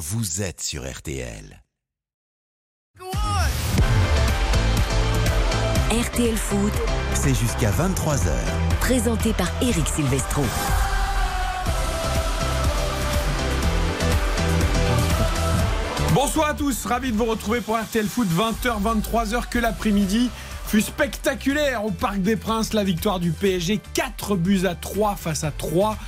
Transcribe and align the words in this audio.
vous 0.00 0.40
êtes 0.40 0.62
sur 0.62 0.90
RTL. 0.90 1.62
RTL 5.90 6.36
Foot, 6.36 6.72
C'est 7.12 7.34
jusqu'à 7.34 7.70
23h. 7.70 8.30
présenté 8.80 9.34
par 9.34 9.48
Eric 9.60 9.86
Silvestro. 9.86 10.42
Bonsoir 16.14 16.48
à 16.48 16.54
tous, 16.54 16.86
ravi 16.86 17.12
de 17.12 17.18
vous 17.18 17.26
retrouver 17.26 17.60
pour 17.60 17.76
RTL 17.76 18.06
Foot 18.06 18.28
20h 18.28 18.80
23h 18.80 19.50
que 19.50 19.58
l'après-midi 19.58 20.30
fut 20.66 20.80
spectaculaire 20.80 21.84
au 21.84 21.90
Parc 21.90 22.22
des 22.22 22.36
Princes 22.36 22.72
la 22.72 22.84
victoire 22.84 23.20
du 23.20 23.32
PSG 23.32 23.80
4 23.92 24.36
buts 24.36 24.64
à 24.64 24.74
3 24.74 25.16
face 25.16 25.44
à 25.44 25.50
3 25.50 25.98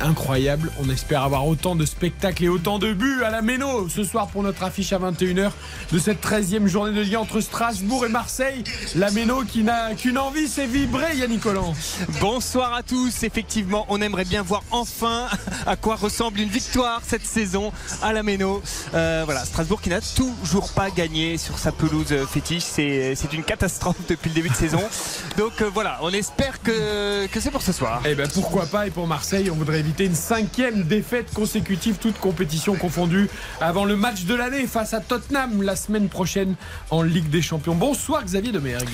incroyable. 0.00 0.70
On 0.82 0.90
espère 0.90 1.22
avoir 1.22 1.46
autant 1.46 1.76
de 1.76 1.86
spectacles 1.86 2.44
et 2.44 2.48
autant 2.48 2.78
de 2.78 2.92
buts 2.92 3.22
à 3.24 3.30
la 3.30 3.42
Méno 3.42 3.88
ce 3.88 4.04
soir 4.04 4.28
pour 4.28 4.42
notre 4.42 4.62
affiche 4.62 4.92
à 4.92 4.98
21h 4.98 5.50
de 5.92 5.98
cette 5.98 6.22
13e 6.22 6.66
journée 6.66 6.92
de 6.92 7.00
Ligue 7.00 7.16
entre 7.16 7.40
Strasbourg 7.40 8.04
et 8.04 8.08
Marseille. 8.08 8.64
La 8.96 9.10
Méno 9.10 9.42
qui 9.44 9.62
n'a 9.62 9.94
qu'une 9.94 10.18
envie, 10.18 10.48
c'est 10.48 10.66
vibrer 10.66 11.16
Yannick 11.16 11.42
Collant. 11.42 11.74
Bonsoir 12.20 12.74
à 12.74 12.82
tous. 12.82 13.22
Effectivement, 13.22 13.86
on 13.88 14.00
aimerait 14.00 14.24
bien 14.24 14.42
voir 14.42 14.62
enfin 14.70 15.28
à 15.66 15.76
quoi 15.76 15.96
ressemble 15.96 16.40
une 16.40 16.48
victoire 16.48 17.00
cette 17.06 17.26
saison 17.26 17.72
à 18.02 18.12
la 18.12 18.22
Méno. 18.22 18.62
Euh, 18.94 19.22
voilà, 19.24 19.44
Strasbourg 19.44 19.80
qui 19.80 19.90
n'a 19.90 20.00
toujours 20.00 20.72
pas 20.72 20.90
gagné 20.90 21.38
sur 21.38 21.58
sa 21.58 21.72
pelouse 21.72 22.12
euh, 22.12 22.26
fétiche. 22.26 22.64
C'est 22.64 23.14
c'est 23.14 23.32
une 23.32 23.44
catastrophe 23.44 23.96
depuis 24.08 24.28
le 24.30 24.34
début 24.34 24.50
de 24.50 24.54
saison. 24.54 24.82
Donc 25.38 25.62
euh, 25.62 25.70
voilà, 25.72 25.98
on 26.02 26.10
espère 26.10 26.62
que, 26.62 27.26
que 27.26 27.40
c'est 27.40 27.50
pour 27.50 27.62
ce 27.62 27.72
soir. 27.72 28.02
Eh 28.04 28.14
ben 28.14 28.28
pourquoi 28.28 28.66
pas 28.66 28.86
et 28.86 28.90
pour 28.90 29.06
Marseille 29.06 29.50
on 29.50 29.54
voudrait 29.54 29.83
éviter 29.84 30.06
une 30.06 30.14
cinquième 30.14 30.84
défaite 30.84 31.32
consécutive 31.34 31.96
toute 32.00 32.18
compétition 32.18 32.74
confondue 32.74 33.28
avant 33.60 33.84
le 33.84 33.96
match 33.96 34.24
de 34.24 34.34
l'année 34.34 34.66
face 34.66 34.94
à 34.94 35.00
Tottenham 35.00 35.62
la 35.62 35.76
semaine 35.76 36.08
prochaine 36.08 36.54
en 36.90 37.02
Ligue 37.02 37.28
des 37.28 37.42
Champions. 37.42 37.74
Bonsoir 37.74 38.24
Xavier 38.24 38.50
Demergue. 38.50 38.88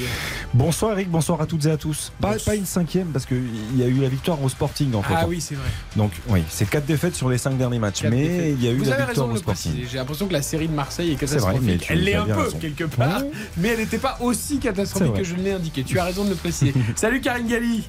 Bonsoir 0.53 0.93
Eric, 0.93 1.09
bonsoir 1.09 1.41
à 1.41 1.47
toutes 1.47 1.67
et 1.67 1.71
à 1.71 1.77
tous. 1.77 2.11
Pas, 2.21 2.35
pas 2.45 2.57
une 2.57 2.67
cinquième 2.67 3.07
parce 3.09 3.25
qu'il 3.25 3.39
y 3.77 3.85
a 3.85 3.87
eu 3.87 4.01
la 4.01 4.09
victoire 4.09 4.43
au 4.43 4.49
Sporting 4.49 4.93
en 4.95 5.03
fait. 5.03 5.15
Ah 5.17 5.27
oui 5.29 5.41
c'est 5.41 5.55
vrai. 5.55 5.69
Donc 5.95 6.11
oui, 6.29 6.43
c'est 6.49 6.69
quatre 6.69 6.87
défaites 6.87 7.15
sur 7.15 7.29
les 7.29 7.39
cinq 7.39 7.57
derniers 7.57 7.79
matchs, 7.79 8.03
Quatre 8.03 8.11
mais 8.13 8.51
il 8.53 8.65
y 8.65 8.67
a 8.67 8.73
eu 8.73 8.79
Vous 8.79 8.85
la 8.87 8.95
avez 8.97 9.05
victoire 9.05 9.07
raison 9.07 9.27
de 9.27 9.31
au 9.31 9.35
le 9.35 9.39
Sporting. 9.39 9.71
préciser. 9.73 9.89
J'ai 9.93 9.99
l'impression 9.99 10.27
que 10.27 10.33
la 10.33 10.43
série 10.43 10.67
de 10.67 10.75
Marseille 10.75 11.13
est 11.13 11.15
vrai, 11.15 11.27
catastrophique. 11.27 11.83
tu- 11.83 11.93
elle 11.93 12.03
l'est 12.03 12.15
un 12.17 12.25
peu 12.25 12.33
raison. 12.41 12.59
quelque 12.59 12.85
part, 12.85 13.23
mais 13.59 13.69
elle 13.69 13.79
n'était 13.79 13.99
pas 13.99 14.19
aussi 14.21 14.59
catastrophique 14.59 15.15
que 15.15 15.25
je 15.25 15.35
ne 15.37 15.43
l'ai 15.43 15.53
indiqué. 15.53 15.85
Tu 15.85 16.01
as 16.01 16.05
raison 16.05 16.25
de 16.25 16.31
le 16.31 16.35
préciser. 16.37 16.75
Salut 16.97 17.21
Karine 17.21 17.47
Galli 17.47 17.85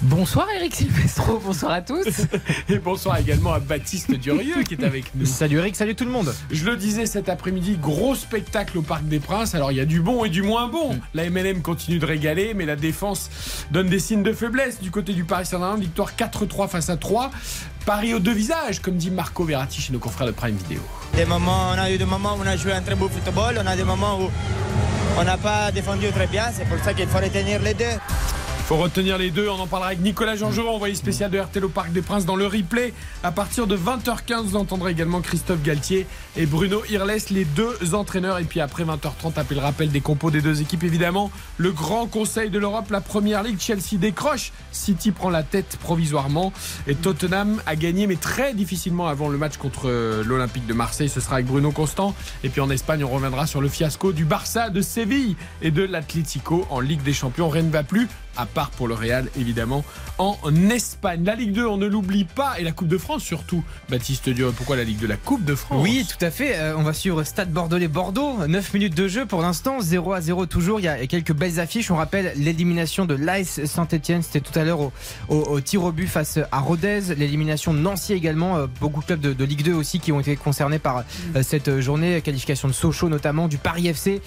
Bonsoir 0.00 0.46
Eric 0.56 0.74
Silvestro, 0.74 1.38
bonsoir 1.44 1.72
à 1.72 1.82
tous. 1.82 2.06
et 2.68 2.78
bonsour 2.78 3.16
également 3.16 3.52
à 3.52 3.58
Baptiste 3.58 4.12
Durieux 4.12 4.62
qui 4.62 4.74
est 4.74 4.84
avec 4.84 5.14
nous. 5.14 5.26
salut 5.26 5.58
Eric, 5.58 5.76
salut 5.76 5.94
tout 5.94 6.04
le 6.04 6.10
monde. 6.10 6.34
Je 6.50 6.64
le 6.64 6.76
disais 6.76 7.06
cet 7.06 7.28
après-midi, 7.28 7.78
gros 7.80 8.14
spectacle 8.14 8.78
au 8.78 8.82
Parc 8.82 9.04
des 9.04 9.20
Princes. 9.20 9.54
Alors 9.54 9.72
il 9.72 9.78
y 9.78 9.80
a 9.80 9.84
du 9.84 10.00
bon 10.00 10.24
et 10.24 10.28
du 10.28 10.42
moins 10.42 10.68
bon. 10.68 10.94
Mm. 10.94 11.00
La 11.14 11.30
MLM 11.30 11.62
continue 11.62 11.98
de 11.98 12.06
régaler, 12.06 12.54
mais 12.54 12.66
la 12.66 12.76
défense 12.76 13.30
donne 13.70 13.88
des 13.88 13.98
signes 13.98 14.22
de 14.22 14.32
faiblesse 14.32 14.80
du 14.80 14.90
côté 14.90 15.12
du 15.12 15.24
Paris 15.24 15.46
Saint-Germain. 15.46 15.76
Victoire 15.76 16.12
4-3 16.16 16.68
face 16.68 16.90
à 16.90 16.96
3. 16.96 17.30
Paris 17.84 18.14
aux 18.14 18.18
deux 18.18 18.32
visages, 18.32 18.80
comme 18.80 18.96
dit 18.96 19.10
Marco 19.10 19.44
Verratti 19.44 19.80
chez 19.80 19.92
nos 19.92 19.98
confrères 19.98 20.26
de 20.26 20.32
Prime 20.32 20.56
Video. 20.56 20.80
Des 21.14 21.24
moments, 21.24 21.70
on 21.74 21.78
a 21.78 21.90
eu 21.90 21.98
des 21.98 22.04
moments 22.04 22.34
où 22.34 22.42
on 22.42 22.46
a 22.46 22.56
joué 22.56 22.72
un 22.72 22.82
très 22.82 22.96
beau 22.96 23.08
football, 23.08 23.60
on 23.62 23.66
a 23.66 23.76
des 23.76 23.84
moments 23.84 24.20
où 24.20 24.30
on 25.18 25.24
n'a 25.24 25.36
pas 25.36 25.70
défendu 25.70 26.08
très 26.08 26.26
bien, 26.26 26.46
c'est 26.52 26.68
pour 26.68 26.78
ça 26.80 26.92
qu'il 26.94 27.06
faut 27.06 27.18
retenir 27.18 27.62
les 27.62 27.74
deux. 27.74 27.84
Faut 28.66 28.78
retenir 28.78 29.16
les 29.16 29.30
deux, 29.30 29.48
on 29.48 29.60
en 29.60 29.68
parlera 29.68 29.90
avec 29.90 30.00
Nicolas 30.00 30.34
Jean-Jean, 30.34 30.66
envoyé 30.66 30.96
spécial 30.96 31.30
de 31.30 31.38
RTL 31.38 31.64
au 31.64 31.68
Parc 31.68 31.92
des 31.92 32.02
Princes 32.02 32.26
dans 32.26 32.34
le 32.34 32.48
replay. 32.48 32.92
À 33.22 33.30
partir 33.30 33.68
de 33.68 33.76
20h15, 33.76 34.42
vous 34.42 34.56
entendrez 34.56 34.90
également 34.90 35.20
Christophe 35.20 35.62
Galtier 35.62 36.04
et 36.36 36.46
Bruno 36.46 36.82
Irles, 36.90 37.20
les 37.30 37.44
deux 37.44 37.94
entraîneurs. 37.94 38.40
Et 38.40 38.42
puis 38.42 38.58
après 38.58 38.82
20h30, 38.82 39.38
appel 39.38 39.58
le 39.58 39.62
rappel 39.62 39.90
des 39.90 40.00
compos 40.00 40.32
des 40.32 40.40
deux 40.40 40.62
équipes, 40.62 40.82
évidemment. 40.82 41.30
Le 41.58 41.70
grand 41.70 42.08
conseil 42.08 42.50
de 42.50 42.58
l'Europe, 42.58 42.90
la 42.90 43.00
première 43.00 43.44
ligue, 43.44 43.60
Chelsea 43.60 44.00
décroche. 44.00 44.50
City 44.72 45.12
prend 45.12 45.30
la 45.30 45.44
tête 45.44 45.78
provisoirement. 45.80 46.52
Et 46.88 46.96
Tottenham 46.96 47.62
a 47.66 47.76
gagné, 47.76 48.08
mais 48.08 48.16
très 48.16 48.52
difficilement 48.52 49.06
avant 49.06 49.28
le 49.28 49.38
match 49.38 49.58
contre 49.58 49.82
euh, 49.88 50.24
l'Olympique 50.24 50.66
de 50.66 50.74
Marseille. 50.74 51.08
Ce 51.08 51.20
sera 51.20 51.36
avec 51.36 51.46
Bruno 51.46 51.70
Constant. 51.70 52.16
Et 52.42 52.48
puis 52.48 52.60
en 52.60 52.70
Espagne, 52.70 53.04
on 53.04 53.10
reviendra 53.10 53.46
sur 53.46 53.60
le 53.60 53.68
fiasco 53.68 54.10
du 54.10 54.24
Barça, 54.24 54.70
de 54.70 54.80
Séville 54.80 55.36
et 55.62 55.70
de 55.70 55.84
l'Atlético 55.84 56.66
en 56.68 56.80
Ligue 56.80 57.04
des 57.04 57.12
Champions. 57.12 57.48
Rien 57.48 57.62
ne 57.62 57.70
va 57.70 57.84
plus 57.84 58.08
à 58.36 58.46
part 58.46 58.70
pour 58.70 58.88
le 58.88 58.94
Real 58.94 59.28
évidemment 59.38 59.84
en 60.18 60.36
Espagne. 60.70 61.24
La 61.24 61.34
Ligue 61.34 61.52
2, 61.52 61.66
on 61.66 61.76
ne 61.76 61.86
l'oublie 61.86 62.24
pas 62.24 62.58
et 62.58 62.62
la 62.64 62.72
Coupe 62.72 62.88
de 62.88 62.96
France 62.98 63.22
surtout. 63.22 63.62
Baptiste 63.90 64.28
Diop, 64.30 64.54
pourquoi 64.54 64.76
la 64.76 64.84
Ligue 64.84 64.98
de 64.98 65.06
la 65.06 65.16
Coupe 65.16 65.44
de 65.44 65.54
France? 65.54 65.80
Oui, 65.82 66.06
tout 66.08 66.24
à 66.24 66.30
fait. 66.30 66.56
Euh, 66.56 66.74
on 66.76 66.82
va 66.82 66.92
suivre 66.94 67.22
Stade 67.24 67.50
Bordelais-Bordeaux. 67.52 68.46
9 68.46 68.74
minutes 68.74 68.94
de 68.94 69.08
jeu 69.08 69.26
pour 69.26 69.42
l'instant, 69.42 69.80
0 69.80 70.12
à 70.14 70.20
0 70.20 70.46
toujours. 70.46 70.80
Il 70.80 70.84
y 70.84 70.88
a 70.88 71.06
quelques 71.06 71.32
belles 71.34 71.60
affiches. 71.60 71.90
On 71.90 71.96
rappelle 71.96 72.32
l'élimination 72.36 73.04
de 73.04 73.14
l'AS 73.14 73.64
Saint-Etienne. 73.66 74.22
C'était 74.22 74.40
tout 74.40 74.58
à 74.58 74.64
l'heure 74.64 74.80
au, 74.80 74.92
au- 75.28 75.34
au 75.42 75.60
tir 75.60 75.84
au 75.84 75.92
but 75.92 76.06
face 76.06 76.38
à 76.50 76.60
Rodez. 76.60 77.14
L'élimination 77.16 77.74
de 77.74 77.78
Nancy 77.78 78.12
également. 78.14 78.56
Euh, 78.56 78.66
Beaucoup 78.80 79.00
de 79.00 79.06
clubs 79.06 79.20
de, 79.20 79.32
de 79.32 79.44
Ligue 79.44 79.62
2 79.64 79.72
aussi 79.74 80.00
qui 80.00 80.12
ont 80.12 80.20
été 80.20 80.36
concernés 80.36 80.78
par 80.78 81.04
euh, 81.34 81.42
cette 81.42 81.80
journée. 81.80 82.20
Qualification 82.22 82.68
de 82.68 82.72
Sochaux 82.72 83.08
notamment, 83.08 83.48
du 83.48 83.58
Paris 83.58 83.88
FC. 83.88 84.20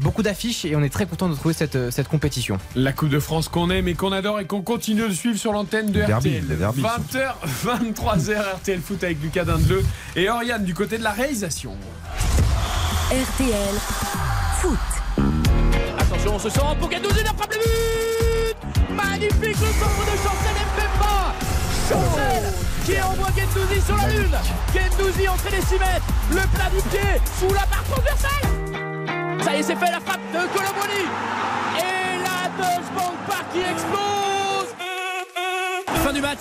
Beaucoup 0.00 0.22
d'affiches 0.22 0.64
et 0.64 0.76
on 0.76 0.82
est 0.82 0.88
très 0.90 1.06
content 1.06 1.28
de 1.28 1.34
trouver 1.34 1.54
cette, 1.54 1.90
cette 1.90 2.08
compétition. 2.08 2.58
La 2.74 2.92
Coupe 2.92 3.08
de 3.10 3.18
France 3.18 3.35
qu'on 3.42 3.70
aime 3.70 3.86
et 3.88 3.94
qu'on 3.94 4.12
adore 4.12 4.40
et 4.40 4.46
qu'on 4.46 4.62
continue 4.62 5.06
de 5.08 5.12
suivre 5.12 5.38
sur 5.38 5.52
l'antenne 5.52 5.90
de 5.92 6.00
Le 6.00 6.06
derby, 6.06 6.30
RTL. 6.30 6.44
le 6.48 6.56
derby, 6.56 6.82
20h, 6.82 7.34
23h 7.66 8.54
RTL 8.56 8.80
Foot 8.80 9.04
avec 9.04 9.22
Lucas 9.22 9.44
Dindeleu 9.44 9.84
et 10.16 10.28
Oriane 10.30 10.64
du 10.64 10.74
côté 10.74 10.98
de 10.98 11.02
la 11.04 11.10
réalisation. 11.12 11.72
RTL 13.10 13.74
Foot. 14.60 14.78
Attention, 15.98 16.34
on 16.34 16.38
se 16.38 16.48
sent 16.50 16.60
pour 16.80 16.90
Gendouzi, 16.90 17.22
la 17.22 17.32
frappe 17.34 17.52
le 17.54 17.58
but. 17.60 18.94
Magnifique 18.94 19.40
le 19.42 19.50
contre 19.52 20.04
de 20.04 20.16
Chancel 20.16 20.56
Mbemba. 20.74 21.34
Chancel 21.88 22.52
qui 22.84 23.00
envoie 23.02 23.28
Gendouzi 23.36 23.80
sur 23.84 23.96
la 23.96 24.08
lune. 24.08 24.36
Gendouzi 24.74 25.28
entrée 25.28 25.50
des 25.50 25.62
6 25.62 25.72
mètres, 25.74 26.06
le 26.30 26.36
plat 26.56 26.70
du 26.74 26.82
pied 26.88 27.20
sous 27.38 27.52
la 27.54 27.66
barre 27.66 27.84
transversale. 27.90 29.44
Ça 29.44 29.54
y 29.54 29.58
est, 29.60 29.62
c'est 29.62 29.76
fait 29.76 29.90
la 29.92 30.00
frappe 30.00 30.20
de 30.32 30.38
Colomoni 30.56 31.04
Et 31.78 32.15
Bank 32.58 33.44
qui 33.52 33.60
explose 33.60 34.74
Fin 36.04 36.12
du 36.12 36.20
match, 36.20 36.38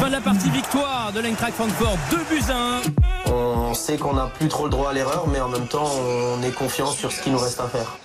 fin 0.00 0.06
de 0.06 0.12
la 0.12 0.20
partie 0.20 0.50
victoire 0.50 1.12
de 1.14 1.20
l'Eintracht 1.20 1.54
Francfort, 1.54 1.98
2 2.10 2.16
buts 2.30 2.50
à 2.50 2.78
1 3.18 3.21
On 3.32 3.74
sait 3.74 3.96
qu'on 3.96 4.12
n'a 4.12 4.26
plus 4.26 4.48
trop 4.48 4.64
le 4.64 4.70
droit 4.70 4.90
à 4.90 4.92
l'erreur, 4.92 5.26
mais 5.28 5.40
en 5.40 5.48
même 5.48 5.66
temps, 5.66 5.90
on 6.36 6.42
est 6.42 6.50
confiant 6.50 6.86
sur 6.86 7.10
ce 7.10 7.22
qu'il 7.22 7.32
nous 7.32 7.38
reste 7.38 7.58
à 7.60 7.68
faire. 7.68 7.96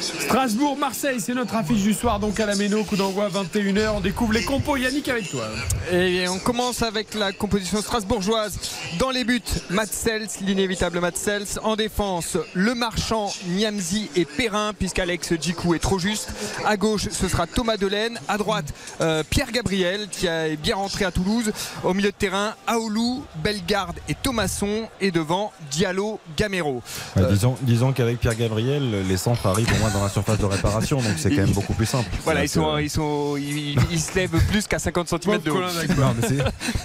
Strasbourg-Marseille, 0.00 1.20
c'est 1.20 1.32
notre 1.32 1.54
affiche 1.54 1.82
du 1.82 1.94
soir 1.94 2.20
donc 2.20 2.38
à 2.38 2.46
la 2.46 2.54
Méno, 2.54 2.84
coup 2.84 2.96
d'envoi 2.96 3.28
21h. 3.28 3.92
On 3.96 4.00
découvre 4.00 4.34
les 4.34 4.44
compos 4.44 4.76
Yannick 4.76 5.08
avec 5.08 5.30
toi. 5.30 5.44
Et 5.90 6.28
on 6.28 6.38
commence 6.38 6.82
avec 6.82 7.14
la 7.14 7.32
composition 7.32 7.80
strasbourgeoise. 7.80 8.58
Dans 8.98 9.10
les 9.10 9.24
buts, 9.24 9.40
Matt 9.70 9.90
Sels, 9.90 10.28
l'inévitable 10.42 11.00
Matt 11.00 11.16
Sels. 11.16 11.58
En 11.62 11.76
défense, 11.76 12.36
Le 12.52 12.74
Marchand, 12.74 13.32
Niamzi 13.46 14.10
et 14.16 14.26
Perrin, 14.26 14.72
puisqu'Alex 14.78 15.32
Djikou 15.40 15.74
est 15.74 15.78
trop 15.78 15.98
juste. 15.98 16.28
À 16.66 16.76
gauche, 16.76 17.08
ce 17.10 17.28
sera 17.28 17.46
Thomas 17.46 17.78
Delaine. 17.78 18.20
À 18.28 18.36
droite, 18.36 18.66
euh, 19.00 19.22
Pierre 19.28 19.52
Gabriel, 19.52 20.08
qui 20.10 20.26
est 20.26 20.56
bien 20.56 20.76
rentré 20.76 21.06
à 21.06 21.10
Toulouse. 21.10 21.52
Au 21.82 21.94
milieu 21.94 22.10
de 22.10 22.16
terrain, 22.16 22.54
Aoulou, 22.66 23.24
Bellegarde 23.36 23.96
et 24.08 24.14
Thomasson. 24.34 24.88
Et 25.00 25.10
devant, 25.10 25.52
Diallo, 25.70 26.18
Gamero. 26.36 26.82
Ouais, 27.16 27.22
disons 27.30 27.56
disons 27.62 27.92
qu'avec 27.92 28.18
Pierre 28.18 28.34
Gabriel, 28.34 29.06
les 29.06 29.16
centres 29.16 29.46
arrivent 29.46 29.72
au 29.72 29.78
moins 29.78 29.90
dans 29.90 30.02
la 30.02 30.08
surface 30.08 30.38
de 30.38 30.44
réparation, 30.44 30.96
donc 30.98 31.12
c'est 31.16 31.30
quand 31.30 31.36
même 31.42 31.52
beaucoup 31.52 31.74
plus 31.74 31.86
simple. 31.86 32.08
Voilà, 32.24 32.44
ils, 32.44 32.48
C'est-à-dire 32.48 32.70
sont, 32.70 32.76
que- 32.76 32.82
ils, 32.82 32.90
sont, 32.90 33.36
ils, 33.36 33.76
ils 33.92 34.00
se 34.00 34.14
lèvent 34.16 34.44
plus 34.48 34.66
qu'à 34.66 34.78
50 34.78 35.08
cm 35.08 35.38
de 35.40 35.50
haut. 35.50 35.60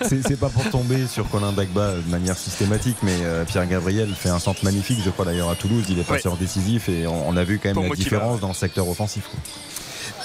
C'est- 0.10 0.40
pas 0.40 0.50
pour 0.50 0.70
tomber 0.70 1.06
sur 1.08 1.28
Colin 1.30 1.52
Dagba 1.52 1.96
de 1.96 2.10
manière 2.10 2.38
systématique, 2.38 2.98
mais 3.04 3.18
euh, 3.24 3.44
Pierre 3.44 3.68
Gabriel 3.68 4.14
fait 4.16 4.30
un 4.30 4.40
centre 4.40 4.64
magnifique, 4.64 5.00
je 5.04 5.10
crois 5.10 5.26
d'ailleurs 5.26 5.50
à 5.50 5.56
Toulouse. 5.56 5.84
Il 5.90 6.00
est 6.00 6.04
passeur 6.04 6.38
décisif 6.38 6.88
et 6.88 7.08
on, 7.08 7.28
on 7.30 7.36
a 7.36 7.44
vu 7.44 7.60
quand 7.62 7.74
Pour 7.74 7.82
même 7.84 7.92
la 7.92 7.98
motiver. 7.98 8.10
différence 8.10 8.40
dans 8.40 8.48
le 8.50 8.54
secteur 8.54 8.88
offensif. 8.88 9.24
quoi. 9.30 9.40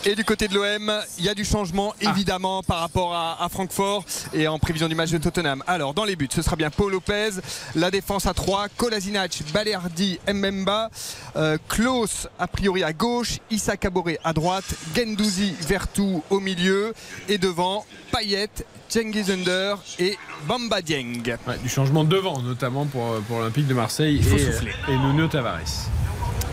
Et 0.06 0.14
du 0.14 0.24
côté 0.24 0.48
de 0.48 0.54
l'OM, 0.54 0.92
il 1.18 1.24
y 1.24 1.30
a 1.30 1.34
du 1.34 1.46
changement 1.46 1.94
évidemment 1.98 2.62
par 2.62 2.80
rapport 2.80 3.14
à, 3.14 3.42
à 3.42 3.48
Francfort 3.48 4.04
et 4.34 4.46
en 4.46 4.58
prévision 4.58 4.86
du 4.86 4.94
match 4.94 5.10
de 5.10 5.16
Tottenham. 5.16 5.64
Alors 5.66 5.94
dans 5.94 6.04
les 6.04 6.14
buts, 6.14 6.28
ce 6.30 6.42
sera 6.42 6.56
bien 6.56 6.68
Paul 6.68 6.92
Lopez, 6.92 7.30
la 7.74 7.90
défense 7.90 8.26
à 8.26 8.34
3, 8.34 8.68
Kolasinac, 8.76 9.42
Balerdi, 9.54 10.18
Mbemba, 10.30 10.90
euh, 11.36 11.56
Klaus 11.70 12.28
a 12.38 12.46
priori 12.46 12.82
à 12.84 12.92
gauche, 12.92 13.38
Issa 13.50 13.78
Kaboré 13.78 14.18
à 14.24 14.34
droite, 14.34 14.66
Gendouzi, 14.94 15.54
Vertou 15.66 16.22
au 16.28 16.38
milieu 16.38 16.92
et 17.30 17.38
devant 17.38 17.86
Payet, 18.12 18.50
Cengiz 18.90 19.30
Under 19.30 19.78
et 19.98 20.18
Bamba 20.46 20.82
Dieng. 20.82 21.22
Ouais, 21.46 21.56
du 21.62 21.70
changement 21.70 22.04
de 22.04 22.10
devant, 22.10 22.42
notamment 22.42 22.84
pour, 22.84 23.20
pour 23.26 23.38
l'Olympique 23.38 23.66
de 23.66 23.74
Marseille 23.74 24.18
et, 24.18 24.22
souffler. 24.22 24.72
et 24.86 24.96
Nuno 24.98 25.28
Tavares. 25.28 25.88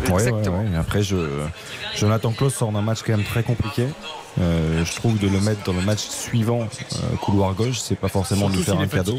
Ouais, 0.10 0.22
Exactement. 0.28 0.60
ouais, 0.62 0.70
ouais. 0.70 0.78
Après, 0.78 1.04
je, 1.04 1.16
Jonathan 1.96 2.32
Klaus 2.32 2.54
sort 2.54 2.72
d'un 2.72 2.82
match 2.82 3.00
quand 3.06 3.16
même 3.16 3.26
très 3.26 3.44
compliqué. 3.44 3.88
Euh, 4.40 4.86
je 4.86 4.96
trouve 4.96 5.20
de 5.20 5.28
le 5.28 5.42
mettre 5.42 5.62
dans 5.64 5.74
le 5.74 5.82
match 5.82 6.00
suivant, 6.00 6.62
euh, 6.62 7.16
couloir 7.18 7.54
gauche, 7.54 7.80
c'est 7.80 7.98
pas 7.98 8.08
forcément 8.08 8.46
Surtout 8.46 8.58
lui 8.58 8.64
faire 8.64 8.80
un 8.80 8.88
cadeau. 8.88 9.18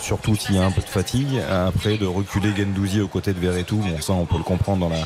Surtout 0.00 0.34
s'il 0.34 0.56
y 0.56 0.58
a 0.58 0.64
un 0.64 0.72
peu 0.72 0.80
de 0.80 0.88
fatigue. 0.88 1.40
Après, 1.48 1.96
de 1.98 2.06
reculer 2.06 2.50
Gendouzi 2.56 3.00
aux 3.00 3.06
côtés 3.06 3.32
de 3.32 3.38
Verretou, 3.38 3.76
bon, 3.76 4.00
ça 4.00 4.12
on 4.12 4.26
peut 4.26 4.38
le 4.38 4.42
comprendre 4.42 4.80
dans 4.80 4.88
la, 4.88 5.04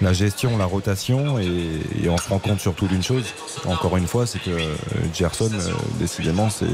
la 0.00 0.12
gestion, 0.14 0.56
la 0.56 0.64
rotation. 0.64 1.38
Et, 1.38 1.44
et 2.04 2.08
on 2.08 2.16
se 2.16 2.28
rend 2.30 2.38
compte 2.38 2.60
surtout 2.60 2.86
d'une 2.86 3.02
chose, 3.02 3.24
encore 3.66 3.98
une 3.98 4.06
fois, 4.06 4.26
c'est 4.26 4.38
que 4.38 4.50
euh, 4.50 4.74
Gerson, 5.12 5.50
euh, 5.52 5.72
décidément, 5.98 6.48
c'est. 6.48 6.64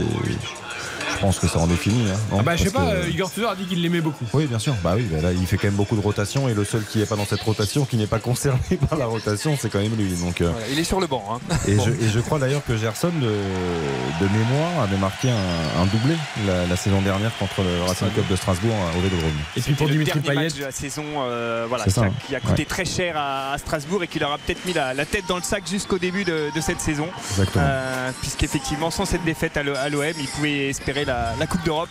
Je 1.14 1.20
pense 1.20 1.38
que 1.38 1.46
ça 1.46 1.58
en 1.58 1.70
est 1.70 1.76
fini. 1.76 2.10
hein, 2.10 2.16
non 2.30 2.38
Ah 2.40 2.42
bah 2.42 2.56
je 2.56 2.64
sais 2.64 2.70
pas, 2.70 2.80
que- 2.90 2.96
euh, 3.06 3.08
Igor 3.10 3.30
Tudor 3.30 3.50
a 3.52 3.56
dit 3.56 3.64
qu'il 3.64 3.80
l'aimait 3.82 4.00
beaucoup. 4.00 4.24
oui, 4.32 4.46
bien 4.46 4.58
sûr. 4.58 4.74
Bah 4.82 4.94
oui, 4.96 5.06
bah 5.10 5.20
là, 5.22 5.32
il 5.32 5.46
fait 5.46 5.56
quand 5.56 5.68
même 5.68 5.74
beaucoup 5.76 5.96
de 5.96 6.00
rotation 6.00 6.48
et 6.48 6.54
le 6.54 6.64
seul 6.64 6.84
qui 6.84 6.98
n'est 6.98 7.06
pas 7.06 7.16
dans 7.16 7.26
cette 7.26 7.40
rotation, 7.42 7.84
qui 7.84 7.96
n'est 7.96 8.06
pas 8.06 8.18
concerné 8.18 8.58
par 8.88 8.98
la 8.98 9.06
rotation, 9.06 9.56
c'est 9.60 9.70
quand 9.70 9.80
même 9.80 9.94
lui. 9.96 10.08
Donc, 10.14 10.40
euh, 10.40 10.50
Voilà, 10.50 10.66
il 10.72 10.78
est 10.78 10.84
sur 10.84 11.00
le 11.00 11.06
banc. 11.06 11.24
hein. 11.50 11.56
et, 11.68 11.76
je, 11.78 11.90
et 11.90 12.08
je 12.12 12.20
crois 12.20 12.38
d'ailleurs 12.38 12.64
que 12.66 12.76
Gerson, 12.76 13.08
de, 13.20 14.24
de 14.24 14.28
mémoire, 14.32 14.82
avait 14.82 14.96
marqué 14.98 15.28
un, 15.30 15.82
un 15.82 15.86
doublé 15.86 16.14
la, 16.46 16.66
la 16.66 16.76
saison 16.76 17.00
dernière 17.02 17.36
contre 17.38 17.62
le 17.62 17.82
Racing 17.86 18.10
Club 18.10 18.26
de 18.28 18.36
Strasbourg 18.36 18.74
au 18.96 19.00
Vélodrome. 19.00 19.30
Et 19.56 19.60
puis 19.60 19.74
pour 19.74 19.88
Dimitri 19.88 20.20
Payet, 20.20 20.34
match 20.44 20.54
de 20.54 20.64
la 20.64 20.72
saison, 20.72 21.04
euh, 21.18 21.66
voilà, 21.68 21.84
qui, 21.84 21.90
ça, 21.90 22.02
a, 22.02 22.04
hein. 22.06 22.12
qui 22.26 22.34
a 22.36 22.40
coûté 22.40 22.62
Ouais. 22.62 22.66
très 22.66 22.84
cher 22.84 23.16
à, 23.16 23.52
à 23.52 23.58
Strasbourg 23.58 24.02
et 24.02 24.08
qui 24.08 24.18
leur 24.18 24.32
a 24.32 24.38
peut-être 24.38 24.64
mis 24.66 24.72
la, 24.72 24.94
la 24.94 25.04
tête 25.06 25.24
dans 25.28 25.36
le 25.36 25.42
sac 25.42 25.64
jusqu'au 25.68 25.98
début 25.98 26.24
de, 26.24 26.48
de 26.54 26.60
cette 26.60 26.80
saison. 26.80 27.06
Exactement. 27.30 27.64
Euh, 27.66 28.10
Puisqu'effectivement, 28.20 28.90
sans 28.90 29.04
cette 29.04 29.24
défaite 29.24 29.56
à 29.56 29.62
l'OM, 29.62 30.04
ils 30.18 30.26
pouvaient 30.28 30.68
espérer 30.68 30.91
la, 31.04 31.32
la 31.38 31.46
Coupe 31.46 31.64
d'Europe. 31.64 31.88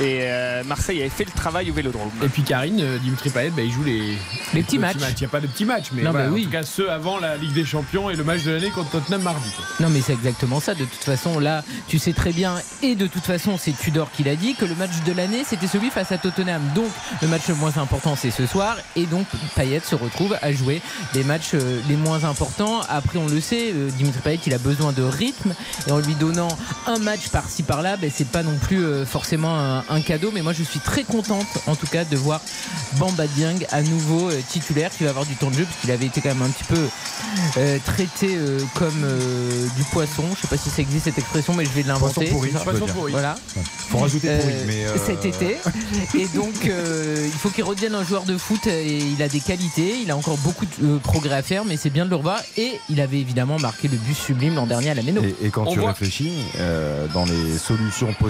Et 0.00 0.20
euh, 0.22 0.62
Marseille 0.64 1.00
avait 1.00 1.08
fait 1.10 1.24
le 1.24 1.30
travail 1.30 1.70
au 1.70 1.74
Vélodrome. 1.74 2.10
Et 2.22 2.28
puis 2.28 2.42
Karine, 2.42 2.80
euh, 2.80 2.98
Dimitri 2.98 3.30
Payet, 3.30 3.50
bah, 3.50 3.62
il 3.62 3.72
joue 3.72 3.82
les, 3.84 4.16
Les 4.52 4.62
petits 4.62 4.78
matchs. 4.78 4.96
Il 5.00 5.14
n'y 5.20 5.24
a 5.24 5.28
pas 5.28 5.40
de 5.40 5.46
petits 5.46 5.64
matchs, 5.64 5.86
mais 5.92 6.02
Non, 6.02 6.10
voilà, 6.10 6.26
bah 6.26 6.32
oui. 6.34 6.42
en 6.42 6.44
tout 6.44 6.50
cas 6.50 6.62
ceux 6.64 6.90
avant 6.90 7.18
la 7.18 7.36
Ligue 7.36 7.52
des 7.54 7.64
Champions 7.64 8.10
et 8.10 8.14
le 8.16 8.22
match 8.24 8.42
de 8.42 8.52
l'année 8.52 8.70
contre 8.70 8.90
Tottenham 8.90 9.22
mardi. 9.22 9.48
Non 9.80 9.88
mais 9.90 10.00
c'est 10.00 10.12
exactement 10.12 10.60
ça. 10.60 10.74
De 10.74 10.84
toute 10.84 11.02
façon, 11.02 11.38
là, 11.38 11.64
tu 11.88 11.98
sais 11.98 12.12
très 12.12 12.32
bien, 12.32 12.54
et 12.82 12.94
de 12.94 13.06
toute 13.06 13.24
façon, 13.24 13.56
c'est 13.58 13.72
Tudor 13.72 14.10
qui 14.12 14.22
l'a 14.22 14.36
dit, 14.36 14.54
que 14.54 14.64
le 14.66 14.74
match 14.74 14.90
de 15.06 15.12
l'année, 15.12 15.44
c'était 15.46 15.66
celui 15.66 15.90
face 15.90 16.12
à 16.12 16.18
Tottenham. 16.18 16.60
Donc, 16.74 16.88
le 17.22 17.28
match 17.28 17.48
le 17.48 17.54
moins 17.54 17.76
important, 17.78 18.16
c'est 18.16 18.30
ce 18.30 18.46
soir. 18.46 18.76
Et 18.96 19.06
donc, 19.06 19.26
Payet 19.54 19.80
se 19.80 19.94
retrouve 19.94 20.36
à 20.42 20.52
jouer 20.52 20.82
les 21.14 21.24
matchs 21.24 21.50
euh, 21.54 21.80
les 21.88 21.96
moins 21.96 22.24
importants. 22.24 22.80
Après, 22.88 23.18
on 23.18 23.26
le 23.28 23.40
sait, 23.40 23.72
Dimitri 23.96 24.20
Payet, 24.20 24.40
il 24.46 24.52
a 24.54 24.58
besoin 24.58 24.92
de 24.92 25.02
rythme. 25.02 25.54
Et 25.86 25.92
en 25.92 25.98
lui 25.98 26.14
donnant 26.14 26.48
un 26.86 26.98
match 26.98 27.28
par-ci 27.30 27.62
par-là, 27.62 27.96
ben, 27.96 28.10
c'est 28.14 28.28
pas 28.36 28.42
non 28.42 28.58
plus 28.60 28.84
euh, 28.84 29.06
forcément 29.06 29.58
un, 29.58 29.82
un 29.88 30.00
cadeau. 30.02 30.30
Mais 30.30 30.42
moi, 30.42 30.52
je 30.52 30.62
suis 30.62 30.78
très 30.80 31.04
contente, 31.04 31.46
en 31.66 31.74
tout 31.74 31.86
cas, 31.86 32.04
de 32.04 32.16
voir 32.18 32.42
Bamba 32.98 33.26
Dieng 33.28 33.56
à 33.72 33.80
nouveau 33.80 34.28
euh, 34.28 34.38
titulaire, 34.50 34.90
qui 34.94 35.04
va 35.04 35.10
avoir 35.10 35.24
du 35.24 35.34
temps 35.36 35.48
de 35.48 35.54
jeu, 35.56 35.64
puisqu'il 35.64 35.90
avait 35.90 36.04
été 36.04 36.20
quand 36.20 36.28
même 36.34 36.42
un 36.42 36.50
petit 36.50 36.64
peu 36.64 36.86
euh, 37.56 37.78
traité 37.86 38.36
euh, 38.36 38.60
comme 38.74 39.02
euh, 39.04 39.66
du 39.78 39.84
poisson. 39.84 40.24
Je 40.36 40.42
sais 40.42 40.48
pas 40.48 40.58
si 40.58 40.68
ça 40.68 40.82
existe 40.82 41.04
cette 41.06 41.18
expression, 41.18 41.54
mais 41.54 41.64
je 41.64 41.70
vais 41.70 41.82
l'inventer. 41.82 42.26
Poisson 42.26 42.30
pourri, 42.32 42.50
peux 42.50 42.72
dire. 42.84 42.94
Voilà. 43.10 43.36
Faut 43.88 43.98
rajouter 43.98 44.28
Euh, 44.28 44.38
pourri, 44.40 44.54
mais. 44.66 44.84
euh, 44.84 44.96
Cet 45.06 45.24
été. 45.24 45.56
Et 46.18 46.26
donc, 46.28 46.66
euh, 46.66 47.24
il 47.26 47.38
faut 47.38 47.48
qu'il 47.48 47.64
redevienne 47.64 47.94
un 47.94 48.04
joueur 48.04 48.24
de 48.24 48.36
foot. 48.36 48.66
Et 48.66 48.98
il 48.98 49.22
a 49.22 49.28
des 49.28 49.40
qualités. 49.40 49.94
Il 50.02 50.10
a 50.10 50.16
encore 50.16 50.36
beaucoup 50.38 50.66
de 50.66 50.70
euh, 50.84 50.98
progrès 50.98 51.36
à 51.36 51.42
faire, 51.42 51.64
mais 51.64 51.78
c'est 51.78 51.88
bien 51.90 52.04
de 52.04 52.10
le 52.10 52.16
revoir. 52.16 52.40
Et 52.58 52.72
il 52.90 53.00
avait 53.00 53.18
évidemment 53.18 53.58
marqué 53.58 53.88
le 53.88 53.96
but 53.96 54.14
sublime 54.14 54.56
l'an 54.56 54.66
dernier 54.66 54.90
à 54.90 54.94
la 54.94 55.02
Méno. 55.02 55.22
Et, 55.22 55.46
et 55.46 55.48
quand 55.48 55.64
On 55.66 55.72
tu 55.72 55.78
voit- 55.78 55.92
réfléchis, 55.92 56.32
euh, 56.58 57.06
dans 57.14 57.24
les 57.24 57.56
solutions 57.56 58.08
possibles 58.08 58.25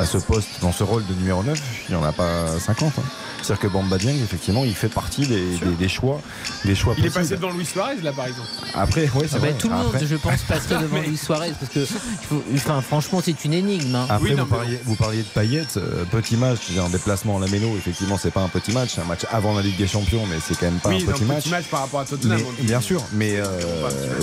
à 0.00 0.06
ce 0.06 0.18
poste, 0.18 0.48
dans 0.62 0.72
ce 0.72 0.84
rôle 0.84 1.04
de 1.06 1.14
numéro 1.14 1.42
9, 1.42 1.58
il 1.88 1.94
n'y 1.96 2.00
en 2.00 2.04
a 2.04 2.12
pas 2.12 2.58
50. 2.58 2.92
hein. 2.98 3.02
C'est-à-dire 3.42 3.60
que 3.62 3.66
Bamba 3.68 3.98
Dieng, 3.98 4.14
effectivement, 4.22 4.64
il 4.64 4.74
fait 4.74 4.88
partie 4.88 5.26
des, 5.26 5.56
des- 5.58 5.74
des 5.78 5.88
choix, 5.88 6.20
des 6.64 6.74
choix 6.74 6.94
Il 6.98 7.06
est 7.06 7.10
passé 7.10 7.36
devant 7.36 7.50
Luis 7.52 7.64
Suarez 7.66 7.96
là 8.02 8.12
par 8.12 8.26
exemple. 8.26 8.48
Après, 8.74 9.02
ouais, 9.02 9.26
c'est 9.28 9.36
Ah 9.36 9.38
bah, 9.38 9.38
vrai. 9.38 9.54
tout 9.54 9.68
le 9.68 9.74
monde, 9.76 9.86
Après- 9.94 10.06
je 10.06 10.16
pense, 10.16 10.40
passerait 10.42 10.82
devant 10.82 11.00
Luis 11.06 11.16
Suarez 11.16 11.52
parce 11.58 11.72
que, 11.72 11.84
faut- 11.84 12.42
enfin, 12.54 12.80
franchement, 12.80 13.20
c'est 13.24 13.44
une 13.44 13.54
énigme. 13.54 13.94
hein. 13.94 14.06
Après, 14.08 14.30
Oui, 14.30 14.34
non, 14.36 14.44
vous, 14.44 14.50
mais 14.50 14.56
parliez, 14.58 14.80
vous 14.84 14.94
parliez 14.96 15.18
de 15.22 15.28
Payet, 15.28 15.66
euh, 15.76 16.04
petit 16.10 16.36
match, 16.36 16.68
dire, 16.70 16.84
en 16.84 16.88
déplacement 16.88 17.36
à 17.38 17.40
la 17.40 17.46
Méno, 17.48 17.74
effectivement, 17.76 18.18
c'est 18.18 18.32
pas 18.32 18.40
un 18.42 18.48
petit 18.48 18.72
match, 18.72 18.90
c'est 18.94 19.00
un 19.00 19.04
match 19.04 19.22
avant 19.30 19.54
la 19.54 19.62
Ligue 19.62 19.76
des 19.78 19.86
Champions, 19.88 20.26
mais 20.28 20.36
c'est 20.46 20.56
quand 20.58 20.66
même 20.66 20.80
pas 20.80 20.88
oui, 20.90 21.04
un 21.08 21.12
petit 21.12 21.24
match. 21.24 21.42
petit 21.44 21.50
match 21.50 21.66
par 21.66 21.80
rapport 21.82 22.00
à 22.00 22.04
Tottenham. 22.04 22.40
Mais- 22.58 22.64
bien 22.64 22.80
sûr, 22.80 23.02
mais 23.12 23.34
euh, 23.36 23.46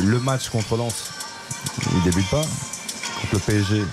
le 0.03 0.19
match 0.19 0.49
contre 0.49 0.75
Lens, 0.77 1.11
il 1.95 2.03
débute 2.03 2.29
pas. 2.29 2.41
Contre 3.21 3.33
le 3.33 3.39
PSG, 3.39 3.83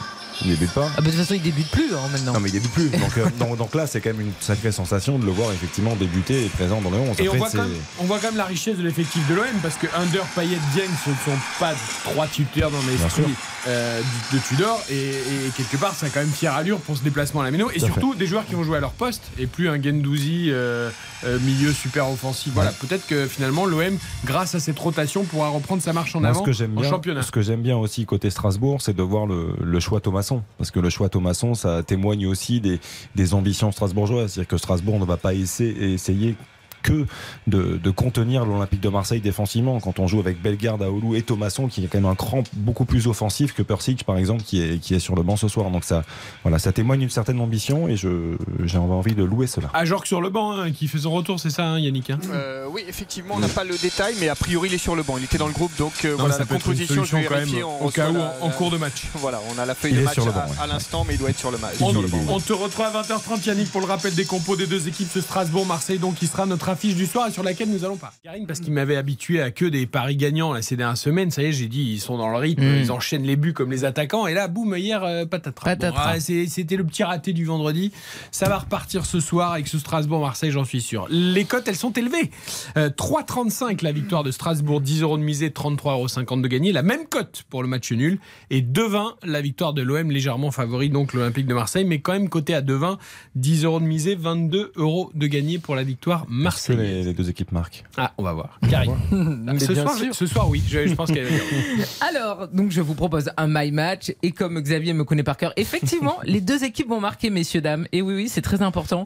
il 0.44 0.50
débute 0.50 0.72
pas. 0.72 0.88
Ah 0.96 1.00
bah, 1.00 1.02
de 1.02 1.10
toute 1.10 1.20
façon, 1.20 1.34
il 1.34 1.42
débute 1.42 1.70
plus 1.70 1.94
hein, 1.94 2.08
maintenant. 2.10 2.32
Non 2.34 2.40
mais 2.40 2.48
il 2.48 2.52
débute 2.52 2.72
plus. 2.72 2.88
Donc, 2.90 3.18
euh, 3.18 3.26
donc, 3.38 3.56
donc 3.56 3.74
là 3.74 3.86
c'est 3.86 4.00
quand 4.00 4.10
même 4.10 4.20
une 4.20 4.32
sacrée 4.40 4.72
sensation 4.72 5.18
de 5.18 5.26
le 5.26 5.32
voir 5.32 5.52
effectivement 5.52 5.94
débuter 5.96 6.44
et 6.44 6.48
présent 6.48 6.80
dans 6.80 6.90
le 6.90 6.98
11. 6.98 7.20
Et 7.20 7.28
on 7.28 7.36
voit, 7.36 7.50
quand 7.50 7.58
même, 7.58 7.74
on 8.00 8.04
voit 8.04 8.18
quand 8.18 8.28
même 8.28 8.36
la 8.36 8.44
richesse 8.44 8.76
de 8.76 8.82
l'effectif 8.82 9.26
de 9.28 9.34
l'OM 9.34 9.44
parce 9.62 9.76
que 9.76 9.86
Under, 9.94 10.24
Payet, 10.34 10.58
Dieng 10.74 10.90
ce 11.04 11.10
ne 11.10 11.14
sont 11.14 11.40
pas 11.58 11.72
trois 12.04 12.26
tuteurs 12.26 12.70
dans 12.70 12.82
l'esprit. 12.88 13.34
Euh, 13.66 14.00
du- 14.30 14.36
de 14.38 14.42
Tudor 14.42 14.82
et, 14.90 15.10
et 15.10 15.50
quelque 15.56 15.76
part 15.76 15.94
ça 15.94 16.06
a 16.06 16.08
quand 16.08 16.20
même 16.20 16.28
fière 16.30 16.54
allure 16.54 16.78
pour 16.80 16.96
ce 16.96 17.02
déplacement 17.02 17.40
à 17.40 17.44
la 17.44 17.50
Méno. 17.50 17.70
Et 17.70 17.78
Tout 17.78 17.86
surtout 17.86 18.14
des 18.14 18.26
joueurs 18.26 18.44
qui 18.46 18.54
vont 18.54 18.64
jouer 18.64 18.78
à 18.78 18.80
leur 18.80 18.92
poste 18.92 19.22
et 19.38 19.46
plus 19.46 19.68
un 19.68 19.80
Gendouzi 19.80 20.48
euh, 20.50 20.90
euh, 21.24 21.38
milieu 21.40 21.72
super 21.72 22.08
offensif. 22.10 22.52
Voilà, 22.54 22.72
peut-être 22.72 23.06
que 23.06 23.26
finalement 23.26 23.64
l'OM 23.66 23.96
grâce 24.24 24.54
à 24.54 24.60
cette 24.60 24.78
rotation 24.78 25.24
pourra 25.24 25.48
reprendre 25.48 25.82
sa 25.82 25.92
marche 25.92 26.14
en 26.16 26.20
Moi, 26.20 26.30
avant 26.30 26.40
ce 26.40 26.44
que 26.46 26.52
j'aime 26.52 26.76
en 26.76 26.80
bien, 26.80 26.90
championnat. 26.90 27.22
ce 27.22 27.30
que 27.30 27.42
j'aime 27.42 27.62
bien 27.62 27.76
aussi 27.76 28.04
côté 28.06 28.30
Strasbourg, 28.30 28.80
c'est 28.82 28.94
de 28.96 29.02
voir 29.02 29.26
le, 29.26 29.54
le 29.62 29.80
choix 29.80 30.00
Thomasson, 30.00 30.42
parce 30.58 30.70
que 30.70 30.80
le 30.80 30.90
choix 30.90 31.08
Thomasson, 31.08 31.54
ça 31.54 31.82
témoigne 31.82 32.26
aussi 32.26 32.60
des, 32.60 32.80
des 33.14 33.34
ambitions 33.34 33.70
strasbourgeoises, 33.72 34.32
c'est-à-dire 34.32 34.48
que 34.48 34.56
Strasbourg 34.58 34.98
ne 34.98 35.04
va 35.04 35.16
pas 35.16 35.34
essayer, 35.34 35.92
essayer 35.92 36.34
que 36.82 37.06
de, 37.46 37.78
de 37.82 37.90
contenir 37.90 38.44
l'Olympique 38.44 38.80
de 38.80 38.88
Marseille 38.88 39.20
défensivement. 39.20 39.80
Quand 39.80 39.98
on 39.98 40.06
joue 40.06 40.20
avec 40.20 40.40
Bellegarde, 40.42 40.82
Aoulou 40.82 41.14
et 41.14 41.22
Thomasson, 41.22 41.68
qui 41.68 41.84
est 41.84 41.88
quand 41.88 41.98
même 41.98 42.10
un 42.10 42.14
cran 42.14 42.42
beaucoup 42.54 42.84
plus 42.84 43.06
offensif 43.06 43.54
que 43.54 43.62
Persic, 43.62 44.04
par 44.04 44.16
exemple, 44.18 44.42
qui 44.42 44.60
est, 44.62 44.78
qui 44.78 44.94
est 44.94 44.98
sur 44.98 45.14
le 45.14 45.22
banc 45.22 45.36
ce 45.36 45.48
soir. 45.48 45.70
Donc 45.70 45.84
ça, 45.84 46.04
voilà, 46.42 46.58
ça 46.58 46.72
témoigne 46.72 47.00
d'une 47.00 47.10
certaine 47.10 47.40
ambition 47.40 47.88
et 47.88 47.96
je, 47.96 48.36
j'ai 48.64 48.78
envie 48.78 49.14
de 49.14 49.22
louer 49.24 49.46
cela. 49.46 49.70
Ah, 49.74 49.84
genre 49.84 50.06
sur 50.06 50.20
le 50.20 50.30
banc 50.30 50.52
hein, 50.52 50.70
qui 50.72 50.88
fait 50.88 50.98
son 50.98 51.12
retour, 51.12 51.38
c'est 51.40 51.50
ça, 51.50 51.64
hein, 51.64 51.78
Yannick 51.78 52.10
hein 52.10 52.18
Euh, 52.32 52.66
oui, 52.70 52.82
effectivement, 52.88 53.34
on 53.36 53.40
n'a 53.40 53.48
pas 53.48 53.64
le 53.64 53.76
détail, 53.78 54.14
mais 54.20 54.28
a 54.28 54.34
priori, 54.34 54.68
il 54.68 54.74
est 54.74 54.78
sur 54.78 54.96
le 54.96 55.02
banc. 55.02 55.16
Il 55.18 55.24
était 55.24 55.38
dans 55.38 55.46
le 55.46 55.52
groupe, 55.52 55.72
donc 55.78 55.92
euh, 56.04 56.10
Non, 56.12 56.16
voilà 56.18 56.34
ça 56.34 56.40
la 56.40 56.46
peut 56.46 56.54
être 56.56 56.66
une 56.66 56.72
composition. 56.74 57.04
Je 57.04 57.16
vais 57.16 57.24
quand 57.24 57.34
même 57.34 57.40
vérifier. 57.44 57.62
au 57.62 57.88
cas 57.90 58.10
où 58.10 58.14
la- 58.14 58.36
en 58.40 58.48
la- 58.48 58.52
cours 58.54 58.70
de 58.70 58.76
match. 58.78 59.04
Voilà, 59.14 59.40
on 59.54 59.58
a 59.60 59.66
la 59.66 59.74
feuille 59.74 59.92
Il 59.92 59.96
de 59.98 60.00
est 60.02 60.04
match 60.04 60.14
sur 60.14 60.24
le 60.24 60.30
à, 60.32 60.34
banc, 60.34 60.50
ouais. 60.50 60.56
à 60.62 60.66
l'instant, 60.66 61.04
mais 61.06 61.14
il 61.14 61.18
doit 61.18 61.30
être 61.30 61.38
sur 61.38 61.50
le 61.50 61.58
match. 61.58 61.74
On, 61.80 61.90
sur 61.90 62.02
le 62.02 62.08
banc. 62.08 62.18
on 62.28 62.40
te 62.40 62.52
retrouve 62.52 62.84
à 62.86 63.02
20h30 63.02 63.46
Yannick 63.46 63.70
pour 63.70 63.80
le 63.80 63.86
rappel 63.86 64.14
des 64.14 64.24
compos 64.24 64.56
des 64.56 64.66
deux 64.66 64.88
équipes 64.88 65.08
ce 65.12 65.20
Strasbourg-Marseille 65.20 65.98
donc 65.98 66.14
qui 66.16 66.26
sera 66.26 66.46
notre 66.46 66.68
affiche 66.72 66.94
du 66.96 67.06
soir 67.06 67.28
et 67.28 67.30
sur 67.30 67.42
laquelle 67.42 67.70
nous 67.70 67.84
allons 67.84 67.96
pas. 67.96 68.12
Karine 68.24 68.46
parce 68.46 68.60
qu'il 68.60 68.72
m'avait 68.72 68.96
habitué 68.96 69.40
à 69.40 69.50
que 69.50 69.64
des 69.64 69.86
paris 69.86 70.16
gagnants 70.16 70.52
là, 70.52 70.62
ces 70.62 70.76
dernières 70.76 70.96
semaines, 70.96 71.30
ça 71.30 71.42
y 71.42 71.46
est 71.46 71.52
j'ai 71.52 71.68
dit 71.68 71.82
ils 71.92 72.00
sont 72.00 72.18
dans 72.18 72.28
le 72.30 72.36
rythme, 72.36 72.62
Mm. 72.64 72.78
ils 72.82 72.92
enchaînent 72.92 73.22
les 73.24 73.36
buts 73.36 73.52
comme 73.52 73.70
les 73.70 73.84
attaquants 73.84 74.26
et 74.26 74.34
là 74.34 74.48
boum 74.48 74.76
hier 74.76 75.02
euh, 75.04 75.24
patatras. 75.26 75.70
Patatras. 75.70 76.04
Bon, 76.04 76.10
ah, 76.16 76.20
C'était 76.48 76.76
le 76.76 76.84
petit 76.84 77.04
raté 77.04 77.32
du 77.32 77.44
vendredi, 77.44 77.92
ça 78.30 78.48
va 78.48 78.58
repartir 78.58 79.06
ce 79.06 79.20
soir 79.20 79.52
avec 79.52 79.68
ce 79.68 79.78
Strasbourg-Marseille 79.78 80.50
j'en 80.50 80.64
suis 80.64 80.80
sûr. 80.80 81.06
Les 81.10 81.44
cotes 81.44 81.68
elles 81.68 81.76
sont 81.76 81.92
élevées, 81.92 82.30
Euh, 82.76 82.90
3,35 82.90 83.82
la 83.82 83.92
victoire 83.92 84.22
de 84.24 84.30
Strasbourg, 84.30 84.80
10 84.80 85.02
euros 85.02 85.18
de 85.18 85.22
misée, 85.22 85.50
33,50 85.50 86.26
euros 86.28 86.40
de 86.42 86.48
gagné, 86.48 86.72
la 86.72 86.82
même 86.82 87.06
cote 87.06 87.44
pour 87.50 87.62
le 87.62 87.68
match 87.68 87.92
nul 87.92 88.18
et 88.50 88.62
2,20 88.62 89.14
la 89.24 89.40
victoire 89.40 89.72
de 89.74 89.82
l'OM 89.82 90.10
légèrement 90.10 90.50
favori 90.50 90.88
donc 90.90 91.12
l'Olympique 91.12 91.46
de 91.46 91.54
Marseille 91.54 91.84
mais 91.84 92.00
quand 92.00 92.12
même 92.12 92.28
coté 92.28 92.54
à 92.54 92.62
2,20 92.62 92.98
10 93.36 93.64
euros 93.64 93.80
de 93.80 93.84
misée 93.84 94.14
22 94.14 94.72
euros 94.76 95.10
de 95.14 95.26
gagné 95.26 95.58
pour 95.58 95.74
la 95.74 95.82
victoire 95.82 96.22
Est-ce 96.22 96.30
que 96.66 96.72
les, 96.72 97.02
les 97.02 97.12
deux 97.12 97.28
équipes 97.30 97.52
marquent? 97.52 97.84
Ah 97.96 98.12
on 98.18 98.22
va 98.22 98.32
voir 98.32 98.58
Karine 98.70 98.94
ce 99.58 99.74
soir, 99.74 99.94
ce 100.12 100.26
soir 100.26 100.48
oui 100.48 100.62
je, 100.66 100.86
je 100.86 100.94
pense 100.94 101.10
qu'elle 101.10 101.24
va 101.24 101.30
dire 101.30 101.40
oui. 101.52 101.82
Alors, 102.00 102.48
donc 102.48 102.70
je 102.70 102.80
vous 102.80 102.94
propose 102.94 103.30
un 103.36 103.46
my 103.48 103.70
match 103.72 104.12
et 104.22 104.32
comme 104.32 104.60
Xavier 104.60 104.92
me 104.92 105.04
connaît 105.04 105.22
par 105.22 105.36
cœur, 105.36 105.52
effectivement, 105.56 106.18
les 106.24 106.40
deux 106.40 106.64
équipes 106.64 106.88
vont 106.88 107.00
marquer, 107.00 107.30
messieurs 107.30 107.60
dames. 107.60 107.86
Et 107.92 108.02
oui, 108.02 108.14
oui, 108.14 108.28
c'est 108.28 108.42
très 108.42 108.62
important 108.62 109.04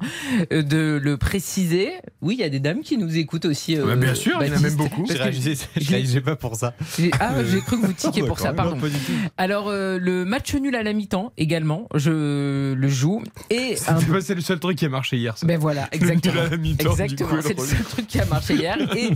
euh, 0.53 0.63
de 0.63 1.01
le 1.03 1.17
préciser. 1.17 1.93
Oui, 2.23 2.35
il 2.39 2.41
y 2.41 2.45
a 2.45 2.49
des 2.49 2.61
dames 2.61 2.81
qui 2.81 2.99
nous 2.99 3.17
écoutent 3.17 3.45
aussi. 3.45 3.77
euh, 3.77 3.87
Bah, 3.87 3.97
bien 3.97 4.15
sûr, 4.15 4.39
il 4.43 4.49
y 4.49 4.51
en 4.53 4.57
a 4.57 4.61
même 4.61 4.75
beaucoup. 4.77 5.07
Je 5.09 5.17
réagissais 5.17 6.21
pas 6.21 6.37
pour 6.37 6.57
ça. 6.57 6.75
j'ai- 6.99 7.11
Ah, 7.21 7.35
j'ai 7.45 7.61
cru 7.61 7.81
que 7.81 7.87
vous 7.87 7.93
tiquiez 7.97 8.23
pour 8.25 8.39
ça, 8.39 8.53
pardon. 8.53 8.79
Alors, 9.37 9.69
euh, 9.69 9.99
le 10.01 10.25
match 10.25 10.55
nul 10.55 10.75
à 10.77 10.83
la 10.83 10.93
mi-temps 10.93 11.33
également, 11.37 11.89
je 11.95 12.73
le 12.75 12.89
joue. 12.89 13.23
Et 13.51 13.77
un 13.89 13.99
C'est 14.21 14.35
le 14.35 14.41
seul 14.41 14.59
truc 14.61 14.79
qui 14.79 14.85
a 14.85 14.89
marché 14.89 15.17
hier 15.17 15.37
ça. 15.39 15.47
ben 15.47 15.59
voilà, 15.59 15.89
Le 15.93 15.99
nul 15.99 16.11
exactement. 16.11 16.41
à 16.43 16.49
la 16.51 16.57
mi-temps, 16.57 16.85
du 16.95 17.03
Exactement, 17.03 17.31
c'est 17.47 17.59
le 17.59 17.65
seul 17.67 17.85
truc 17.85 18.07
qui 18.07 18.19
a 18.21 18.25
marché 18.27 18.55
hier. 18.55 18.77
Et 18.97 19.11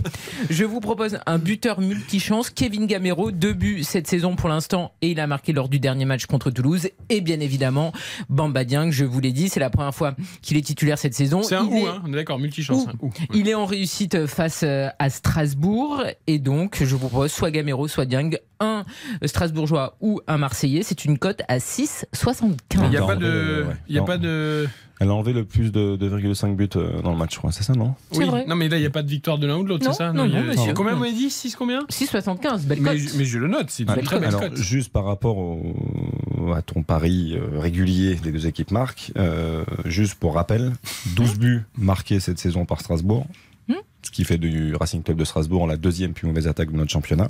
je 0.49 0.63
vous 0.65 0.79
propose 0.79 1.19
un 1.25 1.37
buteur 1.37 1.81
multichance, 1.81 2.49
Kevin 2.49 2.85
Gamero, 2.87 3.31
deux 3.31 3.53
buts 3.53 3.83
cette 3.83 4.07
saison 4.07 4.35
pour 4.35 4.49
l'instant, 4.49 4.93
et 5.01 5.11
il 5.11 5.19
a 5.19 5.27
marqué 5.27 5.53
lors 5.53 5.69
du 5.69 5.79
dernier 5.79 6.05
match 6.05 6.25
contre 6.25 6.51
Toulouse. 6.51 6.87
Et 7.09 7.21
bien 7.21 7.39
évidemment, 7.39 7.91
Bamba 8.29 8.63
Dieng, 8.63 8.91
je 8.91 9.05
vous 9.05 9.19
l'ai 9.19 9.31
dit, 9.31 9.49
c'est 9.49 9.59
la 9.59 9.69
première 9.69 9.93
fois 9.95 10.15
qu'il 10.41 10.57
est 10.57 10.61
titulaire 10.61 10.97
cette 10.97 11.13
saison. 11.13 11.43
c'est 11.43 11.55
un 11.55 11.65
il 11.65 11.73
ou 11.73 11.77
est, 11.77 11.89
hein 11.89 12.01
on 12.05 12.09
est 12.13 12.15
d'accord 12.15 12.39
multichance 12.39 12.85
Ou. 12.85 12.89
un 12.89 12.93
ou. 13.07 13.11
il 13.33 13.47
est 13.49 13.53
en 13.55 13.65
réussite 13.65 14.25
face 14.25 14.61
euh, 14.63 14.87
à 14.99 15.09
Strasbourg, 15.09 16.03
et 16.27 16.39
donc 16.39 16.77
je 16.83 16.95
vous 16.95 17.07
propose 17.09 17.31
soit 17.31 17.51
Gamero, 17.51 17.87
soit 17.87 18.05
Dieng, 18.05 18.37
un 18.59 18.85
Strasbourgeois 19.25 19.97
ou 20.01 20.21
un 20.27 20.37
Marseillais. 20.37 20.83
C'est 20.83 21.05
une 21.05 21.17
cote 21.17 21.41
à 21.47 21.57
6,75. 21.57 22.53
il 22.73 22.89
n'y 22.89 22.97
a 22.97 22.99
Non, 23.01 23.07
pas 23.07 23.13
ouais, 23.15 23.19
de 23.19 23.61
ouais, 23.61 23.67
ouais. 23.67 23.75
il 23.87 23.95
y 23.95 23.97
a 23.97 24.01
Non. 24.01 24.05
pas 24.07 24.17
de 24.17 24.67
Elle 25.03 25.09
a 25.09 25.13
enlevé 25.15 25.33
le 25.33 25.45
plus 25.45 25.71
de 25.71 25.97
2,5 25.99 26.55
buts 26.55 26.69
euh, 26.75 27.01
dans 27.01 27.11
le 27.11 27.17
match, 27.17 27.33
je 27.33 27.37
crois. 27.39 27.51
C'est 27.51 27.63
ça, 27.63 27.73
non? 27.73 27.95
C'est 28.11 28.19
Oui. 28.19 28.25
vrai. 28.25 28.45
Non, 28.47 28.55
mais 28.55 28.69
là, 28.69 28.77
il 28.77 28.81
n'y 28.81 28.85
a 28.85 28.91
pas 28.91 29.01
de 29.01 29.09
victoire 29.09 29.39
de 29.39 29.47
l'un 29.47 29.57
ou 29.57 29.63
de 29.63 29.69
l'autre, 29.69 29.83
c'est 29.87 29.97
ça? 29.97 30.13
non, 30.13 30.27
non, 30.27 30.43
monsieur. 30.43 30.73
Combien 30.73 30.93
vous 30.93 31.03
avez 31.03 31.11
dit? 31.13 31.31
6 31.31 31.55
combien? 31.55 31.79
6,75, 31.89 32.65
belle 32.67 32.81
mais, 32.81 32.91
cote. 32.91 32.99
je- 32.99 33.17
mais 33.17 33.25
je 33.25 33.39
le 33.39 33.47
note, 33.47 33.71
c'est 33.71 33.81
une 33.81 33.89
très 34.03 34.19
belle 34.19 34.29
Alors, 34.29 34.41
cote. 34.41 34.55
juste 34.57 34.91
par 34.93 35.05
rapport 35.05 35.39
au- 35.39 36.53
à 36.55 36.61
ton 36.61 36.83
pari 36.83 37.33
euh, 37.35 37.59
régulier 37.59 38.13
des 38.15 38.31
deux 38.31 38.45
équipes 38.45 38.69
marques, 38.69 39.11
euh, 39.17 39.63
juste 39.85 40.15
pour 40.15 40.35
rappel, 40.35 40.71
12 41.15 41.39
buts 41.39 41.61
marqués 41.79 42.19
cette 42.19 42.37
saison 42.37 42.65
par 42.65 42.79
Strasbourg, 42.81 43.25
Hmm. 43.69 43.73
ce 44.03 44.11
qui 44.11 44.23
fait 44.23 44.37
du 44.37 44.75
Racing 44.75 45.01
Club 45.01 45.17
de 45.17 45.23
Strasbourg 45.25 45.65
la 45.65 45.77
deuxième 45.77 46.13
plus 46.13 46.27
mauvaise 46.27 46.47
attaque 46.47 46.71
de 46.71 46.77
notre 46.77 46.91
championnat, 46.91 47.29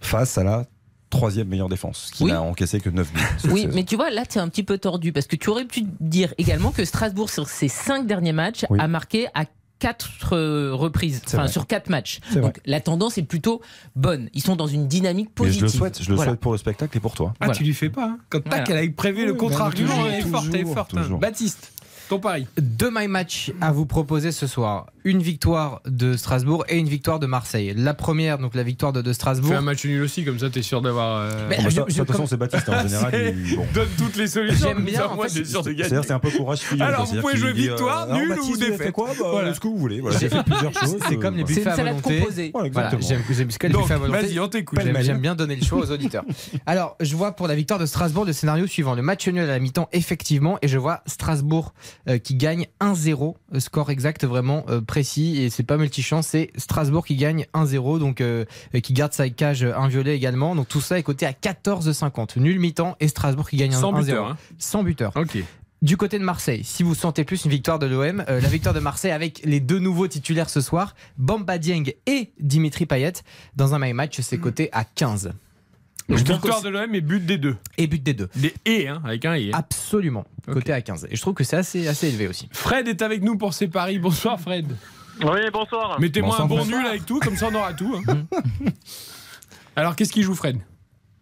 face 0.00 0.38
à 0.38 0.44
la 0.44 0.64
troisième 1.10 1.48
meilleure 1.48 1.68
défense, 1.68 2.10
qui 2.12 2.24
Oui. 2.24 2.32
n'a 2.32 2.42
encaissé 2.42 2.80
que 2.80 2.90
9 2.90 3.12
buts. 3.12 3.20
Oui, 3.50 3.62
saison. 3.62 3.72
mais 3.74 3.84
tu 3.84 3.96
vois, 3.96 4.10
là, 4.10 4.26
tu 4.26 4.38
es 4.38 4.40
un 4.40 4.48
petit 4.48 4.62
peu 4.62 4.78
tordu 4.78 5.12
parce 5.12 5.26
que 5.26 5.36
tu 5.36 5.48
aurais 5.50 5.64
pu 5.64 5.84
dire 6.00 6.34
également 6.38 6.70
que 6.70 6.84
Strasbourg, 6.84 7.30
sur 7.30 7.48
ses 7.48 7.68
cinq 7.68 8.06
derniers 8.06 8.32
matchs, 8.32 8.64
Oui. 8.70 8.78
a 8.80 8.88
marqué 8.88 9.26
à 9.34 9.44
quatre 9.78 10.34
euh, 10.34 10.74
reprises, 10.74 11.22
enfin 11.28 11.46
sur 11.46 11.66
quatre 11.68 11.88
matchs. 11.88 12.18
Donc 12.34 12.58
la 12.66 12.80
tendance 12.80 13.16
est 13.16 13.22
plutôt 13.22 13.62
bonne. 13.94 14.28
Ils 14.34 14.42
sont 14.42 14.56
dans 14.56 14.66
une 14.66 14.88
dynamique 14.88 15.28
Mais 15.38 15.46
je 15.46 15.60
positive. 15.60 15.62
le 15.62 15.68
souhaite, 15.68 16.02
je 16.02 16.08
le 16.10 16.16
Voilà. 16.16 16.32
souhaite 16.32 16.40
pour 16.40 16.50
le 16.52 16.58
spectacle 16.58 16.96
et 16.96 17.00
pour 17.00 17.14
toi. 17.14 17.30
Ah, 17.34 17.46
Voilà. 17.46 17.54
tu 17.54 17.62
lui 17.64 17.74
fais 17.74 17.88
pas. 17.88 18.06
hein. 18.06 18.18
Quand 18.28 18.40
tac, 18.40 18.66
Voilà. 18.66 18.82
elle 18.82 18.88
a 18.88 18.92
prévu 18.92 19.24
le 19.24 19.34
contre-argument, 19.34 19.88
toujours, 19.90 20.08
elle 20.08 20.14
est 20.18 20.22
forte, 20.22 20.46
elle 20.52 20.60
est 20.60 20.64
forte. 20.74 20.94
hein. 20.96 21.02
toujours. 21.02 21.18
Baptiste, 21.20 21.70
ton 22.08 22.18
pari. 22.18 22.48
Deux 22.60 22.90
my 22.92 23.06
match 23.06 23.52
à 23.60 23.70
vous 23.70 23.86
proposer 23.86 24.32
ce 24.32 24.48
soir. 24.48 24.86
Une 25.10 25.22
victoire 25.22 25.80
de 25.86 26.18
Strasbourg 26.18 26.66
et 26.68 26.76
une 26.76 26.86
victoire 26.88 27.18
de 27.18 27.26
Marseille. 27.26 27.72
La 27.74 27.94
première, 27.94 28.36
donc 28.36 28.54
la 28.54 28.62
victoire 28.62 28.92
de, 28.92 29.00
de 29.00 29.12
Strasbourg. 29.14 29.48
Fais 29.50 29.56
un 29.56 29.62
match 29.62 29.82
nul 29.86 30.02
aussi, 30.02 30.22
comme 30.22 30.38
ça, 30.38 30.50
t'es 30.50 30.60
sûr 30.60 30.82
d'avoir. 30.82 31.16
euh, 31.22 31.46
Mais- 31.48 31.56
bah, 31.56 31.62
je- 31.64 31.70
ça, 31.70 31.84
je- 31.88 31.94
ça, 31.94 32.00
de 32.02 32.06
toute 32.06 32.12
façon, 32.12 32.26
c'est 32.26 32.36
Baptiste 32.36 32.68
en 32.68 32.82
général. 32.86 33.10
C'est- 33.10 33.30
il- 33.32 33.56
bon. 33.56 33.66
Donne 33.74 33.88
toutes 33.96 34.16
les 34.16 34.26
solutions. 34.26 34.68
J'aime 34.68 34.84
bien, 34.84 35.08
moi, 35.14 35.26
t'es 35.28 35.44
sûr 35.46 35.60
de 35.62 35.70
C'est-à-dire, 35.70 35.88
gagner. 35.88 36.02
c'est 36.06 36.12
un 36.12 36.18
peu 36.18 36.30
courage. 36.30 36.60
Alors, 36.78 36.96
quoi. 36.96 37.04
vous 37.06 37.20
pouvez 37.22 37.36
jouer 37.38 37.48
euh, 37.50 37.52
victoire, 37.54 38.06
nul 38.14 38.32
ou 38.38 38.56
défaite. 38.58 38.76
fait 38.82 38.92
quoi 38.92 39.08
Bah, 39.18 39.24
Voilà. 39.30 39.54
Ce 39.54 39.60
que 39.60 39.68
vous 39.68 39.78
voulez. 39.78 40.00
Voilà, 40.02 40.18
J'ai 40.18 40.28
fait 40.28 40.42
plusieurs 40.44 40.74
choses. 40.74 40.98
C'est 41.08 41.16
comme 41.16 41.36
les 41.36 41.42
euh, 41.42 41.46
C'est 41.48 41.54
buffets 41.54 41.70
à 41.70 41.84
volonté. 41.84 42.20
vas-y, 44.26 44.38
on 44.40 44.48
t'écoute. 44.48 44.78
J'aime 45.00 45.20
bien 45.20 45.34
donner 45.34 45.56
le 45.56 45.64
choix 45.64 45.78
aux 45.80 45.90
auditeurs. 45.90 46.24
Alors, 46.66 46.96
je 47.00 47.16
vois 47.16 47.32
pour 47.32 47.48
la 47.48 47.54
victoire 47.54 47.80
de 47.80 47.86
Strasbourg 47.86 48.26
le 48.26 48.34
scénario 48.34 48.66
suivant. 48.66 48.94
Le 48.94 49.02
match 49.02 49.26
nul 49.26 49.38
à 49.40 49.46
la 49.46 49.58
mi-temps, 49.58 49.88
effectivement, 49.92 50.58
et 50.60 50.68
je 50.68 50.76
vois 50.76 51.00
Strasbourg 51.06 51.72
qui 52.22 52.34
gagne 52.34 52.66
1-0. 52.82 53.36
Euh, 53.54 53.60
Score 53.60 53.90
exact 53.90 54.24
vraiment 54.26 54.64
euh, 54.68 54.80
précis, 54.98 55.40
et 55.40 55.48
c'est 55.48 55.62
pas 55.62 55.76
multichance, 55.76 56.26
c'est 56.26 56.50
Strasbourg 56.56 57.06
qui 57.06 57.14
gagne 57.14 57.46
1-0, 57.54 58.00
donc 58.00 58.20
euh, 58.20 58.44
euh, 58.74 58.80
qui 58.80 58.92
garde 58.92 59.12
sa 59.12 59.28
cage 59.30 59.62
euh, 59.62 59.72
inviolée 59.76 60.10
également. 60.12 60.56
Donc 60.56 60.66
tout 60.66 60.80
ça 60.80 60.98
est 60.98 61.04
coté 61.04 61.24
à 61.24 61.30
14,50. 61.30 62.40
Nul 62.40 62.58
mi-temps 62.58 62.96
et 62.98 63.06
Strasbourg 63.06 63.48
qui 63.48 63.58
gagne 63.58 63.70
1-0. 63.70 63.78
Sans 63.80 63.92
buteur. 63.92 64.26
hein. 64.26 64.36
Sans 64.58 64.82
buteur. 64.82 65.12
Ok. 65.14 65.38
Du 65.82 65.96
côté 65.96 66.18
de 66.18 66.24
Marseille, 66.24 66.64
si 66.64 66.82
vous 66.82 66.96
sentez 66.96 67.22
plus 67.22 67.44
une 67.44 67.52
victoire 67.52 67.78
de 67.78 67.86
l'OM, 67.86 68.24
euh, 68.28 68.40
la 68.40 68.48
victoire 68.48 68.74
de 68.74 68.80
Marseille 68.80 69.12
avec 69.12 69.40
les 69.44 69.60
deux 69.60 69.78
nouveaux 69.78 70.08
titulaires 70.08 70.50
ce 70.50 70.60
soir, 70.60 70.96
Bamba 71.16 71.58
Dieng 71.58 71.84
et 72.06 72.32
Dimitri 72.40 72.84
Payet, 72.84 73.12
dans 73.54 73.76
un 73.76 73.78
my 73.78 73.92
match, 73.92 74.20
c'est 74.20 74.38
coté 74.38 74.68
à 74.72 74.82
15. 74.82 75.32
Donc, 76.08 76.18
victoire 76.20 76.62
de 76.62 76.68
l'OM 76.70 76.94
et 76.94 77.00
but 77.00 77.24
des 77.24 77.36
deux. 77.38 77.56
Et 77.76 77.86
but 77.86 78.02
des 78.02 78.14
deux. 78.14 78.28
Des 78.34 78.54
et, 78.64 78.88
hein, 78.88 79.00
avec 79.04 79.24
un 79.26 79.34
et. 79.34 79.50
Absolument. 79.52 80.24
Côté 80.50 80.72
à 80.72 80.80
15. 80.80 81.08
Et 81.10 81.16
je 81.16 81.20
trouve 81.20 81.34
que 81.34 81.44
c'est 81.44 81.56
assez, 81.56 81.86
assez 81.86 82.08
élevé 82.08 82.28
aussi. 82.28 82.48
Fred 82.52 82.88
est 82.88 83.02
avec 83.02 83.22
nous 83.22 83.36
pour 83.36 83.52
ses 83.52 83.68
paris. 83.68 83.98
Bonsoir, 83.98 84.40
Fred. 84.40 84.66
Oui, 85.20 85.40
bonsoir. 85.52 86.00
Mettez-moi 86.00 86.40
un 86.40 86.46
bon 86.46 86.64
nul 86.64 86.86
avec 86.86 87.04
tout, 87.04 87.18
comme 87.20 87.36
ça 87.36 87.48
on 87.50 87.54
aura 87.54 87.74
tout. 87.74 87.94
hein. 88.08 88.26
Alors, 89.76 89.96
qu'est-ce 89.96 90.12
qu'il 90.12 90.22
joue, 90.22 90.34
Fred? 90.34 90.58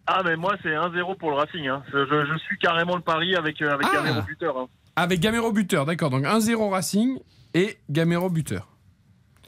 Ah, 0.05 0.21
mais 0.23 0.35
moi, 0.37 0.55
c'est 0.63 0.69
1-0 0.69 1.17
pour 1.17 1.31
le 1.31 1.35
Racing. 1.37 1.67
hein. 1.67 1.83
Je, 1.91 2.05
je 2.05 2.37
suis 2.45 2.57
carrément 2.59 2.95
le 2.95 3.01
pari 3.01 3.35
avec, 3.35 3.61
euh, 3.61 3.73
avec 3.73 3.87
Ah. 3.91 3.95
Gamero 4.03 4.21
buteur. 4.21 4.57
hein. 4.57 4.67
Avec 4.95 5.19
Gamero 5.19 5.51
buteur, 5.51 5.85
d'accord. 5.85 6.09
Donc 6.09 6.23
1-0 6.23 6.69
Racing 6.71 7.19
et 7.53 7.77
Gamero 7.89 8.29
buteur. 8.29 8.67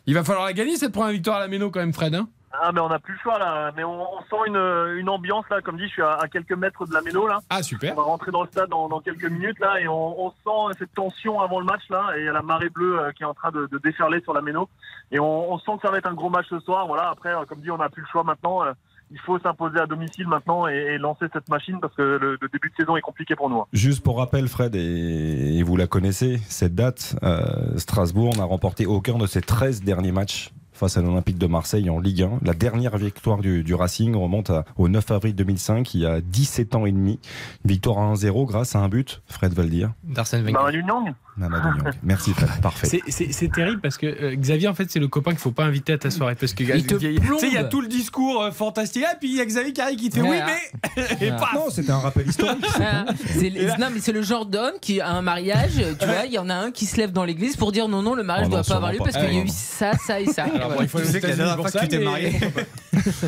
Il 0.06 0.14
va 0.16 0.24
falloir 0.24 0.46
la 0.46 0.54
gagner 0.54 0.76
cette 0.76 0.92
première 0.92 1.12
victoire 1.14 1.38
à 1.38 1.40
la 1.40 1.48
Méno 1.48 1.72
quand 1.72 1.80
même, 1.80 1.94
Fred. 1.94 2.14
hein? 2.14 2.28
Ah, 2.52 2.72
mais 2.74 2.80
on 2.82 2.90
n'a 2.90 3.00
plus 3.00 3.14
le 3.14 3.20
choix, 3.20 3.38
là. 3.38 3.72
Mais 3.78 3.84
on, 3.84 4.02
on 4.02 4.20
sent 4.22 4.48
une, 4.48 4.98
une 5.00 5.10
ambiance, 5.10 5.46
là. 5.52 5.62
Comme 5.62 5.78
dit, 5.78 5.84
je 5.88 5.90
suis 5.94 6.02
à, 6.02 6.14
à 6.14 6.28
quelques 6.28 6.54
mètres 6.54 6.86
de 6.86 6.94
la 6.94 7.02
Méno, 7.02 7.28
là. 7.28 7.40
ah, 7.50 7.58
On 7.60 7.64
super. 7.64 7.96
va 7.96 8.02
rentrer 8.04 8.32
dans 8.32 8.42
le 8.42 8.48
stade 8.48 8.70
dans, 8.70 8.88
dans 8.90 9.00
quelques 9.02 9.30
minutes, 9.30 9.60
là. 9.60 9.80
Et 9.80 9.88
on, 9.88 10.20
on 10.26 10.32
sent 10.32 10.78
cette 10.80 10.94
tension 10.94 11.40
avant 11.42 11.60
le 11.60 11.66
match, 11.66 11.84
là. 11.90 12.12
Et 12.18 12.22
il 12.22 12.26
y 12.26 12.30
a 12.30 12.34
la 12.34 12.42
marée 12.42 12.70
bleue 12.70 13.00
euh, 13.00 13.12
qui 13.12 13.24
est 13.24 13.28
en 13.28 13.34
train 13.34 13.52
de, 13.52 13.68
de 13.72 13.78
déferler 13.78 14.22
sur 14.22 14.34
la 14.34 14.42
Méno. 14.42 14.68
Et 15.12 15.20
on, 15.20 15.52
on 15.54 15.60
sent 15.60 15.72
que 15.76 15.82
ça 15.88 15.92
va 15.92 15.98
être 16.00 16.10
un 16.10 16.14
gros 16.14 16.30
match 16.30 16.48
ce 16.50 16.60
soir. 16.60 16.88
Voilà. 16.88 17.10
Après, 17.10 17.30
euh, 17.34 17.46
comme 17.48 17.60
dit, 17.62 17.72
on 17.72 17.78
n'a 17.78 17.90
plus 17.90 18.02
le 18.02 18.08
choix 18.08 18.24
maintenant. 18.24 18.64
Euh, 18.64 18.74
Il 19.12 19.20
faut 19.20 19.40
s'imposer 19.40 19.80
à 19.80 19.86
domicile 19.88 20.28
maintenant 20.28 20.68
et, 20.68 20.76
et 20.94 20.98
lancer 21.00 21.26
cette 21.34 21.50
machine 21.50 21.80
parce 21.80 21.96
que 21.96 22.02
le, 22.04 22.38
le 22.40 22.48
début 22.50 22.70
de 22.70 22.76
saison 22.76 22.96
est 22.96 23.02
compliqué 23.02 23.36
pour 23.36 23.50
nous. 23.50 23.60
hein. 23.62 23.66
Juste 23.74 24.04
pour 24.04 24.18
rappel, 24.20 24.48
Fred, 24.48 24.76
et, 24.76 25.58
et 25.58 25.64
vous 25.64 25.78
la 25.78 25.88
connaissez, 25.88 26.38
cette 26.48 26.76
date, 26.76 27.16
euh, 27.24 27.76
Strasbourg 27.78 28.36
n'a 28.38 28.44
remporté 28.44 28.86
aucun 28.86 29.18
de 29.18 29.26
ses 29.26 29.42
13 29.42 29.82
derniers 29.84 30.12
matchs 30.12 30.52
face 30.80 30.98
à 30.98 31.02
l'Olympique 31.02 31.38
de 31.38 31.48
Marseille 31.48 31.90
en 31.90 32.00
Ligue 32.00 32.24
1. 32.24 32.40
La 32.44 32.54
dernière 32.54 32.98
victoire 32.98 33.40
du, 33.40 33.64
du 33.64 33.74
Racing 33.76 34.16
remonte 34.16 34.50
à- 34.50 34.66
au 34.78 34.88
9 34.88 35.12
avril 35.12 35.36
2005, 35.36 35.94
il 35.94 36.02
y 36.02 36.06
a 36.06 36.22
17 36.22 36.76
ans 36.76 36.86
et 36.86 36.92
demi. 36.92 37.20
Une 37.66 37.72
victoire 37.72 38.00
à 38.00 38.14
1-0 38.14 38.46
grâce 38.48 38.76
à 38.76 38.80
un 38.80 38.88
but, 38.90 39.22
Fred 39.28 39.54
va 39.54 39.64
le 39.64 39.70
dire. 39.70 39.92
D'arsène 40.04 40.44
Wenger. 40.44 40.54
Bah, 40.54 40.72
Nyang 40.72 41.14
Mamadou 41.38 41.82
Niang. 41.84 41.94
Merci 42.04 42.34
Fred, 42.34 42.50
parfait. 42.62 43.02
C'est- 43.08 43.52
terrible 43.52 43.82
parce 43.82 43.98
que 43.98 44.06
euh, 44.06 44.36
Xavier, 44.36 44.68
en 44.68 44.74
fait, 44.74 44.90
c'est 44.92 45.00
le 45.00 45.08
copain 45.08 45.32
qu'il 45.32 45.40
faut 45.40 45.52
pas 45.52 45.64
inviter 45.66 45.94
à 45.94 45.98
ta 45.98 46.10
soirée. 46.12 46.36
Parce 46.36 46.54
que 46.54 46.64
Il 46.64 46.86
te 46.86 46.96
tu 46.96 47.16
sais, 47.40 47.48
il 47.48 47.54
y 47.54 47.58
a 47.58 47.64
tout 47.64 47.82
le 47.82 47.88
discours 47.88 48.42
euh, 48.44 48.52
fantastique. 48.52 49.04
Ah, 49.10 49.16
puis 49.20 49.30
il 49.32 49.38
y 49.38 49.42
a 49.42 49.46
Xavier 49.46 49.74
qui 49.74 49.82
arrive 49.82 49.98
qui 49.98 50.12
fait 50.12 50.22
oui, 50.22 50.28
Voilà. 50.28 50.46
mais. 50.46 51.04
Et 51.28 51.32
Non, 51.32 51.70
c'était 51.72 51.92
un 51.92 51.98
rappel 52.00 52.28
historique. 52.28 52.64
Ah, 52.82 53.06
c'est 53.26 53.50
le- 53.50 53.68
non 53.80 53.88
mais 53.94 54.00
c'est 54.00 54.12
le 54.12 54.22
genre 54.22 54.46
d'homme 54.46 54.74
qui 54.82 55.02
a 55.02 55.10
un 55.10 55.22
mariage, 55.22 55.72
tu 56.00 56.06
vois, 56.06 56.26
il 56.26 56.32
y 56.34 56.38
en 56.38 56.50
a 56.50 56.54
un 56.56 56.72
qui 56.72 56.86
se 56.86 56.98
lève 56.98 57.12
dans 57.12 57.24
l'église 57.24 57.56
pour 57.58 57.72
dire 57.72 57.88
non 57.88 58.02
non 58.02 58.14
le 58.16 58.24
mariage 58.24 58.48
Oh 58.48 58.52
non, 58.52 58.58
doit 58.58 58.66
pas 58.66 58.76
avoir 58.76 58.92
lieu 58.92 59.00
parce 59.00 59.16
qu'il 59.18 59.34
y 59.34 59.38
a 59.38 59.42
Ah, 59.42 59.46
eu 59.46 59.48
ça 59.50 59.92
ça 59.94 60.20
et 60.20 60.26
ça. 60.28 60.44
Alors, 60.44 60.69
il 60.82 60.88
faut 60.88 61.00
Tu 61.00 61.06
sais 61.08 61.20
que 61.22 61.28
la 61.28 61.36
dernière 61.36 61.56
fois 61.58 61.72
que 61.72 61.80
tu 61.80 61.88
t'es 61.88 62.00
marié. 62.00 62.40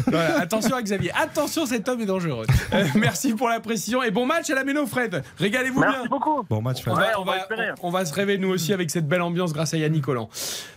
Voilà, 0.07 0.39
attention 0.41 0.75
à 0.75 0.81
Xavier. 0.81 1.12
Attention, 1.15 1.65
cet 1.65 1.88
homme 1.88 2.01
est 2.01 2.05
dangereux. 2.05 2.45
Euh, 2.74 2.83
merci 2.95 3.33
pour 3.33 3.48
la 3.48 3.60
précision 3.62 4.03
et 4.03 4.12
bon 4.12 4.25
match 4.25 4.50
à 4.50 4.55
la 4.55 4.63
Méno, 4.65 4.86
Fred. 4.86 5.24
Régalez-vous 5.38 5.79
bien. 5.79 5.91
Merci 5.91 6.10
beaucoup. 6.10 6.43
Bon 6.50 6.62
match 6.62 6.81
Fred. 6.81 6.93
On 6.93 7.00
va, 7.00 7.01
Ouais, 7.03 7.12
on, 7.17 7.21
on 7.21 7.25
va 7.25 7.31
va, 7.33 7.38
espérer. 7.41 7.69
on- 7.81 7.88
on 7.88 7.91
va 7.91 8.05
se 8.05 8.13
rêver 8.13 8.38
nous 8.38 8.50
aussi 8.50 8.74
avec 8.74 8.89
cette 8.91 9.07
belle 9.07 9.21
ambiance 9.21 9.53
grâce 9.53 9.74
à 9.74 9.77
Yannick 9.77 10.03
Collant. 10.03 10.29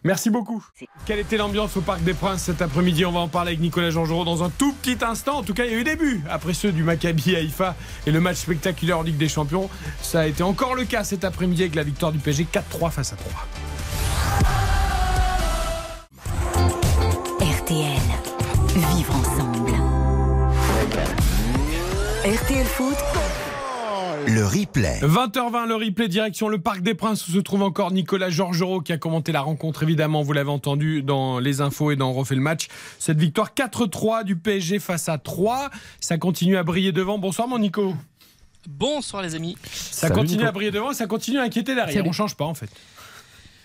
Merci 0.05 0.31
beaucoup. 0.31 0.65
Quelle 1.07 1.19
était 1.19 1.37
l'ambiance 1.39 1.77
au 1.77 1.81
Parc 1.81 2.03
des 2.05 2.15
Princes 2.15 2.43
cet 2.43 2.63
après-midi? 2.63 3.05
On 3.05 3.13
va 3.13 3.21
en 3.21 3.29
parler 3.29 3.51
avec 3.51 3.61
Nicolas 3.61 3.91
Jean-Jean 3.91 4.25
dans 4.25 4.45
un 4.45 4.51
tout 4.51 4.73
petit 4.75 4.99
instant. 5.05 5.39
En 5.39 5.43
tout 5.43 5.55
cas, 5.55 5.65
il 5.65 5.73
y 5.73 5.75
a 5.75 5.79
eu 5.79 5.85
des 5.85 5.97
buts 5.97 6.23
après 6.31 6.55
ceux 6.55 6.71
du 6.71 6.83
Maccabi 6.85 7.35
Haïfa 7.35 7.75
et 8.07 8.13
le 8.13 8.21
match 8.21 8.37
spectaculaire 8.37 8.99
en 8.99 9.03
Ligue 9.03 9.17
des 9.19 9.29
Champions. 9.29 9.69
Ça 10.03 10.21
a 10.21 10.27
été 10.27 10.43
encore 10.45 10.75
le 10.77 10.85
cas 10.85 11.03
cet 11.05 11.25
après-midi 11.25 11.63
avec 11.63 11.75
la 11.75 11.83
victoire 11.83 12.13
du 12.13 12.19
PSG 12.19 12.47
4-3 12.53 12.91
face 12.91 13.13
à 13.13 13.17
3. 13.17 14.84
RTL. 17.75 17.91
Vivre 18.97 19.17
ensemble. 19.17 19.73
RTL 22.25 22.67
Foot. 22.67 22.95
Le 24.29 24.45
replay. 24.45 25.01
20h20, 25.03 25.67
le 25.67 25.75
replay 25.75 26.07
direction 26.07 26.49
le 26.49 26.61
Parc 26.61 26.83
des 26.83 26.95
Princes 26.95 27.27
où 27.27 27.33
se 27.33 27.39
trouve 27.41 27.63
encore 27.65 27.91
Nicolas 27.91 28.31
Georgerot 28.31 28.81
qui 28.81 28.93
a 28.93 28.97
commenté 28.97 29.33
la 29.33 29.41
rencontre. 29.41 29.83
Évidemment, 29.83 30.23
vous 30.23 30.33
l'avez 30.33 30.51
entendu 30.51 31.03
dans 31.03 31.41
les 31.41 31.61
infos 31.63 31.91
et 31.91 31.97
dans 31.97 32.13
refait 32.13 32.37
le 32.37 32.41
match. 32.43 32.69
Cette 33.01 33.19
victoire 33.19 33.55
4-3 33.55 34.23
du 34.23 34.37
PSG 34.37 34.79
face 34.79 35.09
à 35.09 35.19
3. 35.19 35.71
Ça 36.01 36.17
continue 36.17 36.57
à 36.57 36.63
briller 36.63 36.93
devant. 36.93 37.19
Bonsoir 37.19 37.49
mon 37.49 37.59
Nico. 37.59 37.93
Bonsoir 38.69 39.21
les 39.21 39.35
amis. 39.35 39.57
Ça 39.73 40.07
Salut, 40.09 40.15
continue 40.15 40.39
Nico. 40.39 40.49
à 40.49 40.53
briller 40.53 40.71
devant 40.71 40.93
et 40.93 40.95
ça 40.95 41.09
continue 41.09 41.39
à 41.41 41.43
inquiéter 41.43 41.75
derrière. 41.75 41.93
Salut. 41.93 42.09
On 42.09 42.13
change 42.13 42.37
pas 42.37 42.45
en 42.45 42.55
fait. 42.55 42.71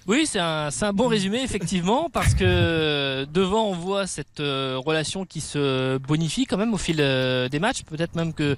Oui, 0.09 0.25
c'est 0.25 0.39
un, 0.39 0.69
un 0.81 0.91
bon 0.93 1.07
résumé 1.07 1.43
effectivement 1.43 2.09
parce 2.11 2.33
que 2.33 3.25
devant 3.31 3.65
on 3.67 3.73
voit 3.73 4.07
cette 4.07 4.39
euh, 4.39 4.81
relation 4.83 5.23
qui 5.23 5.39
se 5.39 5.97
bonifie 5.99 6.45
quand 6.47 6.57
même 6.57 6.73
au 6.73 6.77
fil 6.77 6.95
euh, 6.99 7.47
des 7.47 7.59
matchs. 7.59 7.83
Peut-être 7.83 8.15
même 8.15 8.33
que 8.33 8.55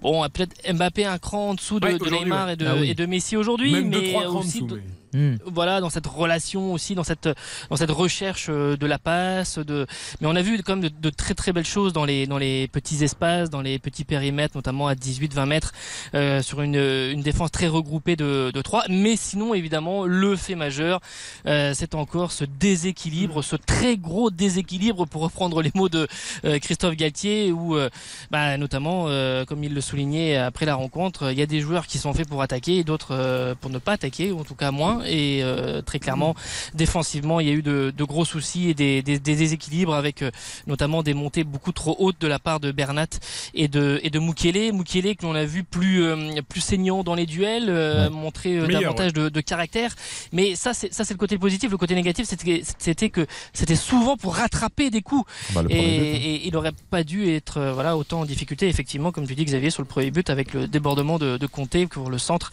bon, 0.00 0.24
peut-être 0.32 0.54
Mbappé 0.72 1.04
un 1.04 1.18
cran 1.18 1.50
en 1.50 1.54
dessous 1.54 1.80
de, 1.80 1.86
Ouais, 1.88 1.98
de 1.98 2.04
Neymar 2.08 2.46
ouais. 2.46 2.52
et, 2.52 2.56
de, 2.56 2.66
Ah 2.66 2.74
oui. 2.78 2.90
et 2.90 2.94
de 2.94 3.04
Messi 3.06 3.36
aujourd'hui, 3.36 3.72
mais 3.82 3.98
2-3 3.98 4.12
crans 4.12 4.30
en 4.36 4.38
aussi 4.38 4.62
dessous. 4.62 4.76
mais- 4.76 5.01
Hmm. 5.14 5.36
voilà 5.44 5.80
dans 5.80 5.90
cette 5.90 6.06
relation 6.06 6.72
aussi 6.72 6.94
dans 6.94 7.04
cette 7.04 7.28
dans 7.68 7.76
cette 7.76 7.90
recherche 7.90 8.46
euh, 8.48 8.76
de 8.76 8.86
la 8.86 8.98
passe 8.98 9.58
de 9.58 9.86
mais 10.20 10.26
on 10.26 10.34
a 10.34 10.42
vu 10.42 10.62
quand 10.62 10.76
même 10.76 10.88
de, 10.88 10.94
de 11.00 11.10
très 11.10 11.34
très 11.34 11.52
belles 11.52 11.66
choses 11.66 11.92
dans 11.92 12.04
les 12.04 12.26
dans 12.26 12.38
les 12.38 12.66
petits 12.68 13.04
espaces 13.04 13.50
dans 13.50 13.60
les 13.60 13.78
petits 13.78 14.04
périmètres 14.04 14.56
notamment 14.56 14.88
à 14.88 14.94
18 14.94 15.34
20 15.34 15.46
mètres 15.46 15.72
euh, 16.14 16.40
sur 16.40 16.62
une 16.62 16.76
une 16.76 17.20
défense 17.22 17.50
très 17.50 17.68
regroupée 17.68 18.16
de 18.16 18.50
de 18.52 18.62
trois. 18.62 18.84
Mais 18.88 19.16
sinon 19.16 19.54
évidemment 19.54 20.06
le 20.06 20.36
fait 20.36 20.54
majeur 20.54 21.00
euh, 21.46 21.72
c'est 21.74 21.94
encore 21.94 22.32
ce 22.32 22.44
déséquilibre 22.44 23.42
ce 23.42 23.56
très 23.56 23.96
gros 23.96 24.30
déséquilibre 24.30 25.06
pour 25.06 25.22
reprendre 25.22 25.60
les 25.62 25.72
mots 25.74 25.88
de 25.88 26.08
euh, 26.44 26.58
Christophe 26.58 26.96
Galtier 26.96 27.52
où 27.52 27.76
euh, 27.76 27.90
bah, 28.30 28.56
notamment 28.56 29.04
euh, 29.08 29.44
comme 29.44 29.62
il 29.62 29.74
le 29.74 29.80
soulignait 29.80 30.36
après 30.36 30.64
la 30.66 30.74
rencontre 30.74 31.30
il 31.32 31.38
y 31.38 31.42
a 31.42 31.46
des 31.46 31.60
joueurs 31.60 31.86
qui 31.86 31.98
sont 31.98 32.12
faits 32.14 32.28
pour 32.28 32.42
attaquer 32.42 32.76
et 32.78 32.84
d'autres 32.84 33.14
euh, 33.14 33.54
pour 33.60 33.70
ne 33.70 33.78
pas 33.78 33.92
attaquer 33.92 34.32
ou 34.32 34.40
en 34.40 34.44
tout 34.44 34.54
cas 34.54 34.70
moins 34.70 35.01
et 35.06 35.40
euh, 35.42 35.82
très 35.82 35.98
clairement 35.98 36.34
défensivement 36.74 37.40
il 37.40 37.48
y 37.48 37.50
a 37.50 37.54
eu 37.54 37.62
de, 37.62 37.92
de 37.96 38.04
gros 38.04 38.24
soucis 38.24 38.68
et 38.68 38.74
des, 38.74 39.02
des, 39.02 39.18
des 39.18 39.36
déséquilibres 39.36 39.94
avec 39.94 40.22
euh, 40.22 40.30
notamment 40.66 41.02
des 41.02 41.14
montées 41.14 41.44
beaucoup 41.44 41.72
trop 41.72 41.96
hautes 41.98 42.20
de 42.20 42.26
la 42.28 42.38
part 42.38 42.60
de 42.60 42.72
Bernat 42.72 43.06
et 43.54 43.68
de 43.68 44.00
et 44.02 44.10
de 44.10 44.18
Mukele 44.18 44.72
Mukele 44.72 45.16
que 45.16 45.24
l'on 45.24 45.34
a 45.34 45.44
vu 45.44 45.64
plus 45.64 46.02
euh, 46.04 46.40
plus 46.48 46.60
saignant 46.60 47.02
dans 47.02 47.14
les 47.14 47.26
duels 47.26 47.68
euh, 47.68 48.10
montrer 48.10 48.60
Meilleur, 48.60 48.82
davantage 48.82 49.12
de, 49.12 49.28
de 49.28 49.40
caractère. 49.40 49.94
Mais 50.32 50.54
ça 50.54 50.74
c'est 50.74 50.92
ça 50.92 51.04
c'est 51.04 51.14
le 51.14 51.18
côté 51.18 51.38
positif. 51.38 51.70
Le 51.70 51.76
côté 51.76 51.94
négatif 51.94 52.26
c'était 52.26 52.62
c'était 52.78 53.10
que 53.10 53.26
c'était 53.52 53.76
souvent 53.76 54.16
pour 54.16 54.36
rattraper 54.36 54.90
des 54.90 55.02
coups. 55.02 55.24
Bah, 55.54 55.62
et, 55.68 55.76
premier 55.76 55.98
but, 55.98 56.16
hein. 56.16 56.20
et 56.22 56.46
il 56.46 56.56
aurait 56.56 56.72
pas 56.90 57.04
dû 57.04 57.28
être 57.28 57.72
voilà 57.74 57.96
autant 57.96 58.20
en 58.20 58.24
difficulté 58.24 58.68
effectivement 58.68 59.12
comme 59.12 59.26
tu 59.26 59.34
dis 59.34 59.44
Xavier 59.44 59.70
sur 59.70 59.82
le 59.82 59.88
premier 59.88 60.10
but 60.10 60.30
avec 60.30 60.52
le 60.54 60.66
débordement 60.68 61.18
de, 61.18 61.36
de 61.36 61.46
Conte 61.46 61.86
pour 61.88 62.10
le 62.10 62.18
centre 62.18 62.50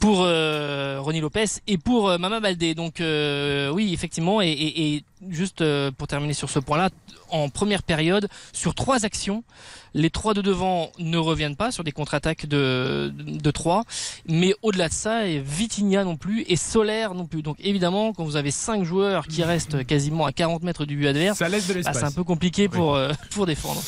pour 0.00 0.18
Ronnie 0.18 1.20
Lopez 1.20 1.46
et 1.66 1.77
pour 1.84 2.08
euh, 2.08 2.18
Mama 2.18 2.40
Baldé 2.40 2.74
donc 2.74 3.00
euh, 3.00 3.70
oui 3.70 3.92
effectivement 3.92 4.40
et, 4.40 4.48
et, 4.48 4.94
et 4.94 5.04
juste 5.30 5.62
euh, 5.62 5.90
pour 5.90 6.06
terminer 6.06 6.34
sur 6.34 6.50
ce 6.50 6.58
point 6.58 6.78
là 6.78 6.90
en 7.30 7.48
première 7.48 7.82
période 7.82 8.28
sur 8.52 8.74
trois 8.74 9.04
actions 9.04 9.44
les 9.94 10.10
trois 10.10 10.34
de 10.34 10.42
devant 10.42 10.90
ne 10.98 11.18
reviennent 11.18 11.56
pas 11.56 11.70
sur 11.72 11.84
des 11.84 11.92
contre-attaques 11.92 12.46
de, 12.46 13.12
de 13.16 13.50
3 13.50 13.84
mais 14.26 14.54
au-delà 14.62 14.88
de 14.88 14.92
ça 14.92 15.26
et 15.26 15.38
Vitinha 15.40 16.04
non 16.04 16.16
plus 16.16 16.44
et 16.48 16.56
Solaire 16.56 17.14
non 17.14 17.26
plus. 17.26 17.42
Donc 17.42 17.56
évidemment 17.60 18.12
quand 18.12 18.24
vous 18.24 18.36
avez 18.36 18.50
cinq 18.50 18.84
joueurs 18.84 19.26
qui 19.26 19.42
restent 19.42 19.84
quasiment 19.86 20.26
à 20.26 20.32
40 20.32 20.62
mètres 20.62 20.84
du 20.84 20.96
but 20.96 21.06
adverse 21.08 21.38
Ça 21.38 21.48
laisse 21.48 21.66
de 21.66 21.82
bah, 21.82 21.92
c'est 21.92 22.04
un 22.04 22.12
peu 22.12 22.24
compliqué 22.24 22.68
pour, 22.68 22.94
euh, 22.94 23.12
pour 23.30 23.46
défendre 23.46 23.82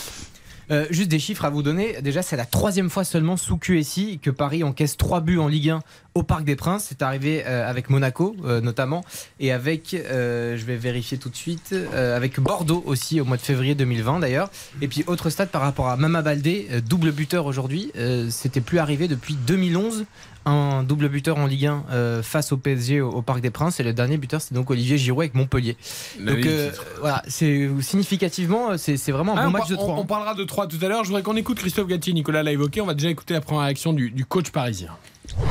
Euh, 0.70 0.86
juste 0.90 1.10
des 1.10 1.18
chiffres 1.18 1.44
à 1.44 1.50
vous 1.50 1.62
donner. 1.62 2.00
Déjà, 2.00 2.22
c'est 2.22 2.36
la 2.36 2.46
troisième 2.46 2.90
fois 2.90 3.02
seulement 3.02 3.36
sous 3.36 3.56
QSI 3.56 4.20
que 4.22 4.30
Paris 4.30 4.62
encaisse 4.62 4.96
trois 4.96 5.20
buts 5.20 5.38
en 5.38 5.48
Ligue 5.48 5.70
1 5.70 5.80
au 6.14 6.22
Parc 6.22 6.44
des 6.44 6.54
Princes. 6.54 6.86
C'est 6.88 7.02
arrivé 7.02 7.42
euh, 7.46 7.68
avec 7.68 7.90
Monaco 7.90 8.36
euh, 8.44 8.60
notamment 8.60 9.04
et 9.40 9.52
avec, 9.52 9.90
je 9.90 10.64
vais 10.64 10.76
vérifier 10.76 11.18
tout 11.18 11.28
de 11.28 11.36
suite, 11.36 11.74
avec 11.94 12.38
Bordeaux 12.40 12.82
aussi 12.86 13.20
au 13.20 13.24
mois 13.24 13.36
de 13.36 13.42
février 13.42 13.74
2020 13.74 14.20
d'ailleurs. 14.20 14.50
Et 14.80 14.88
puis 14.88 15.04
autre 15.06 15.30
stade 15.30 15.48
par 15.48 15.62
rapport 15.62 15.88
à 15.88 15.96
Mama 15.96 16.22
Baldé, 16.22 16.68
double 16.86 17.12
buteur 17.12 17.46
aujourd'hui. 17.46 17.90
C'était 18.30 18.60
plus 18.60 18.78
arrivé 18.78 19.08
depuis 19.08 19.34
2011. 19.34 20.04
Un 20.46 20.82
double 20.84 21.08
buteur 21.10 21.36
en 21.36 21.46
Ligue 21.46 21.66
1 21.66 21.84
euh, 21.90 22.22
face 22.22 22.50
au 22.52 22.56
PSG 22.56 23.00
au, 23.02 23.10
au 23.10 23.20
Parc 23.22 23.40
des 23.42 23.50
Princes 23.50 23.78
et 23.78 23.82
le 23.82 23.92
dernier 23.92 24.16
buteur 24.16 24.40
c'est 24.40 24.54
donc 24.54 24.70
Olivier 24.70 24.96
Giroud 24.96 25.20
avec 25.22 25.34
Montpellier. 25.34 25.76
La 26.18 26.32
Donc 26.34 26.46
euh, 26.46 26.70
voilà, 27.00 27.22
c'est 27.28 27.68
significativement 27.82 28.78
c'est 28.78 28.96
c'est 28.96 29.12
vraiment 29.12 29.36
un 29.36 29.42
Ah, 29.42 29.44
bon 29.44 29.48
on, 29.48 29.52
match 29.52 29.68
de 29.68 29.74
on- 29.74 29.78
3. 29.78 29.94
on 29.96 30.06
parlera 30.06 30.34
de 30.34 30.44
3 30.44 30.66
tout 30.66 30.78
à 30.82 30.88
l'heure. 30.88 31.04
Je 31.04 31.08
voudrais 31.08 31.22
qu'on 31.22 31.36
écoute 31.36 31.58
Christophe 31.58 31.88
Gatti. 31.88 32.14
Nicolas 32.14 32.42
l'a 32.42 32.52
évoqué. 32.52 32.80
On 32.80 32.86
va 32.86 32.94
déjà 32.94 33.10
écouter 33.10 33.34
la 33.34 33.42
première 33.42 33.64
réaction 33.64 33.92
du, 33.92 34.10
du 34.10 34.24
coach 34.24 34.50
parisien. 34.50 34.88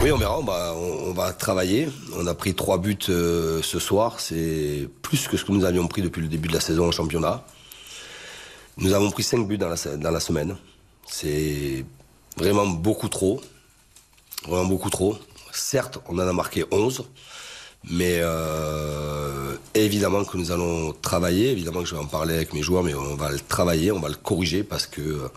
Oui, 0.01 0.12
on 0.12 0.17
verra. 0.17 0.39
On 0.39 0.43
va, 0.43 0.74
on, 0.75 1.13
va 1.13 1.34
travailler. 1.34 1.88
On 2.17 2.25
a 2.27 2.34
pris 2.34 2.55
trois 2.55 2.79
buts 2.79 2.98
euh, 3.10 3.62
ce 3.62 3.77
soir. 3.79 4.19
C'est 4.19 4.89
plus 5.03 5.27
que 5.27 5.38
ce 5.38 5.46
que 5.46 5.51
nous 5.51 5.65
avions 5.65 5.88
pris 5.88 6.01
depuis 6.01 6.22
le 6.22 6.27
début 6.27 6.48
de 6.50 6.53
la 6.53 6.60
saison 6.60 6.88
en 6.88 6.91
championnat. 6.91 7.46
Nous 8.77 8.93
avons 8.93 9.12
pris 9.12 9.24
cinq 9.24 9.48
buts 9.48 9.58
dans 9.60 9.69
la, 9.69 9.77
se- 9.77 9.89
dans 9.98 10.12
la 10.12 10.19
semaine. 10.19 10.55
C'est 11.05 11.86
vraiment 12.38 12.65
beaucoup 12.67 13.08
trop. 13.10 13.39
Vraiment 14.48 14.65
beaucoup 14.65 14.89
trop. 14.89 15.17
Certes, 15.51 16.00
on 16.08 16.15
en 16.15 16.27
a 16.27 16.34
marqué 16.34 16.65
11. 16.72 17.05
Mais 17.89 18.19
euh, 18.22 19.55
évidemment 19.74 20.25
que 20.25 20.38
nous 20.38 20.51
allons 20.51 20.93
travailler. 20.93 21.51
Évidemment 21.51 21.81
que 21.81 21.88
je 21.88 21.96
vais 21.96 22.01
en 22.01 22.08
parler 22.08 22.36
avec 22.36 22.53
mes 22.53 22.62
joueurs, 22.62 22.84
mais 22.84 22.93
on 22.93 23.15
va 23.15 23.31
le 23.31 23.39
travailler, 23.39 23.91
on 23.91 24.00
va 24.00 24.10
le 24.10 24.15
corriger 24.15 24.63
parce 24.63 24.86
que 24.86 25.29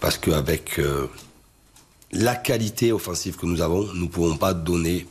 parce 0.00 0.18
qu'avec 0.18 0.78
euh, 0.78 1.06
la 2.12 2.34
qualité 2.34 2.92
offensive 2.92 3.36
que 3.36 3.46
nous 3.46 3.60
avons, 3.60 3.84
nous 3.94 4.04
ne 4.04 4.08
pouvons 4.08 4.36
pas 4.36 4.52
donner, 4.52 5.06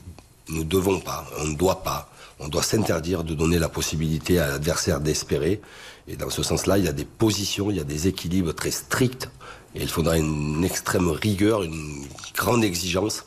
nous 0.50 0.60
ne 0.60 0.63
devons 0.63 1.00
pas, 1.00 1.25
on 1.39 1.45
ne 1.45 1.55
doit 1.55 1.81
pas, 1.83 2.10
on 2.39 2.48
doit 2.48 2.62
s'interdire 2.62 3.24
de 3.24 3.33
donner 3.33 3.57
la 3.57 3.69
possibilité 3.69 4.39
à 4.39 4.48
l'adversaire 4.48 5.00
d'espérer. 5.00 5.62
Et 6.07 6.15
dans 6.15 6.29
ce 6.29 6.43
sens-là, 6.43 6.77
il 6.77 6.86
y 6.86 6.88
a 6.88 6.93
des 6.93 7.05
positions, 7.05 7.72
il 7.72 7.77
y 7.77 7.79
a 7.79 7.86
des 7.86 8.07
équilibres 8.07 8.53
très 8.53 8.72
stricts. 8.72 9.29
Et 9.75 9.82
il 9.82 9.89
faudra 9.89 10.18
une 10.18 10.63
extrême 10.63 11.10
rigueur, 11.10 11.63
une 11.63 12.06
grande 12.36 12.63
exigence 12.63 13.25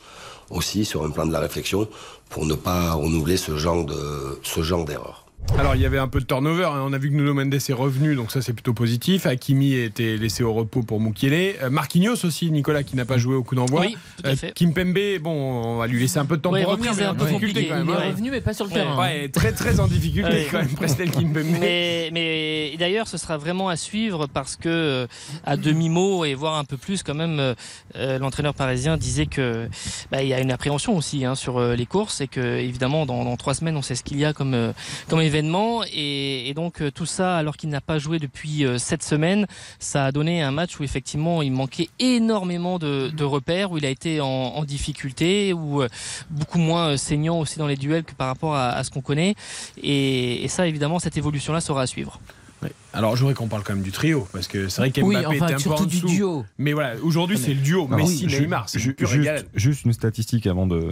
aussi 0.50 0.84
sur 0.84 1.04
un 1.04 1.10
plan 1.10 1.26
de 1.26 1.32
la 1.32 1.40
réflexion 1.40 1.88
pour 2.28 2.46
ne 2.46 2.54
pas 2.54 2.92
renouveler 2.92 3.36
ce 3.36 3.56
genre 3.56 3.84
de 3.84 4.38
d'erreur. 4.84 5.25
Alors, 5.58 5.74
il 5.74 5.80
y 5.80 5.86
avait 5.86 5.98
un 5.98 6.08
peu 6.08 6.20
de 6.20 6.26
turnover. 6.26 6.64
hein. 6.64 6.82
On 6.84 6.92
a 6.92 6.98
vu 6.98 7.08
que 7.10 7.14
Nuno 7.14 7.32
Mendes 7.32 7.54
est 7.54 7.72
revenu, 7.72 8.14
donc 8.14 8.30
ça, 8.30 8.42
c'est 8.42 8.52
plutôt 8.52 8.74
positif. 8.74 9.24
Hakimi 9.24 9.72
était 9.74 10.16
laissé 10.18 10.42
au 10.42 10.52
repos 10.52 10.82
pour 10.82 11.00
Mukiele. 11.00 11.54
Euh, 11.62 11.70
Marquinhos 11.70 12.24
aussi, 12.26 12.50
Nicolas, 12.50 12.82
qui 12.82 12.94
n'a 12.94 13.06
pas 13.06 13.16
joué 13.16 13.34
au 13.36 13.42
coup 13.42 13.54
d'envoi. 13.54 13.80
Oui, 13.82 13.96
tout 14.18 14.28
à 14.28 14.36
fait. 14.36 14.52
Kimpembe, 14.52 14.98
bon, 15.22 15.30
on 15.32 15.76
va 15.78 15.86
lui 15.86 15.98
laisser 15.98 16.18
un 16.18 16.26
peu 16.26 16.36
de 16.36 16.42
temps 16.42 16.52
Ouais, 16.52 16.62
pour 16.62 16.72
revenir, 16.72 16.92
mais 16.94 17.04
un 17.04 17.12
en 17.12 17.14
peu 17.14 17.24
difficulté 17.24 17.68
quand 17.68 17.76
même. 17.76 17.86
Il 17.88 17.90
est 17.90 17.96
hein. 18.06 18.08
revenu, 18.10 18.30
mais 18.32 18.40
pas 18.42 18.52
sur 18.52 18.66
le 18.66 18.70
Ouais. 18.70 18.76
terrain. 18.76 18.98
Ouais, 18.98 19.28
très 19.28 19.52
très 19.52 19.80
en 19.80 19.86
difficulté 19.86 20.46
quand 20.50 20.58
même, 20.58 20.68
Presnel 20.74 21.10
Kimpembe. 21.10 21.44
Mais, 21.58 22.10
mais 22.12 22.76
d'ailleurs, 22.78 23.08
ce 23.08 23.16
sera 23.16 23.38
vraiment 23.38 23.70
à 23.70 23.76
suivre 23.76 24.26
parce 24.26 24.56
que 24.56 24.68
euh, 24.68 25.06
à 25.44 25.56
demi 25.56 25.88
mot 25.88 26.26
et 26.26 26.34
voire 26.34 26.58
un 26.58 26.64
peu 26.64 26.76
plus, 26.76 27.02
quand 27.02 27.14
même, 27.14 27.38
euh, 27.40 27.54
euh, 27.96 28.18
l'entraîneur 28.18 28.52
parisien 28.52 28.98
disait 28.98 29.26
que 29.26 29.68
bah, 30.10 30.22
il 30.22 30.28
y 30.28 30.34
a 30.34 30.40
une 30.40 30.52
appréhension 30.52 30.94
aussi 30.96 31.24
hein, 31.24 31.34
sur 31.34 31.56
euh, 31.58 31.74
les 31.76 31.86
courses 31.86 32.20
et 32.20 32.28
que 32.28 32.40
évidemment 32.58 33.06
dans, 33.06 33.24
dans 33.24 33.36
trois 33.38 33.54
semaines, 33.54 33.76
on 33.78 33.82
sait 33.82 33.94
ce 33.94 34.02
qu'il 34.02 34.18
y 34.18 34.24
a 34.26 34.34
comme 34.34 34.52
euh, 34.52 34.72
comme 35.08 35.20
événement 35.20 35.35
et, 35.42 36.48
et 36.48 36.54
donc 36.54 36.80
euh, 36.80 36.90
tout 36.90 37.06
ça 37.06 37.36
alors 37.36 37.56
qu'il 37.56 37.68
n'a 37.70 37.80
pas 37.80 37.98
joué 37.98 38.18
depuis 38.18 38.64
euh, 38.64 38.78
sept 38.78 39.02
semaines, 39.02 39.46
ça 39.78 40.06
a 40.06 40.12
donné 40.12 40.42
un 40.42 40.50
match 40.50 40.78
où 40.78 40.84
effectivement 40.84 41.42
il 41.42 41.52
manquait 41.52 41.88
énormément 41.98 42.78
de, 42.78 43.10
de 43.10 43.24
repères, 43.24 43.72
où 43.72 43.78
il 43.78 43.86
a 43.86 43.90
été 43.90 44.20
en, 44.20 44.26
en 44.26 44.64
difficulté, 44.64 45.52
où 45.52 45.82
euh, 45.82 45.88
beaucoup 46.30 46.58
moins 46.58 46.90
euh, 46.90 46.96
saignant 46.96 47.38
aussi 47.40 47.58
dans 47.58 47.66
les 47.66 47.76
duels 47.76 48.04
que 48.04 48.14
par 48.14 48.28
rapport 48.28 48.54
à, 48.54 48.70
à 48.70 48.84
ce 48.84 48.90
qu'on 48.90 49.00
connaît 49.02 49.34
et, 49.82 50.44
et 50.44 50.48
ça 50.48 50.66
évidemment 50.66 50.98
cette 50.98 51.16
évolution 51.16 51.52
là 51.52 51.60
sera 51.60 51.82
à 51.82 51.86
suivre. 51.86 52.20
Ouais. 52.62 52.72
Alors, 52.94 53.16
je 53.16 53.20
voudrais 53.20 53.34
qu'on 53.34 53.48
parle 53.48 53.62
quand 53.62 53.74
même 53.74 53.82
du 53.82 53.92
trio, 53.92 54.26
parce 54.32 54.48
que 54.48 54.68
c'est 54.70 54.80
vrai 54.80 54.90
qu'Mbappé 54.90 55.26
Oui, 55.26 55.26
enfin, 55.26 55.34
était 55.34 55.44
un 55.44 55.48
peu 55.48 55.52
en 55.54 55.58
surtout 55.76 55.86
du 55.86 55.96
dessous. 55.96 56.06
duo. 56.08 56.44
Mais 56.56 56.72
voilà, 56.72 56.94
aujourd'hui, 57.02 57.36
c'est 57.36 57.52
le 57.52 57.60
duo. 57.60 57.84
Alors, 57.86 57.98
Messi, 57.98 58.26
ju- 58.30 58.40
Neymar, 58.40 58.66
juste, 58.74 59.46
juste 59.54 59.84
une 59.84 59.92
statistique 59.92 60.46
avant 60.46 60.66
de 60.66 60.90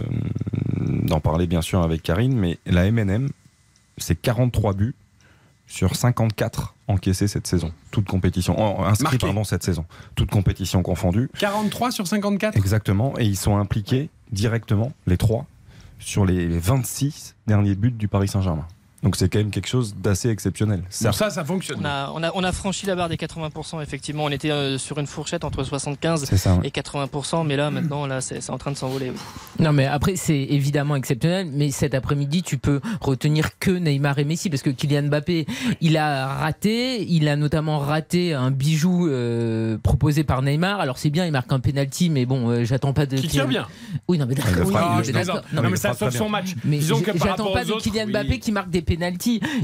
d'en 0.79 1.19
parler 1.19 1.47
bien 1.47 1.63
sûr 1.63 1.81
avec 1.81 2.03
Karine, 2.03 2.35
mais 2.35 2.59
la 2.67 2.91
MNM, 2.91 3.29
c'est 3.97 4.15
43 4.15 4.73
buts 4.73 4.95
sur 5.67 5.95
54 5.95 6.75
encaissés 6.87 7.27
cette 7.27 7.47
saison, 7.47 7.71
toute 7.91 8.07
compétition 8.07 8.85
inscrits 8.85 9.17
pardon 9.17 9.43
cette 9.43 9.63
saison, 9.63 9.85
toute 10.15 10.29
compétition 10.29 10.83
confondue. 10.83 11.29
43 11.39 11.91
sur 11.91 12.07
54 12.07 12.55
Exactement, 12.55 13.13
et 13.17 13.25
ils 13.25 13.37
sont 13.37 13.57
impliqués 13.57 14.09
directement 14.31 14.91
les 15.07 15.17
trois 15.17 15.45
sur 15.99 16.25
les 16.25 16.47
26 16.47 17.35
derniers 17.47 17.75
buts 17.75 17.91
du 17.91 18.07
Paris 18.07 18.27
Saint-Germain. 18.27 18.67
Donc 19.05 19.15
c'est 19.17 19.29
quand 19.29 19.37
même 19.37 19.51
quelque 19.51 19.67
chose 19.67 19.95
d'assez 19.95 20.29
exceptionnel. 20.29 20.81
Ça, 20.89 21.11
ça 21.11 21.45
fonctionne. 21.45 21.77
On 21.79 21.85
a, 21.85 22.11
on 22.15 22.23
a, 22.23 22.31
on 22.33 22.43
a 22.43 22.51
franchi 22.51 22.87
la 22.87 22.95
barre 22.95 23.07
des 23.07 23.17
80%, 23.17 23.83
effectivement. 23.83 24.23
On 24.23 24.29
était 24.29 24.49
euh, 24.49 24.79
sur 24.79 24.97
une 24.97 25.05
fourchette 25.05 25.43
entre 25.43 25.63
75 25.63 26.25
C'est 26.25 26.37
ça, 26.37 26.55
ouais. 26.55 26.67
et 26.67 26.71
80%, 26.71 27.45
mais 27.45 27.55
là, 27.55 27.69
maintenant, 27.69 28.07
là, 28.07 28.19
c'est 28.19 28.49
en 28.49 28.57
train 28.57 28.71
de 28.71 28.77
s'envoler. 28.77 29.11
oui. 29.11 29.15
Non, 29.59 29.73
mais 29.73 29.85
après, 29.85 30.15
c'est 30.15 30.41
évidemment 30.41 30.95
exceptionnel. 30.95 31.49
Mais 31.53 31.69
cet 31.69 31.93
après-midi, 31.93 32.41
tu 32.41 32.57
peux 32.57 32.81
retenir 32.99 33.59
que 33.59 33.69
Neymar 33.69 34.17
et 34.17 34.23
Messi 34.23 34.49
parce 34.49 34.63
que 34.63 34.71
Kylian 34.71 35.03
Mbappé, 35.03 35.45
il 35.81 35.97
a 35.97 36.25
raté. 36.25 37.05
Il 37.07 37.29
a 37.29 37.35
notamment 37.35 37.77
raté 37.77 38.33
un 38.33 38.49
bijou 38.49 39.07
euh, 39.07 39.77
proposé 39.77 40.23
par 40.23 40.41
Neymar. 40.41 40.79
Alors, 40.79 40.97
c'est 40.97 41.11
bien, 41.11 41.27
il 41.27 41.31
marque 41.31 41.53
un 41.53 41.59
penalty, 41.59 42.09
mais 42.09 42.25
bon, 42.25 42.49
euh, 42.49 42.63
j'attends 42.63 42.93
pas 42.93 43.05
de. 43.05 43.17
Qui 43.17 43.27
tire 43.27 43.47
bien. 43.47 43.67
Oui, 44.07 44.17
non, 44.17 44.25
mais 44.25 44.33
d'accord. 44.33 44.65
oui. 44.65 44.73
Non, 45.53 45.61
Non, 45.61 45.69
mais 45.69 45.75
ça 45.77 45.93
sauve 45.93 46.09
son 46.09 46.27
match. 46.27 46.55
mais 46.63 46.79
Disons 46.79 47.01
que 47.01 47.11
par 47.11 47.27
j'attends 47.27 47.53
pas 47.53 47.63
de 47.63 47.71
autres, 47.71 47.83
Kylian 47.83 48.05
oui. 48.05 48.11
Mbappé 48.11 48.39
qui 48.39 48.51
marque 48.51 48.71
des 48.71 48.81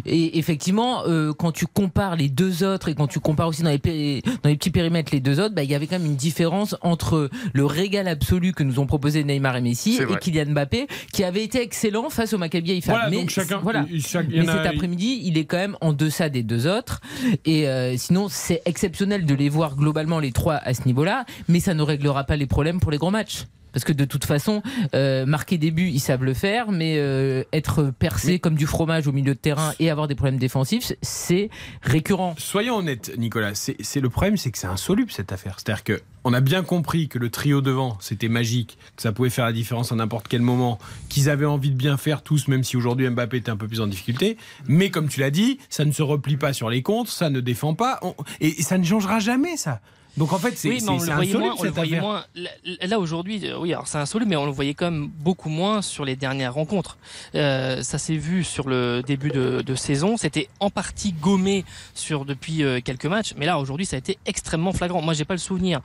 Et 0.05 0.37
effectivement, 0.39 1.03
euh, 1.07 1.33
quand 1.33 1.51
tu 1.51 1.65
compares 1.67 2.15
les 2.15 2.29
deux 2.29 2.63
autres 2.63 2.89
et 2.89 2.95
quand 2.95 3.07
tu 3.07 3.19
compares 3.19 3.47
aussi 3.47 3.63
dans 3.63 3.69
les, 3.69 3.77
péri- 3.79 4.21
dans 4.43 4.49
les 4.49 4.55
petits 4.57 4.71
périmètres 4.71 5.11
les 5.13 5.19
deux 5.19 5.39
autres, 5.39 5.55
bah, 5.55 5.63
il 5.63 5.69
y 5.71 5.75
avait 5.75 5.87
quand 5.87 5.97
même 5.99 6.05
une 6.07 6.15
différence 6.15 6.75
entre 6.81 7.29
le 7.53 7.65
régal 7.65 8.07
absolu 8.07 8.53
que 8.53 8.63
nous 8.63 8.79
ont 8.79 8.85
proposé 8.85 9.23
Neymar 9.23 9.57
et 9.57 9.61
Messi 9.61 9.95
et. 10.03 10.19
Kylian 10.19 10.51
Mbappé 10.51 10.87
qui 11.13 11.23
avait 11.23 11.43
été 11.43 11.61
excellent 11.61 12.09
face 12.09 12.33
au 12.33 12.37
Maccabi 12.37 12.71
Haïfa. 12.71 12.91
Voilà, 12.93 13.09
mais 13.09 13.27
chacun- 13.29 13.59
voilà. 13.59 13.85
chaque- 13.99 14.29
cet 14.57 14.65
après-midi, 14.67 15.21
il 15.23 15.37
est 15.37 15.45
quand 15.45 15.57
même 15.57 15.77
en 15.81 15.93
deçà 15.93 16.29
des 16.29 16.43
deux 16.43 16.67
autres. 16.67 17.01
Et 17.45 17.67
euh, 17.67 17.95
sinon, 17.97 18.27
c'est 18.29 18.61
exceptionnel 18.65 19.25
de 19.25 19.33
les 19.35 19.49
voir 19.49 19.75
globalement 19.75 20.19
les 20.19 20.31
trois 20.31 20.55
à 20.55 20.73
ce 20.73 20.85
niveau-là, 20.85 21.25
mais 21.47 21.59
ça 21.59 21.73
ne 21.73 21.81
réglera 21.83 22.23
pas 22.23 22.35
les 22.35 22.45
problèmes 22.47 22.79
pour 22.79 22.91
les 22.91 22.97
gros 22.97 23.11
matchs. 23.11 23.45
Parce 23.73 23.83
que 23.85 23.93
de 23.93 24.05
toute 24.05 24.25
façon, 24.25 24.61
euh, 24.95 25.25
marquer 25.25 25.57
des 25.57 25.71
buts, 25.71 25.89
ils 25.93 25.99
savent 25.99 26.23
le 26.23 26.33
faire, 26.33 26.71
mais 26.71 26.95
euh, 26.97 27.43
être 27.53 27.91
percé 27.97 28.39
comme 28.39 28.55
du 28.55 28.65
fromage 28.67 29.07
au 29.07 29.11
milieu 29.11 29.33
de 29.33 29.39
terrain 29.39 29.73
et 29.79 29.89
avoir 29.89 30.07
des 30.07 30.15
problèmes 30.15 30.37
défensifs, 30.39 30.93
c'est 31.01 31.49
récurrent. 31.81 32.35
Soyons 32.37 32.75
honnêtes, 32.77 33.11
Nicolas. 33.17 33.51
C'est 33.55 33.99
le 34.01 34.09
problème, 34.09 34.37
c'est 34.37 34.51
que 34.51 34.57
c'est 34.57 34.67
insoluble 34.67 35.11
cette 35.11 35.31
affaire. 35.31 35.55
C'est-à-dire 35.57 35.83
que 35.83 36.01
on 36.23 36.33
a 36.33 36.39
bien 36.41 36.61
compris 36.61 37.07
que 37.07 37.17
le 37.17 37.29
trio 37.31 37.61
devant, 37.61 37.97
c'était 37.99 38.27
magique, 38.29 38.77
que 38.95 39.01
ça 39.01 39.11
pouvait 39.11 39.31
faire 39.31 39.45
la 39.45 39.53
différence 39.53 39.91
à 39.91 39.95
n'importe 39.95 40.27
quel 40.27 40.41
moment, 40.41 40.77
qu'ils 41.09 41.29
avaient 41.31 41.47
envie 41.47 41.71
de 41.71 41.75
bien 41.75 41.97
faire 41.97 42.21
tous, 42.21 42.47
même 42.47 42.63
si 42.63 42.77
aujourd'hui 42.77 43.09
Mbappé 43.09 43.37
était 43.37 43.49
un 43.49 43.57
peu 43.57 43.67
plus 43.67 43.81
en 43.81 43.87
difficulté. 43.87 44.37
Mais 44.67 44.91
comme 44.91 45.07
tu 45.09 45.19
l'as 45.19 45.31
dit, 45.31 45.57
ça 45.69 45.83
ne 45.83 45.91
se 45.91 46.03
replie 46.03 46.37
pas 46.37 46.53
sur 46.53 46.69
les 46.69 46.83
comptes, 46.83 47.07
ça 47.07 47.31
ne 47.31 47.39
défend 47.39 47.73
pas, 47.73 47.97
on- 48.03 48.13
et 48.39 48.61
ça 48.61 48.77
ne 48.77 48.83
changera 48.83 49.17
jamais 49.19 49.57
ça. 49.57 49.81
Donc 50.17 50.33
en 50.33 50.37
fait, 50.39 50.57
c'est 50.57 50.67
oui, 50.69 50.79
mais 50.83 50.89
on 50.89 50.99
c'est 50.99 51.07
le 51.07 51.13
voyait 51.15 51.29
insoluble 51.31 51.45
moins. 51.49 51.55
On 51.57 51.63
le 51.63 51.67
cette 51.69 51.75
voyait 51.75 51.91
affaire. 51.97 52.03
moins. 52.09 52.25
Là, 52.35 52.49
là, 52.81 52.99
aujourd'hui, 52.99 53.47
euh, 53.47 53.57
oui, 53.57 53.71
alors 53.73 53.87
c'est 53.87 53.97
insoluble, 53.97 54.29
mais 54.29 54.35
on 54.35 54.45
le 54.45 54.51
voyait 54.51 54.73
quand 54.73 54.91
même 54.91 55.07
beaucoup 55.07 55.49
moins 55.49 55.81
sur 55.81 56.03
les 56.05 56.15
dernières 56.15 56.53
rencontres. 56.53 56.97
Euh, 57.35 57.81
ça 57.81 57.97
s'est 57.97 58.17
vu 58.17 58.43
sur 58.43 58.67
le 58.67 59.01
début 59.05 59.29
de, 59.29 59.61
de 59.65 59.75
saison. 59.75 60.17
C'était 60.17 60.49
en 60.59 60.69
partie 60.69 61.13
gommé 61.13 61.63
sur 61.95 62.25
depuis 62.25 62.63
euh, 62.63 62.81
quelques 62.83 63.05
matchs, 63.05 63.33
mais 63.37 63.45
là 63.45 63.57
aujourd'hui, 63.57 63.85
ça 63.85 63.95
a 63.95 63.99
été 63.99 64.17
extrêmement 64.25 64.73
flagrant. 64.73 65.01
Moi, 65.01 65.13
j'ai 65.13 65.25
pas 65.25 65.33
le 65.33 65.39
souvenir 65.39 65.79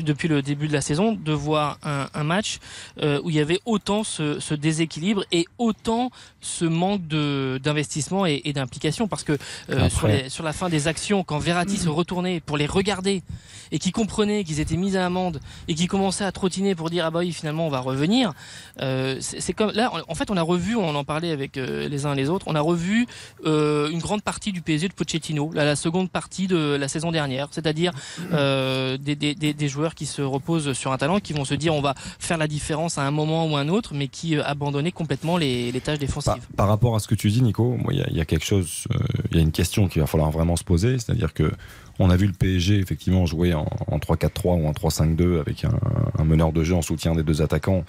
depuis 0.00 0.28
le 0.28 0.42
début 0.42 0.66
de 0.68 0.72
la 0.72 0.80
saison 0.80 1.12
de 1.12 1.32
voir 1.32 1.78
un, 1.84 2.08
un 2.14 2.24
match 2.24 2.58
euh, 3.02 3.20
où 3.22 3.30
il 3.30 3.36
y 3.36 3.40
avait 3.40 3.60
autant 3.64 4.02
ce, 4.04 4.40
ce 4.40 4.54
déséquilibre 4.54 5.24
et 5.32 5.46
autant 5.58 6.10
ce 6.40 6.64
manque 6.64 7.06
de 7.06 7.60
d'investissement 7.62 8.26
et, 8.26 8.42
et 8.44 8.52
d'implication, 8.52 9.08
parce 9.08 9.22
que 9.24 9.32
euh, 9.32 9.36
Après- 9.70 9.90
sur, 9.90 10.08
les- 10.08 10.28
sur 10.28 10.44
la 10.44 10.52
fin 10.52 10.68
des 10.68 10.88
actions, 10.88 11.22
quand 11.24 11.38
Verratti 11.38 11.76
se 11.76 11.88
retournait 11.88 12.40
pour 12.40 12.56
les 12.56 12.66
regarder 12.66 13.22
et 13.72 13.78
qui 13.78 13.92
comprenaient 13.92 14.44
qu'ils 14.44 14.60
étaient 14.60 14.76
mis 14.76 14.96
à 14.96 15.06
amende 15.06 15.40
et 15.68 15.74
qui 15.74 15.86
commençaient 15.86 16.24
à 16.24 16.32
trottiner 16.32 16.74
pour 16.74 16.90
dire 16.90 17.04
ah 17.06 17.10
bah 17.10 17.20
oui 17.20 17.32
finalement 17.32 17.66
on 17.66 17.70
va 17.70 17.80
revenir 17.80 18.32
euh, 18.80 19.16
c'est 19.20 19.52
comme 19.52 19.70
là 19.72 19.90
en 20.08 20.14
fait 20.14 20.30
on 20.30 20.36
a 20.36 20.42
revu 20.42 20.76
on 20.76 20.94
en 20.94 21.04
parlait 21.04 21.30
avec 21.30 21.56
euh, 21.56 21.88
les 21.88 22.06
uns 22.06 22.12
et 22.12 22.16
les 22.16 22.28
autres 22.28 22.46
on 22.48 22.54
a 22.54 22.60
revu 22.60 23.06
euh, 23.46 23.88
une 23.90 23.98
grande 23.98 24.22
partie 24.22 24.52
du 24.52 24.62
PSG 24.62 24.88
de 24.88 24.94
Pochettino 24.94 25.50
la 25.54 25.76
seconde 25.76 26.10
partie 26.10 26.46
de 26.46 26.76
la 26.78 26.88
saison 26.88 27.10
dernière. 27.10 27.48
C'est-à-dire 27.50 27.92
euh, 28.32 28.96
des, 28.96 29.16
des, 29.16 29.34
des, 29.34 29.52
des 29.52 29.68
joueurs 29.68 29.94
qui 29.94 30.06
se 30.06 30.22
reposent 30.22 30.72
sur 30.72 30.92
un 30.92 30.98
talent 30.98 31.20
qui 31.20 31.32
vont 31.32 31.44
se 31.44 31.54
dire 31.54 31.74
on 31.74 31.80
va 31.80 31.94
faire 32.18 32.38
la 32.38 32.48
différence 32.48 32.98
à 32.98 33.02
un 33.02 33.10
moment 33.10 33.46
ou 33.46 33.56
un 33.56 33.68
autre 33.68 33.94
mais 33.94 34.08
qui 34.08 34.36
abandonnaient 34.36 34.92
complètement 34.92 35.36
les, 35.36 35.72
les 35.72 35.80
tâches 35.80 35.98
défensives. 35.98 36.32
Par, 36.32 36.56
par 36.56 36.68
rapport 36.68 36.94
à 36.96 37.00
ce 37.00 37.08
que 37.08 37.14
tu 37.14 37.30
dis, 37.30 37.42
Nico, 37.42 37.76
il 37.90 38.06
y 38.12 38.18
y, 38.18 38.20
a 38.20 38.24
quelque 38.24 38.44
chose, 38.44 38.84
il 39.30 39.36
y 39.36 39.40
a 39.40 39.42
une 39.42 39.52
question 39.52 39.88
qu'il 39.88 40.00
va 40.00 40.06
falloir 40.06 40.30
vraiment 40.30 40.56
se 40.56 40.64
poser, 40.64 40.98
c'est-à-dire 40.98 41.32
que 41.32 41.52
on 41.98 42.10
a 42.10 42.16
vu 42.16 42.26
le 42.26 42.32
PSG 42.32 42.78
effectivement 42.78 43.26
jouer 43.26 43.54
en, 43.54 43.66
en 43.86 43.98
3-4-3 43.98 44.62
ou 44.62 44.66
en 44.66 44.72
3-5-2 44.72 45.40
avec 45.40 45.64
un, 45.64 46.24
meneur 46.24 46.52
de 46.52 46.62
jeu 46.62 46.74
en 46.74 46.82
soutien 46.82 47.14
des 47.14 47.22
deux 47.22 47.42
attaquants 47.42 47.84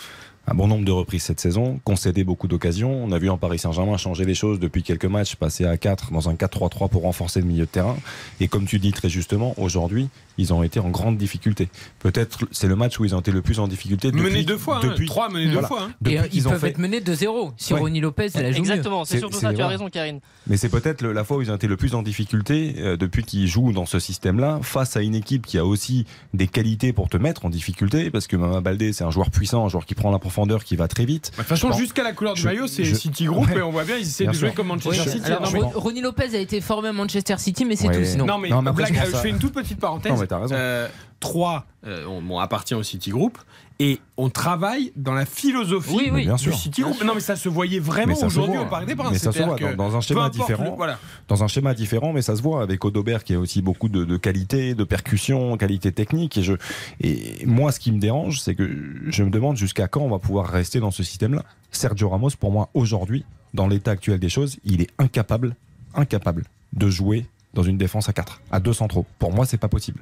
un 0.48 0.56
bon 0.56 0.68
nombre 0.68 0.86
de 0.86 0.92
reprises 0.92 1.24
cette 1.24 1.40
saison, 1.40 1.80
concédé 1.84 2.24
beaucoup 2.24 2.48
d'occasions. 2.48 2.92
On 2.92 3.12
a 3.12 3.20
vu 3.20 3.30
en 3.30 3.38
Paris 3.38 3.60
Saint-Germain 3.60 3.98
changer 3.98 4.26
les 4.26 4.34
choses 4.34 4.60
depuis 4.60 4.82
quelques 4.82 5.06
matchs, 5.06 5.36
passer 5.36 5.66
à 5.66 5.78
4 5.78 6.12
dans 6.12 6.28
un 6.28 6.34
4-3-3 6.34 6.90
pour 6.90 7.04
renforcer 7.04 7.42
le 7.42 7.46
milieu 7.46 7.66
de 7.66 7.70
terrain. 7.70 7.98
Et 8.40 8.48
comme 8.48 8.66
tu 8.66 8.80
dis 8.80 8.92
très 8.92 9.10
justement, 9.10 9.54
aujourd'hui, 9.58 10.10
ils 10.40 10.54
ont 10.54 10.64
été 10.64 10.80
en 10.80 10.90
grande 10.90 11.18
difficulté. 11.18 11.70
Peut-être 12.00 12.40
c'est 12.52 12.68
le 12.68 12.76
match 12.76 13.00
où 13.00 13.06
ils 13.06 13.14
ont 13.16 13.20
été 13.20 13.32
le 13.32 13.42
plus 13.42 13.60
en 13.60 13.68
difficulté. 13.68 14.12
Menés 14.12 14.30
depuis- 14.30 14.46
deux 14.46 14.58
fois, 14.58 14.78
hein, 14.78 14.82
depuis, 14.84 15.06
trois 15.08 15.30
menés 15.30 15.46
deux 15.48 15.52
Voilà. 15.54 15.68
fois, 15.68 15.82
hein. 15.84 15.92
Depuis 16.02 16.16
Et 16.16 16.20
euh, 16.20 16.28
ils 16.34 16.48
ont 16.48 16.52
peuvent 16.52 16.60
fait- 16.62 16.70
être 16.70 16.78
menés 16.78 17.02
de 17.02 17.14
0 17.14 17.52
si 17.58 17.74
Ouais. 17.74 17.80
Ronnie 17.80 18.00
Lopez 18.02 18.28
la 18.36 18.52
joue 18.52 18.58
exactement 18.60 19.06
c'est 19.06 19.20
surtout 19.20 19.38
ça 19.40 19.54
tu 19.54 19.62
as 19.62 19.68
raison 19.68 19.90
Karine 19.90 20.20
Mais 20.48 20.58
c'est 20.58 20.70
peut-être 20.70 21.04
la 21.04 21.24
fois 21.24 21.38
où 21.38 21.42
ils 21.42 21.52
ont 21.52 21.56
été 21.56 21.68
le 21.68 21.78
plus 21.78 21.94
en 21.96 22.02
difficulté 22.02 22.76
euh, 22.80 22.98
depuis 22.98 23.24
qu'ils 23.24 23.48
jouent 23.48 23.72
dans 23.74 23.86
ce 23.86 24.00
système-là, 24.00 24.60
face 24.62 24.96
à 24.98 25.02
une 25.02 25.16
équipe 25.16 25.46
qui 25.46 25.58
a 25.58 25.66
aussi 25.66 26.06
des 26.34 26.48
qualités 26.48 26.94
pour 26.94 27.10
te 27.10 27.18
mettre 27.18 27.46
en 27.46 27.50
difficulté, 27.50 28.10
parce 28.10 28.28
que 28.28 28.36
Mama 28.36 28.62
Baldé, 28.62 28.94
c'est 28.94 29.04
un 29.04 29.12
joueur 29.12 29.30
puissant, 29.30 29.66
un 29.66 29.70
joueur 29.70 29.86
qui 29.86 29.96
prend 29.96 30.12
la 30.12 30.20
profondeur, 30.20 30.64
qui 30.64 30.76
va 30.76 30.88
très 30.88 31.06
vite. 31.06 31.32
De 31.32 31.36
toute 31.38 31.46
façon, 31.46 31.72
jusqu'à 31.74 32.04
la 32.04 32.14
couleur 32.14 32.34
du 32.36 32.42
je- 32.42 32.48
maillot, 32.48 32.68
c'est 32.68 32.86
City 32.86 33.26
Group, 33.26 33.48
Ouais. 33.50 33.58
et 33.58 33.62
on 33.62 33.72
voit 33.72 33.84
bien, 33.84 33.98
ils 33.98 34.02
essaient 34.04 34.24
Bien 34.24 34.32
de 34.32 34.38
jouer 34.38 34.48
sûr. 34.50 34.56
comme 34.56 34.68
Manchester 34.68 35.02
Oui, 35.06 35.12
City. 35.12 35.26
alors, 35.26 35.42
Non, 35.44 35.50
mais- 35.52 35.60
Ro- 35.60 35.80
Ronnie 35.80 36.02
Lopez 36.02 36.36
a 36.36 36.40
été 36.40 36.62
formé 36.62 36.90
à 36.90 36.94
Manchester 36.94 37.36
City, 37.38 37.66
mais 37.66 37.76
c'est 37.76 37.88
Ouais. 37.88 37.98
tout. 37.98 38.06
Sinon. 38.06 38.26
Non, 38.26 38.38
mais, 38.38 38.50
Non, 38.50 38.62
mais 38.62 38.70
après, 38.70 38.84
blague, 38.84 38.94
je 38.96 39.00
pense 39.00 39.10
euh, 39.10 39.18
je 39.18 39.22
fais 39.22 39.30
une 39.30 39.40
toute 39.40 39.54
petite 39.54 39.80
parenthèse. 39.80 40.12
Non, 40.12 40.18
t'as 40.30 40.40
raison. 40.40 40.56
Euh, 40.58 40.88
3 41.20 41.66
euh, 41.86 42.06
on, 42.08 42.22
bon, 42.22 42.40
appartient 42.40 42.74
au 42.76 42.84
City 42.84 43.10
Group 43.10 43.38
et 43.82 44.00
on 44.18 44.30
travaille 44.30 44.92
dans 44.98 45.14
la 45.14 45.26
philosophie 45.26 45.96
Oui, 45.96 46.10
oui. 46.14 46.22
Bien 46.24 46.36
du 46.36 46.44
sûr. 46.44 46.54
City 46.56 46.82
Group. 46.82 47.02
Non, 47.04 47.14
mais 47.16 47.20
ça 47.22 47.36
se 47.38 47.48
voyait 47.50 47.80
vraiment 47.80 48.08
Mais 48.08 48.16
ça 48.16 48.22
se 48.22 48.26
aujourd'hui 48.26 48.58
au 48.58 48.66
Parc 48.66 48.86
des 48.86 48.96
Princes. 48.96 49.12
Mais 49.14 49.20
ça 49.20 49.32
se 49.32 49.42
voit 49.42 49.56
dans, 49.58 49.76
dans 49.76 49.96
un 49.98 50.02
schéma 50.02 50.26
le- 50.26 50.30
différent. 50.32 50.76
voilà. 50.78 50.98
Dans 51.30 51.44
un 51.44 51.48
schéma 51.48 51.74
différent, 51.74 52.12
mais 52.14 52.22
ça 52.22 52.36
se 52.36 52.42
voit 52.42 52.62
avec 52.62 52.84
Odobert 52.84 53.24
qui 53.24 53.34
a 53.34 53.40
aussi 53.40 53.62
beaucoup 53.62 53.88
de, 53.90 54.04
de 54.06 54.18
qualité, 54.18 54.76
de 54.76 54.84
percussion, 54.84 55.56
qualité 55.58 55.92
technique. 55.94 56.38
Et, 56.38 56.44
je, 56.44 56.54
et 57.02 57.46
moi, 57.46 57.72
ce 57.72 57.80
qui 57.80 57.92
me 57.94 58.00
dérange, 58.00 58.40
c'est 58.42 58.56
que 58.56 58.70
je 59.08 59.24
me 59.24 59.30
demande 59.30 59.56
jusqu'à 59.58 59.88
quand 59.88 60.02
on 60.02 60.10
va 60.10 60.20
pouvoir 60.20 60.48
rester 60.48 60.80
dans 60.82 60.92
ce 60.92 61.04
système-là. 61.04 61.44
Sergio 61.72 62.10
Ramos, 62.10 62.32
pour 62.40 62.52
moi, 62.52 62.70
aujourd'hui, 62.74 63.24
dans 63.54 63.68
l'état 63.68 63.92
actuel 63.92 64.20
des 64.20 64.30
choses, 64.30 64.58
il 64.66 64.82
est 64.82 64.90
incapable, 65.00 65.56
incapable 65.96 66.44
de 66.74 66.90
jouer 66.90 67.26
dans 67.54 67.64
une 67.64 67.78
défense 67.78 68.08
à 68.10 68.14
4, 68.14 68.42
à 68.52 68.60
2 68.60 68.74
centraux. 68.74 69.06
Pour 69.18 69.34
moi, 69.34 69.46
c'est 69.46 69.58
pas 69.58 69.68
possible. 69.70 70.02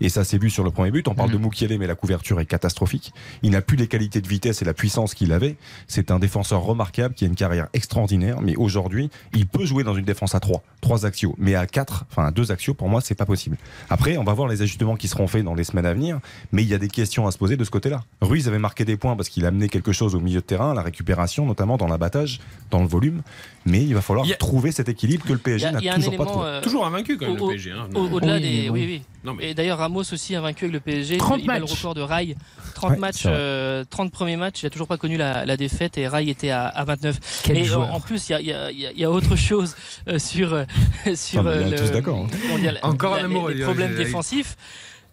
Et 0.00 0.08
ça 0.08 0.24
s'est 0.24 0.38
vu 0.38 0.50
sur 0.50 0.64
le 0.64 0.70
premier 0.70 0.90
but. 0.90 1.06
On 1.08 1.14
parle 1.14 1.30
de 1.30 1.36
Moukielé, 1.36 1.78
mais 1.78 1.86
la 1.86 1.94
couverture 1.94 2.40
est 2.40 2.46
catastrophique. 2.46 3.12
Il 3.42 3.50
n'a 3.52 3.62
plus 3.62 3.76
les 3.76 3.86
qualités 3.86 4.20
de 4.20 4.26
vitesse 4.28 4.60
et 4.60 4.64
la 4.64 4.74
puissance 4.74 5.14
qu'il 5.14 5.32
avait. 5.32 5.56
C'est 5.86 6.10
un 6.10 6.18
défenseur 6.18 6.62
remarquable 6.62 7.14
qui 7.14 7.24
a 7.24 7.28
une 7.28 7.36
carrière 7.36 7.68
extraordinaire. 7.74 8.40
Mais 8.40 8.56
aujourd'hui, 8.56 9.08
il 9.34 9.46
peut 9.46 9.64
jouer 9.64 9.84
dans 9.84 9.94
une 9.94 10.04
défense 10.04 10.34
à 10.34 10.40
3, 10.40 10.62
3 10.80 11.06
axiaux. 11.06 11.34
Mais 11.38 11.54
à 11.54 11.66
4, 11.66 12.06
enfin 12.10 12.26
à 12.26 12.30
2 12.32 12.50
axiaux, 12.50 12.74
pour 12.74 12.88
moi, 12.88 13.00
c'est 13.00 13.14
pas 13.14 13.26
possible. 13.26 13.56
Après, 13.88 14.16
on 14.16 14.24
va 14.24 14.32
voir 14.34 14.48
les 14.48 14.62
ajustements 14.62 14.96
qui 14.96 15.06
seront 15.08 15.26
faits 15.28 15.44
dans 15.44 15.54
les 15.54 15.64
semaines 15.64 15.86
à 15.86 15.94
venir. 15.94 16.18
Mais 16.52 16.62
il 16.62 16.68
y 16.68 16.74
a 16.74 16.78
des 16.78 16.88
questions 16.88 17.26
à 17.28 17.30
se 17.30 17.38
poser 17.38 17.56
de 17.56 17.62
ce 17.64 17.70
côté-là. 17.70 18.02
Ruiz 18.20 18.48
avait 18.48 18.58
marqué 18.58 18.84
des 18.84 18.96
points 18.96 19.14
parce 19.16 19.28
qu'il 19.28 19.44
a 19.44 19.48
amené 19.48 19.68
quelque 19.68 19.92
chose 19.92 20.14
au 20.16 20.20
milieu 20.20 20.40
de 20.40 20.46
terrain, 20.46 20.74
la 20.74 20.82
récupération, 20.82 21.46
notamment 21.46 21.76
dans 21.76 21.86
l'abattage, 21.88 22.40
dans 22.70 22.80
le 22.80 22.88
volume. 22.88 23.22
Mais 23.66 23.82
il 23.82 23.94
va 23.94 24.02
falloir 24.02 24.26
a- 24.28 24.34
trouver 24.34 24.72
cet 24.72 24.88
équilibre 24.88 25.24
que 25.24 25.32
le 25.32 25.38
PSG 25.38 25.70
n'a 25.72 25.80
toujours 25.94 26.16
pas 26.16 26.24
trouvé. 26.26 26.46
euh, 26.46 26.60
Toujours 26.62 26.83
invaincu 26.86 27.16
quand 27.16 27.26
même 27.26 27.40
au- 27.40 27.46
le 27.48 27.52
PSG. 27.54 27.70
hein. 27.72 27.88
Au- 27.94 28.08
Au-delà 28.08 28.34
Oui, 28.34 28.40
des. 28.40 28.68
oui. 28.68 28.68
Oui, 28.70 28.84
oui. 28.86 29.02
Non, 29.24 29.34
mais- 29.34 29.50
Et 29.50 29.54
d'ailleurs, 29.54 29.78
Ramos 29.78 30.00
aussi 30.12 30.36
a 30.36 30.40
vaincu 30.40 30.64
avec 30.66 30.72
le 30.74 30.80
PSG. 30.80 31.16
30 31.16 31.40
il 31.40 31.46
bat 31.46 31.54
le 31.54 31.60
matchs. 31.62 31.72
record 31.76 31.94
de 31.94 32.02
Rai. 32.02 32.36
30 32.74 32.90
Ouais, 32.92 32.96
matchs, 32.98 33.22
euh, 33.26 33.82
30 33.88 34.10
premiers 34.12 34.36
matchs. 34.36 34.62
Il 34.62 34.66
a 34.66 34.70
toujours 34.70 34.86
pas 34.88 34.96
connu 34.98 35.16
la, 35.16 35.46
la 35.46 35.56
défaite 35.56 35.96
et 35.96 36.06
Rai 36.08 36.28
était 36.28 36.50
à, 36.50 36.66
à 36.66 36.84
29. 36.84 37.18
Quel 37.44 37.56
et 37.56 37.62
euh, 37.62 37.64
joueur. 37.64 37.94
en 37.94 38.00
plus, 38.00 38.28
il 38.28 38.32
y 38.46 38.52
a, 38.52 38.70
y 38.70 38.74
y 38.96 39.00
y 39.00 39.06
autre 39.06 39.36
chose 39.36 39.76
euh, 40.08 40.18
sur, 40.18 40.52
euh, 40.52 40.64
sur 41.14 41.42
on 41.42 41.50
est 41.50 41.70
le- 41.70 41.76
tous 41.76 41.90
d'accord, 41.90 42.26
hein. 42.30 42.74
Encore 42.82 43.14
un 43.14 43.24
amoureux, 43.24 43.50
les, 43.50 43.54
il 43.54 43.58
y 43.58 43.58
les 43.60 43.64
a- 43.64 43.68
problèmes 43.68 43.94
défensifs. 43.96 44.56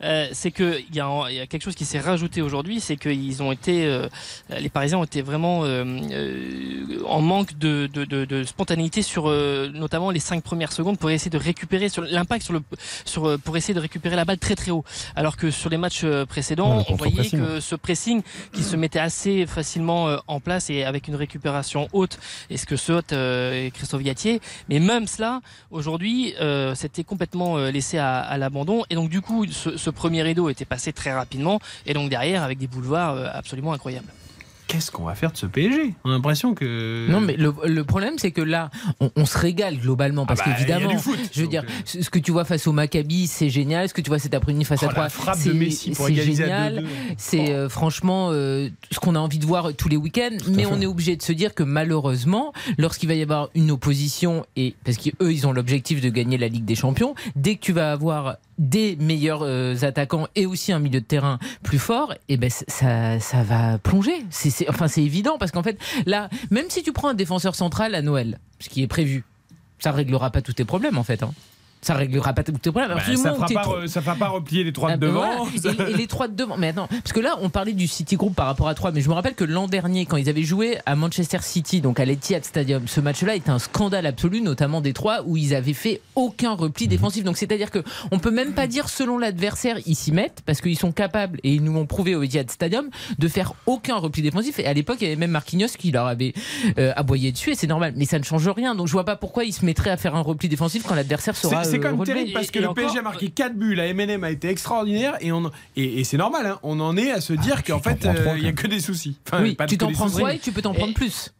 Euh, 0.04 0.28
c'est 0.34 0.52
que 0.52 0.80
il 0.80 0.96
y, 0.96 0.98
y 0.98 1.40
a 1.40 1.48
quelque 1.48 1.64
chose 1.64 1.76
qui 1.76 1.86
s'est 1.86 2.00
rajouté 2.00 2.42
aujourd'hui, 2.42 2.80
c'est 2.80 2.98
qu'ils 2.98 3.42
ont 3.44 3.52
été, 3.52 3.86
euh, 3.86 4.08
les 4.60 4.70
Parisiens 4.70 4.98
ont 4.98 5.04
été 5.04 5.22
vraiment 5.22 5.64
euh, 5.64 5.84
euh, 6.12 7.04
en 7.06 7.22
manque 7.22 7.58
de, 7.58 7.88
de, 7.94 8.06
de, 8.06 8.26
de 8.26 8.44
spontanéité 8.44 9.02
sur 9.02 9.30
euh, 9.30 9.70
notamment 9.74 10.12
les 10.12 10.20
cinq 10.20 10.44
premières 10.44 10.72
secondes 10.72 10.98
pour 10.98 11.10
essayer 11.12 11.32
de 11.32 11.38
récupérer 11.38 11.90
sur 11.90 12.04
l'impact 12.04 12.44
sur 12.44 12.54
le 12.54 12.62
sur 13.06 13.40
pour 13.40 13.56
essayer 13.58 13.74
de 13.74 13.80
récupérer 13.80 14.16
la 14.16 14.26
balle 14.26 14.40
très 14.40 14.56
très 14.56 14.72
haut. 14.72 14.84
Alors 15.16 15.38
que 15.38 15.52
sur 15.52 15.70
les 15.70 15.78
matchs 15.78 16.02
Ouais, 16.02 16.26
précédents, 16.26 16.84
on 16.90 16.96
voyait 16.96 17.30
que 17.30 17.60
ce 17.60 17.76
pressing 17.76 18.24
qui 18.54 18.64
se 18.64 18.76
mettait 18.76 18.98
assez 19.00 19.46
facilement 19.46 20.18
en 20.28 20.40
place 20.40 20.72
et 20.72 20.84
avec 20.84 21.08
une 21.08 21.16
récupération 21.16 21.88
haute, 21.94 22.18
et 22.50 22.58
ce 22.58 22.66
que 22.66 22.76
saute 22.76 23.14
euh, 23.14 23.70
Christophe 23.70 24.02
Gatier. 24.02 24.42
Mais 24.68 24.80
même 24.80 25.06
cela, 25.06 25.42
aujourd'hui, 25.70 26.34
euh, 26.42 26.74
c'était 26.74 27.04
complètement 27.04 27.58
laissé 27.58 28.00
à, 28.00 28.20
à 28.20 28.38
l'abandon. 28.40 28.84
Et 28.90 28.96
donc 28.96 29.10
du 29.10 29.22
coup, 29.22 29.46
ce, 29.46 29.78
ce 29.78 29.90
premier 29.91 30.21
rideau 30.23 30.49
était 30.49 30.65
passé 30.65 30.93
très 30.93 31.13
rapidement, 31.13 31.60
et 31.86 31.93
donc 31.93 32.10
derrière 32.10 32.43
avec 32.43 32.58
des 32.58 32.67
boulevards 32.67 33.15
euh, 33.15 33.27
absolument 33.34 33.73
incroyables. 33.73 34.12
Qu'est-ce 34.72 34.90
qu'on 34.92 35.04
va 35.04 35.16
faire 35.16 35.32
de 35.32 35.38
ce 35.38 35.46
PSG 35.46 35.94
On 36.06 36.10
a 36.12 36.14
l'impression 36.14 36.54
que. 36.54 37.08
Non, 37.10 37.20
mais 37.20 37.36
le, 37.36 37.54
le 37.66 37.84
problème, 37.84 38.14
c'est 38.18 38.32
que 38.32 38.42
là, 38.42 38.70
on, 39.00 39.12
on 39.18 39.26
se 39.26 39.38
régale 39.38 39.78
globalement. 39.78 40.26
Parce 40.26 40.40
Ah 40.44 40.50
bah, 40.50 40.56
qu'évidemment, 40.56 40.92
je 41.34 41.42
veux 41.42 41.48
dire, 41.48 41.64
euh. 41.68 41.82
ce 42.04 42.10
que 42.10 42.20
tu 42.20 42.32
vois 42.32 42.46
face 42.46 42.68
au 42.68 42.72
Maccabi, 42.72 43.28
c'est 43.28 43.50
génial. 43.50 43.90
Ce 43.90 43.94
que 43.94 44.02
tu 44.02 44.10
vois 44.10 44.20
cet 44.20 44.34
après-midi 44.34 44.64
face 44.66 44.80
Oh, 44.84 44.86
à 44.86 44.88
la 44.88 44.94
3, 44.94 45.10
frappe 45.10 45.38
de 45.40 45.44
c'est 45.44 45.54
Messi 45.54 45.92
pour 45.92 46.08
égaliser 46.08 46.44
génial. 46.44 46.80
2-2. 46.84 46.86
C'est 47.18 47.50
euh, 47.52 47.68
franchement 47.70 48.30
euh, 48.32 48.70
ce 48.92 49.00
qu'on 49.00 49.16
a 49.16 49.20
envie 49.20 49.40
de 49.40 49.46
voir 49.46 49.74
tous 49.76 49.90
les 49.90 49.98
week-ends. 49.98 50.38
Mais 50.50 50.66
on 50.66 50.80
est 50.80 50.86
obligé 50.86 51.16
de 51.18 51.22
se 51.22 51.34
dire 51.34 51.54
que 51.54 51.64
malheureusement, 51.64 52.54
lorsqu'il 52.78 53.10
va 53.10 53.16
y 53.16 53.22
avoir 53.22 53.50
une 53.56 53.72
opposition, 53.72 54.46
et 54.56 54.76
parce 54.86 54.98
qu'eux, 54.98 55.32
ils 55.34 55.46
ont 55.48 55.52
l'objectif 55.52 56.00
de 56.02 56.10
gagner 56.10 56.38
la 56.38 56.48
Ligue 56.48 56.66
des 56.66 56.76
Champions, 56.76 57.14
dès 57.36 57.56
que 57.56 57.60
tu 57.62 57.74
vas 57.74 57.92
avoir 57.92 58.38
des 58.58 58.96
meilleurs 58.98 59.42
euh, 59.42 59.76
attaquants 59.82 60.28
et 60.36 60.46
aussi 60.46 60.72
un 60.72 60.78
milieu 60.78 61.00
de 61.02 61.06
terrain 61.06 61.40
plus 61.64 61.80
fort, 61.80 62.14
et 62.30 62.38
ben 62.38 62.50
c- 62.50 62.64
ça, 62.68 63.20
ça 63.20 63.42
va 63.42 63.80
plonger. 63.80 64.14
C'est, 64.30 64.61
enfin, 64.69 64.88
c'est 64.88 65.04
évident 65.04 65.38
parce 65.38 65.52
qu'en 65.52 65.63
fait, 65.63 65.78
là, 66.06 66.30
même 66.50 66.69
si 66.69 66.84
tu 66.84 66.91
prends 66.93 67.10
un 67.10 67.13
défenseur 67.13 67.56
central 67.56 67.95
à 67.95 68.02
Noël, 68.02 68.39
ce 68.60 68.69
qui 68.69 68.82
est 68.84 68.88
prévu, 68.88 69.24
ça 69.80 69.91
réglera 69.91 70.30
pas 70.32 70.41
tous 70.41 70.54
tes 70.54 70.65
problèmes 70.65 70.97
en 70.97 71.04
fait. 71.04 71.24
hein. 71.24 71.34
Ça 71.84 71.96
réglera 71.96 72.34
pas 72.34 72.44
tous 72.44 72.52
tes 72.54 72.70
problèmes. 72.72 72.96
Ça 73.17 73.34
fera 73.34 73.48
pas, 73.56 73.62
trop- 73.62 73.78
re- 73.80 73.88
ça 73.88 74.02
fera 74.02 74.15
pas 74.15 74.28
replier 74.28 74.63
les 74.63 74.72
trois 74.72 74.91
ah, 74.91 74.98
de 74.98 75.08
devant. 75.08 75.22
voilà. 75.22 75.88
Et, 75.89 75.91
et 75.91 75.98
les 75.98 76.08
trois 76.08 76.28
de 76.28 76.36
devant. 76.36 76.56
Mais 76.58 76.67
attends, 76.67 76.88
parce 76.88 77.12
que 77.12 77.20
là, 77.20 77.38
on 77.41 77.50
parlait 77.50 77.74
du 77.74 77.88
City 77.88 78.15
Group 78.17 78.36
par 78.36 78.46
rapport 78.46 78.67
à 78.67 78.76
3, 78.76 78.91
mais 78.91 79.02
je 79.02 79.10
me 79.10 79.13
rappelle 79.15 79.34
que 79.34 79.44
l'an 79.44 79.67
dernier, 79.67 80.06
quand 80.06 80.17
ils 80.17 80.30
avaient 80.30 80.44
joué 80.44 80.78
à 80.86 80.96
Manchester 80.96 81.39
City, 81.41 81.82
donc 81.82 82.00
à 82.00 82.06
l'Etihad 82.06 82.46
Stadium, 82.46 82.88
ce 82.88 83.02
match-là 83.02 83.36
était 83.36 83.50
un 83.50 83.58
scandale 83.60 84.06
absolu, 84.06 84.41
notamment 84.41 84.80
des 84.82 84.94
trois, 84.94 85.24
où 85.26 85.38
ils 85.38 85.56
avaient 85.56 85.74
fait 85.74 86.02
aucun 86.15 86.54
repli 86.54 86.88
défensif. 86.88 87.24
Donc 87.24 87.38
c'est-à-dire 87.38 87.72
que 87.72 87.80
on 88.12 88.20
peut 88.20 88.32
même 88.32 88.54
pas 88.54 88.67
dire 88.67 88.88
selon 88.88 89.17
l'adversaire, 89.17 89.78
ils 89.88 89.96
s'y 89.96 90.12
mettent, 90.12 90.41
parce 90.46 90.62
qu'ils 90.62 90.78
sont 90.78 90.91
capables, 90.91 91.39
et 91.44 91.54
ils 91.54 91.63
nous 91.63 91.74
l'ont 91.74 91.88
prouvé 91.88 92.13
au 92.15 92.22
Etihad 92.22 92.52
Stadium, 92.52 92.89
de 93.17 93.28
faire 93.28 93.54
aucun 93.65 93.96
repli 93.98 94.22
défensif. 94.22 94.60
Et 94.60 94.65
à 94.67 94.74
l'époque, 94.74 94.98
il 95.02 95.06
y 95.06 95.08
avait 95.08 95.15
même 95.15 95.32
Marquinhos 95.32 95.67
qui 95.80 95.91
leur 95.91 96.06
avait 96.06 96.34
euh, 96.78 96.94
aboyé 96.96 97.32
dessus, 97.32 97.52
et 97.52 97.56
c'est 97.56 97.67
normal. 97.67 97.94
Mais 97.98 98.06
ça 98.06 98.20
ne 98.20 98.24
change 98.24 98.48
rien. 98.50 98.76
Donc 98.76 98.86
je 98.88 98.91
vois 98.91 99.06
pas 99.06 99.15
pourquoi 99.15 99.46
ils 99.46 99.54
se 99.54 99.65
mettraient 99.65 99.89
à 99.89 99.98
faire 99.98 100.15
un 100.15 100.22
repli 100.22 100.48
défensif 100.48 100.84
quand 100.88 100.94
l'adversaire 100.96 101.36
sera. 101.36 101.63
C'est 101.72 101.78
euh, 101.78 101.80
quand 101.80 101.96
même 101.98 102.06
terrible 102.06 102.32
parce 102.34 102.52
que 102.52 102.60
le 102.60 102.66
encore, 102.70 102.76
PSG 102.84 103.00
a 103.00 103.02
marqué 103.02 103.30
4 103.30 103.56
buts, 103.56 103.76
la 103.76 103.94
MNM 103.94 104.24
a 104.24 104.30
été 104.32 104.50
extraordinaire 104.50 105.18
et, 105.22 105.32
on, 105.32 105.50
et, 105.76 106.00
et 106.00 106.04
c'est 106.04 106.18
normal, 106.18 106.46
hein, 106.46 106.60
on 106.64 106.80
en 106.80 106.96
est 106.98 107.12
à 107.12 107.22
se 107.22 107.34
dire 107.34 107.64
qu'en 107.64 107.80
fait 107.80 108.06
euh, 108.06 108.36
il 108.38 108.44
y 108.44 108.48
a 108.48 108.54
que 108.54 108.68
des 108.68 108.80
soucis. 108.80 109.18
Enfin, 109.28 109.44
Oui, 109.44 109.56
pas 109.56 109.66
tu 109.66 109.78
t'en 109.78 109.92
prends 109.92 110.06
soucis. 110.08 110.18
trois 110.20 110.34
et 110.34 110.40
tu 110.40 110.52
peux 110.52 110.62
t'en 110.62 110.74
prendre 110.74 110.94
plus. 110.94 111.34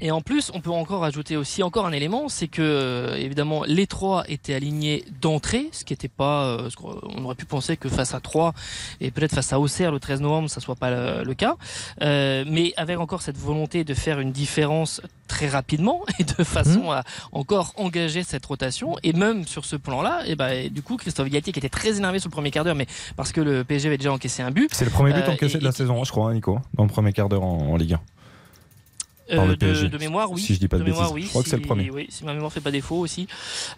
Et 0.00 0.10
en 0.10 0.20
plus, 0.20 0.50
on 0.54 0.60
peut 0.60 0.70
encore 0.70 1.04
ajouter 1.04 1.36
aussi 1.36 1.62
encore 1.62 1.86
un 1.86 1.92
élément, 1.92 2.28
c'est 2.28 2.48
que 2.48 2.60
euh, 2.60 3.16
évidemment 3.16 3.64
les 3.66 3.86
trois 3.86 4.24
étaient 4.28 4.52
alignés 4.54 5.04
d'entrée, 5.22 5.68
ce 5.72 5.84
qui 5.84 5.92
n'était 5.94 6.08
pas, 6.08 6.44
euh, 6.44 6.68
ce 6.70 6.76
on 6.82 7.24
aurait 7.24 7.34
pu 7.34 7.46
penser 7.46 7.76
que 7.78 7.88
face 7.88 8.12
à 8.14 8.20
Troyes 8.20 8.52
et 9.00 9.10
peut-être 9.10 9.34
face 9.34 9.52
à 9.54 9.58
Auxerre 9.60 9.92
le 9.92 9.98
13 9.98 10.20
novembre, 10.20 10.50
ça 10.50 10.60
soit 10.60 10.76
pas 10.76 10.90
le, 10.90 11.24
le 11.24 11.34
cas, 11.34 11.56
Euh, 12.02 12.44
mais 12.46 12.74
avec 12.76 12.98
encore 12.98 13.22
cette 13.22 13.38
volonté 13.38 13.84
de 13.84 13.94
faire 13.94 14.20
une 14.20 14.32
différence 14.32 15.00
très 15.28 15.48
rapidement 15.48 16.02
et 16.18 16.24
de 16.24 16.44
façon 16.44 16.90
à 16.92 17.02
encore 17.32 17.72
engager 17.76 18.22
cette 18.22 18.44
rotation. 18.44 18.96
Et 19.02 19.12
même 19.14 19.46
sur 19.46 19.64
ce 19.64 19.76
plan-là, 19.76 20.22
et 20.26 20.36
ben 20.36 20.50
et 20.50 20.68
du 20.68 20.82
coup 20.82 20.96
Christophe 20.98 21.28
Galtier 21.30 21.52
qui 21.54 21.58
était 21.58 21.68
très 21.70 21.96
énervé 21.96 22.18
sur 22.18 22.28
le 22.28 22.32
premier 22.32 22.50
quart 22.50 22.64
d'heure, 22.64 22.74
mais 22.76 22.86
parce 23.16 23.32
que 23.32 23.40
le 23.40 23.64
PSG 23.64 23.88
avait 23.88 23.98
déjà 23.98 24.12
encaissé 24.12 24.42
un 24.42 24.50
but. 24.50 24.68
C'est 24.72 24.84
le 24.84 24.90
premier 24.90 25.12
but 25.14 25.22
euh, 25.26 25.32
encaissé 25.32 25.56
et- 25.56 25.60
de 25.60 25.64
la 25.64 25.72
saison, 25.72 26.04
je 26.04 26.10
crois, 26.10 26.28
hein, 26.30 26.34
Nico, 26.34 26.58
dans 26.74 26.84
le 26.84 26.90
premier 26.90 27.12
quart 27.14 27.28
d'heure 27.30 27.42
en, 27.44 27.58
en 27.72 27.76
Ligue 27.76 27.94
1. 27.94 28.00
Euh, 29.32 29.36
Par 29.36 29.46
le 29.46 29.52
de, 29.56 29.66
PSG. 29.66 29.88
de 29.88 29.98
mémoire, 29.98 30.30
oui. 30.30 30.40
Si 30.40 30.54
je 30.54 30.60
dis 30.60 30.68
pas 30.68 30.78
de, 30.78 30.84
mémoire, 30.84 31.12
bêtises. 31.12 31.14
oui. 31.14 31.22
Je 31.24 31.28
crois 31.30 31.42
que 31.42 31.48
c'est 31.48 31.56
le 31.56 31.62
premier. 31.62 31.90
Oui, 31.90 32.06
si 32.10 32.24
ma 32.24 32.32
mémoire 32.32 32.52
fait 32.52 32.60
pas 32.60 32.70
défaut 32.70 32.96
aussi. 32.98 33.26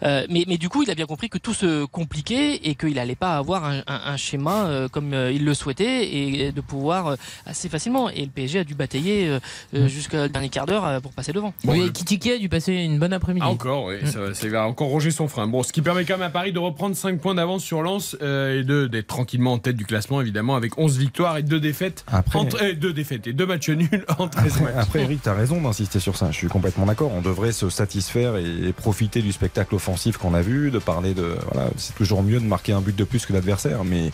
Euh, 0.03 0.25
mais, 0.29 0.43
mais 0.47 0.57
du 0.57 0.69
coup, 0.69 0.83
il 0.83 0.91
a 0.91 0.95
bien 0.95 1.05
compris 1.07 1.29
que 1.29 1.37
tout 1.39 1.53
se 1.55 1.85
compliquait 1.85 2.55
et 2.63 2.75
qu'il 2.75 2.99
allait 2.99 3.15
pas 3.15 3.37
avoir 3.37 3.65
un, 3.65 3.79
un- 3.87 4.01
un 4.05 4.17
schéma 4.17 4.65
euh, 4.67 4.87
comme 4.87 5.13
euh, 5.13 5.31
il 5.31 5.45
le 5.45 5.53
souhaitait 5.55 6.13
et 6.15 6.51
de 6.51 6.61
pouvoir 6.61 7.07
euh, 7.07 7.15
assez 7.45 7.67
facilement. 7.69 8.09
Et 8.09 8.21
le 8.21 8.29
PSG 8.31 8.59
a 8.59 8.63
dû 8.63 8.75
batailler 8.75 9.27
euh, 9.27 9.39
euh, 9.75 9.87
jusqu'au 9.87 10.27
dernier 10.27 10.49
quart 10.49 10.65
d'heure 10.67 10.85
euh, 10.85 10.99
pour 10.99 11.11
passer 11.13 11.33
devant. 11.33 11.53
oui, 11.65 11.81
et 11.87 11.91
Kitiki 11.91 12.31
a 12.31 12.37
dû 12.37 12.47
passer 12.49 12.73
une 12.73 12.99
bonne 12.99 13.13
après-midi. 13.13 13.45
Ah, 13.47 13.49
encore, 13.49 13.85
oui, 13.85 13.95
ça, 14.05 14.19
va- 14.19 14.33
ça 14.33 14.47
va 14.49 14.67
encore 14.67 14.89
ronger 14.89 15.11
son 15.11 15.27
frein. 15.27 15.47
Bon, 15.47 15.63
ce 15.63 15.73
qui 15.73 15.81
permet 15.81 16.05
quand 16.05 16.13
même 16.17 16.27
à 16.27 16.29
Paris 16.29 16.51
de 16.53 16.59
reprendre 16.59 16.95
5 16.95 17.19
points 17.19 17.35
d'avance 17.35 17.63
sur 17.63 17.81
Lens 17.81 18.15
euh, 18.21 18.59
et 18.59 18.63
de 18.63 18.87
d'être 18.87 19.07
tranquillement 19.07 19.53
en 19.53 19.57
tête 19.59 19.75
du 19.77 19.85
classement, 19.85 20.21
évidemment, 20.21 20.55
avec 20.55 20.77
11 20.77 20.97
victoires 20.97 21.37
et 21.37 21.43
2 21.43 21.59
défaites. 21.59 22.03
Après- 22.07 22.37
en 22.39 22.45
tre- 22.45 22.61
euh, 22.63 22.73
deux 22.73 22.93
défaites 22.93 23.25
et 23.27 23.33
2 23.33 23.45
matchs 23.45 23.69
nuls 23.69 24.05
en 24.19 24.27
13 24.27 24.61
matchs. 24.61 24.73
Après, 24.77 25.01
Eric, 25.01 25.21
raison 25.39 25.61
d'insister 25.61 25.99
sur 25.99 26.17
ça. 26.17 26.31
Je 26.31 26.37
suis 26.37 26.47
complètement 26.47 26.85
d'accord. 26.85 27.11
On 27.13 27.21
devrait 27.21 27.51
se 27.51 27.69
satisfaire 27.69 28.37
et, 28.37 28.73
profiter 28.73 29.21
du 29.21 29.31
spectacle 29.31 29.75
offensif 29.75 30.17
qu'on 30.17 30.33
a 30.33 30.41
vu, 30.41 30.71
de 30.71 30.79
parler 30.79 31.13
de. 31.13 31.37
Voilà, 31.51 31.69
c'est 31.77 31.95
toujours 31.95 32.23
mieux 32.23 32.39
de 32.39 32.45
marquer 32.45 32.73
un 32.73 32.81
but 32.81 32.95
de 32.95 33.03
plus 33.03 33.25
que 33.25 33.33
l'adversaire, 33.33 33.83
mais, 33.83 34.11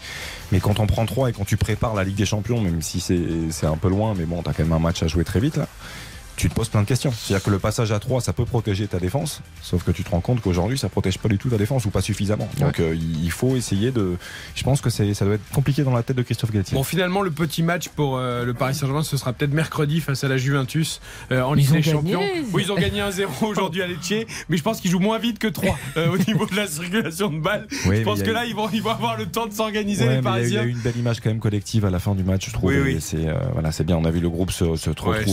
quand 0.59 0.79
on 0.79 0.87
prend 0.87 1.05
3 1.05 1.29
et 1.29 1.33
quand 1.33 1.45
tu 1.45 1.57
prépares 1.57 1.95
la 1.95 2.03
Ligue 2.03 2.15
des 2.15 2.25
Champions, 2.25 2.61
même 2.61 2.81
si 2.81 2.99
c'est 2.99 3.21
c'est 3.49 3.65
un 3.65 3.77
peu 3.77 3.89
loin, 3.89 4.13
mais 4.15 4.25
bon, 4.25 4.41
t'as 4.41 4.53
quand 4.53 4.63
même 4.63 4.73
un 4.73 4.79
match 4.79 5.03
à 5.03 5.07
jouer 5.07 5.23
très 5.23 5.39
vite 5.39 5.57
là. 5.57 5.67
Tu 6.37 6.49
te 6.49 6.53
poses 6.53 6.67
plein 6.69 6.81
de 6.81 6.87
questions. 6.87 7.11
C'est-à-dire 7.17 7.43
que 7.45 7.49
le 7.49 7.59
passage 7.59 7.91
à 7.93 7.99
3, 7.99 8.19
ça 8.19 8.33
peut 8.33 8.43
protéger 8.45 8.87
ta 8.87 8.99
défense, 8.99 9.41
sauf 9.61 9.83
que 9.83 9.91
tu 9.91 10.03
te 10.03 10.09
rends 10.09 10.19
compte 10.19 10.41
qu'aujourd'hui, 10.41 10.77
ça 10.77 10.89
protège 10.89 11.17
pas 11.17 11.29
du 11.29 11.37
tout 11.37 11.49
ta 11.49 11.57
défense 11.57 11.85
ou 11.85 11.89
pas 11.91 12.01
suffisamment. 12.01 12.49
Donc 12.59 12.79
euh, 12.81 12.93
il 13.23 13.31
faut 13.31 13.55
essayer 13.55 13.91
de. 13.91 14.17
Je 14.53 14.63
pense 14.63 14.81
que 14.81 14.89
c'est- 14.89 15.13
ça 15.13 15.23
doit 15.25 15.35
être 15.35 15.49
compliqué 15.53 15.83
dans 15.83 15.93
la 15.93 16.03
tête 16.03 16.17
de 16.17 16.21
Christophe 16.23 16.51
Galtier. 16.51 16.75
Bon, 16.75 16.83
finalement, 16.83 17.21
le 17.21 17.31
petit 17.31 17.63
match 17.63 17.87
pour 17.87 18.17
euh, 18.17 18.43
le 18.43 18.53
Paris 18.53 18.75
Saint-Germain, 18.75 19.03
ce 19.03 19.15
sera 19.15 19.31
peut-être 19.31 19.53
mercredi 19.53 20.01
face 20.01 20.23
à 20.25 20.27
la 20.27 20.35
Juventus 20.37 20.99
euh, 21.31 21.41
en 21.41 21.55
Ils 21.55 21.59
Ligue 21.61 21.69
ont 21.69 21.73
des 21.75 21.81
gagné. 21.81 21.91
Champions. 21.93 22.21
Oui, 22.53 22.63
ils 22.65 22.71
ont 22.71 22.75
gagné 22.75 22.99
1-0 23.01 23.45
aujourd'hui 23.45 23.81
à 23.81 23.87
Lecce, 23.87 24.25
mais 24.49 24.57
je 24.57 24.63
pense 24.63 24.81
qu'ils 24.81 24.91
jouent 24.91 24.99
moins 24.99 25.19
vite 25.19 25.39
que 25.39 25.47
3 25.47 25.77
euh, 25.97 26.09
au 26.11 26.17
niveau 26.17 26.45
de 26.45 26.55
la 26.55 26.67
circulation 26.67 27.29
de 27.29 27.39
balles. 27.39 27.67
Oui, 27.85 27.97
je 27.97 28.01
pense 28.03 28.21
que 28.21 28.29
eu- 28.29 28.33
là, 28.33 28.45
ils 28.45 28.53
vont, 28.55 28.69
ils 28.73 28.81
vont 28.81 28.89
avoir 28.91 29.17
le 29.17 29.25
temps 29.25 29.45
de 29.47 29.53
s'organiser, 29.53 30.03
Ouais, 30.05 30.15
les 30.17 30.21
mais 30.21 30.29
il 30.29 30.33
y 30.33 30.35
a 30.35 30.39
eu- 30.39 30.41
il 30.41 30.49
y, 30.49 30.51
Parisiens. 30.51 30.61
a 30.61 30.65
eu 30.65 30.69
une 30.71 30.79
belle 30.79 30.97
image 30.97 31.21
quand 31.21 31.29
même 31.29 31.39
collective 31.39 31.85
à 31.85 31.89
la 31.89 31.99
fin 31.99 32.13
du 32.13 32.23
match, 32.23 32.47
je 32.47 32.53
trouve. 32.53 32.69
Oui, 32.71 32.79
oui. 32.83 32.97
C'est 32.99 33.27
euh, 33.27 33.35
voilà, 33.53 33.71
c'est 33.71 33.85
bien. 33.85 33.95
On 33.97 34.03
a 34.05 34.11
vu 34.11 34.19
le 34.19 34.29
groupe 34.29 34.51
se, 34.51 34.65
retrouver, 34.65 35.23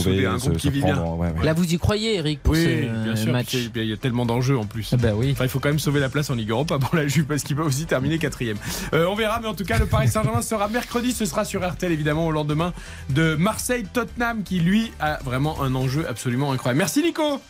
ouais, 1.01 1.29
ouais. 1.29 1.45
Là, 1.45 1.53
vous 1.53 1.73
y 1.73 1.77
croyez, 1.77 2.15
Eric, 2.15 2.41
pour 2.43 2.53
Oui, 2.53 2.63
ce 2.63 3.03
bien 3.03 3.15
sûr. 3.15 3.31
match 3.31 3.49
puis 3.51 3.71
Il 3.75 3.85
y 3.89 3.93
a 3.93 3.97
tellement 3.97 4.25
d'enjeux 4.25 4.57
en 4.57 4.65
plus. 4.65 4.89
Ah 4.93 4.97
bah 4.97 5.11
oui. 5.15 5.31
Enfin, 5.31 5.45
il 5.45 5.49
faut 5.49 5.59
quand 5.59 5.69
même 5.69 5.79
sauver 5.79 5.99
la 5.99 6.09
place 6.09 6.29
en 6.29 6.35
Ligue 6.35 6.49
Europa 6.51 6.77
pour 6.79 6.95
la 6.95 7.07
Juve 7.07 7.25
parce 7.25 7.43
qu'il 7.43 7.55
peut 7.55 7.63
aussi 7.63 7.85
terminer 7.85 8.17
quatrième. 8.19 8.57
Euh, 8.93 9.05
on 9.07 9.15
verra, 9.15 9.39
mais 9.41 9.47
en 9.47 9.53
tout 9.53 9.63
cas, 9.65 9.77
le 9.79 9.85
Paris 9.85 10.07
Saint-Germain 10.09 10.41
sera 10.41 10.67
mercredi. 10.67 11.11
Ce 11.11 11.25
sera 11.25 11.45
sur 11.45 11.67
RTL 11.67 11.91
évidemment 11.91 12.27
au 12.27 12.31
lendemain 12.31 12.73
de 13.09 13.35
Marseille-Tottenham 13.35 14.43
qui 14.43 14.59
lui 14.59 14.91
a 14.99 15.19
vraiment 15.23 15.61
un 15.61 15.73
enjeu 15.75 16.05
absolument 16.07 16.51
incroyable. 16.51 16.79
Merci 16.79 17.01
Nico. 17.03 17.41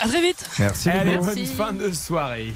À 0.00 0.08
très 0.08 0.20
vite. 0.20 0.44
Merci. 0.58 0.90
Allez, 0.90 1.16
bonne 1.18 1.46
fin 1.46 1.72
de 1.72 1.90
soirée. 1.92 2.52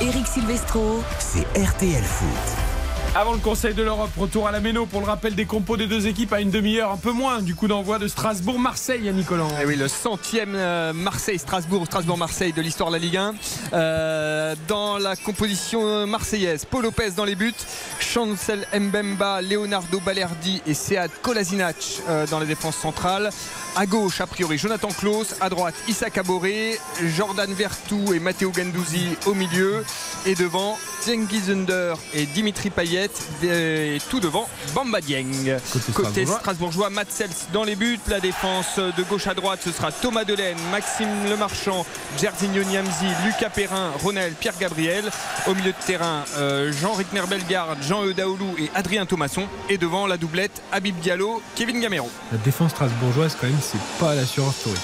Eric 0.00 0.26
Silvestro. 0.26 1.02
C'est 1.18 1.46
RTL 1.58 2.02
Foot. 2.02 2.75
Avant 3.18 3.32
le 3.32 3.38
Conseil 3.38 3.72
de 3.72 3.82
l'Europe, 3.82 4.10
retour 4.18 4.46
à 4.46 4.52
la 4.52 4.60
Méno 4.60 4.84
pour 4.84 5.00
le 5.00 5.06
rappel 5.06 5.34
des 5.34 5.46
compos 5.46 5.78
des 5.78 5.86
deux 5.86 6.06
équipes 6.06 6.34
à 6.34 6.42
une 6.42 6.50
demi-heure, 6.50 6.90
un 6.90 6.98
peu 6.98 7.12
moins 7.12 7.40
du 7.40 7.54
coup 7.54 7.66
d'envoi 7.66 7.98
de 7.98 8.08
Strasbourg-Marseille 8.08 9.08
à 9.08 9.12
Nicolas. 9.12 9.46
Eh 9.58 9.64
oui, 9.64 9.74
le 9.74 9.88
centième 9.88 10.54
euh, 10.54 10.92
Marseille-Strasbourg, 10.92 11.86
Strasbourg-Marseille 11.86 12.52
de 12.52 12.60
l'histoire 12.60 12.90
de 12.90 12.96
la 12.96 12.98
Ligue 12.98 13.16
1. 13.16 13.34
Euh, 13.72 14.54
dans 14.68 14.98
la 14.98 15.16
composition 15.16 15.80
euh, 15.82 16.04
marseillaise, 16.04 16.66
Paul 16.66 16.82
Lopez 16.82 17.12
dans 17.16 17.24
les 17.24 17.36
buts, 17.36 17.54
Chancel 18.00 18.66
Mbemba, 18.78 19.40
Leonardo 19.40 19.98
Balerdi 20.00 20.60
et 20.66 20.74
Sead 20.74 21.10
Kolasinac 21.22 22.02
dans 22.30 22.38
la 22.38 22.44
défense 22.44 22.76
centrale. 22.76 23.30
À 23.78 23.84
gauche, 23.84 24.22
a 24.22 24.26
priori, 24.26 24.56
Jonathan 24.56 24.88
Klaus. 24.88 25.34
À 25.38 25.50
droite, 25.50 25.74
Issa 25.86 26.08
Kaboré, 26.08 26.78
Jordan 27.14 27.52
Vertou 27.52 28.14
et 28.14 28.18
Matteo 28.18 28.50
Gandouzi 28.50 29.16
au 29.26 29.34
milieu. 29.34 29.84
Et 30.24 30.34
devant, 30.34 30.78
Cengiz 31.02 31.50
Under 31.50 31.94
et 32.14 32.24
Dimitri 32.24 32.70
Payet. 32.70 33.10
Et 33.42 33.98
tout 34.08 34.18
devant, 34.18 34.48
Bamba 34.74 35.02
Dieng. 35.02 35.58
Côté 35.70 35.92
Côté 35.92 36.08
strasbourgeois. 36.24 36.38
Strasbourgeois, 36.38 36.90
Matt 36.90 37.12
Sels 37.12 37.28
dans 37.52 37.64
les 37.64 37.76
buts. 37.76 38.00
La 38.08 38.18
défense 38.18 38.78
de 38.78 39.02
gauche 39.02 39.26
à 39.26 39.34
droite, 39.34 39.60
ce 39.62 39.70
sera 39.70 39.92
Thomas 39.92 40.24
Delaine, 40.24 40.56
Maxime 40.72 41.28
Lemarchand, 41.28 41.84
Jerzinho 42.18 42.64
Niamzi, 42.64 43.06
Lucas 43.26 43.50
Perrin, 43.50 43.90
Ronel, 44.02 44.32
Pierre 44.40 44.56
Gabriel. 44.58 45.04
Au 45.46 45.54
milieu 45.54 45.72
de 45.72 45.86
terrain, 45.86 46.24
euh, 46.38 46.72
Jean 46.72 46.94
Rickner 46.94 47.26
Bellegarde, 47.28 47.78
Jean 47.82 48.04
Eudaoulou 48.04 48.54
et 48.58 48.70
Adrien 48.74 49.04
Thomasson. 49.04 49.44
Et 49.68 49.76
devant 49.76 50.06
la 50.06 50.16
doublette, 50.16 50.62
Habib 50.72 50.98
Diallo, 51.00 51.42
Kevin 51.56 51.78
Gamero. 51.78 52.10
La 52.32 52.38
défense 52.38 52.70
strasbourgeoise 52.70 53.36
quand 53.38 53.46
même 53.46 53.60
c'est 53.72 53.80
pas 53.98 54.14
l'assurance 54.14 54.62
touriste. 54.62 54.82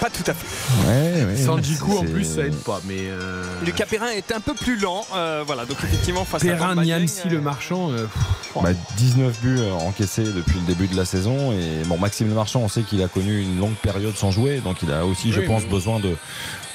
Pas 0.00 0.10
tout 0.10 0.30
à 0.30 0.34
fait. 0.34 0.86
Ouais, 0.86 1.24
ouais, 1.24 1.48
en 1.48 2.04
plus 2.04 2.24
ça 2.24 2.42
aide 2.42 2.54
pas 2.56 2.80
mais 2.86 3.06
euh... 3.08 3.42
Lucas 3.64 3.86
Perrin 3.86 4.08
est 4.08 4.30
un 4.30 4.40
peu 4.40 4.52
plus 4.52 4.76
lent. 4.78 5.06
euh, 5.14 5.42
voilà, 5.46 5.64
donc 5.64 5.78
effectivement, 5.82 6.26
face 6.26 6.42
à 6.42 6.48
Perrin, 6.48 6.68
Bamba 6.68 6.82
Dieng, 6.82 6.98
Niamsi, 6.98 7.22
euh, 7.24 7.30
le 7.30 7.40
marchand. 7.40 7.90
euh, 7.92 8.04
pff, 8.04 8.62
Bah, 8.62 8.70
19 8.98 9.40
buts 9.40 9.56
euh, 9.58 9.72
encaissés 9.72 10.24
depuis 10.24 10.60
le 10.60 10.66
début 10.66 10.86
de 10.86 10.96
la 10.96 11.06
saison 11.06 11.52
et 11.52 11.82
bon 11.86 11.96
Maxime 11.98 12.28
Le 12.28 12.34
Marchand 12.34 12.60
on 12.60 12.68
sait 12.68 12.82
qu'il 12.82 13.02
a 13.02 13.08
connu 13.08 13.40
une 13.40 13.58
longue 13.58 13.74
période 13.76 14.14
sans 14.16 14.30
jouer 14.30 14.60
donc 14.60 14.82
il 14.82 14.92
a 14.92 15.06
aussi 15.06 15.32
je 15.32 15.40
pense 15.40 15.62
oui. 15.62 15.70
besoin 15.70 15.98
de, 15.98 16.14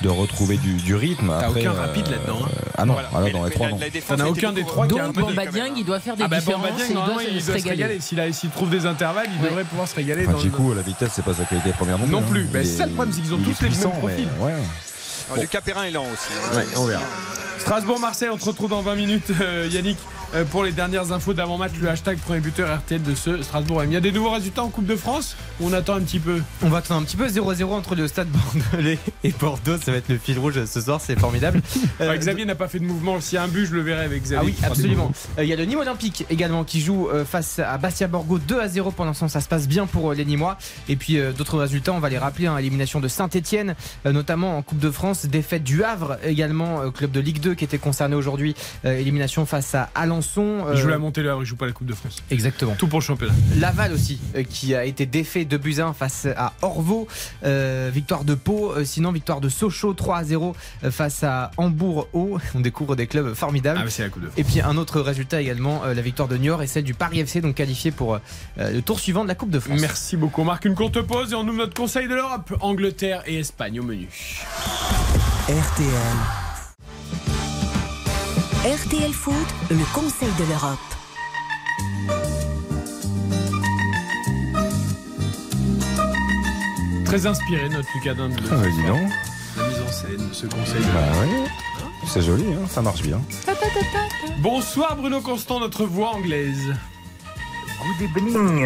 de 0.02 0.10
retrouver 0.10 0.58
du, 0.58 0.74
du 0.74 0.96
rythme 0.96 1.28
T'as 1.40 1.48
Après, 1.48 1.62
aucun 1.62 1.74
rapide 1.74 2.08
là-dedans, 2.10 2.40
hein. 2.44 2.50
ah 2.78 2.86
non 2.86 2.94
Voilà. 2.94 3.10
alors 3.10 3.22
Mais 3.22 3.32
dans 3.32 3.46
les 3.46 3.52
trois 3.52 3.70
non 3.70 3.80
T'en 4.08 4.20
as 4.20 4.28
aucun 4.28 4.52
des 4.52 4.64
trois 4.64 4.88
Donc 4.88 5.14
Bamba 5.14 5.46
Dieng, 5.46 5.74
il 5.78 5.86
doit 5.86 6.00
faire 6.00 6.16
des 6.18 6.24
Ah 6.24 6.28
bah 6.28 6.40
différences 6.40 6.66
Dieng, 6.76 6.86
il 6.90 6.94
doit, 6.94 7.06
normalement, 7.06 7.22
il 7.32 7.42
se 7.42 7.52
doit 7.52 7.60
se 7.60 7.68
régaler. 7.68 8.00
S'il 8.00 8.20
a- 8.20 8.32
s'il 8.34 8.50
trouve 8.50 8.70
des 8.70 8.86
intervalles, 8.86 9.28
il 9.36 9.42
Ouais. 9.44 9.50
devrait 9.50 9.64
pouvoir 9.64 9.88
se 9.88 9.96
régaler. 9.96 10.24
Enfin, 10.24 10.32
dans 10.32 10.38
le- 10.38 10.44
Djikou 10.44 10.74
la 10.74 10.82
vitesse 10.82 11.12
c'est 11.14 11.24
pas 11.26 11.34
sa 11.34 11.44
qualité 11.46 11.70
première 11.72 11.98
non 12.00 12.06
plus 12.06 12.12
Non 12.12 12.20
hein. 12.20 12.24
plus. 12.30 12.48
Il 12.54 12.66
c'est 12.66 12.78
ça 12.78 12.86
le 12.88 12.92
problème, 12.94 13.14
c'est 13.16 13.22
qu'ils 13.22 13.34
ont 13.34 13.38
tous 13.38 13.62
les 13.62 13.70
mêmes 13.70 13.92
profils. 14.00 14.28
mais 14.40 14.46
ouais. 14.46 14.52
Alors, 15.30 15.42
Lucas 15.42 15.62
Perrin 15.62 15.84
est 15.84 15.92
lent 15.92 16.06
aussi. 16.12 16.58
Ouais, 16.58 16.66
on 16.78 16.86
verra. 16.86 17.04
Strasbourg-Marseille, 17.60 18.30
on 18.34 18.40
se 18.40 18.46
retrouve 18.46 18.70
dans 18.70 18.82
20 18.82 18.96
minutes, 18.96 19.32
euh, 19.40 19.68
Yannick, 19.72 19.98
euh, 20.34 20.44
pour 20.46 20.64
les 20.64 20.72
dernières 20.72 21.12
infos 21.12 21.34
d'avant-match, 21.34 21.74
le 21.80 21.90
hashtag 21.90 22.18
premier 22.18 22.40
buteur 22.40 22.76
RTL 22.76 23.02
de 23.04 23.14
ce 23.16 23.42
Strasbourg. 23.44 23.84
Il 23.84 23.92
y 23.94 23.96
a 23.96 24.00
des 24.02 24.12
nouveaux 24.12 24.32
résultats 24.32 24.64
en 24.64 24.70
Coupe 24.70 24.86
de 24.88 24.96
France? 24.96 25.36
On 25.62 25.74
attend 25.74 25.96
un 25.96 26.02
petit 26.02 26.20
peu? 26.20 26.42
On 26.64 26.70
va 26.70 26.78
attendre 26.80 27.02
un 27.02 27.04
petit 27.04 27.18
peu 27.18 27.28
0-0 27.28 27.64
entre 27.66 27.96
le 27.96 28.08
stade 28.08 28.28
Bordelais 28.30 28.98
et 29.24 29.32
Bordeaux. 29.32 29.78
Ça 29.78 29.92
va 29.92 29.98
être 29.98 30.10
le 30.10 30.18
fil 30.18 30.38
rouge 30.40 30.64
ce 30.66 30.82
soir, 30.82 31.00
c'est 31.02 31.20
formidable. 31.20 31.62
Euh, 32.00 32.10
Ouais, 32.12 32.18
Xavier 32.18 32.46
n'a 32.46 32.56
pas 32.56 32.68
fait 32.68 32.80
de 32.80 32.84
mouvement. 32.86 33.20
S'il 33.22 33.36
y 33.36 33.38
a 33.38 33.44
un 33.44 33.48
but, 33.48 33.66
je 33.66 33.74
le 33.74 33.82
verrai 33.82 34.04
avec 34.06 34.24
Xavier. 34.24 34.38
Ah 34.42 34.46
oui, 34.46 34.56
absolument. 34.68 35.12
Euh, 35.38 35.44
Il 35.44 35.50
y 35.50 35.54
a 35.54 35.56
le 35.56 35.66
Nîmes 35.66 35.80
Olympique 35.80 36.26
également 36.30 36.64
qui 36.64 36.82
joue 36.82 37.10
euh, 37.10 37.26
face 37.26 37.60
à 37.60 37.78
Bastia 37.78 38.08
Borgo 38.08 38.40
2 38.40 38.60
à 38.60 38.68
0 38.68 38.92
pour 38.92 39.06
l'instant. 39.06 39.28
Ça 39.28 39.40
se 39.42 39.48
passe 39.48 39.68
bien 39.68 39.86
pour 39.86 40.12
euh, 40.12 40.16
les 40.16 40.26
Nîmois. 40.26 40.58
Et 40.90 40.96
puis 40.96 41.18
euh, 41.20 41.32
d'autres 41.32 41.58
résultats, 41.60 41.94
on 41.94 42.00
va 42.00 42.10
les 42.10 42.18
rappeler. 42.18 42.48
hein, 42.48 42.58
élimination 42.58 43.00
de 43.00 43.08
Saint-Etienne, 43.08 43.76
notamment 44.06 44.58
en 44.58 44.62
Coupe 44.62 44.80
de 44.80 44.90
France. 44.92 45.26
Défaite 45.26 45.64
du 45.64 45.84
Havre 45.84 46.18
également, 46.24 46.82
euh, 46.82 46.92
club 46.92 47.12
de 47.12 47.20
Ligue 47.20 47.40
2 47.40 47.54
qui 47.56 47.64
était 47.64 47.78
concerné 47.78 48.16
aujourd'hui. 48.16 48.56
Euh, 48.86 48.98
élimination 48.98 49.46
face 49.46 49.76
à 49.76 49.90
Alençon. 49.96 50.66
Il 50.74 50.78
joue 50.78 50.88
euh, 50.88 50.92
la 50.92 50.98
montée 50.98 51.22
le 51.22 51.30
Havre, 51.32 51.44
il 51.44 51.46
joue 51.46 51.56
pas 51.56 51.68
la 51.68 51.72
Coupe 51.74 51.88
de 51.88 51.94
France. 51.94 52.24
Exactement. 52.32 52.74
Tout 52.78 52.88
pour 52.88 53.00
le 53.00 53.06
championnat. 53.06 53.34
Laval 53.60 53.94
aussi, 53.94 54.20
euh, 54.36 54.44
qui 54.44 54.74
a 54.76 54.86
été 54.86 55.06
défait 55.06 55.46
de 55.58 55.82
1 55.82 55.94
face 55.94 56.28
à 56.36 56.54
Orvaux. 56.62 57.08
Euh, 57.44 57.90
victoire 57.94 58.24
de 58.24 58.36
Pau, 58.36 58.72
euh, 58.72 58.84
sinon 58.86 59.12
victoire 59.12 59.42
de 59.42 59.50
Sochaux 59.50 59.94
3 59.94 60.18
à 60.18 60.24
0 60.24 60.56
euh, 60.84 60.92
face 60.92 61.24
à 61.24 61.52
Hambourg-Haut. 61.58 62.40
On 62.56 62.60
découvre 62.60 62.96
des 62.96 63.08
clubs 63.08 63.34
formidables. 63.34 63.80
Ah, 63.82 64.02
la 64.02 64.10
Coupe 64.10 64.24
de. 64.24 64.30
Et 64.38 64.44
puis 64.44 64.62
un 64.62 64.78
autre 64.78 65.02
résultat 65.02 65.42
également, 65.42 65.84
euh, 65.84 65.94
la 65.94 66.02
victoire 66.02 66.28
de 66.28 66.38
Niort 66.38 66.64
et 66.64 66.68
celle 66.68 66.84
du 66.84 66.94
Paris 66.94 67.20
FC, 67.20 67.42
donc 67.42 67.56
qualifié 67.56 67.92
pour 67.92 68.16
euh, 68.16 68.20
le 68.58 68.82
tour 68.82 69.00
suivant 69.00 69.24
de 69.24 69.28
la 69.28 69.36
Coupe 69.36 69.52
de 69.52 69.60
France. 69.60 69.80
Merci 69.80 70.18
beaucoup. 70.18 70.42
On 70.42 70.46
marque 70.46 70.66
une 70.66 70.76
courte 70.76 71.02
pause 71.02 71.32
et 71.32 71.36
on 71.36 71.42
ouvre 71.42 71.58
notre 71.58 71.74
Conseil 71.74 72.08
de 72.08 72.16
l'Europe. 72.16 72.54
Angleterre 72.62 73.24
et 73.26 73.40
Espagne 73.40 73.80
au 73.80 73.84
menu. 73.84 74.08
RTL. 75.48 75.88
RTL 78.64 79.12
Foot, 79.12 79.36
le 79.70 79.94
Conseil 79.94 80.30
de 80.40 80.46
l'Europe. 80.50 81.01
Très 87.12 87.26
inspiré 87.26 87.68
notre 87.68 87.90
Lucas 87.94 88.14
Dinde. 88.14 88.40
Ah, 88.50 88.56
bah, 88.56 88.68
dis 88.70 88.88
donc. 88.88 89.12
La 89.58 89.68
mise 89.68 89.82
en 89.86 89.92
scène 89.92 90.30
de 90.30 90.34
ce 90.34 90.46
Conseil 90.46 90.82
Bah 90.94 91.20
ouais. 91.20 91.44
c'est 92.08 92.22
joli 92.22 92.46
hein, 92.54 92.66
ça 92.70 92.82
marche 92.82 93.02
bien 93.02 93.20
Bonsoir 94.38 94.96
Bruno 94.96 95.20
Constant, 95.20 95.60
notre 95.60 95.84
voix 95.84 96.16
anglaise. 96.16 96.74
Good 98.00 98.10
evening, 98.16 98.66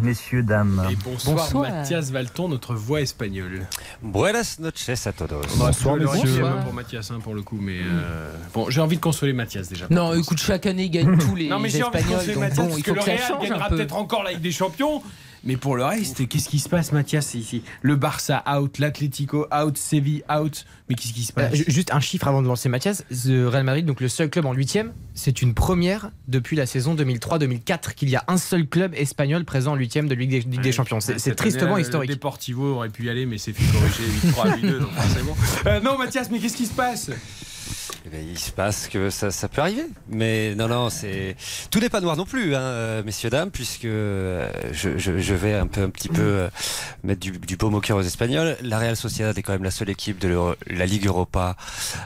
messieurs, 0.00 0.42
dames. 0.42 0.88
Et 0.90 0.96
bonsoir, 0.96 1.54
Mathias 1.54 2.10
Valton, 2.10 2.48
notre 2.48 2.74
voix 2.74 3.02
espagnole. 3.02 3.66
Buenas 4.00 4.56
noches 4.58 5.06
a 5.06 5.12
todos. 5.12 5.42
Le 5.42 5.62
un 5.62 6.52
peu 6.56 6.64
pour 6.64 6.72
Mathias 6.72 7.10
hein, 7.10 7.18
pour 7.22 7.34
le 7.34 7.42
coup, 7.42 7.58
mais 7.60 7.80
euh, 7.82 8.32
bon, 8.54 8.70
j'ai 8.70 8.80
envie 8.80 8.96
de 8.96 9.02
consoler 9.02 9.34
Mathias 9.34 9.68
déjà. 9.68 9.84
Non, 9.90 10.14
écoute, 10.14 10.38
chaque 10.38 10.64
année, 10.64 10.84
il 10.84 10.90
gagne 10.90 11.18
tous 11.18 11.34
les 11.34 11.50
Non, 11.50 11.58
mais 11.58 11.68
j'ai 11.68 11.82
envie 11.82 11.92
de 11.92 11.98
Espagnols. 11.98 12.20
consoler 12.20 12.38
Mathias 12.38 12.56
bon, 12.56 12.66
parce 12.68 12.78
il 12.78 12.82
que 12.84 12.90
faut 12.90 12.94
le 12.94 13.00
que 13.00 13.04
ça 13.04 13.12
Real 13.12 13.28
change 13.28 13.48
gagnera 13.50 13.68
peut-être 13.68 13.96
encore 13.96 14.22
la 14.22 14.30
Ligue 14.30 14.40
des 14.40 14.52
Champions. 14.52 15.02
Mais 15.44 15.56
pour 15.56 15.74
le 15.76 15.84
reste, 15.84 16.28
qu'est-ce 16.28 16.48
qui 16.48 16.60
se 16.60 16.68
passe, 16.68 16.92
Mathias 16.92 17.34
ici? 17.34 17.62
Le 17.80 17.96
Barça 17.96 18.44
out, 18.48 18.78
l'Atlético 18.78 19.46
out, 19.52 19.76
Séville 19.76 20.22
out. 20.32 20.64
Mais 20.88 20.94
qu'est-ce 20.94 21.12
qui 21.12 21.24
se 21.24 21.32
Euh, 21.32 21.48
passe 21.48 21.54
ju- 21.56 21.64
juste 21.66 21.92
un 21.92 21.98
chiffre 21.98 22.28
avant 22.28 22.42
de 22.42 22.46
lancer 22.46 22.68
Mathias. 22.68 23.04
The 23.10 23.48
Real 23.50 23.64
Madrid, 23.64 23.84
donc 23.84 24.00
le 24.00 24.08
seul 24.08 24.30
club 24.30 24.46
en 24.46 24.52
huitième, 24.52 24.92
c'est 25.14 25.42
une 25.42 25.52
première 25.54 26.10
depuis 26.28 26.56
la 26.56 26.66
saison 26.66 26.94
2003-2004 26.94 27.94
qu'il 27.94 28.08
y 28.08 28.14
a 28.16 28.22
un 28.28 28.36
seul 28.36 28.68
club 28.68 28.92
espagnol 28.94 29.44
présent 29.44 29.72
en 29.72 29.76
huitième 29.76 30.08
de 30.08 30.14
Ligue 30.14 30.30
des, 30.30 30.40
Ligue 30.42 30.60
des 30.60 30.72
Champions. 30.72 31.00
C'est 31.00 31.18
cette 31.18 31.36
tristement 31.36 31.74
année, 31.74 31.82
historique. 31.82 32.10
Le 32.10 32.14
Deportivo 32.14 32.74
aurait 32.76 32.88
pu 32.90 33.04
y 33.06 33.10
aller, 33.10 33.26
mais 33.26 33.38
c'est 33.38 33.52
fait 33.52 33.64
corriger 33.72 34.04
8-3 34.28 34.56
8-2, 34.60 34.78
donc 34.80 34.90
forcément. 34.92 35.36
Euh, 35.66 35.80
non, 35.80 35.96
Mathias, 35.98 36.28
mais 36.30 36.38
qu'est-ce 36.38 36.56
qui 36.56 36.66
se 36.66 36.72
passe? 36.74 37.10
Eh 38.04 38.08
ben, 38.08 38.20
il 38.28 38.38
se 38.38 38.50
passe 38.50 38.88
que 38.88 39.10
ça, 39.10 39.30
ça 39.30 39.48
peut 39.48 39.60
arriver. 39.60 39.84
Mais 40.08 40.54
non, 40.54 40.68
non, 40.68 40.90
c'est 40.90 41.36
tout 41.70 41.78
n'est 41.80 41.88
pas 41.88 42.00
noir 42.00 42.16
non 42.16 42.24
plus, 42.24 42.54
hein, 42.54 42.60
euh, 42.60 43.02
messieurs 43.04 43.30
dames, 43.30 43.50
puisque 43.50 43.84
euh, 43.84 44.50
je, 44.72 44.98
je- 44.98 45.18
je 45.18 45.34
vais 45.34 45.54
un 45.54 45.66
peu, 45.66 45.82
un 45.82 45.90
petit 45.90 46.08
peu 46.08 46.20
euh, 46.22 46.48
mettre 47.04 47.20
du, 47.20 47.30
du 47.32 47.56
baume 47.56 47.74
au 47.74 47.80
cœur 47.80 47.96
aux 47.98 48.02
Espagnols. 48.02 48.56
La 48.62 48.78
Real 48.78 48.96
Sociedad 48.96 49.36
est 49.38 49.42
quand 49.42 49.52
même 49.52 49.62
la 49.64 49.70
seule 49.70 49.90
équipe 49.90 50.18
de 50.18 50.28
l'Euro- 50.28 50.54
la 50.68 50.86
Ligue 50.86 51.06
Europa 51.06 51.56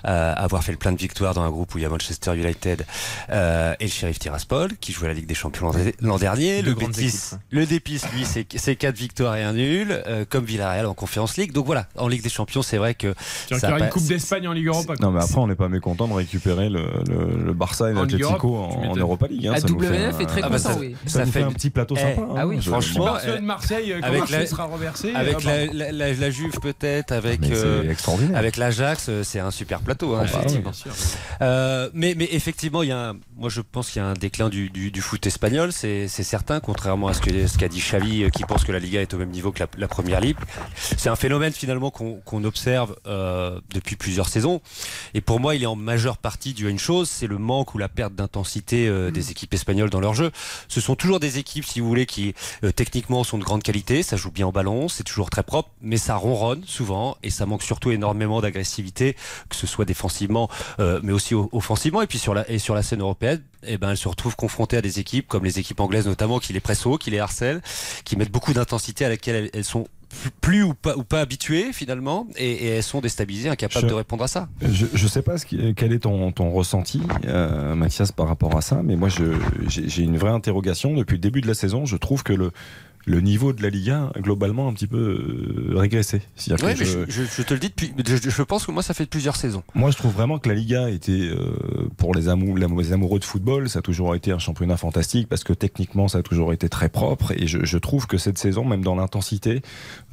euh, 0.05 0.33
à 0.35 0.43
avoir 0.45 0.63
fait 0.63 0.73
le 0.73 0.79
plein 0.79 0.93
de 0.93 0.99
victoires 0.99 1.35
dans 1.35 1.43
un 1.43 1.51
groupe 1.51 1.75
où 1.75 1.79
il 1.79 1.83
y 1.83 1.85
a 1.85 1.89
Manchester 1.89 2.35
United 2.37 2.85
euh, 3.31 3.75
et 3.81 3.85
le 3.85 3.91
Sheriff 3.91 4.19
Tiraspol 4.19 4.77
qui 4.79 4.93
jouait 4.93 5.09
la 5.09 5.15
Ligue 5.15 5.27
des 5.27 5.35
Champions 5.35 5.71
l'an- 6.01 6.19
dernier. 6.19 6.63
Le 6.63 6.75
Betis, 6.75 7.07
équipes. 7.07 7.41
le 7.51 7.67
Dépis, 7.67 8.03
lui, 8.15 8.25
c'est 8.25 8.47
c'est 8.57 8.77
quatre 8.77 8.97
victoires 8.97 9.37
et 9.37 9.43
un 9.43 9.53
nul, 9.55 10.03
euh, 10.07 10.25
comme 10.29 10.45
Villarreal 10.45 10.87
en 10.87 10.95
Conference 10.95 11.37
League. 11.37 11.53
Donc 11.53 11.67
voilà, 11.67 11.87
en 11.97 12.09
Ligue 12.09 12.23
des 12.23 12.29
Champions, 12.29 12.63
c'est 12.63 12.77
vrai 12.79 12.95
que 12.95 13.15
Tu 13.49 13.59
ça 13.59 13.69
aura 13.71 13.79
une 13.81 13.89
Coupe 13.89 14.05
d'Espagne 14.07 14.47
en 14.49 14.53
Ligue 14.53 14.67
Europa. 14.69 14.95
Non, 15.01 15.11
mais 15.11 15.23
après, 15.23 15.39
on 15.39 15.47
n'est 15.47 15.55
pas 15.55 15.69
mécontent 15.77 16.09
de 16.09 16.13
récupérer 16.15 16.69
le, 16.69 16.85
le- 17.09 17.45
le 17.47 17.53
Barça 17.53 17.91
et 17.91 17.95
tu 18.07 18.25
en, 18.25 18.37
en. 18.37 18.97
Europa 18.97 19.27
League. 19.29 19.47
hein, 19.47 19.53
Ah, 19.57 19.61
ça 19.61 19.69
nous 19.69 19.81
fait 19.81 19.87
WNF 19.89 20.15
un- 20.17 20.19
est 20.21 20.27
très 20.27 20.41
Ah 20.43 20.49
bah 20.49 20.57
content, 20.59 20.71
ça- 20.71 20.79
oui. 20.81 20.97
Ça, 21.07 21.13
Ça 21.21 21.25
nous 21.25 21.33
fait- 21.33 21.39
fait 21.41 21.45
un 21.47 21.53
petit 21.53 21.71
plateau 21.71 21.95
Eh, 21.99 22.01
sympa. 22.01 22.23
ah 22.37 22.41
hein, 22.41 22.47
oui, 22.47 22.57
je- 22.61 22.71
franchement, 22.71 23.05
Barcelone, 23.05 23.45
Marseille, 23.45 23.95
quand 24.01 24.07
avec 24.07 24.19
Marseille 24.21 24.41
la- 24.41 24.47
sera 24.47 24.65
reversé. 24.65 25.13
Avec 25.15 25.47
euh, 25.47 25.67
la, 25.73 25.87
la, 25.87 25.93
la- 25.93 26.13
la 26.15 26.31
Juve 26.31 26.59
peut-être, 26.61 27.13
avec 27.13 27.41
euh, 27.51 27.93
avec 28.35 28.57
l'Ajax, 28.57 29.07
euh, 29.09 29.23
c'est 29.23 29.39
un 29.41 29.51
super 29.51 29.81
plateau, 29.81 30.15
hein, 30.15 30.23
Oh, 30.25 30.29
bah 30.33 30.39
effectivement. 30.45 30.73
Euh, 31.43 31.91
mais, 31.95 32.15
mais 32.17 32.29
effectivement, 32.33 32.83
il 32.83 32.89
y 32.89 32.93
a 32.93 33.11
un- 33.11 33.17
moi 33.37 33.49
je 33.51 33.61
pense 33.61 33.91
qu'il 33.91 34.01
y 34.03 34.05
a 34.05 34.09
un 34.09 34.15
déclin 34.15 34.49
du, 34.49 34.71
du, 34.71 34.91
du 34.91 35.01
foot 35.01 35.27
espagnol, 35.27 35.73
c'est 35.73 36.09
certain, 36.09 36.61
contrairement 36.61 37.09
à 37.09 37.13
ce 37.15 37.21
qu'a 37.59 37.69
dit 37.69 37.79
Xavi, 37.81 38.31
qui 38.31 38.45
pense 38.45 38.65
que 38.65 38.73
la 38.73 38.79
Liga 38.79 39.01
est 39.03 39.13
au 39.15 39.19
même 39.19 39.31
niveau 39.31 39.53
que 39.53 39.61
la, 39.61 39.67
la 39.79 39.89
Première 39.89 40.21
Ligue. 40.21 40.37
C'est 40.97 41.09
un 41.09 41.17
phénomène 41.17 41.53
finalement 41.53 41.91
qu'on 41.91 42.45
observe 42.45 42.97
euh, 43.07 43.61
depuis 43.75 43.97
plusieurs 43.97 44.29
saisons. 44.29 44.61
Et 45.15 45.21
pour 45.21 45.41
moi, 45.41 45.55
il 45.55 45.63
est 45.63 45.66
en 45.67 45.77
majeure 45.77 46.19
partie 46.19 46.55
dû 46.55 46.67
à 46.67 46.71
une 46.71 46.79
chose, 46.79 47.09
c'est 47.09 47.27
le 47.27 47.39
manque 47.39 47.75
ou 47.75 47.79
la 47.79 47.89
perte 47.89 48.15
d'intensité 48.15 48.89
euh, 48.89 49.11
des 49.11 49.31
équipes 49.31 49.53
espagnoles 49.55 49.91
dans 49.91 50.01
leur 50.01 50.15
jeu. 50.15 50.31
Ce 50.69 50.81
sont 50.81 50.95
toujours 50.95 51.21
des 51.21 51.39
équipes, 51.39 51.65
si 51.65 51.81
vous 51.81 51.89
voulez, 51.89 52.07
qui 52.07 52.35
euh, 52.65 52.73
techniquement 52.73 53.25
sont 53.25 53.39
de 53.39 53.45
grande 53.45 53.63
qualité, 53.63 54.03
ça 54.03 54.17
joue 54.17 54.31
bien 54.31 54.47
au 54.47 54.53
ballon, 54.53 54.89
c'est 54.89 55.05
toujours 55.05 55.31
très 55.31 55.43
propre, 55.43 55.71
mais 55.83 55.97
ça 55.97 56.17
ronronne 56.17 56.63
souvent 56.65 57.17
et 57.23 57.31
ça 57.31 57.47
manque 57.47 57.63
surtout 57.63 57.91
énormément 57.91 58.41
d'agressivité, 58.41 59.17
que 59.49 59.57
ce 59.57 59.67
soit 59.67 59.85
défensivement, 59.85 60.49
euh, 60.81 61.01
mais 61.03 61.13
aussi 61.13 61.35
offensivement. 61.35 62.03
Et 62.03 62.07
puis 62.07 62.19
sur 62.19 62.35
la, 62.35 62.49
et 62.51 62.59
sur 62.59 62.75
la 62.75 62.83
scène 62.83 63.01
européenne, 63.01 63.43
eh 63.67 63.79
ben, 63.79 63.91
elles 63.91 63.97
se 63.97 64.09
retrouvent 64.09 64.37
confrontées 64.37 64.77
à 64.77 64.83
des 64.83 65.01
équipes 65.01 65.27
comme 65.27 65.45
les 65.45 65.59
équipes 65.59 65.81
anglaises 65.81 66.07
notamment, 66.07 66.39
qui 66.39 66.53
les 66.53 66.61
pressent 66.61 66.87
haut, 66.87 66.99
qui 66.99 67.11
les 67.11 67.19
harcèlent, 67.19 67.63
qui 68.05 68.17
mettent 68.17 68.31
beaucoup 68.31 68.53
d'intensité 68.53 69.05
à 69.05 69.09
laquelle 69.09 69.37
elles, 69.37 69.51
elles 69.53 69.65
sont 69.65 69.89
plus- 70.41 70.63
ou 70.63 70.75
pas, 70.75 70.97
ou 70.97 71.03
pas 71.05 71.21
habituées 71.21 71.73
finalement, 71.73 72.27
et, 72.37 72.51
et 72.53 72.67
elles 72.69 72.83
sont 72.83 73.01
déstabilisées, 73.01 73.49
incapables 73.49 73.85
Je- 73.87 73.91
de 73.91 73.95
répondre 73.95 74.25
à 74.25 74.29
ça. 74.29 74.49
Je 74.63 74.87
ne 75.03 75.09
sais 75.09 75.23
pas 75.23 75.39
ce 75.39 75.47
qui- 75.47 75.75
quel 75.75 75.93
est 75.93 76.01
ton, 76.01 76.33
ton 76.33 76.51
ressenti, 76.51 77.01
euh, 77.27 77.75
Mathias, 77.75 78.13
par 78.13 78.29
rapport 78.29 78.57
à 78.57 78.61
ça, 78.61 78.81
mais 78.85 78.97
moi 78.97 79.09
j'ai 79.09 80.03
une 80.03 80.17
vraie 80.19 80.31
interrogation. 80.31 80.95
Depuis 80.95 81.15
le 81.15 81.21
début 81.21 81.41
de 81.41 81.47
la 81.47 81.55
saison, 81.55 81.85
je 81.87 81.97
trouve 81.97 82.23
que 82.23 82.33
le, 82.33 82.51
le 83.09 83.21
niveau 83.21 83.53
de 83.53 83.63
la 83.63 83.71
Liga, 83.71 84.11
globalement, 84.19 84.67
a 84.67 84.71
un 84.71 84.75
petit 84.75 84.89
peu 84.89 84.99
euh, 84.99 85.79
régressé. 85.79 86.23
Ouais, 86.65 86.75
je- 86.75 86.85
je, 87.09 87.23
je- 87.23 87.23
je 87.37 87.43
te 87.43 87.55
le 87.55 87.61
dis 87.61 87.69
depuis, 87.69 87.93
je, 88.05 88.29
je 88.31 88.43
pense 88.43 88.67
que 88.67 88.73
moi 88.73 88.83
ça 88.83 88.95
fait 88.95 89.07
plusieurs 89.07 89.37
saisons. 89.37 89.63
Moi, 89.77 89.93
je 89.93 89.97
trouve 89.97 90.13
vraiment 90.13 90.39
que 90.41 90.49
la 90.49 90.57
Liga 90.57 90.91
était, 90.91 91.13
euh, 91.13 91.89
pour 91.97 92.15
les, 92.15 92.29
amou- 92.29 92.57
les 92.57 92.93
amoureux 92.93 93.21
de 93.21 93.25
football, 93.25 93.69
ça 93.69 93.79
a 93.79 93.83
toujours 93.83 94.17
été 94.17 94.33
un 94.33 94.39
championnat 94.41 94.77
fantastique 94.77 95.29
parce 95.29 95.45
que 95.45 95.53
techniquement, 95.53 96.09
ça 96.09 96.19
a 96.19 96.23
toujours 96.23 96.53
été 96.53 96.69
très 96.69 96.89
propre. 96.89 97.31
Et 97.33 97.47
je, 97.47 97.65
je 97.65 97.79
trouve 97.79 98.09
que 98.09 98.19
cette 98.19 98.39
saison, 98.39 98.65
même 98.65 98.83
dans 98.83 98.97
l'intensité, 98.97 99.63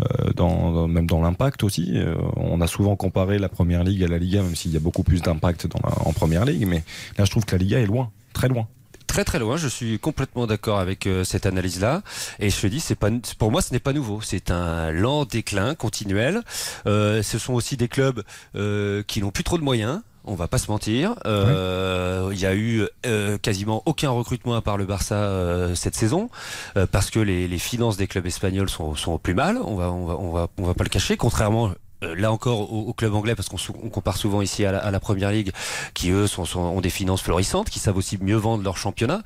euh, 0.02 0.32
dans, 0.36 0.72
dans- 0.72 0.88
même 0.88 1.08
dans 1.08 1.22
l'impact 1.22 1.64
aussi, 1.64 1.94
euh, 1.96 2.14
on 2.36 2.62
a 2.62 2.68
souvent 2.68 2.96
comparé 2.96 3.40
la 3.40 3.50
première 3.50 3.84
ligue 3.84 4.04
à 4.04 4.08
la 4.08 4.20
Liga, 4.20 4.44
même 4.44 4.56
s'il 4.56 4.72
y 4.72 4.78
a 4.78 4.80
beaucoup 4.80 5.04
plus 5.04 5.22
d'impact 5.24 5.68
en 5.84 6.14
première 6.14 6.46
ligue. 6.46 6.68
Mais 6.68 6.84
là, 7.18 7.26
je 7.26 7.32
trouve 7.32 7.46
que 7.46 7.54
la 7.56 7.58
Liga 7.58 7.80
est 7.80 7.88
loin, 7.88 8.12
très 8.34 8.50
loin. 8.50 8.68
Très 9.14 9.26
très 9.26 9.38
loin, 9.38 9.58
je 9.58 9.68
suis 9.68 10.00
complètement 10.00 10.48
d'accord 10.48 10.80
avec 10.80 11.06
euh, 11.06 11.24
cette 11.24 11.46
analyse-là. 11.46 12.02
Et 12.40 12.50
je 12.50 12.60
te 12.60 12.66
dis, 12.66 12.80
c'est 12.80 12.96
pas, 12.96 13.10
pour 13.38 13.52
moi, 13.52 13.62
ce 13.62 13.72
n'est 13.72 13.80
pas 13.80 13.94
nouveau. 13.94 14.22
C'est 14.24 14.50
un 14.50 14.92
lent 14.92 15.26
déclin 15.26 15.76
continuel. 15.76 16.42
Euh, 16.88 17.22
ce 17.22 17.38
sont 17.38 17.54
aussi 17.54 17.78
des 17.78 17.88
clubs 17.88 18.24
euh, 18.56 19.04
qui 19.04 19.22
n'ont 19.22 19.30
plus 19.30 19.44
trop 19.44 19.60
de 19.60 19.64
moyens. 19.64 20.02
On 20.26 20.34
va 20.34 20.48
pas 20.48 20.58
se 20.58 20.72
mentir. 20.72 21.14
Euh, 21.28 22.32
Il 22.32 22.40
y 22.40 22.48
a 22.48 22.56
eu 22.56 22.88
euh, 23.06 23.38
quasiment 23.38 23.84
aucun 23.86 24.10
recrutement 24.10 24.56
à 24.56 24.64
part 24.64 24.78
le 24.78 24.86
Barça 24.86 25.16
euh, 25.16 25.76
cette 25.76 25.94
saison 25.94 26.30
euh, 26.76 26.88
parce 26.92 27.12
que 27.12 27.20
les, 27.20 27.48
les 27.48 27.60
finances 27.60 27.98
des 27.98 28.08
clubs 28.08 28.26
espagnols 28.26 28.70
sont, 28.70 28.96
sont 28.96 29.12
au 29.12 29.18
plus 29.20 29.36
mal. 29.36 29.60
On 29.64 29.76
va, 29.76 29.92
on 29.92 30.06
va, 30.08 30.16
on 30.16 30.32
va, 30.32 30.48
on 30.58 30.64
va 30.64 30.74
pas 30.74 30.86
le 30.86 30.90
cacher. 30.90 31.18
Contrairement 31.18 31.72
là 32.16 32.32
encore 32.32 32.72
au, 32.74 32.88
au 32.90 32.94
club 32.94 33.14
anglais 33.14 33.36
parce 33.36 33.50
qu'on 33.50 33.58
on 33.84 33.90
compare 33.90 34.18
souvent 34.18 34.42
ici 34.42 34.66
à 34.66 34.72
la, 34.72 34.80
à 34.80 34.92
la 34.92 35.00
première 35.00 35.32
ligue 35.32 35.52
qui 35.94 36.10
eux 36.12 36.28
sont, 36.28 36.46
sont- 36.46 36.60
ont 36.60 36.82
des 36.82 36.90
finances 36.90 37.22
florissantes 37.22 37.70
qui 37.70 37.80
savent 37.80 37.98
aussi 37.98 38.18
mieux 38.22 38.36
vendre 38.36 38.64
leur 38.64 38.78
championnat. 38.78 39.22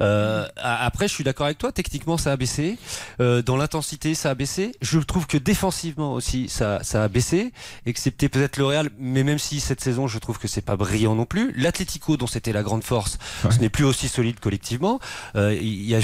Euh, 0.00 0.46
après 0.62 1.08
je 1.08 1.14
suis 1.14 1.24
d'accord 1.24 1.46
avec 1.46 1.58
toi 1.58 1.72
techniquement 1.72 2.16
ça 2.18 2.32
a 2.32 2.36
baissé. 2.36 2.78
Euh, 3.20 3.42
dans 3.42 3.56
l'intensité 3.56 4.14
ça 4.14 4.30
a 4.30 4.34
baissé. 4.34 4.72
Je 4.82 4.98
trouve 4.98 5.26
que 5.26 5.38
défensivement 5.38 6.12
aussi 6.14 6.48
ça, 6.48 6.80
ça 6.82 7.04
a 7.04 7.08
baissé. 7.08 7.52
Excepté 7.86 8.28
peut-être 8.28 8.56
le 8.56 8.66
Real 8.66 8.90
mais 8.98 9.24
même 9.24 9.38
si 9.38 9.60
cette 9.60 9.80
saison 9.80 10.06
je 10.06 10.18
trouve 10.18 10.38
que 10.38 10.48
c'est 10.48 10.60
pas 10.64 10.76
brillant 10.76 11.14
non 11.14 11.24
plus. 11.26 11.52
l'Atlético 11.56 12.16
dont 12.16 12.26
c'était 12.26 12.52
la 12.52 12.62
grande 12.62 12.84
force 12.84 13.18
ce 13.50 13.58
n'est 13.58 13.68
plus 13.70 13.84
aussi 13.84 14.08
solide 14.08 14.40
collectivement. 14.40 15.00
Euh, 15.36 15.54
il 15.60 15.84
y 15.88 15.94
a 15.94 16.00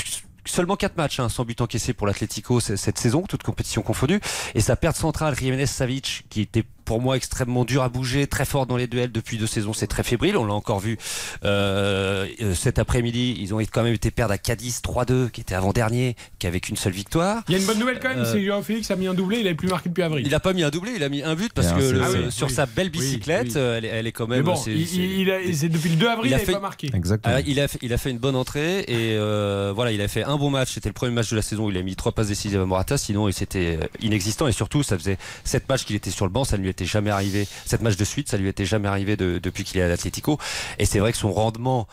Seulement 0.47 0.77
4 0.77 0.97
matchs 0.97 1.21
hein, 1.21 1.29
sans 1.29 1.45
but 1.45 1.61
encaissé 1.61 1.95
pour 1.95 2.07
l'Atlético 2.07 2.61
cette 2.61 2.99
saison, 2.99 3.23
toute 3.23 3.43
compétition 3.43 3.83
confondue. 3.83 4.21
Et 4.55 4.61
sa 4.61 4.77
perte 4.77 4.97
centrale, 4.97 5.37
Jiménez 5.39 5.67
Savic, 5.67 6.27
qui 6.29 6.43
était 6.43 6.65
pour 6.85 7.01
moi 7.01 7.17
extrêmement 7.17 7.65
dur 7.65 7.83
à 7.83 7.89
bouger, 7.89 8.27
très 8.27 8.45
fort 8.45 8.67
dans 8.67 8.77
les 8.77 8.87
duels 8.87 9.13
depuis 9.13 9.39
deux 9.39 9.47
saisons, 9.47 9.73
c'est 9.73 9.87
très 9.87 10.03
fébrile. 10.03 10.37
On 10.37 10.45
l'a 10.45 10.55
encore 10.55 10.81
vu 10.81 10.99
euh, 11.45 12.27
euh, 12.43 12.55
cet 12.55 12.79
après-midi. 12.79 13.37
Ils 13.41 13.55
ont 13.55 13.59
quand 13.59 13.83
même 13.83 13.95
été 13.95 14.11
perdre 14.11 14.33
à 14.35 14.39
Cadiz 14.39 14.81
3-2, 14.83 15.31
qui 15.31 15.41
était 15.41 15.55
avant-dernier, 15.55 16.17
qui 16.39 16.47
avait 16.47 16.61
qu'une 16.61 16.77
seule 16.77 16.93
victoire. 16.93 17.43
Il 17.49 17.53
y 17.53 17.55
a 17.57 17.59
une 17.61 17.67
bonne 17.67 17.79
nouvelle 17.79 17.99
quand 18.01 18.09
même, 18.09 18.21
Euh, 18.21 18.25
c'est 18.25 18.39
que 18.39 18.45
Joao 18.45 18.63
Félix 18.63 18.91
a 18.91 18.97
mis 18.97 19.07
un 19.07 19.15
doublé, 19.15 19.39
il 19.39 19.45
n'avait 19.45 19.55
plus 19.55 19.69
marqué 19.69 19.89
depuis 19.89 20.03
avril. 20.03 20.25
Il 20.27 20.31
n'a 20.31 20.41
pas 20.41 20.53
mis 20.53 20.63
un 20.63 20.71
doublé, 20.71 20.93
il 20.97 21.03
a 21.03 21.09
mis 21.09 21.23
un 21.23 21.35
but 21.35 21.53
parce 21.53 21.73
que 21.73 21.81
le- 21.81 22.03
Ah 22.03 22.09
oui, 22.13 22.31
sur 22.33 22.47
oui. 22.49 22.53
sa 22.53 22.67
belle 22.67 22.91
bicyclette, 22.91 23.53
oui. 23.55 23.61
Elle, 23.61 23.85
est- 23.85 23.89
elle 23.89 24.07
est 24.07 24.13
quand 24.13 24.27
même. 24.27 24.39
Mais 24.39 24.45
bon, 24.45 24.57
c'est- 24.57 24.73
il, 24.73 24.87
c'est- 24.87 24.97
il 24.99 25.31
a- 25.31 25.39
c'est 25.53 25.69
depuis 25.69 25.91
le 25.91 25.97
2 25.97 26.09
avril, 26.09 26.31
Il 26.31 26.35
a 26.35 26.37
il 26.37 26.41
n'avait 26.41 26.47
fait- 26.47 26.53
pas 26.53 26.61
marqué. 26.61 26.91
Exactement. 26.95 27.35
Ah, 27.37 27.41
il, 27.47 27.61
a 27.61 27.69
fait, 27.69 27.79
il 27.83 27.93
a 27.93 27.99
fait 27.99 28.11
une 28.11 28.19
bonne 28.19 28.37
entrée 28.37 28.81
et 28.81 29.17
euh, 29.17 29.73
voilà, 29.75 29.93
il 29.93 30.01
a 30.01 30.09
fait 30.09 30.25
un 30.25 30.37
bon 30.37 30.51
match. 30.51 30.73
C'était 30.75 30.89
le 30.89 30.95
premier 30.95 31.13
match 31.13 31.31
de 31.31 31.37
la 31.37 31.43
saison. 31.43 31.67
où 31.67 31.71
Il 31.71 31.77
a 31.79 31.83
mis 31.83 31.97
trois 31.97 32.13
passes 32.13 32.29
décisives 32.29 32.61
à 32.61 32.65
Morata. 32.67 32.97
Sinon, 32.99 33.29
il 33.29 33.33
c'était 33.33 33.79
euh, 33.83 33.87
inexistant 34.01 34.47
et 34.49 34.53
surtout, 34.53 34.83
ça 34.83 34.99
faisait 34.99 35.19
sept 35.45 35.69
matchs 35.69 35.85
qu'il 35.85 35.97
était 35.97 36.11
sur 36.11 36.25
le 36.27 36.31
banc. 36.31 36.45
Ça 36.45 36.57
ne 36.57 36.63
lui 36.63 36.69
était 36.75 36.85
jamais 36.85 37.11
arrivé. 37.11 37.47
Sept 37.65 37.81
matchs 37.83 37.97
de 37.97 38.05
suite, 38.05 38.29
ça 38.29 38.37
lui 38.37 38.49
était 38.49 38.67
jamais 38.67 38.89
arrivé 38.89 39.17
de- 39.17 39.39
depuis 39.43 39.65
qu'il 39.65 39.79
est 39.81 39.83
à 39.83 39.89
l'Atlético. 39.89 40.39
Et 40.79 40.85
c'est 40.87 40.99
vrai 40.99 41.13
que 41.13 41.19
son 41.19 41.33
rendement 41.33 41.87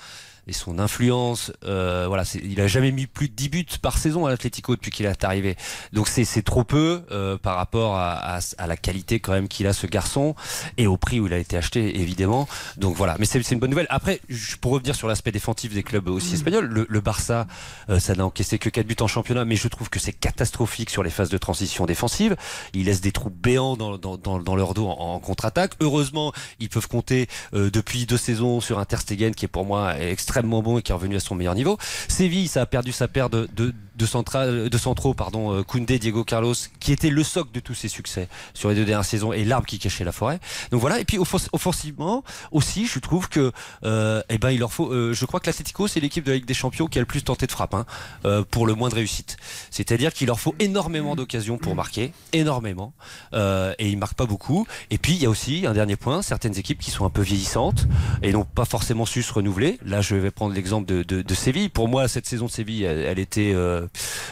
et 0.47 0.53
son 0.53 0.79
influence, 0.79 1.51
euh, 1.65 2.05
voilà, 2.07 2.23
il 2.43 2.59
a 2.59 2.67
jamais 2.67 2.91
mis 2.91 3.05
plus 3.05 3.29
de 3.29 3.33
10 3.35 3.49
buts 3.49 3.65
par 3.81 3.97
saison 3.97 4.25
à 4.25 4.29
l'Atlético 4.31 4.75
depuis 4.75 4.89
qu'il 4.91 5.05
est 5.05 5.23
arrivé. 5.23 5.55
Donc 5.93 6.07
c'est 6.07 6.25
c'est 6.25 6.41
trop 6.41 6.63
peu 6.63 7.03
euh, 7.11 7.37
par 7.37 7.55
rapport 7.57 7.95
à, 7.95 8.37
à- 8.37 8.39
à 8.57 8.67
la 8.67 8.75
qualité 8.75 9.19
quand 9.19 9.33
même 9.33 9.47
qu'il 9.47 9.67
a 9.67 9.73
ce 9.73 9.85
garçon 9.85 10.35
et 10.77 10.87
au 10.87 10.97
prix 10.97 11.19
où 11.19 11.27
il 11.27 11.33
a 11.33 11.37
été 11.37 11.57
acheté 11.57 11.99
évidemment. 12.01 12.47
Donc 12.77 12.95
voilà, 12.95 13.15
mais 13.19 13.25
c'est 13.25 13.41
c'est 13.43 13.53
une 13.53 13.59
bonne 13.59 13.69
nouvelle. 13.69 13.85
Après, 13.91 14.19
pour 14.61 14.71
revenir 14.71 14.95
sur 14.95 15.07
l'aspect 15.07 15.31
défensif 15.31 15.73
des 15.73 15.83
clubs 15.83 16.07
aussi 16.07 16.33
espagnols, 16.33 16.65
le, 16.65 16.87
le 16.89 17.01
Barça, 17.01 17.45
euh, 17.89 17.99
ça 17.99 18.15
n'a 18.15 18.25
encaissé 18.25 18.57
que 18.57 18.69
4 18.69 18.87
buts 18.87 18.95
en 19.01 19.07
championnat, 19.07 19.45
mais 19.45 19.55
je 19.55 19.67
trouve 19.67 19.89
que 19.91 19.99
c'est 19.99 20.11
catastrophique 20.13 20.89
sur 20.89 21.03
les 21.03 21.11
phases 21.11 21.29
de 21.29 21.37
transition 21.37 21.85
défensive. 21.85 22.35
Ils 22.73 22.85
laissent 22.85 23.01
des 23.01 23.11
trous 23.11 23.29
béants 23.29 23.77
dans, 23.77 23.97
dans, 23.99 24.17
dans, 24.17 24.39
dans 24.39 24.55
leur 24.55 24.73
dos 24.73 24.87
en, 24.87 25.13
en 25.15 25.19
contre-attaque. 25.19 25.73
Heureusement, 25.81 26.33
ils 26.59 26.69
peuvent 26.69 26.87
compter 26.87 27.27
euh, 27.53 27.69
depuis 27.69 28.05
deux 28.07 28.17
saisons 28.17 28.59
sur 28.59 28.79
un 28.79 28.85
Ter 28.85 29.01
Stegen 29.01 29.35
qui 29.35 29.45
est 29.45 29.47
pour 29.47 29.65
moi 29.65 29.99
extrêmement 29.99 30.30
extrêmement 30.31 30.61
bon 30.61 30.77
et 30.77 30.81
qui 30.81 30.93
est 30.93 30.95
revenu 30.95 31.17
à 31.17 31.19
son 31.19 31.35
meilleur 31.35 31.55
niveau. 31.55 31.77
Séville, 32.07 32.47
ça 32.47 32.61
a 32.61 32.65
perdu 32.65 32.93
sa 32.93 33.09
paire 33.09 33.29
de, 33.29 33.49
de, 33.53 33.73
de, 34.01 34.05
central, 34.05 34.69
de 34.69 34.77
centraux, 34.77 35.13
pardon, 35.13 35.53
euh, 35.53 35.63
Koundé, 35.63 35.99
Diego 35.99 36.23
Carlos, 36.23 36.55
qui 36.79 36.91
était 36.91 37.09
le 37.09 37.23
socle 37.23 37.51
de 37.53 37.59
tous 37.59 37.73
ses 37.75 37.87
succès 37.87 38.27
sur 38.53 38.69
les 38.69 38.75
deux 38.75 38.85
dernières 38.85 39.05
saisons 39.05 39.31
et 39.31 39.45
l'arbre 39.45 39.67
qui 39.67 39.79
cachait 39.79 40.03
la 40.03 40.11
forêt. 40.11 40.39
Donc 40.71 40.81
voilà. 40.81 40.99
Et 40.99 41.05
puis 41.05 41.17
offens- 41.17 41.49
offensivement 41.53 42.23
aussi, 42.51 42.87
je 42.87 42.99
trouve 42.99 43.29
que, 43.29 43.51
euh, 43.83 44.21
eh 44.29 44.37
ben, 44.37 44.51
il 44.51 44.59
leur 44.59 44.73
faut. 44.73 44.91
euh, 44.91 45.13
je 45.13 45.25
crois 45.25 45.39
que 45.39 45.47
l'Atlético, 45.47 45.87
c'est 45.87 45.99
l'équipe 45.99 46.23
de 46.25 46.31
la 46.31 46.35
Ligue 46.37 46.45
des 46.45 46.53
Champions 46.53 46.87
qui 46.87 46.97
a 46.97 47.01
le 47.01 47.05
plus 47.05 47.23
tenté 47.23 47.45
de 47.45 47.51
frappe 47.51 47.73
hein, 47.73 47.85
euh, 48.25 48.43
pour 48.49 48.65
le 48.65 48.73
moins 48.73 48.89
de 48.89 48.95
réussite. 48.95 49.37
C'est-à-dire 49.69 50.13
qu'il 50.13 50.27
leur 50.27 50.39
faut 50.39 50.55
énormément 50.59 51.15
d'occasions 51.15 51.57
pour 51.57 51.75
marquer, 51.75 52.11
énormément, 52.33 52.93
euh, 53.33 53.73
et 53.79 53.89
ils 53.89 53.97
marquent 53.97 54.15
pas 54.15 54.25
beaucoup. 54.25 54.65
Et 54.89 54.97
puis 54.97 55.13
il 55.13 55.21
y 55.21 55.25
a 55.25 55.29
aussi 55.29 55.65
un 55.67 55.73
dernier 55.73 55.95
point, 55.95 56.21
certaines 56.21 56.57
équipes 56.57 56.79
qui 56.79 56.91
sont 56.91 57.05
un 57.05 57.09
peu 57.09 57.21
vieillissantes 57.21 57.87
et 58.23 58.31
n'ont 58.31 58.45
pas 58.45 58.65
forcément 58.65 59.05
su 59.05 59.21
se 59.23 59.31
renouveler. 59.33 59.77
Là, 59.85 60.01
je 60.01 60.15
vais 60.15 60.31
prendre 60.31 60.53
l'exemple 60.55 60.87
de, 60.87 61.03
de, 61.03 61.21
de 61.21 61.33
Séville. 61.35 61.69
Pour 61.69 61.87
moi, 61.87 62.07
cette 62.07 62.25
saison 62.25 62.45
de 62.47 62.51
Séville, 62.51 62.83
elle, 62.83 62.99
elle 62.99 63.19
était 63.19 63.51
euh, 63.53 63.87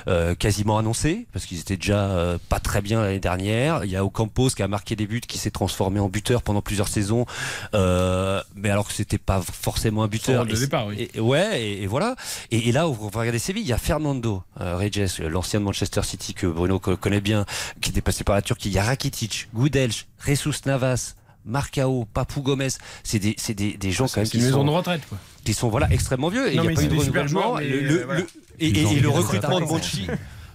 euh, 0.07 0.35
quasiment 0.35 0.77
annoncée 0.77 1.27
parce 1.33 1.45
qu'ils 1.45 1.59
étaient 1.59 1.77
déjà 1.77 2.09
euh, 2.09 2.37
pas 2.49 2.59
très 2.59 2.81
bien 2.81 3.01
l'année 3.01 3.19
dernière. 3.19 3.83
Il 3.85 3.91
y 3.91 3.95
a 3.95 4.03
Ocampos 4.05 4.49
qui 4.49 4.63
a 4.63 4.67
marqué 4.67 4.95
des 4.95 5.07
buts, 5.07 5.21
qui 5.21 5.37
s'est 5.37 5.51
transformé 5.51 5.99
en 5.99 6.09
buteur 6.09 6.41
pendant 6.41 6.61
plusieurs 6.61 6.87
saisons, 6.87 7.25
euh, 7.73 8.41
mais 8.55 8.69
alors 8.69 8.87
que 8.87 8.93
c'était 8.93 9.17
pas 9.17 9.41
forcément 9.41 10.03
un 10.03 10.07
buteur. 10.07 10.45
de 10.45 10.55
Et- 10.55 10.59
départ, 10.59 10.87
oui. 10.87 11.09
et- 11.13 11.19
ouais, 11.19 11.61
et, 11.61 11.83
et 11.83 11.87
voilà. 11.87 12.15
Et, 12.51 12.69
et 12.69 12.71
là, 12.71 12.85
vous 12.85 13.09
regardez 13.13 13.39
Séville, 13.39 13.63
il 13.63 13.69
y 13.69 13.73
a 13.73 13.77
Fernando 13.77 14.43
Regis, 14.55 15.17
l'ancien 15.27 15.59
de 15.59 15.65
Manchester 15.65 16.01
City 16.03 16.33
que 16.33 16.47
Bruno 16.47 16.79
co- 16.79 16.97
connaît 16.97 17.21
bien, 17.21 17.45
qui 17.81 17.89
était 17.91 18.01
passé 18.01 18.23
par 18.23 18.35
la 18.35 18.41
Turquie. 18.41 18.69
Il 18.69 18.73
y 18.73 18.79
a 18.79 18.83
Rakitic, 18.83 19.49
Goudelj, 19.53 20.05
Jesus 20.25 20.53
Navas. 20.65 21.15
Marcao, 21.45 22.05
Papou 22.13 22.41
Gomez, 22.41 22.67
c'est 23.03 23.19
des, 23.19 23.35
c'est 23.37 23.53
des, 23.53 23.77
des 23.77 23.91
gens 23.91 24.05
quand 24.07 24.17
même 24.17 24.25
C'est 24.25 24.31
qui 24.31 24.37
une 24.37 24.43
maison 24.45 24.59
sont, 24.59 24.65
de 24.65 24.69
retraite, 24.71 25.01
quoi. 25.09 25.17
qui 25.43 25.53
sont 25.53 25.69
voilà 25.69 25.87
extrêmement 25.91 26.29
vieux 26.29 26.51
et 26.51 26.55
Non, 26.55 26.63
il 26.63 26.67
n'y 26.67 26.67
mais 26.67 26.73
a 26.73 26.75
pas 26.75 26.83
eu 26.83 26.87
de 26.87 26.99
renouvellement. 26.99 27.57
Le- 27.59 27.65
euh, 27.65 28.03
voilà. 28.05 28.19
le- 28.21 28.27
et, 28.59 28.71
le 28.71 29.09
recrutement 29.09 29.59
de. 29.59 29.65
Monchi, 29.65 30.07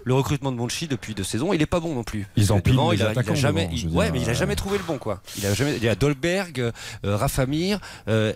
le 0.05 0.15
recrutement 0.15 0.53
de 0.53 0.57
Monchi 0.57 0.87
depuis 0.87 1.15
deux 1.15 1.25
saisons, 1.25 1.53
il 1.53 1.61
est 1.63 1.67
pas 1.67 1.81
bon 1.81 1.95
non 1.95 2.05
plus. 2.05 2.27
Ils 2.37 2.53
empilent 2.53 2.75
Devant, 2.75 2.91
les 2.91 2.97
il 2.99 3.03
a, 3.03 3.05
il 3.07 3.09
a 3.09 3.11
attaquants 3.13 3.35
jamais, 3.35 3.65
devant, 3.67 3.77
il- 3.77 3.89
ouais, 3.89 4.05
dire, 4.05 4.13
mais 4.15 4.21
il 4.23 4.31
a 4.31 4.35
jamais 4.35 4.55
trouvé 4.57 4.79
le 4.79 4.85
bon 4.85 4.99
quoi. 4.99 5.21
Il 5.39 5.47
a 5.47 5.55
jamais, 5.55 5.77
il 5.77 5.83
y 5.83 5.89
a 5.89 5.95
Dolberg, 5.95 6.61
euh, 6.61 6.73
Rafa 7.17 7.47
Mir, 7.47 7.81
euh, 8.09 8.33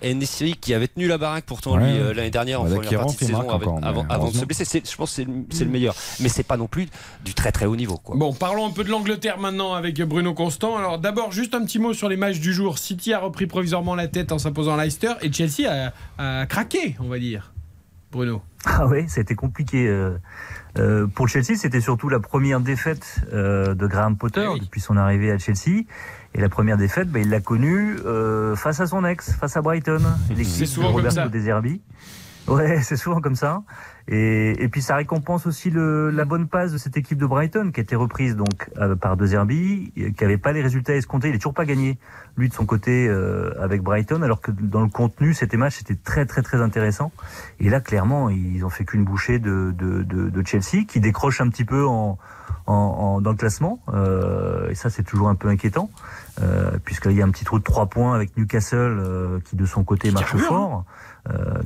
qui 0.60 0.74
avait 0.74 0.88
tenu 0.88 1.06
la 1.06 1.18
baraque 1.18 1.44
pourtant 1.44 1.76
Ouais. 1.76 1.84
lui 1.92 1.98
euh, 1.98 2.14
l'année 2.14 2.30
dernière 2.30 2.60
en 2.62 2.64
première 2.64 3.00
partie 3.00 3.16
de 3.16 3.20
saison 3.20 3.40
avec- 3.50 3.68
encore, 3.68 3.80
avant, 3.82 4.06
avant 4.08 4.30
de 4.30 4.36
se 4.36 4.44
blesser. 4.44 4.64
C'est- 4.64 4.90
Je 4.90 4.96
pense 4.96 5.10
que 5.10 5.16
c'est 5.16 5.24
le, 5.24 5.32
c'est 5.50 5.64
le 5.64 5.70
meilleur, 5.70 5.94
mais 6.20 6.28
c'est 6.28 6.42
pas 6.42 6.56
non 6.56 6.66
plus 6.66 6.88
du 7.24 7.34
très 7.34 7.52
très 7.52 7.66
haut 7.66 7.76
niveau 7.76 7.96
quoi. 7.96 8.16
Bon, 8.16 8.32
parlons 8.32 8.66
un 8.66 8.70
peu 8.70 8.84
de 8.84 8.90
l'Angleterre 8.90 9.38
maintenant 9.38 9.74
avec 9.74 10.00
Bruno 10.02 10.34
Constant. 10.34 10.76
Alors 10.76 10.98
d'abord, 10.98 11.32
juste 11.32 11.54
un 11.54 11.64
petit 11.64 11.78
mot 11.78 11.92
sur 11.92 12.08
les 12.08 12.16
matchs 12.16 12.38
du 12.40 12.52
jour. 12.52 12.78
City 12.78 13.12
a 13.12 13.18
repris 13.18 13.46
provisoirement 13.46 13.94
la 13.94 14.08
tête 14.08 14.32
en 14.32 14.38
s'imposant 14.38 14.74
à 14.76 14.82
Leicester 14.84 15.12
et 15.22 15.32
Chelsea 15.32 15.68
a, 16.18 16.40
a 16.40 16.46
craqué, 16.46 16.96
on 17.00 17.08
va 17.08 17.18
dire. 17.18 17.52
Bruno. 18.10 18.40
Ah 18.64 18.86
oui, 18.86 19.08
ça 19.08 19.20
a 19.20 19.22
été 19.22 19.34
compliqué. 19.34 19.86
euh, 19.86 20.16
euh, 20.78 21.06
pour 21.06 21.28
Chelsea, 21.28 21.56
c'était 21.56 21.80
surtout 21.80 22.08
la 22.08 22.20
première 22.20 22.60
défaite 22.60 23.20
euh, 23.32 23.74
de 23.74 23.86
Graham 23.86 24.16
Potter 24.16 24.44
Eh 24.44 24.52
oui. 24.54 24.60
depuis 24.60 24.80
son 24.80 24.96
arrivée 24.96 25.30
à 25.30 25.38
Chelsea. 25.38 25.84
Et 26.34 26.40
la 26.40 26.48
première 26.48 26.76
défaite, 26.76 27.08
bah, 27.10 27.18
il 27.20 27.30
l'a 27.30 27.40
connue 27.40 27.96
euh, 28.04 28.54
face 28.54 28.80
à 28.80 28.86
son 28.86 29.04
ex, 29.04 29.32
face 29.32 29.56
à 29.56 29.62
Brighton. 29.62 30.00
C'est 30.28 30.60
de 30.60 30.66
souvent 30.66 30.92
comme 30.92 31.10
ça. 31.10 31.22
Roberto 31.24 31.30
De 31.38 31.42
Zerbi. 31.42 31.80
Ouais, 32.46 32.80
c'est 32.82 32.96
souvent 32.96 33.20
comme 33.20 33.34
ça. 33.36 33.62
Et, 34.10 34.64
et 34.64 34.68
puis 34.68 34.80
ça 34.80 34.96
récompense 34.96 35.46
aussi 35.46 35.68
le, 35.68 36.08
la 36.10 36.24
bonne 36.24 36.48
passe 36.48 36.72
de 36.72 36.78
cette 36.78 36.96
équipe 36.96 37.18
de 37.18 37.26
Brighton 37.26 37.70
qui 37.72 37.80
a 37.80 37.82
été 37.82 37.94
reprise 37.94 38.36
donc 38.36 38.70
euh, 38.78 38.96
par 38.96 39.18
De 39.18 39.26
Zerbi, 39.26 39.92
qui 40.16 40.24
avait 40.24 40.38
pas 40.38 40.52
les 40.52 40.62
résultats 40.62 40.94
escomptés. 40.94 41.28
Il 41.28 41.34
est 41.34 41.38
toujours 41.38 41.52
pas 41.52 41.66
gagné 41.66 41.98
lui 42.38 42.48
de 42.48 42.54
son 42.54 42.64
côté 42.64 43.06
euh, 43.06 43.52
avec 43.60 43.82
Brighton, 43.82 44.22
alors 44.22 44.40
que 44.40 44.50
dans 44.50 44.80
le 44.80 44.88
contenu, 44.88 45.34
c'était 45.34 45.58
match 45.58 45.80
était 45.82 45.94
très 45.96 46.24
très 46.24 46.40
très 46.40 46.62
intéressant. 46.62 47.12
Et 47.60 47.68
là, 47.68 47.80
clairement, 47.80 48.30
ils 48.30 48.64
ont 48.64 48.70
fait 48.70 48.86
qu'une 48.86 49.04
bouchée 49.04 49.38
de, 49.38 49.74
de, 49.76 50.02
de, 50.04 50.30
de 50.30 50.46
Chelsea 50.46 50.84
qui 50.88 51.00
décroche 51.00 51.42
un 51.42 51.48
petit 51.50 51.64
peu 51.66 51.84
en, 51.86 52.16
en, 52.66 52.72
en- 52.74 53.20
dans 53.20 53.32
le 53.32 53.36
classement. 53.36 53.80
Euh, 53.92 54.70
et 54.70 54.74
ça, 54.74 54.88
c'est 54.88 55.02
toujours 55.02 55.28
un 55.28 55.34
peu 55.34 55.48
inquiétant, 55.48 55.90
euh, 56.40 56.78
puisqu'il 56.82 57.12
y 57.12 57.20
a 57.20 57.24
un 57.26 57.30
petit 57.30 57.44
trou 57.44 57.58
de 57.58 57.64
trois 57.64 57.86
points 57.86 58.14
avec 58.14 58.36
Newcastle 58.38 58.76
euh, 59.00 59.40
qui 59.44 59.56
de 59.56 59.66
son 59.66 59.84
côté 59.84 60.10
marche 60.12 60.30
carbure, 60.30 60.48
fort, 60.48 60.84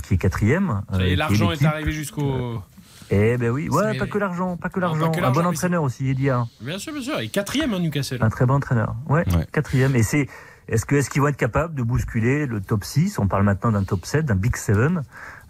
qui 0.02 0.14
est 0.14 0.18
quatrième. 0.18 0.82
euh, 0.94 1.00
Et 1.00 1.16
l'argent 1.16 1.50
est 1.52 1.64
arrivé 1.64 1.92
jusqu'au. 1.92 2.62
Eh 3.10 3.36
ben 3.36 3.50
oui, 3.50 3.68
ouais, 3.68 3.98
pas 3.98 4.06
que 4.06 4.16
l'argent, 4.18 4.56
pas 4.56 4.70
que 4.70 4.80
l'argent. 4.80 5.12
Un 5.22 5.30
bon 5.32 5.44
entraîneur 5.44 5.82
aussi, 5.82 6.08
Edia. 6.08 6.46
Bien 6.62 6.78
sûr, 6.78 6.92
bien 6.94 7.02
sûr. 7.02 7.18
Et 7.20 7.28
quatrième, 7.28 7.74
hein, 7.74 7.78
Newcastle. 7.80 8.18
Un 8.22 8.30
très 8.30 8.46
bon 8.46 8.54
entraîneur. 8.54 8.94
Ouais, 9.08 9.24
Ouais. 9.36 9.46
quatrième. 9.52 9.94
Et 9.96 10.02
c'est, 10.02 10.28
est-ce 10.68 10.86
que, 10.86 10.94
est-ce 10.96 11.10
qu'ils 11.10 11.20
vont 11.20 11.28
être 11.28 11.36
capables 11.36 11.74
de 11.74 11.82
bousculer 11.82 12.46
le 12.46 12.60
top 12.62 12.84
6 12.84 13.18
On 13.18 13.26
parle 13.26 13.42
maintenant 13.44 13.72
d'un 13.72 13.84
top 13.84 14.06
7, 14.06 14.24
d'un 14.24 14.34
Big 14.36 14.56
7, 14.56 14.76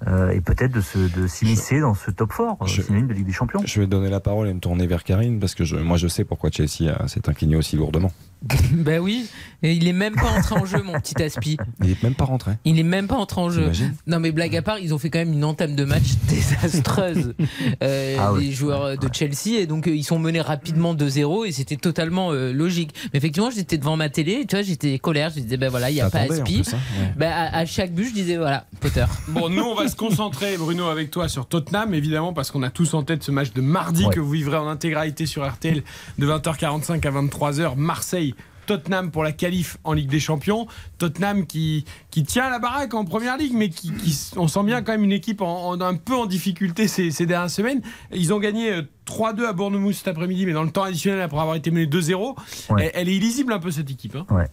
euh, 0.09 0.31
et 0.31 0.41
peut-être 0.41 0.73
de 0.73 0.81
se, 0.81 0.99
de 0.99 1.29
s'immiscer 1.29 1.79
dans 1.79 1.95
ce 1.95 2.11
top 2.11 2.33
4, 2.37 2.67
Je- 2.67 2.83
synonyme 2.83 3.07
de 3.07 3.15
Ligue 3.15 3.27
des 3.27 3.33
Champions. 3.33 3.61
Je 3.65 3.81
vais 3.81 3.87
donner 3.87 4.11
la 4.11 4.19
parole 4.19 4.49
et 4.49 4.55
me 4.55 4.59
tourner 4.59 4.89
vers 4.89 5.05
Karine 5.05 5.39
parce 5.39 5.55
que 5.55 5.63
je, 5.65 5.77
moi 5.77 5.97
je 5.99 6.09
sais 6.09 6.25
pourquoi 6.25 6.51
Chelsea 6.51 6.89
euh, 6.91 7.07
s'est 7.07 7.29
incliné 7.29 7.55
aussi 7.55 7.77
lourdement. 7.77 8.11
Ben 8.73 8.99
oui, 9.01 9.27
et 9.63 9.73
il 9.75 9.87
est 9.87 9.93
même 9.93 10.15
pas 10.15 10.31
entré 10.37 10.55
en 10.57 10.65
jeu, 10.65 10.83
mon 10.83 10.99
petit 11.01 11.23
Aspi. 11.23 11.57
Il 11.85 11.91
est 11.91 12.03
même 12.03 12.15
pas 12.15 12.25
rentré. 12.25 12.53
Il 12.65 12.79
est 12.79 12.83
même 12.85 13.07
pas 13.07 13.17
entré 13.17 13.41
en 13.41 13.51
jeu. 13.51 13.71
Non 14.07 14.19
mais 14.19 14.33
blague 14.33 14.57
à 14.57 14.63
part, 14.63 14.79
ils 14.79 14.93
ont 14.95 14.99
fait 14.99 15.11
quand 15.11 15.19
même 15.21 15.33
une 15.33 15.45
entame 15.45 15.77
de 15.77 15.85
match 15.85 16.15
désastreuse, 16.29 17.35
euh, 17.83 18.17
Ah 18.19 18.33
oui. 18.33 18.47
les 18.47 18.53
joueurs 18.53 18.97
de 18.99 19.09
Chelsea, 19.13 19.59
et 19.61 19.67
donc 19.67 19.87
euh, 19.87 19.95
ils 19.95 20.03
sont 20.05 20.19
menés 20.19 20.41
rapidement 20.41 20.95
2-0 20.95 21.47
et 21.47 21.53
c'était 21.53 21.77
totalement 21.77 22.33
euh, 22.33 22.53
logique. 22.53 22.95
Mais 23.13 23.19
effectivement, 23.19 23.51
j'étais 23.51 23.79
devant 23.79 23.97
ma 23.97 24.09
télé, 24.09 24.41
et 24.43 24.47
tu 24.47 24.57
vois, 24.57 24.63
j'étais 24.65 24.99
colère, 24.99 25.31
je 25.35 25.41
disais 25.41 25.57
ben 25.57 25.69
voilà, 25.69 25.91
il 25.91 25.97
y 25.97 26.01
a 26.01 26.11
pas 26.11 26.21
Aspi. 26.21 26.63
plus, 26.63 26.75
hein, 26.75 26.79
ouais. 27.01 27.13
Ben, 27.17 27.31
à, 27.31 27.59
à 27.59 27.67
chaque 27.67 27.93
but, 27.93 28.09
je 28.09 28.15
disais 28.15 28.37
voilà, 28.37 28.67
Potter. 28.81 29.05
Bon, 29.29 29.49
nous, 29.49 29.63
on 29.63 29.75
va 29.75 29.89
se 29.89 29.97
concentrer, 29.97 30.57
Bruno, 30.57 30.87
avec 30.87 31.11
toi 31.11 31.29
sur 31.29 31.47
Tottenham, 31.47 31.95
évidemment, 31.95 32.33
parce 32.33 32.51
qu'on 32.51 32.63
a 32.63 32.71
tous 32.71 32.95
en 32.95 33.03
tête 33.03 33.23
ce 33.23 33.31
match 33.31 33.53
de 33.53 33.61
mardi 33.61 34.05
Ouais. 34.07 34.13
que 34.15 34.21
vous 34.21 34.31
vivrez 34.31 34.57
en 34.57 34.67
intégralité 34.69 35.27
sur 35.27 35.47
RTL 35.49 35.83
de 36.19 36.27
20h45 36.27 37.07
à 37.07 37.11
23h. 37.11 37.77
Marseille. 37.77 38.32
Tottenham 38.67 39.11
pour 39.11 39.25
la 39.25 39.33
qualif 39.33 39.77
en 39.85 39.93
Ligue 39.93 40.09
des 40.11 40.21
Champions. 40.21 40.67
Tottenham 40.99 41.47
qui, 41.47 41.85
qui 42.11 42.23
tient 42.25 42.49
la 42.51 42.59
baraque 42.59 42.95
en 42.95 43.05
première 43.05 43.37
ligue, 43.37 43.53
mais 43.55 43.69
qui, 43.69 43.93
qui- 43.93 44.31
on 44.37 44.49
sent 44.49 44.63
bien 44.65 44.83
quand 44.83 44.93
même 44.93 45.05
une 45.05 45.13
équipe 45.13 45.41
en, 45.41 45.71
en- 45.71 45.81
un 45.81 45.95
peu 45.95 46.15
en 46.15 46.27
difficulté 46.27 46.89
ces, 46.89 47.11
ces 47.11 47.27
dernières 47.27 47.51
semaines. 47.51 47.83
Ils 48.13 48.33
ont 48.33 48.39
gagné 48.39 48.71
euh, 48.73 48.83
3-2 49.07 49.45
à 49.47 49.53
Bournemouth 49.53 49.95
cet 49.95 50.09
après-midi, 50.09 50.47
mais 50.47 50.53
dans 50.53 50.63
le 50.65 50.71
temps 50.71 50.85
additionnel 50.85 51.21
après 51.21 51.41
avoir 51.41 51.57
été 51.57 51.71
mené 51.71 51.87
2-0. 51.87 52.37
Ouais. 52.71 52.85
Elle, 52.85 52.91
elle 52.95 53.09
est 53.09 53.17
illisible 53.17 53.53
un 53.53 53.59
peu 53.59 53.71
cette 53.71 53.91
équipe. 53.91 54.17
hein. 54.17 54.27
Ouais, 54.31 54.47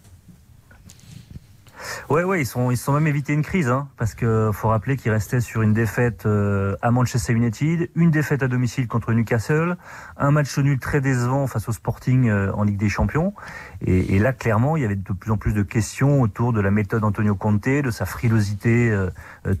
ouais, 2.08 2.40
ils 2.40 2.46
sont, 2.46 2.70
ils 2.70 2.76
sont 2.76 2.92
même 2.92 3.06
évité 3.06 3.32
une 3.32 3.42
crise, 3.42 3.68
hein, 3.68 3.88
parce 3.96 4.14
que 4.14 4.50
faut 4.52 4.68
rappeler 4.68 4.96
qu'ils 4.96 5.12
restaient 5.12 5.40
sur 5.40 5.62
une 5.62 5.72
défaite 5.72 6.26
euh, 6.26 6.76
à 6.82 6.90
Manchester 6.90 7.32
United, 7.32 7.90
une 7.94 8.10
défaite 8.10 8.42
à 8.42 8.48
domicile 8.48 8.88
contre 8.88 9.12
Newcastle, 9.12 9.76
un 10.16 10.30
match 10.30 10.56
nul 10.58 10.78
très 10.78 11.00
décevant 11.00 11.46
face 11.46 11.68
au 11.68 11.72
Sporting 11.72 12.28
euh, 12.28 12.52
en 12.52 12.64
Ligue 12.64 12.78
des 12.78 12.88
Champions. 12.88 13.34
Et, 13.82 14.18
là, 14.18 14.32
clairement, 14.32 14.76
il 14.76 14.82
y 14.82 14.84
avait 14.84 14.96
de 14.96 15.12
plus 15.12 15.30
en 15.30 15.36
plus 15.36 15.54
de 15.54 15.62
questions 15.62 16.20
autour 16.20 16.52
de 16.52 16.60
la 16.60 16.70
méthode 16.70 17.04
Antonio 17.04 17.34
Conte, 17.34 17.68
de 17.68 17.90
sa 17.90 18.04
frilosité 18.04 18.90
euh, 18.90 19.10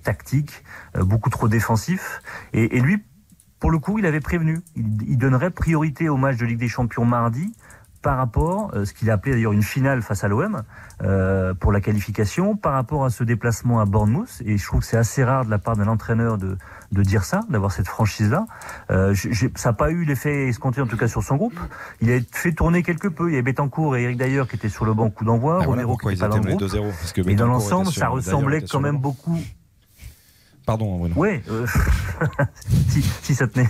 tactique, 0.02 0.64
beaucoup 0.94 1.30
trop 1.30 1.48
défensif. 1.48 2.20
Et, 2.52 2.76
et 2.76 2.80
lui, 2.80 3.02
pour 3.60 3.70
le 3.70 3.78
coup, 3.78 3.98
il 3.98 4.06
avait 4.06 4.20
prévenu. 4.20 4.60
Il, 4.76 4.86
il 5.08 5.16
donnerait 5.16 5.50
priorité 5.50 6.08
au 6.08 6.16
match 6.16 6.36
de 6.36 6.46
Ligue 6.46 6.58
des 6.58 6.68
Champions 6.68 7.04
mardi 7.04 7.54
par 8.02 8.16
rapport, 8.16 8.70
euh, 8.74 8.84
ce 8.84 8.94
qu'il 8.94 9.10
a 9.10 9.14
appelé 9.14 9.34
d'ailleurs 9.34 9.52
une 9.52 9.62
finale 9.62 10.02
face 10.02 10.24
à 10.24 10.28
l'OM, 10.28 10.62
euh, 11.02 11.52
pour 11.54 11.72
la 11.72 11.80
qualification, 11.80 12.56
par 12.56 12.72
rapport 12.72 13.04
à 13.04 13.10
ce 13.10 13.24
déplacement 13.24 13.80
à 13.80 13.84
Bournemouth. 13.84 14.42
Et 14.44 14.56
je 14.56 14.64
trouve 14.64 14.80
que 14.80 14.86
c'est 14.86 14.96
assez 14.96 15.22
rare 15.22 15.44
de 15.44 15.50
la 15.50 15.58
part 15.58 15.76
d'un 15.76 15.88
entraîneur 15.88 16.38
de, 16.38 16.56
de 16.92 17.02
dire 17.02 17.24
ça, 17.24 17.40
d'avoir 17.50 17.72
cette 17.72 17.88
franchise-là. 17.88 18.46
Euh, 18.90 19.14
ça 19.54 19.70
n'a 19.70 19.72
pas 19.74 19.90
eu 19.90 20.04
l'effet 20.04 20.48
escompté, 20.48 20.80
en 20.80 20.86
tout 20.86 20.96
cas 20.96 21.08
sur 21.08 21.22
son 21.22 21.36
groupe. 21.36 21.58
Il 22.00 22.10
a 22.10 22.18
fait 22.32 22.52
tourner 22.52 22.82
quelque 22.82 23.08
peu. 23.08 23.28
Il 23.28 23.34
y 23.34 23.36
avait 23.36 23.42
Betancourt 23.42 23.96
et 23.96 24.02
Eric 24.04 24.16
D'ailleurs 24.16 24.48
qui 24.48 24.56
étaient 24.56 24.68
sur 24.68 24.84
le 24.84 24.94
banc 24.94 25.10
coup 25.10 25.24
d'envoi. 25.24 25.58
Ah, 25.60 25.64
voilà 25.64 25.82
Romero 25.82 25.92
pourquoi 25.92 26.12
qui 26.12 26.16
était 26.16 26.26
pas 26.26 26.28
dans 26.28 26.42
le 26.42 26.56
groupe. 26.56 26.62
2-0. 26.62 26.90
Parce 26.90 27.12
que 27.12 27.20
Mais 27.22 27.34
dans 27.34 27.46
l'ensemble, 27.46 27.90
ça 27.90 28.08
ressemblait 28.08 28.62
quand 28.62 28.80
même 28.80 28.98
beaucoup 28.98 29.38
Pardon, 30.66 30.98
Bruno. 30.98 31.14
Ouais, 31.16 31.42
euh, 31.50 31.66
si, 32.88 33.02
si 33.02 33.34
ça 33.34 33.46
tenait. 33.48 33.68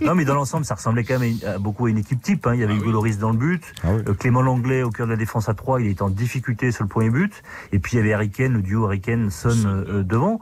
Non, 0.00 0.14
mais 0.14 0.24
dans 0.24 0.34
l'ensemble, 0.34 0.64
ça 0.64 0.74
ressemblait 0.74 1.04
quand 1.04 1.18
même 1.18 1.34
à 1.46 1.58
beaucoup 1.58 1.86
à 1.86 1.90
une 1.90 1.98
équipe 1.98 2.20
type. 2.22 2.46
hein. 2.46 2.54
Il 2.54 2.60
y 2.60 2.64
avait 2.64 2.74
Hugo 2.74 2.90
Loris 2.90 3.18
dans 3.18 3.30
le 3.30 3.36
but, 3.36 3.62
Ah 3.84 3.88
oui. 3.92 4.02
euh, 4.08 4.14
Clément 4.14 4.42
Langlais 4.42 4.82
au 4.82 4.90
cœur 4.90 5.06
de 5.06 5.12
la 5.12 5.16
défense 5.16 5.48
à 5.48 5.54
3, 5.54 5.80
il 5.80 5.88
était 5.88 6.02
en 6.02 6.10
difficulté 6.10 6.72
sur 6.72 6.82
le 6.84 6.88
premier 6.88 7.10
but. 7.10 7.42
Et 7.72 7.78
puis 7.78 7.92
il 7.92 7.96
y 7.98 8.00
avait 8.00 8.12
Harry 8.12 8.30
Kane, 8.30 8.54
le 8.54 8.62
duo 8.62 8.86
Harry 8.86 9.00
Kane 9.00 9.30
Son 9.30 9.50
euh, 9.50 9.84
euh, 9.88 10.02
devant. 10.02 10.40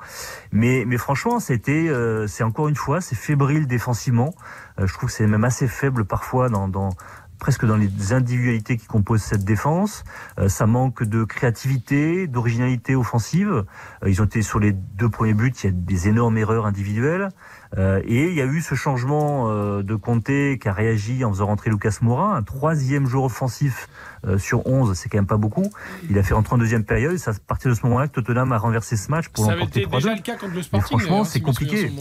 Mais, 0.52 0.84
mais 0.86 0.96
franchement, 0.96 1.40
c'était, 1.40 1.88
euh, 1.88 2.26
c'est 2.26 2.44
encore 2.44 2.68
une 2.68 2.76
fois, 2.76 3.00
c'est 3.00 3.16
fébrile 3.16 3.66
défensivement. 3.66 4.34
Je 4.78 4.92
trouve 4.92 5.08
que 5.10 5.14
c'est 5.14 5.26
même 5.26 5.44
assez 5.44 5.66
faible 5.66 6.04
parfois 6.04 6.48
dans, 6.48 6.68
dans 6.68 6.90
presque 7.38 7.64
dans 7.64 7.76
les 7.76 8.12
individualités 8.12 8.76
qui 8.76 8.86
composent 8.86 9.22
cette 9.22 9.44
défense. 9.44 10.04
Euh, 10.38 10.48
ça 10.48 10.66
manque 10.66 11.02
de 11.02 11.24
créativité, 11.24 12.26
d'originalité 12.26 12.94
offensive. 12.96 13.64
Euh, 14.02 14.10
ils 14.10 14.20
ont 14.20 14.24
été 14.24 14.42
sur 14.42 14.58
les 14.58 14.72
deux 14.72 15.08
premiers 15.08 15.34
buts, 15.34 15.52
il 15.62 15.66
y 15.66 15.68
a 15.68 15.72
des 15.72 16.08
énormes 16.08 16.38
erreurs 16.38 16.66
individuelles. 16.66 17.28
Euh, 17.76 18.00
et 18.04 18.28
il 18.28 18.34
y 18.34 18.40
a 18.40 18.46
eu 18.46 18.62
ce 18.62 18.74
changement 18.74 19.50
euh, 19.50 19.82
de 19.82 19.94
Comté 19.94 20.58
qui 20.60 20.68
a 20.68 20.72
réagi 20.72 21.24
en 21.24 21.32
faisant 21.32 21.46
rentrer 21.46 21.70
Lucas 21.70 21.98
Moura, 22.00 22.34
un 22.36 22.42
troisième 22.42 23.06
joueur 23.06 23.24
offensif 23.24 23.88
euh, 24.26 24.38
sur 24.38 24.66
11, 24.66 24.96
c'est 24.96 25.08
quand 25.08 25.18
même 25.18 25.26
pas 25.26 25.36
beaucoup. 25.36 25.70
Il 26.08 26.18
a 26.18 26.22
fait 26.22 26.34
rentrer 26.34 26.54
en 26.54 26.58
deuxième 26.58 26.84
période. 26.84 27.12
et 27.12 27.18
C'est 27.18 27.30
à 27.30 27.34
partir 27.46 27.70
de 27.70 27.76
ce 27.76 27.84
moment-là 27.84 28.08
que 28.08 28.14
Tottenham 28.14 28.52
a 28.52 28.58
renversé 28.58 28.96
ce 28.96 29.10
match 29.10 29.28
pour 29.28 29.50
l'emporter 29.50 29.80
été 29.82 29.90
3-2. 29.90 29.94
déjà 29.96 30.14
le 30.14 30.22
cas 30.22 30.36
contre 30.36 30.52
le 30.52 30.56
Mais 30.56 30.62
Sporting. 30.62 30.98
franchement, 30.98 31.24
c'est 31.24 31.38
si 31.38 31.42
compliqué. 31.42 31.92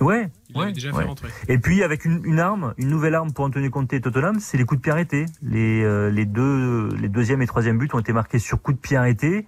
Ouais, 0.00 0.30
Il 0.50 0.56
ouais, 0.56 0.72
déjà 0.72 0.90
ouais. 0.90 1.02
fait 1.02 1.08
rentrer. 1.08 1.28
Et 1.48 1.58
puis 1.58 1.82
avec 1.82 2.04
une, 2.04 2.24
une 2.24 2.38
arme, 2.38 2.74
une 2.78 2.88
nouvelle 2.88 3.14
arme 3.14 3.32
pour 3.32 3.44
Antonio 3.44 3.68
Conte 3.70 3.92
et 3.92 4.00
Tottenham, 4.00 4.38
c'est 4.40 4.56
les 4.56 4.64
coups 4.64 4.78
de 4.80 4.82
pied 4.82 4.92
arrêtés. 4.92 5.26
Les, 5.42 5.82
euh, 5.82 6.10
les 6.10 6.24
deux, 6.24 6.88
les 7.00 7.08
deuxième 7.08 7.42
et 7.42 7.46
troisième 7.46 7.78
buts 7.78 7.88
ont 7.92 7.98
été 7.98 8.12
marqués 8.12 8.38
sur 8.38 8.62
coups 8.62 8.76
de 8.76 8.80
pied 8.80 8.96
arrêtés. 8.96 9.46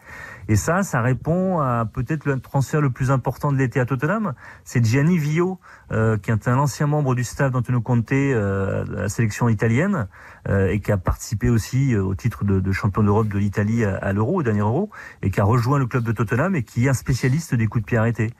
Et 0.48 0.56
ça, 0.56 0.82
ça 0.82 1.00
répond 1.00 1.60
à 1.60 1.84
peut-être 1.84 2.24
le 2.24 2.40
transfert 2.40 2.80
le 2.80 2.90
plus 2.90 3.12
important 3.12 3.52
de 3.52 3.56
l'été 3.56 3.78
à 3.78 3.86
Tottenham. 3.86 4.34
C'est 4.64 4.84
Gianni 4.84 5.16
Vio, 5.16 5.60
euh, 5.92 6.16
qui 6.16 6.32
est 6.32 6.48
un 6.48 6.58
ancien 6.58 6.88
membre 6.88 7.14
du 7.14 7.22
staff 7.22 7.52
d'Antonio 7.52 7.80
Conte 7.80 8.10
euh, 8.10 8.84
de 8.84 8.92
la 8.96 9.08
sélection 9.08 9.48
italienne 9.48 10.08
euh, 10.48 10.70
et 10.70 10.80
qui 10.80 10.90
a 10.90 10.96
participé 10.96 11.48
aussi 11.50 11.94
euh, 11.94 12.02
au 12.02 12.16
titre 12.16 12.44
de, 12.44 12.58
de 12.58 12.72
champion 12.72 13.04
d'Europe 13.04 13.28
de 13.28 13.38
l'Italie 13.38 13.84
à, 13.84 13.94
à 13.98 14.12
l'Euro, 14.12 14.40
au 14.40 14.42
dernier 14.42 14.60
Euro, 14.60 14.90
et 15.22 15.30
qui 15.30 15.40
a 15.40 15.44
rejoint 15.44 15.78
le 15.78 15.86
club 15.86 16.02
de 16.02 16.10
Tottenham 16.10 16.56
et 16.56 16.64
qui 16.64 16.86
est 16.86 16.88
un 16.88 16.94
spécialiste 16.94 17.54
des 17.54 17.68
coups 17.68 17.84
de 17.84 17.86
pied 17.86 17.98
arrêtés. 17.98 18.30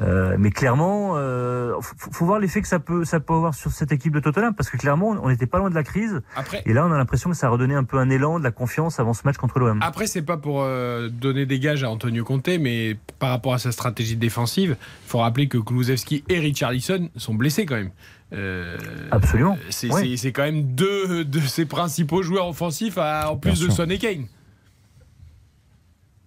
Euh, 0.00 0.36
mais 0.38 0.50
clairement, 0.50 1.14
euh, 1.16 1.74
faut, 1.80 2.10
faut 2.12 2.24
voir 2.26 2.38
l'effet 2.38 2.60
que 2.62 2.68
ça 2.68 2.78
peut, 2.78 3.04
ça 3.04 3.20
peut 3.20 3.34
avoir 3.34 3.54
sur 3.54 3.70
cette 3.72 3.90
équipe 3.92 4.12
de 4.12 4.20
Tottenham, 4.20 4.54
parce 4.54 4.70
que 4.70 4.76
clairement, 4.76 5.16
on 5.22 5.28
n'était 5.28 5.46
pas 5.46 5.58
loin 5.58 5.70
de 5.70 5.74
la 5.74 5.82
crise. 5.82 6.20
Après- 6.36 6.62
Et 6.66 6.72
là, 6.72 6.86
on 6.86 6.92
a 6.92 6.96
l'impression 6.98 7.30
que 7.30 7.36
ça 7.36 7.48
a 7.48 7.50
redonné 7.50 7.74
un 7.74 7.84
peu 7.84 7.98
un 7.98 8.08
élan, 8.10 8.38
de 8.38 8.44
la 8.44 8.50
confiance 8.52 9.00
avant 9.00 9.14
ce 9.14 9.22
match 9.24 9.36
contre 9.36 9.58
l'OM. 9.58 9.78
Après, 9.82 10.06
c'est 10.06 10.22
pas 10.22 10.36
pour 10.36 10.62
euh, 10.62 11.08
donner 11.08 11.46
des 11.46 11.58
gages 11.58 11.82
à 11.84 11.90
Antonio 11.90 12.22
Conte, 12.24 12.48
mais 12.60 12.96
par 13.18 13.30
rapport 13.30 13.54
à 13.54 13.58
sa 13.58 13.72
stratégie 13.72 14.16
défensive, 14.16 14.76
il 14.80 15.08
faut 15.10 15.18
rappeler 15.18 15.48
que 15.48 15.58
Kulusevski 15.58 16.24
et 16.28 16.38
Richarlison 16.38 17.08
sont 17.16 17.34
blessés 17.34 17.66
quand 17.66 17.76
même. 17.76 17.90
Euh, 18.34 18.76
Absolument. 19.10 19.56
C'est 19.70 19.90
Ouais. 19.90 20.16
quand 20.32 20.42
même 20.42 20.62
deux 20.74 21.24
de 21.24 21.40
ses 21.40 21.64
principaux 21.64 22.22
joueurs 22.22 22.48
offensifs, 22.48 22.98
à- 22.98 23.30
en 23.32 23.36
plus 23.36 23.52
Bien 23.52 23.60
de 23.66 23.72
sûr. 23.72 23.84
Son 23.84 23.90
et 23.90 23.98
Kane. 23.98 24.26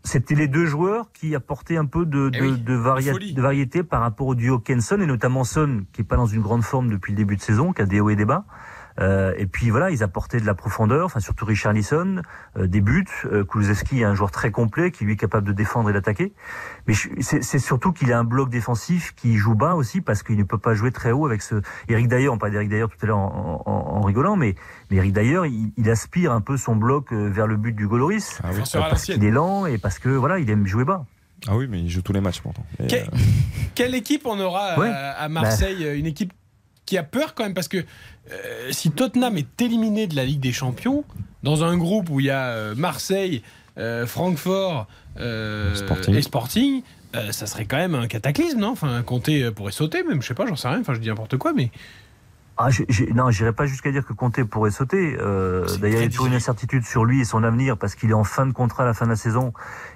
C'était 0.04 0.36
les 0.36 0.48
deux 0.48 0.66
joueurs 0.66 1.12
qui 1.14 1.36
apportaient 1.36 1.78
un 1.78 1.86
peu 1.86 2.06
de, 2.06 2.30
de, 2.30 2.38
Eh 2.38 2.42
oui, 2.42 2.58
de, 2.58 3.36
de 3.36 3.42
variété 3.42 3.84
par 3.84 4.02
rapport 4.02 4.28
au 4.28 4.36
duo 4.36 4.60
Kenson 4.60 5.00
et 5.00 5.06
notamment 5.06 5.44
Son, 5.44 5.84
qui 5.94 6.02
est 6.02 6.06
pas 6.06 6.18
dans 6.18 6.26
une 6.26 6.42
grande 6.42 6.64
forme 6.64 6.90
depuis 6.90 7.14
le 7.14 7.18
début 7.18 7.36
de 7.36 7.42
saison, 7.42 7.72
qui 7.72 7.82
a 7.82 7.86
des 7.86 8.00
hauts 8.00 8.10
et 8.10 8.16
des 8.16 8.26
bas. 8.26 8.46
Euh, 9.02 9.34
et 9.38 9.48
puis 9.48 9.70
voilà, 9.72 9.90
ils 9.92 10.04
apportaient 10.04 10.40
de 10.40 10.46
la 10.46 10.54
profondeur, 10.54 11.06
enfin 11.06 11.20
surtout 11.20 11.44
Richarlison, 11.46 12.22
euh, 12.58 12.68
des 12.68 12.82
buts. 12.82 13.06
Euh, 13.26 13.44
Kulusevski 13.44 14.02
est 14.02 14.04
un 14.04 14.14
joueur 14.16 14.32
très 14.32 14.52
complet 14.52 14.92
qui 14.92 15.04
lui 15.06 15.14
est 15.14 15.18
capable 15.18 15.48
de 15.48 15.54
défendre 15.54 15.90
et 15.90 15.94
d'attaquer. 15.94 16.34
Mais 16.88 16.94
c'est 16.94 17.60
surtout 17.60 17.92
qu'il 17.94 18.14
a 18.14 18.20
un 18.20 18.24
bloc 18.24 18.50
défensif 18.50 19.14
qui 19.16 19.38
joue 19.38 19.56
bas 19.56 19.74
aussi 19.76 20.02
parce 20.02 20.22
qu'il 20.24 20.38
ne 20.38 20.44
peut 20.44 20.58
pas 20.60 20.74
jouer 20.76 20.92
très 20.92 21.12
haut 21.12 21.26
avec 21.26 21.42
ce 21.42 21.62
Eric 21.90 22.08
D'ailleurs, 22.08 22.34
on 22.34 22.38
parlait 22.38 22.54
d'Eric 22.54 22.70
D'ailleurs 22.70 22.90
tout 22.90 22.98
à 23.02 23.06
l'heure 23.08 23.18
en, 23.18 23.64
en- 23.66 23.72
en 23.98 24.02
rigolant, 24.02 24.36
mais, 24.36 24.56
mais 24.90 24.98
Eric 24.98 25.14
D'ailleurs, 25.14 25.46
il, 25.46 25.72
il 25.78 25.90
aspire 25.90 26.32
un 26.32 26.42
peu 26.42 26.56
son 26.58 26.76
bloc 26.76 27.12
euh, 27.12 27.28
vers 27.30 27.48
le 27.48 27.58
but 27.58 27.74
du 27.76 27.88
Goloris 27.88 28.40
Ah 28.44 28.50
oui. 28.54 28.62
Euh, 28.76 28.80
parce 28.90 29.06
qu'il 29.06 29.24
est 29.24 29.32
lent 29.32 29.66
et 29.66 29.78
parce 29.78 29.98
que 30.00 30.10
voilà, 30.10 30.38
il 30.40 30.50
aime 30.50 30.68
jouer 30.68 30.86
bas. 30.86 31.06
Ah 31.48 31.56
oui, 31.58 31.68
mais 31.68 31.80
il 31.80 31.90
joue 31.90 32.04
tous 32.04 32.14
les 32.14 32.22
matchs 32.22 32.42
pourtant. 32.42 32.64
Que- 32.78 32.94
euh, 32.94 33.06
Quelle 33.74 33.96
équipe 33.96 34.28
on 34.28 34.40
aura 34.40 34.78
Ouais. 34.80 34.90
à, 34.90 35.12
à 35.24 35.28
Marseille 35.30 35.88
Une 35.98 36.06
équipe 36.06 36.34
qui 36.86 36.98
a 36.98 37.04
peur 37.04 37.34
quand 37.36 37.44
même 37.44 37.54
parce 37.54 37.68
que 37.70 37.84
euh, 38.32 38.72
si 38.72 38.92
Tottenham 38.92 39.38
est 39.38 39.62
éliminé 39.62 40.08
de 40.08 40.16
la 40.16 40.26
Ligue 40.26 40.40
des 40.42 40.52
Champions, 40.52 41.04
dans 41.44 41.64
un 41.64 41.78
groupe 41.78 42.10
où 42.10 42.20
il 42.20 42.28
y 42.28 42.30
a 42.30 42.48
euh, 42.50 42.76
Marseille, 42.76 43.42
euh, 43.78 44.06
Francfort 44.06 44.88
euh, 45.20 45.74
Sporting. 45.76 46.16
et 46.16 46.22
Sporting, 46.22 46.82
euh, 47.16 47.32
ça 47.32 47.48
serait 47.48 47.66
quand 47.66 47.78
même 47.78 47.96
un 47.96 48.08
cataclysme, 48.08 48.60
non? 48.60 48.70
Enfin, 48.72 49.02
Comté 49.02 49.50
pourrait 49.52 49.72
sauter, 49.72 50.04
même, 50.04 50.22
je 50.22 50.28
sais 50.28 50.34
pas, 50.34 50.46
j'en 50.46 50.56
sais 50.56 50.68
rien, 50.68 50.82
enfin, 50.82 50.94
je 50.94 51.00
dis 51.00 51.08
n'importe 51.08 51.38
quoi, 51.38 51.54
mais. 51.54 51.72
Ah, 52.58 52.70
j'ai- 52.70 52.86
non, 53.14 53.32
j'irai 53.32 53.54
pas 53.54 53.66
jusqu'à 53.66 53.92
dire 53.92 54.06
que 54.06 54.14
Conte 54.14 54.44
pourrait 54.44 54.70
sauter. 54.70 55.18
Euh, 55.20 55.66
D'ailleurs, 55.80 56.02
il 56.02 56.04
y 56.04 56.06
a 56.06 56.10
toujours 56.10 56.28
une 56.28 56.36
incertitude 56.36 56.86
sur 56.86 57.06
lui 57.06 57.22
et 57.22 57.24
son 57.26 57.44
avenir 57.44 57.76
parce 57.76 57.96
qu'il 57.96 58.12
est 58.12 58.14
en 58.14 58.26
fin 58.26 58.46
de 58.46 58.52
contrat 58.52 58.84
à 58.84 58.86
la 58.86 58.94
fin 58.94 59.06
de 59.06 59.10
la 59.10 59.16
saison 59.16 59.52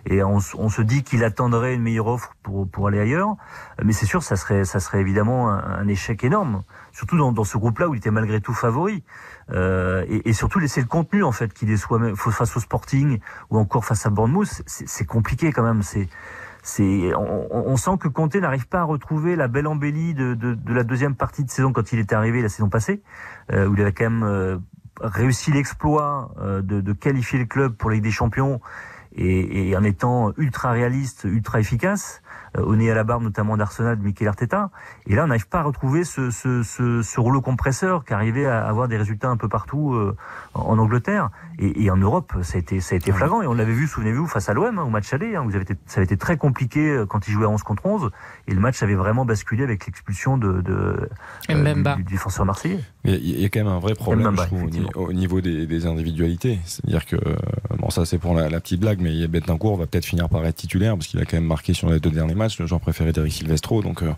et 0.10 0.24
on, 0.24 0.40
se 0.40 0.82
dit 0.82 1.04
qu'il 1.04 1.24
attendrait 1.24 1.76
une 1.76 1.84
meilleure 1.84 2.08
offre 2.08 2.34
pour, 2.42 2.68
pour 2.68 2.88
aller 2.88 3.00
ailleurs. 3.00 3.36
Mais 3.84 3.92
c'est 3.94 4.08
sûr, 4.08 4.24
ça 4.24 4.36
serait, 4.36 4.66
ça 4.66 4.80
serait 4.80 5.00
évidemment 5.00 5.50
un, 5.52 5.60
un 5.60 5.88
échec 5.88 6.24
énorme, 6.24 6.64
surtout 6.96 7.18
dans, 7.18 7.32
dans 7.34 7.44
ce 7.44 7.58
groupe-là 7.58 7.90
où 7.90 7.94
il 7.94 7.98
était 7.98 8.10
malgré 8.10 8.40
tout 8.40 8.54
favori. 8.54 9.04
Euh, 9.52 10.06
et, 10.08 10.30
et 10.30 10.34
surtout 10.34 10.60
laisser 10.60 10.80
le 10.82 10.88
contenu 10.88 11.24
en 11.24 11.32
fait 11.32 11.54
qu'il 11.54 11.70
est 11.70 11.78
soit 11.78 12.00
face 12.16 12.56
au 12.56 12.60
Sporting 12.60 13.20
ou 13.50 13.60
encore 13.60 13.84
face 13.86 14.06
à 14.06 14.10
Bournemouth, 14.10 14.64
c'est- 14.66 15.06
compliqué 15.06 15.52
quand 15.52 15.64
même. 15.64 15.84
C'est 15.84 16.08
on, 17.16 17.48
on- 17.52 17.78
sent 17.78 17.98
que 18.00 18.08
Conte 18.08 18.36
n'arrive 18.38 18.68
pas 18.68 18.80
à 18.80 18.84
retrouver 18.84 19.36
la 19.36 19.48
belle 19.48 19.68
embellie 19.68 20.16
de, 20.16 20.34
de, 20.34 20.56
de 20.56 20.74
la 20.74 20.84
deuxième 20.84 21.14
partie 21.16 21.44
de 21.44 21.50
saison 21.52 21.72
quand 21.74 21.92
il 21.94 22.00
était 22.00 22.16
arrivé 22.16 22.42
la 22.42 22.50
saison 22.50 22.70
passée, 22.70 23.04
euh, 23.52 23.68
où 23.68 23.76
il 23.76 23.82
avait 23.82 23.92
quand 23.94 24.10
même 24.10 24.24
euh, 24.24 24.58
réussi 25.02 25.52
l'exploit 25.52 26.34
euh, 26.40 26.62
de, 26.64 26.82
de 26.82 26.94
qualifier 26.94 27.38
le 27.38 27.46
club 27.46 27.74
pour 27.76 27.90
la 27.92 27.96
Ligue 27.98 28.06
des 28.06 28.12
Champions 28.12 28.62
et, 29.16 29.70
et 29.70 29.78
en 29.78 29.84
étant 29.84 30.34
ultra 30.38 30.72
réaliste, 30.72 31.26
ultra 31.26 31.60
efficace, 31.60 32.24
au 32.62 32.76
nez 32.76 32.92
à 32.92 32.96
la 32.96 33.04
barbe 33.04 33.24
notamment 33.24 33.58
d'Arsenal 33.58 33.98
de 33.98 34.04
Mikel 34.04 34.28
Arteta. 34.28 34.70
Et 35.08 35.16
là, 35.16 35.24
on 35.24 35.28
n'arrive 35.28 35.48
pas 35.48 35.60
à 35.60 35.64
retrouver 35.64 36.04
ce, 36.04 36.32
ce, 36.32 36.64
ce, 36.64 37.02
ce 37.02 37.20
rouleau 37.20 37.42
compresseur 37.42 38.06
qui 38.06 38.14
arrivait 38.14 38.46
à 38.46 38.66
avoir 38.66 38.88
des 38.88 38.98
résultats 38.98 39.30
un 39.30 39.38
peu 39.38 39.48
partout 39.50 39.94
euh, 39.94 40.16
en 40.54 40.78
Angleterre 40.78 41.30
et, 41.60 41.84
et 41.84 41.92
en 41.92 41.98
Europe. 41.98 42.34
Ça 42.42 42.58
a 42.58 42.60
été, 42.60 42.80
ça 42.80 42.96
a 42.96 42.98
été 42.98 43.12
flagrant 43.12 43.42
et 43.42 43.48
on 43.48 43.54
l'avait 43.54 43.74
vu, 43.74 43.88
souvenez-vous, 43.88 44.28
face 44.28 44.50
à 44.50 44.54
l'OM 44.54 44.78
hein, 44.78 44.84
au 44.84 44.90
match 44.90 45.14
aller. 45.14 45.36
Hein, 45.36 45.44
vous 45.46 45.56
avez 45.56 45.64
été, 45.64 45.76
ça 45.86 45.98
avait 45.98 46.06
été 46.06 46.18
très 46.18 46.38
compliqué 46.38 46.90
euh, 46.90 47.06
quand 47.06 47.28
il 47.28 47.32
jouait 47.32 47.46
à 47.46 47.50
11 47.50 47.64
contre 47.64 47.86
11 47.86 48.10
et 48.48 48.54
le 48.54 48.60
match 48.60 48.82
avait 48.84 48.96
vraiment 48.96 49.26
basculé 49.26 49.64
avec 49.64 49.86
l'expulsion 49.86 50.38
de, 50.38 50.62
de 50.62 51.10
euh, 51.50 51.74
du, 51.74 52.04
du 52.04 52.12
défenseur 52.12 52.46
marseillais. 52.46 52.80
Mais 53.04 53.14
il 53.16 53.40
y 53.40 53.46
a 53.46 53.50
quand 53.50 53.60
même 53.60 53.68
un 53.68 53.80
vrai 53.80 53.94
problème 53.94 54.28
Mbemba, 54.28 54.44
je 54.44 54.48
trouve, 54.48 55.08
au, 55.08 55.14
niveau 55.14 55.42
des, 55.42 55.66
des 55.66 55.86
individualités. 55.86 56.60
C'est-à-dire 56.66 57.06
que, 57.06 57.16
euh, 57.16 57.36
bon, 57.78 57.90
ça 57.90 58.06
c'est 58.06 58.18
pour 58.18 58.34
la, 58.36 58.50
la 58.50 58.60
petite 58.60 58.80
blague, 58.80 59.00
mais 59.02 59.28
Betancourt 59.28 59.78
va 59.78 59.88
peut-être 59.88 60.06
finir 60.06 60.30
par 60.30 60.46
être 60.46 60.56
titulaire 60.56 60.96
parce 60.96 61.08
qu'il 61.08 61.20
a 61.20 61.26
quand 61.26 61.38
même 61.38 61.46
marqué 61.46 61.74
sur 61.74 61.90
les 61.90 62.00
deux 62.00 62.12
derniers 62.12 62.36
matchs 62.36 62.45
le 62.60 62.66
joueur 62.68 62.82
préféré 62.82 63.12
d'Eric 63.12 63.34
Silvestro. 63.34 63.82
Donc 63.82 64.02
euh, 64.04 64.12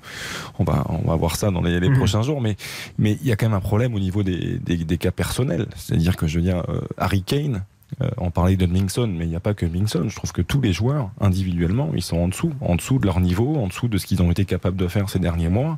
on, 0.59 0.63
va, 0.63 0.85
on 0.89 1.07
va 1.09 1.15
voir 1.15 1.35
ça 1.35 1.51
dans 1.51 1.61
les, 1.61 1.79
les 1.79 1.89
Mhm. 1.89 1.97
prochains 1.97 2.21
jours. 2.21 2.41
Mais 2.41 2.55
mais 2.97 3.17
il 3.21 3.27
y 3.27 3.31
a 3.31 3.35
quand 3.35 3.47
même 3.47 3.57
un 3.57 3.59
problème 3.61 3.93
au 3.95 3.99
niveau 3.99 4.23
des, 4.23 4.59
des, 4.59 4.77
des 4.77 4.97
cas 4.97 5.11
personnels. 5.11 5.67
C'est-à-dire 5.75 6.15
que, 6.17 6.27
je 6.27 6.37
veux 6.37 6.43
dire, 6.43 6.63
euh, 6.69 6.81
Harry 6.97 7.21
Kane, 7.23 7.63
euh, 8.01 8.09
on 8.17 8.31
parlait 8.31 8.57
de 8.57 8.65
Mingson, 8.65 9.07
mais 9.07 9.23
il 9.25 9.29
n'y 9.29 9.35
a 9.37 9.39
pas 9.39 9.53
que 9.53 9.65
Mingson. 9.65 10.09
Je 10.09 10.15
trouve 10.17 10.33
que 10.33 10.41
tous 10.41 10.59
les 10.59 10.73
joueurs, 10.73 11.09
individuellement, 11.21 11.89
ils 11.95 12.01
sont 12.01 12.17
en 12.17 12.27
dessous, 12.27 12.51
en 12.59 12.75
dessous 12.75 12.99
de 12.99 13.05
leur 13.05 13.21
niveau, 13.21 13.55
en 13.55 13.67
dessous 13.67 13.87
de 13.87 13.97
ce 13.97 14.05
qu'ils 14.05 14.21
ont 14.21 14.29
été 14.29 14.43
capables 14.43 14.75
de 14.75 14.87
faire 14.89 15.09
ces 15.09 15.19
derniers 15.19 15.47
mois. 15.47 15.77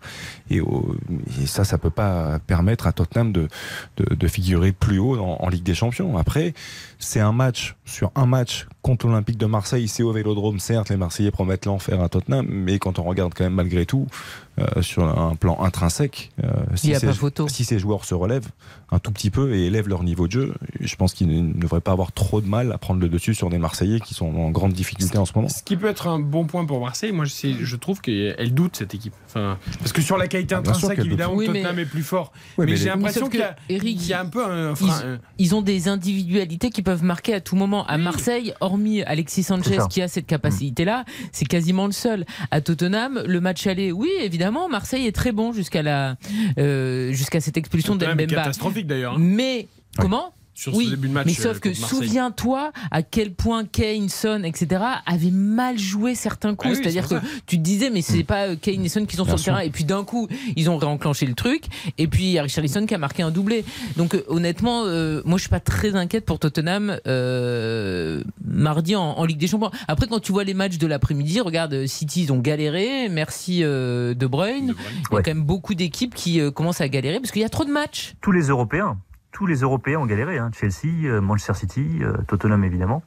Et, 0.49 0.59
au- 0.59 0.95
et 1.39 1.45
ça, 1.45 1.63
ça 1.65 1.77
peut 1.77 1.91
pas 1.91 2.39
permettre 2.47 2.87
à 2.87 2.93
Tottenham 2.93 3.31
de, 3.31 3.47
de, 3.97 4.15
de 4.15 4.27
figurer 4.27 4.71
plus 4.71 4.97
haut 4.97 5.19
en, 5.19 5.37
en 5.39 5.49
Ligue 5.49 5.61
des 5.61 5.75
Champions. 5.75 6.17
Après, 6.17 6.55
c'est 6.99 7.21
un 7.21 7.31
match 7.31 7.75
sur 7.85 8.11
un 8.15 8.25
match 8.25 8.67
contre 8.81 9.07
l'Olympique 9.07 9.37
de 9.37 9.45
Marseille. 9.45 9.87
C'est 9.87 10.03
au 10.03 10.11
Vélodrome, 10.11 10.59
certes, 10.59 10.89
les 10.89 10.97
Marseillais 10.97 11.31
promettent 11.31 11.65
l'enfer 11.65 12.01
à 12.01 12.09
Tottenham, 12.09 12.45
mais 12.49 12.77
quand 12.77 12.99
on 12.99 13.03
regarde 13.03 13.33
quand 13.33 13.43
même 13.45 13.53
malgré 13.53 13.85
tout 13.85 14.05
euh, 14.59 14.81
sur 14.81 15.03
un 15.03 15.35
plan 15.35 15.61
intrinsèque, 15.61 16.31
euh, 16.43 16.47
si, 16.75 16.89
y 16.89 16.95
a 16.95 16.99
ces, 16.99 17.07
pas 17.07 17.13
photo. 17.13 17.47
si 17.47 17.63
ces 17.63 17.79
joueurs 17.79 18.03
se 18.05 18.13
relèvent 18.13 18.49
un 18.91 18.99
tout 18.99 19.11
petit 19.11 19.29
peu 19.29 19.53
et 19.53 19.65
élèvent 19.67 19.87
leur 19.87 20.03
niveau 20.03 20.27
de 20.27 20.31
jeu, 20.33 20.53
je 20.81 20.95
pense 20.95 21.13
qu'ils 21.13 21.27
ne 21.47 21.53
devraient 21.53 21.79
pas 21.81 21.91
avoir 21.91 22.11
trop 22.11 22.41
de 22.41 22.47
mal 22.47 22.71
à 22.71 22.77
prendre 22.77 22.99
le 22.99 23.07
dessus 23.07 23.33
sur 23.33 23.49
des 23.49 23.57
Marseillais 23.59 23.99
qui 24.01 24.13
sont 24.13 24.35
en 24.35 24.49
grande 24.49 24.73
difficulté 24.73 25.17
en 25.17 25.25
ce 25.25 25.33
moment. 25.35 25.47
Ce 25.47 25.63
qui 25.63 25.77
peut 25.77 25.87
être 25.87 26.07
un 26.07 26.19
bon 26.19 26.45
point 26.45 26.65
pour 26.65 26.81
Marseille, 26.81 27.11
moi 27.11 27.25
je, 27.25 27.33
je 27.61 27.75
trouve 27.75 28.01
qu'elle 28.01 28.53
doute 28.53 28.75
cette 28.75 28.93
équipe. 28.93 29.13
Enfin, 29.27 29.57
parce 29.79 29.93
que 29.93 30.01
sur 30.01 30.17
la 30.17 30.27
qualité 30.27 30.55
intrinsèque, 30.55 30.99
évidemment, 30.99 31.35
Oui, 31.35 31.47
mais- 31.47 31.61
Tottenham 31.61 31.79
est 31.79 31.85
plus 31.85 32.03
fort. 32.03 32.33
Oui, 32.57 32.65
mais 32.65 32.71
mais 32.71 32.77
j'ai 32.77 32.85
l'impression 32.89 33.29
qu'il 33.29 33.45
y, 33.69 34.07
y 34.07 34.13
a 34.13 34.19
un 34.21 34.25
peu 34.25 34.43
un 34.45 34.75
frein. 34.75 35.19
ils 35.37 35.55
ont 35.55 35.61
des 35.61 35.87
individualités 35.87 36.69
qui 36.69 36.81
peuvent 36.81 36.88
marquer 36.95 37.33
à 37.35 37.41
tout 37.41 37.55
moment. 37.55 37.85
À 37.87 37.97
Marseille, 37.97 38.53
hormis 38.59 39.01
Alexis 39.03 39.43
Sanchez 39.43 39.77
qui 39.89 40.01
a 40.01 40.07
cette 40.07 40.25
capacité-là, 40.27 41.05
c'est 41.31 41.45
quasiment 41.45 41.85
le 41.85 41.91
seul. 41.91 42.25
À 42.51 42.61
Tottenham, 42.61 43.21
le 43.25 43.41
match 43.41 43.65
aller, 43.67 43.91
oui, 43.91 44.09
évidemment, 44.21 44.69
Marseille 44.69 45.07
est 45.07 45.11
très 45.15 45.31
bon 45.31 45.53
jusqu'à 45.53 45.81
la 45.81 46.15
euh, 46.57 47.11
jusqu'à 47.11 47.39
cette 47.41 47.57
expulsion 47.57 47.95
d'Embemba. 47.95 48.25
catastrophique 48.35 48.87
d'ailleurs. 48.87 49.13
hein, 49.13 49.19
Mais 49.19 49.67
comment 49.97 50.33
sur 50.59 50.75
oui, 50.75 50.85
ce 50.85 50.89
début 50.91 51.07
de 51.07 51.13
match. 51.13 51.25
mais 51.25 51.31
euh, 51.39 51.43
sauf 51.43 51.59
que 51.59 51.69
contre 51.69 51.81
Marseille. 51.81 51.97
souviens-toi 51.99 52.71
à 52.91 53.01
quel 53.03 53.33
point 53.33 53.65
Kane, 53.65 54.09
Son, 54.09 54.43
etc. 54.43 54.81
avaient 55.05 55.31
mal 55.31 55.77
joué 55.79 56.15
certains 56.15 56.55
coups. 56.55 56.73
Ah 56.73 56.75
oui, 56.77 56.81
C'est-à-dire 56.83 57.07
c'est 57.07 57.15
que 57.19 57.25
tu 57.45 57.57
te 57.57 57.61
disais, 57.63 57.89
mais 57.89 58.01
c'est 58.01 58.23
pas 58.23 58.47
euh, 58.49 58.55
Kane 58.55 58.83
et 58.85 58.89
Son 58.89 59.05
qui 59.05 59.15
sont 59.15 59.23
Bien 59.23 59.37
sur 59.37 59.51
le 59.53 59.57
terrain. 59.57 59.65
Et 59.65 59.69
puis 59.69 59.83
d'un 59.85 60.03
coup, 60.03 60.27
ils 60.55 60.69
ont 60.69 60.77
réenclenché 60.77 61.25
le 61.25 61.33
truc. 61.33 61.63
Et 61.97 62.07
puis 62.07 62.23
il 62.25 62.31
y 62.31 62.39
a 62.39 62.43
Richarlison 62.43 62.85
qui 62.85 62.93
a 62.93 62.97
marqué 62.97 63.23
un 63.23 63.31
doublé. 63.31 63.63
Donc 63.97 64.15
euh, 64.15 64.23
honnêtement, 64.27 64.83
euh, 64.85 65.21
moi 65.25 65.37
je 65.37 65.41
suis 65.43 65.49
pas 65.49 65.59
très 65.61 65.95
inquiète 65.95 66.25
pour 66.25 66.39
Tottenham 66.39 66.97
euh, 67.07 68.21
mardi 68.45 68.95
en, 68.95 69.01
en 69.03 69.25
Ligue 69.25 69.37
des 69.37 69.47
Champions. 69.47 69.71
Après, 69.87 70.07
quand 70.07 70.19
tu 70.19 70.31
vois 70.31 70.43
les 70.43 70.53
matchs 70.53 70.77
de 70.77 70.87
l'après-midi, 70.87 71.39
regarde 71.41 71.73
euh, 71.73 71.87
City, 71.87 72.23
ils 72.23 72.33
ont 72.33 72.39
galéré. 72.39 73.07
Merci 73.09 73.61
euh, 73.63 74.13
De 74.13 74.27
Bruyne. 74.27 74.65
Il 74.65 74.67
y 74.67 74.71
a 75.11 75.15
Ouais. 75.15 75.23
quand 75.23 75.31
même 75.33 75.43
beaucoup 75.43 75.73
d'équipes 75.73 76.13
qui 76.15 76.39
euh, 76.39 76.51
commencent 76.51 76.81
à 76.81 76.87
galérer 76.89 77.19
parce 77.19 77.31
qu'il 77.31 77.41
y 77.41 77.45
a 77.45 77.49
trop 77.49 77.65
de 77.65 77.71
matchs. 77.71 78.13
tous 78.21 78.31
les 78.31 78.47
Européens, 78.47 78.97
tous 79.31 79.45
les 79.45 79.57
Européens 79.57 79.99
ont 79.99 80.05
galéré. 80.05 80.37
Hein. 80.37 80.51
Chelsea, 80.57 81.05
euh, 81.05 81.21
Manchester 81.21 81.53
City, 81.53 81.99
euh, 82.01 82.13
Tottenham 82.27 82.63
évidemment. 82.63 83.03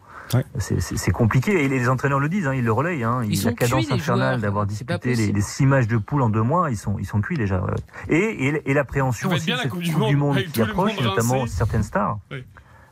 C'est- 0.59 1.11
compliqué 1.11 1.63
et 1.65 1.69
les 1.69 1.89
entraîneurs 1.91 2.21
le 2.21 2.29
disent, 2.31 2.47
hein, 2.47 2.55
ils 2.55 2.65
le 2.65 2.73
relayent. 2.73 3.05
Hein. 3.05 3.21
Ils 3.25 3.37
la 3.37 3.51
sont 3.51 3.55
cadence 3.55 3.85
cuits, 3.87 3.95
infernale 3.95 4.41
d'avoir 4.41 4.65
disputé 4.67 5.15
les, 5.15 5.31
les 5.33 5.41
six 5.43 5.67
matchs 5.67 5.89
de 5.89 5.99
poule 5.99 6.23
en 6.23 6.31
deux 6.31 6.41
mois, 6.43 6.71
ils 6.71 6.77
sont, 6.79 6.97
ils 6.99 7.05
sont 7.05 7.21
cuits 7.21 7.37
déjà. 7.37 7.61
ouais. 7.61 7.75
Et, 8.09 8.47
et, 8.49 8.71
et 8.71 8.73
l'appréhension 8.75 9.31
aussi 9.31 9.47
de 9.47 9.51
la 9.53 9.59
cette 9.63 9.71
Coupe 9.71 9.83
du 9.83 9.91
du 9.91 10.17
Monde, 10.17 10.39
qui 10.53 10.63
approche, 10.63 10.95
monde 10.97 11.05
notamment 11.05 11.41
rincé. 11.41 11.55
certaines 11.57 11.83
stars. 11.83 12.19
Oui. 12.31 12.45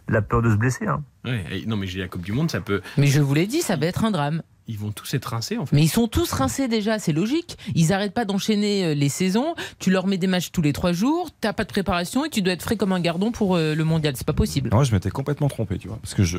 La 0.09 0.21
peur 0.23 0.43
de 0.43 0.51
se 0.51 0.57
blesser. 0.57 0.87
Hein. 0.87 1.03
Ouais, 1.25 1.63
non, 1.67 1.77
mais 1.77 1.87
j'ai 1.87 2.01
la 2.01 2.09
Coupe 2.09 2.23
du 2.23 2.33
Monde, 2.33 2.51
ça 2.51 2.61
peut. 2.61 2.83
Mais 2.99 3.07
je 3.07 3.21
vous 3.23 3.33
l'ai 3.33 3.47
dit, 3.47 3.63
ça 3.63 3.77
va 3.77 3.87
être 3.87 4.05
un 4.05 4.11
drame. 4.11 4.43
Ils 4.71 4.79
vont 4.79 4.93
tous 4.93 5.15
être 5.15 5.25
rincés 5.25 5.59
en 5.59 5.67
fait. 5.67 5.75
Mais 5.75 5.83
ils 5.83 5.89
sont 5.89 6.07
tous 6.07 6.31
rincés 6.31 6.69
déjà, 6.69 7.01
c'est 7.01 7.13
logique. 7.13 7.59
Ils 7.75 7.93
arrêtent 7.93 8.15
pas 8.15 8.25
d'enchaîner 8.25 8.85
euh, 8.85 8.95
les 8.95 9.09
saisons. 9.09 9.57
Tu 9.81 9.91
leur 9.91 10.07
mets 10.07 10.17
des 10.17 10.29
matchs 10.29 10.53
tous 10.53 10.63
les 10.63 10.73
trois 10.73 10.93
jours, 10.93 11.31
t'as 11.41 11.53
pas 11.53 11.65
de 11.65 11.69
préparation 11.71 12.25
et 12.25 12.31
tu 12.31 12.41
dois 12.41 12.53
être 12.53 12.63
frais 12.63 12.77
comme 12.77 12.93
un 12.93 13.01
gardon 13.01 13.33
pour 13.33 13.57
euh, 13.57 13.75
le 13.75 13.85
mondial. 13.85 14.15
C'est 14.17 14.27
pas 14.27 14.33
possible. 14.33 14.71
Moi, 14.73 14.85
je 14.85 14.93
m'étais 14.93 15.11
complètement 15.11 15.49
trompé, 15.49 15.77
tu 15.77 15.89
vois, 15.89 15.99
parce 16.01 16.15
que 16.15 16.23
je, 16.23 16.39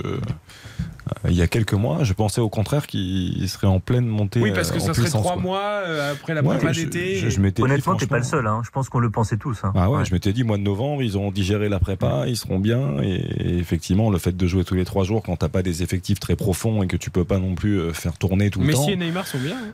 il 1.28 1.36
y 1.36 1.42
a 1.42 1.48
quelques 1.48 1.74
mois, 1.74 2.04
je 2.04 2.14
pensais 2.14 2.42
au 2.42 2.50
contraire 2.50 2.88
qu'il 2.88 3.48
serait 3.50 3.68
en 3.68 3.80
pleine 3.80 4.06
montée. 4.06 4.40
Oui, 4.40 4.52
parce 4.54 4.72
que 4.72 4.78
euh, 4.78 4.80
ça 4.80 4.94
serait 4.94 5.10
trois 5.10 5.34
quoi. 5.34 5.42
mois 5.42 5.60
euh, 5.86 6.14
après 6.14 6.34
la 6.34 6.42
Ouais, 6.44 6.58
je- 6.74 6.82
d'été. 6.84 7.16
je- 7.18 7.30
je 7.30 7.40
m'étais 7.40 7.62
dit, 7.62 7.66
Honnêtement, 7.70 7.96
t'es 7.96 8.06
pas 8.08 8.18
le 8.20 8.24
seul. 8.24 8.46
Hein. 8.48 8.62
Je 8.64 8.70
pense 8.72 8.90
qu'on 8.90 9.00
le 9.00 9.10
pensait 9.10 9.38
tous. 9.38 9.60
Hein. 9.64 9.74
Ah 9.76 9.90
ouais, 9.90 10.06
je 10.06 10.14
m'étais 10.14 10.32
dit 10.34 10.44
mois 10.44 10.58
de 10.58 10.64
novembre, 10.64 11.02
ils 11.04 11.18
ont 11.18 11.32
digéré 11.32 11.70
la 11.70 11.80
prépa, 11.80 12.26
ils 12.28 12.38
seront 12.38 12.60
bien. 12.60 13.02
Et, 13.02 13.58
effectivement, 13.60 14.10
le 14.10 14.18
fait 14.20 14.36
de 14.36 14.48
jouer 14.48 14.64
tous 14.64 14.76
les 14.76 14.86
trois 14.86 15.04
jours 15.04 15.24
quand 15.24 15.36
t'as 15.38 15.50
pas 15.50 15.64
des 15.64 15.84
effectifs 15.84 16.20
très 16.20 16.36
profonds 16.36 16.84
et 16.84 16.88
que 16.88 16.98
tu 16.98 17.10
peux 17.10 17.26
pas 17.26 17.40
non 17.40 17.56
plus 17.56 17.80
euh, 17.80 17.94
faire 17.94 18.18
tourner 18.18 18.50
tout 18.50 18.60
le 18.60 18.68
Messi 18.68 18.80
temps. 18.86 18.90
et 18.90 18.96
Neymar 18.96 19.28
sont 19.28 19.40
bien. 19.40 19.56
hein. 19.58 19.74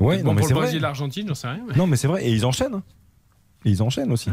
Euh, 0.00 0.04
ouais, 0.04 0.18
bon, 0.18 0.24
non, 0.28 0.34
mais 0.34 0.40
pour 0.40 0.48
c'est 0.48 0.54
le 0.54 0.58
vrai. 0.58 0.64
Brésil 0.66 0.78
et 0.78 0.82
l'Argentine, 0.82 1.28
j'en 1.28 1.34
sais 1.34 1.48
rien. 1.48 1.60
mais- 1.68 1.76
Non, 1.76 1.86
mais 1.86 1.96
c'est 1.96 2.08
vrai. 2.08 2.24
Et 2.24 2.30
ils 2.32 2.44
enchaînent. 2.44 2.74
hein. 2.74 2.82
Et 3.64 3.70
ils 3.70 3.82
enchaînent 3.82 4.12
aussi. 4.12 4.30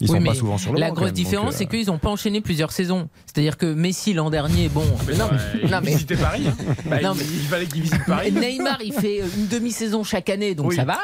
Ils 0.00 0.08
Oui, 0.10 0.16
sont 0.16 0.20
mais 0.22 0.28
pas 0.30 0.34
souvent 0.34 0.56
sur 0.58 0.72
le 0.72 0.80
La 0.80 0.88
banc, 0.88 0.94
grosse 0.94 1.06
même, 1.06 1.14
différence, 1.14 1.54
euh, 1.54 1.58
c'est 1.58 1.66
qu'ils 1.66 1.86
n'ont 1.86 1.98
pas 1.98 2.08
enchaîné 2.08 2.40
plusieurs 2.40 2.72
saisons. 2.72 3.08
C'est-à-dire 3.26 3.56
que 3.58 3.66
Messi 3.66 4.12
l'an 4.14 4.30
dernier, 4.30 4.68
bon. 4.68 4.82
Mais 5.06 5.14
non, 5.16 5.28
mais 5.82 5.90
il 5.90 5.94
visitait 5.94 6.16
Paris. 6.16 6.44
hein. 6.48 6.54
Bah, 6.86 7.00
Non, 7.02 7.12
il, 7.14 7.18
mais- 7.18 7.24
il 7.24 7.46
fallait 7.46 7.66
qu'il 7.66 7.82
visite 7.82 8.04
Paris. 8.06 8.32
Neymar, 8.40 8.78
il 8.82 8.92
fait 8.94 9.18
une 9.36 9.46
demi-saison 9.48 10.02
chaque 10.02 10.30
année, 10.30 10.54
donc 10.54 10.68
Oui. 10.70 10.76
ça 10.76 10.84
va. 10.84 10.98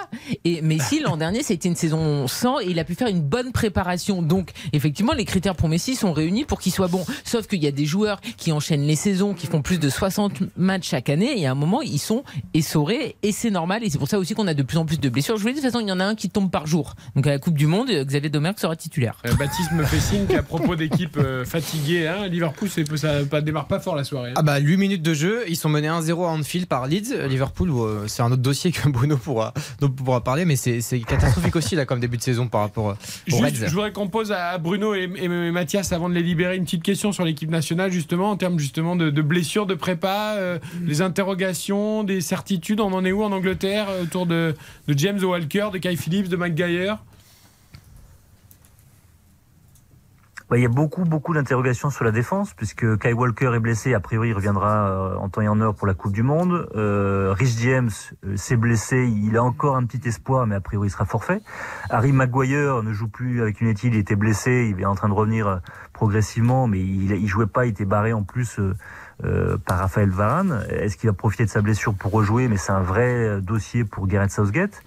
Et 0.44 0.62
Messi, 0.62 1.00
l'an 1.00 1.16
dernier, 1.16 1.42
c'était 1.42 1.68
une 1.68 1.76
saison 1.76 2.26
sans 2.26 2.58
et 2.60 2.66
il 2.68 2.78
a 2.78 2.84
pu 2.84 2.94
faire 2.94 3.08
une 3.08 3.20
bonne 3.20 3.52
préparation. 3.52 4.22
Donc, 4.22 4.50
effectivement, 4.72 5.12
les 5.12 5.24
critères 5.26 5.54
pour 5.56 5.68
Messi 5.68 5.94
sont 5.94 6.12
réunis 6.12 6.44
pour 6.44 6.58
qu'il 6.60 6.72
soit 6.72 6.88
bon. 6.88 7.04
Sauf 7.24 7.46
qu'il 7.46 7.62
y 7.62 7.66
a 7.66 7.72
des 7.72 7.84
joueurs 7.86 8.20
qui 8.38 8.50
enchaînent 8.52 8.86
les 8.86 8.96
saisons, 8.96 9.34
qui 9.34 9.46
font 9.46 9.60
plus 9.62 9.78
de 9.78 9.88
60 9.90 10.32
matchs 10.56 10.88
chaque 10.88 11.10
année, 11.10 11.38
et 11.38 11.46
à 11.46 11.50
un 11.50 11.54
moment, 11.54 11.82
ils 11.82 11.98
sont 11.98 12.24
essorés, 12.54 13.16
et 13.22 13.32
c'est 13.32 13.50
normal. 13.50 13.84
Et 13.84 13.90
c'est 13.90 13.98
pour 13.98 14.08
ça 14.08 14.18
aussi 14.18 14.34
qu'on 14.34 14.46
a 14.46 14.54
de 14.54 14.62
plus 14.62 14.78
en 14.78 14.86
plus 14.86 14.98
de 15.00 15.08
blessures. 15.08 15.36
Je 15.36 15.42
vous 15.42 15.48
dit, 15.48 15.56
de 15.56 15.60
toute 15.60 15.70
façon, 15.70 15.80
il 15.84 15.88
y 15.88 15.92
en 15.92 16.00
a 16.00 16.04
un 16.04 16.14
qui 16.14 16.30
tombe 16.30 16.50
par 16.50 16.66
jour. 16.66 16.94
Donc, 17.14 17.26
à 17.26 17.30
la 17.30 17.38
Coupe 17.38 17.56
du 17.58 17.66
Monde, 17.66 17.90
Xavier 17.90 18.30
Domergue 18.30 18.58
sera 18.58 18.76
titulaire. 18.88 19.16
Euh, 19.26 19.34
Baptiste 19.34 19.72
me 19.72 19.84
fait 19.84 19.98
signe 20.00 20.26
qu'à 20.26 20.42
propos 20.42 20.76
d'équipes 20.76 21.16
euh, 21.18 21.44
fatiguées, 21.44 22.06
hein, 22.06 22.26
Liverpool, 22.28 22.68
c'est- 22.68 22.96
ça 22.96 23.20
ne 23.20 23.40
démarre 23.40 23.66
pas 23.66 23.80
fort 23.80 23.96
la 23.96 24.04
soirée. 24.04 24.30
hein. 24.30 24.34
Ah 24.36 24.42
bah 24.42 24.58
8 24.58 24.76
minutes 24.76 25.02
de 25.02 25.12
jeu, 25.14 25.44
ils 25.48 25.56
sont 25.56 25.68
menés 25.68 25.88
1-0 25.88 26.24
à 26.24 26.28
Anfield 26.28 26.66
par 26.66 26.86
Leeds, 26.86 27.26
Liverpool, 27.28 27.70
où, 27.70 27.84
euh, 27.84 28.04
c'est 28.06 28.22
un 28.22 28.26
autre 28.32 28.42
dossier 28.42 28.70
que 28.72 28.88
Bruno 28.88 29.16
pourra, 29.16 29.52
pourra 29.96 30.22
parler, 30.22 30.44
mais 30.44 30.56
c'est 30.56 30.80
c'est 30.80 31.00
catastrophique 31.00 31.56
aussi 31.56 31.74
là 31.74 31.84
comme 31.84 32.00
début 32.00 32.16
de 32.16 32.22
saison 32.22 32.46
par 32.48 32.60
rapport 32.60 32.90
euh, 32.90 32.94
aux 33.32 33.36
Juste, 33.44 33.58
Reds. 33.62 33.66
je 33.68 33.72
voudrais 33.74 33.92
qu'on 33.92 34.08
pose 34.08 34.30
à 34.32 34.56
Bruno 34.58 34.94
et, 34.94 35.10
et 35.16 35.28
Mathias 35.28 35.92
avant 35.92 36.08
de 36.08 36.14
les 36.14 36.22
libérer 36.22 36.56
une 36.56 36.64
petite 36.64 36.82
question 36.82 37.10
sur 37.12 37.24
l'équipe 37.24 37.50
nationale 37.50 37.90
justement 37.90 38.30
en 38.30 38.36
termes 38.36 38.58
justement 38.58 38.94
de, 38.96 39.10
de 39.10 39.22
blessures, 39.22 39.66
de 39.66 39.74
prépa, 39.74 40.34
euh, 40.36 40.58
les 40.84 41.02
interrogations, 41.02 42.04
des 42.04 42.20
certitudes. 42.20 42.80
On 42.80 42.92
en 42.92 43.04
est 43.04 43.12
où 43.12 43.22
en 43.22 43.32
Angleterre 43.32 43.88
autour 44.02 44.26
de, 44.26 44.54
de 44.88 44.98
James 44.98 45.22
Walker, 45.22 45.68
de 45.72 45.78
Kai 45.78 45.96
Phillips, 45.96 46.28
de 46.28 46.36
McGuire 46.36 46.98
Bah, 50.48 50.56
il 50.58 50.62
y 50.62 50.66
a 50.66 50.68
beaucoup, 50.68 51.02
beaucoup 51.02 51.34
d'interrogations 51.34 51.90
sur 51.90 52.04
la 52.04 52.12
défense, 52.12 52.54
puisque 52.54 52.98
Kai 52.98 53.12
Walker 53.12 53.50
est 53.56 53.58
blessé, 53.58 53.94
a 53.94 54.00
priori 54.00 54.28
il 54.28 54.32
reviendra 54.32 54.88
euh, 54.88 55.16
en 55.16 55.28
temps 55.28 55.40
et 55.40 55.48
en 55.48 55.60
heure 55.60 55.74
pour 55.74 55.88
la 55.88 55.94
Coupe 55.94 56.12
du 56.12 56.22
Monde. 56.22 56.68
Euh, 56.76 57.34
Rich 57.36 57.58
James 57.62 57.90
euh, 58.24 58.36
s'est 58.36 58.56
blessé, 58.56 59.08
il 59.08 59.36
a 59.36 59.42
encore 59.42 59.74
un 59.74 59.84
petit 59.84 60.06
espoir, 60.06 60.46
mais 60.46 60.54
a 60.54 60.60
priori 60.60 60.86
il 60.86 60.90
sera 60.92 61.04
forfait. 61.04 61.40
Harry 61.90 62.12
Maguire 62.12 62.84
ne 62.84 62.92
joue 62.92 63.08
plus 63.08 63.42
avec 63.42 63.60
United, 63.60 63.92
il 63.92 63.98
était 63.98 64.14
blessé, 64.14 64.72
il 64.72 64.80
est 64.80 64.86
en 64.86 64.94
train 64.94 65.08
de 65.08 65.14
revenir 65.14 65.48
euh, 65.48 65.56
progressivement, 65.92 66.68
mais 66.68 66.78
il, 66.78 67.10
il 67.10 67.26
jouait 67.26 67.48
pas, 67.48 67.66
il 67.66 67.70
était 67.70 67.84
barré 67.84 68.12
en 68.12 68.22
plus 68.22 68.60
par 69.64 69.78
Raphaël 69.78 70.10
Varane. 70.10 70.62
Est-ce 70.68 70.98
qu'il 70.98 71.08
va 71.08 71.14
profiter 71.14 71.46
de 71.46 71.50
sa 71.50 71.62
blessure 71.62 71.94
pour 71.94 72.12
rejouer? 72.12 72.48
Mais 72.48 72.58
c'est 72.58 72.72
un 72.72 72.82
vrai 72.82 73.40
dossier 73.40 73.84
pour 73.84 74.06
Gareth 74.06 74.30
Southgate. 74.30 74.82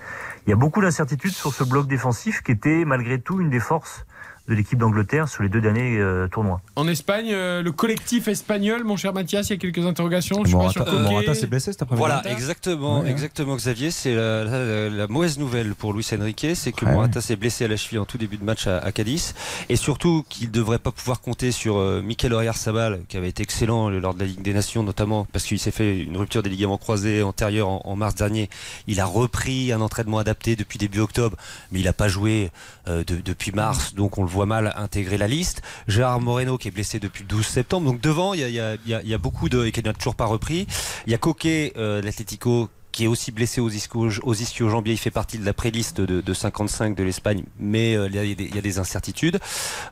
Il 0.46 0.52
y 0.52 0.54
a 0.54 0.56
beaucoup 0.56 0.82
d'incertitudes 0.82 1.32
sur 1.32 1.52
ce 1.52 1.64
bloc 1.64 1.88
défensif 1.88 2.44
qui 2.44 2.52
était 2.52 2.86
malgré 2.86 3.20
tout 3.20 3.42
une 3.42 3.50
des 3.50 3.60
forces 3.60 4.06
de 4.50 4.56
l'équipe 4.56 4.78
d'Angleterre 4.80 5.30
sur 5.30 5.44
les 5.44 5.50
deux 5.50 5.62
derniers 5.62 5.98
euh, 6.00 6.28
tournois. 6.28 6.60
En 6.76 6.88
Espagne, 6.88 7.30
euh, 7.32 7.62
le 7.62 7.72
collectif 7.72 8.28
espagnol, 8.28 8.84
mon 8.84 8.98
cher 8.98 9.14
Mathias, 9.14 9.50
il 9.50 9.54
y 9.54 9.56
a 9.56 9.58
quelques 9.58 9.86
interrogations. 9.86 10.44
Je 10.44 10.48
suis 10.50 10.58
pas 10.58 10.64
Morata, 10.64 10.92
Morata 10.92 11.36
s'est 11.36 11.48
blessé 11.48 11.72
cet 11.72 11.84
après-midi. 11.84 12.00
Voilà, 12.00 12.22
exactement, 12.30 12.98
Ouais, 13.00 13.06
ouais. 13.06 13.12
exactement, 13.12 13.56
Xavier. 13.56 13.92
C'est 13.92 14.16
la, 14.16 14.44
la- 14.44 14.90
la 14.90 15.08
mauvaise 15.08 15.38
nouvelle 15.38 15.76
pour 15.76 15.94
Luis 15.94 16.06
Enrique, 16.20 16.48
c'est 16.56 16.72
que 16.72 16.86
Ouais, 16.86 16.92
Morata 16.94 17.22
s'est 17.22 17.36
blessé 17.36 17.66
à 17.66 17.68
la 17.68 17.78
cheville 17.78 18.00
en 18.00 18.06
tout 18.06 18.18
début 18.18 18.38
de 18.38 18.44
match 18.44 18.66
à, 18.68 18.80
à 18.80 18.92
Cadiz, 18.92 19.36
et 19.70 19.76
surtout 19.76 20.26
qu'il 20.30 20.48
ne 20.48 20.52
devrait 20.54 20.80
pas 20.80 20.92
pouvoir 20.92 21.22
compter 21.22 21.52
sur 21.52 21.78
euh, 21.78 22.02
Mikel 22.02 22.34
Oyarzabal, 22.34 23.02
qui 23.08 23.18
avait 23.18 23.30
été 23.30 23.44
excellent 23.44 23.90
lors 23.90 24.14
de 24.16 24.20
la 24.20 24.26
Ligue 24.26 24.42
des 24.42 24.54
Nations, 24.54 24.82
notamment 24.84 25.28
parce 25.32 25.46
qu'il 25.46 25.60
s'est 25.60 25.72
fait 25.72 26.00
une 26.00 26.18
rupture 26.18 26.42
des 26.42 26.50
ligaments 26.50 26.78
croisés 26.78 27.22
antérieurs 27.22 27.68
en, 27.70 27.82
en 27.86 27.96
mars 27.96 28.16
dernier. 28.16 28.50
Il 28.88 29.00
a 29.00 29.06
repris 29.06 29.72
un 29.72 29.82
entraînement 29.82 30.18
adapté 30.18 30.56
depuis 30.56 30.80
début 30.80 31.00
octobre, 31.00 31.38
mais 31.72 31.80
il 31.80 31.86
n'a 31.86 31.94
pas 31.94 32.08
joué 32.08 32.50
euh, 32.88 33.04
de- 33.04 33.18
depuis 33.24 33.52
mars, 33.52 33.94
donc 33.94 34.18
on 34.18 34.24
le 34.24 34.30
voit 34.30 34.39
mal 34.46 34.74
intégrer 34.76 35.18
la 35.18 35.28
liste. 35.28 35.62
Gérard 35.88 36.22
Moreno 36.22 36.58
qui 36.58 36.68
est 36.68 36.72
blessé 36.72 37.00
depuis 37.00 37.24
le 37.24 37.28
12 37.28 37.46
septembre. 37.46 37.92
Donc 37.92 38.02
devant, 38.02 38.34
il 38.34 38.42
y 38.50 39.14
a 39.14 39.18
beaucoup 39.18 39.50
de 39.50 39.66
et 39.66 39.72
qui 39.72 39.84
n'a 39.84 39.94
toujours 39.94 40.16
pas 40.16 40.26
repris. 40.26 40.68
Il 41.06 41.12
y 41.12 41.16
a 41.16 41.18
Coquet, 41.18 41.74
euh, 41.78 42.02
l'Atlético 42.02 42.70
qui 42.92 43.04
est 43.04 43.08
aussi 43.08 43.32
blessé 43.32 43.62
aux 43.62 43.70
ischio, 43.70 44.10
aux 44.24 44.34
ischio-jambiers. 44.34 44.94
Il 44.94 44.98
fait 44.98 45.12
partie 45.12 45.38
de 45.38 45.46
la 45.46 45.54
préliste 45.54 46.02
de, 46.02 46.22
de 46.22 46.34
55 46.34 46.96
de 46.96 47.04
l'Espagne, 47.04 47.44
mais 47.60 47.96
euh, 47.96 48.08
il, 48.08 48.16
y 48.16 48.20
a 48.20 48.36
des, 48.36 48.44
il 48.46 48.56
y 48.56 48.58
a 48.58 48.62
des 48.62 48.80
incertitudes. 48.80 49.40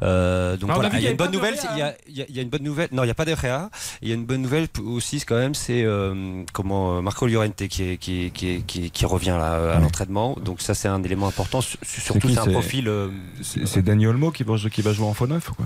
Euh, 0.02 0.58
donc 0.58 0.70
Ah, 0.72 0.76
voilà, 0.76 0.90
il 0.94 1.02
y 1.04 1.08
a 1.08 1.12
une 1.12 1.18
bonne 1.18 1.32
nouvelle. 1.32 1.56
Il 1.74 1.80
y 1.80 1.82
a, 1.82 1.96
il 2.08 2.18
y 2.18 2.22
a- 2.22 2.26
il 2.30 2.36
y 2.36 2.40
a 2.40 2.42
une 2.42 2.50
bonne 2.50 2.64
nouvelle. 2.64 2.90
Non, 2.92 3.04
il 3.04 3.08
n'y 3.08 3.12
a 3.12 3.16
pas 3.16 3.26
d'Herrera. 3.26 3.70
Il 4.02 4.10
y 4.10 4.12
a 4.12 4.16
une 4.16 4.26
bonne 4.26 4.42
nouvelle 4.42 4.68
aussi 4.86 5.22
quand 5.22 5.36
même, 5.38 5.56
c'est 5.56 5.84
euh, 5.84 6.44
comment 6.54 7.02
Marco 7.02 7.28
Llorente 7.28 7.68
qui, 7.68 7.84
est- 7.84 7.98
qui, 7.98 8.26
est- 8.26 8.30
qui, 8.32 8.50
est- 8.56 8.62
qui, 8.66 8.92
qui 8.92 9.06
revient 9.06 9.38
là 9.40 9.74
à 9.76 9.80
l'entraînement. 9.80 10.36
Donc 10.44 10.62
ça, 10.62 10.74
c'est 10.74 10.88
un 10.88 11.02
élément 11.04 11.28
important. 11.28 11.62
Sur- 11.62 11.80
Surtout, 11.86 12.30
c'est 12.30 12.40
un 12.40 12.46
profil. 12.48 12.88
euh, 12.88 13.10
C'est 13.42 13.68
c'est 13.68 13.82
Dani 13.82 14.08
Olmo 14.08 14.32
qui 14.32 14.44
va, 14.44 14.56
jouer- 14.58 14.70
qui 14.72 14.82
va 14.82 14.94
jouer 14.94 15.06
en 15.08 15.14
faux 15.14 15.28
neuf 15.28 15.50
ou 15.50 15.54
quoi 15.56 15.66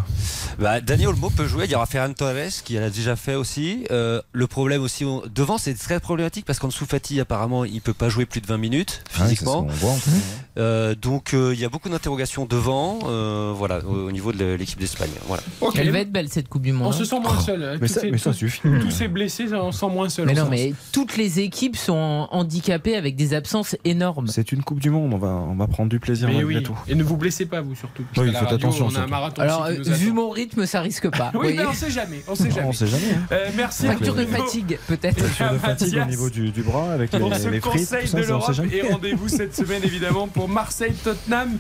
bah, 0.60 0.82
Daniel 0.82 1.10
Olmo 1.10 1.30
peut 1.30 1.48
jouer. 1.48 1.66
Il 1.66 1.72
y 1.72 1.76
aura 1.76 1.86
Ferran 1.86 2.14
Torres 2.14 2.52
qui 2.64 2.74
l'a 2.74 2.90
déjà 2.90 3.16
fait 3.16 3.36
aussi. 3.36 3.86
Euh, 3.92 4.22
le 4.34 4.48
problème 4.48 4.82
aussi 4.82 5.06
on- 5.06 5.24
devant, 5.34 5.58
c'est 5.58 5.74
très 5.74 6.00
problématique 6.00 6.46
parce 6.46 6.60
qu'en 6.60 6.68
dessous 6.68 6.86
Fati, 6.86 7.21
apparemment, 7.22 7.64
il 7.66 7.82
peut 7.82 7.94
pas 7.94 8.10
jouer 8.10 8.26
plus 8.26 8.42
de 8.42 8.48
20 8.48 8.58
minutes 8.58 9.04
Ah 9.16 9.24
physiquement. 9.24 9.66
voit, 9.70 9.92
en 9.92 9.96
fait. 9.96 10.12
Euh, 10.58 10.96
donc 10.96 11.34
euh, 11.34 11.52
il 11.54 11.60
y 11.62 11.66
a 11.66 11.70
beaucoup 11.70 11.88
d'interrogations 11.90 12.46
devant, 12.46 13.00
euh, 13.06 13.54
voilà, 13.56 13.80
au, 13.86 14.08
au 14.08 14.12
niveau 14.12 14.34
de 14.34 14.56
l'équipe 14.56 14.80
d'Espagne. 14.80 15.10
Voilà. 15.28 15.44
Elle 15.76 15.92
va 15.92 16.00
être 16.00 16.12
belle 16.12 16.28
cette 16.30 16.50
Coupe 16.50 16.64
du 16.64 16.74
Monde. 16.74 16.88
On 16.88 16.90
hein. 16.90 16.94
se 16.94 17.06
sent 17.06 17.20
moins 17.20 17.40
seul. 17.40 17.78
Mais 17.80 17.88
Tous 17.88 17.94
ça- 17.94 18.02
ces- 18.02 18.12
mais 18.12 18.18
ça 18.18 18.34
suffit. 18.34 18.62
Tous 18.82 18.92
ces 18.92 19.08
blessés, 19.08 19.46
on 19.54 19.72
se 19.72 19.80
sent 19.80 19.88
moins 19.90 20.10
seul. 20.10 20.26
Mais 20.26 20.34
non, 20.34 20.48
mais 20.50 20.74
toutes 20.92 21.16
les 21.18 21.40
équipes 21.40 21.78
sont 21.78 22.28
handicapées 22.32 22.96
avec 22.96 23.16
des 23.16 23.34
absences 23.34 23.76
énormes. 23.86 24.28
C'est 24.28 24.52
une 24.52 24.64
Coupe 24.64 24.80
du 24.80 24.90
Monde, 24.90 25.14
on 25.14 25.18
va, 25.18 25.30
on 25.30 25.56
va 25.56 25.68
prendre 25.68 25.90
du 25.90 26.00
plaisir 26.00 26.28
Mais 26.28 26.44
oui. 26.44 26.62
tout. 26.64 26.78
Et 26.88 26.96
ne 26.96 27.04
vous 27.04 27.18
blessez 27.18 27.46
pas, 27.46 27.62
vous 27.62 27.76
surtout. 27.76 28.04
Oui, 28.18 28.30
radio, 28.32 28.56
attention, 28.56 28.86
On 28.86 28.88
a 28.88 28.92
un 28.92 28.94
surtout. 28.96 29.10
marathon 29.10 29.42
Alors, 29.42 29.68
vu 29.70 30.12
mon 30.12 30.30
rythme, 30.30 30.66
ça 30.66 30.82
risque 30.82 31.10
pas. 31.10 31.32
Oui, 31.42 31.54
mais 31.58 31.66
on 31.66 31.74
sait 31.74 31.90
jamais. 31.90 32.22
On 32.28 32.36
sait 32.36 32.52
jamais. 32.52 32.68
On 32.68 32.74
sait 32.74 32.88
jamais. 32.88 33.04
hein. 33.32 33.36
Merci. 33.56 33.86
Facture 33.88 34.16
de 34.16 34.26
fatigue, 34.26 34.78
peut-être. 34.88 35.20
Facture 35.24 35.52
de 35.54 35.58
fatigue 35.58 35.98
au 36.02 36.06
niveau 36.06 36.30
du, 36.30 36.52
du 36.52 36.62
bras 36.62 36.92
avec 36.94 37.11
les, 37.18 37.20
pour 37.20 37.36
ce 37.36 37.48
les 37.50 37.62
frites. 37.62 37.82
conseil 37.82 38.08
ça, 38.08 38.18
de 38.20 38.24
l'Europe 38.24 38.56
et 38.72 38.82
rendez-vous 38.92 39.28
cette 39.28 39.56
semaine 39.56 39.84
évidemment 39.84 40.28
pour 40.28 40.50
Marseille-Tottenham 40.50 41.58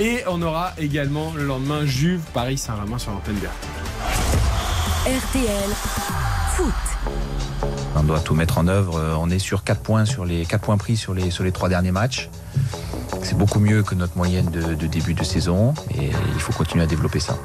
et 0.00 0.22
on 0.26 0.42
aura 0.42 0.72
également 0.78 1.32
le 1.36 1.44
lendemain 1.44 1.86
Juve 1.86 2.20
Paris 2.32 2.58
Saint-Germain 2.58 2.98
sur 2.98 3.12
l'antenne 3.12 3.38
de 3.40 3.46
RTL 5.06 5.70
Foot. 6.52 6.74
On 7.96 8.02
doit 8.02 8.20
tout 8.20 8.34
mettre 8.34 8.58
en 8.58 8.66
œuvre. 8.66 9.00
On 9.20 9.30
est 9.30 9.38
sur 9.38 9.62
4 9.62 9.80
points 9.80 10.04
sur 10.04 10.24
les 10.24 10.44
4 10.46 10.60
points 10.62 10.76
pris 10.78 10.96
sur 10.96 11.14
les 11.14 11.30
sur 11.30 11.44
les 11.44 11.52
trois 11.52 11.68
derniers 11.68 11.92
matchs. 11.92 12.28
C'est 13.22 13.38
beaucoup 13.38 13.60
mieux 13.60 13.82
que 13.82 13.94
notre 13.94 14.16
moyenne 14.16 14.50
de, 14.50 14.74
de 14.74 14.86
début 14.86 15.14
de 15.14 15.24
saison 15.24 15.74
et 15.96 16.10
il 16.34 16.40
faut 16.40 16.52
continuer 16.52 16.84
à 16.84 16.86
développer 16.86 17.20
ça. 17.20 17.38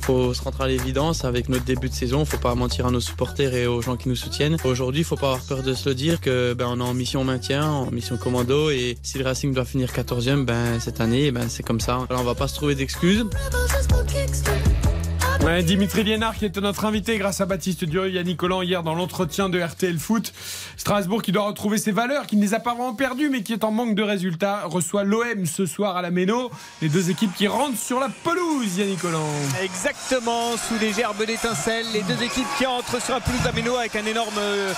Faut 0.00 0.34
se 0.34 0.42
rendre 0.42 0.60
à 0.60 0.68
l'évidence 0.68 1.24
avec 1.24 1.48
notre 1.48 1.64
début 1.64 1.88
de 1.88 1.94
saison. 1.94 2.24
Faut 2.24 2.36
pas 2.36 2.54
mentir 2.54 2.86
à 2.86 2.90
nos 2.90 3.00
supporters 3.00 3.54
et 3.54 3.66
aux 3.66 3.80
gens 3.82 3.96
qui 3.96 4.08
nous 4.08 4.16
soutiennent. 4.16 4.56
Aujourd'hui, 4.64 5.04
faut 5.04 5.16
pas 5.16 5.28
avoir 5.28 5.44
peur 5.44 5.62
de 5.62 5.74
se 5.74 5.88
le 5.88 5.94
dire 5.94 6.20
que 6.20 6.54
ben 6.54 6.66
on 6.68 6.80
est 6.80 6.82
en 6.82 6.94
mission 6.94 7.24
maintien, 7.24 7.68
en 7.68 7.90
mission 7.90 8.16
commando 8.16 8.70
et 8.70 8.98
si 9.02 9.18
le 9.18 9.24
Racing 9.24 9.54
doit 9.54 9.64
finir 9.64 9.90
14e, 9.92 10.44
ben 10.44 10.80
cette 10.80 11.00
année, 11.00 11.30
ben 11.30 11.48
c'est 11.48 11.62
comme 11.62 11.80
ça. 11.80 12.06
Alors 12.10 12.22
on 12.22 12.24
va 12.24 12.34
pas 12.34 12.48
se 12.48 12.54
trouver 12.54 12.74
d'excuses. 12.74 13.24
Dimitri 15.64 16.04
Liénard 16.04 16.36
qui 16.36 16.44
était 16.44 16.60
notre 16.60 16.84
invité 16.84 17.18
grâce 17.18 17.40
à 17.40 17.46
Baptiste 17.46 17.84
Durieux, 17.84 18.12
Yannick 18.12 18.36
Collant 18.36 18.62
hier 18.62 18.82
dans 18.82 18.94
l'entretien 18.94 19.48
de 19.48 19.60
RTL 19.60 19.98
Foot. 19.98 20.32
Strasbourg 20.76 21.20
qui 21.20 21.32
doit 21.32 21.46
retrouver 21.46 21.78
ses 21.78 21.90
valeurs, 21.90 22.26
qui 22.26 22.36
ne 22.36 22.42
les 22.42 22.54
a 22.54 22.60
pas 22.60 22.74
vraiment 22.74 22.94
perdues 22.94 23.28
mais 23.28 23.42
qui 23.42 23.52
est 23.52 23.64
en 23.64 23.72
manque 23.72 23.96
de 23.96 24.02
résultats, 24.02 24.62
reçoit 24.66 25.02
l'OM 25.02 25.44
ce 25.46 25.66
soir 25.66 25.96
à 25.96 26.02
la 26.02 26.10
Méno. 26.10 26.50
Les 26.80 26.88
deux 26.88 27.10
équipes 27.10 27.34
qui 27.34 27.48
rentrent 27.48 27.78
sur 27.78 27.98
la 27.98 28.08
pelouse, 28.08 28.78
Yannick 28.78 29.00
Collant. 29.00 29.26
Exactement, 29.62 30.56
sous 30.56 30.78
les 30.80 30.92
gerbes 30.92 31.24
d'étincelles, 31.26 31.86
les 31.92 32.02
deux 32.02 32.22
équipes 32.22 32.46
qui 32.56 32.64
entrent 32.64 33.02
sur 33.02 33.14
la 33.14 33.20
pelouse 33.20 33.42
d'Ameno 33.42 33.76
avec 33.76 33.96
un 33.96 34.06
énorme 34.06 34.38
euh, 34.38 34.72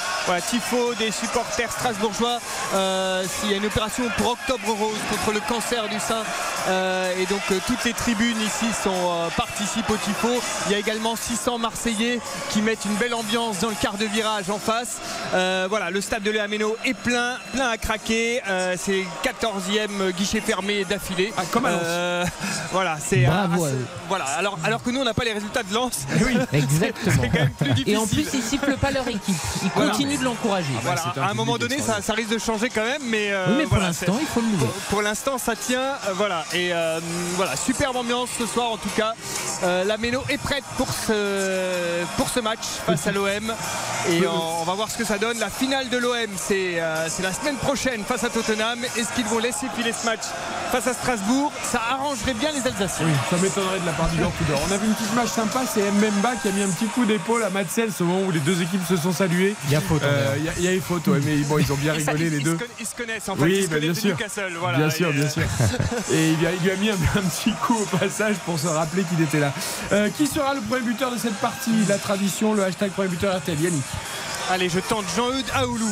tifo 0.51 0.95
des 0.99 1.11
supporters 1.11 1.71
strasbourgeois. 1.71 2.39
Euh, 2.75 3.25
y 3.51 3.55
a 3.55 3.57
une 3.57 3.67
opération 3.67 4.05
pour 4.17 4.33
Octobre 4.33 4.69
Rose 4.69 4.99
contre 5.11 5.33
le 5.33 5.41
cancer 5.47 5.89
du 5.89 5.99
sein, 6.01 6.23
euh, 6.69 7.13
et 7.21 7.27
donc 7.27 7.43
euh, 7.51 7.59
toutes 7.67 7.85
les 7.85 7.93
tribunes 7.93 8.41
ici 8.41 8.67
sont, 8.83 9.29
participent 9.37 9.91
au 9.91 9.97
tifo. 9.97 10.41
Il 10.67 10.73
y 10.73 10.75
a 10.75 10.79
également 10.79 11.15
600 11.17 11.59
Marseillais 11.59 12.21
qui 12.51 12.63
mettent 12.63 12.85
une 12.85 12.95
belle 12.95 13.15
ambiance 13.15 13.59
dans 13.61 13.69
le 13.69 13.75
quart 13.75 13.97
de 13.99 14.07
virage 14.07 14.49
en 14.51 14.59
face. 14.59 14.99
Euh, 15.35 15.67
voilà, 15.69 15.91
le 15.91 16.01
stade 16.01 16.23
de 16.23 16.31
l'Ameno 16.31 16.77
est 16.85 16.95
plein, 16.95 17.37
plein 17.53 17.69
à 17.69 17.77
craquer. 17.77 18.41
Euh, 18.49 18.77
c'est 18.79 19.05
14e 19.25 20.13
guichet 20.13 20.41
fermé 20.41 20.85
d'affilée. 20.85 21.33
comme 21.51 21.67
à 21.67 21.71
Lens. 21.73 21.81
Euh, 21.85 22.25
voilà, 22.73 22.97
c'est 23.05 23.25
ah, 23.27 23.49
voilà. 24.09 24.25
Alors, 24.39 24.59
alors 24.65 24.83
que 24.83 24.91
nous 24.91 25.01
on 25.01 25.05
n'a 25.05 25.15
pas 25.15 25.25
les 25.25 25.33
résultats 25.33 25.63
de 25.63 25.73
Lens. 25.75 26.07
Exactement. 26.53 27.23
C'est 27.23 27.29
quand 27.29 27.39
même 27.39 27.51
plus 27.51 27.69
difficile. 27.71 27.93
Et 27.95 27.97
en 27.97 28.07
plus, 28.07 28.27
ils 28.35 28.43
sifflent 28.43 28.77
pas 28.77 28.91
leur 28.91 29.07
équipe. 29.09 29.35
Ils 29.63 29.71
Voilà. 29.75 29.91
continuent 29.91 30.19
de 30.19 30.25
l'encourager. 30.25 30.73
Voilà, 30.83 31.03
à 31.21 31.31
un 31.31 31.35
moment 31.35 31.59
donné, 31.59 31.79
ça, 31.81 32.01
ça 32.03 32.13
risque 32.15 32.31
de 32.31 32.39
changer 32.39 32.69
quand 32.71 32.85
même, 32.85 33.03
mais, 33.07 33.29
euh, 33.33 33.47
Oui, 33.49 33.55
mais 33.59 33.65
pour 33.67 33.79
l'instant, 33.79 34.17
il 34.21 34.27
faut 34.27 34.41
le 34.41 34.47
louer. 34.49 34.59
Pour, 34.59 34.69
pour 34.91 35.03
l'instant, 35.03 35.39
ça 35.39 35.55
tient, 35.57 35.81
euh, 35.81 36.13
voilà. 36.15 36.45
Et 36.53 36.73
euh, 36.73 37.01
voilà, 37.37 37.57
superbe 37.57 37.97
ambiance 37.97 38.31
ce 38.39 38.47
soir 38.47 38.71
en 38.71 38.77
tout 38.77 38.89
cas. 38.97 39.15
Euh, 39.63 39.85
la 39.85 39.97
Méno 39.97 40.23
est 40.29 40.39
prête 40.45 40.65
pour 40.77 40.89
ce 40.93 42.05
pour 42.17 42.29
ce 42.29 42.41
match 42.41 42.61
face 42.87 43.07
à 43.07 43.13
l'OM, 43.13 43.53
et 44.11 44.27
on, 44.27 44.61
on 44.61 44.65
va 44.65 44.75
voir 44.75 44.91
ce 44.91 44.99
que 44.99 45.05
ça 45.05 45.19
donne. 45.19 45.39
La 45.39 45.49
finale 45.51 45.89
de 45.89 45.97
l'OM, 45.99 46.15
c'est 46.37 46.81
euh, 46.81 47.07
c'est 47.09 47.23
la 47.23 47.33
semaine 47.33 47.57
prochaine 47.57 48.05
face 48.05 48.25
à 48.25 48.29
Tottenham. 48.29 48.79
Est-ce 48.97 49.13
qu'ils 49.15 49.25
vont 49.27 49.39
laisser 49.39 49.67
filer 49.77 49.93
ce 49.93 50.05
match 50.07 50.23
face 50.71 50.87
à 50.87 50.93
Strasbourg? 50.95 51.51
Ça 51.63 51.81
arrangerait 51.91 52.35
bien 52.35 52.51
les 52.53 52.67
Alsaciens. 52.67 53.07
Oui, 53.07 53.13
ça 53.31 53.37
m'étonnerait 53.43 53.81
de 53.81 53.87
la 53.87 53.93
part 53.93 54.09
du 54.11 54.19
Nord 54.19 54.33
Tudor. 54.39 54.61
On 54.69 54.73
a 54.73 54.77
vu 54.77 54.87
une 54.87 54.95
petite 54.95 55.15
match 55.15 55.29
sympa, 55.29 55.63
c'est 55.73 55.91
Mbemba 55.91 56.37
qui 56.43 56.49
a 56.49 56.53
mis 56.53 56.63
un 56.63 56.69
petit 56.69 56.87
coup 56.87 57.05
d'épaule 57.05 57.43
à 57.43 57.51
Matsels 57.51 57.91
au 58.01 58.05
moment 58.05 58.27
où 58.27 58.31
les 58.31 58.41
deux 58.41 58.61
équipes 58.63 58.87
se 58.89 58.97
sont 58.97 59.13
saluées. 59.13 59.55
Il 59.67 59.73
y 59.73 59.77
a 59.77 59.81
faute, 59.81 60.03
hein, 60.03 60.09
Euh. 60.09 60.35
Il 60.39 60.45
y 60.45 60.49
a- 60.49 60.53
il 60.59 60.65
y, 60.65 60.69
a 60.69 60.73
eu 60.75 60.81
faute, 60.81 61.07
ouais, 61.09 61.21
mais 61.25 61.37
bon, 61.39 61.59
ils 61.59 61.73
ont 61.73 61.77
bien 61.77 61.93
rigolé 61.95 62.29
les 62.31 62.37
ils 62.39 62.43
deux. 62.45 62.59
se 62.59 62.65
Ils 62.81 62.87
se 62.87 62.95
connaissent 62.95 63.29
en 63.29 63.37
fait, 63.37 63.43
Oui, 63.43 63.55
ils 63.59 63.65
se 63.65 63.69
bah, 63.69 63.79
bien 63.79 63.89
connaissent 63.89 64.01
sûr. 64.03 64.11
Newcastle. 64.11 64.53
Voilà. 64.59 64.79
bien 64.79 64.91
sûr, 64.91 65.13
bien 65.13 65.25
euh, 65.25 65.29
sûr. 65.29 65.43
Et 66.13 66.31
il 66.33 66.37
lui, 66.39 66.47
a, 66.47 66.53
il 66.53 66.61
lui 66.63 66.71
a 66.71 66.77
mis 66.77 66.91
un, 66.91 66.95
un 66.95 67.23
petit 67.23 67.53
coup 67.53 67.77
au 67.83 67.97
passage 67.97 68.37
pour 68.45 68.59
se 68.59 68.67
rappeler 68.67 69.03
qu'il 69.05 69.23
était 69.23 69.41
là. 69.41 69.53
Euh, 69.93 70.09
qui 70.17 70.27
sera 70.35 70.55
le 70.55 70.61
premier 70.61 70.83
buteur 70.83 71.11
de 71.13 71.17
cette 71.19 71.35
partie 71.37 71.71
La 71.89 71.99
tradition, 71.99 72.55
le 72.55 72.65
hashtag 72.65 72.91
premier 72.91 73.09
buteur 73.09 73.37
RTL, 73.39 73.61
Yannick. 73.61 73.85
Allez, 74.51 74.69
je 74.69 74.81
tente 74.81 75.05
Jean-Eudes 75.17 75.47
Aoulou. 75.55 75.91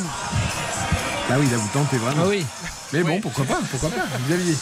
Ah 1.31 1.35
oui, 1.39 1.47
là 1.51 1.57
vous 1.57 1.69
tentez 1.73 1.97
vraiment. 1.97 2.23
Ah 2.25 2.29
oui. 2.29 2.45
Mais 2.93 3.03
bon, 3.03 3.21
pourquoi 3.21 3.45
pas, 3.45 3.59
pourquoi 3.71 3.89
pas, 3.91 4.03
Xavier. 4.29 4.55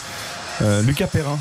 Euh, 0.61 0.81
Lucas 0.83 1.07
Perrin. 1.07 1.37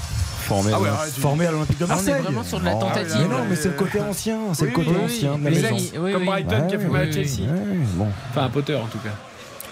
Formé, 0.47 0.73
Ah 0.75 0.81
ouais, 0.81 0.89
formé 1.21 1.47
à 1.47 1.53
l'Olympique 1.53 1.79
de 1.79 1.85
Ah, 1.85 1.87
on 1.91 1.93
est 1.93 1.97
Marseille. 2.07 2.23
vraiment 2.25 2.43
sur 2.43 2.59
de 2.59 2.65
la 2.65 2.75
Oh, 2.75 2.81
tentative. 2.81 3.17
Mais 3.21 3.29
non, 3.29 3.45
mais 3.49 3.55
c'est 3.55 3.69
le 3.69 3.75
côté 3.75 4.01
ancien. 4.01 4.39
C'est 4.55 4.63
Oui, 4.65 4.69
le 4.71 4.75
côté 4.75 4.91
oui, 4.91 5.05
ancien 5.05 5.39
de 5.39 5.45
la 5.45 5.51
oui. 5.51 5.57
maison. 5.57 5.61
Les 5.61 5.67
amis, 5.67 5.91
oui, 5.99 6.13
Comme 6.13 6.23
oui. 6.23 6.27
Brighton 6.27 6.67
qui 6.69 6.75
a 6.75 6.79
fait 6.81 6.89
mal 6.89 7.03
à 7.03 7.05
oui, 7.05 7.13
Chelsea. 7.13 7.47
Bon. 7.95 8.09
Enfin, 8.31 8.47
à 8.47 8.49
Potter 8.49 8.75
en 8.75 8.87
tout 8.87 8.99
cas. 8.99 9.11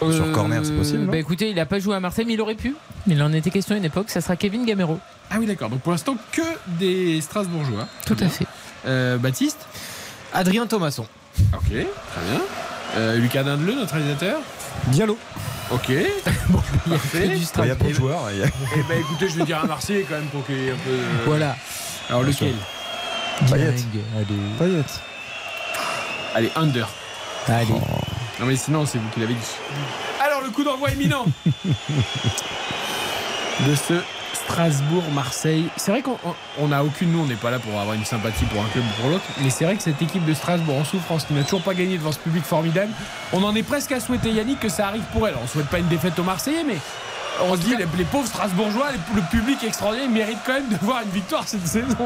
Sur 0.01 0.32
corner, 0.32 0.64
c'est 0.64 0.72
possible, 0.76 1.07
Bah 1.07 1.16
écoutez, 1.18 1.51
il 1.51 1.59
a 1.59 1.66
pas 1.66 1.78
joué 1.80 1.94
à 1.96 2.01
Marseille, 2.01 2.24
mais 2.26 2.34
il 2.34 2.40
aurait 2.40 2.55
pu. 2.55 2.74
Il 3.07 3.22
en 3.22 3.32
était 3.32 3.51
question 3.51 3.74
à 3.74 3.78
une 3.78 3.84
époque. 3.84 4.11
Ça 4.11 4.20
sera 4.20 4.36
Kevin 4.36 4.64
Gamero. 4.64 4.99
Ah 5.30 5.36
oui, 5.38 5.46
d'accord. 5.46 5.68
Donc 5.70 5.80
pour 5.80 5.92
l'instant, 5.92 6.16
que 6.32 6.42
des 6.78 7.20
Strasbourgeois. 7.20 7.86
Tout 8.07 8.16
à 8.20 8.28
fait. 8.28 8.46
Euh, 8.86 9.18
Baptiste 9.18 9.66
Adrien 10.32 10.66
Thomasson. 10.66 11.07
Ok, 11.55 11.68
très 11.68 11.74
bien. 11.76 12.40
Euh, 12.96 13.16
Lucas 13.18 13.42
Dindeleu, 13.42 13.74
notre 13.74 13.94
réalisateur 13.94 14.40
Diallo. 14.88 15.18
Ok. 15.70 15.90
Bon, 16.49 16.62
il 16.86 16.92
y 16.92 16.94
a 17.24 17.26
du 17.26 17.34
Il 17.36 17.66
y 17.66 17.70
a 17.70 17.76
peu 17.76 17.88
de 17.88 17.92
joueurs. 17.92 18.30
il 18.32 18.38
y 18.38 18.42
a- 18.42 18.46
Eh 18.76 18.82
ben 18.88 18.99
écoutez, 19.01 19.28
je 19.28 19.36
vais 19.36 19.44
dire 19.44 19.61
un 19.62 19.66
Marseillais 19.66 20.07
quand 20.09 20.14
même 20.14 20.28
pour 20.28 20.46
qu'il 20.46 20.57
y 20.57 20.68
ait 20.68 20.70
un 20.70 20.76
peu. 20.76 20.90
de- 20.90 21.24
Voilà. 21.26 21.57
Alors 22.09 22.22
lequel 22.22 22.55
Payet. 23.51 23.72
Dieng, 23.72 24.01
Allez. 24.16 24.26
Payet. 24.59 24.84
Allez, 26.34 26.51
under. 26.57 26.88
Allez. 27.46 27.66
Non 28.41 28.47
mais 28.47 28.57
sinon, 28.57 28.86
c'est 28.86 28.99
vous 28.99 29.09
qui 29.12 29.20
l'avez 29.20 29.34
dit. 29.34 29.57
Alors 30.24 30.41
le 30.43 30.51
coup 30.51 30.62
d'envoi 30.64 30.91
imminent 30.91 31.24
de 33.66 33.74
ce 33.74 33.95
Strasbourg-Marseille. 34.34 35.66
C'est 35.76 35.91
vrai 35.91 36.03
qu'on 36.03 36.16
on- 36.24 36.34
on 36.59 36.68
n'a 36.68 36.84
aucune, 36.84 37.12
nous 37.12 37.20
on 37.20 37.26
n'est 37.26 37.34
pas 37.34 37.51
là 37.51 37.59
pour 37.59 37.78
avoir 37.78 37.95
une 37.95 38.05
sympathie 38.05 38.45
pour 38.47 38.62
un 38.62 38.66
club 38.68 38.84
ou 38.84 39.01
pour 39.03 39.11
l'autre, 39.11 39.24
mais 39.43 39.51
c'est 39.51 39.64
vrai 39.64 39.76
que 39.76 39.82
cette 39.82 40.01
équipe 40.01 40.24
de 40.24 40.32
Strasbourg 40.34 40.76
en 40.78 40.84
souffrance 40.84 41.24
qui 41.24 41.34
n'a 41.34 41.43
toujours 41.43 41.62
pas 41.62 41.74
gagné 41.74 41.99
devant 41.99 42.12
ce 42.12 42.18
public 42.18 42.45
formidable, 42.45 42.93
on 43.32 43.43
en 43.43 43.55
est 43.57 43.62
presque 43.62 43.93
à 43.93 44.01
souhaiter 44.01 44.30
Yannick 44.30 44.61
que 44.61 44.68
ça 44.68 44.86
arrive 44.89 45.03
pour 45.12 45.26
elle. 45.26 45.34
On 45.43 45.47
souhaite 45.47 45.66
pas 45.68 45.78
une 45.78 45.89
défaite 45.89 46.18
aux 46.18 46.22
Marseillais, 46.24 46.64
mais 46.66 46.76
on 47.43 47.55
se 47.57 47.61
dit 47.61 47.76
les, 47.76 47.86
les 47.97 48.05
pauvres 48.05 48.26
Strasbourgeois, 48.26 48.89
le 49.14 49.22
public 49.30 49.62
extraordinaire, 49.64 50.07
ils 50.09 50.12
méritent 50.14 50.39
quand 50.47 50.55
même 50.55 50.68
de 50.68 50.76
voir 50.82 51.03
une 51.03 51.11
victoire 51.11 51.47
cette 51.47 51.66
saison. 51.66 51.97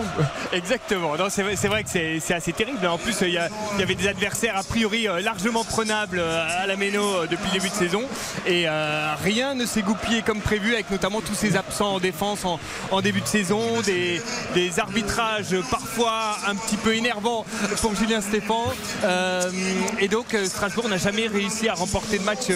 Exactement. 0.53 1.16
Non, 1.16 1.26
c'est 1.28 1.43
vrai, 1.43 1.57
c'est 1.57 1.68
vrai 1.68 1.85
que 1.85 1.91
c'est 1.91 2.35
assez 2.35 2.53
terrible. 2.53 2.87
En 2.87 2.99
plus, 2.99 3.14
il 3.22 3.30
y, 3.30 3.39
a- 3.39 3.49
il 3.74 3.80
y 3.80 3.83
avait 3.83 3.95
des 3.95 4.09
adversaires 4.09 4.57
a 4.57 4.62
priori 4.62 5.09
euh, 5.09 5.20
largement 5.20 5.64
prenables 5.64 6.18
euh, 6.18 6.62
à 6.62 6.66
la 6.66 6.76
Méno 6.76 7.03
euh, 7.03 7.26
depuis 7.26 7.47
le 7.47 7.53
début 7.61 7.68
de 7.70 7.74
saison. 7.74 8.03
Et 8.47 8.64
euh, 8.68 9.14
rien 9.22 9.55
ne 9.55 9.64
s'est 9.66 9.83
goupillé 9.83 10.22
comme 10.22 10.41
prévu, 10.41 10.74
avec 10.74 10.91
notamment 10.91 11.20
tous 11.20 11.35
ces 11.35 11.57
absents 11.57 11.95
en 11.95 12.01
défense 12.01 12.45
en, 12.45 12.59
en 12.91 13.01
début 13.01 13.20
de 13.20 13.26
saison, 13.26 13.61
des, 13.85 14.20
des 14.55 14.80
arbitrages 14.80 15.57
parfois 15.70 16.37
un 16.47 16.55
petit 16.57 16.76
peu 16.76 16.95
énervants 16.95 17.45
pour 17.80 17.95
Julien 17.95 18.20
Stéphan. 18.20 18.64
Euh, 19.05 19.51
et 19.99 20.09
donc, 20.09 20.37
Strasbourg 20.47 20.89
n'a 20.89 20.99
jamais 20.99 21.26
réussi 21.26 21.68
à 21.68 21.74
remporter 21.74 22.18
de 22.18 22.24
match 22.24 22.49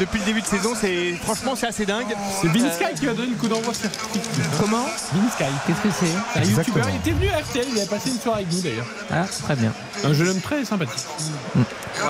depuis 0.00 0.18
le 0.20 0.24
début 0.24 0.42
de 0.42 0.46
saison. 0.46 0.72
C'est 0.78 1.12
franchement, 1.22 1.54
c'est 1.56 1.66
assez 1.66 1.86
dingue. 1.86 2.03
C'est 2.40 2.48
Vinsky 2.48 2.84
qui 2.98 3.06
va 3.06 3.14
donner 3.14 3.30
le 3.30 3.36
coup 3.36 3.48
d'envoi 3.48 3.72
sur 3.74 3.88
Comment 4.60 4.84
Vinsky. 5.14 5.44
Qu'est-ce 5.66 5.80
que 5.82 5.88
c'est 6.00 6.06
C'est 6.34 6.40
un 6.40 6.58
youtubeur, 6.58 6.86
il 6.90 6.96
était 6.96 7.10
venu 7.12 7.28
à 7.30 7.38
RTL, 7.38 7.66
il 7.74 7.80
a 7.80 7.86
passé 7.86 8.10
une 8.10 8.18
soirée 8.20 8.42
avec 8.42 8.52
nous 8.54 8.60
d'ailleurs. 8.62 8.86
Ah, 9.10 9.24
très 9.42 9.56
bien. 9.56 9.72
Un 10.04 10.12
jeune 10.12 10.28
homme 10.28 10.40
très 10.40 10.64
sympathique. 10.64 11.04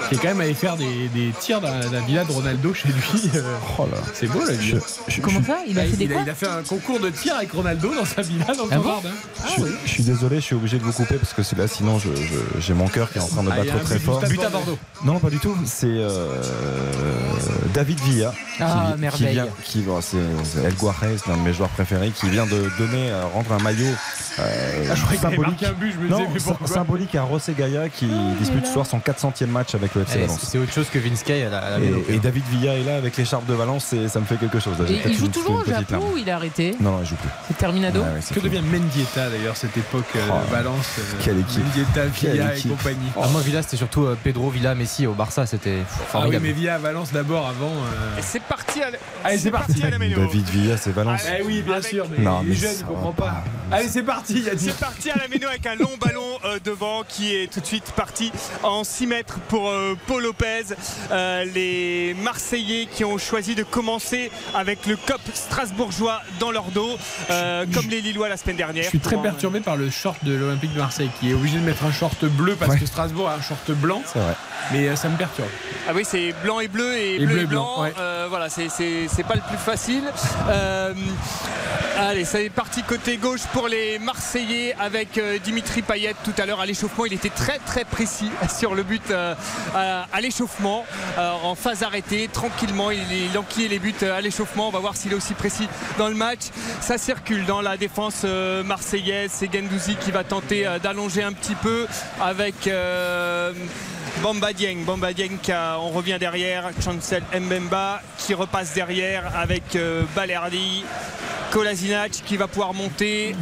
Qui 0.09 0.15
est 0.15 0.19
quand 0.19 0.29
même 0.29 0.41
allé 0.41 0.55
faire 0.55 0.77
des, 0.77 1.09
des 1.09 1.31
tirs 1.39 1.61
dans 1.61 1.69
la, 1.71 1.87
la 1.87 2.01
villa 2.01 2.25
de 2.25 2.33
Ronaldo 2.33 2.73
chez 2.73 2.89
lui. 2.89 3.31
euh, 3.37 3.43
Oh 3.79 3.87
là. 3.93 3.99
C'est 4.15 4.27
beau 4.27 4.43
la 4.45 4.55
vie. 4.55 4.75
Comment 5.23 5.43
ça 5.45 5.59
Il 5.69 5.79
a 5.79 5.83
Ah, 5.83 5.87
fait 5.87 5.97
des 5.99 6.05
il, 6.07 6.11
a, 6.11 6.15
quoi 6.15 6.23
il 6.25 6.31
a 6.31 6.35
fait 6.35 6.49
un 6.49 6.63
concours 6.63 6.99
de 7.01 7.11
tir 7.11 7.37
avec 7.37 7.53
Ronaldo 7.53 7.95
dans 7.95 8.05
sa 8.07 8.23
villa 8.23 8.47
dans 8.47 8.65
Ah 8.71 8.77
son 8.77 8.81
bon 8.81 8.89
jardin. 8.89 9.11
je- 9.59 9.63
je 9.85 9.91
suis 9.91 10.03
désolé, 10.03 10.37
je 10.37 10.41
suis 10.41 10.55
obligé 10.55 10.79
de 10.79 10.83
vous 10.83 10.93
couper 10.93 11.17
parce 11.17 11.35
que 11.35 11.43
c'est 11.43 11.57
là, 11.57 11.69
sinon 11.69 11.99
je- 11.99 12.09
je- 12.17 12.61
j'ai 12.61 12.73
mon 12.73 12.89
cœur 12.89 13.11
qui 13.13 13.19
est 13.19 13.21
en 13.21 13.29
train 13.29 13.43
de 13.43 13.51
Ah, 13.53 13.57
battre 13.57 13.75
un 13.75 13.85
très 13.85 13.99
fort. 13.99 14.21
But 14.21 14.43
à 14.43 14.49
Bordeaux. 14.49 14.79
Non, 15.05 15.19
pas 15.19 15.31
du 15.31 15.39
tout. 15.39 15.55
C'est 15.67 15.87
euh, 15.87 16.43
David 17.75 18.01
Villa 18.01 18.33
Ah, 18.61 18.93
qui, 18.95 19.01
merveille. 19.01 19.27
qui 19.29 19.33
vient, 19.35 19.47
qui 19.65 19.83
c'est 20.01 20.17
c'est 20.45 20.63
El 20.65 20.75
Guarez, 20.75 21.17
l'un 21.29 21.37
de 21.37 21.43
mes 21.43 21.53
joueurs 21.53 21.69
préférés, 21.71 22.11
qui 22.11 22.29
vient 22.29 22.47
de 22.47 22.71
donner, 22.79 23.11
euh, 23.11 23.25
rendre 23.33 23.53
un 23.53 23.59
maillot 23.63 23.87
euh, 24.39 24.85
Ah, 24.91 24.97
symbolique. 25.17 25.41
marqué 25.41 25.67
un 25.67 25.73
but, 25.73 25.93
je 25.93 25.99
me 25.99 26.09
Non, 26.09 26.19
disais, 26.19 26.29
mais 26.33 26.39
sy- 26.41 26.47
pourquoi 26.49 26.67
symbolique 26.67 27.15
à 27.15 27.27
José 27.31 27.55
Gaia 27.57 27.89
qui 27.89 28.09
dispute 28.39 28.67
ce 28.67 28.73
soir 28.73 28.87
son 28.87 28.99
400e 28.99 29.47
match 29.47 29.75
avec 29.75 29.95
le 29.95 30.03
FC 30.03 30.15
Eh, 30.17 30.21
Valence. 30.23 30.41
C'est 30.43 30.59
autre 30.59 30.73
chose 30.73 30.89
que 30.93 30.99
Vince 30.99 31.23
Kay 31.23 31.45
à 31.45 31.51
la, 31.51 31.59
à 31.59 31.71
la 31.71 31.79
Méno. 31.79 32.03
Et, 32.09 32.15
et 32.15 32.19
David 32.19 32.45
Villa 32.51 32.75
est 32.75 32.85
là 32.85 32.97
avec 32.97 33.17
l'écharpe 33.17 33.47
de 33.47 33.55
Valence, 33.55 33.93
et 33.93 34.09
ça 34.09 34.21
me 34.21 34.25
fait 34.27 34.37
quelque 34.37 34.59
chose. 34.61 34.75
Et 34.89 35.01
il 35.09 35.15
joue 35.17 35.27
une- 35.27 35.31
toujours 35.31 35.61
au 35.61 35.65
Japon 35.65 36.03
ou 36.15 36.19
il 36.19 36.29
a 36.31 36.37
arrêté? 36.37 36.77
Non, 36.81 36.93
non, 36.93 36.99
il 37.03 37.07
joue 37.07 37.17
plus. 37.17 37.29
C'est 37.49 37.57
Terminado 37.59 38.01
Ouais, 38.01 38.07
Que 38.29 38.41
fini. 38.41 38.45
devient 38.45 38.63
Mendieta 38.63 39.31
d'ailleurs 39.31 39.57
cette 39.57 39.77
époque 39.77 40.05
euh, 40.17 40.21
Oh, 40.31 40.35
Valence 40.51 40.87
euh, 40.99 41.03
quelle 41.23 41.39
équipe. 41.41 41.65
Mendieta, 41.65 42.01
Quelle 42.21 42.33
Villa 42.33 42.57
et 42.57 42.63
compagnie. 42.63 43.11
Ah, 43.21 43.29
moi, 43.31 43.41
Villa, 43.41 43.63
c'était 43.63 43.77
surtout 43.77 44.05
euh, 44.05 44.17
Pedro 44.23 44.51
Villa, 44.51 44.75
Messi 44.75 45.07
au 45.07 45.13
Barça, 45.15 45.47
c'était 45.47 45.79
Ah 45.81 45.85
oui, 46.01 46.07
formidable. 46.11 46.45
mais 46.47 46.53
Villa 46.53 46.75
à 46.75 46.79
Valence 46.79 47.13
d'abord 47.13 47.47
avant. 47.47 47.71
euh, 47.71 48.19
Et 48.19 48.23
c'est 48.23 48.43
parti 48.43 48.81
Allez, 49.23 49.39
c'est 49.39 49.51
parti. 49.53 49.74
David 49.81 50.49
Villa, 50.51 50.77
c'est 50.77 50.91
Valence. 50.93 51.23
Eh 51.39 51.43
oui, 51.43 51.63
bien 51.63 51.75
Avec- 51.75 51.87
sûr, 51.87 52.07
mais 52.11 52.23
Non, 52.25 52.41
les 52.43 52.51
mais 52.51 52.55
jeunes, 52.55 52.71
ça 52.71 52.77
je 52.81 52.83
va 52.83 52.89
comprends 52.89 53.13
pas. 53.13 53.25
pas. 53.27 53.45
Allez, 53.77 53.89
c'est 53.89 54.03
parti. 54.03 54.45
C'est 54.57 54.77
parti 54.79 55.11
à 55.11 55.17
la 55.17 55.29
Méno 55.29 55.49
avec 55.49 55.67
un 55.67 55.75
long 55.75 55.91
ballon 56.01 56.23
euh, 56.45 56.59
devant 56.65 57.03
qui 57.09 57.35
est 57.35 57.53
tout 57.53 57.61
de 57.61 57.67
suite 57.67 57.93
parti 57.97 58.31
en 58.63 58.85
6 58.85 59.07
mètres 59.07 59.39
pour 59.49 59.69
euh, 59.69 59.95
Paul 60.07 60.23
Lopez. 60.23 60.65
Euh, 61.11 61.45
les 61.55 62.15
Marseillais 62.23 62.87
qui 62.91 63.05
ont 63.05 63.19
choisi 63.19 63.55
de 63.55 63.63
commencer 63.63 64.31
avec 64.55 64.87
le 64.87 64.97
COP 64.97 65.21
strasbourgeois 65.33 66.21
dans 66.41 66.51
leur 66.51 66.65
dos, 66.67 66.91
euh, 67.31 67.65
comme 67.73 67.89
les 67.89 68.01
Lillois 68.01 68.29
la 68.29 68.37
semaine 68.37 68.57
dernière. 68.57 68.85
Je 68.85 68.89
suis 68.91 69.01
très 69.01 69.17
perturbé 69.21 69.61
par 69.61 69.77
le 69.77 69.91
short 69.91 70.23
de 70.25 70.35
l'Olympique 70.35 70.73
de 70.75 70.79
Marseille 70.79 71.11
qui 71.21 71.31
est 71.31 71.35
obligé 71.35 71.59
de 71.59 71.65
mettre 71.65 71.85
un 71.85 71.93
short 71.93 72.25
bleu 72.25 72.55
parce 72.59 72.73
Ouais. 72.73 72.79
que 72.79 72.87
Strasbourg 72.87 73.29
a 73.29 73.35
un 73.37 73.43
short 73.43 73.71
blanc. 73.73 74.03
C'est 74.07 74.19
vrai. 74.19 74.35
Mais 74.73 74.89
euh, 74.89 74.97
ça 74.97 75.09
me 75.09 75.17
perturbe. 75.17 75.49
Ah 75.89 75.93
oui, 75.95 76.03
c'est 76.05 76.35
blanc 76.43 76.61
et 76.61 76.69
bleu 76.69 76.97
et, 76.97 77.17
Et 77.17 77.19
bleu, 77.19 77.27
bleu 77.35 77.43
et 77.43 77.47
blanc. 77.47 77.75
blanc, 77.77 77.83
ouais. 77.85 77.93
Voilà, 78.29 78.49
c'est- 78.49 78.69
c'est 78.69 79.07
c'est 79.09 79.23
pas 79.23 79.35
le 79.35 79.43
plus 79.43 79.57
facile. 79.65 80.05
Euh, 80.51 80.93
allez, 81.99 82.27
ça 82.27 82.43
est 82.43 82.51
parti 82.51 82.83
côté 82.83 83.17
gauche 83.17 83.41
pour 83.55 83.67
les 83.67 83.99
Marseillais 83.99 84.77
avec 84.79 85.17
euh, 85.17 85.39
Dimitri 85.39 85.81
Payet 85.81 86.15
tout 86.23 86.35
à 86.37 86.45
l'heure 86.45 86.61
à 86.61 86.67
l'échauffement. 86.67 87.07
Il 87.07 87.15
était 87.15 87.31
très 87.31 87.59
très 87.61 87.87
précis 87.87 88.31
sur 88.59 88.75
le 88.75 88.83
but 88.83 89.11
euh, 89.11 89.35
à, 89.75 90.21
l'échauffement, 90.21 90.85
en 91.17 91.55
phase 91.55 91.83
arrêtée, 91.83 92.29
tranquillement. 92.31 92.91
Il, 92.91 93.01
il 93.11 93.39
enquillait 93.39 93.69
les 93.69 93.79
buts 93.79 93.95
à 94.03 94.21
l'échauffement. 94.21 94.69
On 94.69 94.71
va 94.71 94.81
voir 94.81 94.97
s'il 94.97 95.13
est 95.13 95.17
aussi 95.17 95.33
précis 95.33 95.69
dans 95.97 96.09
le 96.09 96.15
match. 96.15 96.43
Ça 96.83 96.99
circule 96.99 97.47
dans 97.47 97.63
la 97.63 97.79
défense 97.79 98.25
marseillaise. 98.65 99.31
C'est 99.33 99.51
Gendouzi 99.51 99.97
qui 99.97 100.11
va 100.11 100.25
tenter 100.25 100.67
d'allonger 100.83 101.23
un 101.23 101.33
petit 101.33 101.55
peu 101.55 101.87
avec. 102.21 102.69
Bamba 104.23 104.53
Dieng, 104.53 104.85
on 105.79 105.91
revient 105.91 106.17
derrière, 106.19 106.71
Chancel 106.83 107.23
Mbemba 107.33 108.01
qui 108.19 108.35
repasse 108.35 108.73
derrière 108.73 109.37
avec 109.37 109.77
euh, 109.77 110.03
Balerdi, 110.15 110.85
Kolasinac 111.51 112.11
qui 112.11 112.37
va 112.37 112.49
pouvoir 112.49 112.73
monter. 112.73 113.35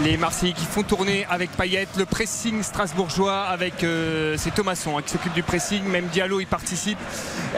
Les 0.00 0.16
Marseillais 0.16 0.54
qui 0.54 0.64
font 0.64 0.82
tourner 0.82 1.26
avec 1.30 1.50
Payet, 1.52 1.86
le 1.96 2.06
pressing 2.06 2.62
strasbourgeois 2.62 3.42
avec 3.42 3.84
euh, 3.84 4.36
c'est 4.38 4.52
Thomasson 4.52 4.98
hein, 4.98 5.02
qui 5.02 5.12
s'occupe 5.12 5.32
du 5.34 5.42
pressing, 5.42 5.84
même 5.84 6.06
Diallo 6.06 6.40
y 6.40 6.46
participe. 6.46 6.98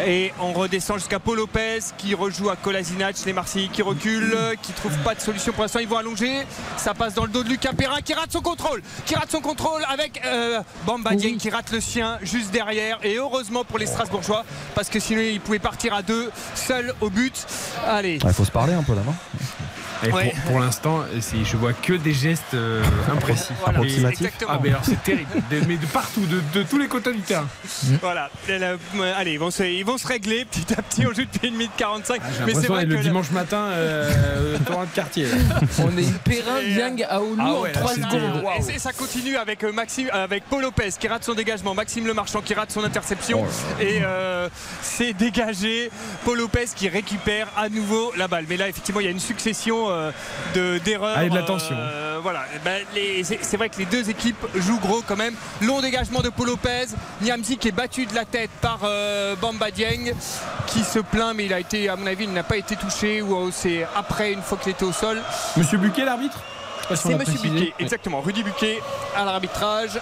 Et 0.07 0.32
on 0.41 0.53
redescend 0.53 0.99
jusqu'à 0.99 1.20
Paul 1.20 1.37
Lopez 1.37 1.78
qui 1.97 2.14
rejoue 2.14 2.51
à 2.51 2.57
Kolasinac, 2.57 3.16
les 3.24 3.32
Marseillais 3.32 3.68
qui 3.68 3.82
reculent, 3.82 4.37
qui 4.61 4.72
trouvent 4.72 4.99
pas 4.99 5.14
de 5.14 5.20
solution 5.20 5.53
pour 5.53 5.62
l'instant, 5.62 5.78
ils 5.78 5.89
vont 5.89 5.97
allonger, 5.97 6.45
ça 6.76 6.93
passe 6.93 7.14
dans 7.14 7.24
le 7.24 7.30
dos 7.30 7.45
de 7.45 7.49
Lucas 7.49 7.72
Perrin 7.72 8.01
qui 8.03 8.12
rate 8.12 8.32
son 8.32 8.43
contrôle, 8.43 8.82
qui 9.07 9.14
rate 9.14 9.30
son 9.30 9.41
contrôle 9.41 9.82
avec 9.89 10.20
euh, 10.26 10.61
Bamba 10.87 11.14
Dieng 11.14 11.39
qui 11.39 11.51
rate 11.51 11.70
le 11.70 11.80
sien 11.80 12.18
juste 12.20 12.51
derrière. 12.51 12.99
Et 13.05 13.16
heureusement 13.16 13.64
pour 13.64 13.78
les 13.78 13.87
Strasbourgeois 13.87 14.45
parce 14.74 14.89
que 14.91 14.99
sinon 14.99 15.22
ils 15.22 15.41
pouvaient 15.41 15.59
partir 15.61 15.95
à 15.95 16.03
deux 16.03 16.30
seuls 16.55 16.93
au 17.01 17.09
but. 17.09 17.47
Allez, 17.87 18.18
Il 18.22 18.32
faut 18.32 18.45
se 18.45 18.51
parler 18.51 18.74
un 18.74 18.82
peu 18.82 18.95
là, 18.95 19.03
non? 19.07 19.14
Et 20.05 20.09
pour- 20.09 20.19
Ouais. 20.19 20.35
pour, 20.47 20.61
l'instant, 20.61 21.05
je 21.45 21.57
vois 21.57 21.73
que 21.73 21.93
des 21.95 22.13
gestes 22.13 22.55
euh, 22.55 22.83
imprécis. 23.13 23.53
Voilà. 23.63 23.81
Ah, 24.49 24.59
mais 24.63 24.69
alors 24.71 24.83
c'est 24.85 25.03
terrible. 25.03 25.29
Mais 25.67 25.77
de 25.77 25.87
partout, 25.87 26.21
de, 26.27 26.41
de 26.59 26.63
tous 26.65 26.79
les 26.79 26.89
côtés 26.89 27.13
du 27.13 27.21
terrain. 27.21 27.47
Voilà, 28.01 28.31
Et 28.49 28.59
là, 28.59 28.73
euh, 28.97 29.13
allez, 29.17 29.33
ils 29.33 29.39
vont, 29.39 29.51
se, 29.51 29.63
ils 29.63 29.85
vont 29.85 29.99
se 29.99 30.07
régler 30.07 30.45
petit 30.45 30.73
à 30.75 30.83
petit. 30.83 31.07
On 31.07 31.13
joue 31.13 31.25
depuis 31.25 31.49
une 31.49 31.55
minute 31.57 31.73
45. 31.77 32.21
J'ai 32.39 32.45
mais 32.45 32.55
c'est 32.61 32.67
vrai 32.69 32.85
le 32.85 32.97
que 32.97 33.01
dimanche 33.03 33.31
matin, 33.31 33.57
euh, 33.73 34.59
Torrent 34.67 34.85
de 34.85 34.89
quartier. 34.95 35.25
là. 35.27 35.61
On 35.81 35.97
est 35.97 36.03
une 36.03 36.13
Perrin, 36.19 36.61
Dieng, 36.67 37.05
Aoulou 37.09 37.37
Ah 37.41 37.53
en 37.55 37.61
ouais, 37.63 37.73
là, 37.73 37.81
3 37.81 37.95
c'était- 37.95 38.07
secondes. 38.09 38.45
Et 38.75 38.79
ça 38.79 38.93
continue 38.93 39.37
avec, 39.37 39.63
euh, 39.65 39.73
Maxime, 39.73 40.09
avec 40.13 40.45
Paul 40.45 40.63
Lopez 40.63 40.91
qui 40.99 41.09
rate 41.09 41.25
son 41.25 41.35
dégagement, 41.35 41.75
Maxime 41.75 42.07
Le 42.07 42.15
Marchand 42.15 42.41
qui 42.41 42.55
rate 42.55 42.71
son 42.71 42.85
interception. 42.85 43.45
et 43.81 44.01
euh, 44.03 44.49
c'est 44.83 45.13
dégagé. 45.13 45.91
Paul 46.25 46.39
Lopez 46.39 46.67
qui 46.75 46.89
récupère 46.89 47.49
à 47.57 47.69
nouveau 47.69 48.13
la 48.17 48.29
balle. 48.29 48.45
Mais 48.49 48.57
là, 48.57 48.69
effectivement, 48.69 49.01
il 49.01 49.05
y 49.05 49.09
a 49.09 49.13
une 49.13 49.21
succession 49.21 49.87
euh, 49.91 49.94
de- 50.55 50.79
d'erreurs. 50.79 51.15
Ah, 51.17 51.25
de. 51.29 51.39
Euh, 51.73 52.19
voilà. 52.23 52.45
Ben, 52.65 52.83
les- 52.95 53.23
c'est 53.25 53.57
vrai 53.57 53.69
que 53.69 53.79
les 53.79 53.85
deux 53.87 54.09
équipes 54.11 54.45
jouent 54.57 54.81
gros 54.81 55.03
quand 55.07 55.17
même. 55.17 55.35
Long 55.63 55.81
dégagement 55.81 56.21
de 56.21 56.29
Paul 56.31 56.47
Lopez. 56.49 56.87
Niamzi 57.21 57.57
qui 57.59 57.69
est 57.69 57.73
battu 57.73 58.07
de 58.07 58.15
la 58.15 58.25
tête 58.25 58.51
par 58.61 58.81
euh, 58.85 59.35
Bamba 59.37 59.71
Dieng 59.71 60.13
qui 60.67 60.83
se 60.85 60.99
plaint, 60.99 61.35
mais 61.37 61.47
il 61.47 61.53
a 61.53 61.61
été, 61.61 61.89
à 61.89 61.97
mon 61.97 62.07
avis, 62.07 62.25
il 62.25 62.33
n'a 62.33 62.43
pas 62.43 62.57
été 62.57 62.77
touché 62.77 63.23
ou 63.23 63.35
euh, 63.37 63.51
c'est 63.53 63.87
après, 63.97 64.33
une 64.33 64.43
fois 64.43 64.59
qu'il 64.59 64.73
était 64.73 64.85
au 64.85 64.93
sol. 64.93 65.21
Monsieur 65.57 65.79
Buquet, 65.79 66.05
l'arbitre? 66.05 66.39
Si 66.91 66.97
C'est 66.97 67.15
Monsieur. 67.17 67.51
Buquet, 67.51 67.73
exactement. 67.79 68.21
Rudy 68.21 68.43
Buquet 68.43 68.83
à 69.17 69.25
l'arbitrage. 69.25 69.99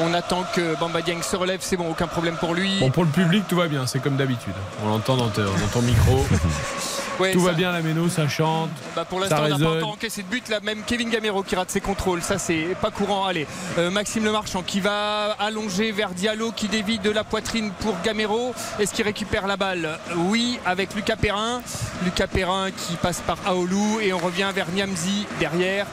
On 0.00 0.12
attend 0.12 0.44
que 0.52 0.74
Bamba 0.80 1.02
Dieng 1.02 1.22
se 1.22 1.36
relève, 1.36 1.60
c'est 1.62 1.76
bon, 1.76 1.88
aucun 1.88 2.08
problème 2.08 2.34
pour 2.34 2.52
lui. 2.54 2.80
Bon, 2.80 2.90
pour 2.90 3.04
le 3.04 3.10
public, 3.10 3.44
tout 3.48 3.54
va 3.54 3.68
bien, 3.68 3.86
c'est 3.86 4.00
comme 4.00 4.16
d'habitude. 4.16 4.54
On 4.84 4.88
l'entend 4.88 5.16
dans, 5.16 5.26
dans 5.26 5.68
ton 5.72 5.82
micro. 5.82 6.26
Ouais, 7.20 7.32
tout 7.32 7.40
ça- 7.40 7.46
va 7.46 7.52
bien, 7.52 7.70
la 7.72 7.80
méno, 7.80 8.08
ça 8.08 8.28
chante. 8.28 8.70
Bah, 8.96 9.04
pour 9.08 9.20
l'instant, 9.20 9.36
on 9.44 9.48
n'a 9.48 9.58
pas 9.58 9.76
encore 9.76 9.92
encaissé 9.92 10.22
de 10.22 10.28
but. 10.28 10.48
Là, 10.48 10.60
même 10.60 10.82
Kevin 10.86 11.10
Gamero 11.10 11.42
qui 11.42 11.54
rate 11.56 11.70
ses 11.70 11.80
contrôles. 11.80 12.22
Ça, 12.22 12.38
c'est 12.38 12.76
pas 12.80 12.90
courant. 12.90 13.26
Allez, 13.26 13.46
euh, 13.78 13.90
Maxime 13.90 14.24
Lemarchand 14.24 14.62
qui 14.62 14.80
va 14.80 15.36
allonger 15.38 15.92
vers 15.92 16.10
Diallo 16.10 16.52
qui 16.52 16.68
dévie 16.68 16.98
de 16.98 17.10
la 17.10 17.24
poitrine 17.24 17.70
pour 17.80 17.94
Gamero. 18.04 18.54
Est-ce 18.78 18.92
qu'il 18.92 19.04
récupère 19.04 19.46
la 19.46 19.56
balle? 19.56 19.98
Oui, 20.16 20.58
avec 20.66 20.94
Lucas 20.94 21.16
Perrin. 21.16 21.62
Lucas 22.04 22.26
Perrin 22.26 22.70
qui 22.70 22.94
passe 22.96 23.20
par 23.20 23.38
Aoulou. 23.46 24.00
Et 24.00 24.12
on 24.12 24.18
revient 24.18 24.50
vers 24.54 24.68
Niamzi 24.70 25.26
derrière. 25.38 25.86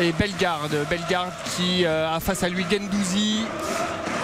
Et 0.00 0.12
Bellegarde. 0.12 0.76
Bellegarde 0.88 1.32
qui 1.56 1.84
euh, 1.84 2.08
a 2.08 2.20
face 2.20 2.42
à 2.44 2.48
lui 2.48 2.64
Gendouzi. 2.70 3.44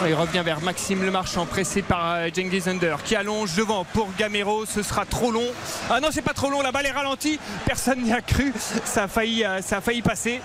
Il 0.06 0.14
revient 0.14 0.42
vers 0.44 0.60
Maxime 0.60 1.02
Lemarchand, 1.02 1.46
pressé 1.46 1.80
par 1.80 2.16
euh, 2.16 2.28
Cengiz 2.34 2.68
Under, 2.68 3.02
qui 3.02 3.16
allonge 3.16 3.54
devant 3.54 3.84
pour 3.84 4.10
Gamero. 4.18 4.66
Ce 4.66 4.82
sera 4.82 5.06
trop 5.06 5.30
long. 5.30 5.46
Ah 5.88 6.00
non, 6.00 6.08
c'est 6.10 6.20
pas 6.20 6.34
trop 6.34 6.50
long. 6.50 6.60
La 6.60 6.72
balle 6.72 6.84
est 6.86 6.90
ralentie. 6.90 7.38
Personne 7.64 8.02
n'y 8.02 8.12
a 8.12 8.20
cru. 8.20 8.52
Ça 8.84 9.04
a 9.04 9.08
failli, 9.08 9.44
euh, 9.44 9.62
ça 9.62 9.78
a 9.78 9.80
failli 9.80 10.02
passer. 10.02 10.42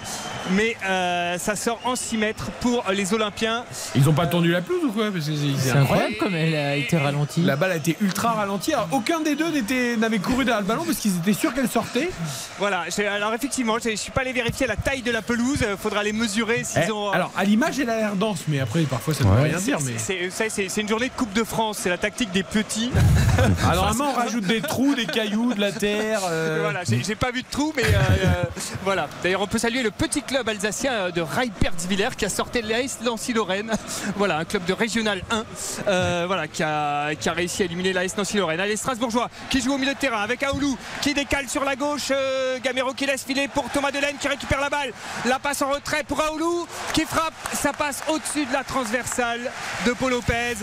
Mais 0.51 0.77
euh, 0.87 1.37
ça 1.37 1.57
sort 1.57 1.79
en 1.83 1.95
6 1.97 2.17
mètres 2.17 2.51
pour 2.61 2.85
les 2.91 3.13
Olympiens. 3.13 3.65
Ils 3.95 4.07
ont 4.07 4.13
pas 4.13 4.27
tendu 4.27 4.49
la 4.49 4.61
pelouse 4.61 4.85
ou 4.85 4.91
quoi? 4.91 5.09
C'est 5.19 5.71
incroyable 5.71 6.15
comme 6.19 6.35
elle 6.35 6.55
a 6.55 6.75
été 6.75 6.97
ralentie. 6.97 7.41
La 7.41 7.57
balle 7.57 7.73
a 7.73 7.77
été 7.77 7.97
ultra 7.99 8.31
ralentie. 8.31 8.73
Alors, 8.73 8.87
aucun 8.91 9.19
des 9.19 9.35
deux 9.35 9.51
n'avait 9.97 10.19
couru 10.19 10.45
derrière 10.45 10.61
le 10.61 10.67
ballon 10.67 10.85
parce 10.85 10.99
qu'ils 10.99 11.17
étaient 11.17 11.33
sûrs 11.33 11.53
qu'elle 11.53 11.69
sortait. 11.69 12.11
Voilà. 12.59 12.85
Alors 13.11 13.33
effectivement, 13.33 13.77
je 13.83 13.89
ne 13.89 13.95
suis 13.95 14.11
pas 14.11 14.21
allé 14.21 14.31
vérifier 14.31 14.67
la 14.67 14.77
taille 14.77 15.01
de 15.01 15.11
la 15.11 15.18
pelouse. 15.21 15.59
Il 15.69 15.77
faudra 15.77 16.03
les 16.03 16.13
mesurer 16.13 16.63
s'ils 16.63 16.83
Eh, 16.87 16.91
ont. 16.91 17.11
Alors, 17.11 17.31
à 17.37 17.43
l'image, 17.43 17.79
elle 17.79 17.89
a 17.89 17.97
l'air 17.97 18.15
dense, 18.15 18.41
mais 18.47 18.59
après, 18.59 18.81
parfois, 18.83 19.13
ça 19.13 19.23
ne 19.23 19.29
veut 19.29 19.41
rien 19.41 19.57
dire. 19.57 19.77
Mais... 19.85 19.93
C'est- 19.97 20.25
vous 20.27 20.31
savez, 20.35 20.49
C'est 20.49 20.69
c'est 20.69 20.81
une 20.81 20.87
journée 20.89 21.07
de 21.09 21.13
Coupe 21.13 21.33
de 21.33 21.43
France. 21.43 21.79
C'est 21.81 21.89
la 21.89 21.97
tactique 21.97 22.31
des 22.31 22.43
petits. 22.43 22.91
Ah, 23.63 23.73
normalement, 23.73 24.09
on 24.11 24.13
rajoute 24.19 24.43
des 24.43 24.59
trous, 24.61 24.95
des 24.95 25.05
cailloux, 25.05 25.53
de 25.53 25.61
la 25.61 25.71
terre. 25.71 26.19
euh, 26.29 26.59
Voilà, 26.63 26.81
j'ai 26.83 27.15
pas 27.15 27.31
vu 27.31 27.41
de 27.41 27.47
trou, 27.49 27.71
mais 27.75 27.85
euh, 27.85 27.87
euh, 28.25 28.43
voilà. 28.83 29.07
D'ailleurs, 29.23 29.39
on 29.41 29.47
peut 29.47 29.57
saluer 29.57 29.81
le 29.81 29.91
petit 29.91 30.21
club 30.23 30.49
alsacien 30.49 30.91
euh, 30.91 31.11
de 31.11 31.21
Reipertswiller 31.21 32.09
qui 32.17 32.25
a 32.25 32.29
sorti 32.29 32.61
l'AS 32.61 32.99
Nancy-Lorraine. 33.01 33.71
Voilà, 34.17 34.37
un 34.39 34.43
club 34.45 34.65
de 34.65 34.73
régional 34.73 35.21
1 35.31 35.43
euh, 35.87 36.23
voilà, 36.27 36.47
qui, 36.49 36.63
a, 36.63 37.15
qui 37.15 37.29
a 37.29 37.33
réussi 37.33 37.61
à 37.61 37.65
éliminer 37.65 37.93
l'AS 37.93 38.17
Nancy-Lorraine. 38.17 38.59
Allez, 38.59 38.75
Strasbourgeois 38.75 39.29
qui 39.49 39.61
joue 39.61 39.73
au 39.73 39.77
milieu 39.77 39.93
de 39.93 39.99
terrain 39.99 40.21
avec 40.21 40.43
Aoulou 40.43 40.77
qui 41.01 41.13
décale 41.13 41.47
sur 41.47 41.63
la 41.63 41.77
gauche. 41.77 42.09
euh, 42.11 42.57
Gamero 42.61 42.93
qui 42.93 43.05
laisse 43.05 43.23
filer 43.23 43.47
pour 43.47 43.69
Thomas 43.69 43.91
Delaine 43.91 44.15
qui 44.19 44.27
récupère 44.27 44.59
la 44.59 44.69
balle. 44.69 44.91
La 45.25 45.39
passe 45.39 45.61
en 45.61 45.69
retrait 45.71 46.03
pour 46.07 46.21
Aoulou 46.21 46.67
qui 46.93 47.05
frappe. 47.05 47.33
Ça 47.53 47.73
passe 47.73 48.01
au-dessus 48.07 48.45
de 48.45 48.53
la 48.53 48.63
transversale 48.63 49.39
de 49.85 49.91
Paul 49.93 50.11
Lopez. 50.11 50.55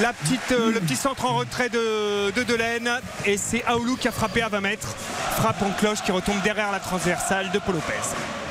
La 0.00 0.12
petite, 0.12 0.52
euh, 0.52 0.72
le 0.72 0.80
petit 0.80 0.96
centre 0.96 1.24
en 1.24 1.36
retrait 1.36 1.68
de, 1.68 2.30
de 2.30 2.42
Delaine. 2.42 2.90
Et 3.24 3.36
c'est 3.36 3.64
Aoulou 3.66 3.96
qui 3.96 4.08
a 4.08 4.12
frappé 4.12 4.42
à 4.42 4.48
20 4.48 4.60
mètres. 4.60 4.88
Frappe 5.36 5.62
en 5.62 5.70
cloche 5.70 6.02
qui 6.02 6.12
retombe 6.12 6.40
derrière 6.42 6.72
la 6.72 6.80
transversale 6.80 7.50
de 7.50 7.58
Paul 7.58 7.74
Lopez. 7.76 7.94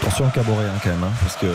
Attention 0.02 0.28
à 0.28 0.32
Caboret 0.32 0.66
hein, 0.66 0.80
quand 0.82 0.90
même, 0.92 1.04
hein, 1.04 1.12
parce 1.22 1.36
que 1.36 1.46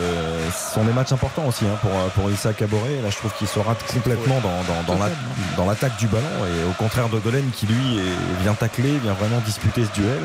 ce 0.55 0.73
sont 0.75 0.83
des 0.83 0.93
matchs 0.93 1.11
importants 1.11 1.45
aussi 1.47 1.65
hein, 1.65 1.77
pour, 1.81 1.91
pour 2.13 2.29
Issa 2.31 2.53
Caboret. 2.53 3.01
Là, 3.03 3.09
je 3.09 3.17
trouve 3.17 3.33
qu'il 3.33 3.47
se 3.47 3.57
rate 3.57 3.83
complètement 3.91 4.39
dans, 4.39 4.63
dans, 4.71 4.93
dans 4.93 5.03
la- 5.03 5.09
dans 5.57 5.65
l'attaque 5.65 5.97
du 5.97 6.05
ballon, 6.07 6.27
et 6.45 6.69
au 6.69 6.73
contraire 6.73 7.09
de 7.09 7.19
Delaine 7.19 7.49
qui 7.51 7.65
lui 7.65 7.97
est- 7.97 8.43
vient 8.43 8.53
tacler, 8.53 8.99
vient 8.99 9.13
vraiment 9.13 9.39
disputer 9.39 9.83
ce 9.85 9.99
duel. 9.99 10.21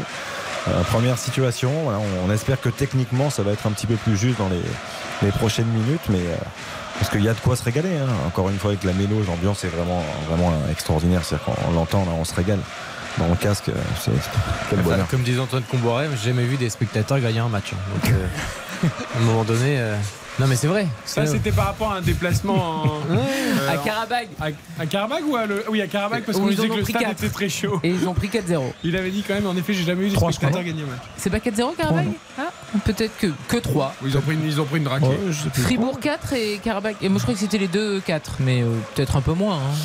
Euh, 0.69 0.83
première 0.85 1.19
situation, 1.19 1.71
voilà, 1.85 1.99
on, 1.99 2.29
on 2.29 2.33
espère 2.33 2.61
que 2.61 2.69
techniquement 2.69 3.31
ça 3.31 3.43
va 3.43 3.53
être 3.53 3.67
un 3.67 3.71
petit 3.73 3.87
peu 3.87 3.97
plus 3.97 4.17
juste 4.17 4.39
dans 4.39 4.49
les, 4.49 4.61
les 5.23 5.33
prochaines 5.33 5.67
minutes, 5.69 6.03
mais 6.11 6.19
euh, 6.19 6.37
parce 6.99 7.11
qu'il 7.11 7.25
y 7.25 7.29
a 7.29 7.35
de 7.35 7.41
quoi 7.41 7.57
se 7.57 7.65
régaler. 7.65 7.97
hein. 7.97 8.07
Encore 8.27 8.51
une 8.51 8.59
fois 8.59 8.73
avec 8.73 8.85
la 8.85 8.93
mélo, 8.93 9.23
l'ambiance 9.27 9.65
est 9.65 9.69
vraiment, 9.69 10.05
vraiment 10.29 10.53
extraordinaire. 10.71 11.23
C'est-à-dire 11.25 11.47
qu'on 11.55 11.73
l'entend, 11.73 12.05
on 12.19 12.25
se 12.25 12.35
régale. 12.35 12.59
Dans 13.19 13.27
le 13.27 13.35
casque, 13.35 13.71
euh, 13.71 13.73
c'est 14.01 14.13
Enfin, 14.79 15.05
comme 15.11 15.23
disait 15.23 15.41
Antoine 15.41 15.65
Comboiré, 15.65 16.07
j'ai 16.23 16.29
jamais 16.31 16.45
vu 16.45 16.57
des 16.57 16.71
spectateurs 16.71 17.19
gagner 17.19 17.41
un 17.41 17.49
match. 17.49 17.73
hein. 17.73 17.77
Donc, 17.95 18.13
euh, 18.13 18.89
à 19.15 19.19
un 19.19 19.25
moment 19.25 19.43
donné. 19.45 19.81
Non, 20.41 20.47
mais 20.47 20.57
c'est 20.57 20.69
vrai. 20.69 20.87
Ça, 21.05 21.27
c'était 21.27 21.53
par 21.53 21.67
rapport 21.67 21.93
à 21.93 21.97
un 21.97 22.01
déplacement 22.01 22.55
en- 22.85 22.87
euh, 23.11 23.69
À 23.69 23.77
Karabag. 23.77 24.29
à, 24.41 24.47
à 24.83 24.87
Karabag 24.87 25.23
ou 25.29 25.37
à 25.37 25.45
le... 25.45 25.65
Oui, 25.69 25.83
à 25.83 25.87
Karabag 25.87 26.25
parce 26.25 26.39
qu'on 26.39 26.47
disait 26.47 26.67
que 26.69 26.77
le 26.77 26.85
stade 26.85 27.03
quatre. 27.03 27.13
était 27.13 27.29
très 27.29 27.51
chaud. 27.51 27.79
Et 27.83 27.91
ils 27.91 28.09
ont 28.09 28.15
pris 28.15 28.29
4-0. 28.29 28.63
Il 28.83 28.97
avait 28.97 29.11
dit 29.11 29.23
quand 29.27 29.35
même, 29.35 29.47
en 29.47 29.55
effet, 29.55 29.75
j'ai 29.75 29.85
jamais 29.85 30.09
spectateurs 30.09 30.51
crois. 30.51 30.63
gagner 30.63 30.83
match. 30.85 31.03
C'est 31.19 31.29
pas 31.29 31.39
4-0 31.39 31.77
Karabag 31.77 32.09
ah, 32.39 32.51
Peut-être 32.87 33.17
que, 33.19 33.27
que 33.49 33.57
3. 33.59 33.95
Ils 34.07 34.17
ont 34.17 34.21
pris 34.23 34.35
une, 34.35 34.47
ils 34.47 34.61
ont 34.61 34.65
pris 34.65 34.79
une 34.79 34.89
raquette. 34.89 35.11
Fribourg 35.53 36.01
4 36.01 36.33
et 36.33 36.59
Karabag. 36.65 36.97
Et 37.03 37.11
moi 37.11 37.19
je 37.19 37.25
crois 37.25 37.35
que 37.35 37.41
c'était 37.41 37.59
les 37.59 37.69
deux 37.69 38.01
4, 38.01 38.37
mais 38.41 38.63
euh, 38.63 38.67
peut-être 38.95 39.17
un 39.17 39.21
peu 39.21 39.35
moins. 39.35 39.57
hein. 39.57 39.77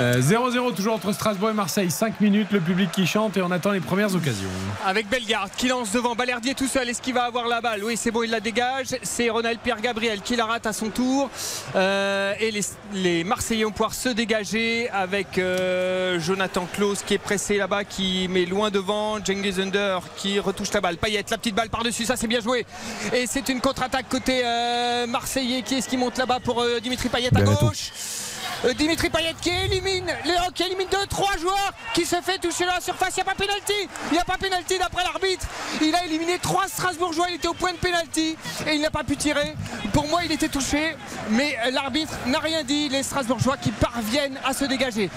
Euh, 0.00 0.20
0-0 0.20 0.74
toujours 0.74 0.94
entre 0.94 1.12
Strasbourg 1.12 1.50
et 1.50 1.54
Marseille. 1.54 1.90
5 1.90 2.20
minutes, 2.20 2.48
le 2.52 2.60
public 2.60 2.90
qui 2.92 3.06
chante 3.06 3.36
et 3.36 3.42
on 3.42 3.50
attend 3.50 3.70
les 3.70 3.80
premières 3.80 4.14
occasions. 4.14 4.48
Avec 4.86 5.08
Bellegarde 5.08 5.50
qui 5.56 5.68
lance 5.68 5.92
devant 5.92 6.14
Balerdier 6.14 6.54
tout 6.54 6.68
seul. 6.68 6.88
Est-ce 6.88 7.02
qu'il 7.02 7.14
va 7.14 7.24
avoir 7.24 7.48
la 7.48 7.60
balle? 7.60 7.84
Oui, 7.84 7.96
c'est 7.96 8.10
bon, 8.10 8.22
il 8.22 8.30
la 8.30 8.40
dégage. 8.40 8.86
C'est 9.02 9.28
Ronald 9.28 9.58
Pierre 9.60 9.80
Gabriel 9.80 10.20
qui 10.20 10.36
la 10.36 10.46
rate 10.46 10.66
à 10.66 10.72
son 10.72 10.88
tour. 10.88 11.30
Euh, 11.74 12.34
et 12.40 12.50
les, 12.50 12.62
les 12.94 13.24
Marseillais 13.24 13.64
vont 13.64 13.70
pouvoir 13.70 13.94
se 13.94 14.08
dégager 14.08 14.88
avec 14.90 15.38
euh, 15.38 16.18
Jonathan 16.20 16.66
Klaus 16.72 17.02
qui 17.02 17.14
est 17.14 17.18
pressé 17.18 17.56
là-bas, 17.56 17.84
qui 17.84 18.28
met 18.28 18.46
loin 18.46 18.70
devant. 18.70 19.18
Under 19.58 20.00
qui 20.16 20.38
retouche 20.38 20.72
la 20.72 20.80
balle. 20.80 20.96
Payette, 20.96 21.30
la 21.30 21.38
petite 21.38 21.54
balle 21.54 21.70
par-dessus, 21.70 22.04
ça 22.04 22.16
c'est 22.16 22.26
bien 22.26 22.40
joué. 22.40 22.66
Et 23.12 23.26
c'est 23.26 23.48
une 23.48 23.60
contre-attaque 23.60 24.08
côté 24.08 24.42
euh, 24.44 25.06
Marseillais. 25.06 25.62
Qui 25.62 25.76
est-ce 25.76 25.88
qui 25.88 25.96
monte 25.96 26.18
là-bas 26.18 26.38
pour 26.40 26.60
euh, 26.60 26.80
Dimitri 26.80 27.08
Payet 27.08 27.30
à 27.34 27.42
gauche? 27.42 27.90
Euh, 27.90 28.31
Dimitri 28.76 29.10
Payet 29.10 29.34
qui 29.40 29.50
élimine, 29.50 30.06
qui 30.54 30.62
élimine 30.62 30.86
2-3 30.86 31.40
joueurs, 31.40 31.72
qui 31.94 32.04
se 32.06 32.16
fait 32.16 32.38
toucher 32.38 32.64
dans 32.64 32.74
la 32.74 32.80
surface. 32.80 33.14
Il 33.16 33.22
n'y 33.24 33.28
a 33.28 33.32
pas 33.32 33.34
pénalty. 33.34 33.88
Il 34.10 34.12
n'y 34.14 34.18
a 34.18 34.24
pas 34.24 34.36
pénalty 34.38 34.78
d'après 34.78 35.02
l'arbitre. 35.02 35.46
Il 35.80 35.94
a 35.94 36.04
éliminé 36.04 36.38
3 36.40 36.68
Strasbourgeois. 36.68 37.26
Il 37.30 37.34
était 37.36 37.48
au 37.48 37.54
point 37.54 37.72
de 37.72 37.78
pénalty 37.78 38.36
et 38.66 38.74
il 38.74 38.80
n'a 38.80 38.90
pas 38.90 39.02
pu 39.04 39.16
tirer. 39.16 39.54
Pour 39.92 40.06
moi, 40.08 40.20
il 40.24 40.32
était 40.32 40.48
touché, 40.48 40.94
mais 41.30 41.56
euh, 41.66 41.70
l'arbitre 41.72 42.12
n'a 42.26 42.38
rien 42.38 42.62
dit. 42.62 42.88
Les 42.88 43.02
Strasbourgeois 43.02 43.56
qui 43.56 43.72
parviennent 43.72 44.38
à 44.44 44.52
se 44.54 44.64
dégager. 44.64 45.10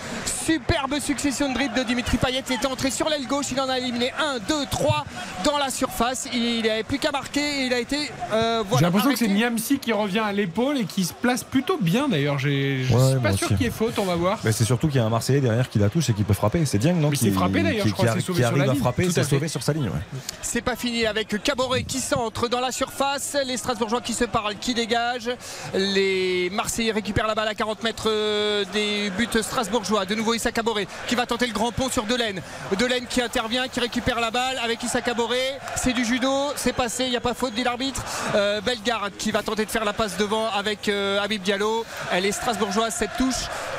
Superbe 0.45 0.99
succession 0.99 1.49
de 1.49 1.53
dribbles 1.53 1.75
de 1.75 1.83
Dimitri 1.83 2.17
Payet. 2.17 2.43
Il 2.49 2.55
était 2.55 2.65
entré 2.67 2.89
sur 2.91 3.09
l'aile 3.09 3.27
gauche. 3.27 3.47
Il 3.51 3.59
en 3.61 3.69
a 3.69 3.77
éliminé 3.77 4.11
1, 4.19 4.39
2, 4.47 4.65
3 4.71 5.05
dans 5.43 5.57
la 5.57 5.69
surface. 5.69 6.27
Il 6.33 6.63
n'avait 6.63 6.83
plus 6.83 6.97
qu'à 6.99 7.11
marquer 7.11 7.61
et 7.61 7.65
il 7.67 7.73
a 7.73 7.79
été. 7.79 8.11
euh, 8.33 8.63
voilà, 8.67 8.79
J'ai 8.79 8.85
l'impression 8.85 9.11
que 9.11 9.17
c'est. 9.17 9.27
Niamsi 9.27 9.79
qui 9.79 9.91
revient 9.91 10.19
à 10.19 10.31
l'épaule 10.31 10.77
et 10.77 10.85
qui 10.85 11.03
se 11.03 11.13
place 11.13 11.43
plutôt 11.43 11.77
bien 11.79 12.07
d'ailleurs. 12.07 12.39
J'ai- 12.39 12.83
Je 12.83 12.93
Ouais, 12.95 13.11
suis 13.11 13.19
pas 13.19 13.34
sûr 13.37 13.47
qu'il 13.49 13.61
y 13.61 13.65
ait 13.65 13.71
faute, 13.71 13.97
on 13.99 14.05
va 14.05 14.15
voir. 14.15 14.39
Mais 14.43 14.51
c'est 14.51 14.65
surtout 14.65 14.87
qu'il 14.87 14.97
y 14.97 14.99
a 14.99 15.05
un 15.05 15.09
Marseillais 15.09 15.41
derrière 15.41 15.69
qui 15.69 15.79
la 15.79 15.89
touche 15.89 16.09
et 16.09 16.13
qui 16.13 16.23
peut 16.23 16.33
frapper. 16.33 16.65
C'est 16.65 16.77
Dieng, 16.77 16.93
non 16.95 17.09
Mais 17.09 17.17
qui, 17.17 17.25
c'est 17.25 17.31
frappé, 17.31 17.61
d'ailleurs, 17.63 17.83
qui- 17.83 17.89
je 17.89 17.93
crois, 17.93 18.07
qui 18.15 18.33
qui 18.33 18.43
arrive 18.43 18.69
à 18.69 18.75
frapper, 18.75 19.09
c'est 19.11 19.23
sauvé 19.23 19.47
sur 19.47 19.63
sa 19.63 19.73
ligne. 19.73 19.85
ouais. 19.85 20.19
C'est 20.41 20.61
pas 20.61 20.75
fini 20.75 21.05
avec 21.05 21.41
Caboret 21.43 21.83
qui 21.83 21.99
centre 21.99 22.47
dans 22.47 22.59
la 22.59 22.71
surface, 22.71 23.35
les 23.45 23.57
Strasbourgeois 23.57 24.01
qui 24.01 24.13
se 24.13 24.25
parlent, 24.25 24.55
qui 24.59 24.73
dégagent, 24.73 25.31
les 25.73 26.49
Marseillais 26.51 26.91
récupèrent 26.91 27.27
la 27.27 27.35
balle 27.35 27.47
à 27.47 27.55
40 27.55 27.83
mètres 27.83 28.05
euh, 28.07 28.63
des 28.73 29.09
buts 29.11 29.27
strasbourgeois. 29.41 30.05
De 30.05 30.15
nouveau 30.15 30.33
Issa 30.33 30.51
Caboret 30.51 30.87
qui 31.07 31.15
va 31.15 31.25
tenter 31.25 31.47
le 31.47 31.53
grand 31.53 31.71
pont 31.71 31.89
sur 31.89 32.03
Delaine. 32.03 32.41
Delaine 32.77 33.05
qui 33.07 33.21
intervient, 33.21 33.67
qui 33.67 33.79
récupère 33.79 34.19
la 34.19 34.31
balle 34.31 34.57
avec 34.63 34.81
Issa 34.83 35.01
Caboret. 35.01 35.59
C'est 35.75 35.93
du 35.93 36.05
judo, 36.05 36.31
c'est 36.55 36.73
passé, 36.73 37.05
il 37.05 37.09
n'y 37.11 37.17
a 37.17 37.21
pas 37.21 37.33
faute 37.33 37.53
dit 37.53 37.63
l'arbitre. 37.63 38.03
Euh, 38.35 38.61
Bellegarde 38.61 39.13
qui 39.17 39.31
va 39.31 39.43
tenter 39.43 39.65
de 39.65 39.71
faire 39.71 39.85
la 39.85 39.93
passe 39.93 40.17
devant 40.17 40.47
avec 40.49 40.87
euh, 40.89 41.19
Habib 41.21 41.41
Diallo. 41.41 41.85
Elle 42.11 42.25
est 42.25 42.31
strasbourgeoise, 42.31 42.93
cette 42.93 43.15
touche 43.17 43.24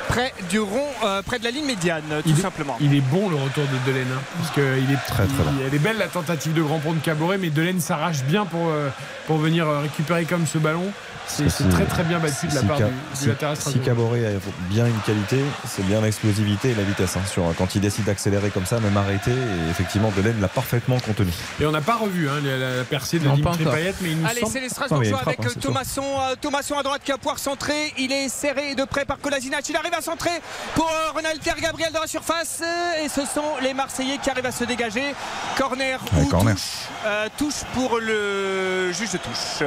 près 0.09 0.33
du 0.49 0.59
rond, 0.59 0.87
euh, 1.05 1.21
près 1.21 1.39
de 1.39 1.43
la 1.43 1.51
ligne 1.51 1.65
médiane, 1.65 2.03
tout 2.07 2.21
il 2.25 2.37
est, 2.37 2.41
simplement. 2.41 2.77
Il 2.79 2.93
est 2.95 3.01
bon 3.01 3.29
le 3.29 3.35
retour 3.35 3.63
de 3.65 3.91
Delaine. 3.91 4.07
hein, 4.15 4.21
parce 4.39 4.51
que 4.55 4.77
il 4.79 4.91
est 4.91 4.97
Très, 5.07 5.25
très 5.25 5.25
il- 5.25 5.35
bon. 5.35 5.51
Elle 5.67 5.73
est 5.75 5.79
belle 5.79 5.97
la 5.97 6.07
tentative 6.07 6.53
de 6.53 6.61
grand 6.61 6.79
pont 6.79 6.93
de 6.93 6.99
Caboret, 6.99 7.37
mais 7.37 7.49
Delaine 7.49 7.79
s'arrache 7.81 8.23
bien 8.23 8.45
pour, 8.45 8.67
euh, 8.69 8.89
pour 9.27 9.37
venir 9.37 9.67
euh, 9.67 9.79
récupérer 9.81 10.25
comme 10.25 10.45
ce 10.47 10.57
ballon. 10.57 10.91
C'est 11.27 11.69
très 11.69 11.85
très 11.85 12.03
bien 12.03 12.19
battu 12.19 12.47
de 12.47 12.55
la 12.55 12.63
part 12.63 12.77
du, 12.77 12.83
du 12.85 12.91
si- 13.13 13.27
latéral 13.27 13.55
Si 13.55 13.61
strasbourgeois. 13.61 13.93
Caboret 13.93 14.25
a 14.25 14.29
bien 14.69 14.85
une 14.87 14.99
qualité, 15.05 15.43
c'est 15.67 15.85
bien 15.85 16.01
l'explosivité 16.01 16.69
et 16.71 16.75
la 16.75 16.83
vitesse. 16.83 17.15
hein, 17.17 17.21
sur, 17.29 17.43
quand 17.57 17.75
il 17.75 17.81
décide 17.81 18.05
d'accélérer 18.05 18.49
comme 18.49 18.65
ça, 18.65 18.79
même 18.79 18.95
arrêter, 18.97 19.31
et 19.31 19.69
effectivement, 19.69 20.11
Delaine 20.15 20.39
l'a 20.41 20.47
parfaitement 20.47 20.99
contenu. 20.99 21.31
Et 21.59 21.65
on 21.65 21.71
n'a 21.71 21.81
pas 21.81 21.95
revu 21.97 22.29
hein, 22.29 22.39
la, 22.43 22.77
la 22.77 22.83
percée 22.83 23.19
de 23.19 23.25
Non, 23.27 23.35
Dimitri. 23.35 23.65
Payet, 23.65 23.93
mais 24.01 24.11
il 24.11 24.21
nous 24.21 24.27
Allez, 24.27 24.39
semble 24.41 24.51
c'est 24.53 24.59
les 24.61 24.69
Strasbourgeois 24.69 25.17
frappe, 25.19 25.27
avec 25.27 25.45
hein, 25.45 25.53
euh. 25.55 25.59
Thomasson, 25.59 26.03
euh, 26.03 26.35
Thomasson 26.41 26.77
à 26.79 26.83
droite 26.83 27.01
qui 27.03 27.11
va 27.11 27.17
pouvoir 27.17 27.39
centrer. 27.39 27.93
Il 27.97 28.11
est 28.11 28.29
serré 28.29 28.73
de 28.75 28.83
près 28.85 29.05
par 29.05 29.19
Kolasinac. 29.19 29.67
Il 29.69 29.75
arrive 29.75 29.93
à 29.93 30.01
centrer 30.01 30.31
pour 30.75 30.89
euh, 30.89 31.11
Ronalder 31.13 31.51
Gabriel 31.61 31.91
dans 31.93 32.01
la 32.01 32.07
surface. 32.07 32.61
Euh, 32.63 33.03
Et 33.05 33.09
ce 33.09 33.21
sont 33.21 33.43
les 33.61 33.73
Marseillais 33.73 34.17
qui 34.21 34.29
arrivent 34.29 34.45
à 34.45 34.51
se 34.51 34.63
dégager. 34.63 35.13
Corner 35.57 35.99
Ouais, 36.13 36.21
ou 36.23 36.25
corner. 36.27 36.55
touche. 36.55 36.63
Euh, 37.05 37.27
touche 37.37 37.63
pour 37.73 37.99
le 37.99 38.91
juge 38.93 39.11
de 39.11 39.17
touche. 39.17 39.63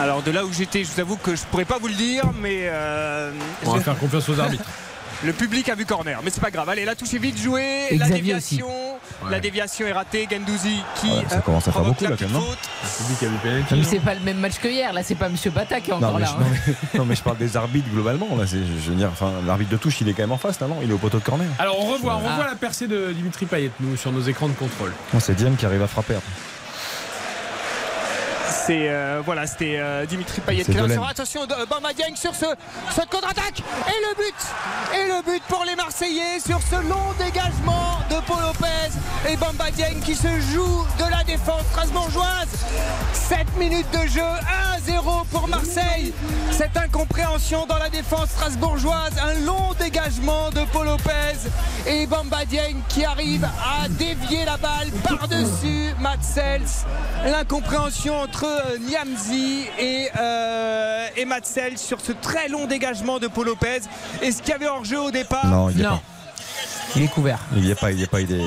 Alors 0.00 0.22
de 0.22 0.30
là 0.30 0.44
où 0.44 0.52
j'étais, 0.52 0.84
je 0.84 0.90
vous 0.92 1.00
avoue 1.00 1.16
que 1.16 1.34
je 1.34 1.42
pourrais 1.50 1.64
pas 1.64 1.78
vous 1.78 1.88
le 1.88 1.94
dire, 1.94 2.24
mais 2.40 2.62
euh, 2.64 3.30
On 3.64 3.72
va 3.72 3.78
je- 3.78 3.84
faire 3.84 3.98
confiance 3.98 4.28
aux 4.28 4.38
arbitres. 4.38 4.64
le 5.24 5.32
public 5.32 5.68
a 5.70 5.74
vu 5.74 5.86
corner, 5.86 6.20
mais 6.22 6.30
c'est 6.30 6.40
pas 6.42 6.50
grave. 6.50 6.68
Allez, 6.68 6.84
la 6.84 6.94
touche 6.94 7.14
est 7.14 7.18
vite 7.18 7.38
jouée. 7.40 7.86
Et 7.90 7.96
la 7.96 8.04
Xavier 8.06 8.22
déviation, 8.22 8.68
Ouais. 9.24 9.30
la 9.30 9.40
déviation 9.40 9.86
est 9.86 9.92
ratée. 9.92 10.28
Gendouzi 10.30 10.82
qui 11.00 11.08
Ouais, 11.08 11.24
ça 11.30 11.36
euh, 11.36 11.40
commence 11.40 11.66
à 11.68 11.72
faire 11.72 11.82
beaucoup, 11.82 12.04
la 12.04 12.10
là, 12.10 12.16
quand 12.18 12.24
même, 12.26 12.34
non 12.34 12.40
faute. 12.42 12.58
Le 12.82 13.04
public 13.04 13.22
a 13.22 13.26
vu 13.26 13.36
penalty, 13.42 13.74
Mais 13.76 13.82
c'est 13.84 14.04
pas 14.04 14.14
le 14.14 14.20
même 14.20 14.38
match 14.38 14.58
que 14.58 14.68
hier. 14.68 14.92
Là, 14.92 15.02
c'est 15.02 15.14
pas 15.14 15.28
Monsieur 15.30 15.50
Bata 15.50 15.80
qui 15.80 15.90
est 15.90 15.94
encore 15.94 16.12
Non 16.12 16.18
mais, 16.18 16.24
là. 16.24 16.30
je, 16.38 16.44
hein. 16.44 16.46
non, 16.46 16.74
mais- 16.92 16.98
non, 16.98 17.04
mais 17.06 17.14
je 17.16 17.22
parle 17.22 17.38
des 17.38 17.56
arbitres 17.56 17.88
globalement. 17.90 18.28
Là, 18.36 18.46
c'est- 18.46 18.58
je 18.58 18.90
veux 18.90 18.96
dire, 18.96 19.08
enfin, 19.10 19.32
l'arbitre 19.46 19.70
de 19.70 19.76
touche, 19.78 20.00
il 20.02 20.08
est 20.08 20.12
quand 20.12 20.22
même 20.24 20.32
en 20.32 20.38
face, 20.38 20.60
là, 20.60 20.66
non? 20.66 20.76
Il 20.82 20.90
est 20.90 20.92
au 20.92 20.98
poteau 20.98 21.18
de 21.18 21.24
corner. 21.24 21.46
Alors 21.58 21.78
on 21.80 21.92
revoit, 21.92 22.16
on 22.16 22.26
Ah. 22.26 22.30
revoit 22.32 22.46
la 22.46 22.56
percée 22.56 22.86
de 22.86 23.12
Dimitri 23.12 23.46
Payet, 23.46 23.70
nous, 23.80 23.96
sur 23.96 24.12
nos 24.12 24.20
écrans 24.22 24.48
de 24.48 24.54
contrôle. 24.54 24.92
C'est 25.18 25.34
Dieng 25.34 25.54
qui 25.56 25.64
arrive 25.64 25.82
à 25.82 25.86
frapper. 25.88 26.16
C'est 28.66 28.88
euh, 28.90 29.22
voilà, 29.24 29.46
c'était 29.46 29.76
euh, 29.78 30.06
Dimitri 30.06 30.40
Payet 30.40 30.64
qui. 30.64 30.72
Sur- 30.72 31.06
Attention, 31.08 31.46
Bamba 31.70 31.92
Dieng 31.92 32.16
sur 32.16 32.34
ce, 32.34 32.46
ce 32.90 33.00
contre-attaque 33.08 33.60
et 33.60 34.00
le 34.08 34.16
but 34.16 34.34
et 34.94 35.06
le 35.08 35.22
but 35.22 35.42
pour 35.48 35.64
les 35.64 35.76
Marseillais 35.76 36.40
sur 36.44 36.58
ce 36.60 36.76
long 36.88 37.12
dégagement 37.18 38.00
de 38.10 38.16
Paul 38.26 38.40
Lopez 38.42 38.90
et 39.30 39.36
Bamba 39.36 39.70
Dieng 39.70 40.00
qui 40.04 40.14
se 40.16 40.28
joue 40.52 40.84
de 40.98 41.10
la 41.10 41.22
défense 41.24 41.62
strasbourgeoise. 41.70 42.48
7 43.12 43.56
minutes 43.58 43.90
de 43.92 44.06
jeu, 44.08 44.22
1-0 44.88 45.26
pour 45.30 45.48
Marseille. 45.48 46.12
Cette 46.50 46.76
incompréhension 46.76 47.66
dans 47.66 47.78
la 47.78 47.88
défense 47.88 48.30
strasbourgeoise, 48.30 49.12
un 49.22 49.44
long 49.44 49.72
dégagement 49.78 50.50
de 50.50 50.60
Paul 50.72 50.86
Lopez 50.86 51.36
et 51.86 52.06
Bamba 52.06 52.44
Dieng 52.44 52.76
qui 52.88 53.04
arrive 53.04 53.44
à 53.44 53.88
dévier 53.88 54.44
la 54.44 54.56
balle 54.56 54.90
par-dessus 55.04 55.94
Matsels. 56.00 56.62
L'incompréhension 57.24 58.20
entre 58.20 58.46
euh, 58.56 58.78
Niamzi 58.78 59.66
et, 59.78 60.08
euh, 60.18 61.06
et 61.16 61.76
sur 61.76 62.00
ce 62.00 62.12
très 62.12 62.48
long 62.48 62.66
dégagement 62.66 63.18
de 63.18 63.26
Paul 63.28 63.46
Lopez. 63.46 63.80
Est-ce 64.22 64.42
qu'il 64.42 64.50
y 64.52 64.54
avait 64.54 64.68
hors-jeu 64.68 65.00
au 65.00 65.10
départ 65.10 65.46
Non, 65.46 65.70
il 65.70 65.78
y 65.80 65.84
a 65.84 65.90
Non. 65.90 65.96
pas. 65.96 66.02
Il 66.94 67.02
est 67.02 67.08
couvert. 67.08 67.40
Il 67.54 67.62
n'y 67.62 67.70
est 67.70 67.74
pas, 67.74 67.90
il 67.92 68.00
y 68.00 68.02
est 68.04 68.06
pas, 68.06 68.20
il 68.22 68.32
est, 68.32 68.40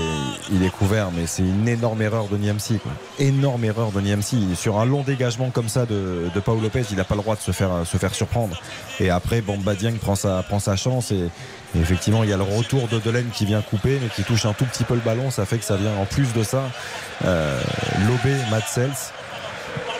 il 0.52 0.64
est 0.64 0.72
couvert, 0.72 1.12
mais 1.12 1.28
c'est 1.28 1.44
une 1.44 1.68
énorme 1.68 2.02
erreur 2.02 2.26
de 2.30 2.38
Niamsi. 2.38 2.80
Quoi. 2.80 2.92
Énorme 3.20 3.64
erreur 3.66 3.92
de 3.92 4.02
Niamsi. 4.02 4.56
Sur 4.56 4.80
un 4.80 4.86
long 4.86 5.04
dégagement 5.04 5.52
comme 5.52 5.70
ça 5.70 5.86
de, 5.86 6.30
de 6.34 6.40
Paul 6.40 6.60
Lopez, 6.60 6.84
il 6.90 6.98
n'a 6.98 7.04
pas 7.04 7.14
le 7.16 7.22
droit 7.22 7.36
de 7.36 7.42
se 7.42 7.52
faire, 7.52 7.70
se 7.86 7.98
faire 7.98 8.16
surprendre. 8.16 8.60
Et 9.00 9.12
après, 9.12 9.42
Bamba 9.42 9.76
Dieng 9.76 9.98
prend 10.00 10.16
sa, 10.16 10.42
prend 10.42 10.58
sa 10.60 10.76
chance. 10.76 11.12
Et, 11.12 11.18
et 11.76 11.80
effectivement, 11.80 12.24
il 12.24 12.30
y 12.32 12.34
a 12.34 12.38
le 12.38 12.44
retour 12.44 12.88
de 12.88 12.98
Delaine 13.00 13.30
qui 13.32 13.46
vient 13.46 13.62
couper, 13.62 14.00
mais 14.02 14.10
qui 14.10 14.24
touche 14.24 14.46
un 14.48 14.54
tout 14.54 14.66
petit 14.66 14.84
peu 14.84 14.96
le 14.96 15.02
ballon. 15.02 15.30
Ça 15.30 15.46
fait 15.46 15.60
que 15.60 15.66
ça 15.66 15.76
vient 15.78 15.94
en 16.02 16.06
plus 16.06 16.34
de 16.34 16.42
ça. 16.42 16.64
Euh, 17.26 17.62
Lobé, 18.08 18.36
Matsels. 18.50 18.90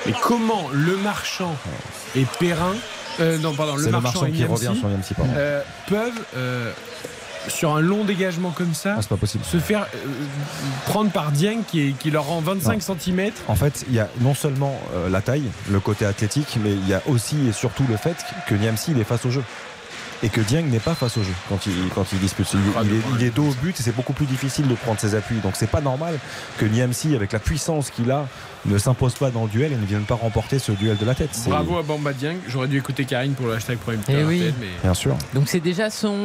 Mais 0.06 0.14
comment 0.24 0.68
le 0.72 0.98
marchand 0.98 1.56
et 2.16 2.26
Perrin, 2.40 2.74
euh, 3.20 3.38
non 3.40 3.54
pardon, 3.54 3.76
le 3.76 3.90
marchand, 3.92 4.26
et 4.26 4.32
qui 4.32 4.46
revient 4.46 4.72
sur 4.80 4.88
Niamsi. 4.88 5.14
pardon. 5.14 5.32
euh, 5.36 5.62
peuvent 5.88 6.12
euh, 6.38 6.72
sur 7.48 7.76
un 7.76 7.82
long 7.82 8.04
dégagement 8.06 8.52
comme 8.52 8.74
ça 8.74 8.96
Ah, 8.98 9.04
pas 9.08 9.18
possible. 9.18 9.44
se 9.46 9.58
faire 9.58 9.82
euh, 9.94 9.98
prendre 10.86 11.12
par 11.12 11.32
Dieng 11.32 11.62
qui, 11.68 11.90
est- 11.90 11.92
qui 11.98 12.12
leur 12.12 12.26
rend 12.26 12.42
25 12.42 12.82
cm. 12.82 13.32
En 13.48 13.56
fait, 13.56 13.86
il 13.90 13.96
y 13.96 14.00
a 14.00 14.08
non 14.22 14.34
seulement 14.34 14.80
la 15.10 15.22
taille, 15.22 15.50
le 15.70 15.80
côté 15.80 16.06
athlétique, 16.06 16.58
mais 16.64 16.72
il 16.72 16.88
y 16.88 16.94
a 16.94 17.02
aussi 17.08 17.48
et 17.48 17.52
surtout 17.54 17.84
le 17.90 17.98
fait 17.98 18.16
que 18.48 18.56
Niamsi 18.56 18.92
il 18.92 19.00
est 19.00 19.04
face 19.06 19.26
au 19.26 19.32
jeu. 19.32 19.44
Et 20.22 20.28
que 20.28 20.42
Dieng 20.42 20.64
n'est 20.70 20.82
pas 20.82 20.96
face 20.96 21.16
au 21.16 21.24
jeu 21.24 21.32
quand 21.48 21.66
il, 21.66 21.72
quand 21.96 22.04
il 22.12 22.20
dispute. 22.20 22.46
Il, 22.54 22.60
il 22.84 22.94
est, 22.94 23.02
il 23.18 23.24
est 23.26 23.30
dos 23.30 23.46
au 23.52 23.54
but 23.64 23.80
et 23.80 23.82
c'est 23.82 23.96
beaucoup 23.96 24.12
plus 24.12 24.26
difficile 24.26 24.68
de 24.68 24.76
prendre 24.76 25.00
ses 25.00 25.16
appuis. 25.16 25.38
Donc 25.38 25.54
c'est 25.56 25.70
pas 25.70 25.80
normal 25.80 26.20
que 26.58 26.66
Niamsi, 26.66 27.16
avec 27.16 27.32
la 27.32 27.40
puissance 27.40 27.90
qu'il 27.90 28.12
a, 28.12 28.28
ne 28.66 28.78
s'impose 28.78 29.14
pas 29.16 29.32
dans 29.32 29.44
le 29.44 29.50
duel 29.50 29.72
et 29.72 29.76
ne 29.78 29.86
vienne 29.86 30.04
pas 30.04 30.16
remporter 30.16 30.60
ce 30.60 30.72
duel 30.74 30.98
de 30.98 31.06
la 31.06 31.16
tête. 31.16 31.32
Bravo 31.48 31.78
à 31.78 31.84
Bamba 31.84 32.12
Dieng. 32.14 32.36
J'aurais 32.48 32.68
dû 32.68 32.78
écouter 32.78 33.06
Karine 33.06 33.34
pour 33.34 33.48
le 33.48 33.54
hashtag 33.54 33.78
Prime 33.78 34.02
Eh 34.10 34.24
oui. 34.24 34.54
mais 34.60 34.68
Bien 34.84 34.94
sûr. 34.94 35.16
Donc 35.34 35.48
c'est 35.48 35.60
déjà 35.62 35.90
son. 35.90 36.16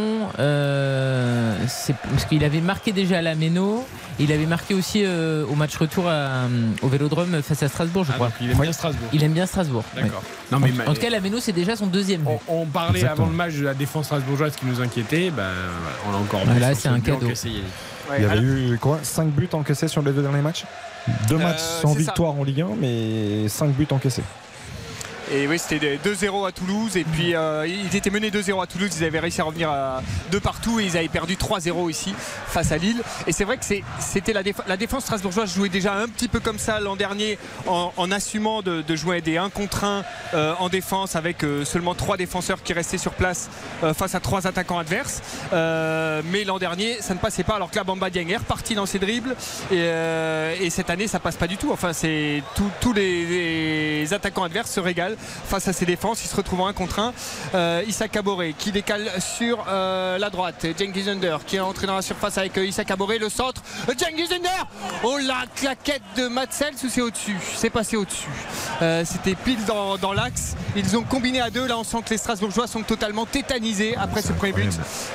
euh, 0.40 1.56
c'est- 1.68 1.94
parce 2.10 2.24
qu'il 2.24 2.44
avait 2.44 2.60
marqué 2.60 2.92
déjà 2.92 3.18
à 3.18 3.22
la 3.22 3.34
Méno. 3.34 3.86
Il 4.18 4.30
avait 4.32 4.46
marqué 4.46 4.74
aussi 4.74 5.02
euh, 5.04 5.44
au 5.46 5.54
match 5.54 5.76
retour 5.76 6.08
à- 6.08 6.42
au 6.82 6.88
Vélodrome 6.88 7.42
face 7.42 7.62
à 7.62 7.68
Strasbourg, 7.68 8.04
je 8.04 8.10
Ah, 8.12 8.14
crois. 8.14 8.30
il 8.40 8.50
aime 8.50 8.58
bien 8.60 8.72
Strasbourg. 8.72 9.08
Il 9.12 9.24
aime 9.24 9.32
bien 9.32 9.46
Strasbourg. 9.46 9.84
D'accord. 9.96 10.22
oui. 10.24 10.30
Non, 10.52 10.58
mais 10.60 10.70
en, 10.88 10.94
tout 10.94 11.00
cas, 11.00 11.10
la 11.10 11.20
Méno, 11.20 11.38
c'est 11.40 11.52
déjà 11.52 11.74
son 11.76 11.86
deuxième. 11.86 12.20
but. 12.22 12.38
On, 12.48 12.62
on 12.62 12.66
parlait 12.66 13.00
Exactement. 13.00 13.24
avant 13.26 13.30
le 13.30 13.36
match 13.36 13.54
de 13.54 13.64
la 13.64 13.74
défense 13.74 14.06
strasbourgeoise 14.06 14.54
qui 14.56 14.66
nous 14.66 14.80
inquiétait. 14.80 15.30
Ben, 15.30 15.44
on 16.08 16.14
a 16.14 16.18
encore 16.18 16.44
vu 16.46 16.60
là, 16.60 16.74
c'est 16.74 16.82
ce 16.82 16.88
un 16.88 17.00
cadeau. 17.00 17.28
Il 18.18 18.22
y 18.22 18.26
avait 18.26 18.40
eu 18.40 18.78
quoi? 18.80 18.98
5 19.02 19.28
buts 19.30 19.48
encaissés 19.52 19.88
sur 19.88 20.02
les 20.02 20.12
deux 20.12 20.22
derniers 20.22 20.42
matchs? 20.42 20.64
Deux 21.28 21.34
Euh, 21.36 21.38
matchs 21.38 21.60
sans 21.82 21.92
ça. 21.92 21.98
victoire 21.98 22.32
en 22.32 22.44
Ligue 22.44 22.62
1, 22.62 22.68
mais 22.80 23.48
5 23.48 23.70
buts 23.70 23.86
encaissés. 23.90 24.22
Et 25.32 25.46
oui, 25.46 25.58
c'était 25.58 25.98
2-0 26.04 26.46
à 26.46 26.52
Toulouse. 26.52 26.96
Et 26.96 27.04
puis, 27.04 27.34
euh, 27.34 27.66
ils 27.66 27.96
étaient 27.96 28.10
menés 28.10 28.30
2-0 28.30 28.62
à 28.62 28.66
Toulouse. 28.66 28.90
Ils 28.98 29.04
avaient 29.04 29.20
réussi 29.20 29.40
à 29.40 29.44
revenir 29.44 29.70
à 29.70 30.02
de 30.30 30.38
partout. 30.38 30.80
Et 30.80 30.84
ils 30.84 30.96
avaient 30.96 31.08
perdu 31.08 31.36
3-0 31.36 31.90
ici 31.90 32.14
face 32.46 32.72
à 32.72 32.76
Lille. 32.76 33.00
Et 33.26 33.32
c'est 33.32 33.44
vrai 33.44 33.56
que 33.56 33.64
c'était 34.00 34.32
la, 34.32 34.42
déf- 34.42 34.62
la 34.66 34.76
défense 34.76 35.04
strasbourgeoise 35.04 35.54
jouait 35.54 35.68
déjà 35.68 35.94
un 35.94 36.08
petit 36.08 36.28
peu 36.28 36.40
comme 36.40 36.58
ça 36.58 36.78
l'an 36.80 36.96
dernier 36.96 37.38
en, 37.66 38.10
assumant 38.12 38.62
de, 38.62 38.84
jouer 38.96 39.20
des 39.22 39.38
1 39.38 39.50
contre 39.50 39.84
1 39.84 40.04
euh, 40.34 40.54
en 40.58 40.68
défense 40.68 41.16
avec 41.16 41.42
euh, 41.42 41.64
seulement 41.64 41.94
3 41.94 42.16
défenseurs 42.16 42.62
qui 42.62 42.72
restaient 42.72 42.98
sur 42.98 43.12
place 43.12 43.48
euh, 43.82 43.94
face 43.94 44.14
à 44.14 44.20
3 44.20 44.46
attaquants 44.46 44.78
adverses. 44.78 45.22
Euh, 45.52 46.22
mais 46.30 46.44
l'an 46.44 46.58
dernier, 46.58 46.98
ça 47.00 47.14
ne 47.14 47.18
passait 47.18 47.44
pas. 47.44 47.54
Alors 47.56 47.70
que 47.70 47.76
la 47.76 47.84
Bamba 47.84 48.10
Dieng 48.10 48.28
est 48.28 48.36
reparti 48.36 48.74
dans 48.74 48.86
ses 48.86 48.98
dribbles. 48.98 49.34
Et, 49.70 49.76
euh, 49.78 50.54
et 50.60 50.70
cette 50.70 50.90
année, 50.90 51.08
ça 51.08 51.18
passe 51.18 51.36
pas 51.36 51.46
du 51.46 51.56
tout. 51.56 51.72
Enfin, 51.72 51.92
c'est 51.92 52.42
tous 52.80 52.92
les 52.92 54.06
attaquants 54.12 54.44
adverses 54.44 54.70
se 54.70 54.80
régalent 54.80 55.13
face 55.18 55.68
à 55.68 55.72
ses 55.72 55.86
défenses. 55.86 56.24
Il 56.24 56.28
se 56.28 56.36
retrouve 56.36 56.60
en 56.60 56.66
1 56.68 56.72
contre 56.72 56.98
1. 56.98 57.12
Euh, 57.54 57.82
Issa 57.86 58.08
Kaboré 58.08 58.54
qui 58.56 58.72
décale 58.72 59.10
sur 59.20 59.64
euh, 59.68 60.18
la 60.18 60.30
droite. 60.30 60.66
Cengiz 60.78 61.08
Under 61.08 61.44
qui 61.44 61.56
est 61.56 61.60
entré 61.60 61.86
dans 61.86 61.94
la 61.96 62.02
surface 62.02 62.38
avec 62.38 62.56
euh, 62.58 62.66
Issa 62.66 62.84
Kaboré. 62.84 63.18
Le 63.18 63.28
centre. 63.28 63.62
Cengiz 63.98 64.32
Under 64.32 64.66
Oh 65.02 65.18
la 65.18 65.44
claquette 65.54 66.02
de 66.16 66.28
Matsels 66.28 66.74
ou 66.84 66.88
c'est 66.88 67.00
au-dessus? 67.00 67.36
C'est 67.56 67.70
passé 67.70 67.96
au-dessus. 67.96 68.28
Euh, 68.82 69.04
C'était 69.04 69.34
pile 69.34 69.64
dans, 69.66 69.96
dans 69.98 70.12
l'axe. 70.12 70.54
Ils 70.76 70.96
ont 70.96 71.02
combiné 71.02 71.40
à 71.40 71.50
deux. 71.50 71.66
Là, 71.66 71.78
on 71.78 71.84
sent 71.84 71.98
que 72.04 72.10
les 72.10 72.18
Strasbourgeois 72.18 72.66
sont 72.66 72.82
totalement 72.82 73.26
tétanisés 73.26 73.96
après 73.96 74.22
ce 74.22 74.32
premier 74.32 74.52
but. 74.52 74.72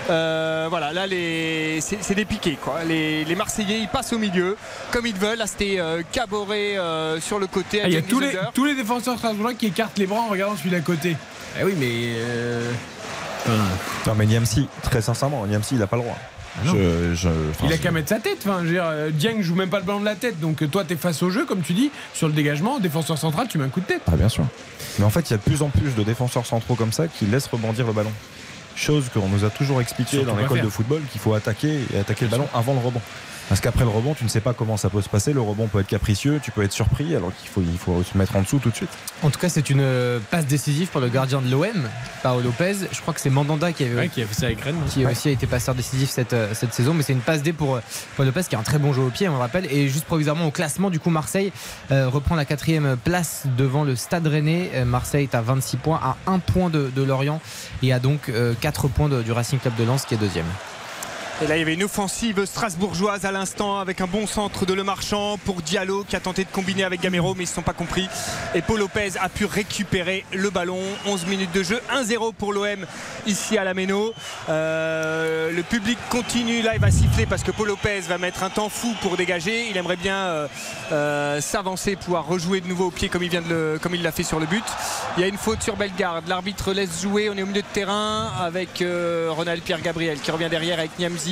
Voilà, 0.08 0.94
là, 0.94 1.08
les... 1.08 1.80
c'est 1.82 2.16
des 2.16 2.26
piquets. 2.26 2.58
Quoi. 2.62 2.84
Les, 2.84 3.26
les 3.26 3.36
Marseillais, 3.36 3.80
ils 3.80 3.88
passent 3.88 4.14
au 4.14 4.18
milieu 4.18 4.58
comme 4.92 5.06
ils 5.06 5.16
veulent. 5.16 5.38
Là, 5.40 5.48
c'était 5.48 5.80
Caboret 6.12 6.78
euh, 6.78 7.20
sur 7.20 7.40
le 7.40 7.48
côté. 7.48 7.82
Ah, 7.84 7.88
Il 7.88 7.94
y 7.94 7.98
a 7.98 8.02
tous 8.02 8.20
les, 8.20 8.32
tous 8.54 8.66
les 8.66 8.76
défenseurs 8.76 9.18
strasbourgeois 9.18 9.54
qui 9.54 9.68
écartent 9.68 9.89
les 9.98 10.06
bras 10.08 10.20
en 10.22 10.28
regardant 10.30 10.56
celui 10.56 10.70
d'à 10.72 10.82
côté. 10.82 11.16
Eh 11.60 11.64
oui, 11.64 11.74
mais. 11.78 11.88
euh, 12.18 12.72
Non, 14.06 14.14
mais 14.16 14.26
Niamsi, 14.26 14.68
très 14.84 15.02
sincèrement, 15.02 15.46
Niamsi, 15.48 15.76
il 15.76 15.82
a 15.82 15.88
pas 15.88 15.96
le 15.98 16.04
droit. 16.04 16.18
non. 16.66 16.74
Je- 16.74 17.16
je- 17.16 17.30
enfin, 17.52 17.66
il 17.68 17.74
a 17.74 17.78
qu'à 17.78 17.92
mettre 17.92 18.10
sa 18.10 18.20
tête. 18.20 18.38
Enfin, 18.46 18.60
je 18.62 18.66
veux 18.68 18.74
dire, 18.74 18.84
euh, 18.86 19.10
Dieng 19.12 19.42
joue 19.42 19.56
même 19.56 19.70
pas 19.70 19.80
le 19.80 19.86
ballon 19.86 20.00
de 20.02 20.06
la 20.06 20.16
tête. 20.16 20.40
Donc 20.40 20.62
euh, 20.62 20.68
toi, 20.68 20.84
t'es 20.84 20.96
face 20.96 21.24
au 21.24 21.30
jeu, 21.30 21.46
comme 21.46 21.62
tu 21.62 21.74
dis, 21.74 21.90
sur 22.14 22.28
le 22.28 22.34
dégagement, 22.34 22.80
défenseur 22.80 23.18
central, 23.18 23.48
tu 23.48 23.58
mets 23.58 23.66
un 23.66 23.70
coup 23.70 23.80
de 23.80 23.86
tête. 23.86 24.02
Ah, 24.08 24.16
bien 24.16 24.30
sûr. 24.30 24.46
Mais 24.98 25.06
en 25.06 25.10
fait, 25.10 25.22
il 25.30 25.32
y 25.32 25.34
a 25.36 25.38
de 25.38 25.42
plus 25.44 25.62
en 25.62 25.70
plus 25.70 25.96
de 25.96 26.04
défenseurs 26.04 26.46
centraux 26.46 26.76
comme 26.76 26.92
ça 26.92 27.08
qui 27.08 27.26
laissent 27.26 27.48
rebondir 27.48 27.88
le 27.88 27.94
ballon. 27.94 28.12
Chose 28.76 29.06
qu'on 29.14 29.28
nous 29.28 29.44
a 29.46 29.50
toujours 29.50 29.82
expliqué 29.82 30.18
Surtout 30.18 30.26
dans 30.32 30.38
l'école 30.38 30.62
de 30.62 30.70
football 30.70 31.02
qu'il 31.12 31.20
faut 31.22 31.34
attaquer 31.34 31.80
et 31.94 32.00
attaquer 32.00 32.26
le 32.26 32.32
ballon 32.32 32.48
avant 32.54 32.74
le 32.74 32.80
rebond. 32.80 33.02
Parce 33.50 33.62
qu'après 33.62 33.84
le 33.84 33.90
rebond, 33.90 34.14
tu 34.14 34.24
ne 34.24 34.30
sais 34.30 34.42
pas 34.42 34.54
comment 34.54 34.78
ça 34.78 34.90
peut 34.92 35.02
se 35.02 35.10
passer. 35.10 35.34
Le 35.34 35.42
rebond 35.42 35.66
peut 35.68 35.80
être 35.80 35.88
capricieux, 35.88 36.40
tu 36.42 36.52
peux 36.52 36.62
être 36.64 36.72
surpris, 36.72 37.16
alors 37.16 37.32
qu'il 37.36 37.50
faut, 37.50 37.62
il 37.62 37.78
faut 37.80 38.04
se 38.04 38.16
mettre 38.16 38.36
en 38.36 38.44
dessous 38.44 38.60
tout 38.60 38.70
de 38.70 38.76
suite. 38.76 38.92
En 39.24 39.32
tout 39.32 39.40
cas, 39.40 39.50
c'est 39.50 39.72
une 39.72 39.82
euh, 39.82 40.20
passe 40.30 40.46
décisive 40.46 40.90
pour 40.90 41.02
le 41.02 41.10
gardien 41.10 41.42
de 41.42 41.50
l'OM, 41.50 41.90
Paolo 42.22 42.42
Lopez. 42.44 42.76
Je 42.92 43.02
crois 43.02 43.12
que 43.14 43.20
c'est 43.20 43.32
Mandanda 43.32 43.72
qui, 43.74 43.86
avait, 43.86 43.96
Ouais, 43.96 44.08
qui 44.08 44.22
a 44.22 44.28
fait 44.28 44.34
ça 44.36 44.46
avec 44.46 44.62
Rennes. 44.62 44.76
qui 44.88 45.04
aussi 45.04 45.30
a 45.30 45.32
été 45.32 45.48
passeur 45.48 45.74
décisif 45.74 46.12
cette, 46.12 46.34
euh, 46.34 46.54
cette 46.54 46.76
saison. 46.76 46.94
Mais 46.94 47.02
c'est 47.02 47.14
une 47.14 47.22
passe 47.22 47.42
D 47.42 47.52
pour 47.52 47.78
euh, 47.78 47.82
Paolo 48.16 48.30
Lopez 48.30 48.48
qui 48.48 48.56
a 48.56 48.60
un 48.60 48.64
très 48.64 48.78
bon 48.78 48.94
jeu 48.94 49.02
au 49.02 49.10
pied, 49.10 49.28
on 49.28 49.34
le 49.34 49.40
rappelle. 49.40 49.66
Et 49.74 49.88
juste 49.90 50.06
provisoirement 50.06 50.46
au 50.46 50.52
classement, 50.52 50.92
du 50.92 51.00
coup, 51.00 51.10
Marseille 51.10 51.52
euh, 51.92 52.08
reprend 52.08 52.36
la 52.36 52.46
quatrième 52.46 52.98
place 53.04 53.44
devant 53.58 53.84
le 53.84 53.96
Stade 53.96 54.28
Rennais. 54.28 54.86
Marseille 54.86 55.24
est 55.24 55.34
à 55.34 55.42
26 55.42 55.78
points, 55.78 56.00
à 56.04 56.18
1 56.32 56.38
point 56.38 56.70
de, 56.70 56.92
de 56.96 57.02
Lorient 57.02 57.42
et 57.82 57.94
à 57.94 58.00
donc 58.00 58.30
euh, 58.30 58.54
4 58.62 58.88
points 58.90 59.10
de- 59.10 59.24
du 59.24 59.32
Racing 59.32 59.58
Club 59.58 59.76
de 59.76 59.86
Lens 59.86 60.06
qui 60.06 60.14
est 60.14 60.18
deuxième. 60.18 60.46
Et 61.42 61.48
là, 61.48 61.56
il 61.56 61.60
y 61.60 61.62
avait 61.62 61.76
une 61.76 61.86
offensive 61.86 62.44
strasbourgeoise 62.46 63.24
à 63.24 63.32
l'instant 63.32 63.80
avec 63.80 64.02
un 64.02 64.08
bon 64.08 64.28
centre 64.28 64.66
de 64.66 64.74
Le 64.74 64.84
Marchand 64.84 65.38
pour 65.46 65.62
Diallo 65.62 66.04
qui 66.04 66.18
a 66.18 66.20
tenté 66.20 66.44
de 66.44 66.50
combiner 66.50 66.84
avec 66.84 67.00
Gamero, 67.00 67.34
mais 67.34 67.44
ils 67.44 67.46
ne 67.46 67.48
se 67.48 67.54
sont 67.56 67.62
pas 67.62 67.72
compris. 67.72 68.10
Et 68.56 68.62
Paul 68.62 68.80
Lopez 68.80 69.12
a 69.22 69.30
pu 69.30 69.46
récupérer 69.46 70.26
le 70.34 70.50
ballon. 70.50 70.82
11 71.06 71.28
minutes 71.28 71.54
de 71.54 71.64
jeu, 71.64 71.80
1-0 71.94 72.34
pour 72.34 72.52
l'OM 72.52 72.86
ici 73.26 73.58
à 73.58 73.64
la 73.64 73.74
Méno. 73.74 74.14
Euh, 74.50 75.54
le 75.54 75.64
public 75.64 75.98
continue. 76.10 76.62
Là, 76.62 76.76
il 76.76 76.82
va 76.82 76.92
siffler 76.92 77.26
parce 77.26 77.44
que 77.44 77.52
Paul 77.52 77.70
Lopez 77.70 78.02
va 78.02 78.18
mettre 78.18 78.44
un 78.44 78.50
temps 78.50 78.68
fou 78.68 78.94
pour 79.02 79.16
dégager. 79.16 79.70
Il 79.70 79.78
aimerait 79.78 79.96
bien 79.96 80.18
euh, 80.18 80.48
euh, 80.92 81.40
s'avancer, 81.40 81.96
pouvoir 81.96 82.28
rejouer 82.28 82.60
de 82.60 82.68
nouveau 82.68 82.88
au 82.88 82.92
pied 82.92 83.08
comme 83.08 83.24
il 83.24 83.30
vient 83.30 83.42
de 83.42 83.48
le- 83.50 83.80
comme 83.82 83.96
il 83.96 84.04
l'a 84.04 84.12
fait 84.12 84.24
sur 84.24 84.42
le 84.42 84.46
but. 84.46 84.66
Il 85.16 85.22
y 85.22 85.24
a 85.24 85.28
une 85.28 85.38
faute 85.38 85.64
sur 85.64 85.78
Bellegarde. 85.78 86.28
L'arbitre 86.28 86.74
laisse 86.74 87.02
jouer. 87.02 87.30
On 87.30 87.38
est 87.38 87.44
au 87.44 87.48
milieu 87.48 87.62
de 87.62 87.68
terrain 87.72 88.30
avec 88.42 88.84
Ronald 89.30 89.62
Pierre 89.64 89.80
Gabriel 89.82 90.20
qui 90.20 90.32
revient 90.32 90.50
derrière 90.50 90.80
avec 90.80 91.00
Niamzi. 91.00 91.29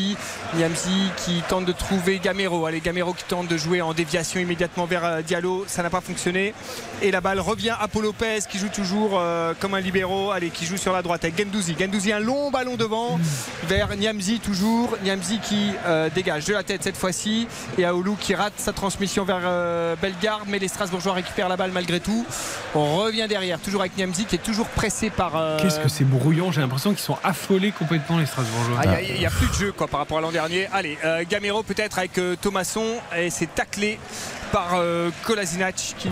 Niamzi 0.56 1.12
qui 1.18 1.41
tente 1.48 1.66
de 1.66 1.72
trouver 1.72 2.20
Gamero. 2.20 2.66
Allez, 2.66 2.80
Gamero 2.80 3.14
qui 3.14 3.24
tente 3.24 3.48
de 3.48 3.58
jouer 3.58 3.82
en 3.82 3.93
déviation 3.93 4.39
immédiatement 4.39 4.86
vers 4.86 5.04
euh, 5.06 5.22
Diallo. 5.22 5.66
Ça 5.68 5.84
n'a 5.84 5.89
pas 5.89 6.02
fonctionné. 6.02 6.54
Et 7.02 7.12
la 7.12 7.22
balle 7.22 7.39
revient 7.39 7.74
à 7.80 7.88
Paul 7.88 8.04
Lopez 8.04 8.39
qui 8.50 8.58
joue 8.58 8.70
toujours 8.70 9.20
euh, 9.20 9.54
comme 9.60 9.74
un 9.74 9.80
libéro. 9.80 10.32
Allez, 10.32 10.50
qui 10.50 10.66
joue 10.66 10.78
sur 10.78 10.93
la 10.93 11.02
droite 11.02 11.24
avec 11.24 11.38
Gendouzi. 11.38 11.76
Gendouzi, 11.80 12.12
un 12.12 12.20
long 12.20 12.50
ballon 12.52 12.76
devant 12.76 13.20
vers 13.68 13.95
Niamzi 13.95 14.39
toujours. 14.39 14.98
Niamzi 15.04 15.39
qui 15.39 15.72
euh, 15.86 16.10
dégage 16.14 16.45
de 16.45 16.54
la 16.54 16.64
tête 16.64 16.84
cette 16.84 16.98
fois-ci. 16.98 17.48
Et 17.78 17.86
Aoulou 17.86 18.16
qui 18.20 18.36
rate 18.36 18.54
sa 18.58 18.74
transmission 18.74 19.26
vers 19.26 19.41
euh, 19.43 19.95
Bellegarde. 20.02 20.43
Mais 20.48 20.60
les 20.60 20.68
Strasbourgeois 20.68 21.14
récupèrent 21.14 21.50
la 21.50 21.58
balle 21.58 21.72
malgré 21.72 22.00
tout. 22.00 22.26
On 22.74 22.98
revient 22.98 23.28
derrière, 23.28 23.60
toujours 23.60 23.82
avec 23.82 23.98
Niamzi 23.98 24.26
qui 24.26 24.36
est 24.36 24.43
toujours 24.43 24.68
pressé 24.68 25.10
par. 25.10 25.58
Qu'est-ce 25.62 25.80
que 25.80 25.89
c'est 25.89 26.04
brouillon 26.04 26.52
J'ai 26.52 26.62
l'impression 26.62 26.91
qu'ils 26.91 27.00
sont 27.00 27.18
affolés 27.24 27.72
complètement, 27.72 28.18
les 28.18 28.26
Strasbourgeois. 28.26 28.80
ah, 28.80 29.02
Il 29.02 29.20
n'y 29.20 29.26
a, 29.26 29.30
plus 29.30 29.48
de 29.48 29.54
jeu 29.54 29.72
quoi, 29.72 29.87
par 29.88 30.00
rapport 30.02 30.18
à 30.20 30.22
l'an 30.22 30.32
dernier. 30.32 30.68
Allez, 30.74 30.98
euh, 31.04 31.24
Gamero 31.30 31.64
peut-être 31.64 31.98
avec 31.98 32.18
euh, 32.18 32.36
Thomasson 32.40 32.86
et 33.18 33.30
c'est 33.30 33.54
taclé 33.54 34.00
par 34.52 34.76
euh, 34.76 35.10
Kolasinac 35.26 35.76
qui 35.98 36.10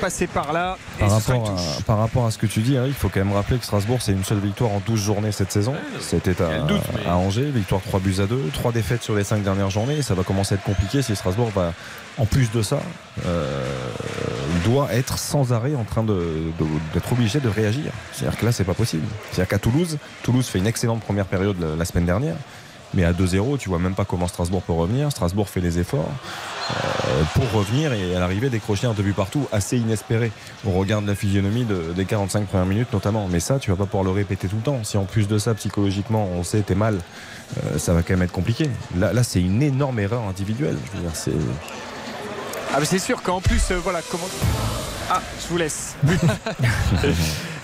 passait 0.00 0.26
par 0.26 0.52
là. 0.52 0.76
Et 0.98 1.00
Par 1.06 1.20
ce 1.20 1.30
rapport, 1.32 1.50
à, 1.50 1.82
par 1.82 1.98
rapport 1.98 2.26
à 2.26 2.30
ce 2.32 2.38
que 2.38 2.46
tu 2.46 2.60
dis, 2.60 2.74
Eric, 2.74 2.90
il 2.90 2.94
faut 2.94 3.08
quand 3.08 3.20
même 3.24 3.32
rappeler 3.32 3.58
que 3.58 3.64
Strasbourg, 3.64 3.98
c'est 4.02 4.12
une 4.12 4.24
seule 4.24 4.40
victoire 4.40 4.70
en 4.72 4.80
12 4.84 5.00
journées 5.00 5.30
cette 5.32 5.52
saison. 5.52 5.74
C'était 6.00 6.40
à, 6.42 6.60
doute, 6.60 6.80
mais- 6.94 7.08
Angers, 7.10 7.50
victoire 7.50 7.80
3 7.82 8.00
buts 8.00 8.16
à 8.18 8.26
2, 8.26 8.50
3 8.52 8.72
défaites 8.72 9.02
sur 9.02 9.14
les 9.14 9.22
5 9.24 9.42
dernières 9.44 9.70
journées. 9.70 9.98
Et 9.98 10.02
ça 10.02 10.14
va 10.14 10.24
commencer 10.24 10.54
à 10.54 10.58
être 10.58 10.64
compliqué 10.64 11.02
si 11.02 11.14
Strasbourg 11.14 11.50
va, 11.54 11.72
en 12.18 12.26
plus 12.26 12.50
de 12.50 12.62
ça, 12.62 12.80
euh, 13.26 13.64
doit 14.64 14.92
être 14.92 15.18
sans 15.18 15.52
arrêt 15.52 15.74
en 15.76 15.84
train 15.84 16.02
de- 16.02 16.52
de- 16.58 16.66
d'être 16.94 17.12
obligé 17.12 17.38
de 17.40 17.48
réagir. 17.48 17.92
C'est-à-dire 18.12 18.38
que 18.38 18.44
là, 18.46 18.52
c'est 18.52 18.64
pas 18.64 18.74
possible. 18.74 19.06
C'est-à-dire 19.30 19.48
qu'à 19.48 19.58
Toulouse, 19.58 19.98
Toulouse 20.24 20.46
fait 20.46 20.58
une 20.58 20.66
excellente 20.66 21.00
première 21.02 21.26
période 21.26 21.56
la, 21.60 21.76
la 21.76 21.84
semaine 21.84 22.06
dernière. 22.06 22.36
Mais 22.94 23.04
à 23.04 23.12
2-0, 23.12 23.56
tu 23.58 23.68
vois 23.68 23.78
même 23.78 23.94
pas 23.94 24.04
comment 24.04 24.28
Strasbourg 24.28 24.62
peut 24.62 24.72
revenir. 24.72 25.10
Strasbourg 25.10 25.48
fait 25.48 25.60
les 25.60 25.78
efforts 25.78 26.08
euh, 26.70 27.22
pour 27.34 27.50
revenir 27.52 27.92
et 27.92 28.14
à 28.14 28.20
l'arrivée 28.20 28.50
décrocher 28.50 28.86
un 28.86 28.92
deux 28.92 29.02
buts 29.02 29.12
partout 29.14 29.46
assez 29.50 29.78
inespéré 29.78 30.30
au 30.66 30.70
regard 30.72 31.00
de 31.02 31.06
la 31.06 31.14
physionomie 31.14 31.64
de- 31.64 31.92
des 31.96 32.04
45 32.04 32.46
premières 32.46 32.66
minutes 32.66 32.92
notamment. 32.92 33.28
Mais 33.30 33.40
ça, 33.40 33.58
tu 33.58 33.70
vas 33.70 33.76
pas 33.76 33.86
pouvoir 33.86 34.04
le 34.04 34.10
répéter 34.10 34.46
tout 34.48 34.56
le 34.56 34.62
temps. 34.62 34.84
Si 34.84 34.96
en 34.98 35.04
plus 35.04 35.26
de 35.28 35.38
ça, 35.38 35.54
psychologiquement, 35.54 36.28
on 36.34 36.42
sait 36.44 36.60
t'es 36.60 36.74
mal, 36.74 36.98
euh, 37.64 37.78
ça 37.78 37.92
va 37.94 38.02
quand 38.02 38.12
même 38.14 38.22
être 38.22 38.32
compliqué. 38.32 38.68
Là, 38.98 39.12
là 39.12 39.22
c'est 39.22 39.40
une 39.40 39.62
énorme 39.62 39.98
erreur 39.98 40.22
individuelle. 40.28 40.76
Je 40.92 40.96
veux 40.98 41.02
dire, 41.02 41.14
c'est 41.16 41.32
Ah, 42.74 42.78
mais 42.80 42.86
c'est 42.86 42.98
sûr 42.98 43.22
qu'en 43.22 43.40
plus, 43.40 43.70
euh, 43.70 43.78
voilà 43.82 44.00
comment. 44.10 44.28
Ah, 45.10 45.20
je 45.42 45.48
vous 45.48 45.58
laisse. 45.58 45.94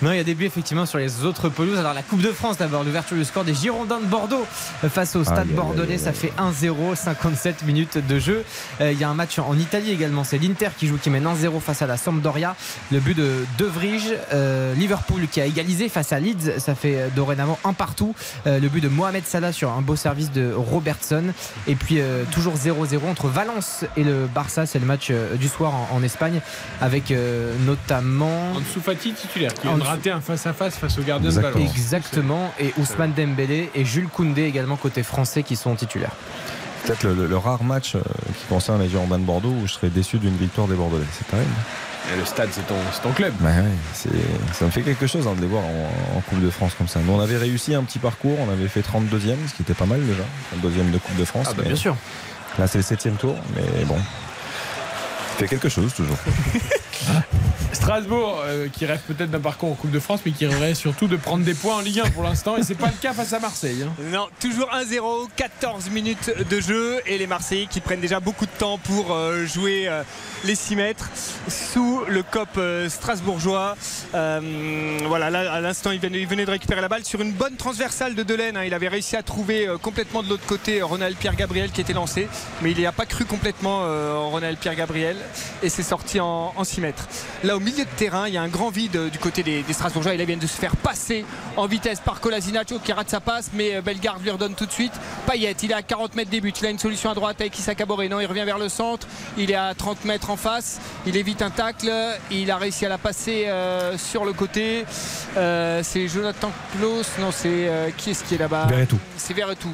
Non, 0.00 0.12
il 0.12 0.16
y 0.16 0.20
a 0.20 0.24
des 0.24 0.36
buts 0.36 0.44
effectivement 0.44 0.86
sur 0.86 0.98
les 0.98 1.24
autres 1.24 1.48
pelouses. 1.48 1.76
Alors 1.80 1.92
la 1.92 2.04
Coupe 2.04 2.20
de 2.20 2.30
France 2.30 2.56
d'abord, 2.56 2.84
l'ouverture 2.84 3.16
du 3.16 3.24
score 3.24 3.42
des 3.42 3.54
Girondins 3.54 3.98
de 3.98 4.04
Bordeaux 4.04 4.46
euh, 4.84 4.88
face 4.88 5.16
au 5.16 5.24
Stade 5.24 5.48
aïe, 5.48 5.54
Bordelais, 5.54 5.98
ça 5.98 6.12
fait 6.12 6.32
1-0, 6.38 6.94
57 6.94 7.64
minutes 7.64 7.98
de 8.06 8.18
jeu. 8.20 8.44
Euh, 8.80 8.92
Il 8.92 8.98
y 9.00 9.02
a 9.02 9.08
un 9.08 9.14
match 9.14 9.40
en 9.40 9.58
Italie 9.58 9.90
également, 9.90 10.22
c'est 10.22 10.38
l'Inter 10.38 10.68
qui 10.78 10.86
joue, 10.86 10.98
qui 10.98 11.10
mène 11.10 11.24
1-0 11.24 11.58
face 11.58 11.82
à 11.82 11.88
la 11.88 11.96
Sampdoria. 11.96 12.54
Le 12.92 13.00
but 13.00 13.16
de 13.16 13.44
De 13.58 13.64
Vrij, 13.64 14.16
euh, 14.32 14.72
Liverpool 14.74 15.26
qui 15.26 15.40
a 15.40 15.46
égalisé 15.46 15.88
face 15.88 16.12
à 16.12 16.20
Leeds, 16.20 16.60
ça 16.60 16.76
fait 16.76 17.10
dorénavant 17.16 17.58
un 17.64 17.72
partout. 17.72 18.14
Euh, 18.46 18.60
le 18.60 18.68
but 18.68 18.80
de 18.80 18.88
Mohamed 18.88 19.26
Salah 19.26 19.50
sur 19.52 19.72
un 19.72 19.80
beau 19.80 19.96
service 19.96 20.30
de 20.30 20.52
Robertson. 20.54 21.24
Et 21.66 21.74
puis 21.74 21.96
euh, 21.98 22.22
toujours 22.30 22.54
0-0 22.54 23.04
entre 23.10 23.26
Valence 23.26 23.84
et 23.96 24.04
le 24.04 24.28
Barça, 24.32 24.64
c'est 24.64 24.78
le 24.78 24.86
match 24.86 24.97
euh, 25.10 25.36
du 25.36 25.48
soir 25.48 25.72
en, 25.74 25.88
en 25.96 26.02
Espagne 26.02 26.40
avec 26.80 27.10
euh, 27.10 27.52
notamment 27.66 28.52
Ansu 28.56 28.80
Fati 28.80 29.12
titulaire 29.12 29.54
qui 29.54 29.66
En 29.68 29.74
vient 29.76 29.84
de 29.84 29.88
rater 29.88 30.10
un 30.10 30.20
face-à-face 30.20 30.76
face 30.76 30.98
au 30.98 31.02
gardien 31.02 31.30
de 31.30 31.34
Exactement. 31.36 31.64
ballon. 31.64 31.72
Exactement, 31.76 32.52
et 32.60 32.72
Ousmane 32.78 33.12
Dembélé 33.12 33.70
et 33.74 33.84
Jules 33.84 34.08
Koundé 34.08 34.42
également 34.44 34.76
côté 34.76 35.02
français 35.02 35.42
qui 35.42 35.56
sont 35.56 35.74
titulaires. 35.74 36.12
peut-être 36.84 37.02
le, 37.04 37.14
le- 37.14 37.26
le 37.26 37.36
rare 37.36 37.62
match 37.64 37.94
euh, 37.94 38.00
qui 38.38 38.44
concerne 38.48 38.80
les 38.82 38.88
Girondins 38.88 39.18
de 39.18 39.24
Bordeaux 39.24 39.54
où 39.62 39.66
je 39.66 39.72
serais 39.72 39.90
déçu 39.90 40.18
d'une 40.18 40.36
victoire 40.36 40.66
des 40.68 40.74
Bordelais. 40.74 41.04
C'est 41.16 41.26
terrible. 41.28 41.50
Et 42.14 42.18
le 42.18 42.24
stade, 42.24 42.48
c'est 42.52 42.66
ton, 42.66 42.76
c'est 42.92 43.02
ton 43.02 43.12
club. 43.12 43.34
Bah 43.40 43.48
ouais, 43.50 44.08
ça 44.54 44.64
me 44.64 44.70
fait 44.70 44.80
quelque 44.80 45.06
chose 45.06 45.26
hein, 45.26 45.34
de 45.36 45.42
les 45.42 45.46
voir 45.46 45.62
en, 45.64 46.16
en 46.16 46.20
Coupe 46.22 46.40
de 46.40 46.48
France 46.48 46.72
comme 46.78 46.88
ça. 46.88 47.00
Nous, 47.04 47.12
on 47.12 47.20
avait 47.20 47.36
réussi 47.36 47.74
un 47.74 47.82
petit 47.82 47.98
parcours, 47.98 48.38
on 48.40 48.50
avait 48.50 48.68
fait 48.68 48.80
32e, 48.80 49.34
ce 49.46 49.54
qui 49.54 49.60
était 49.62 49.74
pas 49.74 49.84
mal 49.84 50.00
déjà, 50.00 50.22
32e 50.62 50.90
de 50.90 50.96
Coupe 50.98 51.16
de 51.16 51.24
France. 51.26 51.46
Ah 51.50 51.52
bah 51.54 51.62
mais 51.64 51.68
bien 51.70 51.76
sûr. 51.76 51.96
Là, 52.58 52.66
c'est 52.66 52.78
le 52.78 52.84
7 52.84 53.18
tour, 53.18 53.36
mais 53.54 53.84
bon. 53.84 53.98
Ça 55.38 55.44
fait 55.44 55.50
quelque 55.50 55.68
chose 55.68 55.94
toujours. 55.94 56.16
Strasbourg, 57.72 58.40
euh, 58.44 58.68
qui 58.72 58.86
rêve 58.86 59.00
peut-être 59.06 59.30
d'un 59.30 59.40
parcours 59.40 59.70
en 59.70 59.74
Coupe 59.74 59.90
de 59.90 60.00
France, 60.00 60.20
mais 60.24 60.32
qui 60.32 60.46
rêverait 60.46 60.74
surtout 60.74 61.06
de 61.06 61.16
prendre 61.16 61.44
des 61.44 61.52
points 61.54 61.76
en 61.76 61.80
Ligue 61.80 62.00
1 62.00 62.10
pour 62.10 62.22
l'instant. 62.22 62.56
Et 62.56 62.62
c'est 62.62 62.74
pas 62.74 62.86
le 62.86 62.96
cas 63.00 63.12
face 63.12 63.32
à 63.34 63.40
Marseille. 63.40 63.82
hein. 63.86 63.92
Non, 64.10 64.28
toujours 64.40 64.68
1-0, 64.72 65.28
14 65.36 65.90
minutes 65.90 66.32
de 66.48 66.60
jeu 66.60 67.00
et 67.06 67.18
les 67.18 67.26
Marseillais 67.26 67.66
qui 67.66 67.80
prennent 67.80 68.00
déjà 68.00 68.20
beaucoup 68.20 68.46
de 68.46 68.50
temps 68.58 68.78
pour 68.78 69.12
euh, 69.12 69.44
jouer 69.44 69.86
euh, 69.86 70.02
les 70.44 70.54
6 70.54 70.76
mètres 70.76 71.10
sous 71.46 72.02
le 72.08 72.22
cop 72.22 72.58
strasbourgeois. 72.88 73.76
Voilà, 74.12 75.30
là 75.30 75.52
à 75.52 75.60
l'instant 75.60 75.90
il 75.90 76.00
venait, 76.00 76.44
de 76.46 76.50
récupérer 76.50 76.80
la 76.80 76.88
balle 76.88 77.04
sur 77.04 77.20
une 77.20 77.32
bonne 77.32 77.56
transversale 77.56 78.14
de 78.14 78.22
Delaine. 78.22 78.56
hein. 78.56 78.64
Il 78.64 78.72
avait 78.74 78.88
réussi 78.88 79.14
à 79.16 79.22
trouver 79.22 79.68
complètement 79.82 80.22
de 80.22 80.28
l'autre 80.28 80.46
côté 80.46 80.80
Ronald 80.82 81.16
Pierre 81.16 81.36
Gabriel 81.36 81.70
qui 81.70 81.80
était 81.80 81.92
lancé, 81.92 82.28
mais 82.62 82.70
il 82.70 82.78
n'y 82.78 82.86
a 82.86 82.92
pas 82.92 83.06
cru 83.06 83.24
complètement 83.24 83.82
Ronald 84.30 84.58
Pierre 84.58 84.74
Gabriel 84.76 85.16
et 85.62 85.68
c'est 85.68 85.82
sorti 85.82 86.18
en 86.20 86.52
6 86.64 86.80
mètres. 86.80 86.87
Mètres. 86.88 87.06
Là, 87.44 87.56
au 87.56 87.60
milieu 87.60 87.84
de 87.84 87.90
terrain, 87.96 88.28
il 88.28 88.34
y 88.34 88.36
a 88.36 88.42
un 88.42 88.48
grand 88.48 88.70
vide 88.70 88.96
euh, 88.96 89.10
du 89.10 89.18
côté 89.18 89.42
des, 89.42 89.62
des 89.62 89.72
Strasbourgeois. 89.72 90.14
Et 90.14 90.16
là, 90.16 90.24
ils 90.24 90.26
viennent 90.26 90.38
de 90.38 90.46
se 90.46 90.58
faire 90.58 90.76
passer 90.76 91.24
en 91.56 91.66
vitesse 91.66 92.00
par 92.00 92.20
Colasinacho 92.20 92.78
qui 92.78 92.92
rate 92.92 93.10
sa 93.10 93.20
passe, 93.20 93.50
mais 93.52 93.76
euh, 93.76 93.82
Bellegarde 93.82 94.22
lui 94.22 94.30
redonne 94.30 94.54
tout 94.54 94.66
de 94.66 94.72
suite. 94.72 94.92
Payet, 95.26 95.54
il 95.62 95.70
est 95.70 95.74
à 95.74 95.82
40 95.82 96.14
mètres 96.16 96.30
des 96.30 96.40
buts. 96.40 96.52
Il 96.60 96.66
a 96.66 96.70
une 96.70 96.78
solution 96.78 97.10
à 97.10 97.14
droite 97.14 97.40
avec 97.40 97.58
Issa 97.58 97.74
Caboret. 97.74 98.08
Non, 98.08 98.20
il 98.20 98.26
revient 98.26 98.44
vers 98.44 98.58
le 98.58 98.68
centre. 98.68 99.06
Il 99.36 99.50
est 99.50 99.54
à 99.54 99.74
30 99.74 100.04
mètres 100.04 100.30
en 100.30 100.36
face. 100.36 100.80
Il 101.06 101.16
évite 101.16 101.42
un 101.42 101.50
tacle. 101.50 101.92
Il 102.30 102.50
a 102.50 102.56
réussi 102.56 102.86
à 102.86 102.88
la 102.88 102.98
passer 102.98 103.46
euh, 103.46 103.98
sur 103.98 104.24
le 104.24 104.32
côté. 104.32 104.84
Euh, 105.36 105.80
c'est 105.82 106.08
Jonathan 106.08 106.50
Klaus. 106.72 107.08
Non, 107.18 107.30
c'est 107.30 107.48
euh, 107.48 107.90
qui 107.96 108.10
est-ce 108.10 108.24
qui 108.24 108.34
est 108.34 108.38
là-bas? 108.38 108.66
Verretou. 108.66 108.98
C'est 109.16 109.34
Verretou. 109.34 109.72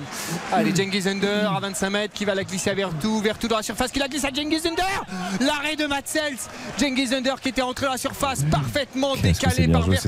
Allez, 0.52 0.74
Cengiz 0.74 1.06
Under 1.06 1.52
à 1.52 1.60
25 1.60 1.90
mètres 1.90 2.14
qui 2.14 2.24
va 2.24 2.34
la 2.34 2.44
glisser 2.44 2.70
à 2.70 2.74
Verretou. 2.74 3.20
Verretou 3.20 3.48
dans 3.48 3.56
la 3.56 3.62
surface 3.62 3.90
qui 3.90 3.98
la 3.98 4.08
glisse 4.08 4.24
à 4.24 4.30
Cengiz 4.34 4.66
Under. 4.66 5.04
L'arrêt 5.40 5.76
de 5.76 5.86
Matsels. 5.86 6.38
Cengiz 6.76 7.03
Qui 7.42 7.48
était 7.50 7.62
entré 7.62 7.86
dans 7.86 7.92
la 7.92 7.98
surface 7.98 8.42
parfaitement 8.50 9.16
décalé 9.16 9.68
par 9.68 9.82
joué 9.82 9.98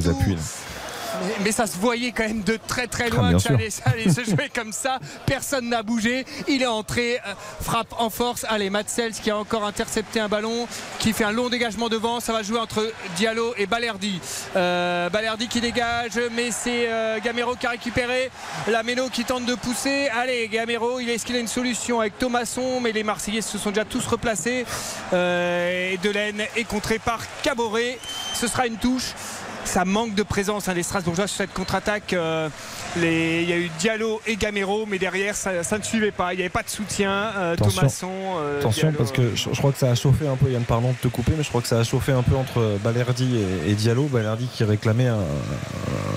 Mais, 1.27 1.35
mais 1.45 1.53
ça 1.53 1.67
se 1.67 1.77
voyait 1.77 2.13
quand 2.13 2.27
même 2.27 2.43
de 2.43 2.59
très 2.67 2.87
très 2.87 3.07
Ah, 3.07 3.15
loin 3.15 3.33
que 3.35 3.39
ça 3.39 3.55
allait, 3.55 3.71
ça 3.71 3.83
allait 3.87 4.11
se 4.11 4.25
jouer 4.25 4.51
comme 4.55 4.73
ça. 4.73 4.99
Personne 5.27 5.69
n'a 5.69 5.83
bougé. 5.83 6.25
Il 6.49 6.63
est 6.63 6.67
entré, 6.67 7.19
euh, 7.27 7.33
frappe 7.63 7.95
en 7.99 8.11
force. 8.11 8.45
Allez, 8.49 8.71
Matsels 8.71 9.13
qui 9.13 9.31
a 9.31 9.37
encore 9.39 9.65
intercepté 9.65 10.21
un 10.21 10.29
ballon, 10.29 10.67
qui 10.99 11.13
fait 11.13 11.25
un 11.25 11.33
long 11.33 11.49
dégagement 11.49 11.89
devant. 11.89 12.21
Ça 12.21 12.33
va 12.33 12.43
jouer 12.43 12.59
entre 12.59 12.93
Diallo 13.17 13.55
et 13.57 13.67
Balerdi. 13.67 14.21
Euh, 14.57 15.09
Balerdi 15.11 15.49
qui 15.49 15.61
dégage, 15.61 16.19
mais 16.33 16.51
c'est 16.51 16.89
euh, 16.89 17.19
Gamero 17.21 17.55
qui 17.55 17.67
a 17.67 17.71
récupéré. 17.71 18.31
La 18.69 18.83
Méno 18.83 19.09
qui 19.09 19.25
tente 19.25 19.45
de 19.47 19.55
pousser. 19.55 20.09
Allez, 20.09 20.49
Gamero, 20.49 21.01
il 21.01 21.09
est-ce 21.11 21.25
qu'il 21.25 21.37
a 21.37 21.41
une 21.41 21.47
solution 21.49 22.01
avec 22.01 22.19
Thomasson 22.19 22.81
Mais 22.81 22.93
les 22.93 23.03
Marseillais 23.03 23.41
se 23.43 23.59
sont 23.59 23.71
déjà 23.71 23.85
tous 23.85 24.07
replacés. 24.07 24.65
Euh, 25.13 25.93
et 25.93 25.99
Delaine 25.99 26.43
est 26.57 26.65
contré 26.65 26.99
par 26.99 27.21
Caboret. 27.43 27.99
Ce 28.35 28.47
sera 28.49 28.67
une 28.67 28.77
touche 28.77 29.15
ça 29.67 29.85
manque 29.85 30.15
de 30.15 30.23
présence 30.23 30.69
hein, 30.69 30.75
des 30.75 30.83
Strasbourgeois 30.83 31.27
sur 31.27 31.37
cette 31.39 31.53
contre-attaque. 31.53 32.13
Euh, 32.13 32.49
les- 32.97 33.43
Il 33.43 33.49
y 33.51 33.53
a 33.53 33.57
eu 33.59 33.71
Diallo 33.79 34.21
et 34.27 34.37
Gamero, 34.37 34.87
mais 34.87 34.99
derrière 34.99 35.35
ça, 35.37 35.63
ça 35.63 35.77
ne 35.79 35.83
suivait 35.83 36.11
pas. 36.13 36.33
Il 36.33 36.37
n'y 36.37 36.43
avait 36.43 36.49
pas 36.49 36.63
de 36.63 36.69
soutien. 36.71 37.11
Euh, 37.37 37.53
Attention. 37.55 37.81
Thomasson. 37.81 38.11
euh, 38.39 38.61
Attention 38.61 38.89
Diallo, 38.89 38.99
parce 38.99 39.13
que 39.13 39.35
je, 39.35 39.49
je 39.53 39.59
crois 39.59 39.73
que 39.73 39.79
ça 39.79 39.91
a 39.91 39.95
chauffé 39.95 40.27
un 40.27 40.37
peu, 40.37 40.51
Yann 40.51 40.63
pardon 40.65 40.91
de 40.93 40.97
te 40.97 41.09
couper, 41.09 41.33
mais 41.37 41.43
je 41.43 41.49
crois 41.49 41.61
que 41.61 41.69
ça 41.69 41.79
a 41.79 41.85
chauffé 41.85 42.13
un 42.13 42.23
peu 42.23 42.37
entre 42.37 42.79
Balerdi 42.83 43.37
et, 43.67 43.71
et 43.71 43.75
Diallo. 43.75 44.05
Balerdi 44.05 44.47
qui 44.47 44.65
réclamait 44.65 45.09
un, 45.09 45.19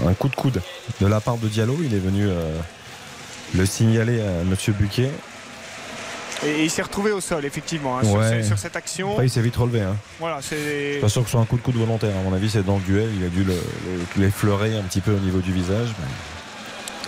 un 0.08 0.14
coup 0.14 0.30
de 0.30 0.36
coude 0.36 0.62
de 1.02 1.08
la 1.08 1.20
part 1.20 1.38
de 1.38 1.48
Diallo. 1.48 1.78
Il 1.84 1.94
est 1.94 2.00
venu 2.00 2.28
euh, 2.28 2.56
le 3.56 3.66
signaler 3.66 4.22
à 4.22 4.44
Monsieur 4.46 4.74
Buquet. 4.74 5.12
Et 6.46 6.64
il 6.64 6.70
s'est 6.70 6.82
retrouvé 6.82 7.12
au 7.12 7.20
sol, 7.20 7.44
effectivement, 7.46 7.98
hein, 8.00 8.04
sur, 8.04 8.14
Ouais. 8.14 8.42
ce- 8.42 8.48
sur 8.48 8.58
cette 8.58 8.76
action. 8.76 9.12
Après 9.12 9.26
il 9.26 9.30
s'est 9.30 9.42
vite 9.42 9.56
relevé. 9.58 9.82
Hein. 9.82 9.96
Voilà, 10.20 10.40
c'est. 10.42 11.00
pas 11.02 11.10
sûr 11.10 11.22
que 11.22 11.28
ce 11.28 11.32
soit 11.34 11.42
un 11.42 11.46
coup 11.46 11.58
de 11.58 11.62
coude 11.62 11.76
volontaire. 11.76 12.16
À 12.18 12.22
mon 12.30 12.34
avis, 12.34 12.50
c'est 12.50 12.64
dans 12.64 12.78
le 12.78 12.84
duel. 12.84 13.10
Il 13.20 13.26
a 13.26 13.30
dû 13.30 13.44
le- 13.44 13.54
le- 13.54 14.22
l'effleurer 14.24 14.78
un 14.78 14.84
petit 14.84 15.02
peu 15.02 15.12
au 15.14 15.20
niveau 15.20 15.40
du 15.40 15.52
visage. 15.52 15.90
mais. 16.00 16.06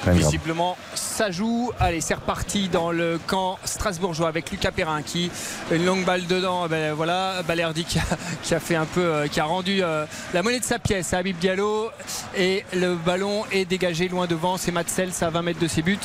Visiblement, 0.08 0.78
ça 0.96 1.30
joue. 1.30 1.72
Allez, 1.80 2.02
c'est 2.02 2.16
reparti 2.16 2.70
dans 2.70 2.92
le 2.92 3.20
camp 3.28 3.60
strasbourgeois 3.64 4.28
avec 4.28 4.50
Lucas 4.50 4.72
Perrin 4.72 5.04
qui 5.04 5.30
une 5.72 5.86
longue 5.86 6.06
balle 6.06 6.26
dedans. 6.26 6.68
Ben, 6.68 6.94
voilà, 6.94 7.44
Balerdi 7.44 7.86
qui 7.86 8.00
a, 8.00 8.60
euh, 8.98 9.28
rendu 9.44 9.84
euh, 9.84 10.06
la 10.34 10.42
monnaie 10.42 10.60
de 10.60 10.66
sa 10.66 10.80
pièce 10.80 11.14
à 11.14 11.20
Habib 11.20 11.38
Diallo 11.38 11.90
et 12.36 12.66
le 12.74 12.96
ballon 12.96 13.44
est 13.52 13.66
dégagé 13.66 14.08
loin 14.08 14.26
devant. 14.26 14.58
C'est 14.58 14.72
Matsels 14.72 15.12
à 15.22 15.30
20 15.30 15.42
mètres 15.44 15.60
de 15.60 15.68
ses 15.68 15.84
buts 15.84 16.00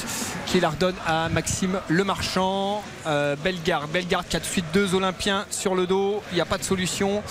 qui 0.44 0.60
la 0.60 0.70
redonne 0.70 0.96
à 1.06 1.28
Maxime 1.30 1.80
Lemarchand. 1.88 2.82
Euh, 3.06 3.34
Bellegarde, 3.36 3.90
Bellegarde 3.90 4.26
qui 4.28 4.36
a 4.36 4.40
de 4.40 4.44
suite 4.44 4.66
deux 4.74 4.94
Olympiens 4.94 5.46
sur 5.50 5.74
le 5.74 5.86
dos. 5.86 6.22
Il 6.32 6.34
n'y 6.34 6.40
a 6.42 6.46
pas 6.46 6.58
de 6.58 6.64
solution. 6.64 7.22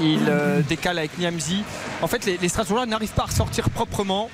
Il 0.00 0.20
décale 0.68 0.98
avec 0.98 1.16
Niamzi. 1.18 1.62
En 2.02 2.06
fait, 2.06 2.26
les, 2.26 2.36
les 2.36 2.48
Strasbourgeois 2.48 2.86
n'arrivent 2.86 3.12
pas 3.12 3.22
à 3.22 3.26
ressortir 3.26 3.70
proprement. 3.70 4.28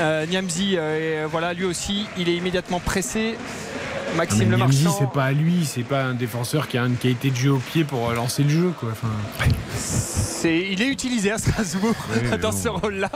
Euh, 0.00 0.26
Niamzi, 0.26 0.74
euh, 0.76 1.26
voilà, 1.30 1.52
lui 1.54 1.64
aussi, 1.64 2.06
il 2.16 2.28
est 2.28 2.36
immédiatement 2.36 2.80
pressé. 2.80 3.36
Maxime 4.16 4.48
Mais 4.50 4.56
Niamzi, 4.56 4.80
Lemarchand. 4.84 4.98
c'est 5.00 5.10
pas 5.12 5.24
à 5.24 5.32
lui, 5.32 5.64
c'est 5.64 5.84
pas 5.84 6.02
un 6.04 6.14
défenseur 6.14 6.68
qui 6.68 6.76
a 6.76 6.82
une 6.84 6.96
qualité 6.96 7.30
de 7.30 7.36
jeu 7.36 7.52
au 7.52 7.58
pied 7.58 7.84
pour 7.84 8.10
euh, 8.10 8.14
lancer 8.14 8.42
le 8.42 8.50
jeu. 8.50 8.72
Quoi. 8.78 8.90
Enfin, 8.92 9.08
il 10.44 10.82
est 10.82 10.88
utilisé 10.88 11.30
à 11.30 11.38
Strasbourg 11.38 11.94
Oui, 12.14 12.28
dans 12.38 12.50
bon. 12.50 12.56
ce 12.56 12.68
rôle-là. 12.68 13.10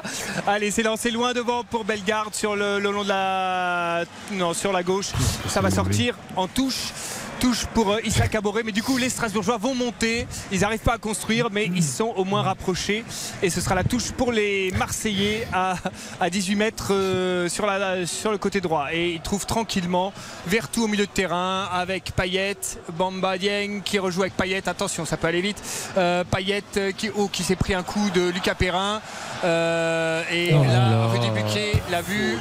Allez, 0.47 0.71
c'est 0.71 0.83
lancé 0.83 1.11
loin 1.11 1.35
devant 1.35 1.65
pour 1.65 1.85
Bellegarde 1.85 2.35
sur 2.35 2.57
le, 2.57 2.79
le 2.79 2.91
long 2.91 3.03
de 3.05 3.09
la 3.09 4.05
non 4.33 4.55
sur 4.55 4.73
la 4.73 4.83
gauche. 4.83 5.09
Ça 5.49 5.61
va 5.61 5.71
sortir 5.71 6.15
en 6.37 6.47
touche. 6.49 6.93
Touche 7.41 7.67
pour 7.75 7.93
euh, 7.93 7.99
Issa 8.05 8.29
Caboret, 8.29 8.63
mais 8.65 8.73
du 8.73 8.83
coup 8.83 8.97
les 8.97 9.09
Strasbourgeois 9.11 9.59
vont 9.59 9.75
monter. 9.75 10.27
Ils 10.51 10.61
n'arrivent 10.61 10.79
pas 10.81 10.95
à 10.95 10.99
construire, 10.99 11.49
mais 11.51 11.67
ils 11.75 11.83
sont 11.85 12.13
au 12.17 12.25
moins 12.25 12.43
rapprochés. 12.43 13.05
Et 13.43 13.51
ce 13.51 13.61
sera 13.61 13.75
la 13.75 13.85
touche 13.85 14.11
pour 14.13 14.33
les 14.33 14.71
Marseillais 14.79 15.47
à, 15.53 15.77
à 16.21 16.31
18 16.31 16.57
mètres 16.57 16.93
euh, 16.93 17.49
sur, 17.49 17.67
la, 17.67 18.07
sur 18.07 18.31
le 18.31 18.39
côté 18.39 18.61
droit. 18.61 18.87
Et 18.93 19.13
ils 19.13 19.21
trouvent 19.21 19.47
tranquillement 19.47 20.13
Vertou 20.47 20.85
au 20.85 20.89
milieu 20.89 21.07
de 21.07 21.11
terrain 21.11 21.69
avec 21.73 22.13
Payet, 22.17 22.57
Bamba 22.93 23.39
Dieng 23.39 23.81
qui 23.85 23.99
rejoue 23.99 24.23
avec 24.23 24.37
Payet. 24.37 24.69
Attention, 24.69 25.05
ça 25.05 25.17
peut 25.17 25.27
aller 25.27 25.43
vite. 25.43 25.63
Euh, 25.99 26.25
Payet 26.25 26.63
qui, 26.97 27.11
oh, 27.15 27.29
qui 27.29 27.43
s'est 27.43 27.57
pris 27.57 27.75
un 27.75 27.83
coup 27.83 28.11
de 28.11 28.29
Lucas 28.31 28.55
Perrin. 28.55 29.01
Euh, 29.45 30.23
et 30.33 30.53
Oh 30.55 30.65
là. 30.65 31.07
Rudy 31.09 31.31
Buquet 31.31 31.73
l'a 31.91 32.03
vu. 32.03 32.39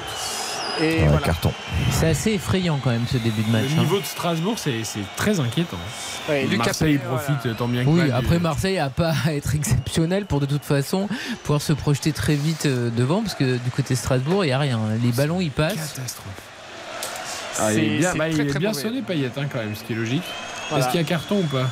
Et 0.82 1.00
Ouais, 1.02 1.08
voilà. 1.08 1.20
carton. 1.26 1.52
C'est 1.92 2.08
assez 2.10 2.32
effrayant 2.34 2.80
quand 2.84 2.90
même 2.90 3.06
ce 3.12 3.18
début 3.18 3.44
de 3.44 3.50
match. 3.52 3.64
le 3.74 3.78
hein. 3.80 3.82
niveau 3.84 4.00
de 4.00 4.06
Strasbourg, 4.06 4.56
c'est 4.58 4.84
c'est 4.84 5.00
très 5.16 5.40
inquiétant. 5.40 5.78
Ouais, 6.28 6.44
Lucas 6.46 6.66
Marseille 6.66 6.98
Perrin, 6.98 7.16
profite 7.18 7.58
tant 7.58 7.68
bien 7.68 7.84
que 7.84 7.90
Oui, 7.90 7.98
mal 7.98 8.08
du- 8.08 8.14
après 8.14 8.40
Marseille 8.40 8.78
a 8.80 8.90
pas 8.90 9.14
à 9.26 9.34
être 9.34 9.56
exceptionnel 9.56 10.26
pour 10.26 10.40
de 10.42 10.46
toute 10.46 10.66
façon 10.66 11.08
pouvoir 11.44 11.62
se 11.62 11.72
projeter 11.74 12.12
très 12.12 12.36
vite 12.36 12.66
euh, 12.66 12.90
devant 12.90 13.22
parce 13.22 13.36
que 13.36 13.58
du 13.58 13.72
côté 13.72 13.96
Strasbourg 13.96 14.44
il 14.44 14.50
y 14.50 14.52
a 14.52 14.60
rien. 14.60 14.80
Les 15.02 15.12
ballons 15.12 15.40
ils 15.40 15.52
passent. 15.52 15.94
Catastrophe. 15.96 16.26
Ah, 17.60 17.72
il 17.74 17.80
est 17.80 17.82
C'est- 17.84 17.98
bien, 17.98 18.12
c'est 18.12 18.18
bah, 18.18 18.30
il 18.30 18.42
est 18.42 18.48
très 18.48 18.60
bien 18.60 18.74
sonné 18.74 19.02
Payet 19.02 19.32
hein, 19.38 19.44
quand 19.52 19.60
même, 19.60 19.76
ce 19.76 19.84
qui 19.84 19.94
est 19.94 19.96
logique. 19.96 20.24
Voilà. 20.70 20.84
Est-ce 20.84 20.92
qu'il 20.92 21.00
y 21.02 21.04
a 21.04 21.08
carton 21.08 21.38
ou 21.40 21.44
pas? 21.44 21.70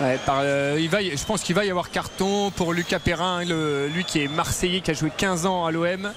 Ouais, 0.00 0.18
par, 0.24 0.36
euh, 0.40 0.78
il 0.80 0.88
va, 0.88 1.02
je 1.02 1.24
pense 1.26 1.42
qu'il 1.42 1.54
va 1.54 1.64
y 1.66 1.70
avoir 1.70 1.90
carton 1.90 2.50
pour 2.52 2.72
Lucas 2.72 2.98
Perrin, 3.00 3.44
le- 3.44 3.86
lui 3.88 4.04
qui 4.04 4.22
est 4.22 4.28
marseillais, 4.28 4.80
qui 4.80 4.90
a 4.90 4.94
joué 4.94 5.12
15 5.14 5.44
ans 5.44 5.66
à 5.66 5.70
l'OM 5.70 6.10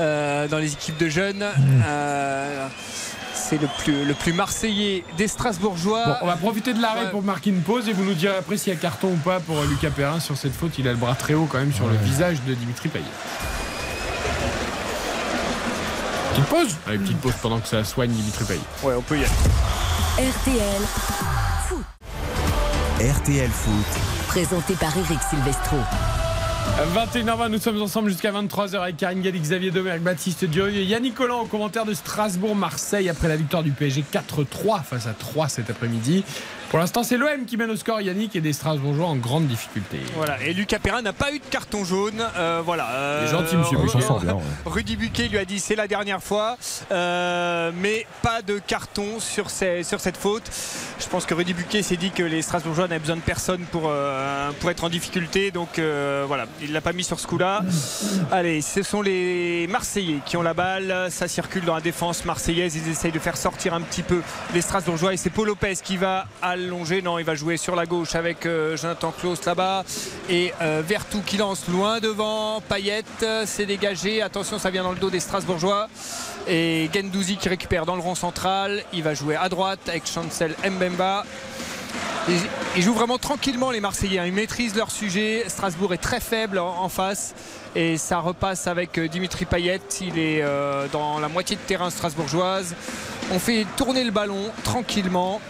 euh, 0.00 0.48
dans 0.48 0.56
les 0.58 0.72
équipes 0.72 0.96
de 0.96 1.08
jeunes. 1.08 1.44
Euh, 1.86 2.66
c'est 3.34 3.60
le 3.60 3.68
plus, 3.78 4.04
le 4.06 4.14
plus 4.14 4.32
marseillais 4.32 5.04
des 5.18 5.28
Strasbourgeois. 5.28 6.04
Bon, 6.06 6.14
on 6.22 6.26
va 6.26 6.36
profiter 6.36 6.72
de 6.72 6.80
l'arrêt 6.80 7.04
Ouais. 7.04 7.10
pour 7.10 7.22
marquer 7.22 7.50
une 7.50 7.60
pause 7.60 7.88
et 7.88 7.92
vous 7.92 8.04
nous 8.04 8.14
direz 8.14 8.36
après 8.36 8.56
s'il 8.56 8.72
y 8.72 8.76
a 8.76 8.78
carton 8.78 9.08
ou 9.08 9.16
pas 9.16 9.38
pour 9.38 9.62
Lucas 9.64 9.90
Perrin 9.90 10.18
sur 10.18 10.36
cette 10.36 10.54
faute. 10.54 10.72
Il 10.78 10.88
a 10.88 10.92
le 10.92 10.96
bras 10.96 11.14
très 11.14 11.34
haut 11.34 11.46
quand 11.50 11.58
même 11.58 11.74
sur 11.74 11.86
le 11.86 11.96
visage 11.98 12.38
de 12.46 12.54
Dimitri 12.54 12.88
Payet. 12.88 13.04
Petite 16.30 16.46
pause 16.46 16.76
Allez, 16.86 16.98
petite 16.98 17.20
pause 17.20 17.34
pendant 17.42 17.60
que 17.60 17.68
ça 17.68 17.84
soigne 17.84 18.10
Dimitri 18.10 18.44
Payet. 18.46 18.60
Ouais, 18.82 18.94
on 18.96 19.02
peut 19.02 19.16
y 19.16 19.24
aller. 19.24 20.30
RTL. 20.30 20.82
RTL 22.98 23.50
Foot. 23.50 24.26
Présenté 24.26 24.72
par 24.72 24.96
Eric 24.96 25.18
Silvestro. 25.28 25.76
21h20, 26.94 27.48
nous 27.50 27.58
sommes 27.58 27.82
ensemble 27.82 28.08
jusqu'à 28.08 28.32
23h 28.32 28.80
avec 28.80 28.96
Karine 28.96 29.20
Galli, 29.20 29.38
Xavier 29.38 29.70
Domergue, 29.70 30.00
Baptiste 30.00 30.46
Durieux 30.46 30.78
et 30.78 30.84
Yannick 30.84 31.14
Collant 31.14 31.42
au 31.42 31.44
commentaire 31.44 31.84
de 31.84 31.92
Strasbourg-Marseille 31.92 33.10
après 33.10 33.28
la 33.28 33.36
victoire 33.36 33.62
du 33.62 33.70
PSG 33.70 34.02
4-3 34.10 34.82
face 34.82 35.06
à 35.06 35.12
3 35.12 35.48
cet 35.48 35.68
après-midi. 35.68 36.24
Pour 36.70 36.80
l'instant, 36.80 37.04
c'est 37.04 37.16
l'OM 37.16 37.44
qui 37.46 37.56
mène 37.56 37.70
au 37.70 37.76
score, 37.76 38.00
Yannick, 38.00 38.34
et 38.34 38.40
des 38.40 38.52
Strasbourgeois 38.52 39.06
en 39.06 39.14
grande 39.16 39.46
difficulté. 39.46 39.98
Voilà, 40.16 40.42
et 40.42 40.52
Lucas 40.52 40.80
Perrin 40.80 41.00
n'a 41.00 41.12
pas 41.12 41.32
eu 41.32 41.38
de 41.38 41.44
carton 41.48 41.84
jaune. 41.84 42.20
Euh, 42.36 42.60
voilà. 42.64 42.88
euh, 42.90 43.20
Il 43.22 43.28
est 43.28 43.30
gentil, 43.38 43.56
monsieur 43.56 43.76
Ru- 43.78 43.86
Buquet. 43.86 44.00
s'en 44.00 44.06
sort 44.08 44.20
bien, 44.20 44.34
ouais. 44.34 44.40
Rudy 44.66 44.96
Buquet 44.96 45.28
lui 45.28 45.38
a 45.38 45.44
dit 45.44 45.60
c'est 45.60 45.76
la 45.76 45.86
dernière 45.86 46.20
fois, 46.22 46.56
euh, 46.90 47.70
mais 47.80 48.04
pas 48.20 48.42
de 48.42 48.58
carton 48.58 49.20
sur, 49.20 49.48
ces- 49.48 49.84
sur 49.84 50.00
cette 50.00 50.16
faute. 50.16 50.42
Je 50.98 51.06
pense 51.06 51.24
que 51.24 51.34
Rudy 51.34 51.54
Buquet 51.54 51.82
s'est 51.82 51.96
dit 51.96 52.10
que 52.10 52.24
les 52.24 52.42
Strasbourgeois 52.42 52.88
n'avaient 52.88 52.98
besoin 53.00 53.16
de 53.16 53.20
personne 53.20 53.60
pour, 53.70 53.84
euh, 53.86 54.50
pour 54.58 54.70
être 54.70 54.82
en 54.82 54.88
difficulté, 54.88 55.52
donc 55.52 55.78
voilà, 55.78 56.46
il 56.60 56.72
l'a 56.72 56.80
pas 56.80 56.92
mis 56.92 57.04
sur 57.04 57.20
ce 57.20 57.26
coup-là. 57.28 57.60
Allez, 58.32 58.60
ce 58.60 58.82
sont 58.82 59.02
les 59.02 59.66
Marseillais 59.68 60.18
qui 60.26 60.36
ont 60.36 60.42
la 60.42 60.54
balle, 60.54 61.06
ça 61.10 61.28
circule 61.28 61.64
dans 61.64 61.74
la 61.76 61.80
défense 61.80 62.24
marseillaise, 62.24 62.74
ils 62.76 62.90
essayent 62.90 63.12
de 63.12 63.18
faire 63.20 63.36
sortir 63.36 63.72
un 63.74 63.80
petit 63.82 64.02
peu 64.02 64.20
les 64.52 64.60
Strasbourgeois 64.62 65.12
et 65.14 65.16
c'est 65.16 65.30
Paul 65.30 65.46
Lopez 65.46 65.74
qui 65.82 65.96
va 65.96 66.26
allonger, 66.56 67.02
non, 67.02 67.18
il 67.18 67.24
va 67.24 67.34
jouer 67.34 67.56
sur 67.56 67.76
la 67.76 67.86
gauche 67.86 68.14
avec 68.14 68.46
euh, 68.46 68.76
Jonathan 68.76 69.12
Klaus 69.12 69.44
là-bas 69.44 69.84
et 70.28 70.52
euh, 70.62 70.82
Vertou 70.84 71.20
qui 71.24 71.36
lance 71.36 71.68
loin 71.68 72.00
devant, 72.00 72.60
Payet 72.60 73.04
euh, 73.22 73.46
s'est 73.46 73.66
dégagé, 73.66 74.22
attention 74.22 74.58
ça 74.58 74.70
vient 74.70 74.82
dans 74.82 74.92
le 74.92 74.98
dos 74.98 75.10
des 75.10 75.20
Strasbourgeois 75.20 75.88
et 76.48 76.88
Gendouzi 76.94 77.36
qui 77.36 77.48
récupère 77.48 77.86
dans 77.86 77.94
le 77.94 78.00
rond 78.00 78.14
central, 78.14 78.82
il 78.92 79.02
va 79.02 79.14
jouer 79.14 79.36
à 79.36 79.48
droite 79.48 79.80
avec 79.88 80.06
Chancel 80.06 80.54
Mbemba. 80.64 81.24
Ils, 82.76 82.82
jouent 82.82 82.94
vraiment 82.94 83.18
tranquillement 83.18 83.70
les 83.70 83.80
Marseillais, 83.80 84.18
hein. 84.18 84.26
ils 84.26 84.32
maîtrisent 84.32 84.74
leur 84.74 84.90
sujet. 84.90 85.44
Strasbourg 85.46 85.94
est 85.94 85.98
très 85.98 86.18
faible 86.18 86.58
en, 86.58 86.88
face 86.88 87.34
et 87.76 87.96
ça 87.98 88.18
repasse 88.18 88.66
avec 88.66 88.98
Dimitri 88.98 89.44
Payet. 89.44 89.80
Il 90.00 90.18
est 90.18 90.42
dans 90.90 91.20
la 91.20 91.28
moitié 91.28 91.54
de 91.54 91.60
terrain 91.60 91.88
strasbourgeoise. 91.88 92.74
On 93.30 93.38
fait 93.38 93.64
tourner 93.76 94.02
le 94.02 94.10
ballon 94.10 94.50
tranquillement. 94.64 95.40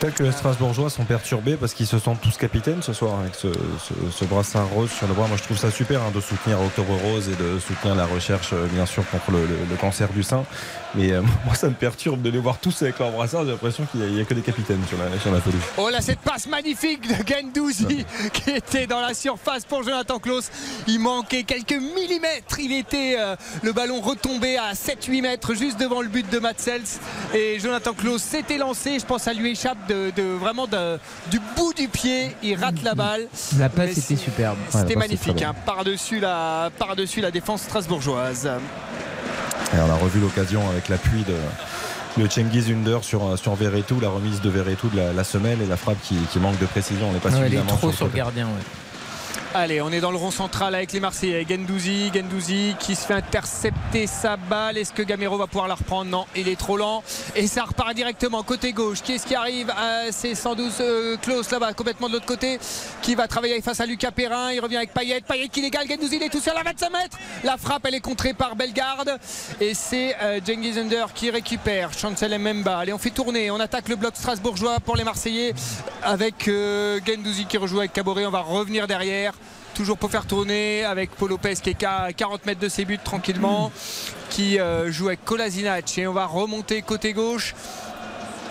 Peut-être 0.00 0.14
que 0.14 0.22
les 0.22 0.32
Strasbourgeois 0.32 0.88
sont 0.88 1.04
perturbés 1.04 1.56
parce 1.58 1.74
qu'ils 1.74 1.86
se 1.86 1.98
sentent 1.98 2.22
tous 2.22 2.38
capitaines 2.38 2.82
ce 2.82 2.94
soir 2.94 3.20
avec 3.20 3.34
ce, 3.34 3.48
ce- 3.52 4.10
ce 4.10 4.24
brassard 4.24 4.66
rose 4.68 4.90
sur 4.90 5.06
le 5.06 5.12
bras. 5.12 5.28
Moi, 5.28 5.36
je 5.36 5.42
trouve 5.42 5.58
ça 5.58 5.70
super 5.70 6.00
hein, 6.00 6.10
de 6.14 6.20
soutenir 6.22 6.58
Octobre 6.58 6.94
Rose 7.04 7.28
et 7.28 7.36
de 7.36 7.58
soutenir 7.58 7.94
la 7.94 8.06
recherche, 8.06 8.50
euh, 8.54 8.66
bien 8.72 8.86
sûr, 8.86 9.04
contre 9.10 9.30
le, 9.30 9.40
le- 9.44 9.58
le 9.68 9.76
cancer 9.76 10.08
du 10.08 10.22
sein. 10.22 10.44
Mais 10.94 11.12
euh, 11.12 11.20
moi, 11.44 11.54
ça 11.54 11.68
me 11.68 11.74
perturbe 11.74 12.22
de 12.22 12.30
les 12.30 12.38
voir 12.38 12.58
tous 12.60 12.80
avec 12.80 12.98
leur 12.98 13.10
brassard. 13.10 13.44
J'ai 13.44 13.50
l'impression 13.50 13.84
qu'il 13.92 14.00
n'y 14.00 14.20
a, 14.22 14.24
que 14.24 14.32
des 14.32 14.40
capitaines 14.40 14.80
sur 14.88 14.96
la, 14.96 15.18
sur 15.20 15.30
la 15.32 15.40
pelouse. 15.40 15.60
Oh 15.76 15.90
là, 15.90 16.00
cette 16.00 16.20
passe 16.20 16.46
magnifique 16.46 17.06
de 17.06 17.16
Gendouzi 17.28 18.06
qui 18.32 18.50
était 18.52 18.86
dans 18.86 19.00
la 19.00 19.12
surface 19.12 19.66
pour 19.66 19.82
Jonathan 19.82 20.18
Klaus. 20.18 20.50
Il 20.86 20.98
manquait 21.00 21.42
quelques 21.42 21.72
millimètres. 21.78 22.58
Il 22.58 22.72
était 22.72 23.16
euh, 23.18 23.36
le 23.62 23.72
ballon 23.74 24.00
retombé 24.00 24.56
à 24.56 24.72
7-8 24.72 25.20
mètres 25.20 25.52
juste 25.54 25.78
devant 25.78 26.00
le 26.00 26.08
but 26.08 26.28
de 26.32 26.38
Matsels. 26.38 26.80
Et 27.34 27.58
Jonathan 27.60 27.92
Klaus 27.92 28.22
s'était 28.22 28.56
lancé. 28.56 28.98
Je 28.98 29.04
pense 29.04 29.20
ça 29.24 29.34
lui 29.34 29.50
échappe 29.50 29.76
de, 29.90 30.10
de- 30.16 30.36
vraiment 30.38 30.66
de- 30.66 30.98
du 31.30 31.40
bout 31.56 31.74
du 31.74 31.88
pied. 31.88 32.34
Il 32.42 32.54
rate 32.56 32.82
la 32.82 32.94
balle. 32.94 33.26
La 33.58 33.68
passe 33.68 33.98
était 33.98 34.16
superbe. 34.16 34.56
C'était 34.70 34.96
magnifique, 34.96 35.42
hein, 35.42 35.54
par-dessus 35.66 36.20
la, 36.20 36.70
par-dessus 36.78 37.20
la 37.20 37.30
défense 37.30 37.62
strasbourgeoise. 37.62 38.46
Et 39.74 39.78
on 39.78 39.90
a 39.90 39.94
revu 39.96 40.20
l'occasion 40.20 40.68
avec 40.70 40.88
l'appui 40.88 41.24
de, 41.24 42.22
de 42.22 42.28
Cengiz 42.28 42.70
Under 42.70 43.02
sur, 43.04 43.38
sur 43.38 43.54
Verretou, 43.54 44.00
la 44.00 44.08
remise 44.08 44.40
de 44.40 44.50
Verretou 44.50 44.88
de 44.88 44.96
la, 44.96 45.12
la 45.12 45.24
semelle 45.24 45.60
et 45.62 45.66
la 45.66 45.76
frappe 45.76 46.00
qui, 46.02 46.16
qui 46.32 46.38
manque 46.38 46.58
de 46.58 46.66
précision. 46.66 47.08
On 47.08 47.12
n'est 47.12 47.18
pas 47.20 47.30
Ouais, 47.30 47.42
elle 47.46 47.54
est 47.54 47.66
trop 47.66 47.92
sur 47.92 48.06
le 48.06 48.12
gardien. 48.12 48.46
ouais. 48.46 48.79
Allez, 49.52 49.82
on 49.82 49.90
est 49.90 50.00
dans 50.00 50.12
le 50.12 50.16
rond 50.16 50.30
central 50.30 50.76
avec 50.76 50.92
les 50.92 51.00
Marseillais. 51.00 51.44
Gendouzi, 51.48 52.12
Gendouzi 52.14 52.76
qui 52.78 52.94
se 52.94 53.04
fait 53.04 53.14
intercepter 53.14 54.06
sa 54.06 54.36
balle. 54.36 54.78
Est-ce 54.78 54.92
que 54.92 55.02
Gamero 55.02 55.36
va 55.38 55.48
pouvoir 55.48 55.66
la 55.66 55.74
reprendre 55.74 56.08
Non, 56.08 56.24
il 56.36 56.46
est 56.46 56.58
trop 56.58 56.76
lent. 56.76 57.02
Et 57.34 57.48
ça 57.48 57.64
repart 57.64 57.92
directement 57.92 58.44
côté 58.44 58.72
gauche. 58.72 59.02
Qui 59.02 59.14
est-ce 59.14 59.26
qui 59.26 59.34
arrive 59.34 59.72
C'est 60.12 60.36
112 60.36 60.74
euh, 60.80 61.16
Klaus 61.16 61.50
là-bas, 61.50 61.72
complètement 61.72 62.06
de 62.06 62.12
l'autre 62.12 62.26
côté, 62.26 62.60
qui 63.02 63.16
va 63.16 63.26
travailler 63.26 63.60
face 63.60 63.80
à 63.80 63.86
Lucas 63.86 64.12
Perrin. 64.12 64.52
Il 64.52 64.60
revient 64.60 64.76
avec 64.76 64.94
Payet. 64.94 65.20
Payet 65.22 65.48
qui 65.48 65.62
l'égale. 65.62 65.88
Gendouzi, 65.88 66.18
il 66.18 66.22
est 66.22 66.28
tout 66.28 66.38
seul 66.38 66.56
à 66.56 66.62
25 66.62 66.92
mètres. 66.92 67.18
La 67.42 67.56
frappe, 67.56 67.84
elle 67.86 67.96
est 67.96 68.00
contrée 68.00 68.34
par 68.34 68.54
Bellegarde. 68.54 69.18
Et 69.60 69.74
c'est 69.74 70.14
euh, 70.22 70.38
qui 71.12 71.30
récupère. 71.30 71.92
Chancel 71.92 72.38
Mbemba. 72.38 72.78
Allez, 72.78 72.92
on 72.92 72.98
fait 72.98 73.10
tourner. 73.10 73.50
On 73.50 73.58
attaque 73.58 73.88
le 73.88 73.96
bloc 73.96 74.14
strasbourgeois 74.14 74.78
pour 74.78 74.94
les 74.94 75.02
Marseillais 75.02 75.54
avec 76.04 76.46
euh, 76.46 77.00
Gendouzi 77.04 77.46
qui 77.46 77.56
rejoue 77.56 77.80
avec 77.80 77.92
Caboret. 77.92 78.26
On 78.26 78.30
va 78.30 78.42
revenir 78.42 78.86
derrière. 78.86 79.34
Toujours 79.74 79.96
pour 79.96 80.10
faire 80.10 80.26
tourner 80.26 80.84
avec 80.84 81.10
Paul 81.10 81.30
Lopez 81.30 81.54
qui 81.62 81.70
est 81.70 81.74
qu'à 81.74 82.12
40 82.14 82.46
mètres 82.46 82.60
de 82.60 82.68
ses 82.68 82.84
buts 82.84 82.98
tranquillement, 83.02 83.72
qui 84.28 84.58
euh, 84.58 84.90
joue 84.90 85.08
avec 85.08 85.24
Kolasinac 85.24 85.98
et 85.98 86.06
on 86.06 86.12
va 86.12 86.26
remonter 86.26 86.82
côté 86.82 87.12
gauche. 87.12 87.54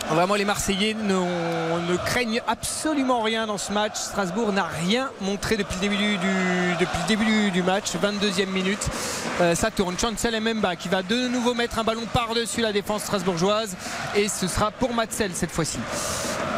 Vraiment, 0.10 0.36
les 0.36 0.46
Marseillais 0.46 0.96
ne 0.96 1.98
craignent 1.98 2.42
absolument 2.48 3.22
rien 3.22 3.46
dans 3.46 3.58
ce 3.58 3.72
match. 3.72 3.96
Strasbourg 3.96 4.52
n'a 4.52 4.64
rien 4.64 5.10
montré 5.22 5.56
depuis 5.56 5.76
le 5.76 5.82
début 7.08 7.52
du, 7.52 7.64
match. 7.64 7.92
22e 7.96 8.48
minute. 8.48 8.88
Euh, 9.42 9.54
ça 9.54 9.70
tourne. 9.70 9.98
Chancel 10.00 10.40
Mbemba 10.42 10.76
qui 10.76 10.90
va 10.90 11.04
de 11.04 11.28
nouveau 11.28 11.54
mettre 11.54 11.80
un 11.80 11.84
ballon 11.84 12.04
par-dessus 12.12 12.62
la 12.62 12.72
défense 12.72 13.04
strasbourgeoise. 13.04 13.76
Et 14.16 14.28
ce 14.28 14.48
sera 14.48 14.72
pour 14.72 14.94
Matzel 14.94 15.32
cette 15.34 15.52
fois-ci. 15.52 15.80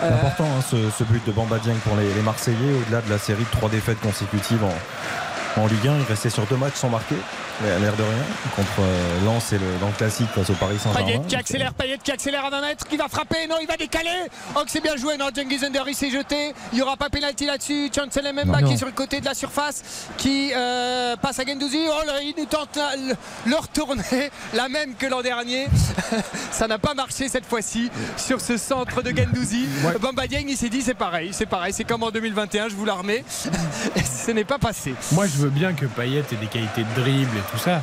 C'est 0.02 0.08
important 0.08 0.46
hein, 0.46 0.64
ce, 0.70 0.90
ce 0.98 1.04
but 1.04 1.24
de 1.28 1.32
Bamba 1.32 1.60
Dieng 1.60 1.76
pour 1.84 1.96
les, 1.98 2.12
les 2.14 2.22
Marseillais, 2.22 2.74
au-delà 2.82 3.02
de 3.02 3.10
la 3.10 3.20
série 3.20 3.44
de 3.44 3.58
trois 3.58 3.70
défaites 3.70 4.00
consécutives 4.00 4.64
en, 4.64 4.74
en 5.58 5.68
Ligue 5.68 5.88
1. 5.88 5.98
Il 6.00 6.06
restait 6.06 6.30
sur 6.30 6.46
deux 6.48 6.56
matchs 6.58 6.76
sans 6.76 6.90
marquer, 6.90 7.16
mais 7.62 7.72
à 7.72 7.80
l'air 7.80 7.96
de 7.96 8.04
rien, 8.04 8.24
contre 8.56 8.80
euh, 8.80 9.26
Lens 9.26 9.54
et 9.54 9.58
le, 9.58 9.66
dans 9.80 9.88
le 9.88 9.94
classique 9.94 10.30
face 10.34 10.50
au 10.50 10.54
Paris 10.54 10.78
Payet 10.84 10.94
Saint-Germain. 10.94 11.26
qui 11.28 11.36
accélère, 11.36 11.74
Payet 11.74 11.98
qui 12.04 12.12
accélère 12.12 12.46
à 12.46 12.50
20 12.50 12.62
mètres, 12.62 12.88
qui 12.88 12.98
va 12.98 13.08
frapper, 13.08 13.48
non 13.50 13.56
il 13.62 13.68
va 13.68 13.78
décaler. 13.78 14.10
Oh 14.56 14.64
que 14.64 14.72
c'est 14.72 14.82
bien 14.82 14.96
joué, 14.98 15.18
non 15.18 15.26
Under 15.64 15.84
il 15.88 15.96
s'est 15.96 16.10
jeté, 16.10 16.54
il 16.72 16.76
n'y 16.78 16.82
aura 16.82 16.98
pas 16.98 17.10
pénalty 17.10 17.46
là-dessus, 17.46 17.90
Chancel 17.96 18.34
Mbemba 18.34 18.62
Non. 18.62 18.68
qui 18.68 18.74
est 18.74 18.78
sur 18.78 18.88
le 18.88 18.94
côté 18.94 19.20
de 19.20 19.26
la 19.26 19.34
surface, 19.34 19.84
qui 20.18 20.52
euh, 20.56 21.16
passe 21.18 21.40
à 21.40 21.46
Gendouzi, 21.46 21.80
oh 21.88 22.06
là, 22.06 22.22
il 22.22 22.34
nous 22.38 22.46
tente 22.46 22.76
la- 22.76 22.96
le, 22.96 23.16
le 23.46 23.56
retourner, 23.56 24.32
la 24.54 24.70
même 24.70 24.96
que 24.96 25.06
l'an 25.08 25.22
dernier, 25.22 25.68
ça 26.52 26.68
n'a 26.68 26.80
pas 26.80 26.94
marché 26.94 27.28
cette 27.30 27.46
fois-ci 27.46 27.90
sur 28.18 28.40
ce 28.42 28.58
centre 28.58 29.02
de 29.02 29.10
Gendouzi, 29.16 29.68
Bamba 30.00 30.28
Dieng 30.28 30.46
il 30.48 30.58
s'est 30.58 30.70
dit 30.70 30.82
c'est 30.82 30.94
pareil, 30.94 31.30
c'est 31.34 31.46
pareil, 31.46 31.74
c'est 31.74 31.84
comme 31.84 32.04
en 32.04 32.12
2021, 32.12 32.70
je 32.70 32.76
vous 32.76 32.86
la 32.86 32.94
remets, 32.94 33.24
ce 34.26 34.32
n'est 34.32 34.44
pas 34.46 34.58
passé. 34.58 34.94
Moi, 35.12 35.26
je 35.28 35.41
veux 35.42 35.50
bien 35.50 35.74
que 35.74 35.86
Payet 35.86 36.20
ait 36.20 36.36
des 36.36 36.48
qualités 36.48 36.84
de 36.84 37.02
dribble 37.02 37.38
et 37.38 37.52
tout 37.52 37.58
ça. 37.58 37.82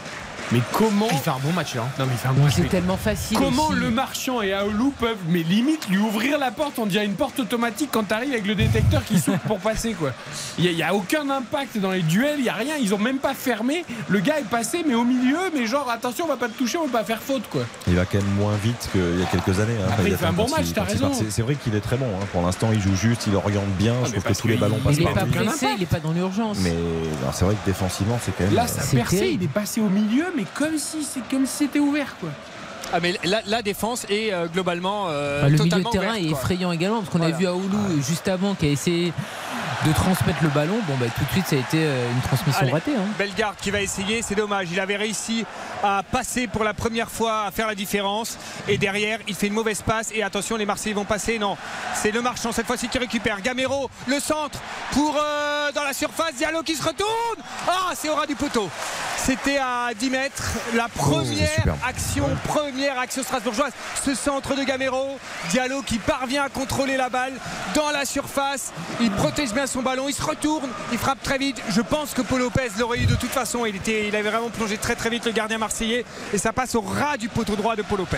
Mais 0.53 0.61
comment. 0.73 1.09
Il 1.13 1.19
fait 1.19 1.31
un 1.31 1.39
bon 1.43 1.53
match 1.53 1.75
là. 1.75 1.83
Non, 1.99 2.07
mais 2.07 2.13
il 2.15 2.19
fait 2.19 2.29
un 2.29 2.33
bon 2.33 2.45
match, 2.45 2.55
C'est 2.57 2.69
tellement 2.69 2.97
facile. 2.97 3.39
Comment 3.39 3.69
aussi. 3.69 3.79
le 3.79 3.91
marchand 3.91 4.41
et 4.41 4.53
Aoulou 4.55 4.95
peuvent, 4.99 5.19
mais 5.29 5.43
limite, 5.43 5.89
lui 5.89 5.99
ouvrir 5.99 6.39
la 6.39 6.51
porte 6.51 6.79
On 6.79 6.87
dirait 6.87 7.05
une 7.05 7.15
porte 7.15 7.39
automatique 7.41 7.91
quand 7.93 8.05
t'arrives 8.05 8.33
avec 8.33 8.47
le 8.47 8.55
détecteur 8.55 9.05
qui 9.05 9.19
s'ouvre 9.19 9.39
pour 9.41 9.59
passer, 9.59 9.93
quoi. 9.93 10.13
Il 10.59 10.75
n'y 10.75 10.83
a, 10.83 10.95
aucun 10.95 11.29
impact 11.29 11.79
dans 11.79 11.91
les 11.91 12.03
duels, 12.03 12.37
il 12.39 12.45
n'y 12.45 12.49
a 12.49 12.55
rien, 12.55 12.77
ils 12.81 12.95
ont 12.95 12.99
même 12.99 13.19
pas 13.19 13.35
fermé. 13.35 13.85
Le 14.09 14.21
gars 14.21 14.39
est 14.39 14.49
passé, 14.49 14.85
mais 14.87 14.95
au 14.95 15.05
milieu, 15.05 15.39
mais 15.55 15.67
genre, 15.67 15.91
attention, 15.91 16.25
on 16.25 16.29
va 16.29 16.37
pas 16.37 16.49
te 16.49 16.57
toucher, 16.57 16.79
on 16.79 16.87
va 16.87 17.01
pas 17.01 17.05
faire 17.05 17.21
faute, 17.21 17.45
quoi. 17.51 17.63
Il 17.87 17.95
va 17.97 18.05
quand 18.07 18.19
même 18.19 18.35
moins 18.35 18.55
vite 18.63 18.89
qu'il 18.93 19.21
y 19.21 19.23
a 19.23 19.27
quelques 19.27 19.61
années. 19.61 19.77
hein, 19.83 19.89
Après, 19.93 20.11
il 20.11 20.17
fait 20.17 20.25
un 20.25 20.29
hein, 20.31 20.33
bon 20.33 20.49
match, 20.49 20.67
t'as 20.75 20.85
raison. 20.85 21.11
C'est- 21.13 21.43
vrai 21.43 21.55
qu'il 21.55 21.75
est 21.75 21.81
très 21.81 21.97
bon. 21.97 22.07
hein. 22.07 22.27
Pour 22.33 22.43
l'instant, 22.43 22.69
il 22.73 22.81
joue 22.81 22.95
juste, 22.97 23.27
il 23.27 23.35
oriente 23.37 23.69
bien. 23.79 23.95
je 24.05 24.11
mais 24.13 24.19
trouve 24.19 24.33
que 24.33 24.39
tous 24.41 24.49
les 24.49 24.57
ballons 24.57 24.79
passent 24.79 24.97
Il 24.99 25.05
n'est 25.05 25.13
pas 25.13 25.25
pressé, 25.25 25.67
il 25.75 25.81
n'est 25.81 25.87
pas 25.87 26.01
dans 26.01 26.13
l'urgence. 26.13 26.59
Mais 26.63 26.75
c'est 27.33 27.45
vrai 27.45 27.55
que 27.55 27.67
défensivement, 27.67 28.19
c'est 28.23 28.37
quand 28.37 28.45
même. 28.45 28.55
Là, 28.55 28.65
euh, 28.65 28.67
ça 28.67 28.83
C'est 28.83 28.97
percé, 28.97 29.31
il 29.35 29.43
est 29.43 29.49
passé 29.49 29.81
au 29.81 29.89
milieu, 29.89 30.27
mais 30.39 30.45
comme 30.55 30.79
si 30.79 31.03
c'est 31.03 31.21
comme 31.29 31.45
si 31.47 31.57
c'était 31.65 31.79
ouvert, 31.81 32.15
quoi. 32.21 32.31
Ah 32.93 33.01
mais 33.03 33.15
la, 33.25 33.43
la 33.47 33.61
défense 33.61 34.07
est 34.09 34.33
euh, 34.33 34.47
globalement 34.47 35.09
euh, 35.09 35.43
Bah, 35.43 35.49
le 35.51 35.59
milieu 35.59 35.65
de 35.85 35.91
terrain 35.91 36.07
ouverte, 36.07 36.17
est 36.25 36.29
quoi. 36.31 36.39
effrayant 36.39 36.73
également 36.73 36.99
parce 37.01 37.11
qu'on 37.11 37.19
Voilà. 37.19 37.35
a 37.35 37.39
vu 37.39 37.47
Aoulou 37.47 38.01
juste 38.03 38.29
avant 38.29 38.55
qui 38.55 38.65
a 38.65 38.71
essayé 38.71 39.13
de 39.87 39.93
transmettre 39.93 40.43
le 40.43 40.49
ballon. 40.49 40.79
Bon, 40.89 40.95
bah, 40.99 41.07
tout 41.17 41.25
de 41.25 41.31
suite, 41.31 41.47
ça 41.47 41.57
a 41.57 41.59
été 41.61 41.79
euh, 41.85 42.11
une 42.13 42.21
transmission 42.23 42.63
Allez, 42.63 42.73
ratée. 42.73 42.97
hein. 42.97 43.05
Bellegarde 43.19 43.57
qui 43.61 43.71
va 43.71 43.81
essayer, 43.81 44.23
c'est 44.23 44.35
dommage. 44.35 44.69
Il 44.73 44.81
avait 44.81 44.97
réussi 44.97 45.45
à 45.85 46.03
passer 46.11 46.47
pour 46.49 46.65
la 46.65 46.75
première 46.75 47.11
fois, 47.11 47.45
à 47.47 47.51
faire 47.53 47.69
la 47.69 47.75
différence. 47.77 48.39
Et 48.67 48.77
derrière, 48.77 49.21
il 49.29 49.35
fait 49.37 49.47
une 49.47 49.53
mauvaise 49.55 49.83
passe. 49.83 50.11
Et 50.13 50.23
attention, 50.23 50.57
les 50.57 50.67
Marseillais 50.67 50.95
vont 50.95 51.05
passer. 51.05 51.39
Non, 51.39 51.57
c'est 51.95 52.11
le 52.11 52.21
marchand 52.23 52.51
cette 52.51 52.67
fois-ci 52.67 52.89
qui 52.89 52.99
récupère. 52.99 53.41
Gamero, 53.41 53.89
le 54.09 54.19
centre 54.19 54.59
pour 54.93 55.17
euh, 55.17 55.71
dans 55.73 55.85
la 55.85 55.93
surface. 55.93 56.35
Diallo 56.37 56.63
qui 56.63 56.75
se 56.75 56.83
retourne. 56.83 57.09
Ah, 57.69 57.93
c'est 57.95 58.09
au 58.09 58.15
ras 58.17 58.27
du 58.27 58.35
poteau. 58.35 58.69
C'était 59.17 59.59
à 59.59 59.91
10 59.95 60.11
mètres. 60.11 60.43
La 60.75 60.89
première 60.89 61.49
superbe. 61.55 61.79
action, 61.87 62.29
première 62.45 62.99
action 62.99 63.23
strasbourgeoise. 63.23 63.73
Ce 64.05 64.15
centre 64.15 64.57
de 64.57 64.65
Gamero. 64.65 65.19
Diallo 65.51 65.83
qui 65.83 65.99
parvient 65.99 66.43
à 66.45 66.49
contrôler 66.49 66.97
la 66.97 67.09
balle 67.11 67.35
dans 67.75 67.91
la 67.91 68.05
surface. 68.05 68.73
Il 69.01 69.11
protège 69.13 69.53
bien 69.53 69.67
son 69.69 69.83
ballon. 69.83 70.09
Il 70.09 70.15
se 70.15 70.23
retourne. 70.23 70.69
Il 70.93 70.99
frappe 70.99 71.23
très 71.23 71.39
vite. 71.39 71.63
Je 71.71 71.81
pense 71.81 72.15
que 72.15 72.23
Paul 72.23 72.41
Lopez 72.41 72.71
l'aurait 72.79 72.99
eu 72.99 73.07
de 73.07 73.15
toute 73.15 73.31
façon. 73.31 73.65
Il, 73.67 73.77
était, 73.77 74.09
il 74.09 74.17
avait 74.17 74.31
vraiment 74.31 74.51
plongé 74.51 74.77
très 74.79 74.97
très 74.97 75.11
vite 75.11 75.27
le 75.27 75.33
gardien 75.33 75.59
marseillais. 75.59 76.05
Et 76.33 76.39
ça 76.39 76.53
passe 76.53 76.75
au 76.75 76.81
ras 76.81 77.17
du 77.17 77.29
poteau 77.29 77.55
droit 77.55 77.77
de 77.77 77.83
Paul 77.83 77.99
Lopez. 77.99 78.17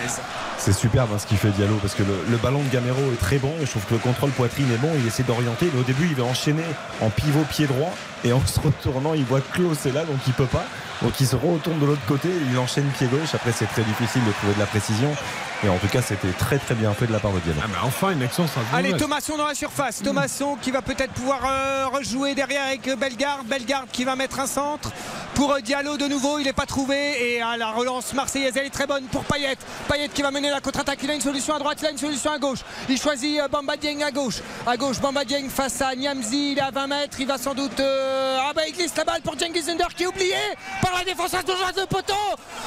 C'est 0.57 0.73
superbe 0.73 1.09
hein, 1.13 1.19
ce 1.19 1.27
qu'il 1.27 1.37
fait 1.37 1.49
Diallo 1.51 1.75
parce 1.81 1.93
que 1.93 2.03
le, 2.03 2.37
ballon 2.37 2.63
de 2.63 2.69
Gamero 2.69 3.11
est 3.13 3.19
très 3.19 3.37
bon 3.37 3.53
je 3.61 3.69
trouve 3.69 3.85
que 3.85 3.93
le 3.93 3.99
contrôle 3.99 4.31
poitrine 4.31 4.71
est 4.71 4.77
bon. 4.77 4.89
Il 4.97 5.05
essaie 5.05 5.23
d'orienter, 5.23 5.69
mais 5.73 5.79
au 5.79 5.83
début 5.83 6.07
il 6.09 6.15
va 6.15 6.23
enchaîner 6.23 6.63
en 7.01 7.09
pivot 7.09 7.43
pied 7.49 7.67
droit 7.67 7.93
et 8.23 8.33
en 8.33 8.45
se 8.45 8.59
retournant 8.59 9.13
il 9.13 9.23
voit 9.23 9.41
Klaus 9.41 9.85
est 9.85 9.91
là 9.91 10.05
donc 10.05 10.17
il 10.27 10.33
peut 10.33 10.45
pas. 10.45 10.65
Donc 11.01 11.19
il 11.19 11.25
se 11.27 11.35
retourne 11.35 11.79
de 11.79 11.85
l'autre 11.85 12.05
côté, 12.07 12.29
il 12.51 12.57
enchaîne 12.59 12.85
pied 12.91 13.07
gauche. 13.07 13.33
Après 13.33 13.51
c'est 13.51 13.65
très 13.65 13.83
difficile 13.83 14.23
de 14.25 14.31
trouver 14.33 14.53
de 14.53 14.59
la 14.59 14.65
précision. 14.67 15.15
Et 15.63 15.69
en 15.69 15.77
tout 15.77 15.87
cas 15.87 16.01
c'était 16.01 16.31
très 16.31 16.57
très 16.57 16.73
bien 16.75 16.93
fait 16.93 17.05
de 17.07 17.11
la 17.11 17.19
part 17.19 17.31
de 17.31 17.39
Diallo. 17.39 17.59
Ah, 17.63 17.67
bah 17.67 17.79
enfin, 17.83 18.11
une 18.11 18.21
action 18.23 18.47
strasbourgeoise. 18.47 18.85
Allez, 18.85 18.97
Thomasson 18.97 19.37
dans 19.37 19.47
la 19.47 19.53
surface. 19.55 20.01
Thomasson 20.03 20.57
qui 20.61 20.71
va 20.71 20.81
peut-être 20.81 21.11
pouvoir 21.13 21.39
euh, 21.45 21.87
rejouer 21.91 22.33
derrière 22.35 22.63
avec 22.65 22.83
Bellegarde. 22.97 23.45
Bellegarde 23.47 23.87
qui 23.91 24.03
va 24.03 24.15
mettre 24.15 24.39
un 24.39 24.47
centre 24.47 24.91
pour 25.35 25.51
euh, 25.53 25.59
Diallo 25.61 25.97
de 25.97 26.07
nouveau. 26.07 26.39
Il 26.39 26.45
n'est 26.45 26.53
pas 26.53 26.65
trouvé. 26.65 27.35
Et 27.35 27.41
à 27.41 27.57
la 27.57 27.71
relance 27.71 28.13
marseillaise, 28.13 28.53
elle 28.55 28.65
est 28.67 28.69
très 28.71 28.87
bonne 28.87 29.03
pour 29.05 29.23
Payet. 29.23 29.55
Payet 29.87 30.09
qui 30.09 30.21
va 30.23 30.31
mener 30.31 30.49
la 30.49 30.61
contre-attaque. 30.61 30.99
Il 31.03 31.11
a 31.11 31.15
une 31.15 31.21
solution 31.21 31.55
à 31.55 31.59
droite, 31.59 31.77
il 31.81 31.85
a 31.87 31.91
une 31.91 31.97
solution 31.97 32.31
à 32.31 32.39
gauche. 32.39 32.59
Il 32.89 32.99
choisit 32.99 33.39
euh, 33.39 33.47
Bamba 33.47 33.77
Dieng 33.77 34.01
à 34.03 34.11
gauche. 34.11 34.39
À 34.65 34.77
gauche, 34.77 34.99
Bamba 34.99 35.25
Dieng 35.25 35.47
face 35.49 35.79
à 35.81 35.95
Niamzi. 35.95 36.53
Il 36.53 36.57
est 36.57 36.61
à 36.61 36.71
20 36.71 36.87
mètres. 36.87 37.17
Il 37.19 37.27
va 37.27 37.37
sans 37.37 37.53
doute. 37.53 37.79
euh, 37.79 38.37
Ah 38.41 38.51
bah 38.55 38.63
il 38.67 38.73
glisse 38.73 38.95
la 38.97 39.03
balle 39.03 39.21
pour 39.21 39.35
Cengiz 39.39 39.69
Under 39.69 39.87
qui 39.95 40.03
est 40.03 40.07
oublié 40.07 40.33
par 40.81 40.90
la 40.97 41.03
défense 41.03 41.27
strasbourgeoise. 41.27 41.75
Le 41.77 41.85
poteau 41.85 42.13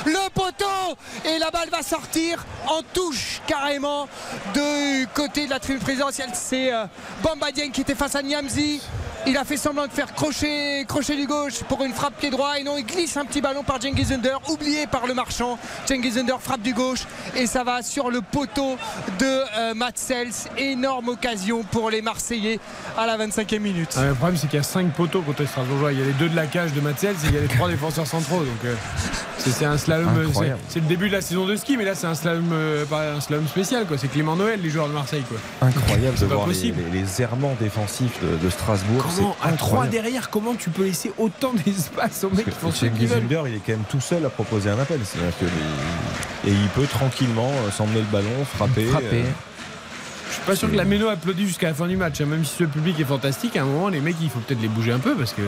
Le 0.07 0.31
poteau 0.31 0.97
Et 1.25 1.39
la 1.39 1.51
balle 1.51 1.69
va 1.71 1.83
sortir 1.83 2.45
en 2.67 2.83
touche 2.93 3.41
carrément 3.47 4.09
du 4.53 5.07
côté 5.15 5.47
de 5.47 5.51
la 5.51 5.59
tribune 5.59 5.83
présidentielle. 5.83 6.31
C'est 6.35 6.73
euh, 6.73 6.87
Bamba 7.23 7.53
qui 7.53 7.81
était 7.81 7.95
face 7.95 8.15
à 8.15 8.23
Niamzi. 8.23 8.81
Il 9.27 9.39
a 9.39 9.45
fait 9.45 9.57
semblant 9.57 9.87
de 9.87 9.93
faire 9.93 10.13
crochet, 10.15 10.85
crochet 10.87 11.17
du 11.17 11.27
gauche 11.27 11.63
pour 11.69 11.83
une 11.83 11.93
frappe 11.95 12.19
pied 12.19 12.29
droit. 12.31 12.59
Et 12.59 12.63
non, 12.63 12.77
il 12.77 12.85
glisse 12.85 13.17
un 13.17 13.25
petit 13.25 13.41
ballon 13.41 13.63
par 13.63 13.81
Cengiz 13.83 14.13
Under, 14.13 14.39
oublié 14.51 14.87
par 14.87 15.07
le 15.07 15.15
marchand. 15.15 15.59
Cengiz 15.87 16.19
Under 16.19 16.41
frappe 16.41 16.61
du 16.61 16.75
gauche 16.75 17.01
et 17.35 17.47
ça 17.47 17.65
va 17.65 17.83
sur 17.83 18.11
le 18.11 18.21
poteau 18.21 18.77
de 19.19 19.25
euh, 19.59 19.75
Matt 19.75 19.97
Sels. 19.99 20.29
Énorme 20.59 21.09
occasion 21.09 21.63
pour 21.63 21.89
les 21.91 22.03
Marseillais 22.03 22.61
à 22.99 23.07
la 23.07 23.17
25e 23.17 23.61
minute. 23.61 23.95
Ah, 23.97 24.05
le 24.07 24.15
problème, 24.15 24.37
c'est 24.37 24.47
qu'il 24.47 24.59
y 24.59 24.61
a 24.61 24.63
5 24.63 24.93
poteaux 24.93 25.23
côté 25.23 25.47
Strasbourgeois. 25.47 25.93
Il 25.93 26.01
y 26.01 26.03
a 26.03 26.07
les 26.07 26.13
deux 26.13 26.29
de 26.29 26.37
la 26.37 26.47
cage 26.47 26.73
de 26.75 26.81
Matzels 26.83 27.15
et 27.25 27.29
il 27.29 27.35
y 27.35 27.39
a 27.39 27.41
les 27.41 27.49
trois 27.49 27.69
défenseurs 27.69 28.07
centraux. 28.07 28.41
Donc, 28.41 28.65
euh, 28.67 28.75
C'est 29.39 29.65
un 29.65 29.77
slalom, 29.79 30.09
euh, 30.19 30.27
c'est 30.69 30.81
le 30.81 30.87
début 30.87 31.09
de 31.09 31.15
la 31.15 31.21
saison 31.21 31.45
de 31.47 31.55
ski, 31.57 31.77
mais 31.77 31.85
là 31.85 31.95
c'est 31.95 32.07
un 32.07 32.15
slalom, 32.15 32.49
euh, 32.53 32.85
pas 32.87 33.11
un 33.13 33.21
slalom 33.21 33.47
spécial 33.47 33.87
quoi. 33.87 33.99
C'est 33.99 34.09
Clément 34.09 34.37
Noël, 34.37 34.59
les 34.63 34.71
joueurs 34.71 34.89
de 34.89 34.95
Marseille 34.95 35.23
quoi. 35.29 35.37
Incroyable 35.69 36.15
de 36.15 36.19
C'est 36.21 36.27
pas 36.29 36.35
voir 36.37 36.47
les, 36.47 36.55
possible. 36.55 36.83
les- 36.93 37.01
les 37.03 37.23
errements 37.23 37.55
défensifs 37.61 38.19
de, 38.23 38.37
de 38.43 38.51
Strasbourg. 38.51 39.03
Comment 39.17 39.37
à 39.43 39.53
3 39.53 39.53
incroyable. 39.53 39.91
derrière, 39.91 40.31
comment 40.31 40.55
tu 40.55 40.71
peux 40.71 40.85
laisser 40.85 41.13
autant 41.19 41.53
d'espace 41.67 42.25
aux 42.25 42.31
mecs 42.31 42.45
qui 42.47 42.51
font 42.51 42.71
ce 42.71 42.87
que 42.87 42.97
qu'ils 42.99 43.07
veulent 43.09 43.23
il 43.49 43.55
est 43.55 43.59
quand 43.65 43.73
même 43.73 43.85
tout 43.89 44.01
seul 44.01 44.25
à 44.25 44.29
proposer 44.31 44.71
un 44.71 44.79
appel. 44.79 45.01
Que 45.41 45.45
les- 45.45 46.51
et 46.51 46.55
il 46.55 46.69
peut 46.69 46.87
tranquillement 46.87 47.51
euh, 47.67 47.71
s'emmener 47.71 48.01
le 48.01 48.07
ballon, 48.13 48.45
frapper. 48.57 48.85
Frapper. 48.87 49.07
euh, 49.13 49.23
Je 50.29 50.35
suis 50.35 50.43
pas 50.43 50.57
sûr 50.57 50.71
que 50.71 50.77
la 50.77 50.85
Méno 50.85 51.09
applaudit 51.09 51.47
jusqu'à 51.47 51.69
la 51.69 51.75
fin 51.75 51.87
du 51.87 51.97
match, 51.97 52.21
hein. 52.21 52.27
même 52.27 52.45
si 52.45 52.57
ce 52.59 52.65
public 52.65 52.99
est 53.01 53.05
fantastique. 53.05 53.57
À 53.57 53.63
un 53.63 53.67
moment, 53.67 53.89
les 53.89 54.01
mecs, 54.01 54.17
il 54.21 54.29
faut 54.31 54.41
peut-être 54.41 54.61
les 54.61 54.69
bouger 54.69 54.93
un 54.93 54.99
peu 54.99 55.15
parce 55.15 55.33
que 55.33 55.43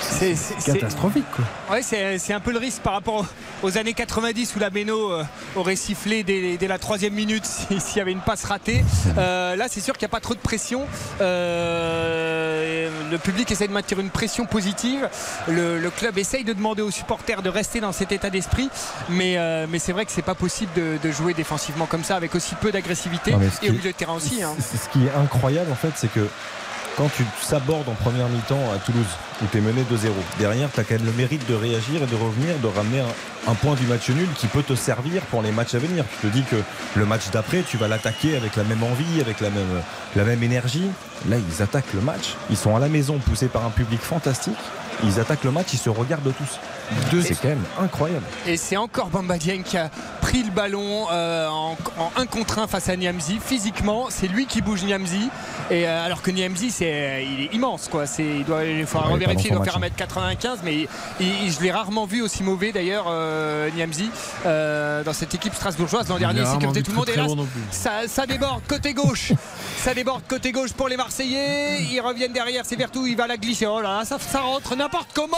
C'est- 0.00 0.34
catastrophique 0.64 1.24
quoi. 1.34 1.44
Ouais, 1.74 1.82
c'est 1.82 2.18
c'est 2.18 2.32
un 2.32 2.40
peu 2.40 2.52
le 2.52 2.58
risque 2.58 2.82
par 2.82 2.92
rapport 2.94 3.24
aux 3.62 3.78
années 3.78 3.94
90 3.94 4.54
où 4.56 4.58
la 4.58 4.70
Méno 4.70 5.12
euh, 5.12 5.24
aurait 5.56 5.76
sifflé 5.76 6.22
dès, 6.22 6.56
dès 6.56 6.68
la 6.68 6.78
troisième 6.78 7.14
minute 7.14 7.44
si- 7.68 7.80
s'il 7.80 7.98
y 7.98 8.00
avait 8.00 8.12
une 8.12 8.20
passe 8.20 8.44
ratée. 8.44 8.84
Euh, 9.18 9.56
là, 9.56 9.64
c'est 9.70 9.80
sûr 9.80 9.94
qu'il 9.96 10.06
n'y 10.06 10.10
a 10.10 10.14
pas 10.14 10.20
trop 10.20 10.34
de 10.34 10.38
pression. 10.40 10.86
Euh, 11.20 12.88
le 13.10 13.18
public 13.18 13.50
essaie 13.50 13.66
de 13.68 13.72
maintenir 13.72 14.00
une 14.00 14.10
pression 14.10 14.44
positive. 14.44 15.08
Le, 15.48 15.78
le 15.78 15.90
club 15.90 16.18
essaye 16.18 16.44
de 16.44 16.52
demander 16.52 16.82
aux 16.82 16.90
supporters 16.90 17.40
de 17.42 17.48
rester 17.48 17.80
dans 17.80 17.92
cet 17.92 18.12
état 18.12 18.30
d'esprit. 18.30 18.68
Mais, 19.08 19.36
euh, 19.38 19.66
mais 19.70 19.78
c'est 19.78 19.92
vrai 19.92 20.04
que 20.04 20.12
c'est 20.12 20.22
pas 20.22 20.34
possible 20.34 20.70
de, 20.76 20.98
de 21.02 21.12
jouer 21.12 21.32
défensivement 21.34 21.86
comme 21.86 22.04
ça 22.04 22.16
avec 22.16 22.34
aussi 22.34 22.54
peu 22.56 22.70
d'agressivité 22.72 23.32
et 23.62 23.70
au 23.70 23.72
milieu 23.72 23.92
de 23.92 23.96
terrain 23.96 24.14
aussi. 24.14 24.42
hein. 24.42 24.54
Ce 24.60 24.88
qui 24.90 25.06
est 25.06 25.10
incroyable 25.12 25.70
en 25.72 25.76
fait, 25.76 25.92
c'est 25.96 26.12
que 26.12 26.28
quand 26.96 27.08
tu 27.14 27.24
s'abordes 27.42 27.88
en 27.88 27.94
première 27.94 28.28
mi-temps 28.28 28.72
à 28.74 28.78
Toulouse, 28.78 29.04
où 29.42 29.46
tu 29.50 29.58
es 29.58 29.60
mené 29.60 29.82
2-0, 29.82 30.10
derrière, 30.38 30.70
tu 30.72 30.80
as 30.80 30.84
quand 30.84 30.94
même 30.94 31.04
le 31.04 31.12
mérite 31.12 31.46
de 31.48 31.54
réagir 31.54 32.02
et 32.02 32.06
de 32.06 32.14
revenir, 32.14 32.56
de 32.62 32.66
ramener 32.66 33.02
un, 33.46 33.54
point 33.54 33.74
du 33.74 33.86
match 33.86 34.08
nul 34.08 34.28
qui 34.36 34.46
peut 34.46 34.62
te 34.62 34.74
servir 34.74 35.22
pour 35.22 35.42
les 35.42 35.52
matchs 35.52 35.74
à 35.74 35.78
venir. 35.78 36.04
Tu 36.10 36.28
te 36.28 36.32
dis 36.32 36.42
que 36.42 36.56
le 36.96 37.06
match 37.06 37.30
d'après, 37.32 37.62
tu 37.62 37.76
vas 37.76 37.88
l'attaquer 37.88 38.36
avec 38.36 38.56
la 38.56 38.64
même 38.64 38.82
envie, 38.82 39.20
avec 39.20 39.40
la 39.40 40.24
même 40.24 40.42
énergie. 40.42 40.90
Là, 41.28 41.36
ils 41.36 41.62
attaquent 41.62 41.92
le 41.94 42.00
match. 42.00 42.34
Ils 42.50 42.56
sont 42.56 42.74
à 42.74 42.78
la 42.78 42.88
maison, 42.88 43.18
poussés 43.18 43.48
par 43.48 43.64
un 43.64 43.70
public 43.70 44.00
fantastique. 44.00 44.56
Ils 45.04 45.20
attaquent 45.20 45.44
le 45.44 45.50
match, 45.50 45.68
ils 45.72 45.78
se 45.78 45.90
regardent 45.90 46.32
tous. 46.36 46.58
C'est 47.22 47.34
quand 47.40 47.48
même 47.48 47.64
incroyable. 47.80 48.24
Et 48.46 48.56
c'est 48.56 48.76
encore 48.76 49.08
Bamba 49.08 49.38
Dieng 49.38 49.62
qui 49.62 49.76
a 49.76 49.90
pris 50.20 50.42
le 50.42 50.50
ballon 50.50 51.06
euh, 51.10 51.48
en, 51.48 51.76
en 51.98 52.10
un 52.16 52.26
contre 52.26 52.58
un 52.58 52.66
face 52.66 52.88
à 52.88 52.96
Niamzi. 52.96 53.38
Physiquement, 53.44 54.06
c'est 54.10 54.28
lui 54.28 54.46
qui 54.46 54.60
bouge 54.62 54.82
Niamzi. 54.84 55.28
Et 55.70 55.86
euh, 55.88 56.04
alors 56.04 56.22
que 56.22 56.30
Niamzi, 56.30 56.70
c'est, 56.70 57.24
il 57.24 57.44
est 57.44 57.54
immense, 57.54 57.88
quoi. 57.88 58.06
C'est, 58.06 58.24
il 58.24 58.44
doit, 58.44 58.64
il 58.64 58.86
faudra 58.86 59.08
Ouais, 59.08 59.14
il 59.16 59.22
est 59.22 59.24
pas 59.26 59.30
revérifier, 59.32 59.50
il 59.50 59.54
doit 59.56 59.64
faire 59.64 59.78
1m95, 59.80 60.58
mais 60.64 60.74
il- 60.76 60.88
il- 61.20 61.52
je 61.52 61.60
l'ai 61.60 61.70
rarement 61.72 62.06
vu 62.06 62.22
aussi 62.22 62.42
mauvais 62.42 62.72
d'ailleurs, 62.72 63.06
euh, 63.08 63.70
Niamzi, 63.70 64.10
euh, 64.46 65.02
dans 65.02 65.12
cette 65.12 65.34
équipe 65.34 65.54
strasbourgeoise. 65.54 66.08
L'an 66.08 66.18
dernier, 66.18 66.44
sécurité 66.46 66.82
tout 66.82 66.90
le 66.92 66.96
monde. 66.96 67.06
très, 67.06 67.14
Et 67.14 67.16
là, 67.16 67.26
bon 67.26 67.46
ça, 67.70 67.90
ça 68.08 68.26
déborde 68.26 68.62
côté 68.68 68.94
gauche. 68.94 69.32
ça 69.78 69.94
déborde 69.94 70.22
côté 70.28 70.52
gauche 70.52 70.72
pour 70.72 70.88
les 70.88 70.96
Marseillais. 70.96 71.82
Ils 71.82 72.00
reviennent 72.00 72.32
derrière, 72.32 72.64
c'est 72.64 72.76
Vertou, 72.76 73.06
il 73.06 73.16
va 73.16 73.26
la 73.26 73.36
glisser. 73.36 73.66
Oh 73.66 73.80
là 73.80 73.98
là, 73.98 74.04
ça, 74.04 74.18
ça 74.20 74.40
rentre 74.40 74.76
n'importe 74.76 75.08
comment. 75.14 75.36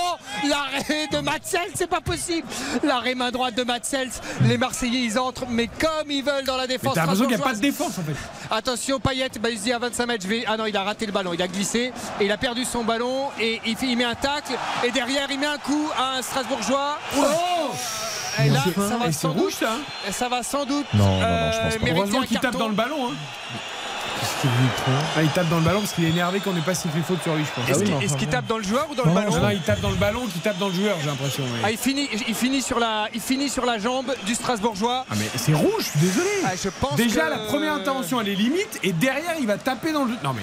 L'arrêt 0.48 1.06
de 1.12 1.18
Matzels, 1.38 1.70
c'est 1.74 1.86
pas 1.86 2.00
possible. 2.00 2.46
L'arrêt 2.82 3.14
main 3.14 3.30
droite 3.30 3.54
de 3.54 3.62
Matzels. 3.62 4.10
Les 4.42 4.58
Marseillais, 4.58 5.02
ils 5.04 5.18
entrent, 5.18 5.44
mais 5.48 5.68
comme 5.68 6.10
ils 6.10 6.24
veulent 6.24 6.44
dans 6.44 6.56
la 6.56 6.66
défense. 6.66 6.94
t'as 6.94 7.02
l'impression 7.02 7.26
qu'il 7.26 7.36
n'y 7.36 7.42
a 7.42 7.46
pas 7.46 7.54
de 7.54 7.60
défense 7.60 7.96
en 7.98 8.02
fait. 8.02 8.16
Attention, 8.50 8.98
Payet, 8.98 9.28
bah, 9.40 9.50
il 9.50 9.58
se 9.58 9.62
dit 9.64 9.72
à 9.72 9.78
25 9.78 10.06
mètres, 10.06 10.24
je 10.24 10.28
vais. 10.28 10.44
Ah 10.48 10.56
non, 10.56 10.66
il 10.66 10.76
a 10.76 10.82
raté 10.82 11.06
le 11.06 11.12
ballon, 11.12 11.32
il 11.32 11.40
a 11.42 11.46
glissé 11.46 11.92
et 12.20 12.24
il 12.24 12.32
a 12.32 12.36
perdu 12.36 12.64
son 12.64 12.82
ballon 12.82 13.28
et 13.40 13.60
il, 13.64 13.76
fait- 13.76 13.86
il 13.86 13.96
met 13.96 14.04
un 14.04 14.16
tacle 14.16 14.52
et 14.84 14.90
derrière 14.90 15.30
il 15.30 15.38
met 15.38 15.46
un 15.46 15.58
coup 15.58 15.88
à 15.96 16.16
un 16.18 16.22
Strasbourgeois. 16.22 16.98
Oh 17.16 17.22
et 18.44 18.50
là, 18.50 18.62
ça 18.88 18.96
va 18.96 19.12
sans 19.12 19.32
rouge, 19.32 19.42
doute. 19.42 19.52
ça, 19.54 19.72
hein 19.72 20.12
Ça 20.12 20.28
va 20.28 20.42
sans 20.42 20.64
doute. 20.64 20.86
Non, 20.94 21.04
non, 21.04 21.12
non, 21.12 21.20
je 21.20 21.24
euh, 21.24 21.62
pense 21.70 21.76
pas. 21.78 21.86
Heureusement 21.90 22.22
qu'il 22.22 22.38
tape 22.38 22.56
dans 22.56 22.68
le 22.68 22.74
ballon. 22.74 23.10
Hein. 23.10 23.14
Ah, 25.16 25.22
il 25.22 25.28
tape 25.30 25.48
dans 25.48 25.56
le 25.58 25.62
ballon 25.62 25.80
parce 25.80 25.92
qu'il 25.92 26.04
est 26.04 26.08
énervé 26.10 26.40
qu'on 26.40 26.52
n'ait 26.52 26.60
pas 26.60 26.74
sifflé 26.74 27.00
faute 27.02 27.22
sur 27.22 27.34
lui, 27.34 27.44
je 27.44 27.50
pense. 27.60 27.68
Est-ce 27.70 27.90
Ah 27.92 27.96
oui, 28.00 28.16
qu'il 28.18 28.28
tape 28.28 28.46
dans 28.46 28.58
le 28.58 28.64
joueur 28.64 28.86
ou 28.90 28.94
dans 28.94 29.04
le 29.04 29.08
Non, 29.10 29.14
ballon 29.14 29.30
non, 29.40 29.50
il 29.50 29.60
tape 29.60 29.80
dans 29.80 29.90
le 29.90 29.96
ballon 29.96 30.26
qui 30.26 30.38
tape 30.40 30.58
dans 30.58 30.68
le 30.68 30.74
joueur, 30.74 30.96
j'ai 31.00 31.06
l'impression. 31.06 31.44
mais- 31.52 31.60
Ah, 31.64 31.70
il, 31.70 31.78
finit, 31.78 32.08
il, 32.28 32.34
finit 32.34 32.62
sur 32.62 32.78
la, 32.78 33.08
il 33.14 33.20
finit 33.20 33.48
sur 33.48 33.64
la 33.64 33.78
jambe 33.78 34.14
du 34.26 34.34
Strasbourgeois. 34.34 35.04
Ah, 35.10 35.14
mais 35.18 35.28
c'est 35.36 35.54
rouge, 35.54 35.70
je 35.78 35.84
suis 35.84 36.00
désolé. 36.00 36.28
Ah, 36.44 36.50
je 36.62 36.68
pense 36.68 36.96
Déjà, 36.96 37.22
que- 37.22 37.30
la 37.30 37.38
première 37.38 37.74
intervention, 37.74 38.20
elle 38.20 38.28
est 38.28 38.34
limite, 38.34 38.78
et 38.82 38.92
derrière, 38.92 39.34
il 39.40 39.46
va 39.46 39.58
taper 39.58 39.92
dans 39.92 40.04
le. 40.04 40.12
Non, 40.22 40.32
mais. 40.34 40.42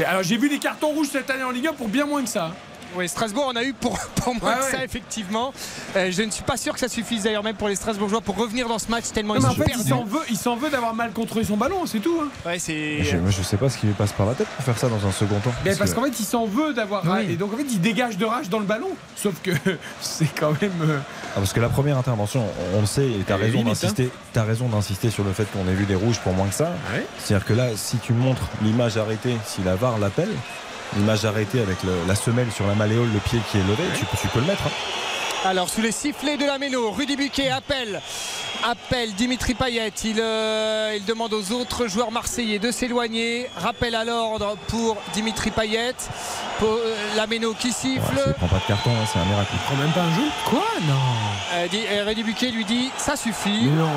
Et 0.00 0.04
alors, 0.04 0.22
j'ai 0.22 0.36
vu 0.38 0.48
des 0.48 0.58
cartons 0.58 0.88
rouges 0.88 1.08
cette 1.12 1.28
année 1.30 1.44
en 1.44 1.50
Ligue 1.50 1.66
1 1.68 1.72
pour 1.74 1.88
bien 1.88 2.06
moins 2.06 2.22
que 2.22 2.28
ça. 2.28 2.50
Oui, 2.96 3.08
Strasbourg 3.08 3.46
en 3.46 3.56
a 3.56 3.62
eu 3.64 3.72
pour, 3.72 3.98
pour 4.16 4.34
moins 4.34 4.52
Ouais, 4.52 4.58
que 4.58 4.64
ouais. 4.64 4.70
ça, 4.78 4.84
effectivement. 4.84 5.52
Euh, 5.96 6.10
je 6.10 6.22
ne 6.22 6.30
suis 6.30 6.42
pas 6.42 6.56
sûr 6.56 6.74
que 6.74 6.80
ça 6.80 6.88
suffise 6.88 7.22
d'ailleurs, 7.24 7.42
même 7.42 7.56
pour 7.56 7.68
les 7.68 7.76
Strasbourgeois, 7.76 8.20
pour 8.20 8.36
revenir 8.36 8.68
dans 8.68 8.78
ce 8.78 8.88
match 8.90 9.04
tellement 9.12 9.34
Non, 9.34 9.40
mais 9.40 9.46
ils 9.46 9.50
en 9.50 9.54
sont 9.54 9.56
fait, 9.62 9.70
il 9.70 9.74
perdus. 9.76 9.88
s'en 9.88 10.04
veut, 10.04 10.20
il 10.30 10.36
s'en 10.36 10.56
veut 10.56 10.70
d'avoir 10.70 10.94
mal 10.94 11.12
contrôlé 11.12 11.44
son 11.44 11.56
ballon, 11.56 11.86
c'est 11.86 12.00
tout. 12.00 12.18
hein. 12.22 12.28
Ouais, 12.44 12.58
c'est. 12.58 13.02
Je, 13.04 13.16
moi, 13.16 13.30
je 13.30 13.42
sais 13.42 13.56
pas 13.56 13.68
ce 13.70 13.78
qui 13.78 13.86
lui 13.86 13.94
passe 13.94 14.12
par 14.12 14.26
la 14.26 14.34
tête 14.34 14.46
pour 14.48 14.64
faire 14.64 14.78
ça 14.78 14.88
dans 14.88 15.06
un 15.06 15.12
second 15.12 15.38
temps. 15.40 15.52
Mais 15.64 15.74
parce 15.74 15.90
que- 15.92 15.96
qu'en 15.96 16.04
fait, 16.04 16.20
il 16.20 16.24
s'en 16.26 16.46
veut 16.46 16.74
d'avoir. 16.74 17.02
Oui. 17.06 17.30
Et 17.32 17.36
donc, 17.36 17.54
en 17.54 17.56
fait, 17.56 17.66
il 17.70 17.80
dégage 17.80 18.16
de 18.18 18.24
rage 18.24 18.48
dans 18.48 18.58
le 18.58 18.66
ballon. 18.66 18.90
Sauf 19.16 19.34
que 19.42 19.50
c'est 20.00 20.28
quand 20.38 20.52
même. 20.60 20.72
euh, 20.82 20.98
Ah, 21.30 21.36
parce 21.36 21.52
que 21.52 21.60
la 21.60 21.68
première 21.68 21.96
intervention, 21.98 22.44
on 22.74 22.80
le 22.80 22.86
sait, 22.86 23.06
et 23.06 23.24
tu 23.26 23.32
as. 23.32 23.38
T'as 24.32 24.44
raison 24.44 24.68
d'insister 24.68 25.10
sur 25.10 25.24
le 25.24 25.32
fait 25.32 25.44
qu'on 25.52 25.68
ait 25.68 25.74
vu 25.74 25.84
des 25.84 25.94
rouges 25.94 26.18
pour 26.20 26.32
moins 26.32 26.46
que 26.48 26.54
ça. 26.54 26.72
C'est-à-dire 27.18 27.46
que 27.46 27.52
là, 27.54 27.68
si 27.76 27.96
tu 27.98 28.12
montres 28.12 28.42
l'image 28.62 28.96
arrêtée, 28.96 29.36
si 29.46 29.62
la 29.62 29.74
VAR 29.76 29.98
l'appelle, 29.98 30.30
l'image 30.96 31.24
arrêtée 31.24 31.60
avec 31.60 31.78
la 32.06 32.14
semelle 32.14 32.50
sur 32.52 32.66
la 32.66 32.74
malléole, 32.74 33.08
le 33.12 33.18
pied 33.20 33.40
qui 33.50 33.58
est 33.58 33.62
levé, 33.62 33.84
tu, 33.94 34.04
peux- 34.04 34.16
tu 34.20 34.28
peux 34.28 34.40
le 34.40 34.46
mettre. 34.46 34.62
hein. 34.66 34.70
Alors 35.44 35.68
sous 35.68 35.80
les 35.80 35.90
sifflets 35.92 36.36
de 36.36 36.44
la 36.46 36.58
Méno, 36.58 36.92
Rudy 36.92 37.16
Buquet 37.16 37.50
appelle, 37.50 38.00
appelle 38.62 39.12
Dimitri 39.14 39.54
Payet. 39.54 39.92
Il, 40.04 40.20
euh, 40.20 40.94
il 40.96 41.04
demande 41.04 41.32
aux 41.32 41.50
autres 41.50 41.88
joueurs 41.88 42.12
marseillais 42.12 42.60
de 42.60 42.70
s'éloigner. 42.70 43.48
Rappel 43.56 43.96
à 43.96 44.04
l'ordre 44.04 44.56
pour 44.68 44.96
Dimitri 45.14 45.50
Payet. 45.50 45.94
Pour, 46.60 46.68
euh, 46.68 46.94
la 47.16 47.26
Méno 47.26 47.54
qui 47.58 47.72
siffle. 47.72 48.00
Ouais, 48.14 48.22
il 48.28 48.32
prend 48.34 48.46
pas 48.46 48.58
de 48.60 48.68
carton, 48.68 48.90
hein, 48.90 49.04
c'est 49.12 49.18
un 49.18 49.24
miracle. 49.24 49.50
Il 49.52 49.58
prend 49.58 49.74
même 49.82 49.90
pas 49.92 50.02
un 50.02 50.14
jeu 50.14 50.28
Quoi? 50.48 50.64
Non. 50.86 50.94
Euh, 51.54 51.66
dit- 51.66 51.80
euh, 51.90 52.04
Rudy 52.06 52.22
Buquet 52.22 52.50
lui 52.52 52.64
dit 52.64 52.90
ça 52.96 53.16
suffit. 53.16 53.62
Mais 53.64 53.70
non, 53.82 53.88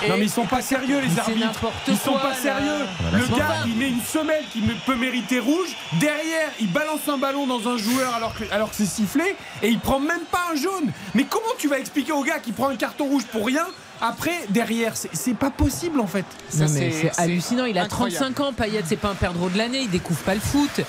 mais. 0.00 0.06
Et- 0.06 0.10
non, 0.10 0.16
mais 0.16 0.24
ils 0.24 0.30
sont 0.30 0.46
pas 0.46 0.62
sérieux, 0.62 1.00
les 1.00 1.18
arbitres. 1.18 1.66
Ils 1.86 1.98
sont 1.98 2.12
quoi, 2.12 2.20
pas 2.22 2.28
là. 2.30 2.34
sérieux. 2.36 2.86
Voilà, 3.00 3.18
Le 3.26 3.36
gars, 3.36 3.44
pas- 3.44 3.54
il 3.66 3.76
met 3.76 3.88
une 3.90 4.00
semelle 4.02 4.44
qui 4.54 4.62
peut 4.86 4.94
mériter 4.96 5.38
rouge. 5.38 5.76
Derrière, 6.00 6.48
il 6.60 6.68
balance 6.72 7.00
un 7.08 7.18
ballon 7.18 7.46
dans 7.46 7.68
un 7.68 7.76
joueur 7.76 8.14
alors 8.14 8.32
que, 8.34 8.44
alors 8.52 8.70
que 8.70 8.76
c'est 8.76 8.86
sifflé. 8.86 9.36
Et 9.62 9.68
il 9.68 9.78
prend 9.80 10.00
même 10.00 10.22
pas 10.32 10.46
un 10.52 10.56
jaune. 10.80 10.92
Mais 11.14 11.24
comment 11.24 11.46
tu 11.58 11.68
vas 11.68 11.78
expliquer 11.78 12.12
au 12.12 12.22
gars 12.22 12.38
qui 12.38 12.52
prend 12.52 12.68
un 12.68 12.76
carton 12.76 13.04
rouge 13.06 13.24
pour 13.24 13.46
rien 13.46 13.66
après, 14.00 14.32
derrière? 14.50 14.96
C'est 14.96 15.10
c'est 15.14 15.34
pas 15.34 15.50
possible 15.50 16.00
en 16.00 16.06
fait. 16.06 16.24
C'est 16.48 17.10
hallucinant. 17.18 17.64
Il 17.64 17.78
a 17.78 17.86
35 17.86 18.40
ans, 18.40 18.52
Payet, 18.52 18.82
c'est 18.86 18.96
pas 18.96 19.08
un 19.10 19.14
perdreau 19.14 19.48
de 19.48 19.58
l'année. 19.58 19.80
Il 19.82 19.90
découvre 19.90 20.20
pas 20.20 20.34
le 20.34 20.40
foot. 20.40 20.80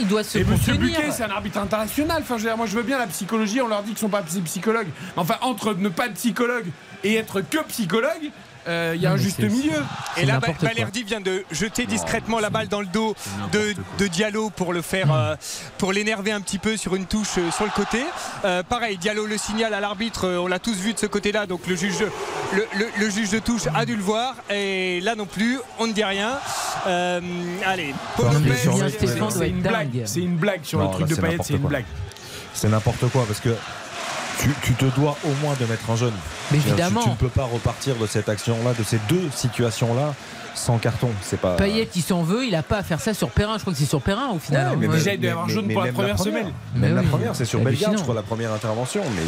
Il 0.00 0.06
doit 0.08 0.24
se 0.24 0.38
Et 0.38 0.44
Monsieur 0.44 0.74
contenir. 0.74 0.98
Buquet, 1.00 1.12
c'est 1.12 1.24
un 1.24 1.30
arbitre 1.30 1.58
international. 1.58 2.22
Enfin, 2.22 2.36
je 2.38 2.42
veux 2.44 2.48
dire, 2.48 2.56
moi, 2.56 2.66
je 2.66 2.76
veux 2.76 2.82
bien 2.82 2.98
la 2.98 3.06
psychologie. 3.06 3.60
On 3.60 3.68
leur 3.68 3.82
dit 3.82 3.90
qu'ils 3.90 3.98
sont 3.98 4.08
pas 4.08 4.22
psy- 4.22 4.40
psychologues. 4.42 4.88
Enfin, 5.16 5.36
entre 5.42 5.74
ne 5.74 5.88
pas 5.88 6.06
être 6.06 6.14
psychologue 6.14 6.66
et 7.02 7.14
être 7.16 7.40
que 7.42 7.58
psychologue, 7.68 8.30
euh, 8.68 8.92
il 8.96 9.02
y 9.02 9.06
a 9.06 9.12
un 9.12 9.16
juste 9.16 9.38
milieu. 9.40 9.72
Et 10.16 10.24
là. 10.24 10.40
Balerdi 10.60 11.02
vient 11.02 11.20
de 11.20 11.44
jeter 11.50 11.86
discrètement 11.86 12.40
la 12.40 12.50
balle 12.50 12.68
dans 12.68 12.80
le 12.80 12.86
dos 12.86 13.14
de, 13.52 13.74
de 13.98 14.06
Diallo 14.06 14.50
pour 14.50 14.72
le 14.72 14.82
faire, 14.82 15.12
euh, 15.12 15.36
pour 15.78 15.92
l'énerver 15.92 16.32
un 16.32 16.40
petit 16.40 16.58
peu 16.58 16.76
sur 16.76 16.94
une 16.94 17.06
touche 17.06 17.38
euh, 17.38 17.50
sur 17.50 17.64
le 17.64 17.70
côté. 17.70 18.02
Euh, 18.44 18.62
pareil, 18.62 18.96
Diallo 18.98 19.26
le 19.26 19.36
signale 19.38 19.74
à 19.74 19.80
l'arbitre. 19.80 20.26
euh, 20.26 20.38
On 20.38 20.46
l'a 20.46 20.58
tous 20.58 20.76
vu 20.76 20.92
de 20.94 20.98
ce 20.98 21.06
côté-là, 21.06 21.46
donc 21.46 21.66
le 21.66 21.76
juge, 21.76 21.98
le, 22.54 22.66
le- 22.78 22.88
le 22.98 23.10
juge 23.10 23.30
de 23.30 23.38
touche 23.38 23.62
a 23.74 23.84
dû 23.84 23.96
le 23.96 24.02
voir. 24.02 24.34
Et 24.50 25.00
là 25.02 25.14
non 25.14 25.26
plus, 25.26 25.58
on 25.78 25.86
ne 25.86 25.92
dit 25.92 26.04
rien. 26.04 26.38
Euh, 26.86 27.20
allez, 27.66 27.94
C'est 29.30 29.48
une 29.48 29.60
blague. 29.62 30.02
C'est 30.06 30.20
une 30.20 30.36
blague 30.36 30.64
sur 30.64 30.78
Non, 30.78 30.86
le 30.86 30.90
truc 30.92 31.10
là, 31.10 31.16
de 31.16 31.20
Payet. 31.20 31.38
C'est 31.42 31.54
une 31.54 31.58
blague. 31.60 31.84
C'est 32.52 32.68
n'importe 32.68 33.08
quoi 33.10 33.24
parce 33.26 33.40
que 33.40 33.54
tu, 34.38 34.50
tu 34.62 34.72
te 34.74 34.84
dois 34.96 35.16
au 35.24 35.32
moins 35.42 35.54
de 35.60 35.64
mettre 35.66 35.90
un 35.90 35.96
jaune. 35.96 36.12
Mais 36.50 36.58
Tu- 36.58 36.68
évidemment. 36.68 37.02
Tu, 37.02 37.08
ne 37.10 37.14
peux 37.14 37.28
pas 37.28 37.44
repartir 37.44 37.96
de 37.96 38.06
cette 38.06 38.28
action-là, 38.28 38.72
de 38.78 38.82
ces 38.84 38.98
deux 39.08 39.28
situations-là, 39.34 40.14
sans 40.54 40.78
carton. 40.78 41.10
C'est 41.22 41.40
pas. 41.40 41.56
Payet, 41.56 41.88
il 41.94 42.02
s'en 42.02 42.22
veut. 42.22 42.44
Il 42.46 42.54
a 42.54 42.62
pas 42.62 42.78
à 42.78 42.82
faire 42.82 43.00
ça 43.00 43.14
sur 43.14 43.30
Perrin. 43.30 43.54
Je 43.56 43.60
crois 43.62 43.72
que 43.72 43.78
c'est 43.78 43.84
sur 43.84 44.00
Perrin 44.02 44.28
au 44.34 44.38
final. 44.38 44.68
Ouais, 44.68 44.72
hein. 44.74 44.76
mais 44.78 44.88
déjà, 44.88 45.14
il 45.14 45.20
doit 45.20 45.28
y 45.28 45.32
avoir 45.32 45.48
jaune 45.48 45.68
pour 45.72 45.84
la 45.84 45.92
première 45.92 46.18
semaine. 46.18 46.44
Même 46.44 46.52
Mais 46.76 46.90
la 46.90 47.02
première, 47.02 47.34
c'est 47.36 47.44
sur 47.44 47.60
Bellegarde, 47.60 47.96
je 47.98 48.02
crois, 48.02 48.14
la 48.14 48.22
première 48.22 48.52
intervention. 48.52 49.02
Mais 49.14 49.22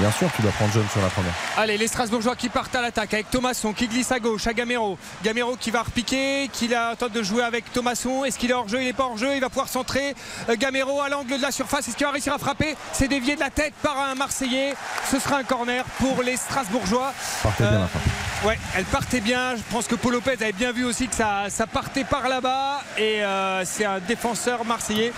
bien 0.00 0.10
sûr, 0.12 0.28
tu 0.36 0.42
dois 0.42 0.52
prendre 0.52 0.72
jaune 0.72 0.86
sur 0.92 1.00
la 1.02 1.08
première. 1.08 1.32
Allez, 1.56 1.76
les 1.78 1.88
Strasbourgeois 1.88 2.36
qui 2.36 2.48
partent 2.48 2.74
à 2.74 2.82
l'attaque 2.82 3.14
avec 3.14 3.30
Thomasson 3.30 3.72
qui 3.72 3.88
glisse 3.88 4.12
à 4.12 4.20
gauche 4.20 4.46
à 4.46 4.52
Gamero. 4.52 4.98
Gamero 5.22 5.56
qui 5.56 5.70
va 5.70 5.82
repiquer, 5.82 6.48
qui 6.52 6.72
a 6.74 6.94
tente 6.96 7.12
de 7.12 7.22
jouer 7.22 7.42
avec 7.42 7.72
Thomasson. 7.72 8.24
Est-ce 8.24 8.38
qu'il 8.38 8.50
est 8.50 8.54
hors 8.54 8.68
jeu? 8.68 8.78
Il 8.80 8.84
n'est 8.86 8.92
pas 8.92 9.04
hors 9.04 9.16
jeu. 9.18 9.34
Il 9.34 9.40
va 9.40 9.48
pouvoir 9.48 9.68
centrer. 9.68 10.14
Euh, 10.48 10.56
Gamero 10.56 11.00
à 11.00 11.08
l'angle 11.08 11.36
de 11.36 11.42
la 11.42 11.50
surface. 11.50 11.88
Est-ce 11.88 11.96
qu'il 11.96 12.06
va 12.06 12.12
réussir 12.12 12.32
à 12.34 12.38
frapper? 12.38 12.76
C'est 12.92 13.08
dévié 13.08 13.34
de 13.34 13.40
la 13.40 13.50
tête 13.50 13.74
par 13.82 13.96
un 13.98 14.14
Marseillais. 14.14 14.74
Ce 15.10 15.18
sera 15.18 15.38
un 15.38 15.42
corner 15.44 15.84
pour 15.98 16.22
les 16.22 16.36
Strasbourgeois. 16.36 17.12
Partez 17.42 17.64
bien 17.64 17.72
Euh, 17.72 17.80
la 17.80 17.86
fin. 17.86 17.98
Ouais, 18.44 18.58
elle 18.76 18.84
partait 18.84 19.20
bien. 19.20 19.56
Je 19.56 19.62
pense 19.70 19.86
que 19.86 19.94
Paul 19.94 20.12
Lopez 20.12 20.32
avait 20.32 20.52
bien 20.52 20.70
vu 20.70 20.84
aussi 20.84 21.08
que 21.08 21.14
ça, 21.14 21.48
partait 21.72 22.04
par 22.04 22.28
là-bas. 22.28 22.82
Et 22.98 23.24
euh, 23.24 23.64
c'est 23.64 23.86
un 23.86 24.00
défenseur 24.00 24.66
marseillais 24.66 25.12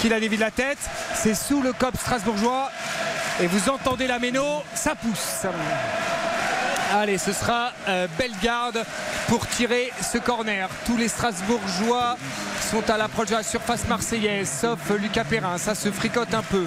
qui 0.00 0.08
l'a 0.08 0.20
dévié 0.20 0.36
de 0.36 0.42
la 0.42 0.52
tête. 0.52 0.78
C'est 1.14 1.34
sous 1.34 1.60
le 1.60 1.72
cop 1.72 1.96
strasbourgeois. 1.96 2.70
Et 3.40 3.48
vous 3.48 3.68
entendez 3.68 4.06
la 4.06 4.20
méno, 4.20 4.62
ça 4.74 4.94
pousse. 4.94 5.46
Allez, 6.94 7.18
ce 7.18 7.32
sera 7.32 7.72
euh, 7.88 8.06
Bellegarde 8.18 8.82
pour 9.28 9.46
tirer 9.46 9.90
ce 10.00 10.16
corner. 10.18 10.68
Tous 10.86 10.96
les 10.96 11.08
Strasbourgeois 11.08 12.16
sont 12.70 12.88
à 12.90 12.96
l'approche 12.96 13.28
de 13.28 13.34
la 13.34 13.42
surface 13.42 13.86
marseillaise, 13.88 14.50
sauf 14.62 14.78
Lucas 14.98 15.24
Perrin. 15.24 15.58
Ça 15.58 15.74
se 15.74 15.90
fricote 15.90 16.32
un 16.32 16.42
peu 16.42 16.64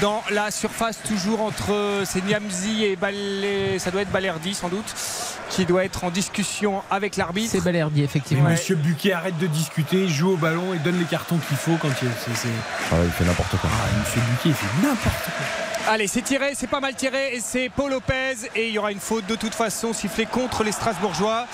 dans 0.00 0.22
la 0.30 0.50
surface, 0.50 0.98
toujours 1.06 1.42
entre 1.42 2.02
c'est 2.04 2.24
Niamzi 2.24 2.84
et 2.84 2.96
Balé, 2.96 3.78
ça 3.78 3.90
doit 3.90 4.02
être 4.02 4.10
Balerdi 4.10 4.54
sans 4.54 4.68
doute, 4.68 4.92
qui 5.50 5.64
doit 5.66 5.84
être 5.84 6.02
en 6.04 6.10
discussion 6.10 6.82
avec 6.90 7.16
l'arbitre. 7.16 7.50
C'est 7.52 7.60
Balerdi, 7.62 8.00
Mais 8.00 8.04
effectivement. 8.04 8.48
Monsieur 8.50 8.74
Buquet 8.76 9.12
arrête 9.12 9.38
de 9.38 9.46
discuter, 9.46 10.08
joue 10.08 10.32
au 10.32 10.36
ballon 10.36 10.74
et 10.74 10.78
donne 10.78 10.98
les 10.98 11.04
cartons 11.04 11.38
qu'il 11.48 11.56
faut 11.56 11.76
quand 11.80 11.88
il. 12.02 12.08
c'est- 12.34 12.48
Ah, 12.92 12.96
il 13.04 13.10
fait 13.12 13.24
n'importe 13.24 13.56
quoi. 13.56 13.70
Ah, 13.72 13.98
Monsieur 14.00 14.20
Buquet, 14.20 14.48
il 14.48 14.54
fait 14.54 14.86
n'importe 14.86 15.24
quoi. 15.24 15.46
Allez, 15.88 16.06
c'est 16.06 16.22
tiré, 16.22 16.52
c'est 16.54 16.66
pas 16.68 16.80
mal 16.80 16.94
tiré 16.94 17.34
et 17.34 17.40
c'est 17.40 17.68
Paul 17.68 17.90
Lopez 17.90 18.36
et 18.54 18.68
il 18.68 18.74
y 18.74 18.78
aura 18.78 18.92
une 18.92 19.00
faute 19.00 19.26
de 19.26 19.34
toute 19.34 19.54
façon 19.54 19.92
sifflée 19.92 20.26
contre 20.26 20.62
les 20.62 20.72
Strasbourgeois. 20.72 21.46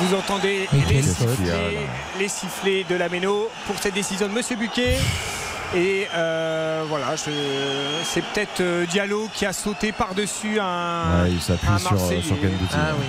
Vous 0.00 0.14
entendez 0.14 0.68
les 0.72 1.02
sifflets, 1.02 1.78
les 2.18 2.28
sifflets 2.28 2.84
de 2.88 2.94
la 2.94 3.08
Méno 3.08 3.48
pour 3.66 3.76
cette 3.80 3.94
décision 3.94 4.26
de 4.28 4.32
Monsieur 4.32 4.56
Buquet. 4.56 4.98
Et 5.74 6.06
euh, 6.14 6.84
voilà, 6.88 7.16
je- 7.16 7.30
c'est 8.04 8.22
peut-être 8.22 8.60
euh, 8.60 8.84
Diallo 8.86 9.28
qui 9.32 9.46
a 9.46 9.52
sauté 9.54 9.92
par-dessus 9.92 10.58
un, 10.60 11.24
Ouais, 11.24 11.30
il 11.30 11.40
s'appuie 11.40 11.68
un 11.68 11.78
sur, 11.78 11.92
euh, 11.94 12.20
sur 12.20 12.36
Gendouzi. 12.36 12.74
Ah 12.74 12.92
oui. 12.98 13.06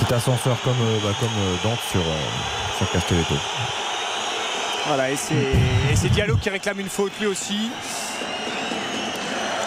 Petit 0.00 0.12
ascenseur 0.14 0.56
comme, 0.64 0.76
bah, 1.04 1.10
comme 1.20 1.28
Dante 1.62 1.78
sur, 1.92 2.02
sur 2.78 2.90
Castelletto. 2.90 3.34
Voilà, 4.88 5.10
et 5.10 5.16
c'est 5.94 6.08
Diallo 6.08 6.36
qui 6.36 6.48
réclame 6.50 6.80
une 6.80 6.88
faute 6.88 7.12
lui 7.20 7.26
aussi. 7.26 7.70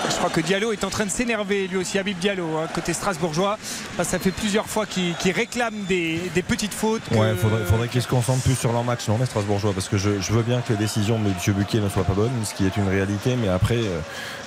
Je 0.10 0.16
crois 0.18 0.30
que 0.32 0.42
Diallo 0.42 0.74
est 0.74 0.84
en 0.84 0.90
train 0.90 1.06
de 1.06 1.12
s'énerver 1.12 1.68
lui 1.68 1.78
aussi, 1.78 1.98
Habib 2.00 2.18
Diallo, 2.18 2.58
hein, 2.58 2.68
côté 2.74 2.92
strasbourgeois. 2.92 3.58
Ça 4.04 4.20
fait 4.20 4.32
plusieurs 4.32 4.66
fois 4.68 4.86
qu'il 4.86 5.14
réclame 5.34 5.74
des, 5.88 6.20
des 6.36 6.42
petites 6.42 6.74
fautes. 6.74 7.02
que- 7.10 7.16
Ouais, 7.16 7.34
faudrait, 7.36 7.64
faudrait 7.66 7.88
qu'ils 7.88 8.02
se 8.02 8.08
concentrent 8.08 8.42
plus 8.44 8.56
sur 8.56 8.74
leur 8.74 8.84
match, 8.84 9.08
non, 9.08 9.18
les 9.20 9.26
Strasbourgeois, 9.26 9.74
parce 9.74 9.88
que 9.90 9.98
je, 9.98 10.20
je 10.20 10.34
veux 10.34 10.42
bien 10.42 10.60
que 10.62 10.74
les 10.74 10.80
décisions 10.80 11.18
de 11.20 11.28
M. 11.28 11.34
Buquet 11.56 11.80
ne 11.80 11.88
soient 11.88 12.04
pas 12.04 12.14
bonnes, 12.14 12.32
ce 12.44 12.54
qui 12.56 12.66
est 12.66 12.76
une 12.78 12.90
réalité, 12.90 13.36
mais 13.36 13.48
après, 13.48 13.78
euh, 13.78 14.00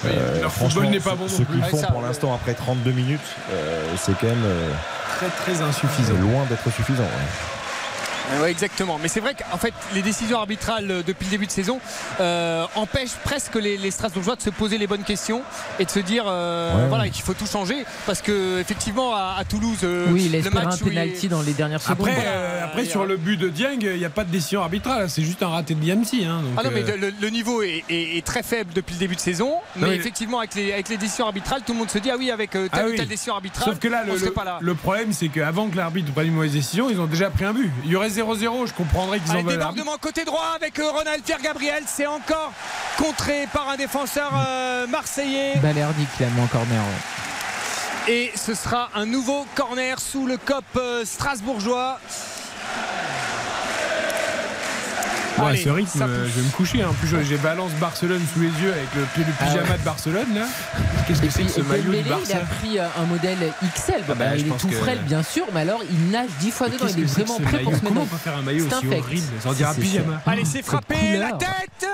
Oui, 0.04 0.10
euh, 0.12 0.40
leur 0.42 0.52
franchement, 0.52 0.82
football 0.82 0.90
n'est 0.92 1.00
pas 1.00 1.14
bon 1.14 1.28
ce 1.28 1.42
qu'ils 1.42 1.62
font 1.64 1.80
ça, 1.80 1.86
pour 1.86 2.00
ouais. 2.00 2.06
l'instant 2.08 2.34
après 2.34 2.54
32 2.54 2.90
minutes, 2.90 3.20
euh, 3.52 3.84
c'est 3.96 4.12
quand 4.18 4.26
même 4.26 4.44
euh, 4.44 4.70
Très 5.18 5.28
très 5.54 5.62
insuffisant. 5.62 6.14
loin 6.20 6.44
d'être 6.50 6.70
suffisant. 6.74 7.04
ouais. 7.04 7.53
Ouais, 8.40 8.50
exactement. 8.50 8.98
Mais 9.02 9.08
c'est 9.08 9.20
vrai 9.20 9.34
qu'en 9.34 9.58
fait, 9.58 9.74
les 9.94 10.02
décisions 10.02 10.38
arbitrales 10.38 10.90
euh, 10.90 11.02
depuis 11.06 11.26
le 11.26 11.30
début 11.30 11.46
de 11.46 11.50
saison 11.50 11.78
euh, 12.20 12.64
empêchent 12.74 13.16
presque 13.22 13.54
les, 13.56 13.76
les 13.76 13.90
Strasbourgeois 13.90 14.36
de 14.36 14.40
se 14.42 14.50
poser 14.50 14.78
les 14.78 14.86
bonnes 14.86 15.02
questions 15.04 15.42
et 15.78 15.84
de 15.84 15.90
se 15.90 15.98
dire 16.00 16.24
euh, 16.26 16.74
Ouais, 16.82 16.88
voilà, 16.88 17.08
qu'il 17.08 17.22
faut 17.22 17.34
tout 17.34 17.46
changer. 17.46 17.84
Parce 18.06 18.22
que 18.22 18.60
effectivement, 18.60 19.14
à, 19.14 19.36
à 19.38 19.44
Toulouse, 19.44 19.78
euh, 19.84 20.06
Oui, 20.10 20.24
il 20.26 20.32
le 20.40 20.46
un 20.46 20.50
match 20.50 20.80
est- 20.80 20.84
penalty 20.84 21.28
dans 21.28 21.42
les 21.42 21.52
dernières 21.52 21.82
secondes. 21.82 21.98
Après, 22.00 22.14
Voilà, 22.14 22.30
euh, 22.30 22.64
après 22.64 22.84
sur 22.86 23.04
le 23.06 23.16
but 23.16 23.36
de 23.36 23.48
Dieng, 23.48 23.78
il 23.80 23.98
n'y 23.98 24.04
a 24.04 24.10
pas 24.10 24.24
de 24.24 24.30
décision 24.30 24.62
arbitrale, 24.62 25.08
c'est 25.10 25.22
juste 25.22 25.42
un 25.42 25.48
raté 25.48 25.74
de 25.74 25.80
Diamsi. 25.80 26.24
Hein, 26.24 26.40
donc, 26.42 26.52
Ah 26.56 26.62
non 26.64 26.70
mais 26.72 26.82
euh, 26.88 26.96
le, 26.96 27.12
le 27.20 27.28
niveau 27.30 27.62
est, 27.62 27.84
est- 27.88 28.16
est 28.18 28.24
très 28.26 28.42
faible 28.42 28.72
depuis 28.74 28.94
le 28.94 29.00
début 29.00 29.16
de 29.16 29.20
saison 29.20 29.52
mais, 29.76 29.82
Non, 29.82 29.88
mais- 29.88 29.96
effectivement 29.96 30.38
avec 30.38 30.54
les, 30.54 30.72
avec 30.72 30.88
les 30.88 30.96
décisions 30.96 31.26
arbitrales 31.26 31.60
tout 31.66 31.72
le 31.72 31.78
monde 31.78 31.90
se 31.90 31.98
dit 31.98 32.10
ah 32.10 32.16
oui 32.18 32.30
avec 32.30 32.54
euh, 32.56 32.68
telle 32.68 32.80
Ah 32.82 32.86
ou 32.86 32.90
oui. 32.90 32.96
telle 32.96 33.08
décision 33.08 33.34
arbitrale 33.34 33.64
Sauf 33.68 33.78
que 33.78 33.88
là, 33.88 34.02
on 34.08 34.12
le, 34.14 34.30
pas 34.32 34.44
là. 34.44 34.58
le 34.60 34.74
problème, 34.74 35.12
c'est 35.12 35.28
qu'avant 35.28 35.68
que 35.68 35.76
l'arbitre 35.76 36.12
prenne 36.12 36.28
une 36.28 36.34
mauvaise 36.34 36.52
décision, 36.52 36.88
ils 36.90 36.98
ont 37.00 37.06
déjà 37.06 37.30
pris 37.30 37.44
un 37.44 37.52
but. 37.52 37.70
Il 37.84 37.90
y 37.90 37.96
aurait 37.96 38.08
0-0, 38.24 38.66
je 38.68 38.72
comprendrais 38.72 39.20
qu'ils 39.20 39.30
en 39.32 39.42
veulent 39.42 39.58
débordement 39.58 39.96
côté 40.00 40.24
droit 40.24 40.52
avec 40.56 40.78
euh, 40.78 40.90
Ronald 40.90 41.22
Pierre 41.22 41.40
Gabriel 41.40 41.84
c'est 41.86 42.06
encore 42.06 42.52
contré 42.98 43.46
par 43.52 43.68
un 43.68 43.76
défenseur 43.76 44.30
euh, 44.34 44.86
marseillais 44.86 45.56
Balerdi 45.56 46.06
qui 46.16 46.22
l'a 46.22 46.30
mis 46.30 46.40
en 46.40 46.46
corner. 46.46 46.80
ouais. 48.06 48.12
et 48.12 48.32
ce 48.36 48.54
sera 48.54 48.90
un 48.94 49.06
nouveau 49.06 49.46
corner 49.54 50.00
sous 50.00 50.26
le 50.26 50.36
cop 50.36 50.64
euh, 50.76 51.04
strasbourgeois 51.04 51.98
Ouais, 55.38 55.46
Allez, 55.48 55.62
ce 55.64 55.68
rythme, 55.68 56.00
euh, 56.02 56.26
je 56.28 56.40
vais 56.40 56.46
me 56.46 56.50
coucher. 56.52 56.84
En 56.84 56.92
plus, 56.94 57.08
j'ai- 57.24 57.36
balance 57.38 57.72
Barcelone 57.80 58.22
sous 58.32 58.40
les 58.40 58.46
yeux 58.48 58.72
avec 58.72 58.86
le, 58.94 59.00
le 59.00 59.06
pyjama 59.32 59.62
Ah 59.66 59.70
ouais. 59.72 59.78
de 59.78 59.82
Barcelone. 59.84 60.34
là. 60.34 60.46
Qu'est-ce 61.08 61.20
que 61.20 61.28
c'est 61.30 61.42
que 61.42 61.50
ce 61.50 61.60
maillot 61.60 61.82
du 61.82 61.88
Dembélé, 61.88 62.04
il 62.06 62.08
Barça 62.08 62.36
a 62.36 62.40
pris 62.54 62.78
euh, 62.78 62.86
un 62.96 63.04
modèle 63.06 63.38
XL. 63.74 63.94
Ah 63.98 64.02
bah, 64.08 64.14
bah, 64.16 64.36
il 64.36 64.46
est 64.46 64.56
tout 64.56 64.68
que- 64.68 64.74
frêle, 64.76 65.00
bien 65.00 65.22
sûr, 65.24 65.44
mais 65.52 65.60
alors 65.62 65.82
il 65.90 66.10
nage 66.10 66.28
dix 66.40 66.50
fois 66.52 66.68
Mais 66.68 66.76
dedans. 66.76 66.86
Il 66.96 67.02
est 67.02 67.06
vraiment 67.06 67.40
prêt 67.40 67.58
pour 67.58 67.74
se 67.74 67.80
mettre 67.84 67.96
on 68.00 68.06
peut 68.06 68.16
faire 68.16 68.36
un 68.36 68.42
maillot 68.42 68.66
aussi 68.66 68.74
infect. 68.86 69.02
horrible 69.04 69.26
Ça 69.42 69.70
en 69.70 69.74
pyjama. 69.74 70.22
Allez, 70.26 70.44
c'est 70.44 70.62
frappé, 70.62 71.16
la 71.18 71.32
tête 71.32 71.88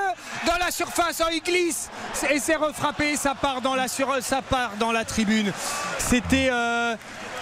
dans 0.47 0.59
la 0.65 0.71
surface, 0.71 1.23
oh, 1.25 1.31
il 1.33 1.43
glisse 1.43 1.89
et 2.31 2.39
c'est 2.39 2.57
refrappé, 2.57 3.17
ça 3.17 3.35
part 3.35 3.61
dans 3.63 3.75
la 3.75 3.89
sur, 3.89 4.09
ça 4.21 4.43
part 4.43 4.73
dans 4.79 4.93
la 4.93 5.05
tribune. 5.05 5.51
C'était 5.99 6.51
euh, 6.53 6.95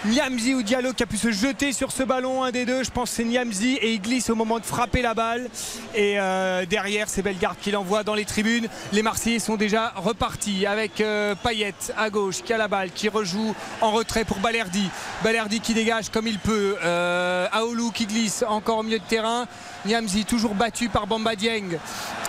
Niamzi 0.04 0.54
ou 0.54 0.62
Diallo 0.62 0.92
qui 0.92 1.02
a 1.02 1.06
pu 1.06 1.16
se 1.16 1.32
jeter 1.32 1.72
sur 1.72 1.90
ce 1.90 2.04
ballon, 2.04 2.44
un 2.44 2.52
des 2.52 2.64
deux, 2.64 2.84
je 2.84 2.90
pense 2.90 3.10
c'est 3.10 3.24
Niamzi 3.24 3.74
et 3.82 3.94
il 3.94 4.00
glisse 4.00 4.30
au 4.30 4.36
moment 4.36 4.60
de 4.60 4.64
frapper 4.64 5.02
la 5.02 5.12
balle 5.12 5.48
et 5.92 6.20
euh, 6.20 6.64
derrière 6.66 7.08
c'est 7.08 7.20
Bellegarde 7.20 7.56
qui 7.60 7.72
l'envoie 7.72 8.04
dans 8.04 8.14
les 8.14 8.24
tribunes. 8.24 8.68
Les 8.92 9.02
Marseillais 9.02 9.40
sont 9.40 9.56
déjà 9.56 9.92
repartis 9.96 10.66
avec 10.66 11.00
euh, 11.00 11.34
Payet 11.34 11.74
à 11.96 12.10
gauche 12.10 12.42
qui 12.44 12.52
a 12.52 12.58
la 12.58 12.68
balle, 12.68 12.92
qui 12.92 13.08
rejoue 13.08 13.56
en 13.80 13.90
retrait 13.90 14.24
pour 14.24 14.38
Balerdi. 14.38 14.88
Balerdi 15.24 15.58
qui 15.58 15.74
dégage 15.74 16.10
comme 16.10 16.28
il 16.28 16.38
peut, 16.38 16.76
euh, 16.84 17.48
Aoulou 17.50 17.90
qui 17.90 18.06
glisse 18.06 18.44
encore 18.46 18.78
au 18.78 18.82
milieu 18.84 19.00
de 19.00 19.04
terrain. 19.04 19.46
Niamzi 19.86 20.24
toujours 20.24 20.54
battu 20.54 20.88
par 20.88 21.06
Bamba 21.06 21.34
Dieng 21.36 21.78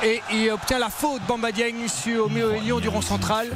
et 0.03 0.21
il 0.31 0.49
obtient 0.51 0.79
la 0.79 0.89
faute 0.89 1.21
Bamba 1.27 1.51
Dieng 1.51 1.87
sur 1.87 2.25
au 2.25 2.29
milieu 2.29 2.79
du 2.79 2.87
rond 2.89 3.01
central. 3.01 3.47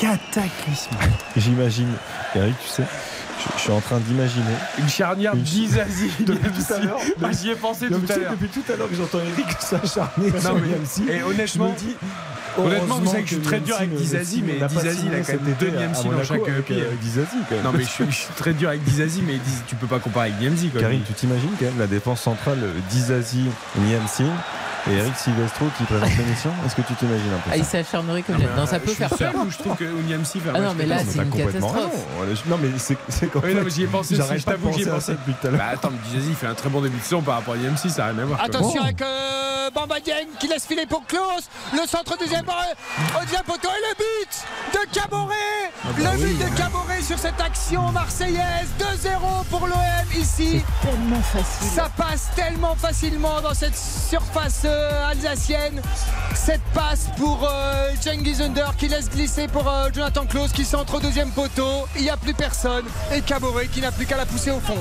Cataclysme. 0.00 0.90
J'imagine, 1.36 1.92
Eric, 2.34 2.54
tu 2.62 2.68
sais, 2.68 2.84
je, 3.52 3.56
je 3.56 3.62
suis 3.62 3.72
en 3.72 3.80
train 3.80 3.98
d'imaginer. 3.98 4.44
Une 4.78 4.88
charnière 4.88 5.36
d'Izazi. 5.36 6.10
Depuis 6.20 6.50
tout 6.50 6.72
à 6.72 6.78
l'heure. 6.78 6.98
Ah, 7.22 7.32
J'y 7.32 7.50
ai 7.50 7.54
pensé 7.54 7.88
tout 7.88 8.00
à 8.08 8.16
l'heure. 8.16 8.32
Depuis 8.32 8.48
tout 8.48 8.72
à 8.72 8.76
l'heure 8.76 8.88
que 8.88 8.94
j'entends 8.96 9.18
Eric 9.20 9.46
s'acharner 9.60 10.30
sur 10.40 10.54
mais- 10.54 10.68
Niamsi, 10.68 11.02
et 11.08 11.22
honnêtement- 11.22 11.74
je 11.76 11.84
me 11.84 11.90
dis, 11.90 11.96
Honnêtement, 12.56 12.98
vous 13.00 13.10
savez 13.10 13.22
que 13.22 13.28
je 13.30 13.34
suis 13.34 13.42
très 13.42 13.60
dur 13.60 13.76
avec 13.76 13.90
Niamsi 13.90 14.04
Dizazi, 14.04 14.42
mais 14.46 14.66
Dizazi, 14.68 15.06
il 15.06 15.14
a 15.14 15.20
quand 15.20 15.32
même 15.32 15.54
deux 15.58 15.70
Niamsi 15.70 16.08
dans 16.08 16.22
chaque 16.24 16.46
même. 16.46 16.62
Non, 17.64 17.72
mais 17.72 17.84
je 17.84 18.10
suis, 18.10 18.28
très 18.36 18.52
dur 18.52 18.68
avec 18.68 18.84
Dizazi, 18.84 19.22
mais 19.26 19.38
tu 19.66 19.74
peux 19.74 19.86
pas 19.88 19.98
comparer 19.98 20.28
avec 20.28 20.40
Niamzi. 20.40 20.68
quoi. 20.68 20.80
Karim, 20.80 21.00
tu 21.06 21.12
t'imagines 21.14 21.50
quand 21.58 21.64
même 21.66 21.78
la 21.78 21.86
défense 21.86 22.20
centrale 22.20 22.58
euh, 22.62 22.72
Dizazi, 22.90 23.44
Niamsi 23.78 24.24
et 24.90 24.94
Eric 24.96 25.16
Silvestro 25.16 25.66
qui 25.78 25.84
présente 25.84 26.08
l'émission 26.18 26.50
Est-ce 26.66 26.74
que 26.76 26.82
tu 26.82 26.94
t'imagines 26.94 27.32
un 27.32 27.38
peu 27.38 27.50
Ah, 27.50 27.52
ça 27.52 27.56
il 27.56 27.64
s'acharnerait 27.64 28.22
comme 28.22 28.36
Non, 28.36 28.44
mais, 28.54 28.60
Non, 28.60 28.66
ça 28.66 28.78
peut 28.80 28.90
je 28.90 28.94
faire 28.94 29.08
peur. 29.10 29.32
je 29.50 29.58
trouve 29.58 29.76
que 29.76 29.84
fait 30.40 30.48
un 30.50 30.52
Ah 30.54 30.60
non, 30.60 30.74
mais 30.76 30.86
là, 30.86 30.98
c'est 30.98 31.18
une 31.22 31.30
complètement 31.30 31.72
catastrophe. 31.72 32.04
je- 32.44 32.50
Non, 32.50 32.58
mais 32.60 32.68
c'est 32.78 32.98
fait, 33.40 33.54
mais 33.64 33.70
j'y 33.70 33.82
ai 33.84 33.86
pensé 33.86 34.14
je 34.38 34.44
t'avoue 34.44 34.70
que 34.70 34.76
j'y 34.76 34.82
ai 34.82 34.86
pensé. 34.86 35.12
depuis 35.12 35.34
tout 35.40 35.46
à 35.46 35.50
l'heure. 35.50 35.60
Bah 35.60 35.70
attends, 35.72 35.90
mais 35.90 35.98
il 36.28 36.34
fait 36.34 36.46
un 36.46 36.54
très 36.54 36.68
bon 36.68 36.80
début 36.80 36.98
de 36.98 37.02
saison 37.02 37.22
par 37.22 37.36
rapport 37.36 37.54
à 37.54 37.56
Niamsi, 37.56 37.90
ça 37.90 38.02
n'a 38.06 38.12
rien 38.12 38.22
à 38.22 38.24
voir. 38.26 38.40
Attention 38.42 38.82
avec 38.82 39.00
euh, 39.02 39.70
Bamba 39.74 39.96
qui 40.38 40.48
laisse 40.48 40.66
filer 40.66 40.86
pour 40.86 41.04
Klaus. 41.06 41.48
Le 41.72 41.86
centre 41.86 42.16
deuxième 42.18 42.44
au 43.16 43.24
deuxième 43.24 43.42
poteau 43.44 43.68
et 43.68 43.82
le 43.88 43.94
but 43.96 44.78
de 44.80 44.94
Caboret. 44.94 45.34
bah 45.84 46.10
le 46.12 46.18
but 46.24 46.38
de. 46.38 46.56
Caboret 46.58 47.00
sur 47.02 47.18
cette 47.18 47.40
action 47.40 47.90
marseillaise. 47.92 48.68
2-0 48.78 49.44
pour 49.50 49.66
l'OM 49.66 49.76
ici. 50.20 50.62
Tellement 50.82 51.22
facile. 51.22 51.68
Ça 51.74 51.88
passe 51.96 52.28
tellement 52.36 52.74
facilement 52.76 53.40
dans 53.40 53.54
cette 53.54 53.76
surface 53.76 54.62
euh, 54.64 54.73
alsacienne. 55.10 55.80
Cette 56.34 56.62
passe 56.74 57.08
pour 57.16 57.48
euh, 57.50 57.90
Cengiz 58.00 58.40
Under 58.42 58.74
qui 58.76 58.88
laisse 58.88 59.08
glisser 59.08 59.46
pour 59.48 59.68
euh, 59.68 59.88
Jonathan 59.94 60.26
Klaus 60.26 60.52
qui 60.52 60.64
centre 60.64 60.94
au 60.96 61.00
deuxième 61.00 61.30
poteau. 61.30 61.86
Il 61.96 62.02
n'y 62.02 62.10
a 62.10 62.16
plus 62.16 62.34
personne. 62.34 62.84
Et 63.14 63.20
Caboret 63.20 63.68
qui 63.68 63.80
n'a 63.80 63.92
plus 63.92 64.06
qu'à 64.06 64.16
la 64.16 64.26
pousser 64.26 64.50
au 64.50 64.60
fond. 64.60 64.76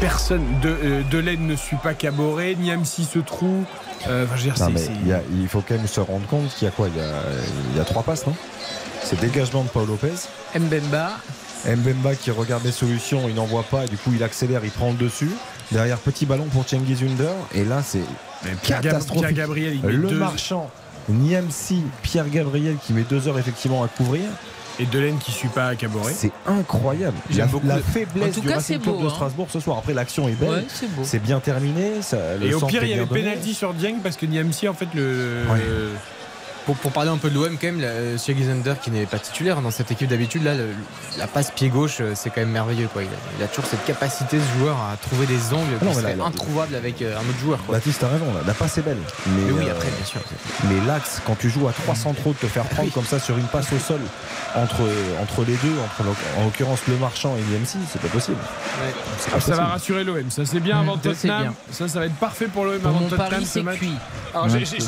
Personne 0.00 0.60
de 0.60 0.68
euh, 0.68 1.02
Delaine 1.10 1.46
ne 1.46 1.56
suit 1.56 1.76
pas 1.76 1.92
Caboret, 1.94 2.54
Niamsi 2.54 3.04
se 3.04 3.18
trouve. 3.18 3.64
Euh, 4.08 4.24
enfin, 4.24 4.36
je 4.36 4.44
veux 4.44 4.50
dire, 4.52 4.60
Non, 4.60 4.66
c'est- 4.66 4.72
mais 4.72 4.78
c'est- 4.80 4.92
il, 5.02 5.08
y 5.08 5.12
a- 5.12 5.22
il 5.32 5.48
faut 5.48 5.60
quand 5.66 5.74
même 5.74 5.86
se 5.88 6.00
rendre 6.00 6.26
compte 6.28 6.48
qu'il 6.54 6.66
y 6.66 6.68
a 6.68 6.70
quoi? 6.72 6.88
Il 6.88 6.96
y 6.96 7.04
a, 7.04 7.10
il 7.72 7.76
y 7.76 7.80
a 7.80 7.84
trois 7.84 8.02
passes, 8.04 8.26
non? 8.26 8.34
C'est 9.02 9.18
dégagement 9.20 9.64
de 9.64 9.68
Paul 9.68 9.86
Lopez. 9.88 10.12
Mbemba. 10.58 11.10
Mbemba 11.66 12.14
qui 12.14 12.30
regarde 12.30 12.64
les 12.64 12.72
solutions, 12.72 13.22
il 13.28 13.34
n'en 13.34 13.44
voit 13.46 13.64
pas, 13.64 13.84
et 13.84 13.88
du 13.88 13.96
coup 13.96 14.12
il 14.14 14.22
accélère, 14.22 14.64
il 14.64 14.70
prend 14.70 14.90
le 14.90 14.96
dessus. 14.96 15.30
Derrière, 15.72 15.98
petit 15.98 16.24
ballon 16.24 16.44
pour 16.44 16.66
Cengiz 16.68 17.02
Under. 17.02 17.32
Et 17.52 17.64
là, 17.64 17.82
c'est 17.84 18.02
Mais 18.44 18.50
Pierre, 18.62 18.80
catastrophique. 18.80 19.22
Pierre 19.26 19.32
Gabriel, 19.46 19.74
il 19.74 19.82
met 19.84 19.92
Le 19.92 20.08
deux- 20.08 20.16
marchand, 20.18 20.70
Niamsi, 21.08 21.82
Pierre 22.02 22.28
Gabriel 22.28 22.76
qui 22.84 22.92
met 22.92 23.02
deux 23.02 23.28
heures 23.28 23.38
effectivement 23.38 23.82
à 23.82 23.88
couvrir. 23.88 24.22
Et 24.80 24.86
Delaine 24.86 25.18
qui 25.18 25.32
suit 25.32 25.48
pas 25.48 25.74
Caboret. 25.74 26.12
C'est 26.14 26.30
incroyable. 26.46 27.16
J'aime 27.30 27.38
La, 27.40 27.46
beaucoup 27.46 27.66
la 27.66 27.76
de- 27.78 27.82
faiblesse 27.82 28.28
En 28.28 28.32
tout 28.32 28.40
du 28.42 28.46
cas, 28.48 28.54
Racing 28.54 28.78
Club 28.78 28.94
beau, 28.94 29.00
de 29.02 29.06
hein. 29.06 29.10
Strasbourg 29.10 29.48
ce 29.50 29.58
soir. 29.58 29.78
Après, 29.78 29.92
l'action 29.92 30.28
est 30.28 30.34
belle. 30.38 30.48
Ouais, 30.50 30.66
c'est 31.02 31.18
bien 31.20 31.40
terminé. 31.40 32.00
ça- 32.00 32.36
le 32.40 32.46
Et 32.46 32.54
au 32.54 32.60
pire, 32.60 32.84
il 32.84 32.90
y 32.90 32.94
bien 32.94 33.02
avait 33.02 33.12
pénalty 33.12 33.54
sur 33.54 33.74
Dieng 33.74 33.96
parce 34.04 34.16
que 34.16 34.24
Niamsi, 34.26 34.68
en 34.68 34.74
fait, 34.74 34.86
le. 34.94 35.42
Ouais. 35.50 35.58
Pour, 36.68 36.76
pour 36.76 36.92
parler 36.92 37.08
un 37.08 37.16
peu 37.16 37.30
de 37.30 37.34
l'OM, 37.34 37.56
quand 37.58 37.66
même, 37.68 37.80
la- 37.80 38.18
Zander 38.18 38.74
qui 38.82 38.90
n'est 38.90 39.06
pas 39.06 39.18
titulaire 39.18 39.62
dans 39.62 39.70
cette 39.70 39.90
équipe 39.90 40.06
d'habitude, 40.10 40.44
là, 40.44 40.54
le- 40.54 40.68
la 41.16 41.26
passe 41.26 41.50
pied 41.50 41.70
gauche, 41.70 41.96
euh, 42.02 42.12
c'est 42.14 42.28
quand 42.28 42.42
même 42.42 42.50
merveilleux. 42.50 42.88
Quoi. 42.92 43.04
Il, 43.04 43.08
a, 43.08 43.10
il 43.38 43.42
a 43.42 43.46
toujours 43.48 43.64
cette 43.70 43.86
capacité, 43.86 44.36
ce 44.38 44.58
joueur, 44.58 44.76
à 44.76 44.94
trouver 44.98 45.24
des 45.24 45.54
angles 45.54 45.64
Ah 45.76 45.78
qui 45.78 45.84
non, 45.86 45.92
là- 46.02 46.08
avec 46.76 47.00
euh, 47.00 47.16
un 47.16 47.20
autre 47.26 47.38
joueur. 47.42 47.58
Quoi. 47.64 47.76
Baptiste, 47.76 48.00
t'as 48.02 48.08
raison, 48.08 48.26
là. 48.34 48.40
la 48.46 48.52
passe 48.52 48.76
est 48.76 48.82
belle. 48.82 48.98
Mais, 49.28 49.32
Mais 49.46 49.52
oui, 49.52 49.64
euh, 49.66 49.72
après, 49.72 49.88
bien 49.88 50.04
sûr. 50.04 50.20
Mais 50.64 50.86
l'axe, 50.86 51.22
quand 51.26 51.38
tu 51.38 51.48
joues 51.48 51.68
à 51.68 51.72
300 51.72 52.12
trop, 52.12 52.32
de 52.34 52.36
te 52.38 52.46
faire 52.46 52.64
prendre 52.64 52.92
comme 52.92 53.06
ça 53.06 53.18
sur 53.18 53.38
une 53.38 53.46
passe 53.46 53.72
au 53.72 53.78
sol 53.78 54.00
entre, 54.54 54.82
entre 55.22 55.44
les 55.46 55.54
deux, 55.56 55.72
entre 55.82 56.06
en 56.38 56.44
l'occurrence 56.44 56.80
le 56.86 56.96
marchand 56.98 57.34
et 57.38 57.40
l'IMC, 57.50 57.78
c'est 57.90 58.00
pas 58.02 58.08
possible. 58.08 58.36
Pas 58.36 59.36
Ah, 59.36 59.40
ça 59.40 59.54
va 59.56 59.64
rassurer 59.68 60.04
l'OM. 60.04 60.30
Ça 60.30 60.44
c'est 60.44 60.60
bien 60.60 60.76
Mmh, 60.76 60.80
avant 60.88 60.98
Tottenham. 60.98 61.42
bien. 61.44 61.54
Ça, 61.72 61.88
ça 61.88 61.98
va 62.00 62.06
être 62.06 62.14
parfait 62.16 62.46
pour 62.46 62.66
l'OM 62.66 62.84
avant 62.84 63.00
Tottenham 63.08 63.44
ce 63.46 63.60
match. 63.60 63.78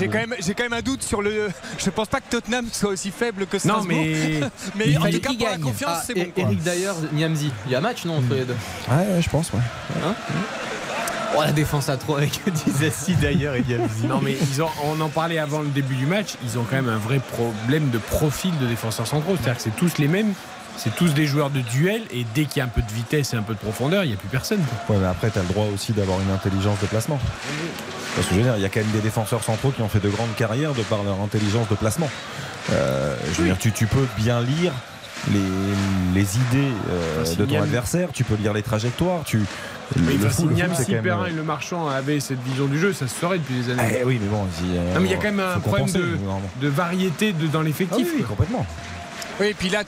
quand, 0.09 0.19
même- 0.19 0.35
j'ai 0.41 0.53
quand 0.55 0.65
même 0.65 0.75
un 0.75 0.83
doute 0.83 1.03
sur 1.03 1.23
le. 1.23 1.49
Je 1.79 1.91
pense 1.91 2.09
pas 2.09 2.21
que 2.21 2.29
Tottenham 2.31 2.67
soit 2.73 2.91
aussi 2.91 3.11
faible 3.11 3.47
que 3.47 3.57
Non, 3.57 3.81
Strasbourg. 3.81 3.87
mais 3.89 4.41
mais 4.77 4.85
Il 4.89 4.99
en 4.99 5.03
tout 5.11 5.21
cas, 5.21 5.33
pour 5.39 5.49
la 5.49 5.59
confiance, 5.59 5.91
Ah, 5.97 6.03
c'est 6.07 6.15
bon. 6.15 6.25
quoi. 6.35 6.43
Eric 6.45 6.63
d'ailleurs, 6.63 6.97
Niamzi, 7.13 7.51
il 7.67 7.73
y 7.73 7.75
a 7.75 7.81
match 7.81 8.05
non 8.05 8.19
entre 8.19 8.35
les 8.35 8.45
deux 8.45 8.57
Ouais, 8.91 8.97
ouais, 8.97 9.23
je 9.23 9.29
pense, 9.31 9.53
ouais. 9.53 9.61
Hein 10.05 10.15
Oh, 11.37 11.43
la 11.43 11.53
défense 11.53 11.89
à 11.89 11.97
3 11.97 12.19
avec 12.19 12.41
Dizassi 12.67 13.15
d'ailleurs 13.15 13.55
et 13.55 13.63
Niamzi. 13.63 14.07
Non 14.09 14.21
mais 14.21 14.37
ils 14.51 14.61
ont, 14.63 14.69
on 14.85 15.01
en 15.01 15.09
parlait 15.09 15.39
avant 15.39 15.61
le 15.61 15.69
début 15.69 15.95
du 15.95 16.05
match, 16.07 16.31
ils 16.43 16.59
ont 16.59 16.65
quand 16.69 16.75
même 16.75 16.89
un 16.89 16.99
vrai 16.99 17.21
problème 17.21 17.91
de 17.91 17.99
profil 17.99 18.51
de 18.59 18.67
défenseurs 18.67 19.07
centraux. 19.07 19.35
C'est-à-dire 19.37 19.57
que 19.57 19.63
c'est 19.63 19.77
tous 19.77 19.99
les 19.99 20.09
mêmes, 20.09 20.33
c'est 20.83 20.95
tous 20.97 21.13
des 21.13 21.27
joueurs 21.27 21.51
de 21.51 21.61
duel 21.61 22.01
et 22.11 22.25
dès 22.35 22.45
qu'il 22.47 22.59
y 22.59 22.61
a 22.63 22.65
un 22.65 22.69
peu 22.69 22.81
de 22.81 22.91
vitesse 22.91 23.35
et 23.35 23.37
un 23.37 23.43
peu 23.43 23.53
de 23.53 23.59
profondeur, 23.59 24.03
il 24.05 24.09
n'y 24.09 24.15
a 24.15 24.17
plus 24.17 24.29
personne. 24.29 24.61
Ouais, 24.89 24.97
mais 24.99 25.07
après, 25.07 25.29
t'as 25.29 25.43
le 25.43 25.49
droit 25.49 25.67
aussi 25.75 25.93
d'avoir 25.93 26.19
une 26.23 26.31
intelligence 26.31 26.81
de 26.81 26.87
placement. 26.87 27.19
Parce 28.17 28.27
que 28.27 28.35
je 28.35 28.39
veux 28.41 28.45
dire, 28.45 28.57
il 28.57 28.63
y 28.63 28.65
a 28.65 28.71
quand 28.71 28.81
même 28.81 28.91
des 28.91 29.01
défenseurs 29.01 29.43
centraux 29.45 29.73
qui 29.73 29.83
ont 29.83 29.91
fait 29.91 30.01
de 30.01 30.09
grandes 30.09 30.35
carrières 30.37 30.73
de 30.73 30.83
par 30.83 31.03
leur 31.03 31.21
intelligence 31.21 31.69
de 31.69 31.75
placement. 31.75 32.09
Euh, 32.73 33.15
je 33.35 33.43
veux 33.43 33.45
dire, 33.45 33.59
tu, 33.59 33.73
tu 33.73 33.87
peux 33.87 34.07
bien 34.17 34.41
lire 34.41 34.73
les, 35.31 35.39
les 36.15 36.37
idées 36.37 36.73
euh, 36.91 37.35
de 37.35 37.45
ton 37.45 37.61
adversaire, 37.63 38.09
tu 38.15 38.25
peux 38.25 38.37
lire 38.37 38.55
les 38.55 38.63
trajectoires, 38.63 39.23
tu. 39.25 39.43
Mais 39.97 40.15
le 40.15 40.31
si 40.31 40.45
le 40.45 40.55
même, 40.55 41.03
Perrin 41.03 41.25
euh, 41.25 41.27
et 41.27 41.33
le 41.33 41.43
marchand 41.43 41.89
avaient 41.89 42.21
cette 42.21 42.41
vision 42.43 42.67
du 42.67 42.79
jeu, 42.79 42.93
ça 42.95 43.07
se 43.07 43.21
saurait 43.21 43.39
depuis 43.39 43.57
des 43.57 43.71
années. 43.71 43.99
eh 44.01 44.05
oui, 44.05 44.19
mais 44.23 44.29
bon, 44.29 44.47
si, 44.57 44.63
Non 44.65 45.01
mais 45.01 45.09
il 45.09 45.11
y 45.11 45.15
a 45.15 45.17
quand 45.17 45.25
même 45.25 45.41
un 45.41 45.59
problème 45.59 45.91
de, 45.91 46.69
variété 46.69 47.33
de, 47.33 47.47
dans 47.49 47.61
Ah 47.61 47.65
l'effectif. 47.65 48.07
oui, 48.13 48.19
oui, 48.21 48.23
complètement. 48.23 48.65
Oui, 49.41 49.47
et 49.47 49.55
puis 49.55 49.71
là, 49.71 49.85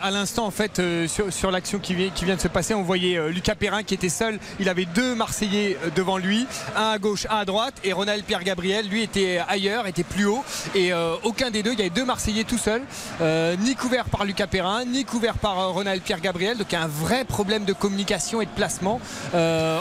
à, 0.00 0.12
l'instant, 0.12 0.46
en 0.46 0.52
fait, 0.52 0.78
euh, 0.78 1.08
sur, 1.08 1.50
l'action 1.50 1.80
qui, 1.80 1.92
vient- 1.92 2.36
de 2.36 2.40
se 2.40 2.46
passer, 2.46 2.72
on 2.72 2.84
voyait 2.84 3.18
euh, 3.18 3.30
Lucas 3.30 3.56
Perrin 3.56 3.82
qui 3.82 3.94
était 3.94 4.08
seul. 4.08 4.38
Il 4.60 4.68
avait 4.68 4.84
deux 4.84 5.16
Marseillais 5.16 5.76
euh, 5.84 5.90
devant 5.96 6.18
lui, 6.18 6.46
un 6.76 6.90
à 6.90 6.98
gauche, 6.98 7.26
un 7.28 7.38
à 7.38 7.44
droite. 7.44 7.74
Et 7.82 7.92
Ronald 7.92 8.22
Pierre 8.22 8.44
Gabriel, 8.44 8.88
lui, 8.88 9.02
était 9.02 9.40
ailleurs, 9.48 9.88
était 9.88 10.04
plus 10.04 10.26
haut. 10.26 10.44
Et 10.76 10.92
aucun 11.24 11.50
des 11.50 11.64
deux, 11.64 11.72
il 11.72 11.78
y 11.80 11.82
avait 11.82 11.90
deux 11.90 12.04
Marseillais 12.04 12.44
tout 12.44 12.58
seuls, 12.58 12.82
euh, 13.20 13.56
ni 13.56 13.74
couvert 13.74 14.04
par 14.04 14.24
Lucas 14.24 14.46
Perrin, 14.46 14.84
ni 14.84 15.04
couvert 15.04 15.34
par 15.34 15.70
Ronald 15.70 16.00
Pierre 16.02 16.20
Gabriel. 16.20 16.56
Donc 16.58 16.68
il 16.70 16.74
y 16.74 16.78
a 16.78 16.82
un 16.82 16.88
vrai 16.88 17.24
problème 17.24 17.64
de 17.64 17.72
communication 17.72 18.40
et 18.40 18.46
de 18.46 18.50
placement 18.50 19.00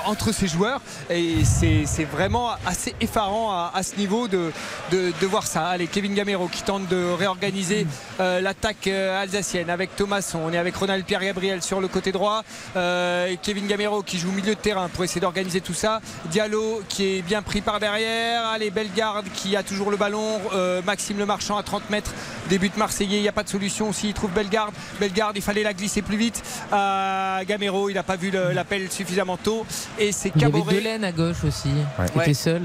entre 0.06 0.32
ces 0.32 0.48
joueurs. 0.48 0.82
Et 1.12 1.46
c'est 1.46 2.06
vraiment 2.06 2.50
assez 2.66 2.96
effarant 3.00 3.52
à, 3.52 3.84
ce 3.84 3.96
niveau 3.98 4.28
de, 4.28 4.52
de, 4.92 5.26
voir 5.28 5.46
ça. 5.46 5.68
Allez, 5.68 5.86
Kevin 5.86 6.16
Gamero 6.16 6.48
qui 6.48 6.64
tente 6.64 6.88
de 6.88 7.12
réorganiser 7.12 7.86
l'attaque 8.20 8.90
alsacienne 9.20 9.70
avec 9.70 9.96
Thomasson. 9.96 10.40
On 10.46 10.54
est 10.54 10.58
avec 10.58 10.76
Ronald 10.76 11.04
Pierre 11.06 11.22
Gabriel 11.22 11.62
sur 11.62 11.82
le 11.82 11.88
côté 11.88 12.12
droit. 12.12 12.44
Euh, 12.76 13.36
Kevin 13.42 13.68
Gamero 13.68 14.02
qui 14.04 14.18
joue 14.18 14.30
au 14.30 14.34
milieu 14.34 14.56
de 14.56 14.60
terrain 14.60 14.90
pour 14.90 15.04
essayer 15.04 15.22
d'organiser 15.22 15.62
tout 15.62 15.74
ça. 15.74 16.02
Diallo 16.26 16.82
qui 16.90 17.18
est 17.18 17.22
bien 17.22 17.42
pris 17.42 17.62
par 17.62 17.80
derrière. 17.80 18.46
Allez, 18.48 18.70
Bellegarde 18.72 19.26
qui 19.34 19.56
a 19.56 19.64
toujours 19.64 19.92
le 19.92 19.98
ballon. 19.98 20.40
Euh, 20.54 20.82
Maxime 20.84 21.18
Le 21.18 21.26
Marchand 21.26 21.58
à 21.58 21.64
30 21.64 21.90
mètres. 21.90 22.12
Début 22.50 22.70
de 22.70 22.78
Marseillais. 22.78 23.18
Il 23.18 23.22
n'y 23.22 23.28
a 23.30 23.34
pas 23.34 23.44
de 23.44 23.50
solution 23.50 23.92
s'il 23.94 24.14
trouve 24.14 24.32
Bellegarde. 24.32 24.74
Bellegarde, 25.00 25.36
il 25.38 25.42
fallait 25.42 25.64
la 25.64 25.74
glisser 25.74 26.02
plus 26.02 26.18
vite. 26.18 26.42
à 26.72 27.42
Gamero, 27.48 27.90
il 27.90 27.94
n'a 27.96 28.04
pas 28.04 28.16
vu 28.16 28.32
l'appel 28.54 28.92
suffisamment 28.92 29.38
tôt. 29.38 29.66
Et 30.00 30.12
c'est 30.12 30.32
Il 30.36 30.42
y 30.42 30.46
avait 30.46 30.54
Caboret. 30.60 30.76
Delaine 30.76 31.04
à 31.04 31.12
gauche 31.12 31.44
aussi, 31.46 31.70
Ouais. 32.00 32.06
était 32.24 32.34
seul. 32.34 32.62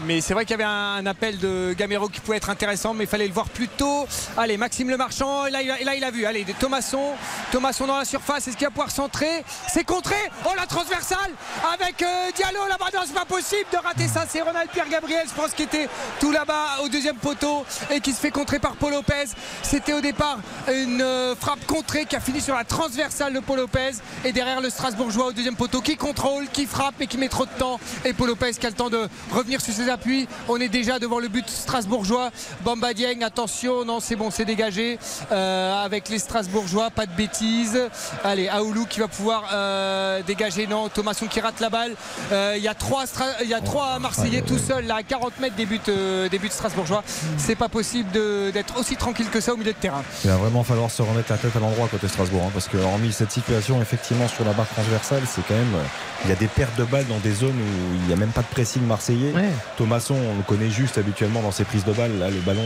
Mais 0.00 0.20
c'est 0.20 0.34
vrai 0.34 0.44
qu'il 0.44 0.52
y 0.52 0.54
avait 0.62 0.64
un 0.64 1.06
appel 1.06 1.38
de 1.38 1.72
Gamero 1.78 2.08
qui 2.08 2.20
pouvait 2.20 2.36
être 2.36 2.50
intéressant, 2.50 2.94
mais 2.94 3.04
il 3.04 3.06
fallait 3.06 3.28
le 3.28 3.32
voir 3.32 3.48
plus 3.48 3.68
tôt. 3.68 4.06
Allez, 4.36 4.56
Maxime 4.56 4.90
Le 4.90 4.96
Marchand, 4.96 5.44
là, 5.46 5.62
il 5.62 6.04
a 6.04 6.10
vu. 6.10 6.26
Allez, 6.26 6.44
Thomasson, 6.58 7.12
Thomasson 7.52 7.86
dans 7.86 7.98
la 7.98 8.04
surface, 8.04 8.48
est-ce 8.48 8.56
qu'il 8.56 8.66
va 8.66 8.70
pouvoir 8.70 8.90
centrer? 8.90 9.44
C'est 9.72 9.84
contré 9.84 10.16
Oh, 10.44 10.50
la 10.56 10.66
transversale 10.66 11.30
avec 11.72 12.02
euh, 12.02 12.30
Diallo 12.34 12.66
là-bas. 12.68 12.86
Non, 12.94 13.00
c'est 13.06 13.14
pas 13.14 13.24
possible 13.24 13.66
de 13.72 13.78
rater 13.78 14.08
ça. 14.08 14.24
C'est 14.28 14.42
Ronald 14.42 14.68
Pierre 14.70 14.88
Gabriel, 14.88 15.26
je 15.28 15.34
pense, 15.40 15.52
qui 15.52 15.62
était 15.62 15.88
tout 16.18 16.32
là-bas 16.32 16.82
au 16.84 16.88
deuxième 16.88 17.16
poteau 17.16 17.64
et 17.90 18.00
qui 18.00 18.12
se 18.12 18.18
fait 18.20 18.30
contrer 18.32 18.58
par 18.58 18.76
Paul 18.76 18.92
Lopez. 18.92 19.26
C'était 19.62 19.92
au 19.92 20.00
départ 20.00 20.38
une 20.72 21.02
euh, 21.02 21.36
frappe 21.36 21.64
contrée 21.66 22.04
qui 22.04 22.16
a 22.16 22.20
fini 22.20 22.40
sur 22.40 22.54
la 22.54 22.64
transversale 22.64 23.32
de 23.32 23.40
Paul 23.40 23.58
Lopez. 23.58 23.92
Et 24.24 24.32
derrière 24.32 24.60
le 24.60 24.70
Strasbourgeois 24.70 25.26
au 25.26 25.32
deuxième 25.32 25.56
poteau 25.56 25.80
qui 25.80 25.96
contrôle, 25.96 26.48
qui 26.52 26.66
frappe 26.66 27.00
et 27.00 27.06
qui 27.06 27.16
met 27.16 27.28
trop 27.28 27.46
de 27.46 27.50
temps. 27.58 27.78
Et 28.04 28.12
Paul 28.12 28.28
Lopez 28.28 28.52
qui 28.54 28.66
a 28.66 28.70
le 28.70 28.76
temps 28.76 28.90
de 28.90 29.08
revenir 29.30 29.60
sur 29.60 29.72
ses 29.72 29.83
appuis. 29.88 30.28
On 30.48 30.60
est 30.60 30.68
déjà 30.68 30.98
devant 30.98 31.18
le 31.18 31.28
but 31.28 31.48
strasbourgeois. 31.48 32.30
Bamba 32.64 32.94
Dieng, 32.94 33.22
attention, 33.22 33.84
non, 33.84 34.00
c'est 34.00 34.16
bon, 34.16 34.30
c'est 34.30 34.44
dégagé. 34.44 34.98
Euh, 35.32 35.84
avec 35.84 36.08
les 36.08 36.18
Strasbourgeois, 36.18 36.90
pas 36.90 37.06
de 37.06 37.12
bêtises. 37.12 37.78
Allez, 38.22 38.48
Aoulou 38.48 38.86
qui 38.86 39.00
va 39.00 39.08
pouvoir 39.08 39.50
euh, 39.52 40.22
dégager. 40.26 40.66
Non, 40.66 40.88
Thomasson 40.88 41.26
qui 41.26 41.40
rate 41.40 41.60
la 41.60 41.70
balle. 41.70 41.92
Euh, 42.32 42.54
Il 42.56 42.62
y 42.62 42.68
a 42.68 42.74
trois, 42.74 43.04
y 43.44 43.54
a 43.54 43.60
trois 43.60 43.98
Marseillais 43.98 44.42
tout 44.42 44.58
seuls 44.58 44.86
là 44.86 44.96
à 44.96 45.02
40 45.02 45.40
mètres 45.40 45.56
des 45.56 45.66
buts, 45.66 45.80
des 45.86 46.38
buts 46.38 46.48
strasbourgeois. 46.50 47.02
C'est 47.36 47.56
pas 47.56 47.68
possible 47.68 48.10
d'être 48.52 48.78
aussi 48.78 48.96
tranquille 48.96 49.28
que 49.30 49.40
ça 49.40 49.52
au 49.52 49.56
milieu 49.56 49.72
de 49.72 49.78
terrain. 49.78 50.02
Il 50.24 50.30
va 50.30 50.36
vraiment 50.36 50.64
falloir 50.64 50.90
se 50.90 51.02
remettre 51.02 51.30
la 51.30 51.38
tête 51.38 51.56
à 51.56 51.60
l'endroit 51.60 51.88
côté 51.88 52.08
Strasbourg, 52.08 52.42
hein, 52.46 52.50
parce 52.52 52.68
que 52.68 52.76
hormis 52.76 53.12
cette 53.12 53.30
situation, 53.30 53.80
effectivement, 53.80 54.28
sur 54.28 54.44
la 54.44 54.52
barre 54.52 54.68
transversale, 54.68 55.22
c'est 55.26 55.46
quand 55.46 55.54
même. 55.54 55.76
Il 56.24 56.30
y 56.30 56.32
a 56.32 56.36
des 56.36 56.46
pertes 56.46 56.76
de 56.78 56.84
balles 56.84 57.06
dans 57.06 57.18
des 57.18 57.32
zones 57.32 57.50
où 57.50 57.94
il 57.94 58.06
n'y 58.06 58.12
a 58.12 58.16
même 58.16 58.30
pas 58.30 58.40
de 58.40 58.46
pressing 58.46 58.82
marseillais. 58.82 59.32
Ouais. 59.32 59.50
Thomasson, 59.76 60.14
on 60.14 60.36
le 60.36 60.42
connaît 60.42 60.70
juste 60.70 60.98
habituellement 60.98 61.42
dans 61.42 61.50
ses 61.50 61.64
prises 61.64 61.84
de 61.84 61.92
balles. 61.92 62.18
Là, 62.18 62.30
le 62.30 62.40
ballon, 62.40 62.62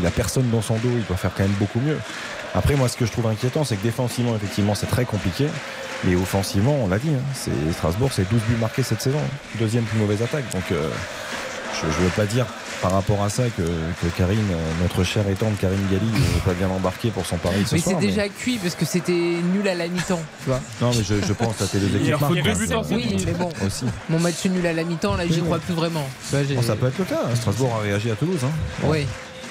il 0.00 0.06
a, 0.06 0.10
personne 0.10 0.48
dans 0.50 0.62
son 0.62 0.74
dos, 0.76 0.90
il 0.96 1.04
doit 1.04 1.16
faire 1.16 1.32
quand 1.36 1.42
même 1.42 1.56
beaucoup 1.58 1.80
mieux. 1.80 1.98
Après, 2.54 2.74
moi, 2.74 2.88
ce 2.88 2.96
que 2.96 3.06
je 3.06 3.12
trouve 3.12 3.26
inquiétant, 3.26 3.64
c'est 3.64 3.76
que 3.76 3.82
défensivement, 3.82 4.36
effectivement, 4.36 4.74
c'est 4.74 4.86
très 4.86 5.04
compliqué. 5.04 5.46
Mais 6.04 6.16
offensivement, 6.16 6.76
on 6.82 6.88
l'a 6.88 6.98
dit, 6.98 7.10
hein, 7.10 7.22
c'est 7.34 7.72
Strasbourg, 7.72 8.10
c'est 8.12 8.28
12 8.28 8.40
buts 8.48 8.56
marqués 8.60 8.82
cette 8.82 9.00
saison. 9.00 9.20
Deuxième 9.58 9.84
plus 9.84 9.98
mauvaise 9.98 10.22
attaque. 10.22 10.50
Donc, 10.52 10.70
euh, 10.72 10.88
je 11.80 11.86
ne 11.86 11.92
veux 11.92 12.10
pas 12.10 12.26
dire 12.26 12.46
par 12.82 12.90
rapport 12.92 13.22
à 13.22 13.30
ça 13.30 13.44
que, 13.56 13.62
que 13.62 14.06
Karine, 14.18 14.38
euh, 14.50 14.82
notre 14.82 15.04
chère 15.04 15.26
et 15.28 15.34
tante 15.34 15.56
Karine 15.60 15.86
Galli, 15.90 16.04
n'est 16.10 16.40
pas 16.44 16.52
bien 16.52 16.68
embarquée 16.68 17.10
pour 17.10 17.24
son 17.24 17.36
pari 17.36 17.64
ce 17.64 17.76
Mais 17.76 17.80
soir. 17.80 17.96
c'est 18.00 18.06
déjà 18.06 18.28
cuit 18.28 18.58
parce 18.58 18.74
que 18.74 18.84
c'était 18.84 19.12
nul 19.12 19.66
à 19.68 19.74
la 19.74 19.86
mi-temps, 19.88 20.20
tu 20.42 20.48
vois. 20.50 20.60
Non, 20.80 20.90
mais 20.90 21.04
je, 21.04 21.14
je 21.24 21.32
pense 21.32 21.62
à 21.62 21.66
tes 21.66 21.78
deux 21.78 21.86
Il 21.86 21.96
équipes. 22.10 22.16
Oui, 22.90 23.16
mais 23.24 23.32
bon, 23.32 23.50
Aussi. 23.64 23.84
mon 24.10 24.18
match 24.18 24.44
nul 24.46 24.66
à 24.66 24.72
la 24.72 24.82
mi-temps, 24.84 25.14
là, 25.16 25.24
j'y 25.28 25.40
crois 25.40 25.58
plus 25.60 25.74
vraiment. 25.74 26.04
Vois, 26.30 26.40
Bon, 26.42 26.62
ça 26.62 26.74
peut 26.76 26.88
être 26.88 26.98
le 26.98 27.04
cas. 27.04 27.20
hein. 27.24 27.34
Strasbourg 27.36 27.74
a 27.78 27.82
réagi 27.82 28.10
à 28.10 28.14
Toulouse. 28.16 28.40
Hein. 28.44 28.50
Oui. 28.84 29.06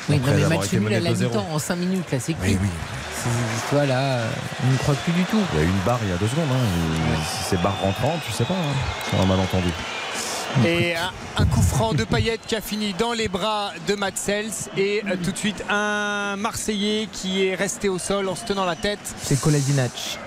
Oui, 0.10 0.16
Après 0.18 0.32
non, 0.32 0.38
mais 0.38 0.44
avoir 0.44 0.60
match 0.62 0.74
nul 0.74 0.94
à 0.94 1.00
la 1.00 1.12
2-0. 1.14 1.24
mi-temps 1.24 1.48
en 1.54 1.60
5 1.60 1.76
minutes, 1.78 2.12
là, 2.12 2.18
c'est 2.20 2.34
cuit. 2.34 2.52
Oui, 2.54 2.58
oui. 2.62 2.70
Vois, 3.72 3.86
là, 3.86 4.00
euh, 4.00 4.30
on 4.66 4.72
n'y 4.72 4.78
croit 4.80 4.96
plus 4.96 5.14
du 5.14 5.24
tout. 5.26 5.40
Il 5.54 5.60
y 5.60 5.62
a 5.62 5.66
eu 5.66 5.70
une 5.70 5.84
barre 5.86 6.00
il 6.04 6.10
y 6.10 6.12
a 6.12 6.18
deux 6.18 6.28
secondes. 6.28 6.48
hein. 6.52 7.20
Si 7.38 7.44
c'est 7.52 7.62
barre 7.62 7.80
rentrante, 7.82 8.20
tu 8.26 8.32
sais 8.34 8.44
pas. 8.44 8.56
Hein. 8.56 8.74
C'est 9.10 9.18
un 9.18 9.26
malentendu. 9.26 9.70
Et 10.66 10.96
un, 10.96 11.12
un 11.42 11.46
coup 11.46 11.62
franc 11.62 11.94
de 11.94 12.04
Payet 12.04 12.40
qui 12.46 12.56
a 12.56 12.62
fini 12.62 12.94
dans 12.94 13.14
les 13.14 13.28
bras 13.28 13.72
de 13.88 13.96
Matsels. 13.96 14.52
Et 14.78 15.02
euh, 15.06 15.16
tout 15.24 15.32
de 15.32 15.38
suite 15.38 15.64
un 15.70 16.36
Marseillais 16.38 17.08
qui 17.12 17.46
est 17.46 17.56
resté 17.56 17.90
au 17.90 17.98
sol 17.98 18.28
en 18.30 18.36
se 18.36 18.46
tenant 18.46 18.66
la 18.66 18.76
tête. 18.76 19.00
C'est 19.22 19.40
Kolasinac. 19.40 20.20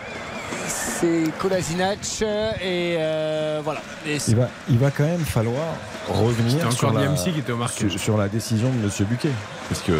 C'est 0.66 1.30
Kolasinac. 1.38 1.98
Et 2.22 2.96
euh, 2.98 3.60
voilà. 3.62 3.82
Et 4.06 4.18
Il 4.28 4.36
va, 4.36 4.48
il 4.68 4.78
va 4.78 4.90
quand 4.90 5.04
même 5.04 5.24
falloir 5.24 5.74
revenir 6.08 6.72
sur 6.72 6.92
la, 6.92 7.02
Niamsi 7.02 7.32
qui 7.32 7.40
était 7.40 7.52
au 7.52 7.56
marquage. 7.56 7.90
sur, 7.90 8.00
sur 8.00 8.16
la 8.16 8.28
décision 8.28 8.70
de 8.70 8.84
M. 8.84 8.90
Buquet. 9.08 9.30
Parce 9.68 9.82
que 9.82 9.92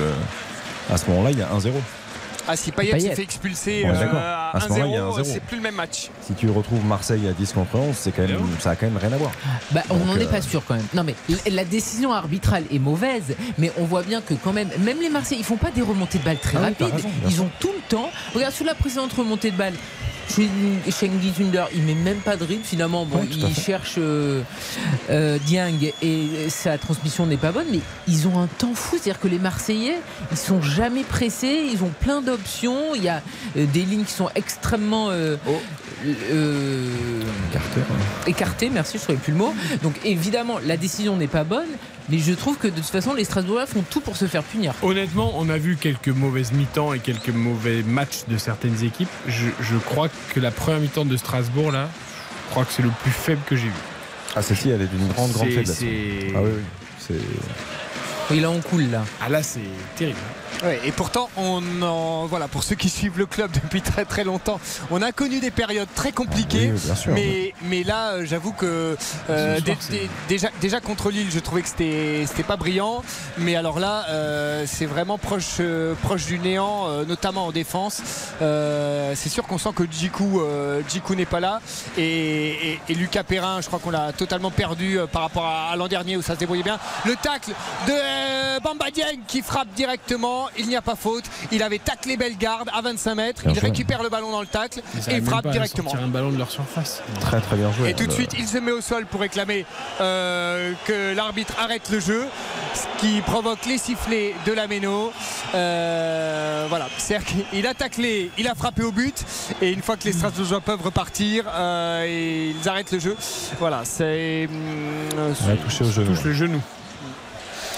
à 0.93 0.97
ce 0.97 1.09
moment-là, 1.11 1.31
il 1.31 1.39
y 1.39 1.43
a 1.43 1.49
1-0. 1.49 1.73
Ah, 2.47 2.57
si 2.57 2.73
Payet, 2.73 2.93
Payet. 2.93 3.09
s'est 3.11 3.15
fait 3.17 3.23
expulser 3.23 3.85
Ouais, 3.85 3.91
euh, 3.91 4.07
à 4.15 4.57
À 4.57 4.61
ce 4.61 4.69
moment-là, 4.69 4.87
il 4.87 4.93
y 4.93 4.97
a 4.97 5.05
un 5.05 5.09
1-0, 5.11 5.15
zéro. 5.17 5.29
c'est 5.33 5.41
plus 5.41 5.57
le 5.57 5.63
même 5.63 5.75
match. 5.77 6.11
Si 6.23 6.35
tu 6.35 6.51
retrouves 6.51 6.85
Marseille 6.85 7.27
à 7.29 7.33
10 7.33 7.53
contre 7.53 7.77
11, 7.77 7.95
c'est 7.97 8.13
quand 8.13 8.23
même, 8.23 8.39
ça 8.61 8.71
a 8.71 8.77
quand 8.77 8.87
même 8.87 8.97
rien 8.99 9.13
à 9.13 9.17
voir. 9.17 9.31
Bah, 9.71 9.83
on 9.91 9.97
n'en 9.99 10.17
est 10.17 10.25
euh, 10.27 10.31
pas 10.31 10.43
sûr 10.43 10.63
quand 10.67 10.75
même. 10.75 10.87
Non, 10.95 11.05
mais 11.05 11.15
la- 11.51 11.65
décision 11.65 12.13
arbitrale 12.13 12.65
est 12.73 12.79
mauvaise, 12.79 13.35
mais 13.59 13.73
on 13.79 13.85
voit 13.85 14.03
bien 14.03 14.21
que 14.21 14.35
quand 14.35 14.53
même, 14.53 14.69
même 14.81 15.01
les 15.01 15.09
Marseillais, 15.09 15.41
ils 15.41 15.45
font 15.45 15.57
pas 15.57 15.71
des 15.71 15.83
remontées 15.83 16.19
de 16.19 16.25
balles 16.25 16.39
très 16.39 16.59
Ah 16.59 16.61
oui, 16.69 16.75
rapides. 16.79 16.95
raison, 16.97 17.09
ils 17.29 17.41
ont 17.43 17.51
tout 17.61 17.73
le 17.75 17.81
temps. 17.89 18.11
Regarde, 18.35 18.53
sur 18.53 18.67
la 18.67 18.75
précédente 18.75 19.13
remontée 19.15 19.51
de 19.51 19.57
balles. 19.57 19.75
Schengi 20.29 21.31
Thunder, 21.37 21.65
il 21.75 21.83
met 21.83 21.95
même 21.95 22.19
pas 22.19 22.37
de 22.37 22.45
rythme 22.45 22.65
finalement. 22.65 23.05
Bon, 23.05 23.19
Ouais, 23.19 23.29
il 23.31 23.55
cherche 23.55 23.95
euh, 23.99 24.43
euh, 25.11 25.39
Dieng 25.47 25.93
et 26.03 26.49
sa 26.49 26.79
transmission 26.79 27.27
n'est 27.27 27.37
pas 27.37 27.53
bonne, 27.53 27.67
mais 27.71 27.81
ils 28.09 28.27
ont 28.27 28.41
un 28.41 28.47
temps 28.47 28.75
fou. 28.75 28.97
C'est-à-dire 28.97 29.21
que 29.21 29.29
les 29.29 29.39
Marseillais, 29.39 29.97
ils 30.31 30.37
sont 30.37 30.63
jamais 30.63 31.05
pressés, 31.05 31.69
ils 31.73 31.83
ont 31.83 31.93
plein 32.01 32.23
d'options. 32.23 32.95
Il 32.95 33.05
y 33.05 33.09
a 33.09 33.23
euh, 33.57 33.67
des 33.73 33.83
lignes 33.83 34.05
qui 34.05 34.13
sont 34.13 34.31
extrêmement 34.35 35.11
euh, 35.11 35.37
euh, 36.33 36.91
Carter, 37.53 37.81
hein. 37.81 38.25
écarté, 38.27 38.71
merci, 38.71 38.93
je 38.93 38.99
ne 38.99 39.03
trouvais 39.05 39.19
plus 39.19 39.33
le 39.33 39.39
mot. 39.39 39.55
Donc 39.83 39.95
évidemment, 40.05 40.59
la 40.65 40.77
décision 40.77 41.17
n'est 41.17 41.27
pas 41.29 41.45
bonne, 41.45 41.69
Mais 42.11 42.19
je 42.19 42.33
trouve 42.33 42.59
que 42.59 42.67
de 42.69 42.75
toute 42.77 42.85
façon, 42.85 43.15
les 43.15 43.25
Strasbourgeois 43.25 43.67
font 43.67 43.83
tout 43.89 44.01
pour 44.01 44.17
se 44.17 44.27
faire 44.27 44.43
punir. 44.43 44.75
Honnêtement, 44.83 45.33
on 45.37 45.49
a 45.49 45.57
vu 45.57 45.77
quelques 45.77 46.09
mauvaises 46.09 46.53
mi-temps 46.53 46.93
et 46.93 46.99
quelques 46.99 47.31
mauvais 47.31 47.83
matchs 47.83 48.25
de 48.29 48.37
certaines 48.37 48.83
équipes. 48.85 49.09
Je, 49.27 49.47
je 49.61 49.77
crois 49.77 50.09
que 50.35 50.41
la 50.41 50.51
première 50.51 50.81
mi-temps 50.81 51.07
de 51.07 51.17
Strasbourg, 51.17 51.73
là, 51.73 51.89
je 52.47 52.51
crois 52.51 52.65
que 52.67 52.73
c'est 52.73 52.83
le 52.83 52.91
plus 53.03 53.11
faible 53.11 53.41
que 53.47 53.57
j'ai 53.57 53.65
vu. 53.69 53.73
Ah, 54.37 54.43
celle-ci, 54.43 54.69
elle 54.69 54.83
est 54.83 54.87
d'une 54.87 55.09
grande, 55.09 55.33
grande 55.33 55.49
faiblesse. 55.49 55.79
c'est- 55.79 56.33
Ah 56.37 56.41
oui, 56.43 56.51
oui. 56.57 56.63
C'est. 56.99 58.35
Et 58.35 58.41
là, 58.41 58.51
on 58.51 58.61
coule 58.61 58.91
là. 58.91 59.05
Ah 59.23 59.29
là, 59.29 59.43
c'est 59.43 59.61
terrible. 59.97 60.19
Et 60.85 60.93
pourtant, 60.93 61.29
on 61.37 61.63
en, 61.83 62.27
voilà, 62.27 62.49
pour 62.49 62.63
ceux 62.63 62.75
qui 62.75 62.89
suivent 62.89 63.19
le 63.19 63.27
club 63.27 63.51
depuis 63.63 63.83
très 63.83 64.05
très 64.05 64.25
longtemps, 64.25 64.61
on 64.91 65.03
a 65.03 65.13
connu 65.13 65.41
des 65.41 65.51
périodes 65.51 65.89
très 65.95 66.13
compliquées. 66.13 66.71
Oui, 66.73 66.73
oui, 66.75 66.81
bien 66.85 66.95
sûr, 66.95 67.13
mais, 67.13 67.55
mais 67.63 67.83
là, 67.83 68.25
j'avoue 68.25 68.53
que 68.53 68.97
euh, 69.31 69.61
dé- 69.61 69.77
dé- 69.91 70.11
déjà, 70.29 70.49
déjà 70.61 70.81
contre 70.81 71.11
Lille, 71.11 71.29
je 71.31 71.39
trouvais 71.41 71.63
que 71.63 71.69
c'était 71.69 72.43
pas 72.47 72.57
brillant. 72.57 73.03
Mais 73.39 73.57
alors 73.57 73.79
là, 73.79 74.07
euh, 74.09 74.65
c'est 74.67 74.87
vraiment 74.87 75.19
proche, 75.19 75.57
euh, 75.61 75.95
proche 76.03 76.27
du 76.27 76.39
néant, 76.39 76.89
notamment 77.07 77.47
en 77.47 77.53
défense. 77.53 78.03
C'est 78.41 79.29
sûr 79.29 79.47
qu'on 79.47 79.59
sent 79.59 79.71
que 79.75 79.85
Djikou, 79.91 80.41
n'est 81.17 81.27
pas 81.27 81.41
là. 81.41 81.61
Et, 81.99 82.73
et- 82.73 82.81
et 82.89 82.95
Lucas 82.95 83.23
Perrin, 83.25 83.61
je 83.61 83.67
crois 83.67 83.79
qu'on 83.79 83.91
l'a 83.91 84.13
totalement 84.13 84.51
perdu 84.51 84.99
par 85.13 85.23
rapport 85.23 85.45
à, 85.47 85.71
à 85.71 85.77
l'an 85.77 85.89
dernier 85.89 86.17
où 86.17 86.23
ça 86.23 86.35
se 86.35 86.39
débrouillait 86.39 86.63
bien. 86.63 86.79
Le 87.05 87.15
tacle 87.17 87.51
de 87.87 88.61
Bamba 88.63 88.91
Dieng 88.91 89.21
qui 89.27 89.43
frappe 89.43 89.69
directement. 89.75 90.44
Il 90.59 90.67
n'y 90.69 90.77
a 90.77 90.83
pas 90.83 90.97
faute. 90.97 91.25
Il 91.53 91.63
avait 91.63 91.79
taclé 91.79 92.17
Bellegarde 92.17 92.69
à 92.75 92.81
25 92.83 93.15
mètres. 93.15 93.43
Bien 93.43 93.53
il 93.53 93.61
joué. 93.61 93.69
récupère 93.71 94.03
le 94.03 94.09
ballon 94.09 94.31
dans 94.31 94.41
le 94.41 94.47
tacle 94.47 94.81
Ils 94.95 95.13
et 95.13 95.17
il 95.19 95.25
frappe 95.25 95.49
directement. 95.49 95.95
un 95.95 96.09
ballon 96.09 96.31
de 96.31 96.39
leur 96.39 96.51
surface. 96.51 97.03
Très 97.21 97.41
très 97.41 97.57
bien 97.57 97.73
joué. 97.73 97.91
Et 97.91 97.95
tout 97.95 98.07
de 98.07 98.13
suite, 98.13 98.33
il 98.39 98.47
se 98.47 98.59
met 98.59 98.73
au 98.73 98.81
sol 98.81 99.07
pour 99.07 99.21
réclamer 99.21 99.65
euh, 100.01 100.73
que 100.87 101.15
l'arbitre 101.15 101.55
arrête 101.59 101.89
le 101.91 102.01
jeu, 102.01 102.25
ce 102.75 103.01
qui 103.01 103.21
provoque 103.23 103.65
les 103.67 103.79
sifflets 103.79 104.35
de 104.47 104.53
la 104.53 104.67
Méno. 104.67 105.13
Euh, 105.55 106.67
voilà, 106.69 106.89
c'est-à-dire 106.99 107.27
qu'il 107.51 107.67
a 107.67 107.75
taclé, 107.75 108.31
il 108.39 108.49
a 108.49 108.55
frappé 108.55 108.83
au 108.83 108.93
but, 108.93 109.15
et 109.63 109.71
une 109.73 109.83
fois 109.83 109.97
que 109.97 110.05
les 110.05 110.13
Strasbourgeois 110.13 110.61
peuvent 110.61 110.83
repartir, 110.83 111.45
euh, 111.55 112.53
ils 112.57 112.69
arrêtent 112.69 112.93
le 112.93 112.99
jeu. 112.99 113.17
Voilà, 113.59 113.83
c'est. 113.85 114.49
hum, 114.51 115.35
Il 115.47 115.51
a 115.51 115.57
touché 115.57 115.85
au 115.85 115.91
genou. 115.91 116.07
Touche 116.15 116.25
le 116.25 116.33
genou. 116.33 116.61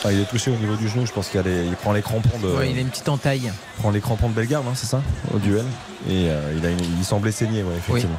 Ah, 0.05 0.12
il 0.12 0.20
est 0.20 0.24
touché 0.24 0.51
au 0.52 0.56
niveau 0.56 0.77
du 0.77 0.89
genou. 0.89 1.05
Je 1.06 1.12
pense 1.12 1.28
qu'il 1.28 1.40
les- 1.40 1.70
prend 1.82 1.93
les 1.93 2.02
crampons 2.02 2.39
de. 2.39 2.48
Ouais, 2.48 2.70
il 2.70 2.78
a 2.78 2.81
une 2.81 2.89
petite 2.90 3.09
entaille. 3.09 3.43
il 3.47 3.81
prend 3.81 3.90
les 3.90 4.01
crampons 4.01 4.28
de 4.28 4.35
Bellegarde, 4.35 4.64
hein, 4.68 4.74
c'est 4.74 4.86
ça 4.86 5.01
Au 5.35 5.39
duel. 5.39 5.64
Et 6.09 6.28
euh, 6.31 6.52
il, 6.56 6.64
a 6.64 6.70
une- 6.70 6.78
il 6.98 7.05
semblait 7.05 7.32
saigner, 7.32 7.62
ouais, 7.62 7.74
effectivement. 7.78 8.16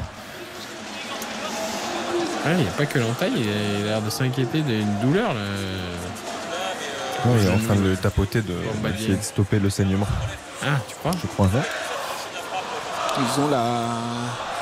Ah, 2.45 2.49
il 2.53 2.61
n'y 2.63 2.67
a 2.67 2.71
pas 2.71 2.85
que 2.85 2.99
l'entaille, 2.99 3.33
il 3.37 3.83
a 3.83 3.89
l'air 3.89 4.01
de 4.01 4.09
s'inquiéter 4.09 4.61
d'une 4.61 4.99
douleur. 5.01 5.33
Là. 5.33 5.39
Ouais, 7.25 7.31
il 7.41 7.47
est 7.47 7.51
en 7.51 7.59
train 7.59 7.75
de 7.75 7.81
le 7.89 7.95
tapoter, 7.97 8.41
de 8.41 8.53
de 8.53 9.21
stopper 9.23 9.59
le 9.59 9.69
saignement. 9.69 10.07
Ah, 10.63 10.77
tu 10.87 10.95
crois? 10.95 11.11
Je 11.21 11.27
crois. 11.27 11.49
hein. 11.55 11.61
Ils 13.19 13.41
ont 13.41 13.47
la, 13.49 13.87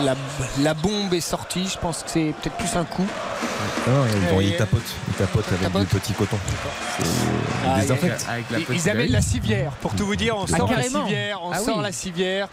la, 0.01 0.15
la 0.59 0.73
bombe 0.73 1.13
est 1.13 1.19
sortie, 1.21 1.67
je 1.71 1.77
pense 1.77 2.03
que 2.03 2.09
c'est 2.09 2.33
peut-être 2.41 2.55
plus 2.55 2.75
un 2.77 2.85
coup. 2.85 3.05
Ah, 3.87 3.91
ils, 4.13 4.33
vont- 4.33 4.41
ils 4.41 4.55
tapotent. 4.55 4.81
Ils 5.09 5.13
tapotent 5.13 5.47
avec 5.49 5.61
tapotent. 5.61 5.81
du 5.81 5.87
petit 5.99 6.13
coton. 6.13 6.37
C'est- 6.97 7.05
Ah, 7.67 7.77
Ils 8.49 8.65
Ils- 8.69 8.75
Ils 8.75 8.89
amènent 8.89 9.11
la 9.11 9.21
civière, 9.21 9.71
pour 9.81 9.93
tout 9.95 10.05
vous 10.05 10.15
dire, 10.15 10.37
on 10.37 10.45
Ah, 10.51 10.57
sort 10.57 10.71
la 10.71 10.83
civière, 10.83 11.39
on 11.43 11.51
Ah 11.51 11.59
sort 11.59 11.77
oui. 11.77 11.83
la 11.83 11.91
civière, 11.91 12.47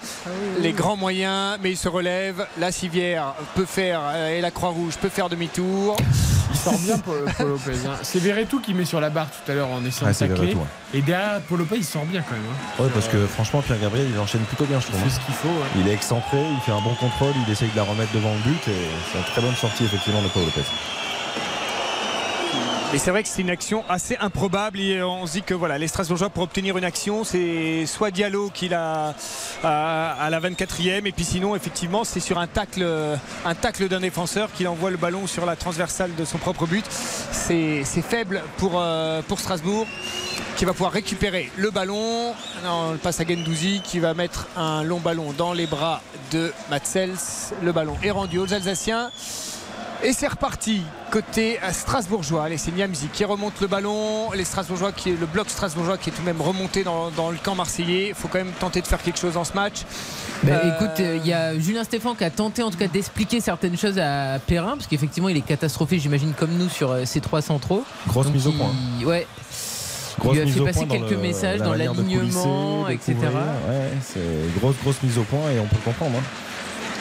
les 0.60 0.72
grands 0.72 0.96
moyens, 0.96 1.58
mais 1.62 1.70
il 1.70 1.76
se 1.76 1.88
relève, 1.88 2.46
la 2.58 2.72
civière 2.72 3.34
peut 3.54 3.64
faire, 3.66 4.00
euh, 4.04 4.38
et 4.38 4.40
la 4.40 4.50
Croix-Rouge 4.50 4.94
peut 5.00 5.08
faire 5.08 5.28
demi-tour. 5.28 5.96
Il 6.50 6.58
sort 6.58 6.78
bien, 6.78 6.96
Lopez. 7.40 7.72
hein. 7.86 7.92
C'est 8.02 8.18
Verretou 8.18 8.60
qui 8.60 8.74
met 8.74 8.84
sur 8.84 9.00
la 9.00 9.08
barre 9.10 9.26
tout 9.28 9.50
à 9.50 9.54
l'heure 9.54 9.68
en 9.70 9.82
essayant 9.84 10.06
Ah, 10.08 10.12
de 10.12 10.16
c'est 10.16 10.28
tacler. 10.28 10.56
Et 10.92 11.00
derrière, 11.00 11.40
Paul 11.48 11.60
Lopez, 11.60 11.76
il 11.78 11.84
sort 11.84 12.04
bien 12.04 12.20
quand 12.22 12.34
même. 12.34 12.42
hein. 12.50 12.82
Ouais, 12.82 12.90
parce 12.92 13.08
que 13.08 13.26
franchement, 13.26 13.62
Pierre 13.62 13.80
Gabriel, 13.80 14.08
il 14.12 14.18
enchaîne 14.20 14.42
plutôt 14.42 14.66
bien, 14.66 14.78
je 14.78 14.86
Il 14.86 14.90
trouve. 14.92 15.00
fait 15.00 15.06
hein. 15.08 15.18
ce 15.20 15.24
qu'il 15.26 15.34
faut. 15.34 15.48
ouais. 15.48 15.82
Il 15.84 15.88
est 15.88 15.91
excentré, 15.92 16.38
il 16.38 16.60
fait 16.60 16.72
un 16.72 16.80
bon 16.80 16.94
contrôle, 16.94 17.32
il 17.46 17.52
essaye 17.52 17.70
de 17.70 17.76
la 17.76 17.82
remettre 17.82 18.12
devant 18.12 18.32
le 18.32 18.40
but 18.40 18.68
et 18.68 18.88
c'est 19.10 19.18
une 19.18 19.24
très 19.24 19.40
bonne 19.40 19.54
sortie 19.54 19.84
effectivement 19.84 20.22
de 20.22 20.28
Paul 20.28 20.44
Lopez. 20.44 20.62
Et 22.94 22.98
c'est 22.98 23.10
vrai 23.10 23.22
que 23.22 23.28
c'est 23.30 23.40
une 23.40 23.48
action 23.48 23.84
assez 23.88 24.18
improbable 24.18 24.78
et 24.78 25.02
on 25.02 25.26
se 25.26 25.32
dit 25.32 25.42
que 25.42 25.54
voilà, 25.54 25.78
les 25.78 25.88
Strasbourgeois 25.88 26.28
pour 26.28 26.42
obtenir 26.42 26.76
une 26.76 26.84
action, 26.84 27.24
c'est 27.24 27.86
soit 27.86 28.10
Diallo 28.10 28.50
qui 28.52 28.68
l'a 28.68 29.14
à, 29.64 30.12
à 30.12 30.28
la 30.28 30.40
24e 30.40 31.06
et 31.06 31.12
puis 31.12 31.24
sinon 31.24 31.56
effectivement 31.56 32.04
c'est 32.04 32.20
sur 32.20 32.38
un 32.38 32.46
tacle, 32.46 32.86
un 33.46 33.54
tacle 33.54 33.88
d'un 33.88 34.00
défenseur 34.00 34.52
qui 34.52 34.66
envoie 34.66 34.90
le 34.90 34.98
ballon 34.98 35.26
sur 35.26 35.46
la 35.46 35.56
transversale 35.56 36.14
de 36.16 36.26
son 36.26 36.36
propre 36.36 36.66
but. 36.66 36.84
C'est 36.90 37.82
faible 37.84 38.42
pour, 38.58 38.72
euh, 38.76 39.22
Strasbourg 39.36 39.86
qui 40.56 40.66
va 40.66 40.72
pouvoir 40.72 40.92
récupérer 40.92 41.50
le 41.56 41.70
ballon. 41.70 42.34
On 42.66 42.98
passe 42.98 43.20
à 43.20 43.24
Gendouzi 43.24 43.80
qui 43.82 44.00
va 44.00 44.12
mettre 44.12 44.48
un 44.54 44.82
long 44.82 45.00
ballon 45.00 45.32
dans 45.32 45.54
les 45.54 45.66
bras 45.66 46.02
de 46.30 46.52
Matzels. 46.68 47.16
Le 47.62 47.72
ballon 47.72 47.96
est 48.02 48.10
rendu 48.10 48.38
aux 48.38 48.52
Alsaciens. 48.52 49.10
Et 50.04 50.12
c'est 50.12 50.26
reparti 50.26 50.82
côté 51.12 51.58
strasbourgeois. 51.70 52.44
Allez, 52.44 52.56
c'est 52.58 52.72
Niamzi 52.72 53.06
qui 53.12 53.24
remonte 53.24 53.60
le 53.60 53.68
ballon. 53.68 54.32
Les 54.32 54.44
Strasbourgeois 54.44 54.90
qui 54.90 55.10
est 55.10 55.16
le 55.20 55.26
bloc 55.26 55.48
strasbourgeois 55.48 55.96
qui 55.96 56.10
est 56.10 56.12
tout 56.12 56.22
de 56.22 56.26
même 56.26 56.40
remonté 56.40 56.82
dans, 56.82 57.10
dans 57.10 57.30
le 57.30 57.36
camp 57.36 57.54
marseillais. 57.54 58.08
Il 58.08 58.14
faut 58.14 58.26
quand 58.26 58.38
même 58.38 58.50
tenter 58.58 58.80
de 58.80 58.86
faire 58.88 59.00
quelque 59.00 59.18
chose 59.20 59.34
dans 59.34 59.44
ce 59.44 59.52
match. 59.54 59.82
Bah, 60.42 60.54
Euh, 60.54 60.74
Écoute, 60.74 60.98
euh, 61.00 61.18
il 61.22 61.26
y 61.28 61.32
a 61.32 61.56
Julien 61.56 61.84
Stéphan 61.84 62.14
qui 62.16 62.24
a 62.24 62.30
tenté 62.30 62.64
en 62.64 62.70
tout 62.72 62.78
cas 62.78 62.88
d'expliquer 62.88 63.40
certaines 63.40 63.78
choses 63.78 63.96
à 63.98 64.40
Perrin, 64.44 64.72
parce 64.72 64.88
qu'effectivement 64.88 65.28
il 65.28 65.36
est 65.36 65.40
catastrophé, 65.42 66.00
j'imagine, 66.00 66.32
comme 66.36 66.50
nous 66.58 66.68
sur 66.68 66.90
euh, 66.90 67.04
ces 67.04 67.20
trois 67.20 67.40
centraux. 67.42 67.84
Grosse 68.08 68.26
Donc, 68.26 68.34
mise 68.34 68.46
au 68.48 68.50
il- 68.50 68.56
point. 68.58 68.72
Ouais. 69.06 69.26
Grosse 70.18 70.36
il 70.36 70.42
lui 70.42 70.50
a 70.50 70.52
fait 70.52 70.60
passer 70.64 70.86
quelques 70.86 71.10
le- 71.10 71.16
messages 71.18 71.60
la 71.60 71.64
dans 71.66 71.74
l'alignement, 71.74 72.88
etc. 72.88 73.14
Ouais, 73.68 73.90
c'est 74.02 74.20
grosse 74.60 74.74
grosse 74.82 75.00
mise 75.04 75.16
au 75.18 75.22
point 75.22 75.48
et 75.54 75.60
on 75.60 75.66
peut 75.66 75.76
le 75.76 75.82
comprendre. 75.92 76.18
Hein. 76.18 76.22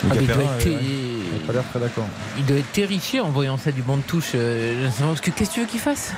Ah, 0.03 0.15
il, 0.19 0.25
doit 0.27 0.35
Perrin, 0.35 0.57
être, 0.57 0.65
ouais, 0.67 0.77
il 2.39 2.45
doit 2.45 2.57
être 2.57 2.71
terrifié 2.71 3.19
en 3.19 3.29
voyant 3.29 3.57
ça 3.57 3.71
du 3.71 3.81
banc 3.83 3.97
de 3.97 4.01
touche. 4.01 4.31
euh, 4.35 4.89
parce 4.99 5.21
que 5.21 5.29
qu'est-ce 5.31 5.49
que 5.51 5.53
tu 5.55 5.59
veux 5.61 5.65
qu'il 5.67 5.79
fasse? 5.79 6.13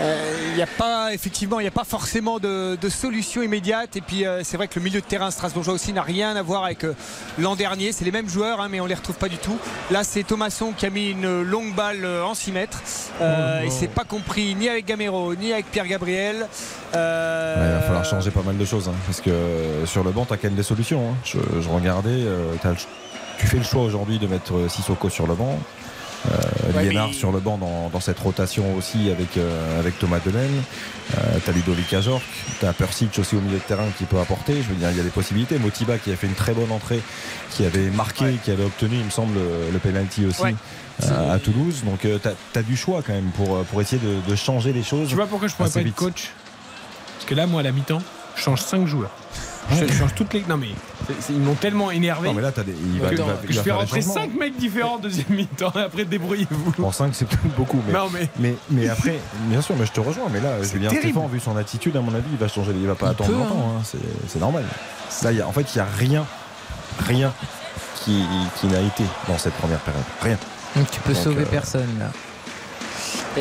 Il 0.00 0.54
n'y 0.54 0.62
a 0.62 0.66
pas 0.66 1.12
effectivement, 1.12 1.58
il 1.60 1.64
n'y 1.64 1.68
a 1.68 1.72
pas 1.72 1.84
forcément 1.84 2.38
de, 2.38 2.76
de 2.80 2.88
solution 2.88 3.42
immédiate. 3.42 3.96
Et 3.96 4.00
puis 4.00 4.24
euh, 4.26 4.42
c'est 4.44 4.56
vrai 4.56 4.68
que 4.68 4.78
le 4.78 4.84
milieu 4.84 5.00
de 5.00 5.04
terrain 5.06 5.30
strasbourgeois 5.30 5.74
aussi 5.74 5.92
n'a 5.92 6.02
rien 6.02 6.36
à 6.36 6.42
voir 6.42 6.64
avec 6.64 6.84
euh, 6.84 6.94
l'an 7.38 7.56
dernier. 7.56 7.90
C'est 7.92 8.04
les 8.04 8.12
mêmes 8.12 8.28
joueurs, 8.28 8.60
hein, 8.60 8.68
mais 8.70 8.80
on 8.80 8.86
les 8.86 8.94
retrouve 8.94 9.16
pas 9.16 9.28
du 9.28 9.38
tout. 9.38 9.58
Là, 9.90 10.04
c'est 10.04 10.22
Thomasson 10.22 10.72
qui 10.76 10.86
a 10.86 10.90
mis 10.90 11.10
une 11.10 11.42
longue 11.42 11.74
balle 11.74 12.04
euh, 12.04 12.22
en 12.24 12.34
6 12.34 12.52
mètres. 12.52 12.80
Euh, 13.20 13.58
Oh, 13.60 13.64
et 13.64 13.68
non. 13.68 13.74
c'est 13.76 13.88
pas 13.88 14.04
compris 14.04 14.54
ni 14.54 14.68
avec 14.68 14.86
Gamero 14.86 15.34
ni 15.34 15.52
avec 15.52 15.70
Pierre 15.70 15.86
Gabriel. 15.86 16.46
Euh, 16.94 17.56
Ouais, 17.56 17.66
il 17.68 17.72
va 17.74 17.80
falloir 17.82 18.04
changer 18.04 18.30
pas 18.30 18.42
mal 18.42 18.56
de 18.56 18.64
choses 18.64 18.88
hein, 18.88 18.94
parce 19.06 19.20
que 19.20 19.30
euh, 19.30 19.86
sur 19.86 20.04
le 20.04 20.10
banc 20.12 20.24
t'as 20.24 20.36
quand 20.36 20.44
même 20.44 20.54
des 20.54 20.62
solutions. 20.62 21.10
hein. 21.10 21.14
Je, 21.24 21.38
je 21.60 21.68
regardais, 21.68 22.10
euh, 22.10 22.52
tu 23.38 23.46
fais 23.46 23.56
le 23.58 23.62
choix 23.64 23.82
aujourd'hui 23.82 24.18
de 24.18 24.26
mettre 24.26 24.54
euh, 24.56 24.68
Sissoko 24.68 25.08
sur 25.08 25.26
le 25.26 25.34
banc. 25.34 25.58
Euh, 26.26 26.30
mais- 26.74 27.12
sur 27.12 27.32
le 27.32 27.40
banc 27.40 27.58
dans, 27.58 27.88
dans 27.90 28.00
cette 28.00 28.18
rotation 28.18 28.74
aussi 28.76 29.10
avec, 29.10 29.36
euh, 29.36 29.80
avec 29.80 29.98
Thomas 29.98 30.18
Delaine. 30.24 30.62
Euh, 31.16 31.38
t'as 31.44 31.52
Ludovic 31.52 31.92
Ajorc, 31.94 32.22
t'as 32.60 32.72
Persic 32.72 33.18
aussi 33.18 33.36
au 33.36 33.40
milieu 33.40 33.56
de 33.58 33.62
terrain 33.62 33.86
qui 33.96 34.04
peut 34.04 34.18
apporter. 34.18 34.54
Je 34.62 34.68
veux 34.68 34.74
dire, 34.74 34.90
il 34.90 34.96
y 34.96 35.00
a 35.00 35.04
des 35.04 35.10
possibilités. 35.10 35.58
Motiba 35.58 35.96
qui 35.98 36.12
a 36.12 36.16
fait 36.16 36.26
une 36.26 36.34
très 36.34 36.52
bonne 36.52 36.70
entrée, 36.72 37.00
qui 37.50 37.64
avait 37.64 37.88
marqué, 37.90 38.36
qui 38.44 38.50
avait 38.50 38.64
obtenu, 38.64 38.96
il 38.96 39.04
me 39.04 39.10
semble, 39.10 39.38
le, 39.72 39.78
penalty 39.78 40.26
aussi. 40.26 40.42
Ouais. 40.42 40.54
euh, 41.04 41.34
à 41.34 41.38
Toulouse, 41.38 41.84
donc 41.84 42.06
t'as 42.22 42.32
as 42.58 42.62
du 42.62 42.76
choix 42.76 43.02
quand 43.06 43.12
même 43.12 43.30
pour, 43.36 43.62
pour 43.66 43.80
essayer 43.80 44.02
de, 44.02 44.28
de 44.28 44.36
changer 44.36 44.72
les 44.72 44.82
choses. 44.82 45.08
Tu 45.08 45.14
vois 45.14 45.26
pourquoi 45.28 45.48
je 45.48 45.54
pourrais 45.54 45.68
assez 45.68 45.74
pas 45.74 45.80
être 45.80 45.86
vite. 45.86 45.94
coach? 45.94 46.30
Parce 47.14 47.26
que 47.26 47.34
là, 47.36 47.46
moi, 47.46 47.60
à 47.60 47.62
la 47.62 47.72
mi-temps, 47.72 48.02
je 48.36 48.42
change 48.42 48.60
5 48.60 48.86
joueurs. 48.86 49.10
Je 49.70 49.92
change 49.92 50.14
toutes 50.14 50.32
les. 50.34 50.42
Non, 50.48 50.56
mais 50.56 50.68
ils 51.30 51.38
m'ont 51.40 51.54
tellement 51.54 51.90
énervé. 51.90 52.28
Non, 52.28 52.34
mais 52.34 52.42
là, 52.42 52.52
t'as 52.52 52.62
des- 52.62 52.72
il 52.72 53.00
va- 53.00 53.08
que, 53.10 53.14
il 53.14 53.18
va- 53.20 53.32
que 53.34 53.46
il 53.48 53.54
je 53.54 53.60
fais 53.60 53.70
rentrer 53.70 54.00
changements. 54.00 54.14
5 54.14 54.34
mecs 54.34 54.56
différents 54.56 54.94
en 54.94 54.98
deuxième 54.98 55.26
mi-temps. 55.30 55.72
Après, 55.74 56.04
débrouillez-vous. 56.04 56.82
En 56.84 56.92
5 56.92 57.14
c'est 57.14 57.26
peut-être 57.26 57.54
beaucoup 57.56 57.80
mais, 57.86 57.92
Non, 57.92 58.08
mais- 58.12 58.28
mais... 58.38 58.54
mais 58.70 58.88
après 58.88 59.18
bien 59.48 59.60
sûr 59.60 59.74
mais 59.78 59.86
je 59.86 59.92
te 59.92 60.00
rejoins 60.00 60.24
mais 60.32 60.40
là 60.40 60.62
Julien. 60.62 60.90
Stéphane 60.90 61.28
vu 61.30 61.40
son 61.40 61.56
attitude 61.56 61.96
à 61.96 62.00
mon 62.00 62.14
avis 62.14 62.28
il 62.32 62.38
va 62.38 62.48
changer 62.48 62.72
il 62.74 62.86
va 62.86 62.94
pas 62.94 63.06
Il 63.06 63.10
attendre 63.10 63.30
peut, 63.30 63.36
longtemps 63.36 63.74
hein. 63.78 63.82
C'est- 63.84 63.98
c'est 64.28 64.38
normal 64.40 64.64
là 65.22 65.32
y 65.32 65.40
a, 65.40 65.46
en 65.46 65.52
fait 65.52 65.66
il 65.74 65.78
y 65.78 65.80
a 65.80 65.86
rien 65.98 66.24
rien 67.06 67.32
qui, 68.04 68.24
qui 68.60 68.66
n'a 68.66 68.80
été 68.80 69.04
dans 69.28 69.38
cette 69.38 69.54
première 69.54 69.78
période 69.80 70.02
rien 70.22 70.38
Donc 70.76 70.90
tu 70.90 71.00
peux 71.00 71.12
Donc, 71.12 71.22
sauver 71.22 71.42
euh, 71.42 71.46
personne 71.50 71.88
là. 71.98 72.10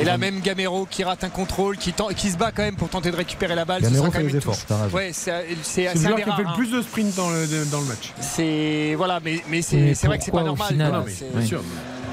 Et 0.02 0.04
là 0.06 0.18
même 0.18 0.40
Gamero 0.42 0.86
qui 0.90 1.04
rate 1.04 1.24
un 1.24 1.30
contrôle, 1.30 1.78
qui, 1.78 1.94
tente- 1.94 2.14
qui 2.16 2.30
se 2.30 2.38
bat 2.38 2.52
quand 2.54 2.64
même 2.64 2.76
pour 2.76 2.90
tenter 2.90 3.12
de 3.12 3.16
récupérer 3.18 3.56
la 3.56 3.66
balle. 3.66 3.82
Ce 3.82 3.88
Gamero 3.88 3.98
sera 4.06 4.08
quand 4.08 4.12
fait 4.14 4.24
même 4.24 4.30
une 4.30 4.38
efforts, 4.38 4.56
touche. 4.58 4.94
Ouais, 4.94 5.10
c'est 5.14 5.32
c'est- 5.64 5.94
le 5.94 6.00
joueur 6.00 6.16
qui 6.18 6.24
fait 6.24 6.44
le 6.44 6.56
plus 6.56 6.72
de 6.72 6.82
sprint 6.82 7.16
dans 7.16 7.30
le, 7.30 7.66
dans 7.72 7.80
le 7.82 7.86
match. 7.86 8.14
C'est 8.22 8.94
voilà, 8.96 9.20
mais, 9.24 9.42
mais 9.50 9.62
c'est 9.62 9.94
vrai 10.06 10.18
que 10.18 10.24
c'est 10.24 10.32
pas 10.32 10.44
normal. 10.44 10.68
final 10.68 10.92
Non, 10.92 11.04
mais 11.06 11.12
c'est- 11.12 11.32
bien 11.36 11.46
sûr. 11.46 11.62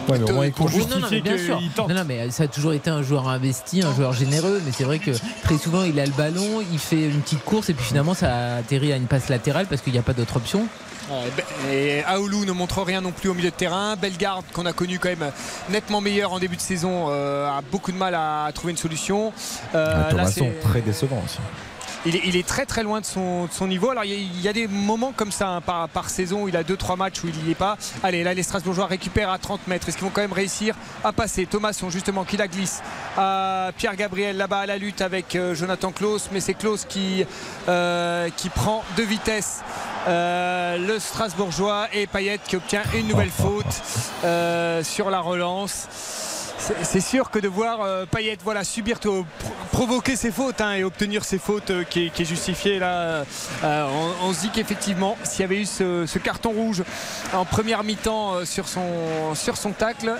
Ouais, 0.06 0.18
mais 0.18 0.30
au 0.30 0.34
moins, 0.34 0.44
il 0.44 0.52
pour 0.52 0.66
court. 0.70 0.76
Oui, 0.78 0.86
non, 0.90 0.98
non, 0.98 1.06
mais 1.10 1.20
bien 1.22 1.38
sûr. 1.38 1.58
Non, 1.88 1.94
non, 1.94 2.04
mais 2.06 2.30
ça 2.30 2.42
a 2.42 2.46
toujours 2.46 2.74
été 2.74 2.90
un 2.90 3.02
joueur 3.02 3.26
investi, 3.26 3.80
un 3.82 3.94
joueur 3.94 4.12
généreux. 4.12 4.60
Mais 4.66 4.70
c'est 4.70 4.84
vrai 4.84 4.98
que 4.98 5.12
très 5.42 5.56
souvent, 5.56 5.82
il 5.82 5.98
a 5.98 6.04
le 6.04 6.12
ballon, 6.12 6.60
il 6.72 6.78
fait 6.78 7.04
une 7.08 7.22
petite 7.22 7.42
course 7.42 7.70
et 7.70 7.74
puis 7.74 7.86
finalement, 7.86 8.12
ça 8.12 8.56
atterrit 8.56 8.92
à 8.92 8.96
une 8.96 9.06
passe 9.06 9.30
latérale 9.30 9.64
parce 9.66 9.80
qu'il 9.80 9.94
n'y 9.94 9.98
a 9.98 10.02
pas 10.02 10.12
d'autre 10.12 10.36
option. 10.36 10.66
Ouais, 11.10 11.30
Be- 11.36 11.70
Et 11.72 12.04
Aoulou 12.04 12.44
ne 12.44 12.52
montre 12.52 12.82
rien 12.82 13.00
non 13.00 13.10
plus 13.12 13.28
au 13.28 13.34
milieu 13.34 13.50
de 13.50 13.54
terrain. 13.54 13.94
Bellegarde, 13.96 14.44
qu'on 14.52 14.64
a 14.66 14.72
connu 14.72 14.98
quand 14.98 15.10
même 15.10 15.30
nettement 15.68 16.00
meilleur 16.00 16.32
en 16.32 16.38
début 16.38 16.56
de 16.56 16.60
saison, 16.62 17.06
euh, 17.10 17.46
a 17.46 17.60
beaucoup 17.70 17.92
de 17.92 17.96
mal 17.98 18.14
à 18.14 18.50
trouver 18.54 18.70
une 18.72 18.78
solution. 18.78 19.32
Euh, 19.74 20.02
Ah, 20.08 20.12
là, 20.14 20.22
très 20.62 20.80
décevant 20.80 21.22
aussi. 21.24 21.38
Il, 22.06 22.16
est, 22.16 22.22
il 22.24 22.36
est 22.36 22.46
très 22.46 22.66
très 22.66 22.82
loin 22.82 23.00
de 23.00 23.06
son, 23.06 23.46
de 23.46 23.52
son 23.52 23.66
niveau. 23.66 23.90
Alors 23.90 24.04
il 24.04 24.10
y, 24.10 24.14
a, 24.14 24.16
il 24.18 24.40
y 24.40 24.48
a 24.48 24.52
des 24.52 24.66
moments 24.68 25.12
comme 25.12 25.32
ça 25.32 25.48
hein, 25.48 25.60
par, 25.60 25.88
par 25.88 26.10
saison 26.10 26.42
où 26.44 26.48
il 26.48 26.56
a 26.56 26.62
2-3 26.62 26.96
matchs 26.96 27.22
où 27.24 27.28
il 27.28 27.36
n'y 27.44 27.50
est 27.52 27.54
pas. 27.54 27.76
Allez, 28.02 28.22
là 28.24 28.34
les 28.34 28.42
Strasbourgeois 28.42 28.86
récupèrent 28.86 29.30
à 29.30 29.38
30 29.38 29.66
mètres. 29.68 29.88
Est-ce 29.88 29.96
qu'ils 29.96 30.04
vont 30.06 30.12
quand 30.12 30.20
même 30.20 30.32
réussir 30.32 30.74
à 31.02 31.12
passer? 31.12 31.46
Thomasson 31.46 31.90
justement 31.90 32.24
qui 32.24 32.36
la 32.36 32.48
glisse 32.48 32.82
à 33.16 33.70
Pierre 33.76 33.96
Gabriel 33.96 34.36
là-bas 34.36 34.60
à 34.60 34.66
la 34.66 34.76
lutte 34.78 35.00
avec 35.00 35.34
euh, 35.36 35.54
Jonathan 35.54 35.92
Klaus. 35.92 36.28
Mais 36.32 36.40
c'est 36.40 36.54
Klaus 36.54 36.84
qui, 36.84 37.24
euh, 37.68 38.28
qui 38.36 38.48
prend 38.48 38.82
de 38.96 39.02
vitesse. 39.02 39.62
euh, 40.08 40.76
le 40.76 40.98
Strasbourgeois 40.98 41.88
et 41.94 42.06
Payet 42.06 42.38
qui 42.44 42.56
obtient 42.56 42.82
une 42.94 43.08
nouvelle 43.08 43.30
faute 43.42 43.64
euh, 44.24 44.82
sur 44.84 45.08
la 45.10 45.20
relance. 45.20 45.86
C'est- 46.84 47.00
sûr 47.00 47.30
que 47.30 47.38
de 47.38 47.48
voir 47.48 47.82
euh, 47.82 48.06
Payet 48.06 48.38
voilà, 48.42 48.64
subir, 48.64 48.98
provoquer 49.72 50.16
ses 50.16 50.30
fautes 50.30 50.60
hein, 50.62 50.72
et 50.72 50.84
obtenir 50.84 51.24
ses 51.24 51.38
fautes 51.38 51.70
euh, 51.70 51.84
qui, 51.84 52.06
est, 52.06 52.10
qui 52.10 52.22
est 52.22 52.24
justifiée, 52.24 52.78
là, 52.78 53.24
euh, 53.64 53.86
on, 54.22 54.28
on 54.28 54.32
se 54.32 54.40
dit 54.40 54.50
qu'effectivement, 54.50 55.16
s'il 55.24 55.40
y 55.40 55.44
avait 55.44 55.60
eu 55.60 55.66
ce, 55.66 56.06
ce 56.06 56.18
carton 56.18 56.50
rouge 56.52 56.82
en 57.34 57.44
première 57.44 57.84
mi-temps 57.84 58.44
sur, 58.46 58.66
son, 58.68 59.34
sur 59.34 59.56
son 59.58 59.72
tacle, 59.72 60.14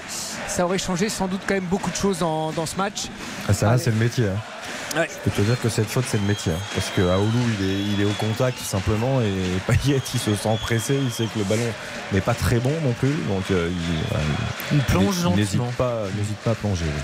ça 0.46 0.64
aurait 0.66 0.78
changé 0.78 1.08
sans 1.08 1.26
doute 1.28 1.40
quand 1.46 1.54
même 1.54 1.64
beaucoup 1.64 1.90
de 1.90 1.96
choses 1.96 2.18
dans, 2.18 2.52
dans 2.52 2.66
ce 2.66 2.76
match. 2.76 3.04
Ah, 3.48 3.54
ça, 3.54 3.78
c'est 3.78 3.90
le 3.90 3.96
métier. 3.96 4.26
hein. 4.26 4.53
Ouais. 4.96 5.08
Je 5.12 5.30
peux 5.30 5.30
te 5.30 5.40
dire 5.42 5.60
que 5.60 5.68
cette 5.68 5.88
faute, 5.88 6.04
c'est 6.08 6.18
le 6.18 6.24
métier. 6.26 6.52
hein. 6.52 6.58
Parce 6.74 6.88
que 6.90 7.02
Aoulou, 7.02 7.40
il 7.60 7.68
est, 7.68 7.78
il 7.94 8.00
est 8.00 8.04
au 8.04 8.12
contact 8.20 8.58
tout 8.58 8.64
simplement. 8.64 9.20
Et 9.20 9.32
Payet, 9.66 10.00
il 10.14 10.20
se 10.20 10.34
sent 10.34 10.56
pressé. 10.60 10.96
Il 11.02 11.10
sait 11.10 11.24
que 11.26 11.38
le 11.38 11.44
ballon 11.44 11.66
n'est 12.12 12.20
pas 12.20 12.34
très 12.34 12.58
bon 12.60 12.72
non 12.84 12.92
plus. 12.92 13.14
Donc, 13.28 13.44
euh, 13.50 13.70
il, 13.70 14.08
voilà, 14.10 14.24
Il 14.72 14.78
plonge 14.82 15.16
il 15.24 15.30
n'hésite 15.36 15.52
gentiment. 15.60 15.72
pas, 15.76 16.02
n'hésite 16.16 16.36
pas 16.38 16.52
à 16.52 16.54
plonger. 16.54 16.84
oui. 16.86 17.02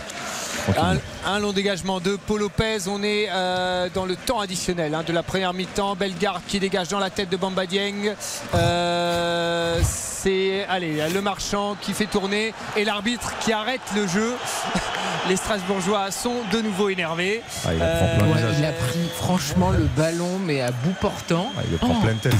Un, 1.26 1.38
long 1.38 1.52
dégagement 1.52 2.00
de 2.00 2.16
Paul 2.16 2.40
Lopez. 2.40 2.78
On 2.88 3.02
est 3.02 3.28
euh, 3.30 3.88
dans 3.94 4.04
le 4.06 4.16
temps 4.16 4.40
additionnel 4.40 4.94
hein, 4.94 5.02
de 5.06 5.12
la 5.12 5.22
première 5.22 5.52
mi-temps. 5.54 5.96
Bellegarde 5.96 6.42
qui 6.46 6.60
dégage 6.60 6.88
dans 6.88 6.98
la 6.98 7.10
tête 7.10 7.28
de 7.30 7.36
Bamba 7.36 7.66
Dieng. 7.66 8.14
Euh, 8.54 9.80
c'est 9.82 10.66
allez, 10.68 11.02
le 11.12 11.20
marchand 11.22 11.76
qui 11.80 11.92
fait 11.92 12.06
tourner 12.06 12.52
et 12.76 12.84
l'arbitre 12.84 13.32
qui 13.40 13.52
arrête 13.52 13.80
le 13.94 14.06
jeu. 14.06 14.34
Les 15.28 15.36
Strasbourgeois 15.36 16.10
sont 16.10 16.36
de 16.52 16.60
nouveau 16.60 16.88
énervés. 16.88 17.42
Ah, 17.66 17.72
il 17.72 17.78
plein 17.78 18.26
visage. 18.34 18.54
il 18.58 18.64
a 18.64 18.72
pris 18.72 19.08
franchement 19.16 19.70
le 19.70 19.84
ballon, 19.96 20.38
mais 20.44 20.60
à 20.62 20.70
bout 20.70 20.94
portant. 21.00 21.50
Ah, 21.56 21.60
il 21.66 21.72
le 21.72 21.76
prend 21.78 21.94
Oh. 21.98 22.02
pleine 22.02 22.16
tête. 22.18 22.34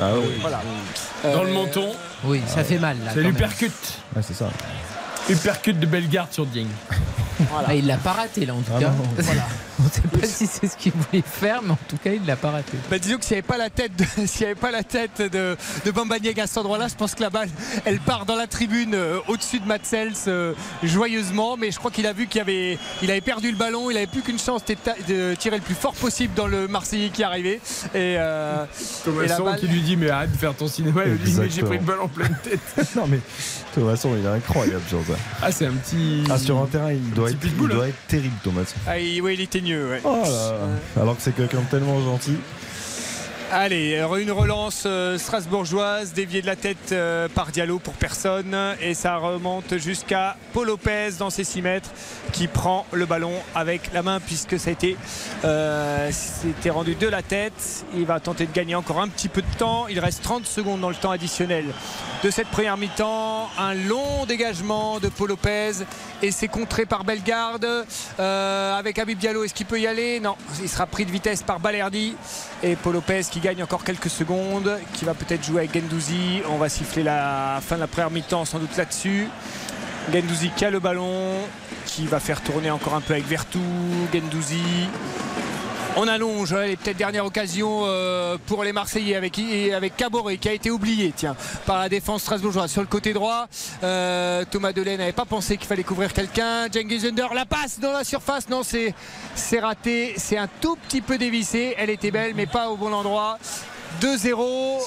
Ah 0.00 0.12
oui. 0.16 0.38
Voilà. 0.40 0.60
Dans 1.24 1.42
le 1.42 1.50
Euh, 1.50 1.52
menton. 1.54 1.92
Oui, 2.24 2.40
ça 2.46 2.62
fait 2.64 2.78
mal 2.78 2.96
là. 3.04 3.14
Même. 3.14 3.24
l'uppercut. 3.24 3.72
Ouais, 4.14 4.22
c'est 4.22 4.34
ça. 4.34 4.50
Uppercut 5.30 5.74
de 5.78 5.86
Bellegarde 5.86 6.32
sur 6.32 6.46
Dieng. 6.46 6.66
Ah, 7.66 7.74
il 7.74 7.86
l'a 7.86 7.96
pas 7.96 8.12
raté 8.12 8.46
là 8.46 8.54
en 8.54 8.60
tout 8.60 8.70
Ah 8.76 8.78
cas. 8.78 8.90
non. 8.90 9.02
On 9.84 9.88
sait 9.90 10.02
pas 10.02 10.26
si 10.26 10.46
c'est 10.46 10.68
ce 10.68 10.76
qu'il 10.76 10.92
voulait 10.92 11.24
faire, 11.26 11.60
mais 11.60 11.72
en 11.72 11.78
tout 11.88 11.96
cas 11.96 12.12
il 12.12 12.24
l'a 12.24 12.36
pas 12.36 12.50
raté. 12.52 12.76
Bah, 12.88 13.00
disons 13.00 13.18
que 13.18 13.24
s'il 13.24 13.34
n'y 13.34 13.38
avait 13.38 13.48
pas 13.48 13.56
la 13.58 13.68
tête 13.68 13.96
de, 13.96 14.04
s'il 14.26 14.46
avait 14.46 14.54
pas 14.54 14.70
la 14.70 14.84
tête 14.84 15.20
de, 15.20 15.56
de 15.84 15.90
Bamba 15.90 16.20
Dieng 16.20 16.38
à 16.40 16.46
cet 16.46 16.58
endroit-là, 16.58 16.86
je 16.86 16.94
pense 16.94 17.16
que 17.16 17.22
la 17.22 17.30
balle, 17.30 17.48
elle 17.84 17.98
part 17.98 18.26
dans 18.26 18.36
la 18.36 18.46
tribune 18.46 18.94
euh, 18.94 19.18
au-dessus 19.26 19.58
de 19.58 19.66
Matzels 19.66 20.12
euh, 20.28 20.54
joyeusement. 20.84 21.56
Mais 21.56 21.72
je 21.72 21.78
crois 21.78 21.90
qu'il 21.90 22.06
a 22.06 22.12
vu 22.12 22.28
qu'il 22.28 22.40
avait, 22.40 22.78
il 23.02 23.10
avait 23.10 23.20
perdu 23.20 23.50
le 23.50 23.56
ballon, 23.56 23.90
il 23.90 23.96
avait 23.96 24.06
plus 24.06 24.22
qu'une 24.22 24.38
chance 24.38 24.62
de 24.64 25.34
tirer 25.34 25.56
le 25.56 25.62
plus 25.62 25.74
fort 25.74 25.94
possible 25.94 26.34
dans 26.34 26.46
le 26.46 26.68
Marseillais 26.68 27.08
qui 27.10 27.24
arrivait. 27.24 27.60
Et, 27.92 28.16
euh, 28.18 28.64
et 28.64 29.08
la 29.26 29.36
Thomasson 29.36 29.44
balle- 29.44 29.58
qui 29.58 29.66
lui 29.66 29.80
dit 29.80 29.96
mais 29.96 30.10
arrête 30.10 30.30
de 30.30 30.36
faire 30.36 30.54
ton 30.54 30.68
cinéma. 30.68 31.02
Il 31.06 31.12
lui 31.14 31.18
dit 31.18 31.34
mais 31.40 31.50
j'ai 31.50 31.62
pris 31.62 31.76
une 31.78 31.84
balle 31.84 32.00
en 32.02 32.08
pleine 32.08 32.36
tête. 32.44 32.60
non, 32.94 33.06
mais 33.08 33.18
Thomasson, 33.74 34.10
il 34.18 34.24
est 34.24 34.28
incroyable 34.28 34.82
sur 34.88 35.00
ça. 35.04 35.14
Ah 35.42 35.50
c'est 35.52 35.66
un 35.66 35.72
petit. 35.72 36.24
Ah, 36.30 36.38
sur 36.38 36.58
un 36.58 36.66
terrain, 36.66 36.92
il 36.92 37.10
doit, 37.10 37.30
être, 37.30 37.38
il 37.42 37.48
pitbull, 37.48 37.70
doit 37.70 37.84
hein. 37.84 37.88
être 37.88 38.06
terrible, 38.08 38.34
Thomasson. 38.44 38.74
Ah, 38.86 38.98
il, 38.98 39.20
ouais, 39.22 39.34
il 39.34 39.40
était 39.40 39.60
mieux. 39.60 39.90
ouais. 39.90 40.00
Oh 40.04 40.22
là 40.24 40.30
là. 40.30 41.00
Alors 41.02 41.16
que 41.16 41.22
c'est 41.22 41.34
quelqu'un 41.34 41.60
de 41.60 41.66
tellement 41.70 42.00
gentil. 42.02 42.36
Allez, 43.54 43.98
alors 43.98 44.16
une 44.16 44.30
relance 44.30 44.84
euh, 44.86 45.18
strasbourgeoise, 45.18 46.14
déviée 46.14 46.40
de 46.40 46.46
la 46.46 46.56
tête 46.56 46.90
euh, 46.92 47.28
par 47.28 47.52
Diallo 47.52 47.78
pour 47.78 47.92
personne. 47.92 48.56
Et 48.80 48.94
ça 48.94 49.16
remonte 49.18 49.76
jusqu'à 49.76 50.38
Paul 50.54 50.68
Lopez 50.68 51.10
dans 51.18 51.28
ses 51.28 51.44
6 51.44 51.60
mètres 51.60 51.90
qui 52.32 52.48
prend 52.48 52.86
le 52.92 53.04
ballon 53.04 53.34
avec 53.54 53.92
la 53.92 54.02
main 54.02 54.20
puisque 54.20 54.58
ça 54.58 54.70
a 54.70 54.72
été 54.72 54.96
euh, 55.44 56.10
rendu 56.70 56.94
de 56.94 57.06
la 57.06 57.20
tête. 57.20 57.84
Il 57.94 58.06
va 58.06 58.20
tenter 58.20 58.46
de 58.46 58.52
gagner 58.52 58.74
encore 58.74 59.02
un 59.02 59.08
petit 59.08 59.28
peu 59.28 59.42
de 59.42 59.58
temps. 59.58 59.86
Il 59.86 60.00
reste 60.00 60.22
30 60.22 60.46
secondes 60.46 60.80
dans 60.80 60.88
le 60.88 60.94
temps 60.94 61.10
additionnel 61.10 61.66
de 62.22 62.30
cette 62.30 62.48
première 62.48 62.78
mi-temps. 62.78 63.50
Un 63.58 63.74
long 63.74 64.24
dégagement 64.26 64.98
de 64.98 65.08
Paul 65.08 65.28
Lopez 65.28 65.72
et 66.22 66.30
c'est 66.30 66.48
contré 66.48 66.86
par 66.86 67.04
Bellegarde 67.04 67.66
euh, 68.18 68.78
avec 68.78 68.98
Habib 68.98 69.18
Diallo. 69.18 69.44
Est-ce 69.44 69.52
qu'il 69.52 69.66
peut 69.66 69.80
y 69.80 69.86
aller? 69.86 70.20
Non, 70.20 70.36
il 70.62 70.68
sera 70.70 70.86
pris 70.86 71.04
de 71.04 71.10
vitesse 71.10 71.42
par 71.42 71.60
Balerdi 71.60 72.16
et 72.62 72.76
Paul 72.76 72.94
Lopez 72.94 73.22
qui 73.30 73.40
gagne 73.42 73.62
encore 73.62 73.82
quelques 73.82 74.08
secondes, 74.08 74.78
qui 74.94 75.04
va 75.04 75.14
peut-être 75.14 75.44
jouer 75.44 75.62
avec 75.62 75.74
Gendouzi. 75.74 76.42
On 76.48 76.58
va 76.58 76.68
siffler 76.68 77.02
la 77.02 77.58
fin 77.60 77.74
de 77.74 77.80
la 77.80 77.88
première 77.88 78.10
mi-temps 78.10 78.44
sans 78.44 78.60
doute 78.60 78.76
là-dessus. 78.76 79.28
Gendouzi 80.12 80.50
qui 80.56 80.64
a 80.64 80.70
le 80.70 80.78
ballon, 80.78 81.34
qui 81.84 82.06
va 82.06 82.20
faire 82.20 82.40
tourner 82.40 82.70
encore 82.70 82.94
un 82.94 83.00
peu 83.00 83.14
avec 83.14 83.26
Vertou. 83.26 83.58
Gendouzi. 84.14 84.88
On 85.94 86.08
allonge 86.08 86.54
hein, 86.54 86.64
les 86.64 86.76
peut-être 86.76 86.96
dernière 86.96 87.26
occasion 87.26 87.82
euh, 87.84 88.38
pour 88.46 88.64
les 88.64 88.72
Marseillais 88.72 89.14
avec, 89.14 89.38
avec 89.74 89.94
Caboret 89.94 90.38
qui 90.38 90.48
a 90.48 90.52
été 90.52 90.70
oublié 90.70 91.12
tiens, 91.14 91.36
par 91.66 91.78
la 91.78 91.90
défense 91.90 92.22
strasbourgeoise 92.22 92.70
sur 92.70 92.80
le 92.80 92.86
côté 92.86 93.12
droit. 93.12 93.46
Euh, 93.82 94.44
Thomas 94.50 94.72
Delay 94.72 94.96
n'avait 94.96 95.12
pas 95.12 95.26
pensé 95.26 95.58
qu'il 95.58 95.66
fallait 95.66 95.82
couvrir 95.82 96.14
quelqu'un. 96.14 96.68
Cengiz 96.72 97.04
Under 97.04 97.34
la 97.34 97.44
passe 97.44 97.78
dans 97.78 97.92
la 97.92 98.04
surface. 98.04 98.48
Non, 98.48 98.62
c'est 98.62 99.60
raté. 99.60 100.14
C'est 100.16 100.38
un 100.38 100.48
tout 100.60 100.76
petit 100.76 101.02
peu 101.02 101.18
dévissé. 101.18 101.74
Elle 101.76 101.90
était 101.90 102.10
belle, 102.10 102.32
mais 102.34 102.46
pas 102.46 102.70
au 102.70 102.76
bon 102.78 102.92
endroit. 102.92 103.38
2-0. 104.00 104.80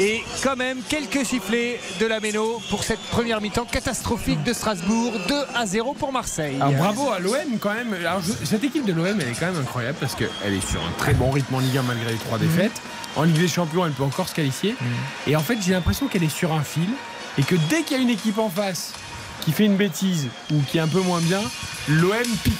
Et 0.00 0.22
quand 0.42 0.56
même 0.56 0.78
quelques 0.88 1.24
sifflets 1.24 1.78
de 2.00 2.06
la 2.06 2.18
Méno 2.20 2.60
pour 2.70 2.82
cette 2.84 3.00
première 3.10 3.40
mi-temps 3.40 3.64
catastrophique 3.70 4.42
de 4.42 4.52
Strasbourg. 4.52 5.12
2 5.28 5.34
à 5.54 5.66
0 5.66 5.94
pour 5.94 6.12
Marseille. 6.12 6.56
Alors 6.60 6.72
bravo 6.74 7.10
à 7.10 7.18
l'OM 7.18 7.58
quand 7.60 7.72
même. 7.74 7.94
Alors, 7.94 8.20
je- 8.22 8.44
cette 8.46 8.64
équipe 8.64 8.84
de 8.84 8.92
l'OM 8.92 9.06
elle 9.20 9.28
est 9.28 9.38
quand 9.38 9.46
même 9.46 9.60
incroyable 9.60 9.96
parce 10.00 10.14
qu'elle 10.14 10.28
est 10.54 10.66
sur 10.68 10.80
un 10.80 10.92
très 10.98 11.14
bon 11.14 11.30
rythme 11.30 11.54
en 11.54 11.58
Ligue 11.60 11.76
1 11.78 11.82
malgré 11.82 12.12
les 12.12 12.18
trois 12.18 12.38
défaites. 12.38 12.72
En 13.16 13.24
Ligue 13.24 13.38
des 13.38 13.48
Champions 13.48 13.84
elle 13.86 13.92
peut 13.92 14.02
encore 14.04 14.28
se 14.28 14.34
qualifier. 14.34 14.74
Et 15.26 15.36
en 15.36 15.40
fait 15.42 15.58
j'ai 15.64 15.72
l'impression 15.72 16.08
qu'elle 16.08 16.24
est 16.24 16.34
sur 16.34 16.52
un 16.52 16.62
fil 16.62 16.88
et 17.38 17.42
que 17.42 17.54
dès 17.70 17.82
qu'il 17.82 17.96
y 17.96 18.00
a 18.00 18.02
une 18.02 18.10
équipe 18.10 18.38
en 18.38 18.50
face 18.50 18.92
qui 19.44 19.52
fait 19.52 19.64
une 19.64 19.76
bêtise 19.76 20.28
ou 20.52 20.60
qui 20.68 20.78
est 20.78 20.80
un 20.80 20.88
peu 20.88 21.00
moins 21.00 21.20
bien, 21.20 21.40
l'OM 21.88 22.12
pique. 22.44 22.52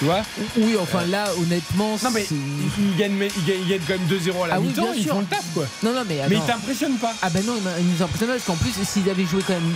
Tu 0.00 0.06
vois 0.06 0.22
Oui, 0.56 0.76
enfin 0.80 1.04
là, 1.04 1.26
honnêtement. 1.38 1.96
Non 2.02 2.10
mais 2.12 2.24
c'est- 2.26 2.34
ils, 2.34 2.84
ils 2.92 2.96
gagnent, 2.96 3.18
ils 3.46 3.54
ils 3.62 3.68
gagnent 3.68 3.80
quand 3.86 3.98
même 3.98 4.08
2-0 4.08 4.44
à 4.44 4.48
la 4.48 4.54
Ah 4.54 4.60
oui, 4.60 4.68
mi-temps, 4.68 4.82
bien 4.82 4.94
ils 4.96 5.06
font 5.06 5.20
le 5.20 5.26
taf 5.26 5.44
quoi. 5.54 5.66
Non, 5.82 5.92
non, 5.92 6.02
mais. 6.08 6.20
Mais 6.28 6.36
ils 6.36 6.42
t'impressionnent 6.42 6.96
pas. 6.96 7.12
Ah 7.22 7.28
ben 7.30 7.44
non, 7.46 7.52
il 7.56 7.62
m'a- 7.62 7.78
il 7.78 7.86
nous 7.86 8.02
impressionne 8.02 8.30
parce 8.30 8.44
qu'en 8.44 8.56
plus, 8.56 8.72
s'ils 8.82 9.08
avaient 9.10 9.26
joué 9.26 9.42
quand 9.46 9.52
même 9.52 9.72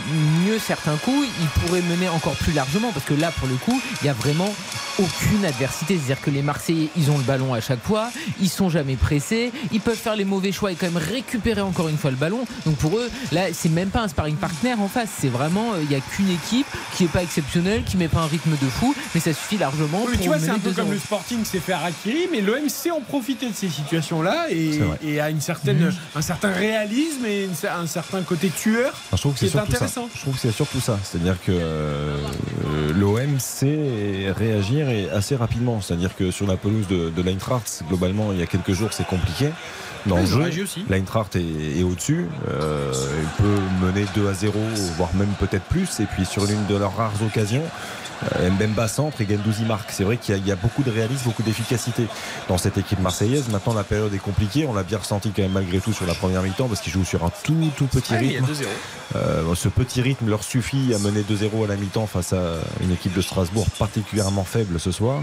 mieux 0.47 0.59
certains 0.59 0.97
coups, 0.97 1.29
ils 1.41 1.61
pourraient 1.61 1.83
mener 1.83 2.09
encore 2.09 2.35
plus 2.37 2.53
largement 2.53 2.91
parce 2.93 3.05
que 3.05 3.15
là, 3.15 3.31
pour 3.39 3.49
le 3.49 3.57
coup, 3.57 3.79
il 4.03 4.07
y 4.07 4.09
a 4.09 4.15
vraiment 4.15 4.53
aucune 4.99 5.45
adversité. 5.45 5.97
C'est-à-dire 5.99 6.21
que 6.23 6.31
les 6.31 6.41
Marseillais, 6.43 6.89
ils 6.97 7.11
ont 7.11 7.19
le 7.19 7.25
ballon 7.25 7.53
à 7.53 7.61
chaque 7.61 7.83
fois, 7.83 8.11
ils 8.41 8.49
sont 8.49 8.71
jamais 8.71 8.97
pressés, 8.97 9.53
ils 9.73 9.81
peuvent 9.81 9.97
faire 9.97 10.17
les 10.17 10.25
mauvais 10.25 10.53
choix 10.53 10.73
et 10.73 10.75
quand 10.77 10.87
même 10.91 11.03
récupérer 11.03 11.61
encore 11.61 11.89
une 11.89 11.99
fois 11.99 12.11
le 12.11 12.17
ballon. 12.17 12.47
Donc 12.65 12.77
pour 12.77 12.97
eux, 12.97 13.11
là, 13.33 13.43
c'est 13.53 13.69
même 13.69 13.89
pas 13.91 14.01
un 14.03 14.09
sparring 14.09 14.37
partner 14.37 14.73
en 14.75 14.89
face. 14.89 15.09
C'est 15.21 15.29
vraiment, 15.29 15.73
euh, 15.75 15.83
il 15.83 15.91
y 15.91 15.97
a 15.97 16.01
qu'une 16.01 16.31
équipe 16.31 16.67
qui 16.97 17.05
est 17.05 17.09
pas 17.09 17.23
exceptionnelle, 17.23 17.83
qui 17.85 17.97
met 17.97 18.09
pas 18.09 18.21
un 18.21 18.27
rythme 18.27 18.53
de 18.53 18.69
fou, 18.71 18.95
mais 19.15 19.21
ça 19.21 19.33
suffit 19.35 19.59
largement 19.59 20.07
Pour 20.17 20.23
tu 20.23 20.29
vois, 20.29 20.39
c'est 20.39 20.51
un 20.51 20.59
peu 20.59 20.71
2-0. 20.71 20.75
comme 20.75 20.91
le 20.93 20.99
Sporting 20.99 21.45
s'est 21.45 21.59
fait 21.61 21.73
harakiri, 21.73 22.29
mais 22.31 22.41
l'OM 22.41 22.69
sait 22.69 22.91
en 22.91 23.01
profiter 23.01 23.49
de 23.49 23.55
ces 23.55 23.69
situations-là 23.69 24.47
et, 24.51 24.81
et 25.03 25.21
a 25.21 25.31
une 25.31 25.41
certaine, 25.41 25.93
un 26.15 26.23
certain 26.23 26.51
réalisme 26.53 27.25
et 27.27 27.45
une- 27.45 27.69
un 27.69 27.87
certain 27.87 28.23
côté 28.23 28.49
tueur 28.51 28.93
je 29.13 29.17
trouve 29.19 29.33
que 29.35 29.39
c'est 29.41 29.47
est 29.47 29.49
surtout 29.51 29.71
ça. 29.73 29.77
intéressant. 29.77 30.09
Je 30.15 30.21
trouve 30.21 30.35
que 30.35 30.41
c'est 30.41 30.53
surtout 30.53 30.81
ça. 30.81 30.99
C'est-à-dire 31.03 31.37
que 31.45 31.53
euh, 31.53 32.93
l'OM 32.95 33.39
sait 33.39 34.33
réagir 34.37 34.89
et 34.89 35.09
assez 35.11 35.37
rapidement. 35.37 35.81
C'est-à-dire 35.81 36.15
que 36.17 36.31
sur 36.31 36.47
la 36.47 36.57
pelouse 36.57 36.87
de, 36.89 37.11
de 37.11 37.23
l'Eintracht, 37.23 37.83
globalement, 37.89 38.33
il 38.33 38.39
y 38.39 38.43
a 38.43 38.47
quelques 38.47 38.73
jours, 38.73 38.91
c'est 38.93 39.07
compliqué. 39.07 39.49
Dans 40.07 40.19
le 40.19 40.27
jeu, 40.27 40.67
l'Eintracht 40.91 41.35
est, 41.37 41.79
est 41.79 41.83
au-dessus. 41.83 42.27
Euh, 42.51 42.93
il 43.23 43.43
peut 43.43 43.87
mener 43.87 44.05
2 44.15 44.29
à 44.29 44.35
0, 44.35 44.53
voire 44.99 45.15
même 45.15 45.33
peut-être 45.41 45.65
plus. 45.65 45.99
Et 46.01 46.05
puis 46.05 46.27
sur 46.27 46.45
l'une 46.45 46.67
de 46.67 46.77
leurs 46.77 46.95
rares 46.95 47.15
occasions, 47.27 47.63
Mbemba 48.51 48.89
centre 48.89 49.21
et 49.21 49.27
Gendouzi 49.29 49.65
marque. 49.65 49.91
C'est 49.93 50.05
vrai 50.05 50.17
qu'il 50.17 50.35
y, 50.35 50.39
a- 50.39 50.41
il 50.41 50.47
y 50.47 50.53
a 50.53 50.57
beaucoup 50.57 50.83
de 50.83 50.91
réalisme, 50.91 51.25
beaucoup 51.25 51.43
d'efficacité 51.43 52.07
dans 52.49 52.59
cette 52.59 52.79
équipe 52.79 53.01
marseillaise. 53.01 53.49
Maintenant, 53.51 53.75
la 53.75 53.85
période 53.85 54.13
est 54.15 54.19
compliquée. 54.19 54.67
On 54.67 54.75
l'a 54.75 54.83
bien 54.83 54.99
ressenti 54.99 55.31
quand 55.31 55.43
même 55.43 55.53
malgré 55.53 55.79
tout 55.81 55.93
sur 55.93 56.07
la 56.07 56.15
première 56.15 56.43
mi-temps 56.43 56.69
parce 56.69 56.81
qu'ils 56.81 56.93
jouent 56.93 57.05
sur 57.05 57.25
un 57.25 57.31
tout, 57.43 57.71
tout 57.77 57.87
petit 57.87 58.15
rythme. 58.17 58.45
2-0. 58.47 58.65
Euh, 59.17 59.55
ce 59.55 59.69
petit 59.69 60.01
rythme 60.03 60.29
leur 60.29 60.43
suffit 60.43 60.95
à 60.95 60.99
mener 60.99 61.23
2-0 61.23 61.65
à 61.65 61.69
la 61.69 61.77
mi-temps 61.77 62.07
face 62.07 62.33
à 62.33 62.59
une 62.83 62.93
équipe 62.93 63.15
de 63.15 63.21
Strasbourg 63.23 63.67
particulièrement 63.79 64.45
faible 64.45 64.81
ce 64.81 64.91
soir. 64.91 65.21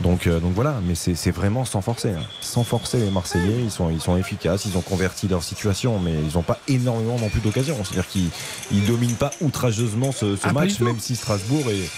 Donc, 0.00 0.26
euh, 0.26 0.40
donc 0.40 0.52
voilà, 0.54 0.76
mais 0.86 0.94
c'est 0.94 1.30
vraiment 1.30 1.64
sans 1.64 1.80
forcer. 1.80 2.10
hein. 2.10 2.22
Sans 2.40 2.64
forcer 2.64 2.98
les 2.98 3.10
Marseillais, 3.10 3.60
ils 3.62 3.70
sont, 3.70 3.90
ils 3.90 4.00
sont 4.00 4.16
efficaces, 4.16 4.64
ils 4.66 4.76
ont 4.76 4.80
converti 4.82 5.28
leur 5.28 5.42
situation, 5.42 5.98
mais 5.98 6.12
ils 6.12 6.34
n'ont 6.34 6.42
pas 6.42 6.58
énormément 6.68 7.18
non 7.18 7.28
plus 7.28 7.40
d'occasions. 7.40 7.78
C'est-à-dire 7.84 8.08
qu'ils 8.08 8.30
ne 8.72 8.86
dominent 8.86 9.14
pas 9.16 9.30
outrageusement 9.40 10.12
ce, 10.12 10.36
ce 10.36 10.42
Ah, 10.44 10.52
match, 10.52 10.80
même 10.80 10.98
si 11.00 11.16
Strasbourg 11.16 11.64
est, 11.70 11.88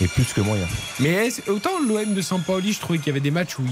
est 0.00 0.08
plus 0.08 0.32
que 0.32 0.40
moyen. 0.40 0.66
Mais 1.00 1.10
est-ce- 1.26 1.50
autant 1.50 1.70
l'OM 1.86 2.14
de 2.14 2.20
Sampaoli, 2.22 2.72
je 2.72 2.80
trouvais 2.80 2.98
qu'il 2.98 3.08
y 3.08 3.10
avait 3.10 3.20
des 3.20 3.30
matchs 3.30 3.58
où 3.58 3.62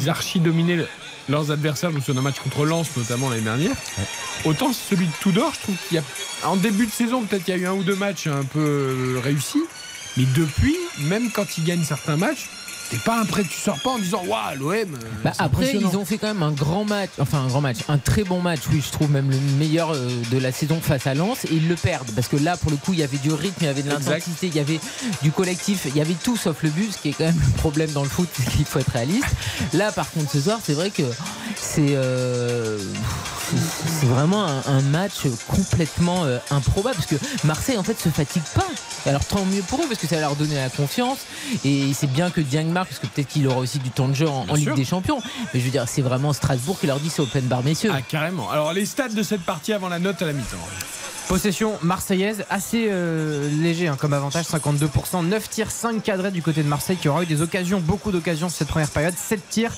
ils, 0.00 0.08
archi-dominaient 0.08 0.76
le- 0.76 0.88
leurs 1.28 1.50
adversaires. 1.50 1.90
Je 1.90 1.96
me 1.96 2.00
souviens 2.00 2.14
d'un 2.16 2.22
match 2.22 2.38
contre 2.40 2.64
Lens, 2.64 2.88
notamment 2.96 3.30
l'année 3.30 3.42
dernière. 3.42 3.74
Autant 4.44 4.72
celui 4.72 5.06
de 5.06 5.12
Tudor, 5.20 5.52
je 5.54 5.60
trouve 5.60 5.76
qu'il 5.88 5.96
y 5.96 6.00
a. 6.00 6.04
En 6.48 6.56
début 6.56 6.86
de 6.86 6.92
saison, 6.92 7.22
peut-être 7.22 7.44
qu'il 7.44 7.54
y 7.54 7.58
a 7.58 7.60
eu 7.60 7.66
un 7.66 7.72
ou 7.72 7.82
deux 7.82 7.96
matchs 7.96 8.26
un 8.26 8.44
peu 8.44 8.60
euh, 8.60 9.20
réussis. 9.22 9.62
Mais 10.16 10.24
depuis, 10.36 10.76
même 11.00 11.30
quand 11.32 11.58
ils 11.58 11.64
gagnent 11.64 11.82
certains 11.84 12.16
matchs, 12.16 12.48
t'es 12.90 12.96
pas 12.98 13.20
impré, 13.20 13.42
tu 13.44 13.58
sors 13.60 13.78
pas 13.80 13.90
en 13.90 13.98
disant 13.98 14.22
Waouh, 14.26 14.58
l'OM. 14.58 14.72
euh, 14.72 14.86
Bah, 15.24 15.32
après, 15.38 15.66
ils 15.74 15.96
ont 15.96 16.04
fait 16.04 16.18
quand 16.18 16.26
même 16.28 16.42
un 16.42 16.52
grand 16.52 16.84
match, 16.84 17.10
enfin 17.18 17.38
un 17.40 17.46
grand 17.48 17.60
match, 17.60 17.78
un 17.88 17.98
très 17.98 18.24
bon 18.24 18.40
match, 18.40 18.60
oui, 18.72 18.82
je 18.84 18.90
trouve 18.92 19.10
même 19.10 19.30
le 19.30 19.38
meilleur 19.58 19.92
euh, 19.92 20.08
de 20.30 20.38
la 20.38 20.52
saison 20.52 20.80
face 20.80 21.06
à 21.06 21.14
Lens, 21.14 21.44
et 21.44 21.48
ils 21.54 21.68
le 21.68 21.74
perdent 21.76 22.10
parce 22.14 22.28
que 22.28 22.36
là, 22.36 22.56
pour 22.56 22.70
le 22.70 22.76
coup, 22.76 22.92
il 22.92 22.98
y 22.98 23.02
avait 23.02 23.18
du 23.18 23.32
rythme, 23.32 23.56
il 23.62 23.66
y 23.66 23.70
avait 23.70 23.82
de 23.82 23.88
l'intensité, 23.90 24.46
il 24.48 24.54
y 24.54 24.60
avait 24.60 24.80
du 25.22 25.30
collectif, 25.32 25.82
il 25.86 25.96
y 25.96 26.00
avait 26.00 26.14
tout 26.22 26.36
sauf 26.36 26.62
le 26.62 26.70
but, 26.70 26.92
ce 26.92 26.98
qui 26.98 27.08
est 27.10 27.12
quand 27.12 27.24
même 27.24 27.40
le 27.44 27.52
problème 27.58 27.90
dans 27.92 28.02
le 28.02 28.08
foot, 28.08 28.28
c'est 28.36 28.48
qu'il 28.50 28.64
faut 28.64 28.78
être 28.78 28.92
réaliste. 28.92 29.26
Là, 29.72 29.92
par 29.92 30.10
contre, 30.10 30.30
ce 30.30 30.40
soir, 30.40 30.58
c'est 30.62 30.74
vrai 30.74 30.90
que 30.90 31.02
c'est 31.56 31.94
euh, 31.96 32.78
c'est- 33.50 34.06
vraiment 34.06 34.44
un, 34.46 34.62
un 34.66 34.80
match 34.82 35.22
complètement 35.48 36.24
euh, 36.24 36.38
improbable 36.50 36.96
parce 36.96 37.06
que 37.06 37.16
Marseille 37.46 37.78
en 37.78 37.82
fait 37.82 37.98
se 37.98 38.08
fatigue 38.08 38.42
pas. 38.54 38.66
Alors 39.06 39.24
tant 39.24 39.44
mieux 39.44 39.62
pour 39.62 39.80
eux 39.80 39.86
parce 39.88 40.00
que 40.00 40.06
ça 40.06 40.16
va 40.16 40.22
leur 40.22 40.36
donner 40.36 40.54
la 40.56 40.68
confiance 40.68 41.18
et 41.64 41.92
c'est 41.94 42.06
bien 42.10 42.30
que 42.30 42.40
Dieng 42.40 42.64
parce 42.82 42.98
que 42.98 43.06
peut-être 43.06 43.28
qu'il 43.28 43.46
aura 43.46 43.58
aussi 43.58 43.78
du 43.78 43.90
temps 43.90 44.08
de 44.08 44.14
jeu 44.14 44.28
en, 44.28 44.46
en 44.48 44.54
Ligue 44.54 44.64
sûr. 44.64 44.74
des 44.74 44.84
Champions. 44.84 45.20
Mais 45.52 45.60
je 45.60 45.64
veux 45.64 45.70
dire, 45.70 45.84
c'est 45.88 46.02
vraiment 46.02 46.32
Strasbourg 46.32 46.78
qui 46.80 46.86
leur 46.86 46.98
dit 46.98 47.10
c'est 47.10 47.22
open 47.22 47.44
bar 47.44 47.62
messieurs. 47.62 47.90
Ah, 47.94 48.02
carrément. 48.02 48.50
Alors, 48.50 48.72
les 48.72 48.86
stats 48.86 49.08
de 49.10 49.22
cette 49.22 49.42
partie 49.42 49.72
avant 49.72 49.88
la 49.88 49.98
note 49.98 50.20
à 50.22 50.26
la 50.26 50.32
mi-temps. 50.32 50.56
Possession 51.28 51.78
marseillaise 51.82 52.44
assez 52.50 52.88
euh, 52.90 53.48
léger 53.62 53.88
hein, 53.88 53.96
comme 53.98 54.12
avantage 54.12 54.44
52%, 54.44 55.24
9 55.24 55.48
tirs, 55.48 55.70
5 55.70 56.02
cadrés 56.02 56.30
du 56.30 56.42
côté 56.42 56.62
de 56.62 56.68
Marseille 56.68 56.96
qui 56.96 57.08
aura 57.08 57.22
eu 57.22 57.26
des 57.26 57.40
occasions, 57.40 57.80
beaucoup 57.80 58.12
d'occasions 58.12 58.50
cette 58.50 58.68
première 58.68 58.90
période, 58.90 59.14
7 59.16 59.48
tirs. 59.48 59.72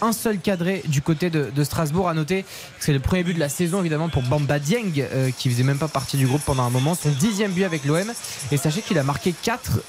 Un 0.00 0.12
seul 0.12 0.38
cadré 0.38 0.82
du 0.86 1.02
côté 1.02 1.30
de, 1.30 1.64
Strasbourg. 1.64 2.08
À 2.08 2.14
noter 2.14 2.42
que 2.42 2.48
c'est 2.78 2.92
le 2.92 3.00
premier 3.00 3.24
but 3.24 3.34
de 3.34 3.40
la 3.40 3.48
saison 3.48 3.80
évidemment 3.80 4.08
pour 4.08 4.22
Bamba 4.22 4.58
Dieng 4.58 4.92
euh, 4.98 5.30
qui 5.36 5.50
faisait 5.50 5.64
même 5.64 5.78
pas 5.78 5.88
partie 5.88 6.16
du 6.16 6.26
groupe 6.26 6.42
pendant 6.44 6.62
un 6.62 6.70
moment. 6.70 6.94
Son 6.94 7.10
dixième 7.10 7.52
but 7.52 7.64
avec 7.64 7.84
l'OM. 7.84 8.10
Et 8.52 8.56
sachez 8.56 8.82
qu'il 8.82 8.98
a 8.98 9.02
marqué 9.02 9.32
4 9.32 9.80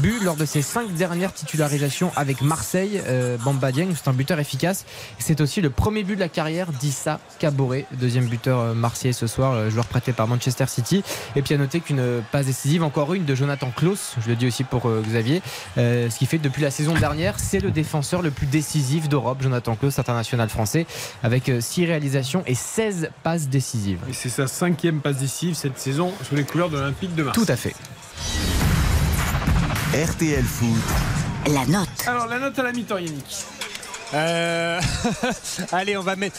buts 0.00 0.20
lors 0.22 0.36
de 0.36 0.44
ses 0.44 0.62
5 0.62 0.92
dernières 0.94 1.32
titularisations 1.32 2.12
avec 2.16 2.40
Marseille. 2.42 3.02
Euh, 3.06 3.36
Bamba 3.38 3.72
Dieng, 3.72 3.88
c'est 3.94 4.08
un 4.08 4.12
buteur 4.12 4.38
efficace. 4.38 4.84
C'est 5.18 5.40
aussi 5.40 5.60
le 5.60 5.70
premier 5.70 6.04
but 6.04 6.14
de 6.14 6.20
la 6.20 6.28
carrière 6.28 6.72
d'Issa 6.72 7.20
Caboret, 7.38 7.86
deuxième 7.92 8.26
buteur 8.26 8.60
euh, 8.60 8.74
marseillais 8.74 9.12
ce 9.12 9.26
soir, 9.26 9.52
euh, 9.52 9.70
joueur 9.70 9.86
prêté 9.86 10.12
par 10.12 10.28
Manchester 10.28 10.66
City. 10.68 11.02
Et 11.34 11.42
puis 11.42 11.54
à 11.54 11.58
noter 11.58 11.80
qu'une 11.80 12.00
euh, 12.00 12.20
passe 12.32 12.46
décisive, 12.46 12.82
encore 12.82 13.14
une 13.14 13.24
de 13.24 13.34
Jonathan 13.34 13.70
Klaus, 13.74 14.16
je 14.22 14.28
le 14.28 14.36
dis 14.36 14.46
aussi 14.46 14.64
pour 14.64 14.88
euh, 14.88 15.02
Xavier, 15.06 15.42
euh, 15.78 16.08
ce 16.10 16.18
qui 16.18 16.26
fait 16.26 16.38
depuis 16.38 16.62
la 16.62 16.70
saison 16.70 16.94
dernière, 16.94 17.38
c'est 17.38 17.60
le 17.60 17.70
défenseur 17.70 18.22
le 18.22 18.30
plus 18.30 18.46
décisif 18.46 19.08
d'Europe, 19.08 19.42
Klaus, 19.60 19.98
international 19.98 20.48
français, 20.48 20.86
avec 21.22 21.50
6 21.60 21.86
réalisations 21.86 22.42
et 22.46 22.54
16 22.54 23.10
passes 23.22 23.48
décisives. 23.48 24.00
Et 24.08 24.12
c'est 24.12 24.28
sa 24.28 24.46
cinquième 24.46 25.00
passe 25.00 25.16
décisive 25.16 25.54
cette 25.54 25.78
saison 25.78 26.12
sous 26.28 26.34
les 26.34 26.44
couleurs 26.44 26.70
de 26.70 26.76
l'Olympique 26.76 27.14
de 27.14 27.22
Marseille. 27.22 27.44
Tout 27.44 27.52
à 27.52 27.56
fait. 27.56 27.74
RTL 29.94 30.44
Foot. 30.44 30.68
La 31.52 31.64
note. 31.66 31.88
Alors, 32.06 32.26
la 32.26 32.38
note 32.38 32.58
à 32.58 32.62
la 32.62 32.72
mi-temps, 32.72 32.98
Yannick. 32.98 33.46
Euh, 34.14 34.80
allez, 35.72 35.96
on 35.96 36.02
va 36.02 36.16
mettre 36.16 36.38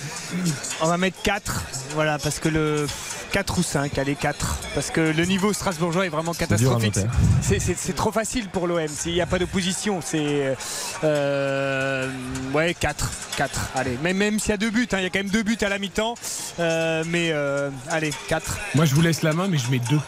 on 0.81 0.87
va 0.87 0.97
mettre 0.97 1.21
4. 1.23 1.63
Voilà, 1.95 2.17
parce 2.17 2.39
que 2.39 2.49
le 2.49 2.87
4 3.31 3.57
ou 3.59 3.63
5, 3.63 3.97
allez 3.97 4.15
4 4.15 4.57
parce 4.73 4.89
que 4.91 5.01
le 5.01 5.25
niveau 5.25 5.53
strasbourgeois 5.53 6.05
est 6.05 6.09
vraiment 6.09 6.33
catastrophique. 6.33 6.99
C'est- 7.41 7.93
trop 7.95 8.11
facile 8.11 8.47
pour 8.49 8.67
l'OM, 8.67 8.79
il 9.05 9.13
n'y 9.13 9.21
a 9.21 9.25
pas 9.25 9.39
d'opposition, 9.39 9.99
c'est 10.03 10.55
euh, 11.03 12.09
ouais 12.53 12.73
4, 12.73 13.11
4. 13.37 13.69
Allez, 13.75 13.97
même 14.03 14.17
même 14.17 14.39
s'il 14.39 14.49
y 14.51 14.53
a 14.53 14.57
deux 14.57 14.69
buts, 14.69 14.87
hein, 14.91 14.97
il 14.99 15.03
y 15.03 15.05
a 15.05 15.09
quand 15.09 15.19
même 15.19 15.29
deux 15.29 15.43
buts 15.43 15.57
à 15.61 15.69
la 15.69 15.79
mi-temps, 15.79 16.15
euh, 16.59 17.03
mais 17.07 17.29
euh, 17.31 17.69
allez 17.89 18.11
4. 18.27 18.57
Moi, 18.75 18.85
je 18.85 18.95
vous 18.95 19.01
laisse 19.01 19.21
la 19.23 19.33
main, 19.33 19.47
mais 19.47 19.57
je 19.57 19.69
mets 19.71 19.79
deux. 19.89 19.99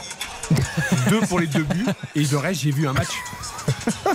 deux 1.10 1.20
pour 1.28 1.40
les 1.40 1.46
deux 1.48 1.64
buts. 1.64 1.86
Et 2.16 2.24
le 2.24 2.38
reste, 2.38 2.62
j'ai 2.62 2.72
vu 2.72 2.88
un 2.88 2.94
match 2.94 3.10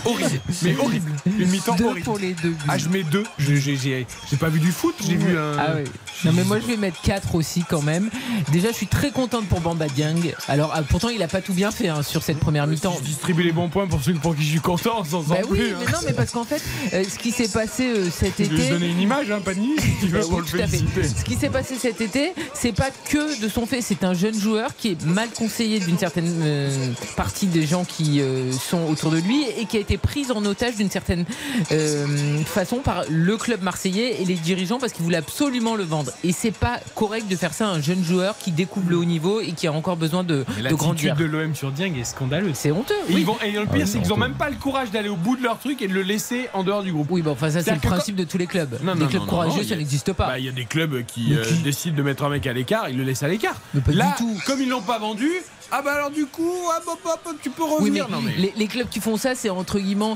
horrible. 0.04 0.40
Mais 0.62 0.76
horrible. 0.76 1.12
Une 1.26 1.48
mi-temps 1.48 1.76
Deux 1.76 1.84
horrible. 1.84 2.04
pour 2.04 2.18
les 2.18 2.32
deux 2.34 2.50
buts. 2.50 2.64
Ah, 2.66 2.76
je 2.76 2.88
mets 2.88 3.04
deux. 3.04 3.22
Je- 3.38 3.54
J'ai 3.54 3.76
j'ai- 3.76 4.06
j'ai 4.28 4.36
pas 4.36 4.48
vu 4.48 4.58
du 4.58 4.72
foot, 4.72 4.96
j'ai 5.06 5.14
vu 5.14 5.38
un. 5.38 5.56
Ah 5.58 5.66
oui. 5.76 5.84
Non 6.24 6.32
mais 6.32 6.42
moi 6.44 6.58
je 6.58 6.66
vais 6.66 6.76
mettre 6.76 7.00
4 7.02 7.34
aussi 7.36 7.64
quand 7.68 7.82
même. 7.82 8.10
Déjà 8.50 8.68
je 8.70 8.74
suis 8.74 8.86
très 8.94 9.10
contente 9.10 9.46
pour 9.46 9.60
Bamba 9.60 9.88
Dieng. 9.88 10.14
Alors 10.46 10.70
ah, 10.72 10.82
pourtant 10.82 11.08
il 11.08 11.20
a 11.22 11.26
pas 11.28 11.40
tout 11.40 11.52
bien 11.52 11.72
fait 11.72 11.88
hein, 11.88 12.02
sur 12.02 12.22
cette 12.22 12.38
première 12.38 12.66
mi-temps. 12.68 12.94
Je 13.00 13.04
distribue 13.04 13.42
les 13.42 13.50
bons 13.52 13.68
points 13.68 13.88
pour 13.88 14.00
ceux 14.02 14.14
pour 14.14 14.36
qui 14.36 14.42
je 14.44 14.50
suis 14.50 14.60
content, 14.60 15.02
sans 15.04 15.22
Bah 15.22 15.36
en 15.44 15.48
oui, 15.50 15.58
plus. 15.58 15.74
mais 15.80 15.86
hein. 15.86 15.90
non, 15.92 15.98
mais 16.06 16.12
parce 16.12 16.30
qu'en 16.30 16.44
fait, 16.44 16.62
euh, 16.92 17.02
ce 17.02 17.18
qui 17.18 17.32
s'est 17.32 17.48
passé 17.48 17.88
euh, 17.88 18.08
cet 18.10 18.34
Je 18.38 18.44
vais 18.44 18.48
lui 18.50 18.60
été. 18.62 18.70
donner 18.70 18.86
une 18.88 19.00
image, 19.00 19.30
hein, 19.32 19.40
si 19.44 19.90
tu 20.00 20.06
veux, 20.06 20.20
Bah 20.20 20.24
pour 20.24 20.38
oui, 20.38 20.44
le 20.44 20.58
tout 20.58 20.62
à 20.62 20.66
fait. 20.68 20.76
féliciter. 20.78 21.02
Ce 21.18 21.24
qui 21.24 21.34
s'est 21.34 21.48
passé 21.50 21.74
cet 21.76 22.00
été, 22.00 22.32
c'est 22.54 22.72
pas 22.72 22.90
que 23.08 23.40
de 23.42 23.48
son 23.48 23.66
fait, 23.66 23.80
c'est 23.82 24.04
un 24.04 24.14
jeune 24.14 24.38
joueur 24.38 24.76
qui 24.76 24.90
est 24.92 25.04
mal 25.04 25.28
conseillé 25.30 25.80
d'une 25.80 25.98
certaine 25.98 26.32
euh, 26.42 26.70
partie 27.16 27.46
des 27.46 27.66
gens 27.66 27.84
qui 27.84 28.20
euh, 28.20 28.52
sont 28.52 28.84
autour 28.88 29.10
de 29.10 29.18
lui 29.18 29.44
et 29.58 29.66
qui 29.66 29.76
a 29.76 29.80
été 29.80 29.98
pris 29.98 30.26
en 30.32 30.44
otage 30.44 30.76
d'une 30.76 30.90
certaine 30.90 31.24
euh, 31.72 32.06
façon 32.44 32.76
par 32.76 33.02
le 33.10 33.36
club 33.36 33.62
marseillais 33.62 34.22
et 34.22 34.24
les 34.24 34.34
dirigeants 34.34 34.78
parce 34.78 34.92
qu'ils 34.92 35.02
voulaient 35.04 35.16
absolument 35.16 35.74
le 35.74 35.84
vendre. 35.84 36.12
Et 36.22 36.30
c'est 36.32 36.52
pas 36.52 36.78
correct 36.94 37.26
de 37.28 37.34
faire 37.36 37.52
ça 37.54 37.66
à 37.66 37.70
un 37.72 37.80
jeune 37.80 38.04
joueur 38.04 38.36
qui 38.38 38.52
découvre 38.52 38.83
le 38.90 38.96
haut 38.98 39.04
niveau 39.04 39.40
et 39.40 39.52
qui 39.52 39.66
a 39.66 39.72
encore 39.72 39.96
besoin 39.96 40.24
de, 40.24 40.44
Mais 40.62 40.70
de 40.70 40.74
grandir. 40.74 41.14
L'attitude 41.14 41.32
de 41.32 41.38
l'OM 41.38 41.54
sur 41.54 41.70
Dieng 41.72 41.94
est 41.98 42.04
scandaleuse. 42.04 42.54
C'est 42.54 42.70
honteux. 42.70 42.94
Et, 43.08 43.14
oui. 43.14 43.20
ils 43.20 43.26
vont, 43.26 43.36
et 43.44 43.50
le 43.52 43.60
Ah, 43.68 43.72
pire, 43.72 43.86
c'est 43.86 43.92
c'est 43.94 43.98
qu'ils 44.00 44.12
ont 44.12 44.16
honteux. 44.16 44.22
même 44.28 44.34
pas 44.34 44.50
le 44.50 44.56
courage 44.56 44.90
d'aller 44.90 45.08
au 45.08 45.16
bout 45.16 45.36
de 45.36 45.42
leur 45.42 45.58
truc 45.58 45.80
et 45.82 45.88
de 45.88 45.92
le 45.94 46.02
laisser 46.02 46.48
en 46.52 46.62
dehors 46.64 46.82
du 46.82 46.92
groupe. 46.92 47.08
Oui, 47.10 47.22
bon, 47.22 47.32
enfin, 47.32 47.50
ça, 47.50 47.62
c'est 47.62 47.72
le 47.72 47.78
principe 47.80 48.16
de 48.16 48.24
tous 48.24 48.38
les 48.38 48.46
clubs. 48.46 48.78
Non, 48.82 48.94
les 48.94 49.00
non, 49.00 49.06
clubs 49.08 49.22
non, 49.22 49.28
courageux, 49.28 49.62
ça 49.64 49.76
n'existe 49.76 50.12
pas. 50.12 50.26
Bah, 50.26 50.38
Il 50.38 50.44
y 50.44 50.48
a 50.48 50.52
des 50.52 50.64
clubs 50.64 51.04
qui, 51.06 51.34
euh, 51.34 51.44
qui 51.44 51.54
décident 51.62 51.96
de 51.96 52.02
mettre 52.02 52.24
un 52.24 52.28
mec 52.28 52.46
à 52.46 52.52
l'écart, 52.52 52.88
ils 52.88 52.96
le 52.96 53.04
laissent 53.04 53.22
à 53.22 53.28
l'écart. 53.28 53.56
Mais 53.74 53.80
pas 53.80 53.92
du 53.92 53.98
Là, 53.98 54.14
tout. 54.18 54.38
comme 54.46 54.60
ils 54.60 54.68
l'ont 54.68 54.82
pas 54.82 54.98
vendu, 54.98 55.28
ah 55.76 55.82
bah 55.82 55.92
alors 55.94 56.10
du 56.10 56.26
coup, 56.26 56.52
ah 56.72 56.80
bah, 56.86 56.92
bah, 57.04 57.18
bah, 57.24 57.30
tu 57.42 57.50
peux 57.50 57.62
Oui, 57.62 57.90
mais 57.90 58.00
revenir. 58.00 58.08
non, 58.08 58.20
mais... 58.20 58.32
Les, 58.36 58.52
les 58.56 58.66
clubs 58.68 58.88
qui 58.88 59.00
font 59.00 59.16
ça, 59.16 59.34
c'est 59.34 59.50
entre 59.50 59.78
guillemets, 59.78 60.14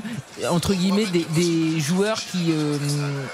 entre 0.49 0.73
guillemets 0.73 1.05
des, 1.07 1.25
des 1.35 1.79
joueurs 1.79 2.19
qui, 2.19 2.51
euh, 2.51 2.77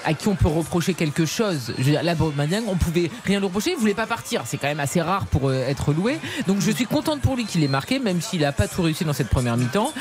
à 0.04 0.12
qui 0.14 0.26
on 0.28 0.34
peut 0.34 0.48
reprocher 0.48 0.94
quelque 0.94 1.24
chose. 1.24 1.72
Je 1.78 1.82
veux 1.84 1.90
dire, 1.92 2.02
là, 2.02 2.14
on 2.18 2.76
pouvait 2.76 3.10
rien 3.24 3.38
lui 3.38 3.46
reprocher, 3.46 3.72
il 3.72 3.76
voulait 3.78 3.94
pas 3.94 4.06
partir. 4.06 4.42
C'est 4.46 4.56
quand 4.56 4.66
même 4.68 4.80
assez 4.80 5.00
rare 5.00 5.26
pour 5.26 5.48
euh, 5.48 5.66
être 5.68 5.92
loué. 5.92 6.18
Donc 6.46 6.60
je 6.60 6.70
suis 6.70 6.86
contente 6.86 7.20
pour 7.20 7.36
lui 7.36 7.44
qu'il 7.44 7.62
ait 7.62 7.68
marqué, 7.68 7.98
même 7.98 8.20
s'il 8.20 8.44
a 8.44 8.52
pas 8.52 8.66
tout 8.66 8.82
réussi 8.82 9.04
dans 9.04 9.12
cette 9.12 9.28
première 9.30 9.56
mi-temps. 9.56 9.92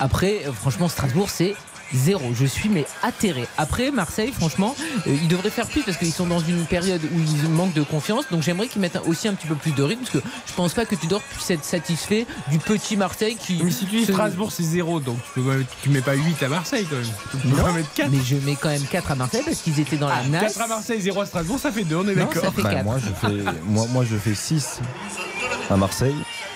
Après, 0.00 0.42
euh, 0.46 0.52
franchement, 0.52 0.88
Strasbourg, 0.88 1.30
c'est 1.30 1.54
Zéro, 1.94 2.32
je 2.34 2.44
suis 2.46 2.68
mais 2.68 2.84
atterré. 3.02 3.46
Après 3.56 3.90
Marseille, 3.90 4.32
franchement, 4.32 4.74
euh, 5.06 5.16
ils 5.22 5.28
devraient 5.28 5.50
faire 5.50 5.66
plus 5.66 5.82
parce 5.82 5.96
qu'ils 5.96 6.12
sont 6.12 6.26
dans 6.26 6.40
une 6.40 6.64
période 6.66 7.00
où 7.04 7.18
ils 7.18 7.48
manquent 7.48 7.72
de 7.72 7.82
confiance. 7.82 8.24
Donc 8.30 8.42
j'aimerais 8.42 8.68
qu'ils 8.68 8.80
mettent 8.82 8.98
aussi 9.06 9.26
un 9.28 9.34
petit 9.34 9.46
peu 9.46 9.54
plus 9.54 9.72
de 9.72 9.82
rythme 9.82 10.02
parce 10.02 10.12
que 10.12 10.28
je 10.46 10.52
pense 10.54 10.74
pas 10.74 10.84
que 10.84 10.94
Tudor 10.94 11.22
puisse 11.22 11.50
être 11.50 11.64
satisfait 11.64 12.26
du 12.50 12.58
petit 12.58 12.96
Marseille 12.96 13.36
qui. 13.36 13.60
Mais 13.62 13.70
si 13.70 13.86
tu 13.86 13.96
dis 13.96 14.04
se- 14.04 14.12
Strasbourg, 14.12 14.52
c'est 14.52 14.62
zéro, 14.64 15.00
donc 15.00 15.16
tu, 15.34 15.40
peux, 15.40 15.64
tu 15.82 15.88
mets 15.90 16.02
pas 16.02 16.14
8 16.14 16.42
à 16.42 16.48
Marseille 16.48 16.86
quand 16.88 16.96
même. 16.96 17.06
Tu 17.30 17.36
peux 17.38 17.48
Non, 17.56 17.62
pas 17.62 17.72
mettre 17.72 17.92
4. 17.94 18.10
mais 18.10 18.18
je 18.24 18.36
mets 18.36 18.56
quand 18.60 18.68
même 18.68 18.84
4 18.84 19.10
à 19.10 19.14
Marseille 19.14 19.42
parce 19.44 19.58
qu'ils 19.62 19.80
étaient 19.80 19.96
dans 19.96 20.08
la 20.08 20.22
nasse. 20.24 20.54
4 20.54 20.60
à 20.64 20.66
Marseille, 20.68 21.00
0 21.00 21.20
à 21.20 21.26
Strasbourg, 21.26 21.58
ça 21.58 21.72
fait 21.72 21.84
2, 21.84 21.96
on 21.96 22.02
est 22.02 22.14
Non, 22.14 22.26
d'accord. 22.26 22.42
ça 22.44 22.52
fait 22.52 22.62
Bah, 22.62 22.70
quatre. 22.74 22.84
moi, 22.84 22.96
je 22.98 23.26
fais, 23.28 23.44
moi, 23.64 23.86
moi, 23.90 24.04
je 24.08 24.16
fais 24.16 24.34
6 24.34 24.80
à 25.70 25.76
Marseille 25.76 26.14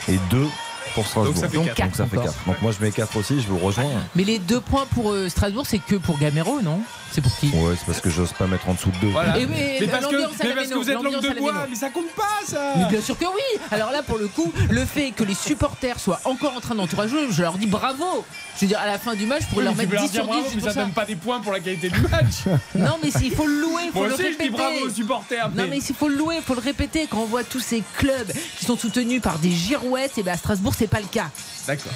et 0.09 0.19
2 0.31 0.47
pour 0.95 1.07
Strasbourg. 1.07 1.35
Donc 1.35 1.43
ça 1.43 1.49
fait 1.49 1.57
Donc, 1.57 1.75
quatre. 1.75 1.95
ça 1.97 2.07
fait 2.07 2.17
Encore. 2.19 2.33
4. 2.35 2.47
Donc 2.47 2.63
moi 2.63 2.73
je 2.79 2.85
mets 2.85 2.91
4 2.91 3.17
aussi, 3.17 3.41
je 3.41 3.49
vous 3.49 3.59
rejoins. 3.59 3.85
Mais 4.15 4.25
les 4.25 4.39
deux 4.39 4.61
points 4.61 4.87
pour 4.95 5.13
euh, 5.13 5.29
Strasbourg, 5.29 5.65
c'est 5.67 5.79
que 5.79 5.97
pour 5.97 6.19
Gamero, 6.19 6.61
non? 6.63 6.81
C'est 7.15 7.21
pour 7.21 7.37
qui 7.37 7.49
Ouais, 7.51 7.75
c'est 7.79 7.85
parce 7.85 8.01
que 8.01 8.09
j'ose 8.09 8.33
pas 8.33 8.47
mettre 8.47 8.67
en 8.71 8.75
dessous 8.75 8.91
de 8.91 8.97
2. 8.97 9.07
Voilà. 9.09 9.39
Et 9.39 9.45
oui, 9.45 9.53
mais 9.81 9.87
parce 9.87 10.07
que, 10.07 10.17
mais 10.17 10.23
parce 10.55 10.69
que 10.69 10.69
Méno, 10.69 10.81
vous 10.83 10.91
êtes 10.91 11.03
langue 11.03 11.21
de 11.21 11.39
bois, 11.39 11.67
mais 11.69 11.77
ça 11.77 11.91
compte 11.91 12.11
pas 12.17 12.23
ça 12.47 12.73
Mais 12.77 12.87
bien 12.87 13.03
sûr 13.03 13.19
que 13.19 13.27
oui 13.27 13.61
Alors 13.71 13.91
là, 13.93 14.03
pour 14.03 14.17
le 14.17 14.29
coup, 14.29 14.51
le 14.71 14.85
fait 14.87 15.11
que 15.11 15.23
les 15.23 15.35
supporters 15.35 16.01
soient 16.01 16.21
encore 16.25 16.57
en 16.57 16.61
train 16.61 16.75
d'entourager, 16.75 17.17
je 17.31 17.43
leur 17.43 17.59
dis 17.59 17.67
bravo 17.67 18.25
Je 18.57 18.63
veux 18.63 18.67
dire, 18.69 18.79
à 18.81 18.87
la 18.87 18.99
fin 18.99 19.15
du 19.15 19.27
match, 19.27 19.43
je 19.43 19.47
pourrais 19.49 19.59
Oui, 19.59 19.65
leur 19.67 19.75
mais 19.77 19.87
mettre 19.87 20.01
peux 20.03 20.09
10 20.09 20.17
leur 20.17 20.27
dire 20.27 20.35
sur 20.35 20.35
10 20.35 20.41
bravo, 20.41 20.49
mais 20.55 20.61
pour 20.61 20.69
ça 20.69 20.75
ça. 20.75 20.81
donne 20.83 20.93
pas 20.93 21.05
des 21.05 21.17
points 21.17 21.41
pour 21.41 21.53
la 21.53 21.61
qualité 21.61 21.91
du 21.91 22.01
match. 22.01 22.35
Non, 22.75 22.97
mais 23.03 23.11
il 23.23 23.35
faut 23.35 23.47
le 23.47 23.61
louer, 23.61 23.83
il 23.87 23.93
faut 23.93 23.99
Moi 23.99 24.09
le 24.09 24.15
aussi, 24.15 24.23
je 24.23 24.29
répéter. 24.29 24.45
dis 24.49 24.57
bravo 24.57 24.87
aux 24.87 24.91
supporters. 24.91 25.51
Non, 25.55 25.67
mais 25.69 25.79
il 25.79 25.95
faut 25.95 26.09
le 26.09 26.17
louer, 26.17 26.37
il 26.39 26.43
faut 26.43 26.55
le 26.55 26.61
répéter. 26.61 27.07
Quand 27.11 27.19
on 27.19 27.27
voit 27.27 27.45
tous 27.45 27.61
ces 27.61 27.83
clubs 27.99 28.33
qui 28.59 28.65
sont 28.65 28.79
soutenus 28.79 29.21
par 29.21 29.39
des 29.39 29.51
girouettes, 29.51 30.17
et 30.17 30.23
ben 30.23 30.33
à 30.33 30.37
Strasbourg, 30.39 30.73
c'est 30.77 30.87
pas 30.87 31.01
le 31.01 31.07
cas. 31.07 31.27
D'accord. 31.67 31.93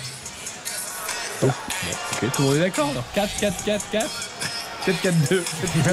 Ok, 1.43 1.51
tout 2.35 2.43
le 2.43 2.49
monde 2.49 2.57
est 2.57 2.61
d'accord 2.61 2.89
alors 2.91 3.05
4, 3.15 3.41
4, 3.41 3.65
4, 3.65 3.91
4 3.91 4.07
4, 4.87 5.01
4, 5.03 5.15
2. 5.31 5.45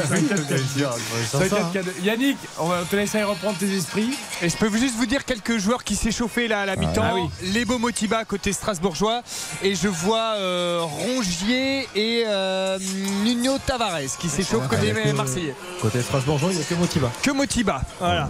5, 0.07 1.49
4, 1.49 1.71
4, 1.73 1.85
2. 1.85 1.91
Yannick, 2.03 2.37
on 2.59 2.67
va 2.67 2.83
te 2.83 2.95
laisser 2.95 3.23
reprendre 3.23 3.57
tes 3.57 3.75
esprits. 3.75 4.15
Et 4.43 4.49
je 4.49 4.55
peux 4.55 4.69
juste 4.77 4.95
vous 4.95 5.07
dire 5.07 5.25
quelques 5.25 5.57
joueurs 5.57 5.83
qui 5.83 5.95
s'échauffaient 5.95 6.47
là 6.47 6.61
à 6.61 6.65
la 6.67 6.75
mi-temps. 6.75 7.01
Ah 7.03 7.15
oui. 7.15 7.51
Lebo 7.53 7.79
Motiba 7.79 8.23
côté 8.23 8.53
strasbourgeois. 8.53 9.23
Et 9.63 9.73
je 9.73 9.87
vois 9.87 10.35
euh, 10.37 10.81
Rongier 10.83 11.87
et 11.95 12.23
euh, 12.27 12.77
Nuno 13.23 13.57
Tavares 13.65 14.15
qui 14.19 14.29
s'échauffent 14.29 14.67
Ah, 14.71 14.75
côté 14.75 14.93
Marseillais. 15.13 15.55
Côté 15.81 16.01
Strasbourgeois, 16.01 16.51
il 16.51 16.57
n'y 16.57 16.61
a 16.61 16.65
que 16.65 16.75
Motiva. 16.75 17.11
Que 17.23 17.31
Motiba. 17.31 17.81
Voilà. 17.99 18.27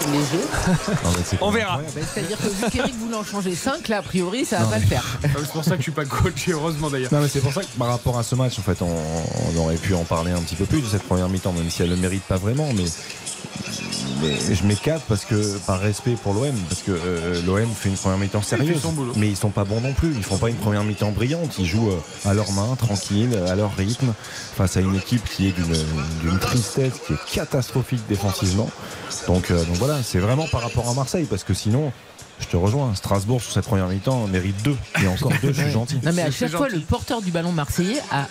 c'est 1.24 1.38
On 1.40 1.50
verra. 1.50 1.80
Ben, 1.94 2.02
C'est-à-dire 2.14 2.36
que 2.38 2.42
vu 2.48 2.70
qu'Eric 2.70 2.94
voulait 2.98 3.16
en 3.16 3.24
changer 3.24 3.54
5, 3.54 3.88
là, 3.88 3.98
a 3.98 4.02
priori, 4.02 4.44
ça 4.44 4.58
va 4.58 4.64
Non, 4.64 4.70
pas 4.70 4.76
mais- 4.76 4.82
le 4.82 4.88
faire. 4.88 5.04
Ah, 5.24 5.28
C'est 5.40 5.52
pour 5.52 5.64
ça 5.64 5.70
que 5.72 5.76
je 5.78 5.82
suis 5.82 5.92
pas 5.92 6.04
coach, 6.04 6.48
et 6.48 6.52
heureusement 6.52 6.88
d'ailleurs. 6.90 7.12
Non 7.12 7.20
mais 7.20 7.28
c'est 7.28 7.40
pour 7.40 7.52
ça 7.52 7.62
que 7.62 7.66
par 7.78 7.88
rapport 7.88 8.18
à 8.18 8.22
ce 8.22 8.34
match 8.34 8.58
en 8.58 8.62
fait 8.62 8.80
on, 8.82 8.86
on 8.88 9.56
aurait 9.58 9.76
pu 9.76 9.94
en 9.94 10.04
parler 10.04 10.30
un 10.32 10.40
petit 10.40 10.56
peu 10.56 10.64
plus 10.66 10.80
de 10.80 10.86
cette 10.86 11.02
première 11.02 11.28
mi-temps 11.28 11.52
même 11.52 11.70
si 11.70 11.82
elle 11.82 11.90
le 11.90 11.96
mérite 11.96 12.22
pas 12.24 12.36
vraiment 12.36 12.68
mais, 12.74 12.84
mais 14.20 14.54
je 14.54 14.74
4 14.82 15.02
parce 15.06 15.24
que 15.24 15.58
par 15.66 15.80
respect 15.80 16.16
pour 16.22 16.34
l'OM 16.34 16.54
parce 16.68 16.82
que 16.82 16.92
euh, 16.92 17.42
l'OM 17.46 17.68
fait 17.68 17.88
une 17.88 17.96
première 17.96 18.18
mi-temps 18.18 18.42
sérieuse. 18.42 18.80
mais 19.16 19.28
ils 19.28 19.36
sont 19.36 19.50
pas 19.50 19.64
bons 19.64 19.80
non 19.80 19.92
plus. 19.92 20.12
Ils 20.16 20.22
font 20.22 20.38
pas 20.38 20.50
une 20.50 20.56
première 20.56 20.84
mi-temps 20.84 21.12
brillante. 21.12 21.58
Ils 21.58 21.66
jouent 21.66 21.90
euh, 21.90 22.28
à 22.28 22.34
leur 22.34 22.50
main 22.52 22.74
tranquille 22.76 23.38
à 23.48 23.54
leur 23.54 23.74
rythme 23.74 24.12
face 24.56 24.76
à 24.76 24.80
une 24.80 24.94
équipe 24.94 25.24
qui 25.24 25.48
est 25.48 25.52
d'une 25.52 25.76
d'une 26.22 26.38
tristesse 26.38 26.94
qui 27.06 27.12
est 27.14 27.34
catastrophique 27.34 28.02
défensivement. 28.08 28.70
Donc, 29.26 29.50
euh, 29.50 29.64
donc 29.64 29.76
voilà 29.76 30.02
c'est 30.02 30.18
vraiment 30.18 30.46
par 30.48 30.62
rapport 30.62 30.88
à 30.88 30.94
Marseille 30.94 31.26
parce 31.28 31.44
que 31.44 31.54
sinon 31.54 31.92
je 32.40 32.46
te 32.46 32.56
rejoins 32.56 32.94
Strasbourg 32.94 33.42
sur 33.42 33.52
cette 33.52 33.64
première 33.64 33.88
mi-temps 33.88 34.26
mérite 34.26 34.62
2 34.62 34.76
et 35.02 35.06
encore 35.08 35.32
2 35.42 35.52
je 35.52 35.62
suis 35.62 35.70
gentil 35.70 35.98
Non 36.02 36.12
mais 36.12 36.22
à 36.22 36.30
chaque 36.30 36.50
fois 36.50 36.68
gentil. 36.68 36.80
le 36.80 36.86
porteur 36.86 37.20
du 37.22 37.30
ballon 37.30 37.52
marseillais 37.52 38.00
a 38.10 38.26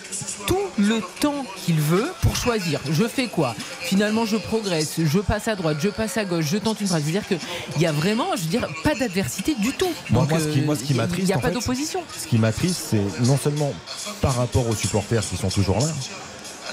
tout 0.46 0.56
le 0.78 1.00
temps 1.20 1.44
qu'il 1.64 1.80
veut 1.80 2.10
pour 2.22 2.34
choisir. 2.36 2.80
Je 2.90 3.04
fais 3.08 3.26
quoi? 3.26 3.54
Finalement 3.80 4.24
je 4.24 4.36
progresse, 4.36 4.94
je 5.04 5.18
passe 5.18 5.48
à 5.48 5.56
droite, 5.56 5.78
je 5.80 5.88
passe 5.88 6.16
à 6.16 6.24
gauche, 6.24 6.46
je 6.46 6.56
tente 6.58 6.80
une 6.80 6.86
phrase. 6.86 7.00
Je 7.02 7.06
veux 7.06 7.12
dire 7.12 7.26
qu'il 7.26 7.38
y 7.82 7.86
a 7.86 7.92
vraiment, 7.92 8.26
je 8.36 8.42
veux 8.42 8.48
dire, 8.48 8.66
pas 8.84 8.94
d'adversité 8.94 9.54
du 9.56 9.72
tout. 9.72 9.90
Moi, 10.10 10.22
Donc, 10.22 10.30
moi, 10.30 10.38
ce 10.40 10.48
qui- 10.48 10.60
euh, 10.60 10.64
moi, 10.64 10.76
ce 10.76 10.84
qui 10.84 10.94
il 11.18 11.24
n'y 11.24 11.32
a 11.32 11.36
en 11.36 11.40
pas 11.40 11.50
d'opposition. 11.50 12.00
Ce 12.18 12.26
qui 12.26 12.38
m'attriste, 12.38 12.80
c'est 12.90 13.02
non 13.26 13.36
seulement 13.36 13.72
par 14.20 14.36
rapport 14.36 14.68
aux 14.68 14.74
supporters 14.74 15.22
qui 15.28 15.36
sont 15.36 15.48
toujours 15.50 15.78
là, 15.80 15.86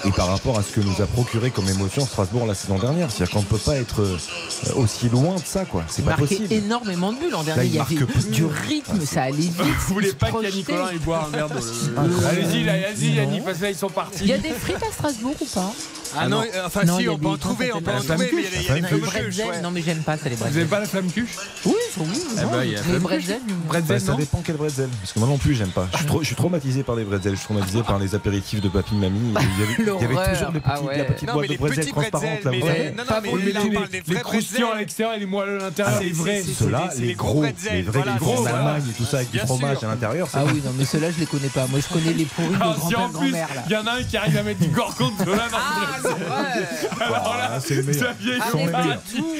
et 0.06 0.12
par 0.12 0.28
rapport 0.28 0.58
à 0.58 0.62
ce 0.62 0.72
que 0.72 0.80
nous 0.80 1.02
a 1.02 1.06
procuré 1.06 1.50
comme 1.50 1.68
émotion 1.68 2.06
Strasbourg 2.06 2.46
la 2.46 2.54
saison 2.54 2.78
dernière. 2.78 3.10
C'est-à-dire 3.10 3.34
qu'on 3.34 3.40
ne 3.40 3.46
peut 3.46 3.58
pas 3.58 3.76
être 3.76 4.02
euh, 4.02 4.16
aussi 4.76 5.08
loin 5.08 5.34
de 5.36 5.42
ça, 5.44 5.64
quoi. 5.64 5.84
C'est 5.88 6.02
Il 6.02 6.04
pas 6.04 6.10
marquait 6.10 6.26
possible. 6.36 6.52
énormément 6.52 7.12
de 7.12 7.18
buts 7.18 7.30
l'an 7.30 7.42
dernier. 7.42 7.64
il 7.64 7.70
il 7.70 7.74
y 7.76 7.80
avait 7.80 7.96
plus. 7.96 8.30
du 8.30 8.44
rythme, 8.44 9.00
ça 9.04 9.22
allait 9.22 9.36
vite. 9.36 9.56
Vous 9.88 9.94
voulez 9.94 10.12
pas 10.12 10.30
qu'il 10.30 10.40
y 10.40 10.44
ait 10.46 10.48
projetait. 10.50 10.72
Nicolas 10.72 10.92
et 10.94 10.98
boire 10.98 11.26
un 11.26 11.36
verre 11.36 11.44
incroyable. 11.46 12.26
Allez-y, 12.28 12.64
là, 12.64 12.72
vas-y, 12.78 13.14
Yannick, 13.14 13.44
parce 13.44 13.58
que 13.58 13.62
là, 13.64 13.70
ils 13.70 13.76
sont 13.76 13.90
partis. 13.90 14.18
Il 14.22 14.28
y 14.28 14.32
a 14.32 14.38
des 14.38 14.50
frites 14.52 14.82
à 14.82 14.92
Strasbourg 14.92 15.34
ou 15.40 15.44
pas? 15.46 15.72
Ah 16.18 16.28
non, 16.28 16.42
euh, 16.42 16.66
enfin 16.66 16.84
Non, 16.84 16.98
si, 16.98 17.08
on 17.08 17.18
peut 17.18 17.26
en 17.28 17.36
trouver, 17.36 17.72
on 17.74 17.80
peut 17.80 17.90
en 17.90 17.94
La 17.94 18.00
trouver, 18.00 18.30
mais 18.34 18.42
il 18.42 18.66
y 18.66 18.70
a 18.70 18.74
les 18.74 18.82
fameux 18.82 19.00
bretzels, 19.00 19.62
non 19.62 19.70
mais 19.70 19.82
j'aime 19.82 19.98
pas 20.02 20.16
ça 20.16 20.28
les 20.28 20.36
Vous 20.36 20.42
avez 20.44 20.64
bretzels. 20.64 20.68
pas 20.68 20.80
la 20.80 20.86
flamme 20.86 21.10
cuche 21.10 21.36
Oui, 21.64 21.72
oui, 21.98 22.06
Eh 22.32 22.44
ben, 22.44 22.60
les 22.92 22.98
bretzels. 22.98 23.40
Bah, 23.88 23.98
ça 24.00 24.14
dépend 24.14 24.42
quel 24.44 24.56
bretzel. 24.56 24.88
Parce 25.00 25.12
que 25.12 25.18
moi 25.18 25.28
non 25.28 25.38
plus, 25.38 25.54
j'aime 25.54 25.70
pas. 25.70 25.88
Je 25.92 25.96
suis, 25.98 26.06
trop- 26.06 26.20
je 26.20 26.26
suis 26.26 26.36
traumatisé 26.36 26.82
par 26.82 26.96
les 26.96 27.04
bretzels. 27.04 27.32
Je 27.32 27.38
suis 27.38 27.46
traumatisé 27.46 27.82
par 27.82 27.98
les 27.98 28.14
apéritifs 28.14 28.60
de 28.60 28.68
papy 28.68 28.94
mamie. 28.94 29.18
Il 29.30 29.32
y 29.34 29.36
avait, 29.38 29.46
il 29.78 29.84
y 29.84 30.04
avait 30.04 30.14
L'horreur. 30.14 30.32
toujours 30.32 30.50
les 30.52 30.60
petits, 30.60 30.70
Ah 30.74 30.82
ouais. 30.82 30.98
la 30.98 31.04
petite 31.04 31.28
Non, 31.28 31.34
boîte 31.34 31.48
mais 31.48 31.54
de 31.56 31.60
bretzels 31.60 31.92
bretzels, 31.92 32.40
Là, 32.44 32.50
mais 32.50 32.60
vous 32.60 32.66
non, 32.66 33.04
non, 33.04 33.14
mais 33.22 34.02
les, 34.08 34.20
croustillants 34.20 34.66
à 34.66 34.70
bretzels. 34.70 34.78
l'extérieur 34.78 35.14
et 35.16 35.18
les 35.20 35.26
moelleux 35.26 35.60
à 35.60 35.64
l'intérieur, 35.64 35.94
Ah, 35.98 36.02
les 36.02 36.08
c'est- 36.08 36.14
vrais. 36.14 36.42
c'est- 36.42 36.52
Ceux-là, 36.64 36.90
les 36.98 37.14
gros 37.14 37.40
bretzels, 37.40 37.74
les 37.74 37.82
vrais, 37.82 38.02
les 38.04 38.18
gros 38.18 38.34
c'est 38.36 38.40
en 38.40 38.44
ça. 38.44 38.56
Allemagne 38.56 38.82
et 38.88 38.92
tout 38.92 39.04
ça 39.04 39.16
avec 39.18 39.30
du 39.30 39.38
fromage 39.38 39.78
à 39.82 39.86
l'intérieur. 39.86 40.28
Ah 40.34 40.44
oui, 40.46 40.62
non 40.64 40.72
mais 40.78 40.84
ceux-là 40.84 41.10
je 41.10 41.20
les 41.20 41.26
connais 41.26 41.48
pas. 41.48 41.66
Moi 41.66 41.80
je 41.80 41.92
connais 41.92 42.12
les 42.12 42.24
pourris 42.24 42.48
de 42.48 42.58
grand-père, 42.58 43.08
grand-mère 43.12 43.48
là. 43.54 43.62
il 43.66 43.72
y 43.72 43.76
en 43.76 43.86
a 43.86 43.92
un 43.92 44.02
qui 44.02 44.16
arrive 44.16 44.36
à 44.38 44.42
mettre 44.42 44.60
du 44.60 44.68
dans 44.68 44.86
le 44.98 45.24
brezel. 45.24 45.95
Alors 47.00 47.36
là, 47.36 47.50
Ah, 47.54 47.60
c'est 47.60 47.74
le 47.76 47.82
meilleur. 47.84 48.12
Xavier, 48.14 48.34
Ils 48.36 48.42
Ah, 48.42 48.50
sont 48.50 48.56
mais 48.58 48.66
les 48.66 48.72
pas 48.72 48.82
meilleurs. 48.82 49.02
tout. 49.14 49.34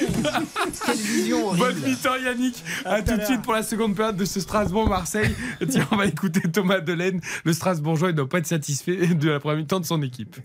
Quelle 0.86 0.96
vision 0.96 1.52
Bonne 1.54 1.60
horrible. 1.60 1.88
mi-temps 1.88 2.16
Yannick, 2.24 2.64
à 2.84 3.02
tout 3.02 3.16
de 3.16 3.24
suite 3.24 3.42
pour 3.42 3.52
la 3.52 3.62
seconde 3.62 3.94
période 3.94 4.16
de 4.16 4.24
ce 4.24 4.40
Strasbourg-Marseille. 4.40 5.34
Tiens, 5.70 5.86
on 5.90 5.96
va 5.96 6.06
écouter 6.06 6.40
Thomas 6.50 6.80
Delaine. 6.80 7.20
Le 7.44 7.52
Strasbourgeois, 7.52 8.08
il 8.08 8.12
ne 8.12 8.16
doit 8.18 8.28
pas 8.28 8.38
être 8.38 8.46
satisfait 8.46 9.06
de 9.08 9.30
la 9.30 9.40
première 9.40 9.58
mi-temps 9.58 9.80
de 9.80 9.86
son 9.86 10.02
équipe. 10.02 10.36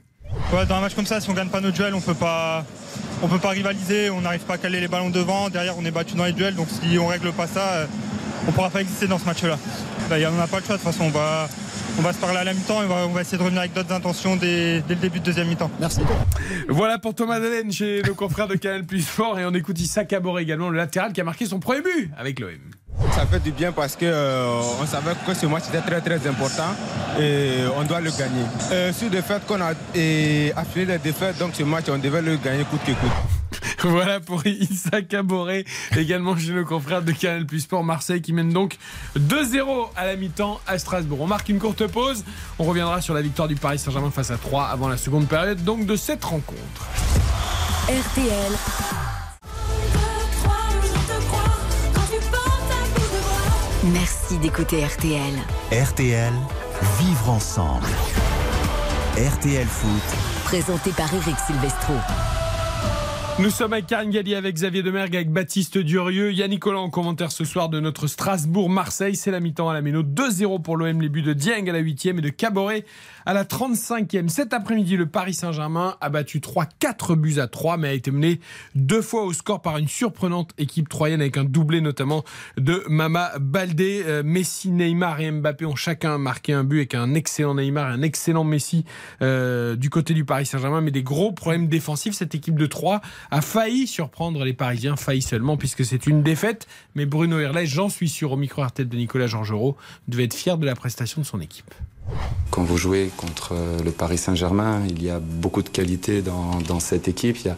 Ouais, 0.53 0.65
dans 0.65 0.75
un 0.75 0.81
match 0.81 0.95
comme 0.95 1.05
ça, 1.05 1.19
si 1.19 1.29
on 1.29 1.33
gagne 1.33 1.49
pas 1.49 1.59
nos 1.61 1.71
duels, 1.71 1.93
on 1.93 1.99
peut 2.01 2.13
pas, 2.13 2.65
on 3.21 3.27
peut 3.27 3.37
pas 3.39 3.49
rivaliser, 3.49 4.09
on 4.09 4.21
n'arrive 4.21 4.41
pas 4.41 4.53
à 4.53 4.57
caler 4.57 4.79
les 4.79 4.87
ballons 4.87 5.09
devant. 5.09 5.49
Derrière, 5.49 5.77
on 5.77 5.83
est 5.85 5.91
battu 5.91 6.15
dans 6.15 6.23
les 6.25 6.31
duels, 6.31 6.55
donc 6.55 6.67
si 6.69 6.97
on 6.97 7.07
règle 7.07 7.31
pas 7.33 7.47
ça, 7.47 7.61
euh, 7.73 7.85
on 8.47 8.51
pourra 8.53 8.69
pas 8.69 8.81
exister 8.81 9.07
dans 9.07 9.19
ce 9.19 9.25
match-là. 9.25 9.57
Là, 10.09 10.29
on 10.31 10.37
n'a 10.37 10.47
pas 10.47 10.59
le 10.59 10.65
choix 10.65 10.77
de 10.77 10.81
toute 10.81 10.91
façon. 10.91 11.05
On 11.05 11.09
va, 11.09 11.49
on 11.97 12.01
va 12.01 12.13
se 12.13 12.19
parler 12.19 12.37
à 12.37 12.43
la 12.43 12.53
mi-temps 12.53 12.81
et 12.81 12.85
on 12.85 12.89
va, 12.89 13.07
on 13.07 13.11
va 13.11 13.21
essayer 13.21 13.37
de 13.37 13.43
revenir 13.43 13.61
avec 13.61 13.73
d'autres 13.73 13.93
intentions 13.93 14.35
dès, 14.35 14.81
dès 14.81 14.95
le 14.95 15.01
début 15.01 15.19
de 15.19 15.25
deuxième 15.25 15.47
mi-temps. 15.47 15.71
Merci. 15.79 16.01
Voilà 16.69 16.97
pour 16.99 17.15
Thomas 17.15 17.39
Delaine 17.39 17.71
chez 17.71 18.01
nos 18.03 18.15
confrères 18.15 18.47
de 18.47 18.55
Canal 18.55 18.85
Plus 18.85 19.05
Fort. 19.05 19.39
Et 19.39 19.45
on 19.45 19.53
écoute 19.53 19.79
Issa 19.79 20.05
Caboret 20.05 20.43
également, 20.43 20.69
le 20.69 20.77
latéral 20.77 21.13
qui 21.13 21.21
a 21.21 21.23
marqué 21.23 21.45
son 21.45 21.59
premier 21.59 21.81
but 21.81 22.11
avec 22.17 22.39
l'OM. 22.39 22.51
Ça 23.13 23.25
fait 23.25 23.39
du 23.39 23.51
bien 23.51 23.71
parce 23.71 23.95
que 23.95 24.05
euh, 24.05 24.61
on 24.81 24.85
savait 24.85 25.13
que 25.25 25.33
ce 25.33 25.45
match 25.45 25.63
était 25.69 25.81
très 25.81 26.01
très 26.01 26.27
important 26.27 26.75
et 27.19 27.63
on 27.77 27.83
doit 27.83 27.99
le 27.99 28.11
gagner. 28.11 28.43
Euh, 28.71 28.93
sur 28.93 29.09
le 29.09 29.21
fait 29.21 29.45
qu'on 29.45 29.61
a 29.61 29.73
et, 29.95 30.53
affilé 30.55 30.85
les 30.85 30.97
défaites, 30.97 31.37
donc 31.37 31.55
ce 31.55 31.63
match 31.63 31.85
on 31.89 31.97
devait 31.97 32.21
le 32.21 32.37
gagner 32.37 32.63
coûte 32.63 32.81
que 32.85 32.91
coûte. 32.91 33.11
Voilà 33.83 34.19
pour 34.19 34.45
Issa 34.45 35.01
Caboret, 35.01 35.65
également 35.97 36.37
chez 36.37 36.53
nos 36.53 36.65
confrères 36.65 37.01
de 37.01 37.11
Canal 37.11 37.45
Plus 37.45 37.61
Sport 37.61 37.83
Marseille 37.83 38.21
qui 38.21 38.31
mène 38.31 38.53
donc 38.53 38.77
2-0 39.17 39.89
à 39.95 40.05
la 40.05 40.15
mi-temps 40.15 40.59
à 40.67 40.77
Strasbourg. 40.77 41.19
On 41.21 41.27
marque 41.27 41.49
une 41.49 41.59
courte 41.59 41.87
pause. 41.87 42.23
On 42.59 42.63
reviendra 42.63 43.01
sur 43.01 43.13
la 43.13 43.21
victoire 43.21 43.47
du 43.47 43.55
Paris 43.55 43.79
Saint-Germain 43.79 44.11
face 44.11 44.31
à 44.31 44.37
3 44.37 44.65
avant 44.65 44.87
la 44.87 44.97
seconde 44.97 45.27
période 45.27 45.63
donc 45.63 45.85
de 45.85 45.95
cette 45.95 46.23
rencontre. 46.23 46.87
RTL. 47.87 49.20
Merci 53.93 54.37
d'écouter 54.37 54.85
RTL. 54.85 55.33
RTL, 55.71 56.33
vivre 56.99 57.29
ensemble. 57.29 57.87
RTL 59.17 59.65
Foot. 59.67 60.43
Présenté 60.45 60.91
par 60.91 61.13
Eric 61.13 61.35
Silvestro. 61.45 61.93
Nous 63.39 63.49
sommes 63.49 63.73
avec 63.73 63.87
Karine 63.87 64.11
Galli, 64.11 64.35
avec 64.35 64.55
Xavier 64.55 64.83
Demergue, 64.83 65.15
avec 65.15 65.31
Baptiste 65.31 65.77
Durieux, 65.77 66.31
Yannick 66.31 66.59
Collant 66.59 66.83
en 66.83 66.89
commentaire 66.89 67.31
ce 67.31 67.43
soir 67.43 67.69
de 67.69 67.79
notre 67.79 68.07
Strasbourg-Marseille. 68.07 69.15
C'est 69.15 69.31
la 69.31 69.39
mi-temps 69.39 69.67
à 69.67 69.73
la 69.73 69.81
Méno. 69.81 70.03
2-0 70.03 70.61
pour 70.61 70.77
l'OM, 70.77 71.01
les 71.01 71.09
buts 71.09 71.21
de 71.21 71.33
Dieng 71.33 71.67
à 71.67 71.73
la 71.73 71.81
8e 71.81 72.19
et 72.19 72.21
de 72.21 72.29
Caboret 72.29 72.85
à 73.25 73.33
la 73.33 73.43
35e. 73.43 74.29
Cet 74.29 74.53
après-midi, 74.53 74.97
le 74.97 75.05
Paris 75.05 75.33
Saint-Germain 75.33 75.95
a 76.01 76.09
battu 76.09 76.41
3, 76.41 76.65
4 76.79 77.15
buts 77.15 77.39
à 77.39 77.47
3, 77.47 77.77
mais 77.77 77.89
a 77.89 77.93
été 77.93 78.11
mené 78.11 78.39
deux 78.75 79.01
fois 79.01 79.23
au 79.23 79.33
score 79.33 79.61
par 79.61 79.77
une 79.77 79.87
surprenante 79.87 80.51
équipe 80.57 80.89
troyenne 80.89 81.21
avec 81.21 81.37
un 81.37 81.43
doublé 81.43 81.81
notamment 81.81 82.23
de 82.57 82.83
Mama 82.87 83.31
Baldé. 83.39 84.03
Euh, 84.05 84.23
Messi, 84.23 84.71
Neymar 84.71 85.21
et 85.21 85.31
Mbappé 85.31 85.65
ont 85.65 85.75
chacun 85.75 86.17
marqué 86.17 86.53
un 86.53 86.63
but 86.63 86.77
avec 86.77 86.95
un 86.95 87.13
excellent 87.13 87.55
Neymar 87.55 87.91
et 87.91 87.93
un 87.93 88.01
excellent 88.01 88.43
Messi 88.43 88.85
euh, 89.21 89.75
du 89.75 89.89
côté 89.89 90.13
du 90.13 90.25
Paris 90.25 90.45
Saint-Germain, 90.45 90.81
mais 90.81 90.91
des 90.91 91.03
gros 91.03 91.31
problèmes 91.31 91.67
défensifs. 91.67 92.13
Cette 92.13 92.35
équipe 92.35 92.57
de 92.57 92.65
3 92.65 93.01
a 93.31 93.41
failli 93.41 93.87
surprendre 93.87 94.43
les 94.43 94.53
Parisiens, 94.53 94.95
failli 94.95 95.21
seulement 95.21 95.57
puisque 95.57 95.85
c'est 95.85 96.07
une 96.07 96.23
défaite. 96.23 96.67
Mais 96.95 97.05
Bruno 97.05 97.39
Herlet, 97.39 97.65
j'en 97.65 97.89
suis 97.89 98.09
sûr, 98.09 98.31
au 98.31 98.37
micro 98.37 98.63
RTL 98.63 98.87
de 98.87 98.97
Nicolas 98.97 99.27
Georgerot, 99.27 99.77
devait 100.07 100.25
être 100.25 100.33
fier 100.33 100.57
de 100.57 100.65
la 100.65 100.75
prestation 100.75 101.21
de 101.21 101.25
son 101.25 101.41
équipe. 101.41 101.73
Quand 102.49 102.63
vous 102.63 102.77
jouez 102.77 103.09
contre 103.15 103.53
euh, 103.53 103.79
le 103.83 103.91
Paris 103.91 104.17
Saint-Germain, 104.17 104.81
il 104.89 105.03
y 105.03 105.09
a 105.09 105.19
beaucoup 105.19 105.61
de 105.61 105.69
qualité 105.69 106.21
dans, 106.21 106.79
cette 106.79 107.07
équipe. 107.07 107.37
Il 107.39 107.47
y 107.47 107.49
a- 107.49 107.57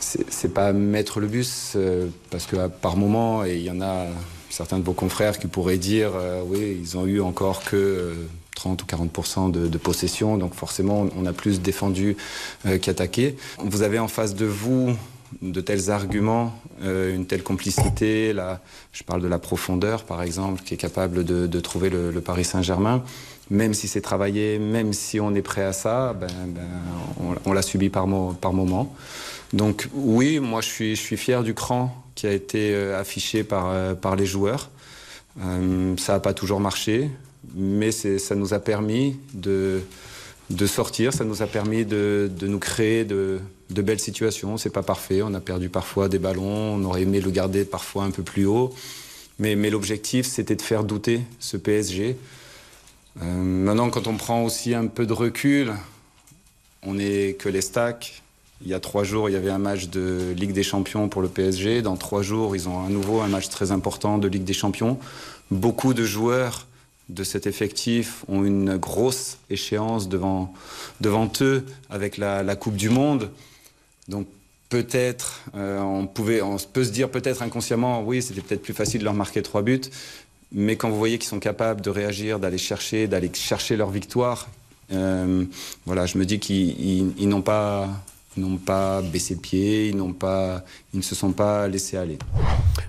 c'est 0.00 0.52
pas 0.52 0.72
mettre 0.72 1.20
le 1.20 1.26
bus, 1.26 1.72
euh, 1.76 2.08
parce 2.30 2.46
que 2.46 2.68
par 2.68 2.96
moment, 2.96 3.44
et 3.44 3.56
il 3.56 3.62
y 3.62 3.70
en 3.70 3.80
a 3.80 4.06
certains 4.50 4.78
de 4.78 4.84
vos 4.84 4.92
confrères 4.92 5.38
qui 5.38 5.46
pourraient 5.46 5.78
dire, 5.78 6.12
euh, 6.14 6.42
oui, 6.46 6.78
ils 6.80 6.96
ont 6.96 7.06
eu 7.06 7.20
encore 7.20 7.64
que 7.64 7.76
euh, 7.76 8.14
30 8.54 8.82
ou 8.82 8.86
40 8.86 9.52
de, 9.52 9.66
de 9.66 9.78
possession, 9.78 10.36
donc 10.36 10.54
forcément, 10.54 11.06
on 11.16 11.26
a 11.26 11.32
plus 11.32 11.60
défendu 11.60 12.16
euh, 12.66 12.78
qu'attaqué. 12.78 13.36
Vous 13.58 13.82
avez 13.82 13.98
en 13.98 14.08
face 14.08 14.34
de 14.34 14.46
vous 14.46 14.94
de 15.42 15.60
tels 15.60 15.90
arguments, 15.90 16.54
euh, 16.82 17.12
une 17.12 17.26
telle 17.26 17.42
complicité. 17.42 18.32
Là, 18.32 18.60
je 18.92 19.02
parle 19.02 19.20
de 19.20 19.26
la 19.26 19.40
profondeur, 19.40 20.04
par 20.04 20.22
exemple, 20.22 20.62
qui 20.62 20.74
est 20.74 20.76
capable 20.76 21.24
de, 21.24 21.60
trouver 21.60 21.90
le 21.90 22.20
Paris 22.20 22.44
Saint-Germain. 22.44 23.02
Même 23.50 23.74
si 23.74 23.88
c'est 23.88 24.00
travaillé, 24.00 24.58
même 24.58 24.92
si 24.92 25.20
on 25.20 25.34
est 25.34 25.42
prêt 25.42 25.64
à 25.64 25.72
ça, 25.72 26.14
ben, 26.14 26.28
ben, 26.48 26.62
on, 27.44 27.52
l'a 27.52 27.62
subi 27.62 27.90
par, 27.90 28.06
mo- 28.06 28.32
par 28.32 28.54
moment. 28.54 28.94
Donc 29.52 29.88
oui, 29.92 30.40
moi 30.40 30.62
je 30.62 30.68
suis, 30.68 30.96
fier 30.96 31.42
du 31.42 31.52
cran 31.54 31.94
qui 32.14 32.26
a 32.26 32.32
été 32.32 32.74
euh, 32.74 32.98
affiché 32.98 33.44
par, 33.44 33.68
euh, 33.68 33.94
par 33.94 34.16
les 34.16 34.26
joueurs. 34.26 34.70
Euh, 35.42 35.94
ça 35.98 36.14
n'a 36.14 36.20
pas 36.20 36.32
toujours 36.32 36.60
marché, 36.60 37.10
mais 37.54 37.92
ça 37.92 38.34
nous 38.34 38.54
a 38.54 38.58
permis 38.58 39.16
de, 39.34 39.82
sortir, 40.66 41.12
ça 41.12 41.24
nous 41.24 41.42
a 41.42 41.46
permis 41.46 41.84
de, 41.84 42.30
nous 42.42 42.58
créer 42.58 43.04
de, 43.04 43.40
belles 43.68 44.00
situations. 44.00 44.56
C'est 44.56 44.70
pas 44.70 44.82
parfait, 44.82 45.22
on 45.22 45.34
a 45.34 45.40
perdu 45.40 45.68
parfois 45.68 46.08
des 46.08 46.18
ballons, 46.18 46.74
on 46.74 46.84
aurait 46.84 47.02
aimé 47.02 47.20
le 47.20 47.30
garder 47.30 47.64
parfois 47.64 48.04
un 48.04 48.10
peu 48.10 48.22
plus 48.22 48.46
haut. 48.46 48.72
Mais 49.38 49.54
l'objectif, 49.68 50.26
c'était 50.26 50.56
de 50.56 50.62
faire 50.62 50.84
douter 50.84 51.22
ce 51.40 51.56
PSG. 51.56 52.16
Euh, 53.22 53.24
maintenant, 53.24 53.90
quand 53.90 54.06
on 54.06 54.16
prend 54.16 54.42
aussi 54.42 54.74
un 54.74 54.86
peu 54.86 55.06
de 55.06 55.12
recul, 55.12 55.72
on 56.82 56.94
n'est 56.94 57.34
que 57.34 57.48
les 57.48 57.60
stacks. 57.60 58.22
Il 58.62 58.68
y 58.68 58.74
a 58.74 58.80
trois 58.80 59.04
jours, 59.04 59.28
il 59.28 59.32
y 59.32 59.36
avait 59.36 59.50
un 59.50 59.58
match 59.58 59.88
de 59.88 60.32
Ligue 60.36 60.52
des 60.52 60.62
Champions 60.62 61.08
pour 61.08 61.22
le 61.22 61.28
PSG. 61.28 61.82
Dans 61.82 61.96
trois 61.96 62.22
jours, 62.22 62.56
ils 62.56 62.68
ont 62.68 62.84
à 62.84 62.88
nouveau 62.88 63.20
un 63.20 63.28
match 63.28 63.48
très 63.48 63.72
important 63.72 64.18
de 64.18 64.28
Ligue 64.28 64.44
des 64.44 64.54
Champions. 64.54 64.98
Beaucoup 65.50 65.92
de 65.92 66.04
joueurs 66.04 66.66
de 67.08 67.24
cet 67.24 67.46
effectif 67.46 68.24
ont 68.28 68.44
une 68.44 68.76
grosse 68.76 69.38
échéance 69.50 70.08
devant, 70.08 70.54
devant 71.00 71.30
eux 71.42 71.66
avec 71.90 72.16
la, 72.16 72.56
Coupe 72.56 72.76
du 72.76 72.88
Monde. 72.88 73.30
Donc 74.08 74.26
peut-être, 74.70 75.42
euh, 75.54 75.80
on, 75.80 76.06
pouvait, 76.06 76.40
on 76.40 76.56
peut 76.56 76.84
se 76.84 76.90
dire 76.90 77.10
peut-être 77.10 77.42
inconsciemment, 77.42 78.02
oui, 78.02 78.22
c'était 78.22 78.40
peut-être 78.40 78.62
plus 78.62 78.72
facile 78.72 79.00
de 79.00 79.04
leur 79.04 79.14
marquer 79.14 79.42
trois 79.42 79.62
buts. 79.62 79.82
Mais 80.54 80.76
quand 80.76 80.88
vous 80.88 80.98
voyez 80.98 81.18
qu'ils 81.18 81.28
sont 81.28 81.40
capables 81.40 81.80
de 81.80 81.90
réagir, 81.90 82.38
d'aller 82.38 82.58
chercher, 82.58 83.08
d'aller 83.08 83.30
chercher 83.34 83.76
leur 83.76 83.90
victoire, 83.90 84.48
euh, 84.92 85.44
voilà, 85.84 86.06
je 86.06 86.16
me 86.18 86.24
dis 86.24 86.38
qu'ils 86.38 86.78
ils- 86.80 87.12
ils 87.18 87.28
n'ont 87.28 87.42
pas, 87.42 87.88
ils 88.36 88.42
n'ont 88.42 88.56
pas 88.56 89.02
baissé 89.02 89.34
le 89.34 89.40
pied, 89.40 89.88
ils 89.88 89.96
n'ont 89.96 90.12
pas, 90.12 90.64
ils 90.92 90.98
ne 90.98 91.02
se 91.02 91.14
sont 91.14 91.32
pas 91.32 91.68
laissés 91.68 91.96
aller. 91.96 92.18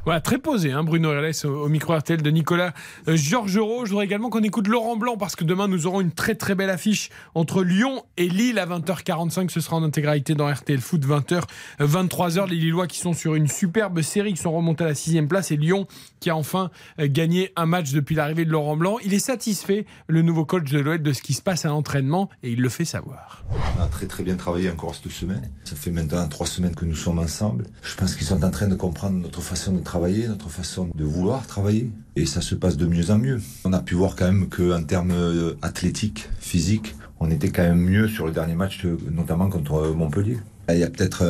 Voilà, 0.04 0.22
très 0.22 0.38
posé, 0.38 0.72
hein, 0.72 0.84
Bruno 0.84 1.12
Herles 1.12 1.34
au, 1.46 1.66
au 1.66 1.70
micro 1.70 1.96
RTL 1.96 2.22
de 2.22 2.30
Nicolas 2.30 2.74
euh, 3.08 3.16
Georgerot. 3.16 3.86
Je 3.86 3.92
voudrais 3.92 4.06
également 4.06 4.30
qu'on 4.30 4.44
écoute 4.44 4.68
Laurent 4.68 4.98
Blanc 4.98 5.18
parce 5.18 5.36
que 5.36 5.44
demain 5.44 5.68
nous 5.68 5.88
aurons 5.88 6.02
une 6.02 6.12
très 6.12 6.36
très 6.36 6.56
belle 6.56 6.70
affiche 6.70 7.10
entre 7.34 7.64
Lyon 7.64 8.04
et 8.18 8.30
Lille 8.30 8.60
à 8.60 8.66
20h45. 8.66 9.50
Ce 9.50 9.60
sera 9.62 9.78
en 9.78 9.84
intégralité 9.84 10.36
dans 10.36 10.52
RTL 10.52 10.80
Foot 10.80 11.06
20h, 11.06 11.44
23h. 11.80 12.50
Les 12.50 12.56
Lillois 12.56 12.88
qui 12.88 13.00
sont 13.00 13.14
sur 13.14 13.36
une 13.36 13.48
superbe 13.48 14.02
série, 14.02 14.34
qui 14.34 14.42
sont 14.42 14.52
remontés 14.52 14.84
à 14.84 14.88
la 14.88 14.96
sixième 14.96 15.28
place 15.28 15.52
et 15.52 15.58
Lyon 15.58 15.88
qui 16.20 16.30
a 16.30 16.36
enfin 16.36 16.72
euh, 17.00 17.08
gagné 17.08 17.52
un 17.56 17.66
match 17.66 17.92
depuis 17.92 18.16
l'arrivée 18.16 18.46
de 18.46 18.52
Laurent 18.52 18.78
Blanc. 18.78 18.98
Il 19.04 19.14
est 19.14 19.20
satisfait, 19.20 19.86
le 20.08 20.22
nouveau 20.22 20.46
coach 20.46 20.72
de 20.72 20.80
l'OL, 20.80 21.02
de 21.02 21.14
ce 21.14 21.22
qui 21.22 21.34
se 21.34 21.42
passe 21.42 21.66
à 21.66 21.70
l'entraînement 21.70 22.30
et 22.42 22.52
il 22.52 22.62
le 22.62 22.70
fait 22.70 22.86
savoir. 22.86 23.44
On 23.78 23.82
a 23.82 23.88
très 23.88 24.08
très 24.08 24.24
bien 24.24 24.36
travaillé 24.36 24.70
encore 24.70 24.96
cette 24.96 25.12
semaine. 25.12 25.35
Ça 25.64 25.76
fait 25.76 25.92
maintenant 25.92 26.28
trois 26.28 26.48
semaines 26.48 26.76
que 26.76 26.86
nous 26.86 26.96
sommes 26.96 27.20
ensemble. 27.20 27.66
Je 27.82 27.96
pense 27.96 28.16
qu'ils 28.16 28.28
sont 28.28 28.44
en 28.44 28.52
train 28.52 28.68
de 28.68 28.76
comprendre 28.76 29.18
notre 29.18 29.42
façon 29.42 29.74
de 29.74 29.80
travailler, 29.80 30.28
notre 30.28 30.50
façon 30.50 30.90
de 30.94 31.04
vouloir 31.04 31.48
travailler. 31.48 31.92
Et 32.16 32.26
ça 32.26 32.42
se 32.42 32.56
passe 32.56 32.78
de 32.78 32.86
mieux 32.86 33.12
en 33.12 33.18
mieux. 33.18 33.42
On 33.66 33.74
a 33.74 33.80
pu 33.80 33.96
voir 33.96 34.16
quand 34.16 34.26
même 34.26 34.48
qu'en 34.48 34.84
termes 34.84 35.12
euh, 35.12 35.56
athlétiques, 35.62 36.30
physiques, 36.40 36.96
on 37.20 37.32
était 37.32 37.50
quand 37.50 37.64
même 37.64 37.80
mieux 37.80 38.08
sur 38.08 38.26
le 38.26 38.32
dernier 38.32 38.56
match, 38.56 38.86
euh, 38.86 38.98
notamment 39.12 39.50
contre 39.50 39.74
euh, 39.74 39.94
Montpellier. 39.94 40.38
Il 40.70 40.78
y 40.80 40.84
a 40.84 40.90
peut-être 40.90 41.24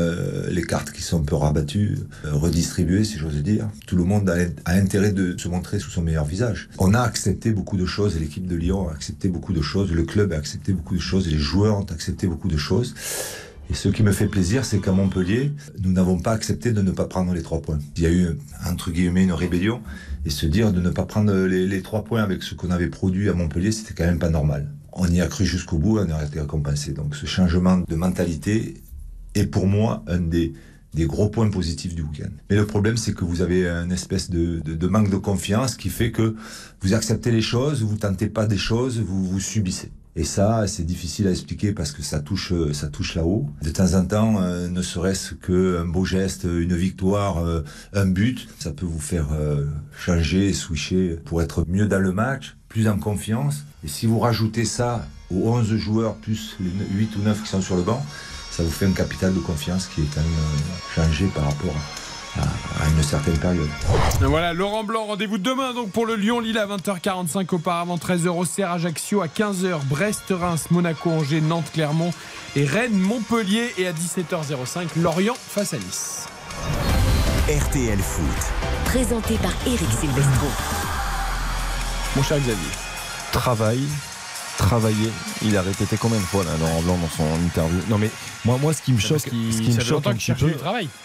les 0.49 0.64
cartes 0.64 0.91
qui 0.91 1.02
sont 1.02 1.19
un 1.19 1.26
peu 1.26 1.36
rabattues, 1.36 1.98
redistribuées 2.23 3.03
si 3.03 3.18
j'ose 3.18 3.44
dire. 3.44 3.68
Tout 3.86 3.98
le 3.98 4.06
monde 4.06 4.30
a 4.30 4.72
intérêt 4.72 5.11
de 5.11 5.36
se 5.38 5.49
montrer 5.49 5.77
sous 5.77 5.90
son 5.90 6.02
meilleur 6.02 6.23
visage. 6.23 6.69
On 6.77 6.94
a 6.94 7.02
accepté 7.02 7.52
beaucoup 7.52 7.76
de 7.76 7.86
choses, 7.86 8.18
l'équipe 8.18 8.48
de 8.48 8.56
Lyon 8.56 8.88
a 8.88 8.94
accepté 8.94 9.27
beaucoup 9.27 9.52
de 9.52 9.61
choses, 9.61 9.91
le 9.91 10.03
club 10.03 10.32
a 10.32 10.38
accepté 10.38 10.72
beaucoup 10.72 10.95
de 10.95 11.02
choses, 11.02 11.27
les 11.27 11.38
joueurs 11.38 11.77
ont 11.77 11.91
accepté 11.91 12.27
beaucoup 12.27 12.48
de 12.48 12.56
choses. 12.56 12.95
Et 13.70 13.74
ce 13.74 13.90
qui 13.90 14.04
me 14.04 14.12
fait 14.12 14.28
plaisir, 14.28 14.64
c'est 14.64 14.80
qu'à 14.80 14.92
Montpellier, 14.92 15.52
nous 15.82 15.92
n'avons 15.92 16.20
pas 16.20 16.32
accepté 16.32 16.72
de 16.72 16.82
ne 16.82 16.92
pas 16.92 17.06
prendre 17.06 17.34
les 17.34 17.42
trois 17.42 17.62
points. 17.62 17.80
Il 17.98 18.04
y 18.04 18.06
a 18.06 18.12
eu, 18.12 18.38
entre 18.70 18.92
guillemets, 18.92 19.24
une 19.24 19.34
rébellion. 19.34 19.82
Et 20.26 20.30
se 20.30 20.46
dire 20.46 20.72
de 20.72 20.82
ne 20.82 20.90
pas 20.90 21.06
prendre 21.06 21.34
les, 21.34 21.82
trois 21.82 22.04
points 22.04 22.24
avec 22.24 22.42
ce 22.44 22.56
qu'on 22.56 22.72
avait 22.72 22.88
produit 22.88 23.30
à 23.30 23.34
Montpellier, 23.34 23.72
c'était 23.72 23.94
quand 23.94 24.06
même 24.06 24.20
pas 24.20 24.30
normal. 24.30 24.72
On 24.94 25.08
y 25.08 25.22
a 25.22 25.28
cru 25.28 25.46
jusqu'au 25.46 25.78
bout, 25.78 26.00
on 26.00 26.10
a 26.10 26.24
été 26.24 26.40
récompensé. 26.40 26.94
Donc 26.94 27.16
ce 27.16 27.26
changement 27.26 27.78
de 27.78 27.96
mentalité 27.96 28.82
est 29.36 29.46
pour 29.46 29.68
moi 29.68 30.04
un 30.08 30.20
des, 30.20 30.54
gros 30.96 31.30
points 31.30 31.50
positifs 31.50 31.94
du 31.94 32.02
week-end. 32.02 32.32
Mais 32.50 32.56
le 32.56 32.66
problème, 32.66 32.98
c'est 32.98 33.14
que 33.14 33.26
vous 33.26 33.42
avez 33.42 33.68
une 33.68 33.92
espèce 33.92 34.30
de 34.30 34.88
manque 34.88 35.10
de 35.10 35.18
confiance 35.18 35.76
qui 35.76 35.90
fait 35.90 36.12
que 36.12 36.36
vous 36.82 36.94
acceptez 36.94 37.32
les 37.32 37.42
choses, 37.42 37.84
vous 37.84 37.98
tentez 37.98 38.28
pas 38.28 38.48
des 38.48 38.58
choses, 38.58 39.00
vous 39.00 39.26
vous 39.26 39.40
subissez. 39.40 39.92
Et 40.18 40.24
ça, 40.24 40.66
c'est 40.68 40.86
difficile 40.86 41.28
à 41.28 41.32
expliquer 41.32 41.74
parce 41.74 41.92
que 41.92 42.02
ça 42.02 42.22
touche, 42.22 42.54
ça 42.72 42.88
touche 42.88 43.16
là-haut. 43.16 43.50
De 43.62 43.70
temps 43.70 43.96
en 43.96 44.06
temps, 44.06 44.42
euh, 44.42 44.70
ne 44.70 44.82
serait-ce 44.82 45.34
qu'un 45.34 45.86
beau 45.86 46.06
geste, 46.06 46.46
une 46.46 46.76
victoire, 46.76 47.40
euh, 47.40 47.64
un 47.94 48.06
but, 48.06 48.48
ça 48.60 48.72
peut 48.72 48.86
vous 48.86 49.00
faire 49.00 49.34
euh, 49.34 49.66
changer, 49.98 50.54
switcher 50.54 51.20
pour 51.26 51.42
être 51.42 51.66
mieux 51.68 51.88
dans 51.88 52.00
le 52.00 52.14
match, 52.14 52.56
plus 52.70 52.88
en 52.88 52.98
confiance. 52.98 53.66
Et 53.84 53.90
si 53.90 54.06
vous 54.06 54.20
rajoutez 54.20 54.64
ça 54.64 55.06
aux 55.30 55.50
11 55.50 55.76
joueurs 55.76 56.16
plus 56.16 56.56
les 56.62 56.98
8 56.98 57.16
ou 57.18 57.22
9 57.24 57.44
qui 57.44 57.50
sont 57.50 57.62
sur 57.62 57.76
le 57.76 57.84
banc, 57.84 58.02
ça 58.52 58.64
vous 58.64 58.72
fait 58.72 58.86
un 58.86 58.94
capital 58.94 59.34
de 59.34 59.40
confiance 59.40 59.88
qui 59.88 60.00
est 60.00 60.16
quand 60.16 60.22
même 60.22 60.30
euh, 60.30 60.96
changé 60.96 61.28
par 61.36 61.44
rapport 61.44 61.76
à, 61.76 62.05
à 62.38 62.90
une 62.90 63.03
certaine 63.03 63.38
période. 63.38 63.70
Voilà, 64.22 64.53
Laurent 64.53 64.84
Blanc, 64.84 65.06
rendez-vous 65.06 65.38
demain 65.38 65.74
donc 65.74 65.91
pour 65.91 66.06
le 66.06 66.16
Lyon-Lille 66.16 66.57
à 66.57 66.68
20h45 66.68 67.53
auparavant 67.56 67.95
13h 67.95 68.28
au 68.30 68.45
Serre 68.45 68.72
Ajaccio 68.72 69.22
à 69.22 69.28
15h 69.28 69.84
Brest, 69.86 70.24
Reims, 70.30 70.68
Monaco, 70.72 71.10
Angers, 71.10 71.41
Nantes, 71.41 71.72
Clermont 71.74 72.12
et 72.56 72.66
Rennes, 72.66 72.98
Montpellier 72.98 73.74
et 73.78 73.88
à 73.88 73.94
17h05 73.94 74.99
Lorient 75.02 75.36
face 75.36 75.74
à 75.74 75.78
Nice. 75.78 76.28
RTL 77.48 77.99
Foot. 77.99 78.26
Présenté 78.86 79.36
par 79.36 79.52
Eric 79.68 79.90
Silvestro. 79.99 80.48
Mon 82.16 82.24
cher 82.24 82.38
Xavier. 82.40 82.72
Travail, 83.32 83.80
travailler. 84.57 85.10
Il 85.44 85.57
a 85.57 85.61
répété 85.61 85.98
combien 85.98 86.19
de 86.19 86.23
fois 86.23 86.44
là, 86.44 86.52
Laurent 86.60 86.82
Blanc 86.82 86.98
dans 86.98 87.10
son 87.10 87.44
interview? 87.44 87.80
Non 87.90 87.98
mais 87.98 88.10
moi, 88.44 88.57
moi 88.61 88.73
ce 88.73 88.82
qui 88.82 88.94
me 88.94 88.99
choque, 88.99 89.19
ce 89.19 89.30
qui 89.30 89.72
me 89.72 89.80
choque 89.80 90.07
un 90.07 90.14
petit 90.14 90.34
peu. 90.34 90.53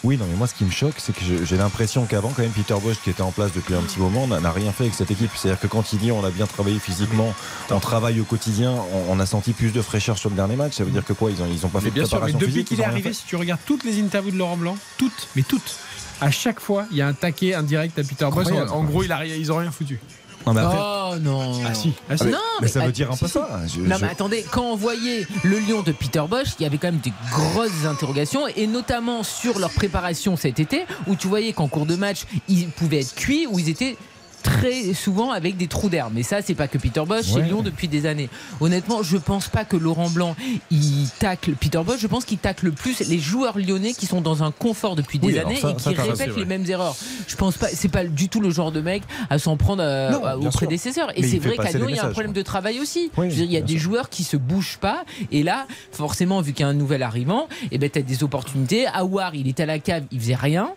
Oui, 0.04 0.16
non 0.16 0.26
mais 0.30 0.36
moi 0.36 0.46
ce 0.46 0.54
qui 0.54 0.64
me 0.64 0.70
choque, 0.70 0.94
c'est 0.98 1.14
que 1.14 1.22
j'ai 1.44 1.56
l'impression 1.56 2.04
qu'avant 2.06 2.30
quand 2.30 2.42
même 2.42 2.52
Peter 2.52 2.74
Bosch 2.82 2.98
qui 3.02 3.10
était 3.10 3.22
en 3.22 3.32
place 3.32 3.52
depuis 3.54 3.74
un 3.74 3.82
petit 3.82 3.98
moment 3.98 4.26
n'a 4.26 4.52
rien 4.52 4.72
fait 4.72 4.84
avec 4.84 4.94
cette 4.94 5.10
équipe. 5.10 5.30
C'est-à-dire 5.34 5.60
que 5.60 5.66
quand 5.66 5.92
il 5.92 5.98
dit 5.98 6.12
on 6.12 6.24
a 6.24 6.30
bien 6.30 6.46
travaillé 6.46 6.78
physiquement, 6.78 7.34
on 7.70 7.80
travaille 7.80 8.20
au 8.20 8.24
quotidien, 8.24 8.72
on, 8.72 9.12
on 9.12 9.20
a 9.20 9.26
senti 9.26 9.52
plus 9.52 9.72
de 9.72 9.82
fraîcheur 9.82 10.18
sur 10.18 10.30
le 10.30 10.36
dernier 10.36 10.56
match. 10.56 10.74
Ça 10.74 10.84
veut 10.84 10.90
dire 10.90 11.04
que 11.04 11.12
quoi? 11.12 11.30
Ils 11.30 11.42
ont 11.42 11.46
ils 11.50 11.64
ont 11.66 11.68
pas 11.68 11.78
Mais 11.78 11.84
fait 11.84 11.90
de 11.90 11.94
bien 11.94 12.04
sûr, 12.04 12.18
mais 12.18 12.32
préparation 12.32 12.48
depuis 12.48 12.64
qu'il 12.64 12.80
est 12.80 12.84
arrivé, 12.84 13.12
si 13.12 13.24
tu 13.24 13.36
regardes 13.36 13.60
toutes 13.66 13.84
les 13.84 14.00
interviews 14.00 14.32
de 14.32 14.38
Laurent 14.38 14.56
Blanc, 14.56 14.76
toutes, 14.96 15.28
mais 15.36 15.42
toutes, 15.42 15.76
à 16.20 16.30
chaque 16.30 16.60
fois, 16.60 16.86
il 16.90 16.98
y 16.98 17.02
a 17.02 17.06
un 17.06 17.14
taquet 17.14 17.54
indirect 17.54 17.98
à 17.98 18.02
Peter 18.02 18.28
Bosch. 18.32 18.46
En, 18.70 18.84
gros, 18.84 19.02
il 19.02 19.12
a, 19.12 19.24
ils 19.24 19.50
ont 19.50 19.56
rien 19.56 19.70
foutu. 19.70 19.98
Non, 20.46 20.54
mais 20.54 20.60
après- 20.60 20.78
Oh 21.12 21.14
non. 21.20 21.60
Ah 21.66 21.74
si, 21.74 21.92
ah, 22.08 22.16
si. 22.16 22.24
Non, 22.26 22.38
mais 22.62 22.68
ça 22.68 22.80
veut 22.80 22.86
ah, 22.88 22.92
dire 22.92 23.10
un 23.10 23.16
peu 23.16 23.26
si, 23.26 23.32
ça. 23.32 23.48
Je- 23.66 23.80
non, 23.80 23.96
je- 23.96 24.04
mais 24.04 24.10
attendez, 24.10 24.44
quand 24.50 24.62
on 24.62 24.76
voyait 24.76 25.26
le 25.44 25.58
Lyon 25.58 25.82
de 25.82 25.92
Peter 25.92 26.22
Bosch, 26.28 26.48
il 26.58 26.62
y 26.62 26.66
avait 26.66 26.78
quand 26.78 26.88
même 26.88 27.00
des 27.00 27.12
grosses 27.30 27.84
interrogations, 27.84 28.46
et 28.48 28.66
notamment 28.66 29.22
sur 29.22 29.58
leur 29.58 29.70
préparation 29.70 30.36
cet 30.36 30.60
été, 30.60 30.84
où 31.08 31.16
tu 31.16 31.26
voyais 31.28 31.52
qu'en 31.52 31.68
cours 31.68 31.86
de 31.86 31.96
match, 31.96 32.20
ils 32.48 32.68
pouvaient 32.68 33.00
être 33.00 33.14
cuits, 33.14 33.46
où 33.50 33.58
ils 33.58 33.68
étaient 33.68 33.96
très 34.42 34.94
souvent 34.94 35.30
avec 35.30 35.56
des 35.56 35.66
trous 35.66 35.88
d'air. 35.88 36.08
Mais 36.12 36.22
ça, 36.22 36.42
c'est 36.42 36.54
pas 36.54 36.68
que 36.68 36.78
Peter 36.78 37.02
Bosch, 37.06 37.26
c'est 37.26 37.34
Ouais. 37.36 37.42
Lyon 37.42 37.62
depuis 37.62 37.88
des 37.88 38.06
années. 38.06 38.28
Honnêtement, 38.60 39.02
je 39.02 39.16
pense 39.16 39.48
pas 39.48 39.64
que 39.64 39.76
Laurent 39.76 40.10
Blanc, 40.10 40.34
il 40.70 41.08
tacle 41.18 41.52
Peter 41.52 41.80
Bosch, 41.84 42.00
je 42.00 42.06
pense 42.06 42.24
qu'il 42.24 42.38
tacle 42.38 42.72
plus 42.72 43.00
les 43.08 43.18
joueurs 43.18 43.58
lyonnais 43.58 43.92
qui 43.94 44.06
sont 44.06 44.20
dans 44.20 44.42
un 44.42 44.50
confort 44.50 44.96
depuis 44.96 45.18
des 45.18 45.28
Oui, 45.28 45.38
années 45.38 45.56
ça- 45.56 45.70
et 45.70 45.74
qui 45.76 45.88
répètent 45.90 46.16
c'est 46.16 46.36
les 46.36 46.44
mêmes 46.44 46.64
erreurs. 46.68 46.96
Je 47.26 47.36
pense 47.36 47.56
pas, 47.56 47.68
c'est 47.68 47.88
pas 47.88 48.04
du 48.04 48.28
tout 48.28 48.40
le 48.40 48.50
genre 48.50 48.72
de 48.72 48.80
mec 48.80 49.02
à 49.28 49.38
s'en 49.38 49.56
prendre 49.56 49.82
euh, 49.82 50.10
Non, 50.10 50.24
à- 50.24 50.36
bien 50.36 50.48
aux 50.48 50.52
prédécesseurs. 50.52 51.10
Et 51.16 51.22
c'est 51.22 51.38
vrai 51.38 51.56
qu'à 51.56 51.70
Lyon, 51.72 51.86
il 51.88 51.96
y 51.96 51.98
a 51.98 52.06
un 52.06 52.10
problème 52.10 52.32
de 52.32 52.42
travail 52.42 52.80
aussi. 52.80 53.10
Oui, 53.16 53.26
Je 53.30 53.36
veux 53.36 53.36
dire, 53.36 53.44
il 53.46 53.52
y 53.52 53.56
a 53.56 53.60
des 53.60 53.74
sûr. 53.74 53.82
joueurs 53.82 54.08
qui 54.08 54.24
se 54.24 54.36
bougent 54.36 54.78
pas. 54.80 55.04
Et 55.32 55.42
là, 55.42 55.66
forcément, 55.92 56.40
vu 56.40 56.52
qu'il 56.52 56.62
y 56.64 56.66
a 56.66 56.68
un 56.68 56.74
nouvel 56.74 57.02
arrivant, 57.02 57.48
et 57.70 57.78
ben, 57.78 57.88
t'as 57.90 58.02
des 58.02 58.22
opportunités. 58.22 58.86
Awar, 58.86 59.34
il 59.34 59.48
était 59.48 59.62
à 59.62 59.66
la 59.66 59.78
cave, 59.78 60.04
il 60.12 60.20
faisait 60.20 60.34
rien. 60.34 60.70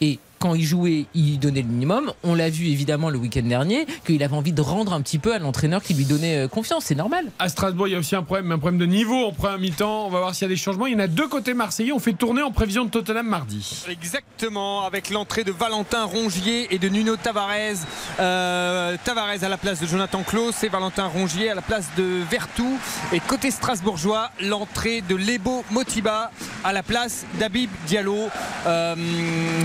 Et 0.00 0.18
quand 0.40 0.54
il 0.54 0.64
jouait, 0.64 1.04
il 1.14 1.38
donnait 1.38 1.60
le 1.60 1.68
minimum. 1.68 2.12
On 2.24 2.34
l'a 2.34 2.48
vu 2.48 2.66
évidemment 2.66 3.10
le 3.10 3.18
week-end 3.18 3.42
dernier, 3.42 3.86
qu'il 4.06 4.22
avait 4.22 4.34
envie 4.34 4.54
de 4.54 4.62
rendre 4.62 4.94
un 4.94 5.02
petit 5.02 5.18
peu 5.18 5.34
à 5.34 5.38
l'entraîneur 5.38 5.82
qui 5.82 5.92
lui 5.92 6.06
donnait 6.06 6.44
euh, 6.44 6.48
confiance. 6.48 6.84
C'est 6.86 6.94
normal. 6.94 7.26
À 7.38 7.50
Strasbourg, 7.50 7.88
il 7.88 7.92
y 7.92 7.94
a 7.94 7.98
aussi 7.98 8.16
un 8.16 8.22
problème, 8.22 8.50
un 8.50 8.58
problème 8.58 8.80
de 8.80 8.86
niveau 8.86 9.26
en 9.26 9.32
première 9.32 9.58
mi-temps. 9.58 10.06
On 10.06 10.08
va 10.08 10.20
voir 10.20 10.34
s'il 10.34 10.46
y 10.46 10.46
a 10.46 10.48
des 10.48 10.56
changements. 10.56 10.86
Il 10.86 10.94
y 10.94 10.96
en 10.96 11.00
a 11.00 11.08
deux 11.08 11.28
côtés 11.28 11.52
marseillais. 11.52 11.92
On 11.92 11.98
fait 11.98 12.14
tourner 12.14 12.40
en 12.40 12.52
prévision 12.52 12.86
de 12.86 12.90
Tottenham 12.90 13.28
mardi. 13.28 13.84
Exactement, 13.90 14.86
avec 14.86 15.10
l'entrée 15.10 15.44
de 15.44 15.52
Valentin 15.52 16.04
Rongier 16.04 16.74
et 16.74 16.78
de 16.78 16.88
Nuno 16.88 17.16
Tavares. 17.16 17.84
Euh, 18.18 18.96
Tavares 19.04 19.44
à 19.44 19.48
la 19.48 19.58
place 19.58 19.80
de 19.80 19.86
Jonathan 19.86 20.22
Klaus 20.22 20.64
et 20.64 20.70
Valentin 20.70 21.06
Rongier 21.06 21.50
à 21.50 21.54
la 21.54 21.62
place 21.62 21.88
de 21.98 22.22
Vertou. 22.30 22.78
Et 23.12 23.20
côté 23.20 23.50
strasbourgeois, 23.50 24.30
l'entrée 24.40 25.02
de 25.02 25.16
Lebo 25.16 25.64
Motiba 25.70 26.30
à 26.64 26.72
la 26.72 26.82
place 26.82 27.26
d'Abib 27.38 27.68
Diallo. 27.86 28.28
Euh, 28.66 28.94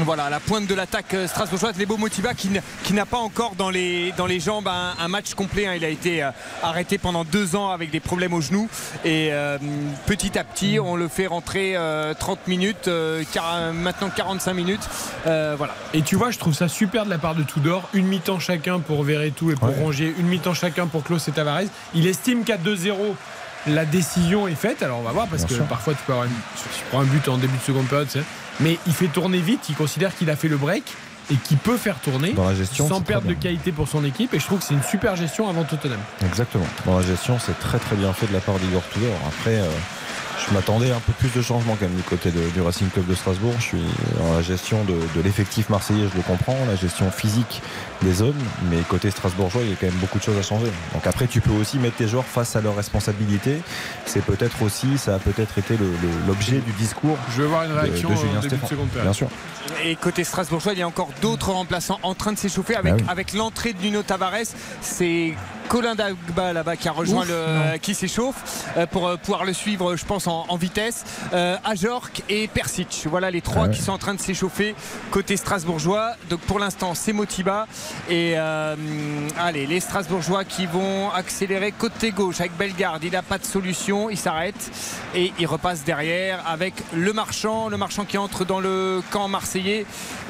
voilà, 0.03 0.29
la 0.29 0.41
pointe 0.41 0.64
de 0.65 0.73
l'attaque 0.75 1.13
euh, 1.13 1.27
strasbourgeoise, 1.27 1.77
Lebo 1.77 1.97
Motiba 1.97 2.33
qui, 2.33 2.49
qui 2.83 2.93
n'a 2.93 3.05
pas 3.05 3.17
encore 3.17 3.55
dans 3.55 3.69
les, 3.69 4.11
dans 4.17 4.25
les 4.25 4.39
jambes 4.39 4.67
un, 4.67 4.93
un 4.99 5.07
match 5.07 5.33
complet. 5.33 5.67
hein. 5.67 5.73
Il 5.75 5.85
a 5.85 5.89
été 5.89 6.23
euh, 6.23 6.31
arrêté 6.63 6.97
pendant 6.97 7.23
deux 7.23 7.55
ans 7.55 7.69
avec 7.71 7.91
des 7.91 7.99
problèmes 7.99 8.33
au 8.33 8.41
genou. 8.41 8.67
Et 9.03 9.29
euh, 9.31 9.57
petit 10.05 10.37
à 10.37 10.43
petit, 10.43 10.79
on 10.79 10.95
le 10.95 11.07
fait 11.07 11.27
rentrer 11.27 11.73
euh, 11.75 12.13
30 12.13 12.47
minutes, 12.47 12.89
maintenant 13.73 14.09
45 14.09 14.53
minutes. 14.53 14.87
Voilà. 15.25 15.75
Et 15.93 16.01
tu 16.01 16.15
vois, 16.15 16.31
je 16.31 16.39
trouve 16.39 16.53
ça 16.53 16.67
super 16.67 17.05
de 17.05 17.09
la 17.09 17.17
part 17.17 17.35
de 17.35 17.43
Tudor. 17.43 17.87
Une 17.93 18.07
mi-temps 18.07 18.39
chacun 18.39 18.79
pour 18.79 19.03
Verretou 19.03 19.51
et 19.51 19.55
pour 19.55 19.69
Ouais. 19.69 19.75
Rongier. 19.79 20.13
Une 20.19 20.27
mi-temps 20.27 20.53
chacun 20.53 20.87
pour 20.87 21.03
Klaus 21.03 21.27
et 21.27 21.31
Tavares. 21.31 21.61
Il 21.93 22.05
estime 22.07 22.43
qu'à 22.43 22.57
2-0, 22.57 22.93
la 23.67 23.85
décision 23.85 24.47
est 24.47 24.55
faite. 24.55 24.83
Alors 24.83 24.99
on 24.99 25.03
va 25.03 25.11
voir 25.11 25.27
parce 25.27 25.41
Bien 25.41 25.47
que 25.49 25.55
sûr. 25.55 25.65
parfois 25.65 25.93
tu 25.93 25.99
peux 26.05 26.13
avoir 26.13 26.27
une, 26.27 26.33
tu 26.33 26.83
prends 26.91 27.01
un 27.01 27.05
but 27.05 27.27
en 27.27 27.37
début 27.37 27.57
de 27.57 27.63
seconde 27.63 27.87
période. 27.87 28.07
tu 28.07 28.19
sais. 28.19 28.25
Mais 28.59 28.77
il 28.87 28.93
fait 28.93 29.07
tourner 29.07 29.39
vite. 29.39 29.67
Il 29.69 29.75
considère 29.75 30.15
qu'il 30.15 30.29
a 30.29 30.35
fait 30.35 30.47
le 30.47 30.57
break 30.57 30.83
et 31.31 31.35
qu'il 31.35 31.57
peut 31.57 31.77
faire 31.77 31.99
tourner 31.99 32.33
Dans 32.33 32.47
la 32.47 32.55
gestion, 32.55 32.87
sans 32.87 33.01
perdre 33.01 33.27
de 33.27 33.33
qualité 33.33 33.71
pour 33.71 33.87
son 33.87 34.03
équipe. 34.05 34.33
Et 34.33 34.39
je 34.39 34.45
trouve 34.45 34.59
que 34.59 34.65
c'est 34.65 34.73
une 34.73 34.83
super 34.83 35.15
gestion 35.15 35.49
avant 35.49 35.63
Tottenham. 35.63 35.99
Exactement. 36.23 36.67
Dans 36.85 36.99
la 36.99 37.05
gestion, 37.05 37.37
c'est 37.39 37.57
très 37.59 37.79
très 37.79 37.95
bien 37.95 38.13
fait 38.13 38.27
de 38.27 38.33
la 38.33 38.39
part 38.39 38.59
d'Igor 38.59 38.83
Tudor. 38.93 39.15
Après, 39.27 39.55
euh, 39.55 39.69
je 40.47 40.53
m'attendais 40.53 40.91
à 40.91 40.95
un 40.97 40.99
peu 40.99 41.13
plus 41.13 41.33
de 41.33 41.41
changement 41.41 41.75
quand 41.79 41.85
même 41.87 41.95
du 41.95 42.03
côté 42.03 42.29
de- 42.31 42.49
du 42.49 42.61
Racing 42.61 42.89
Club 42.89 43.07
de 43.07 43.15
Strasbourg. 43.15 43.53
Je 43.57 43.63
suis 43.63 43.83
dans 44.17 44.33
la 44.35 44.41
gestion 44.41 44.83
de, 44.83 44.93
de 44.93 45.21
l'effectif 45.23 45.69
marseillais, 45.69 46.07
je 46.11 46.17
le 46.17 46.23
comprends, 46.23 46.57
la 46.67 46.75
gestion 46.75 47.09
physique 47.11 47.61
des 48.01 48.13
zones, 48.13 48.35
mais 48.69 48.77
côté 48.89 49.09
strasbourgeois, 49.11 49.61
il 49.63 49.69
y 49.69 49.73
a 49.73 49.75
quand 49.79 49.87
même 49.87 49.95
beaucoup 49.95 50.19
de 50.19 50.23
choses 50.23 50.37
à 50.37 50.41
changer. 50.43 50.67
Donc 50.93 51.07
après, 51.07 51.27
tu 51.27 51.41
peux 51.41 51.51
aussi 51.53 51.79
mettre 51.79 51.95
tes 51.95 52.07
joueurs 52.07 52.25
face 52.25 52.55
à 52.55 52.61
leurs 52.61 52.75
responsabilités. 52.75 53.59
C'est 54.05 54.23
peut-être 54.23 54.61
aussi, 54.61 54.97
ça 54.97 55.15
a 55.15 55.19
peut-être 55.19 55.57
été 55.57 55.75
l'objet 56.27 56.57
du 56.59 56.71
discours. 56.73 57.17
Je 57.35 57.41
veux 57.41 57.47
voir 57.47 57.63
une 57.63 57.71
réaction 57.71 58.09
de, 58.09 58.13
en 58.15 58.17
Julien 58.17 58.39
début 58.41 58.55
de 58.57 58.65
Stéphane. 58.65 58.87
Bien 59.01 59.13
sûr. 59.13 59.27
Et 59.83 59.95
côté 59.95 60.23
strasbourgeois, 60.23 60.73
il 60.73 60.79
y 60.79 60.83
a 60.83 60.87
encore 60.87 61.09
d'autres 61.21 61.51
remplaçants 61.51 61.99
en 62.03 62.13
train 62.13 62.33
de 62.33 62.37
s'échauffer 62.37 62.75
avec, 62.75 62.93
Ah 62.93 62.97
oui. 62.99 63.05
avec 63.07 63.33
l'entrée 63.33 63.73
de 63.73 63.81
Nuno 63.81 64.03
Tavares. 64.03 64.35
C'est 64.81 65.33
Colin 65.69 65.95
Dagba 65.95 66.53
là-bas 66.53 66.75
qui 66.75 66.87
a 66.87 66.91
rejoint 66.91 67.23
Ouf, 67.23 67.27
le 67.29 67.71
non. 67.71 67.77
qui 67.81 67.95
s'échauffe 67.95 68.35
euh, 68.77 68.85
pour 68.85 69.07
euh, 69.07 69.17
pouvoir 69.17 69.45
le 69.45 69.53
suivre, 69.53 69.95
je 69.95 70.05
pense, 70.05 70.27
en, 70.27 70.45
en 70.47 70.57
vitesse. 70.57 71.03
Euh, 71.33 71.57
Ajorc 71.63 72.11
et 72.29 72.47
Persic. 72.47 73.05
Voilà 73.09 73.31
les 73.31 73.41
trois 73.41 73.63
Ah 73.63 73.67
ouais. 73.67 73.73
qui 73.75 73.81
sont 73.81 73.91
en 73.91 73.97
train 73.97 74.13
de 74.13 74.19
s'échauffer 74.19 74.75
côté 75.11 75.37
strasbourgeois. 75.37 76.11
Donc 76.29 76.39
pour 76.41 76.59
l'instant, 76.59 76.93
c'est 76.93 77.13
Motiba. 77.13 77.67
Et 78.09 78.33
euh, 78.37 78.75
allez, 79.39 79.65
les 79.65 79.79
strasbourgeois 79.79 80.45
qui 80.45 80.65
vont 80.65 81.11
accélérer 81.11 81.71
côté 81.71 82.11
gauche 82.11 82.39
avec 82.39 82.55
Bellegarde. 82.57 83.03
Il 83.03 83.11
n'a 83.11 83.21
pas 83.23 83.37
de 83.37 83.45
solution, 83.45 84.09
il 84.09 84.17
s'arrête 84.17 84.71
et 85.15 85.33
il 85.39 85.47
repasse 85.47 85.83
derrière 85.83 86.43
avec 86.47 86.73
le 86.93 87.11
marchand. 87.11 87.69
Le 87.69 87.77
marchand 87.77 88.05
qui 88.05 88.17
entre 88.17 88.45
dans 88.45 88.59
le 88.59 89.01
camp 89.11 89.27
marseillais 89.27 89.85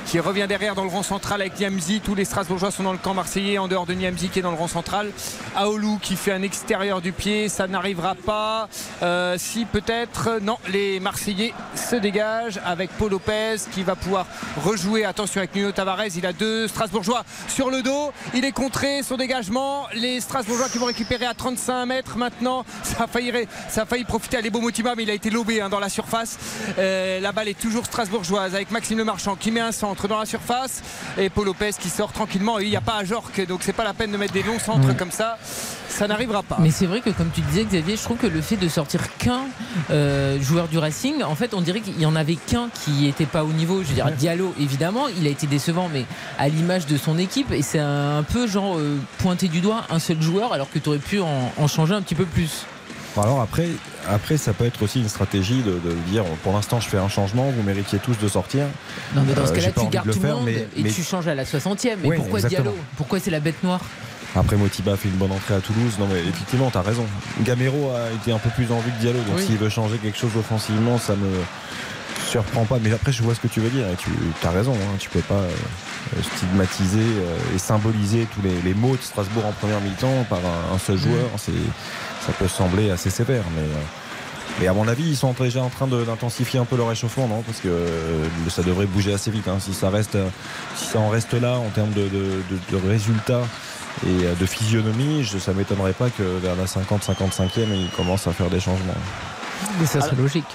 qui 0.06 0.20
revient 0.20 0.46
derrière 0.48 0.76
dans 0.76 0.84
le 0.84 0.90
rang 0.90 1.02
central 1.04 1.42
avec 1.42 1.60
Niamzi. 1.60 2.00
Tous 2.00 2.14
les 2.14 2.26
Strasbourgeois 2.26 2.70
sont 2.70 2.84
dans 2.84 2.92
le 2.92 3.00
camp 3.00 3.16
marseillais 3.16 3.58
en 3.58 3.68
dehors 3.68 3.88
de 3.88 3.94
Niamzi 3.96 4.30
qui 4.30 4.38
est 4.40 4.42
dans 4.44 4.52
le 4.52 4.58
rang 4.58 4.68
central. 4.68 5.12
Aoulou 5.56 6.00
qui 6.02 6.16
fait 6.16 6.32
un 6.32 6.42
extérieur 6.42 7.02
du 7.02 7.12
pied, 7.12 7.48
ça 7.50 7.68
n'arrivera 7.68 8.16
pas. 8.16 8.68
Euh, 9.04 9.36
si 9.38 9.66
peut-être, 9.66 10.40
non, 10.42 10.58
les 10.70 11.00
Marseillais 11.00 11.54
se 11.76 11.96
dégagent 11.96 12.60
avec 12.66 12.90
Paul 12.92 13.12
Lopez 13.12 13.56
qui 13.72 13.84
va 13.84 13.96
pouvoir 13.96 14.26
rejouer. 14.64 15.06
Attention 15.06 15.40
avec 15.40 15.56
Nuno 15.56 15.72
Tavares, 15.72 16.16
il 16.16 16.26
a 16.26 16.34
deux 16.34 16.68
Strasbourgeois 16.68 17.24
sur 17.48 17.70
le 17.70 17.82
dos. 17.82 18.12
Il 18.34 18.44
est 18.46 18.52
contré, 18.52 19.02
son 19.04 19.16
dégagement. 19.18 19.86
Les 19.94 20.20
Strasbourgeois 20.20 20.68
qui 20.70 20.78
vont 20.78 20.86
récupérer 20.88 21.26
à 21.26 21.34
35 21.34 21.86
mètres 21.86 22.18
maintenant. 22.18 22.66
Ça 22.84 23.04
a 23.04 23.08
failli, 23.08 23.32
ré- 23.32 23.48
ça 23.70 23.84
a 23.84 23.86
failli 23.86 24.04
profiter 24.04 24.38
à 24.38 24.42
Lebo 24.42 24.60
Motima, 24.60 24.94
mais 24.96 25.04
il 25.04 25.10
a 25.10 25.14
été 25.14 25.30
lobé 25.30 25.62
hein, 25.62 25.70
dans 25.70 25.80
la 25.80 25.90
surface. 25.90 26.38
Euh, 26.78 27.20
la 27.20 27.32
balle 27.32 27.48
est 27.48 27.60
toujours 27.60 27.86
strasbourgeoise 27.86 28.56
avec 28.56 28.72
Maxime 28.72 28.98
Le 28.98 29.06
Marchand 29.06 29.36
qui 29.36 29.52
met 29.52 29.62
un 29.62 29.72
centre 29.72 30.08
dans 30.08 30.20
la 30.20 30.26
surface 30.26 30.82
et 31.18 31.30
Paul 31.30 31.46
Lopez 31.46 31.72
qui 31.80 31.90
sort 31.90 32.12
tranquillement. 32.12 32.60
Et 32.60 32.64
il 32.64 32.70
n'y 32.70 32.76
a 32.76 32.82
pas 32.82 32.96
à 32.98 33.04
Jorque, 33.06 33.46
donc 33.48 33.62
c'est 33.64 33.74
pas 33.74 33.84
la 33.86 33.94
peine 33.94 34.12
de 34.12 34.18
mettre 34.18 34.34
des 34.34 34.44
longs 34.44 34.60
centres 34.60 34.88
Ouais. 34.90 34.96
comme 34.96 35.12
ça. 35.12 35.15
Ça 35.88 36.08
n'arrivera 36.08 36.44
pas. 36.44 36.58
Mais 36.60 36.72
c'est 36.72 36.88
vrai 36.88 37.00
que 37.00 37.10
comme 37.10 37.30
tu 37.34 37.40
disais 37.42 37.64
Xavier, 37.64 37.96
je 37.96 38.04
trouve 38.04 38.18
que 38.18 38.28
le 38.28 38.42
fait 38.42 38.58
de 38.58 38.68
sortir 38.68 39.00
qu'un 39.18 39.44
euh, 39.92 40.38
joueur 40.42 40.68
du 40.68 40.78
Racing, 40.78 41.24
en 41.24 41.36
fait 41.36 41.54
on 41.54 41.62
dirait 41.62 41.80
qu'il 41.80 41.98
y 42.00 42.06
en 42.06 42.18
avait 42.18 42.36
qu'un 42.36 42.68
qui 42.84 43.08
était 43.08 43.26
pas 43.26 43.44
au 43.46 43.54
niveau. 43.54 43.82
Je 43.82 43.88
veux 43.90 43.94
dire 43.96 44.12
Diallo 44.12 44.54
évidemment, 44.60 45.08
il 45.18 45.26
a 45.26 45.30
été 45.30 45.48
décevant, 45.48 45.90
mais 45.94 46.04
à 46.38 46.50
l'image 46.50 46.86
de 46.86 46.98
son 46.98 47.18
équipe 47.18 47.52
et 47.54 47.62
c'est 47.62 47.80
un 47.80 48.24
peu 48.24 48.46
genre 48.46 48.78
euh, 48.78 48.98
pointer 49.20 49.48
du 49.48 49.62
doigt 49.62 49.84
un 49.90 50.00
seul 50.00 50.22
joueur 50.22 50.52
alors 50.52 50.70
que 50.70 50.80
tu 50.80 50.90
aurais 50.90 50.98
pu 50.98 51.22
en, 51.22 51.52
en 51.58 51.68
changer 51.68 51.94
un 51.94 52.02
petit 52.02 52.16
peu 52.16 52.26
plus. 52.26 52.66
Alors 53.18 53.40
après, 53.40 53.70
après, 54.10 54.36
ça 54.36 54.52
peut 54.52 54.66
être 54.66 54.84
aussi 54.84 55.00
une 55.00 55.08
stratégie 55.08 55.62
de, 55.62 55.72
de 55.80 55.94
dire 56.12 56.26
pour 56.44 56.52
l'instant 56.52 56.82
je 56.82 56.90
fais 56.90 56.98
un 56.98 57.08
changement, 57.08 57.50
vous 57.56 57.64
méritiez 57.64 58.00
tous 58.00 58.18
de 58.22 58.28
sortir. 58.28 58.66
Non 59.16 59.22
mais 59.26 59.34
dans 59.34 59.46
ce 59.46 59.54
Euh, 59.54 59.56
cas-là 59.56 59.72
tu 59.72 59.88
gardes 59.88 60.08
de 60.08 60.12
tout 60.14 60.20
le 60.22 60.28
monde 60.34 60.44
mais- 60.44 60.68
et 60.76 60.84
mais- 60.84 60.92
tu 60.92 61.04
changes 61.04 61.30
à 61.30 61.36
la 61.36 61.46
60e. 61.46 61.96
Mais 62.04 62.10
Oui, 62.10 62.18
pourquoi 62.18 62.40
exactement. 62.40 62.64
Diallo 62.72 62.78
Pourquoi 62.98 63.22
c'est 63.22 63.32
la 63.32 63.40
bête 63.40 63.64
noire 63.64 63.80
Après 64.36 64.58
Motiba 64.58 64.98
fait 64.98 65.08
une 65.10 65.16
bonne 65.16 65.32
entrée 65.32 65.54
à 65.56 65.60
Toulouse. 65.62 65.94
Non 66.00 66.08
mais 66.12 66.20
effectivement, 66.20 66.70
tu 66.72 66.78
as 66.78 66.82
raison. 66.82 67.06
Gamero 67.42 67.92
a 67.92 68.12
été 68.14 68.32
un 68.32 68.38
peu 68.40 68.50
plus 68.50 68.72
en 68.72 68.80
vue 68.80 68.92
que 68.92 69.00
Diallo. 69.00 69.20
Donc 69.20 69.38
Oui. 69.38 69.46
s'il 69.46 69.58
veut 69.58 69.70
changer 69.70 69.98
quelque 69.98 70.18
chose 70.18 70.32
offensivement, 70.38 70.98
ça 70.98 71.14
me 71.16 71.30
surprend 72.28 72.66
pas. 72.66 72.78
Mais 72.82 72.92
après, 72.92 73.12
je 73.14 73.24
vois 73.24 73.34
ce 73.36 73.40
que 73.40 73.48
tu 73.48 73.60
veux 73.62 73.70
dire. 73.70 73.88
Et 73.88 73.96
tu 73.96 74.48
as 74.48 74.52
raison. 74.52 74.74
Hein. 74.74 74.96
Tu 75.00 75.10
peux 75.10 75.22
pas 75.22 75.36
euh, 75.36 76.22
stigmatiser 76.36 77.00
euh, 77.00 77.56
et 77.56 77.60
symboliser 77.60 78.28
tous 78.34 78.42
les, 78.42 78.62
les 78.62 78.74
mots 78.74 78.96
de 78.96 79.02
Strasbourg 79.02 79.46
en 79.46 79.52
première 79.54 79.80
mi-temps 79.82 80.26
par 80.30 80.40
un, 80.40 80.76
un 80.76 80.78
seul 80.80 80.98
joueur. 80.98 81.30
C'est 81.38 81.52
ça 82.26 82.34
peut 82.38 82.48
sembler 82.48 82.90
assez 82.92 83.10
sévère, 83.10 83.44
mais. 83.56 83.62
euh, 83.62 83.82
mais 84.62 84.68
à 84.68 84.74
mon 84.74 84.88
avis, 84.88 85.04
ils 85.04 85.18
sont 85.18 85.34
déjà 85.38 85.62
en 85.62 85.68
train 85.70 85.86
d'intensifier 85.86 86.60
un 86.62 86.64
peu 86.66 86.78
leur 86.78 86.88
réchauffement, 86.88 87.28
non? 87.28 87.42
Parce 87.42 87.60
que 87.60 87.68
euh, 87.68 88.26
ça 88.50 88.64
devrait 88.64 88.86
bouger 88.86 89.14
assez 89.14 89.30
vite. 89.30 89.50
hein. 89.50 89.58
Si 89.60 89.74
ça 89.74 89.90
reste, 89.90 90.18
si 90.78 90.86
ça 90.86 91.00
en 91.00 91.10
reste 91.10 91.34
là 91.34 91.58
en 91.58 91.68
termes 91.72 91.92
de, 91.92 92.04
de- 92.04 92.42
de- 92.50 92.78
de 92.80 92.88
résultats 92.90 93.42
et 94.06 94.26
euh, 94.26 94.36
de 94.36 94.46
physionomie, 94.46 95.24
je, 95.24 95.38
ça 95.38 95.54
m'étonnerait 95.54 95.94
pas 95.94 96.10
que 96.10 96.24
vers 96.24 96.56
la 96.56 96.66
50-55e, 96.66 97.50
ils 97.74 97.90
commencent 97.96 98.28
à 98.28 98.34
faire 98.34 98.50
des 98.50 98.60
changements. 98.60 98.94
Mais 99.80 99.86
ça 99.86 100.02
serait 100.02 100.12
Alors- 100.12 100.22
logique. 100.24 100.46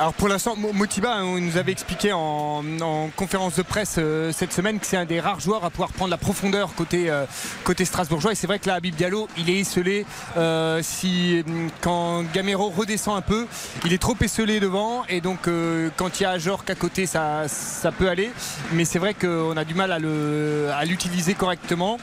Alors 0.00 0.14
pour 0.14 0.28
l'instant, 0.28 0.54
Mo- 0.56 0.72
Motiba 0.72 1.12
hein, 1.12 1.24
on 1.24 1.40
nous 1.40 1.56
avait 1.56 1.72
expliqué 1.72 2.12
en, 2.12 2.62
en 2.80 3.08
conférence 3.16 3.56
de 3.56 3.62
presse 3.62 3.96
euh, 3.98 4.30
cette 4.32 4.52
semaine 4.52 4.78
que 4.78 4.86
c'est 4.86 4.96
un 4.96 5.04
des 5.04 5.18
rares 5.18 5.40
joueurs 5.40 5.64
à 5.64 5.70
pouvoir 5.70 5.90
prendre 5.90 6.12
la 6.12 6.16
profondeur 6.16 6.72
côté, 6.76 7.10
euh, 7.10 7.24
côté 7.64 7.84
strasbourgeois. 7.84 8.30
Et 8.30 8.34
c'est 8.36 8.46
vrai 8.46 8.60
que 8.60 8.68
là, 8.68 8.74
Habib 8.74 8.94
Diallo, 8.94 9.26
il 9.36 9.50
est 9.50 9.58
esselé. 9.58 10.06
euh, 10.36 10.80
si, 10.84 11.42
hum, 11.48 11.68
quand 11.80 12.22
Gamero 12.32 12.68
redescend 12.70 13.16
un 13.16 13.22
peu, 13.22 13.48
il 13.84 13.92
est 13.92 13.98
trop 14.00 14.14
esselé 14.20 14.60
devant. 14.60 15.02
Et 15.08 15.20
donc, 15.20 15.48
euh, 15.48 15.90
quand 15.96 16.20
il 16.20 16.22
y 16.22 16.26
a 16.26 16.30
Ajorc 16.30 16.70
à 16.70 16.76
côté, 16.76 17.06
ça, 17.06 17.48
ça 17.48 17.90
peut 17.90 18.08
aller. 18.08 18.30
Mais 18.72 18.84
c'est 18.84 19.00
vrai 19.00 19.14
qu'on 19.14 19.56
a 19.56 19.64
du 19.64 19.74
mal 19.74 19.90
à 19.90 19.98
le- 19.98 20.70
à 20.78 20.84
l'utiliser 20.84 21.34
correctement. 21.34 21.98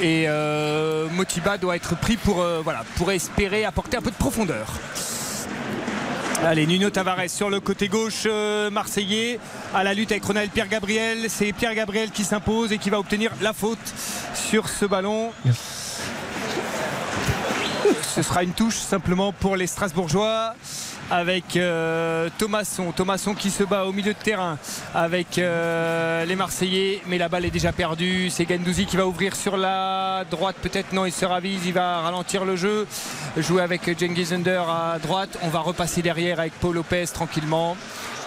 Et 0.00 0.26
euh, 0.28 1.08
Motiba 1.10 1.58
doit 1.58 1.74
être 1.74 1.96
pris 1.96 2.16
pour, 2.16 2.42
euh, 2.42 2.60
voilà, 2.62 2.84
pour 2.96 3.10
espérer 3.10 3.64
apporter 3.64 3.96
un 3.96 4.02
peu 4.02 4.10
de 4.12 4.16
profondeur. 4.16 4.66
Allez, 6.44 6.66
Nuno 6.66 6.88
Tavares 6.90 7.28
sur 7.28 7.50
le 7.50 7.60
côté 7.60 7.88
gauche 7.88 8.22
euh, 8.26 8.70
marseillais 8.70 9.38
à 9.74 9.84
la 9.84 9.92
lutte 9.92 10.10
avec 10.10 10.24
Ronald 10.24 10.50
Pierre 10.50 10.68
Gabriel. 10.68 11.26
C'est 11.28 11.52
Pierre 11.52 11.74
Gabriel 11.74 12.10
qui 12.10 12.24
s'impose 12.24 12.72
et 12.72 12.78
qui 12.78 12.88
va 12.88 12.98
obtenir 12.98 13.30
la 13.42 13.52
faute 13.52 13.78
sur 14.34 14.68
ce 14.68 14.86
ballon. 14.86 15.32
Ce 18.02 18.22
sera 18.22 18.42
une 18.42 18.52
touche 18.52 18.76
simplement 18.76 19.32
pour 19.32 19.56
les 19.56 19.66
Strasbourgeois 19.66 20.54
avec 21.10 21.56
euh, 21.56 22.28
Thomasson. 22.38 22.92
Thomasson 22.92 23.34
qui 23.34 23.50
se 23.50 23.64
bat 23.64 23.84
au 23.84 23.92
milieu 23.92 24.12
de 24.12 24.18
terrain 24.18 24.58
avec 24.94 25.38
euh, 25.38 26.24
les 26.24 26.36
Marseillais, 26.36 27.02
mais 27.06 27.18
la 27.18 27.28
balle 27.28 27.44
est 27.44 27.50
déjà 27.50 27.72
perdue. 27.72 28.30
C'est 28.30 28.48
Gendouzi 28.48 28.86
qui 28.86 28.96
va 28.96 29.06
ouvrir 29.06 29.34
sur 29.36 29.56
la 29.56 30.24
droite. 30.30 30.56
Peut-être 30.62 30.92
non, 30.92 31.06
il 31.06 31.12
se 31.12 31.24
ravise, 31.24 31.66
il 31.66 31.72
va 31.72 32.00
ralentir 32.00 32.44
le 32.44 32.56
jeu. 32.56 32.86
Jouer 33.36 33.62
avec 33.62 33.82
Cengiz 33.98 34.32
Under 34.32 34.68
à 34.68 34.98
droite. 34.98 35.38
On 35.42 35.48
va 35.48 35.60
repasser 35.60 36.02
derrière 36.02 36.40
avec 36.40 36.52
Paul 36.54 36.74
Lopez 36.74 37.06
tranquillement. 37.12 37.76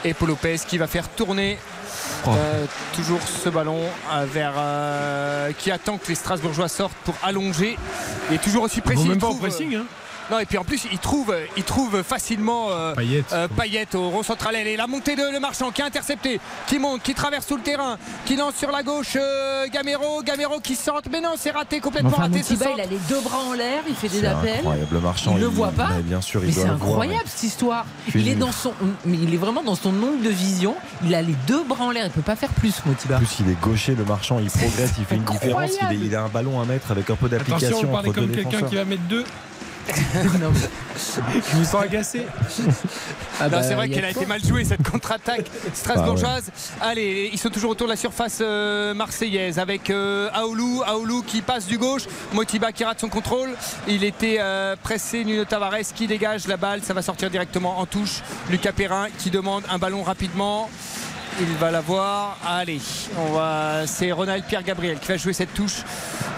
Et 0.06 0.14
Paul 0.14 0.30
Lopez 0.30 0.58
qui 0.68 0.78
va 0.78 0.88
faire 0.88 1.08
tourner 1.10 1.58
euh, 2.28 2.66
toujours 2.96 3.22
ce 3.22 3.50
ballon 3.50 3.82
euh, 4.14 4.26
vers 4.26 4.54
euh, 4.58 5.52
qui 5.58 5.72
attend 5.72 5.98
que 5.98 6.08
les 6.08 6.16
Strasbourgeois 6.16 6.70
sortent 6.70 6.98
pour 7.04 7.16
allonger. 7.24 7.78
Il 8.30 8.36
est 8.36 8.44
toujours 8.44 8.64
aussi 8.64 8.82
précis. 8.82 9.04
il 9.06 9.24
au 9.24 9.34
pressing. 9.36 9.76
Hein. 9.76 9.86
Non, 10.32 10.40
et 10.40 10.46
puis 10.46 10.58
en 10.58 10.64
plus, 10.64 10.86
il 10.92 10.98
trouve, 11.00 11.34
il 11.58 11.64
trouve 11.64 12.02
facilement 12.04 12.68
euh, 12.72 12.94
Payet. 12.96 13.24
euh, 13.34 13.48
au 13.96 14.10
rond 14.10 14.24
central. 14.24 14.56
Et 14.56 14.78
la 14.78 14.88
montée 14.88 15.16
de 15.16 15.24
Le 15.32 15.40
Marchand 15.40 15.72
qui 15.72 15.82
est 15.82 15.86
intercepté, 15.86 16.40
qui 16.68 16.80
monte, 16.80 17.02
qui 17.04 17.14
traverse 17.14 17.46
tout 17.46 17.56
le 17.58 17.62
terrain, 17.62 17.98
qui 18.26 18.36
lance 18.36 18.56
sur 18.56 18.72
la 18.72 18.84
gauche 18.84 19.16
euh, 19.18 19.68
Gamero. 19.72 20.22
Gamero 20.24 20.60
qui 20.60 20.76
centre. 20.76 21.10
Mais 21.12 21.22
non, 21.22 21.32
c'est 21.38 21.52
raté, 21.52 21.80
complètement 21.80 22.10
Enfin, 22.12 22.24
raté 22.24 22.42
ce 22.44 22.54
il 22.54 22.64
a 22.82 22.86
les 22.86 22.98
deux 23.10 23.20
bras 23.22 23.40
en 23.50 23.54
l'air, 23.54 23.82
il 23.88 23.96
fait 23.96 24.08
des 24.10 24.22
C'est 24.22 24.26
appels. 24.28 24.60
incroyable. 24.60 24.88
Le 24.94 25.00
marchand, 25.00 25.34
Il 25.36 25.42
le 25.42 25.48
voit 25.48 25.72
pas. 25.72 25.90
mais 25.96 26.02
bien 26.04 26.22
sûr, 26.22 26.42
il 26.44 26.48
Mais 26.48 26.54
doit 26.54 26.64
c'est 26.64 26.70
le 26.70 26.76
voir, 26.76 26.90
incroyable 26.92 27.26
cette 27.28 27.44
histoire. 27.44 27.86
Puis 28.08 28.22
Il 28.22 28.28
est 28.30 28.36
dans 28.36 28.52
son, 28.52 28.74
mais 29.06 29.18
il 29.22 29.34
est 29.34 29.38
vraiment 29.38 29.64
dans 29.64 29.76
son 29.76 29.90
ongle 29.90 30.22
de 30.24 30.30
vision. 30.30 30.76
Il 31.04 31.14
a 31.16 31.22
les 31.22 31.36
deux 31.48 31.64
bras 31.64 31.86
en 31.86 31.92
l'air. 31.92 32.06
Il 32.06 32.12
peut 32.12 32.22
pas 32.22 32.36
faire 32.36 32.50
plus, 32.50 32.74
Motiba. 32.86 33.16
En 33.16 33.20
plus, 33.20 33.38
il 33.42 33.50
est 33.52 33.60
gaucher, 33.62 33.96
le 33.96 34.06
marchand, 34.06 34.40
il 34.40 34.48
progresse, 34.50 34.92
il 35.00 35.06
fait 35.06 35.16
une 35.16 35.24
différence. 35.24 35.72
Il, 35.92 36.02
est- 36.04 36.06
il 36.08 36.16
a 36.16 36.24
un 36.24 36.30
ballon 36.30 36.62
à 36.62 36.66
mettre 36.66 36.92
avec 36.92 37.10
un 37.10 37.16
peu 37.16 37.26
Attention, 37.26 37.38
d'application 37.54 37.90
on 37.90 37.92
parlait 37.92 38.12
comme 38.12 38.30
quelqu'un 38.30 38.62
qui 38.64 38.76
va 38.76 38.86
mettre 38.86 39.04
deux. 39.04 39.26
Je 41.52 41.58
me 41.58 41.64
sens 41.64 41.84
agacé. 41.84 42.20
Non, 42.20 43.50
bah, 43.50 43.64
c'est 43.64 43.74
vrai 43.74 43.86
a 43.86 43.88
qu'elle 43.88 44.06
a 44.06 44.12
été 44.12 44.26
mal 44.26 44.44
jouée 44.44 44.64
cette 44.64 44.88
contre-attaque 44.88 45.50
strasbourgeoise. 45.74 46.52
Allez, 46.80 47.30
ils 47.32 47.40
sont 47.40 47.50
toujours 47.50 47.72
autour 47.72 47.88
de 47.88 47.92
la 47.92 47.98
surface 47.98 48.40
euh, 48.42 48.94
marseillaise 48.94 49.60
avec 49.60 49.90
euh, 49.90 50.30
Aoulou, 50.34 50.84
Aoulou 50.86 51.24
qui 51.24 51.42
passe 51.42 51.66
du 51.66 51.78
gauche, 51.78 52.04
Motiba 52.34 52.72
qui 52.72 52.84
rate 52.84 53.00
son 53.00 53.10
contrôle. 53.10 53.50
Il 53.88 54.04
était 54.04 54.38
euh, 54.40 54.76
pressé, 54.82 55.26
Nuno 55.26 55.46
Tavares 55.46 55.94
qui 55.94 56.08
dégage 56.08 56.48
la 56.48 56.58
balle, 56.58 56.82
ça 56.84 56.94
va 56.94 57.02
sortir 57.02 57.30
directement 57.30 57.80
en 57.80 57.86
touche. 57.86 58.22
Lucas 58.50 58.72
Perrin 58.72 59.08
qui 59.18 59.32
demande 59.32 59.64
un 59.70 59.78
ballon 59.78 60.04
rapidement. 60.04 60.70
Il 61.40 61.56
va 61.56 61.72
l'avoir. 61.72 62.38
Allez, 62.46 62.80
on 63.18 63.32
va. 63.34 63.88
C'est 63.88 64.12
Ronald 64.12 64.44
Pierre 64.46 64.64
Gabriel 64.64 65.00
qui 65.00 65.08
va 65.08 65.18
jouer 65.18 65.34
cette 65.34 65.54
touche. 65.54 65.84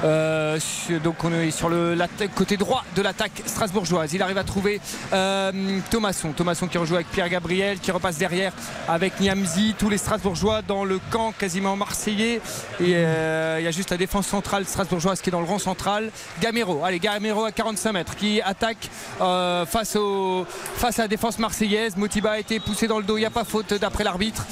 Euh, 0.04 0.58
donc 1.04 1.24
on 1.24 1.34
est 1.34 1.52
sur 1.52 1.70
le 1.70 1.98
côté 2.34 2.56
droit 2.56 2.84
de 2.96 3.02
l'attaque 3.02 3.44
strasbourgeoise. 3.46 4.14
Il 4.14 4.22
arrive 4.22 4.38
à 4.38 4.44
trouver 4.44 4.80
euh, 5.12 5.52
Thomasson. 5.90 6.32
Thomasson 6.32 6.68
qui 6.68 6.78
rejoue 6.78 6.96
avec 6.96 7.10
Pierre 7.10 7.30
Gabriel, 7.30 7.80
qui 7.80 7.92
repasse 7.92 8.18
derrière 8.18 8.54
avec 8.88 9.20
Niamzi. 9.20 9.76
Tous 9.78 9.90
les 9.90 9.98
Strasbourgeois 9.98 10.62
dans 10.62 10.86
le 10.86 11.00
camp 11.12 11.34
quasiment 11.38 11.76
marseillais. 11.76 12.40
Euh, 12.82 13.58
il 13.60 13.66
y 13.66 13.68
a 13.68 13.72
juste 13.72 13.92
la 13.92 13.98
défense 13.98 14.28
centrale 14.28 14.66
strasbourgeoise 14.66 15.22
qui 15.22 15.30
est 15.30 15.32
dans 15.32 15.42
le 15.42 15.48
rond 15.48 15.60
central. 15.60 16.12
Gamero. 16.42 16.84
Allez, 16.86 17.00
Gamero 17.00 17.44
à 17.44 17.52
45 17.52 17.92
mètres 17.92 18.16
qui 18.16 18.42
attaque 18.42 18.90
euh, 19.20 19.66
face, 19.66 19.96
au, 19.98 20.46
face 20.76 21.00
à 21.00 21.04
la 21.04 21.08
défense 21.10 21.38
marseillaise. 21.38 21.98
Motiba 21.98 22.32
a 22.32 22.40
été 22.40 22.60
poussé 22.60 22.88
dans 22.88 22.98
le 22.98 23.04
dos. 23.04 23.18
Il 23.18 23.22
n'y 23.22 23.26
a 23.26 23.32
pas 23.32 23.44
faute 23.44 23.74
d'après 23.74 24.04
l'arbitre. 24.04 24.46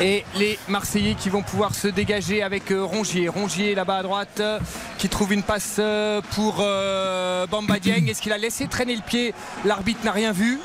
Et 0.00 0.24
les 0.36 0.58
Marseillais 0.68 1.14
qui 1.14 1.28
vont 1.28 1.42
pouvoir 1.42 1.74
se 1.74 1.86
dégager 1.86 2.42
avec 2.42 2.72
euh, 2.72 2.82
Rongier. 2.82 3.28
Rongier 3.28 3.76
là-bas 3.76 3.98
à 3.98 4.02
droite 4.02 4.40
euh, 4.40 4.58
qui 4.98 5.08
trouve 5.08 5.32
une 5.32 5.44
passe 5.44 5.76
euh, 5.78 6.20
pour 6.32 6.56
euh, 6.58 7.46
Bamba. 7.46 7.76
Est-ce 7.76 8.20
qu'il 8.20 8.32
a 8.32 8.38
laissé 8.38 8.66
traîner 8.66 8.96
le 8.96 9.02
pied? 9.02 9.34
L'arbitre 9.64 10.04
n'a 10.04 10.10
rien 10.10 10.32
vu. 10.32 10.58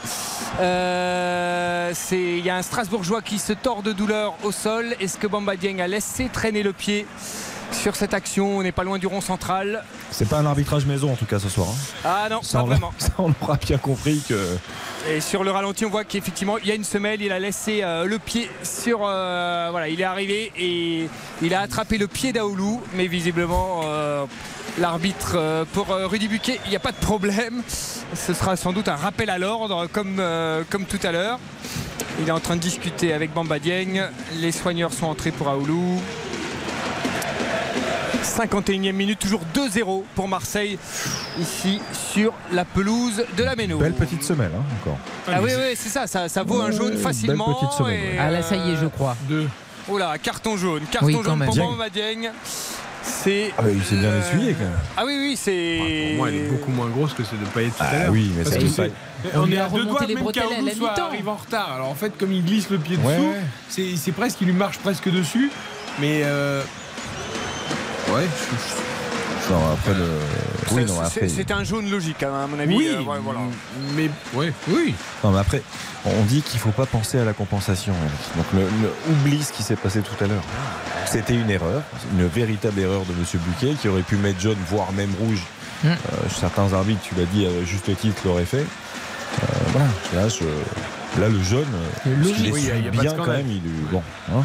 Il 0.59 0.65
y 2.45 2.49
a 2.49 2.55
un 2.55 2.61
Strasbourgeois 2.63 3.21
qui 3.21 3.37
se 3.37 3.53
tord 3.53 3.83
de 3.83 3.91
douleur 3.91 4.33
au 4.43 4.51
sol. 4.51 4.95
Est-ce 4.99 5.17
que 5.17 5.27
Bamba 5.27 5.55
Dieng 5.55 5.79
a 5.79 5.87
laissé 5.87 6.27
traîner 6.29 6.63
le 6.63 6.73
pied? 6.73 7.05
Sur 7.71 7.95
cette 7.95 8.13
action 8.13 8.57
On 8.57 8.63
n'est 8.63 8.71
pas 8.71 8.83
loin 8.83 8.97
du 8.97 9.07
rond 9.07 9.21
central. 9.21 9.83
C'est 10.11 10.27
pas 10.27 10.37
un 10.39 10.45
arbitrage 10.45 10.85
maison 10.85 11.11
en 11.11 11.15
tout 11.15 11.25
cas 11.25 11.39
ce 11.39 11.49
soir. 11.49 11.67
hein. 11.69 11.99
Ah 12.03 12.27
non, 12.29 12.41
Ça, 12.41 12.59
pas 12.59 12.63
on 12.63 12.67
vraiment. 12.67 12.93
ça, 12.97 13.09
on 13.19 13.33
aura 13.41 13.55
bien 13.57 13.77
compris 13.77 14.21
que. 14.27 14.57
Et 15.09 15.21
sur 15.21 15.43
le 15.43 15.51
ralenti, 15.51 15.85
on 15.85 15.89
voit 15.89 16.03
qu'effectivement, 16.03 16.57
il 16.57 16.67
y 16.67 16.71
a 16.71 16.75
une 16.75 16.83
semelle, 16.83 17.21
il 17.21 17.31
a 17.31 17.39
laissé 17.39 17.81
euh, 17.83 18.05
le 18.05 18.19
pied 18.19 18.49
sur. 18.63 18.99
euh, 19.03 19.67
voilà, 19.71 19.87
il 19.87 19.99
est 20.01 20.05
arrivé 20.05 20.51
et 20.57 21.09
il 21.41 21.53
a 21.53 21.61
attrapé 21.61 21.97
le 21.97 22.07
pied 22.07 22.33
d'Aoulou, 22.33 22.81
mais 22.95 23.07
visiblement. 23.07 23.81
euh, 23.85 24.25
L'arbitre 24.77 25.65
pour 25.73 25.87
Rudy 25.89 26.27
Buquet, 26.29 26.59
il 26.65 26.69
n'y 26.69 26.75
a 26.75 26.79
pas 26.79 26.91
de 26.91 26.97
problème. 26.97 27.63
Ce 28.13 28.33
sera 28.33 28.55
sans 28.55 28.71
doute 28.71 28.87
un 28.87 28.95
rappel 28.95 29.29
à 29.29 29.37
l'ordre 29.37 29.87
comme, 29.91 30.21
comme 30.69 30.85
tout 30.85 30.99
à 31.03 31.11
l'heure. 31.11 31.39
Il 32.21 32.27
est 32.29 32.31
en 32.31 32.39
train 32.39 32.55
de 32.55 32.61
discuter 32.61 33.11
avec 33.11 33.33
Bamba 33.33 33.59
Dieng. 33.59 34.07
Les 34.35 34.51
soigneurs 34.53 34.93
sont 34.93 35.07
entrés 35.07 35.31
pour 35.31 35.49
Aoulou. 35.49 35.99
51e 38.29 38.91
minute, 38.93 39.19
toujours 39.19 39.41
2-0 39.55 40.03
pour 40.15 40.27
Marseille 40.27 40.77
ici 41.39 41.81
sur 42.13 42.33
la 42.51 42.63
pelouse 42.65 43.23
de 43.37 43.43
la 43.43 43.55
Méno. 43.55 43.77
Belle 43.79 43.93
petite 43.93 44.23
semelle 44.23 44.51
hein, 44.55 44.63
encore. 44.81 44.97
Ah 45.27 45.41
oui, 45.41 45.51
oui, 45.55 45.73
c'est 45.75 45.89
ça, 45.89 46.07
ça, 46.07 46.29
ça 46.29 46.43
vaut 46.43 46.61
un 46.61 46.71
jaune 46.71 46.89
belle 46.91 46.97
facilement. 46.99 47.53
petite 47.55 47.71
semaine, 47.77 47.93
et, 47.99 48.09
ouais. 48.11 48.17
Ah 48.19 48.29
là, 48.31 48.41
ça 48.41 48.55
y 48.55 48.71
est, 48.71 48.75
je 48.77 48.85
crois. 48.87 49.15
Deux. 49.27 49.47
Oh 49.89 49.97
là, 49.97 50.17
carton 50.17 50.55
jaune, 50.57 50.83
carton 50.91 51.07
Oui, 51.07 51.13
jaune 51.23 51.43
pour 51.43 51.53
Dieng. 51.53 51.63
Bamba 51.65 51.89
Dieng. 51.89 52.29
C'est. 53.01 53.51
Ah 53.57 53.63
bah, 53.63 53.69
il 53.73 53.83
s'est 53.83 53.95
bien 53.95 54.09
euh, 54.09 54.21
essuyé 54.21 54.53
quand 54.53 54.65
même. 54.65 54.73
Ah 54.95 55.03
oui, 55.05 55.15
oui, 55.19 55.35
c'est. 55.35 55.77
Pour 56.09 56.17
moi, 56.17 56.29
elle 56.29 56.35
est 56.35 56.49
beaucoup 56.49 56.71
moins 56.71 56.87
grosse 56.89 57.13
que 57.13 57.23
celle 57.23 57.39
de 57.39 57.45
Payet 57.45 57.69
tout 57.69 57.81
à 57.81 57.85
Ah 57.89 57.99
l'heure. 58.03 58.11
oui, 58.11 58.29
mais 58.37 58.43
ça 58.45 58.51
c'est- 58.59 58.87
pas- 58.89 58.93
mais 59.23 59.29
On 59.35 59.39
on 59.43 59.51
est 59.51 59.57
à 59.57 59.67
deux 59.69 59.85
doigts 59.85 60.05
les 60.05 60.15
même 60.15 60.23
soit 60.23 60.91
mi-temps. 60.91 61.05
arrive 61.07 61.27
en 61.29 61.35
retard. 61.35 61.71
Alors 61.73 61.89
en 61.89 61.95
fait, 61.95 62.15
comme 62.17 62.31
il 62.31 62.45
glisse 62.45 62.69
le 62.69 62.77
pied 62.77 62.97
Ouais, 62.97 63.17
dessous, 63.17 63.91
c'est 63.97 64.11
presque 64.11 64.37
qu'il 64.37 64.47
lui 64.47 64.53
marche 64.53 64.77
presque 64.79 65.09
dessus. 65.09 65.49
Mais 65.99 66.21
euh, 66.23 66.61
ouais, 68.15 68.27
je- 68.27 68.55
je- 68.55 69.53
Non, 69.53 69.61
après 69.73 69.93
le. 69.95 70.05
Oui, 70.71 70.85
non, 70.85 70.93
C'est- 71.11 71.41
après. 71.41 71.53
Un 71.53 71.63
jaune 71.63 71.89
logique, 71.89 72.21
hein, 72.21 72.43
à 72.43 72.47
mon 72.47 72.59
avis. 72.59 72.75
oui, 72.75 72.87
euh, 72.89 73.01
ouais, 73.01 73.17
voilà. 73.23 73.39
mais 73.95 74.09
ouais, 74.35 74.53
oui. 74.67 74.93
Non, 75.23 75.31
mais 75.31 75.39
après, 75.39 75.63
on 76.05 76.23
dit 76.25 76.41
qu'il 76.43 76.59
faut 76.59 76.69
pas 76.71 76.85
penser 76.85 77.17
à 77.17 77.25
la 77.25 77.33
compensation. 77.33 77.93
Donc, 78.37 78.45
le, 78.53 78.59
le- 78.61 78.93
oublie 79.11 79.41
ce 79.43 79.51
qui 79.51 79.63
s'est 79.63 79.75
passé 79.75 80.01
tout 80.01 80.23
à 80.23 80.27
l'heure. 80.27 80.43
C'était 81.07 81.33
une 81.33 81.49
erreur, 81.49 81.81
une 82.13 82.27
véritable 82.27 82.79
erreur 82.79 83.01
de 83.05 83.13
Monsieur 83.19 83.39
Buquet 83.39 83.73
qui 83.81 83.87
aurait 83.87 84.03
pu 84.03 84.17
mettre 84.17 84.39
jaune, 84.39 84.57
voire 84.69 84.91
même 84.91 85.13
rouge. 85.19 85.41
Mm. 85.83 85.87
Euh, 85.87 85.95
certains 86.39 86.71
arbitres, 86.73 87.01
tu 87.01 87.15
l'as 87.15 87.25
dit 87.25 87.47
à 87.47 87.65
juste 87.65 87.89
titre, 87.97 88.21
l'auraient 88.25 88.45
fait. 88.45 88.57
Euh, 88.67 89.45
voilà. 89.71 89.87
Là, 90.13 90.29
je- 90.29 91.19
là, 91.21 91.27
le 91.29 91.41
jaune, 91.41 91.65
il 92.05 92.47
est 92.47 92.51
Oui, 92.51 92.69
bien 92.91 93.03
quand 93.11 93.23
scandale. 93.23 93.37
même. 93.37 93.47
Il 93.49 93.57
est- 93.65 93.91
bon, 93.91 94.03
hein. 94.31 94.43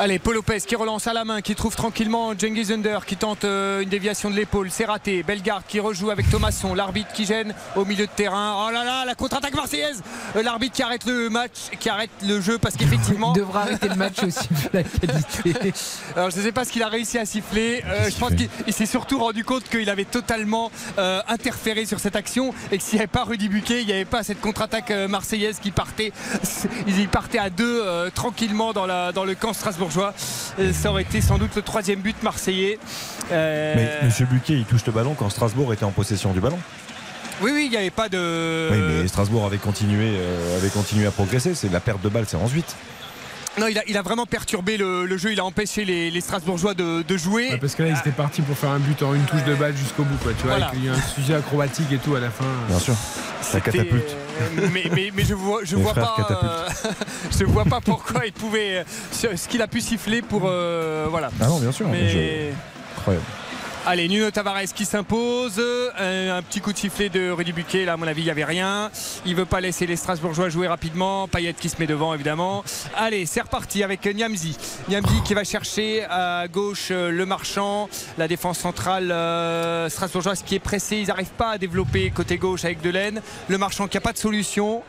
Allez, 0.00 0.20
Paul 0.20 0.34
Lopez 0.34 0.60
qui 0.60 0.76
relance 0.76 1.08
à 1.08 1.12
la 1.12 1.24
main, 1.24 1.40
qui 1.40 1.56
trouve 1.56 1.74
tranquillement 1.74 2.32
Cengiz 2.38 2.70
Under, 2.70 3.04
qui 3.04 3.16
tente 3.16 3.44
euh, 3.44 3.80
une 3.80 3.88
déviation 3.88 4.30
de 4.30 4.36
l'épaule. 4.36 4.70
C'est 4.70 4.84
raté. 4.84 5.24
Bellegarde 5.24 5.64
qui 5.66 5.80
rejoue 5.80 6.10
avec 6.10 6.30
Thomasson. 6.30 6.72
L'arbitre 6.72 7.12
qui 7.12 7.26
gêne 7.26 7.52
au 7.74 7.84
milieu 7.84 8.06
de 8.06 8.10
terrain. 8.14 8.64
Oh 8.64 8.70
là 8.70 8.84
là, 8.84 9.04
la 9.04 9.16
contre-attaque 9.16 9.54
marseillaise. 9.54 10.00
Euh, 10.36 10.42
L'arbitre 10.44 10.76
qui 10.76 10.84
arrête 10.84 11.04
le 11.04 11.28
match, 11.30 11.70
qui 11.80 11.88
arrête 11.88 12.10
le 12.22 12.40
jeu 12.40 12.58
parce 12.58 12.76
qu'effectivement. 12.76 13.32
Il 13.36 13.40
devra 13.40 13.62
arrêter 13.62 13.88
le 13.88 13.96
match 13.96 14.22
aussi 14.22 14.48
la 14.72 14.84
qualité. 14.84 15.72
Alors 16.16 16.30
je 16.30 16.38
ne 16.38 16.42
sais 16.42 16.52
pas 16.52 16.64
ce 16.64 16.70
qu'il 16.70 16.84
a 16.84 16.88
réussi 16.88 17.18
à 17.18 17.26
siffler. 17.26 17.82
Euh, 17.84 18.08
je 18.08 18.16
pense 18.16 18.34
qu'il 18.34 18.48
il 18.68 18.72
s'est 18.72 18.86
surtout 18.86 19.18
rendu 19.18 19.44
compte 19.44 19.64
qu'il 19.64 19.90
avait 19.90 20.04
totalement 20.04 20.70
euh, 20.98 21.20
interféré 21.26 21.86
sur 21.86 21.98
cette 21.98 22.14
action 22.14 22.54
et 22.70 22.78
que 22.78 22.84
s'il 22.84 22.94
n'y 22.94 23.00
avait 23.00 23.08
pas 23.08 23.24
Rudy 23.24 23.48
Buquet, 23.48 23.80
il 23.80 23.86
n'y 23.86 23.92
avait 23.92 24.04
pas 24.04 24.22
cette 24.22 24.40
contre-attaque 24.40 24.92
marseillaise 25.08 25.58
qui 25.60 25.72
partait. 25.72 26.12
Ils 26.86 27.00
y 27.00 27.06
partaient 27.08 27.38
à 27.38 27.50
deux 27.50 27.82
euh, 27.84 28.10
tranquillement 28.14 28.72
dans, 28.72 28.86
la, 28.86 29.10
dans 29.10 29.24
le 29.24 29.34
camp 29.34 29.52
strasbourgeois. 29.52 29.87
Euh, 29.96 30.72
ça 30.72 30.90
aurait 30.90 31.02
été 31.02 31.20
sans 31.20 31.38
doute 31.38 31.54
le 31.56 31.62
troisième 31.62 32.00
but 32.00 32.22
marseillais. 32.22 32.78
Euh, 33.32 33.74
Mais 33.76 34.06
Monsieur 34.06 34.26
Buquet, 34.26 34.54
il 34.54 34.64
touche 34.64 34.84
le 34.86 34.92
ballon 34.92 35.14
quand 35.14 35.28
Strasbourg 35.30 35.72
était 35.72 35.84
en 35.84 35.90
possession 35.90 36.32
du 36.32 36.40
ballon. 36.40 36.58
Oui, 37.40 37.52
oui, 37.54 37.62
il 37.66 37.70
n'y 37.70 37.76
avait 37.76 37.90
pas 37.90 38.08
de. 38.08 38.68
Oui, 38.72 38.78
mais 39.02 39.08
Strasbourg 39.08 39.44
avait 39.46 39.58
continué, 39.58 40.10
euh, 40.16 40.56
avait 40.58 40.70
continué 40.70 41.06
à 41.06 41.10
progresser. 41.12 41.54
C'est 41.54 41.70
la 41.72 41.80
perte 41.80 42.02
de 42.02 42.08
balle, 42.08 42.24
c'est 42.26 42.36
ensuite. 42.36 42.74
Non, 43.60 43.66
il 43.66 43.78
a, 43.78 43.82
il 43.88 43.96
a 43.96 44.02
vraiment 44.02 44.26
perturbé 44.26 44.76
le, 44.76 45.04
le 45.04 45.16
jeu. 45.16 45.32
Il 45.32 45.40
a 45.40 45.44
empêché 45.44 45.84
les, 45.84 46.10
les 46.10 46.20
Strasbourgeois 46.20 46.74
de, 46.74 47.02
de 47.02 47.16
jouer. 47.16 47.50
Ouais, 47.50 47.58
parce 47.58 47.74
que 47.74 47.82
là, 47.82 47.88
ils 47.90 47.98
étaient 47.98 48.10
partis 48.16 48.42
pour 48.42 48.56
faire 48.56 48.70
un 48.70 48.78
but 48.78 49.02
en 49.02 49.14
une 49.14 49.24
touche 49.24 49.42
de 49.44 49.54
balle 49.54 49.76
jusqu'au 49.76 50.04
bout, 50.04 50.16
quoi. 50.22 50.32
Tu 50.36 50.42
vois, 50.46 50.52
Voilà. 50.58 50.68
avec 50.68 50.80
un 50.88 51.00
sujet 51.14 51.34
acrobatique 51.34 51.90
et 51.92 51.98
tout 51.98 52.14
à 52.14 52.20
la 52.20 52.30
fin. 52.30 52.44
Bien 52.68 52.78
sûr. 52.78 52.94
Ça 53.40 53.60
catapulte. 53.60 54.16
Euh, 54.40 54.68
mais, 54.72 54.84
mais, 54.94 55.10
mais 55.14 55.24
je 55.24 55.34
vois, 55.34 55.60
je 55.64 55.76
vois 55.76 55.94
pas, 55.94 56.14
euh, 56.30 56.68
je 57.38 57.44
vois 57.44 57.64
pas 57.64 57.80
pourquoi 57.80 58.26
il 58.26 58.32
pouvait, 58.32 58.78
euh, 58.78 59.36
ce 59.36 59.48
qu'il 59.48 59.62
a 59.62 59.66
pu 59.66 59.80
siffler 59.80 60.22
pour, 60.22 60.42
euh, 60.46 61.06
voilà. 61.10 61.30
Ah 61.40 61.46
non, 61.48 61.58
bien 61.58 61.72
sûr. 61.72 61.88
mais 61.88 62.02
Mais 62.02 62.08
je- 62.08 62.98
Incroyable. 62.98 63.24
Allez, 63.88 64.08
Nuno 64.08 64.30
Tavares 64.30 64.74
qui 64.74 64.84
s'impose, 64.84 65.58
Euh, 65.58 66.38
un 66.38 66.42
petit 66.42 66.60
coup 66.60 66.72
de 66.72 66.78
sifflet 66.78 67.08
de 67.08 67.30
Rudy 67.30 67.52
Buquet. 67.52 67.84
Là, 67.84 67.94
à 67.94 67.96
mon 67.96 68.06
avis, 68.06 68.22
il 68.22 68.26
y 68.26 68.30
avait 68.30 68.44
rien. 68.44 68.90
Il 69.24 69.34
veut 69.34 69.46
pas 69.46 69.60
laisser 69.60 69.86
les 69.86 69.96
Strasbourgeois 69.96 70.48
jouer 70.48 70.68
rapidement. 70.68 71.26
Payet 71.26 71.54
qui 71.54 71.68
se 71.68 71.76
met 71.78 71.86
devant, 71.86 72.14
évidemment. 72.14 72.62
Allez, 72.96 73.26
c'est 73.26 73.40
reparti 73.40 73.82
avec 73.82 74.04
Niamzi. 74.04 74.56
Niamzi 74.88 75.22
qui 75.24 75.34
va 75.34 75.44
chercher 75.44 76.04
à 76.04 76.46
gauche 76.48 76.88
euh, 76.90 77.10
le 77.10 77.26
marchand, 77.26 77.88
la 78.16 78.28
défense 78.28 78.58
centrale 78.58 79.10
euh, 79.10 79.88
strasbourgeoise 79.88 80.42
qui 80.42 80.54
est 80.54 80.60
pressée. 80.60 80.98
Ils 80.98 81.08
n'arrivent 81.08 81.26
pas 81.36 81.50
à 81.50 81.58
développer 81.58 82.10
côté 82.10 82.36
gauche 82.36 82.64
avec 82.64 82.80
Delaine. 82.80 83.22
Le 83.48 83.58
marchand 83.58 83.88
qui 83.88 83.96
n'a 83.96 84.02
pas 84.02 84.12
de 84.12 84.18
solution 84.18 84.82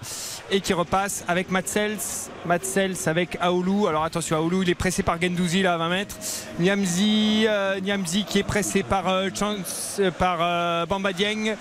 et 0.52 0.62
qui 0.62 0.74
repasse 0.74 1.24
avec 1.28 1.52
Matsels. 1.52 1.98
Matsels 2.46 2.96
avec 3.06 3.38
Aoulou. 3.42 3.88
Alors 3.88 4.04
attention, 4.04 4.38
Aoulou, 4.38 4.64
il 4.64 4.70
est 4.70 4.76
pressé 4.76 5.04
par 5.04 5.22
Gendouzi 5.22 5.62
là 5.62 5.74
à 5.74 5.78
20 5.78 5.90
mètres. 5.90 6.16
Niamzi, 6.60 7.46
euh, 7.48 7.80
Niamzi 7.80 8.24
qui 8.24 8.40
est 8.40 8.44
pressé 8.44 8.82
par, 8.84 9.08
euh, 9.10 9.30
Chance- 9.38 10.00
euh, 10.00 10.86
Bamba 10.86 11.14
Dieng. 11.14 11.56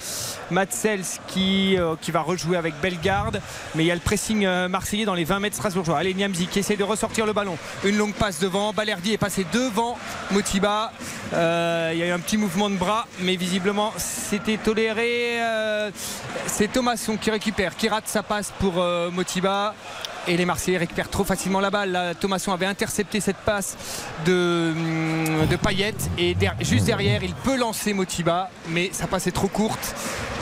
Matsels 0.50 1.04
qui, 1.26 1.76
va 1.76 2.20
rejouer 2.22 2.56
avec 2.56 2.74
Bellegarde. 2.80 3.42
Mais 3.74 3.84
il 3.84 3.86
y 3.86 3.90
a 3.90 3.94
le 3.94 4.00
pressing 4.00 4.48
marseillais 4.68 5.04
dans 5.04 5.14
les 5.14 5.24
20 5.24 5.40
mètres 5.40 5.56
strasbourgeois. 5.56 5.98
Allez, 5.98 6.14
Niamzi 6.14 6.46
qui 6.46 6.60
essaie 6.60 6.76
de 6.76 6.84
ressortir 6.84 7.26
le 7.26 7.34
ballon. 7.34 7.58
Une 7.84 7.98
longue 7.98 8.14
passe 8.14 8.40
devant. 8.40 8.72
Balerdi 8.72 9.12
est 9.12 9.18
passé 9.18 9.44
devant 9.52 9.98
Motiba. 10.30 10.92
Il 11.32 11.98
y 11.98 12.02
a 12.02 12.06
eu 12.06 12.10
un 12.10 12.18
petit 12.18 12.38
mouvement 12.38 12.70
de 12.70 12.76
bras, 12.76 13.06
mais 13.20 13.36
visiblement 13.36 13.92
c'était 13.98 14.56
toléré. 14.56 15.38
C'est 16.46 16.72
Thomasson 16.72 17.18
qui 17.18 17.30
récupère, 17.30 17.76
qui 17.76 17.88
rate 17.88 18.08
sa 18.08 18.22
passe 18.22 18.52
pour 18.58 18.77
euh, 18.80 19.10
Motiba. 19.10 19.74
Et 20.26 20.36
les 20.36 20.44
Marseillais 20.44 20.78
récupèrent 20.78 21.08
trop 21.08 21.24
facilement 21.24 21.60
la 21.60 21.70
balle. 21.70 21.92
Là, 21.92 22.14
Thomasson 22.14 22.52
avait 22.52 22.66
intercepté 22.66 23.20
cette 23.20 23.38
passe 23.38 23.76
de, 24.26 24.74
de. 25.48 25.58
Et 26.18 26.36
juste 26.60 26.84
derrière, 26.84 27.22
il 27.22 27.34
peut 27.34 27.56
lancer 27.56 27.94
Motiba. 27.94 28.50
Mais 28.68 28.90
sa 28.92 29.06
passe 29.06 29.26
est 29.26 29.32
trop 29.32 29.48
courte. 29.48 29.94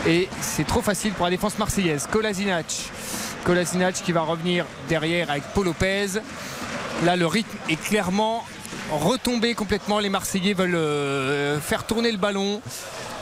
Et 0.06 0.28
c'est 0.40 0.66
trop 0.66 0.82
facile 0.82 1.12
pour 1.12 1.26
la 1.26 1.30
défense 1.30 1.58
marseillaise. 1.58 2.08
Kolasinac. 2.10 2.66
Qui 4.04 4.10
va 4.10 4.22
revenir 4.22 4.64
derrière 4.88 5.30
avec 5.30 5.44
Paul 5.54 5.66
Lopez. 5.66 6.20
Là, 7.04 7.14
le 7.14 7.26
rythme 7.26 7.56
est 7.68 7.80
clairement 7.80 8.44
retomber 8.90 9.54
complètement. 9.54 10.00
Les 10.00 10.08
Marseillais 10.08 10.54
veulent 10.54 10.74
euh, 10.74 11.60
faire 11.60 11.84
tourner 11.84 12.10
le 12.10 12.18
ballon. 12.18 12.60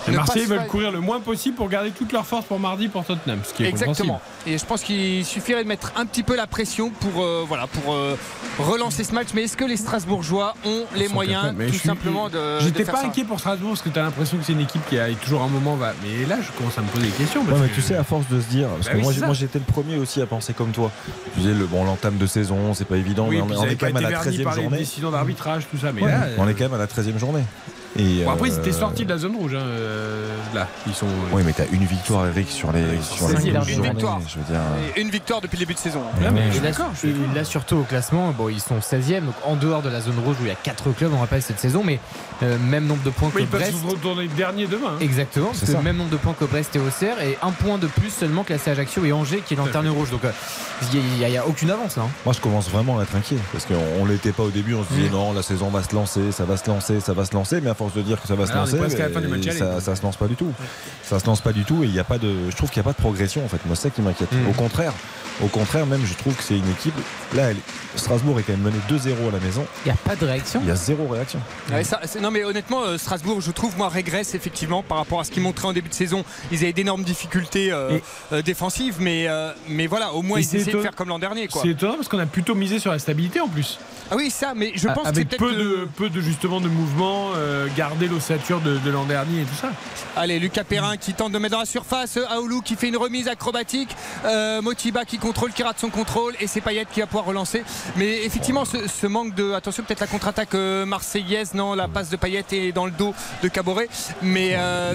Les 0.08 0.16
Marseillais 0.16 0.46
veulent 0.46 0.66
courir 0.66 0.90
le 0.92 1.00
moins 1.00 1.20
possible 1.20 1.56
pour 1.56 1.68
garder 1.68 1.90
toute 1.90 2.12
leur 2.12 2.26
force 2.26 2.44
pour 2.44 2.58
mardi 2.60 2.88
pour 2.88 3.04
Tottenham. 3.04 3.40
Ce 3.44 3.54
qui 3.54 3.64
est 3.64 3.68
Exactement. 3.68 4.20
Et 4.46 4.58
je 4.58 4.64
pense 4.64 4.82
qu'il 4.82 5.24
suffirait 5.24 5.62
de 5.64 5.68
mettre 5.68 5.92
un 5.96 6.04
petit 6.06 6.22
peu 6.22 6.36
la 6.36 6.46
pression 6.46 6.90
pour, 6.90 7.22
euh, 7.22 7.44
voilà, 7.46 7.66
pour 7.66 7.94
euh, 7.94 8.16
relancer 8.58 9.04
ce 9.04 9.12
match. 9.14 9.28
Mais 9.34 9.44
est-ce 9.44 9.56
que 9.56 9.64
les 9.64 9.76
Strasbourgeois 9.78 10.54
ont 10.64 10.84
les 10.94 11.08
moyens 11.08 11.54
tout 11.56 11.72
suis- 11.72 11.78
simplement 11.88 12.28
de. 12.28 12.60
J'étais 12.60 12.84
pas 12.84 13.00
ça 13.00 13.06
inquiet 13.06 13.24
pour 13.24 13.38
Strasbourg 13.40 13.70
parce 13.70 13.82
que 13.82 13.88
tu 13.88 13.98
as 13.98 14.02
l'impression 14.02 14.36
que 14.36 14.44
c'est 14.44 14.52
une 14.52 14.60
équipe 14.60 14.86
qui 14.88 14.98
a 14.98 15.08
toujours 15.14 15.42
un 15.42 15.48
moment 15.48 15.76
va. 15.76 15.92
Mais 16.02 16.26
là, 16.26 16.36
je 16.42 16.50
commence 16.56 16.76
à 16.78 16.82
me 16.82 16.88
poser 16.88 17.06
des 17.06 17.12
questions. 17.12 17.42
Ouais, 17.42 17.54
mais 17.60 17.68
que- 17.68 17.74
tu 17.74 17.82
sais, 17.82 17.96
à 17.96 18.04
force 18.04 18.28
de 18.28 18.40
se 18.40 18.46
dire, 18.46 18.68
parce 18.68 18.86
Bah 18.86 18.92
que 18.92 19.06
oui, 19.06 19.18
moi, 19.24 19.32
j'étais 19.34 19.58
le 19.58 19.64
premier 19.64 19.96
aussi 19.96 20.20
à 20.20 20.26
penser 20.26 20.52
comme 20.52 20.70
toi. 20.72 20.90
Je 21.36 21.40
disais, 21.42 21.54
le, 21.54 21.64
bon, 21.66 21.84
l'entame 21.84 22.18
de 22.18 22.26
saison, 22.26 22.74
c'est 22.74 22.84
pas 22.84 22.96
évident, 22.96 23.26
Oui, 23.28 23.36
mais 23.36 23.56
on, 23.56 23.62
est 23.62 23.66
avait 23.66 23.76
quand 23.76 23.86
même 23.86 23.96
à 23.96 24.00
été 24.02 24.10
la 24.12 24.18
verni 24.20 24.36
13e 24.38 24.44
par 24.44 24.56
les 24.56 24.62
journée. 24.62 24.78
décisions 24.78 25.10
d'arbitrage, 25.10 25.66
tout 25.70 25.78
ça. 25.78 25.92
Mais 25.92 26.02
Ouais, 26.02 26.10
là, 26.10 26.26
on 26.38 26.46
euh, 26.46 26.50
est 26.50 26.54
quand 26.54 26.64
même 26.64 26.74
à 26.74 26.78
la 26.78 26.86
13e 26.86 27.18
journée. 27.18 27.42
Et, 27.98 28.24
Bon, 28.24 28.30
après, 28.32 28.48
ils 28.48 28.54
euh, 28.54 28.58
étaient 28.58 28.72
sortis 28.72 29.04
de 29.04 29.10
la 29.10 29.18
zone 29.18 29.36
rouge. 29.36 29.54
hein, 29.54 29.58
euh, 29.62 30.26
là, 30.54 30.66
ils 30.86 30.94
sont. 30.94 31.06
Oui, 31.32 31.42
mais 31.44 31.52
t'as 31.52 31.64
une 31.72 31.84
victoire, 31.84 32.26
Eric, 32.26 32.50
sur 32.50 32.72
les, 32.72 32.82
sur 33.02 33.28
les 33.28 33.36
Seizième 33.36 33.56
12 33.58 33.68
une 33.68 33.74
journées. 33.76 33.90
victoire. 33.90 34.20
Je 34.28 34.38
veux 34.38 34.44
dire, 34.44 34.60
une 34.96 35.10
victoire 35.10 35.40
depuis 35.40 35.56
le 35.56 35.60
début 35.60 35.74
de 35.74 35.78
saison. 35.78 36.00
Ouais, 36.20 36.30
mais 36.32 36.50
je 36.52 36.58
Et 36.58 36.72
suis 37.12 37.34
là, 37.34 37.44
surtout 37.44 37.76
au 37.76 37.82
classement, 37.84 38.32
bon, 38.36 38.48
ils 38.48 38.60
sont 38.60 38.78
16e, 38.80 39.24
donc 39.24 39.34
en 39.44 39.56
dehors 39.56 39.82
de 39.82 39.88
la 39.88 40.00
zone 40.00 40.18
rouge 40.24 40.36
où 40.40 40.44
il 40.44 40.48
y 40.48 40.50
a 40.50 40.54
4 40.56 40.92
clubs, 40.92 41.12
on 41.14 41.18
rappelle 41.20 41.42
cette 41.42 41.60
saison, 41.60 41.82
mais 41.84 42.00
euh, 42.42 42.56
même 42.58 42.86
nombre 42.86 43.02
de 43.02 43.10
points 43.10 43.30
que 43.30 43.36
Oui, 43.36 43.42
ils 43.42 43.48
peuvent 43.48 43.60
Brest. 43.60 43.80
se 43.82 43.86
retourner 43.86 44.26
dernier 44.28 44.66
demain. 44.66 44.92
hein. 44.94 44.98
Exactement, 45.00 45.50
C'est 45.52 45.60
parce 45.60 45.72
que 45.72 45.76
ça. 45.78 45.82
même 45.82 45.96
nombre 45.96 46.10
de 46.10 46.16
points 46.16 46.34
que 46.38 46.44
Brest 46.44 46.74
et 46.76 46.80
Auxerre 46.80 47.20
et 47.22 47.38
un 47.42 47.50
point 47.52 47.78
de 47.78 47.86
plus 47.86 48.10
seulement 48.10 48.42
classé 48.44 48.70
Ajaccio 48.70 49.04
et 49.04 49.12
Angers 49.12 49.42
qui 49.46 49.54
est 49.54 49.56
lanterne 49.56 49.88
rouge. 49.88 50.10
Donc 50.10 50.24
euh, 50.24 50.30
il 50.92 51.00
n'y 51.00 51.24
a, 51.24 51.28
il 51.28 51.34
y 51.34 51.36
a 51.38 51.46
aucune 51.46 51.70
avance 51.70 51.96
là. 51.96 52.02
hein. 52.04 52.10
Moi, 52.24 52.34
je 52.34 52.40
commence 52.40 52.68
vraiment 52.70 52.98
à 52.98 53.02
être 53.04 53.14
inquiet 53.14 53.36
parce 53.52 53.66
qu'on 53.66 53.74
on 54.00 54.04
l'était 54.06 54.32
pas 54.32 54.42
au 54.42 54.50
début. 54.50 54.74
On 54.74 54.82
se 54.84 54.88
disait 54.92 55.08
Mm. 55.08 55.12
non, 55.12 55.32
la 55.32 55.42
saison 55.42 55.68
va 55.68 55.82
se 55.82 55.94
lancer, 55.94 56.32
ça 56.32 56.44
va 56.44 56.56
se 56.56 56.66
lancer, 56.68 56.98
ça 57.00 57.12
va 57.12 57.24
se 57.24 57.34
lancer. 57.34 57.60
Mais 57.60 57.70
à 57.70 57.74
force 57.84 57.94
de 57.94 58.02
dire 58.02 58.20
que 58.20 58.26
ça 58.26 58.34
va 58.34 58.46
se 58.46 58.52
lancer, 58.52 58.76
la 58.76 59.08
mais 59.08 59.28
match 59.28 59.48
ça, 59.50 59.80
ça 59.80 59.96
se 59.96 60.02
lance 60.02 60.16
pas 60.16 60.26
du 60.26 60.36
tout. 60.36 60.52
Ça 61.02 61.18
se 61.18 61.26
lance 61.26 61.40
pas 61.40 61.52
du 61.52 61.64
tout 61.64 61.84
et 61.84 61.86
il 61.86 61.94
y 61.94 61.98
a 61.98 62.04
pas 62.04 62.18
de. 62.18 62.50
Je 62.50 62.56
trouve 62.56 62.70
qu'il 62.70 62.80
n'y 62.80 62.86
a 62.88 62.90
pas 62.90 62.96
de 62.96 63.02
progression 63.02 63.44
en 63.44 63.48
fait. 63.48 63.58
Moi, 63.66 63.76
c'est 63.76 63.82
ça 63.84 63.90
qui 63.90 64.02
m'inquiète. 64.02 64.32
Mm. 64.32 64.48
Au 64.48 64.52
contraire, 64.52 64.92
au 65.42 65.48
contraire, 65.48 65.86
même, 65.86 66.04
je 66.04 66.14
trouve 66.14 66.34
que 66.34 66.42
c'est 66.42 66.56
une 66.56 66.70
équipe. 66.70 66.94
Là, 67.34 67.50
elle- 67.50 67.56
Strasbourg 67.96 68.38
est 68.38 68.42
quand 68.42 68.52
même 68.52 68.62
mené 68.62 68.76
2-0 68.88 69.28
à 69.28 69.32
la 69.32 69.38
maison. 69.40 69.64
Il 69.84 69.88
n'y 69.88 69.92
a 69.92 69.96
pas 69.96 70.16
de 70.16 70.24
réaction. 70.24 70.60
Il 70.62 70.68
y 70.68 70.70
a 70.70 70.76
zéro 70.76 71.06
réaction. 71.08 71.40
Ouais, 71.72 71.84
ça, 71.84 72.00
c'est- 72.04 72.20
non 72.20 72.30
mais 72.30 72.44
honnêtement 72.44 72.82
euh, 72.82 72.98
Strasbourg 72.98 73.40
je 73.40 73.50
trouve 73.50 73.76
moi 73.76 73.88
régresse 73.88 74.34
effectivement 74.34 74.82
par 74.82 74.98
rapport 74.98 75.20
à 75.20 75.24
ce 75.24 75.30
qu'ils 75.30 75.42
montraient 75.42 75.68
en 75.68 75.72
début 75.72 75.88
de 75.88 75.94
saison 75.94 76.24
ils 76.52 76.58
avaient 76.62 76.72
d'énormes 76.72 77.02
difficultés 77.04 77.72
euh, 77.72 77.98
euh, 78.32 78.42
défensives 78.42 78.96
mais, 79.00 79.26
euh, 79.28 79.52
mais 79.68 79.86
voilà 79.86 80.12
au 80.12 80.22
moins 80.22 80.38
Et 80.38 80.42
ils 80.42 80.56
essaient 80.56 80.72
de 80.72 80.80
faire 80.80 80.94
comme 80.94 81.08
l'an 81.08 81.18
dernier. 81.18 81.48
C'est 81.50 81.68
étonnant 81.68 81.94
parce 81.94 82.08
qu'on 82.08 82.18
a 82.18 82.26
plutôt 82.26 82.54
misé 82.54 82.78
sur 82.78 82.90
la 82.92 82.98
stabilité 82.98 83.40
en 83.40 83.48
plus. 83.48 83.78
Ah 84.10 84.16
oui 84.16 84.30
ça 84.30 84.52
mais 84.54 84.72
je 84.74 84.88
pense 84.88 85.04
que 85.04 85.08
avec 85.08 85.28
peut-être 85.28 85.38
peu 85.40 85.54
de 85.54 85.88
peu 85.96 86.10
de 86.10 86.20
justement 86.20 86.60
de 86.60 86.68
mouvements, 86.68 87.30
euh, 87.36 87.66
garder 87.76 88.08
l'ossature 88.08 88.60
de, 88.60 88.78
de 88.78 88.90
l'an 88.90 89.04
dernier 89.04 89.42
et 89.42 89.44
tout 89.44 89.54
ça. 89.60 89.70
Allez, 90.16 90.38
Lucas 90.38 90.64
Perrin 90.64 90.96
qui 90.96 91.14
tente 91.14 91.32
de 91.32 91.38
mettre 91.38 91.52
dans 91.54 91.60
la 91.60 91.66
surface, 91.66 92.18
Aoulou 92.30 92.60
qui 92.60 92.76
fait 92.76 92.88
une 92.88 92.96
remise 92.96 93.28
acrobatique, 93.28 93.90
euh, 94.24 94.62
Motiba 94.62 95.04
qui 95.04 95.18
contrôle, 95.18 95.52
qui 95.52 95.62
rate 95.62 95.78
son 95.80 95.90
contrôle, 95.90 96.34
et 96.40 96.46
c'est 96.46 96.60
Payet 96.60 96.86
qui 96.92 97.00
va 97.00 97.06
pouvoir 97.06 97.24
relancer. 97.24 97.62
Mais 97.96 98.24
effectivement, 98.24 98.64
ce, 98.64 98.88
ce 98.88 99.06
manque 99.06 99.34
de. 99.34 99.52
Attention, 99.52 99.82
peut-être 99.84 100.00
la 100.00 100.06
contre-attaque 100.06 100.54
euh, 100.54 100.84
marseillaise, 100.86 101.54
non, 101.54 101.74
la 101.74 101.88
passe 101.88 102.10
de 102.10 102.16
Payet 102.16 102.44
est 102.52 102.72
dans 102.72 102.86
le 102.86 102.90
dos 102.92 103.14
de 103.42 103.48
Caboret. 103.48 103.88
Mais 104.22 104.52
euh, 104.54 104.94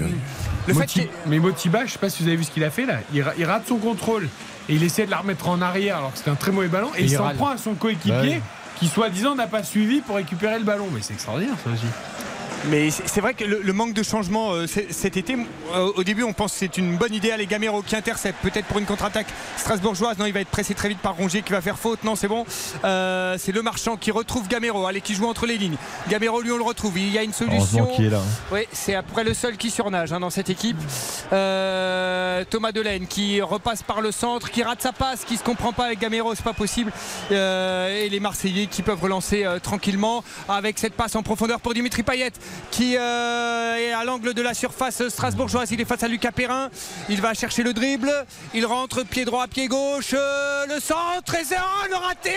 le 0.68 0.74
fait 0.74 0.80
Moti- 0.82 1.08
Mais 1.28 1.40
Motiba, 1.40 1.86
je 1.86 1.92
sais 1.94 2.00
pas 2.00 2.10
si 2.10 2.24
vous 2.24 2.28
avez 2.30 2.38
vu 2.38 2.44
ce 2.44 2.52
qu'il 2.52 2.64
a 2.64 2.70
fait 2.72 2.86
là. 2.86 3.00
Il, 3.14 3.22
ra- 3.22 3.34
il 3.38 3.46
rate 3.46 3.68
son 3.68 3.78
contrôle 3.78 4.28
et 4.68 4.76
il 4.76 4.84
essaie 4.84 5.06
de 5.06 5.12
la 5.12 5.18
remettre 5.18 5.48
en 5.50 5.62
arrière 5.62 5.98
alors 5.98 6.12
que 6.12 6.18
c'était 6.20 6.30
un 6.32 6.36
très 6.36 6.52
mauvais 6.52 6.68
ballon 6.68 6.90
et, 6.96 7.00
Et 7.02 7.04
il 7.06 7.12
il 7.12 7.18
s'en 7.18 7.30
prend 7.36 7.50
à 7.50 7.58
son 7.58 7.74
coéquipier 7.74 8.12
Bah 8.12 8.22
oui. 8.24 8.42
qui 8.80 8.88
soi-disant 8.88 9.36
n'a 9.36 9.48
pas 9.48 9.64
suivi 9.64 10.02
pour 10.02 10.16
récupérer 10.18 10.58
le 10.60 10.66
ballon. 10.66 10.88
Mais 10.94 11.00
c'est 11.02 11.14
extraordinaire 11.14 11.56
ça 11.64 11.72
aussi. 11.72 11.86
Mais 12.68 12.90
c'est 12.92 13.22
vrai 13.22 13.34
que 13.34 13.44
le, 13.46 13.62
le 13.64 13.74
manque 13.74 13.94
de 13.94 14.04
changement 14.04 14.52
euh, 14.52 14.66
cet 14.68 15.16
été, 15.18 15.36
euh, 15.74 15.92
au 15.96 16.04
début 16.04 16.24
on 16.24 16.34
pense 16.34 16.52
que 16.54 16.60
c'est 16.60 16.78
une 16.78 16.98
bonne 16.98 17.14
idée. 17.14 17.34
Les 17.38 17.46
Gamero 17.46 17.82
qui 17.82 17.96
intercepte, 17.96 18.38
peut-être 18.42 18.66
pour 18.66 18.80
une 18.80 18.86
contre-attaque 18.86 19.28
strasbourgeoise. 19.56 20.18
Non, 20.18 20.26
il 20.26 20.34
va 20.34 20.42
être 20.42 20.50
pressé 20.50 20.74
très 20.74 20.90
vite 20.90 21.00
par 21.00 21.16
Rongier 21.16 21.42
qui 21.42 21.52
va 21.54 21.62
faire 21.62 21.78
faute. 21.80 22.04
Non, 22.04 22.16
c'est 22.16 22.28
bon. 22.28 22.46
Euh, 22.84 23.38
c'est 23.40 23.54
le 23.54 23.62
marchand 23.62 23.96
qui 23.96 24.12
retrouve 24.12 24.48
Gamero. 24.48 24.86
Allez, 24.86 25.00
qui 25.02 25.16
joue 25.16 25.28
entre 25.28 25.46
les 25.46 25.58
lignes. 25.58 25.78
Gamero, 26.10 26.42
lui, 26.42 26.52
on 26.52 26.58
le 26.58 26.64
retrouve. 26.64 26.98
Il 26.98 27.12
y 27.12 27.18
a 27.18 27.24
une 27.24 27.34
solution. 27.34 27.90
Est 27.98 28.10
là. 28.10 28.18
hein. 28.20 28.24
Oui, 28.52 28.62
c'est 28.74 28.96
à 28.96 29.04
peu 29.04 29.14
près 29.14 29.24
le 29.24 29.34
seul 29.34 29.56
qui 29.56 29.72
surnage 29.72 30.12
hein, 30.12 30.20
dans 30.20 30.30
cette 30.30 30.50
équipe. 30.50 30.78
Thomas 31.30 32.72
Delaine 32.74 33.08
qui 33.08 33.42
repasse 33.42 33.84
par 33.84 34.02
le 34.02 34.12
centre, 34.12 34.50
qui 34.52 34.64
rate 34.64 34.82
sa 34.82 34.92
passe, 34.92 35.24
qui 35.24 35.38
se 35.38 35.44
comprend 35.44 35.72
pas 35.74 35.86
avec 35.86 36.00
Gamero, 36.00 36.36
c'est 36.36 36.44
pas 36.44 36.54
possible. 36.54 36.92
Et 37.32 38.08
les 38.10 38.20
Marseillais 38.20 38.68
qui 38.68 38.82
peuvent 38.82 39.02
relancer 39.02 39.46
tranquillement 39.64 40.24
avec 40.48 40.78
cette 40.78 40.94
passe 40.94 41.16
en 41.16 41.24
profondeur 41.24 41.60
pour 41.62 41.74
Dimitri 41.74 42.04
Payet 42.04 42.32
qui 42.72 42.96
euh, 42.98 43.76
est 43.78 43.92
à 43.92 44.04
l'angle 44.04 44.34
de 44.34 44.42
la 44.42 44.54
surface 44.54 45.08
strasbourgeoise. 45.10 45.72
Il 45.72 45.82
est 45.82 45.86
face 45.86 46.04
à 46.04 46.08
Lucas 46.08 46.32
Perrin. 46.32 46.70
Il 47.10 47.22
va 47.22 47.34
chercher 47.34 47.64
le 47.64 47.74
dribble. 47.74 48.12
Il 48.54 48.66
rentre 48.66 49.04
pied 49.04 49.26
droit, 49.26 49.48
pied 49.48 49.68
gauche. 49.68 50.14
Euh, 50.14 50.66
le 50.68 50.80
centre 50.80 51.36
et 51.36 51.44
c'est 51.44 51.58
oh, 51.58 51.88
le 51.90 51.96
raté. 51.96 52.36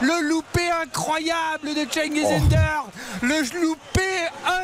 Le 0.00 0.28
loupé 0.28 0.62
incroyable 0.82 1.74
de 1.74 1.86
Cengiz 1.90 2.24
Under. 2.24 2.84
Le 3.22 3.60
loupé 3.60 4.02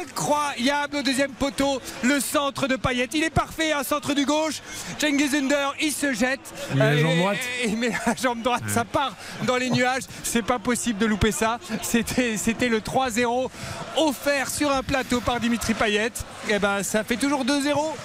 incroyable 0.00 0.96
au 0.96 1.02
deuxième 1.02 1.32
poteau. 1.32 1.80
Le 2.02 2.20
centre 2.20 2.66
de 2.66 2.76
Payet. 2.76 3.08
Il 3.14 3.24
est 3.24 3.30
parfait, 3.30 3.72
un 3.72 3.84
centre 3.84 4.14
du 4.14 4.24
gauche. 4.24 4.62
Cengiz 4.98 5.34
Under, 5.34 5.74
il 5.80 5.92
se 5.92 6.12
jette. 6.12 6.40
Il 6.72 6.76
met 6.78 6.84
la 6.84 6.96
jambe 6.96 7.12
et- 7.12 7.18
droite. 7.18 7.38
et- 7.62 7.68
il 7.68 7.76
met 7.76 7.92
la 8.06 8.14
jambe 8.14 8.42
droite. 8.42 8.62
Ça 8.68 8.84
part 8.84 9.14
dans 9.44 9.56
les 9.56 9.70
nuages. 9.70 10.02
C'est 10.22 10.42
pas 10.42 10.58
possible 10.58 10.98
de 10.98 11.06
louper 11.06 11.32
ça. 11.32 11.58
C'était, 11.82 12.36
c'était 12.36 12.68
le 12.68 12.80
3-0 12.80 13.50
offert 13.96 14.50
sur 14.50 14.70
un 14.72 14.82
plateau 14.90 15.20
par 15.20 15.38
Dimitri 15.38 15.72
Payet. 15.74 16.10
Et 16.48 16.58
ben, 16.58 16.82
ça 16.82 17.04
fait 17.04 17.16
toujours 17.16 17.44
2-0 17.44 17.48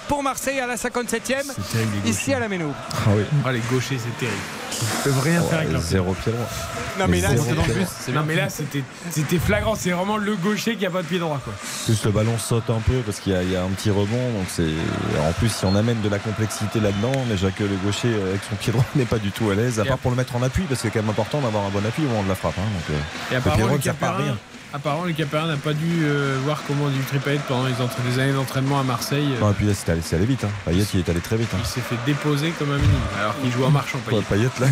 pour 0.08 0.22
Marseille 0.22 0.60
à 0.60 0.66
la 0.68 0.76
57e. 0.76 1.18
terrible, 1.18 1.46
les 2.04 2.10
Ici 2.10 2.32
à 2.32 2.38
la 2.38 2.48
Méno. 2.48 2.72
Ah 2.92 3.10
oui. 3.16 3.22
Ah, 3.44 3.52
les 3.52 3.60
gauchers, 3.70 3.98
c'est 3.98 4.16
terrible. 4.18 4.38
Ils 4.80 5.02
peuvent 5.04 5.20
rien 5.20 5.42
faire 5.42 5.58
avec 5.60 5.72
leur 5.72 5.80
Zéro 5.82 6.12
pied 6.14 6.32
droit. 6.32 6.46
Non 6.98 7.06
mais 7.08 7.20
là. 7.20 7.28
Non 8.12 8.22
mais 8.26 8.34
là 8.34 8.48
c'était 8.48 8.82
c'était 9.10 9.38
flagrant, 9.38 9.74
c'est 9.74 9.90
vraiment 9.90 10.16
le 10.16 10.34
gaucher 10.36 10.76
qui 10.76 10.84
a 10.86 10.90
pas 10.90 11.02
de 11.02 11.06
pied 11.06 11.18
droit 11.18 11.40
quoi. 11.44 11.52
Plus 11.84 12.04
le 12.04 12.10
ballon 12.10 12.36
saute 12.38 12.68
un 12.70 12.80
peu 12.80 12.98
parce 13.04 13.20
qu'il 13.20 13.32
y, 13.32 13.36
a- 13.36 13.42
il 13.42 13.50
y 13.52 13.56
a 13.56 13.62
un 13.62 13.68
petit 13.68 13.90
rebond. 13.90 14.32
Donc 14.32 14.46
c'est 14.48 14.72
en 15.20 15.32
plus 15.32 15.48
si 15.50 15.64
on 15.66 15.74
amène 15.76 16.00
de 16.02 16.08
la 16.08 16.18
complexité 16.18 16.80
là-dedans, 16.80 17.12
mais 17.28 17.36
que 17.52 17.64
le 17.64 17.76
gaucher 17.84 18.08
euh, 18.08 18.30
avec 18.30 18.40
son 18.50 18.56
pied 18.56 18.72
droit 18.72 18.84
n'est 18.96 19.04
pas 19.04 19.18
du 19.18 19.30
tout 19.30 19.50
à 19.50 19.54
l'aise, 19.54 19.78
à 19.80 19.84
part 19.84 19.98
pour 19.98 20.10
le 20.10 20.16
mettre 20.16 20.34
en 20.36 20.42
appui 20.42 20.64
parce 20.64 20.80
que 20.82 20.88
c'est 20.88 20.92
quand 20.92 21.00
même 21.02 21.10
important 21.10 21.40
d'avoir 21.40 21.64
un 21.64 21.70
bon 21.70 21.84
appui 21.86 22.04
au 22.04 22.08
moment 22.08 22.22
de 22.24 22.28
la 22.28 22.34
frappe. 22.34 22.54
hein. 22.58 22.62
donc, 22.62 22.96
euh, 22.96 23.32
Et 23.32 23.34
le 23.36 23.40
pied 23.40 23.50
droit 23.62 23.70
le 23.72 23.76
ne 23.78 23.82
sert 23.82 23.94
pas 23.94 24.08
à 24.08 24.16
rien. 24.16 24.36
Apparemment 24.76 25.04
le 25.04 25.12
Caperin 25.12 25.46
n'a 25.48 25.56
pas 25.56 25.72
dû 25.72 26.02
euh, 26.04 26.38
voir 26.44 26.62
comment 26.66 26.88
Dimitri 26.88 27.18
Payet 27.18 27.40
pendant 27.48 27.66
les, 27.66 27.72
entra- 27.74 28.02
les 28.08 28.18
années 28.22 28.32
d'entraînement 28.32 28.78
à 28.78 28.82
Marseille. 28.82 29.26
euh, 29.36 29.40
Non, 29.40 29.50
et 29.50 29.54
puis 29.54 29.66
là 29.66 29.72
c'est 29.74 29.90
allé, 29.90 30.00
c'est 30.04 30.16
allé 30.16 30.26
vite. 30.26 30.44
Hein. 30.44 30.50
Payet 30.64 30.84
il 30.94 31.00
est 31.00 31.08
allé 31.08 31.20
très 31.20 31.36
vite. 31.36 31.48
hein. 31.54 31.58
Il 31.60 31.66
s'est 31.66 31.80
fait 31.80 31.96
déposer 32.06 32.50
comme 32.58 32.70
un 32.70 32.76
minime 32.78 32.90
alors 33.18 33.38
qu'il 33.40 33.50
joue 33.50 33.64
en 33.64 33.70
marchant 33.70 33.98
Payet. 34.06 34.18
Ouais, 34.18 34.24
Payet 34.28 34.48
là, 34.60 34.66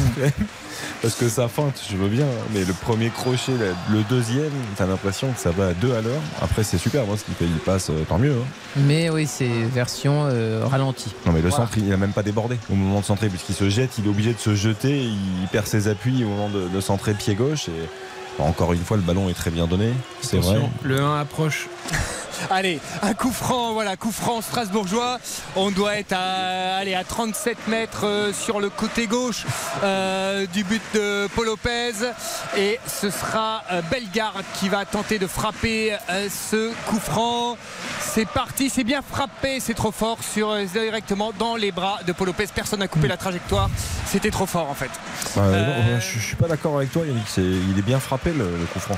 parce 1.03 1.15
que 1.15 1.29
ça 1.29 1.49
feinte, 1.49 1.81
je 1.91 1.97
veux 1.97 2.09
bien, 2.09 2.25
hein. 2.27 2.45
mais 2.53 2.65
le 2.65 2.73
premier 2.73 3.09
crochet, 3.11 3.53
le 3.91 4.03
deuxième, 4.09 4.51
t'as 4.77 4.87
l'impression 4.87 5.31
que 5.33 5.39
ça 5.41 5.51
va 5.51 5.69
à 5.69 5.73
deux 5.73 5.95
à 5.95 6.01
l'heure. 6.01 6.21
Après, 6.43 6.63
c'est 6.65 6.79
super, 6.79 7.05
moi, 7.07 7.17
ce 7.17 7.25
qu'il 7.25 7.35
fait, 7.35 7.45
il 7.45 7.59
passe, 7.59 7.91
euh, 7.91 8.05
tant 8.09 8.19
mieux. 8.19 8.33
hein. 8.33 8.47
Mais 8.77 9.09
oui, 9.11 9.27
c'est 9.27 9.49
version 9.73 10.27
euh, 10.27 10.65
ralentie. 10.67 11.13
Non, 11.27 11.33
mais 11.33 11.41
le 11.43 11.49
Voilà. 11.49 11.67
centre, 11.67 11.79
il 11.79 11.93
a 11.93 11.97
même 11.97 12.13
pas 12.13 12.23
débordé 12.23 12.59
au 12.71 12.75
moment 12.75 13.01
de 13.01 13.05
centrer, 13.05 13.29
puisqu'il 13.29 13.55
se 13.55 13.69
jette, 13.71 13.99
il 13.99 14.07
est 14.07 14.09
obligé 14.09 14.33
de 14.35 14.39
se 14.39 14.55
jeter, 14.55 15.03
il 15.05 15.49
perd 15.53 15.67
ses 15.67 15.89
appuis 15.89 16.25
au 16.25 16.29
moment 16.29 16.49
de, 16.49 16.69
de 16.69 16.81
centrer 16.81 17.15
pied 17.15 17.35
gauche. 17.35 17.69
Et 17.69 17.89
encore 18.39 18.73
une 18.73 18.85
fois, 18.85 18.97
le 18.97 19.03
ballon 19.03 19.29
est 19.29 19.35
très 19.35 19.51
bien 19.51 19.67
donné, 19.67 19.93
c'est 20.21 20.39
vrai. 20.39 20.61
Le 20.83 21.01
1 21.01 21.21
approche. 21.21 21.69
Allez, 22.51 22.81
un 23.03 23.15
coup 23.15 23.33
franc, 23.33 23.73
voilà, 23.73 23.97
coup 23.97 24.11
franc 24.13 24.41
strasbourgeois. 24.43 25.19
On 25.57 25.71
doit 25.71 25.97
être 25.97 26.13
à, 26.13 26.77
allez, 26.77 26.95
à 26.95 27.05
37 27.05 27.69
mètres 27.69 28.05
euh, 28.07 28.33
sur 28.33 28.61
le 28.61 28.71
côté 28.71 29.07
gauche 29.07 29.45
euh, 29.83 30.47
du 30.53 30.65
but 30.65 30.83
de 30.95 31.29
Paul 31.35 31.47
Lopez. 31.47 31.93
Et 32.57 32.79
ce 32.87 33.11
sera 33.11 33.63
euh, 33.73 33.83
Bellegarde 33.91 34.45
qui 34.59 34.69
va 34.69 34.85
tenter 34.85 35.19
de 35.19 35.27
frapper 35.27 35.97
ce 36.31 36.73
coup 36.87 36.99
franc. 36.99 37.57
C'est 38.01 38.29
parti, 38.29 38.71
c'est 38.71 38.85
bien 38.85 39.03
frappé, 39.03 39.61
c'est 39.61 39.75
trop 39.75 39.91
fort 39.93 40.19
sur, 40.23 40.55
directement 40.67 41.33
dans 41.39 41.57
les 41.57 41.73
bras 41.73 41.99
de 42.07 42.13
Paul 42.13 42.29
Lopez. 42.29 42.47
Personne 42.55 42.81
n'a 42.81 42.89
coupé 42.89 43.09
la 43.09 43.17
trajectoire. 43.17 43.69
C'était 44.07 44.31
trop 44.31 44.47
fort 44.47 44.69
en 44.71 44.75
fait. 44.75 44.91
Bah, 45.37 45.43
non, 45.43 45.53
Euh, 45.53 46.01
je, 46.01 46.19
je 46.19 46.25
suis 46.25 46.37
pas 46.37 46.47
d'accord 46.49 46.77
avec 46.77 46.93
toi, 46.93 47.05
Yannick. 47.07 47.25
il 47.37 47.79
est 47.79 47.83
bien 47.83 47.99
frappé 48.01 48.31
le, 48.33 48.45
le 48.57 48.67
coup 48.73 48.79
franc. 48.79 48.97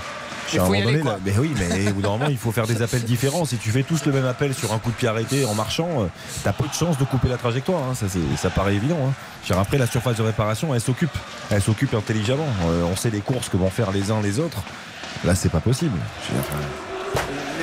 Il 0.53 0.59
À 0.61 0.63
un 0.63 0.67
faut 0.67 0.75
y 0.75 0.79
moment 0.79 0.89
aller, 0.89 0.99
donné, 0.99 1.03
quoi. 1.03 1.13
là- 1.13 1.19
mais 1.25 1.35
oui, 1.39 1.53
mais 1.59 1.91
au 1.91 1.95
bout 1.95 2.03
d'un 2.03 2.09
moment, 2.11 2.27
il 2.29 2.37
faut 2.39 2.53
faire 2.53 2.67
des 2.67 2.81
appels 2.83 3.03
différents. 3.03 3.45
Si 3.45 3.57
tu 3.57 3.71
fais 3.71 3.83
tous 3.83 4.05
le 4.07 4.13
même 4.13 4.27
appel 4.27 4.55
sur 4.55 4.73
un 4.73 4.79
coup 4.79 4.91
de 4.91 4.97
pied 4.97 5.09
arrêté 5.09 5.45
en 5.45 5.55
marchant, 5.55 5.89
euh, 6.03 6.07
t'as 6.45 6.53
peu 6.53 6.67
de 6.69 6.73
chance 6.73 6.97
de 6.99 7.05
couper 7.05 7.29
la 7.29 7.37
trajectoire. 7.37 7.83
hein. 7.83 7.95
Ça, 7.95 8.07
c'est- 8.09 8.37
ça 8.41 8.51
paraît 8.51 8.75
évident. 8.77 8.99
hein. 9.09 9.13
Dire, 9.47 9.59
Après, 9.59 9.79
la 9.79 9.87
surface 9.87 10.17
de 10.17 10.23
réparation, 10.23 10.75
elle 10.75 10.81
s'occupe. 10.81 11.17
Elle 11.51 11.63
s'occupe 11.63 11.95
intelligemment. 11.95 12.47
Euh, 12.67 12.85
on 12.91 12.97
sait 12.97 13.11
les 13.11 13.21
courses 13.21 13.49
que 13.49 13.57
vont 13.57 13.71
faire 13.71 13.91
les 13.93 14.11
uns 14.11 14.21
les 14.23 14.39
autres. 14.41 14.59
Là, 15.25 15.35
c'est 15.35 15.49
pas 15.49 15.61
possible. 15.61 15.99
Je 16.29 16.35
veux 16.37 16.41
dire, 16.43 16.51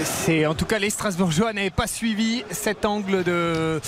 c'est 0.03 0.45
en 0.45 0.55
tout 0.55 0.65
cas 0.65 0.79
les 0.79 0.89
Strasbourgeois 0.89 1.53
n'avaient 1.53 1.69
pas 1.69 1.87
suivi 1.87 2.43
cet 2.51 2.85
angle 2.85 3.23
de, 3.23 3.79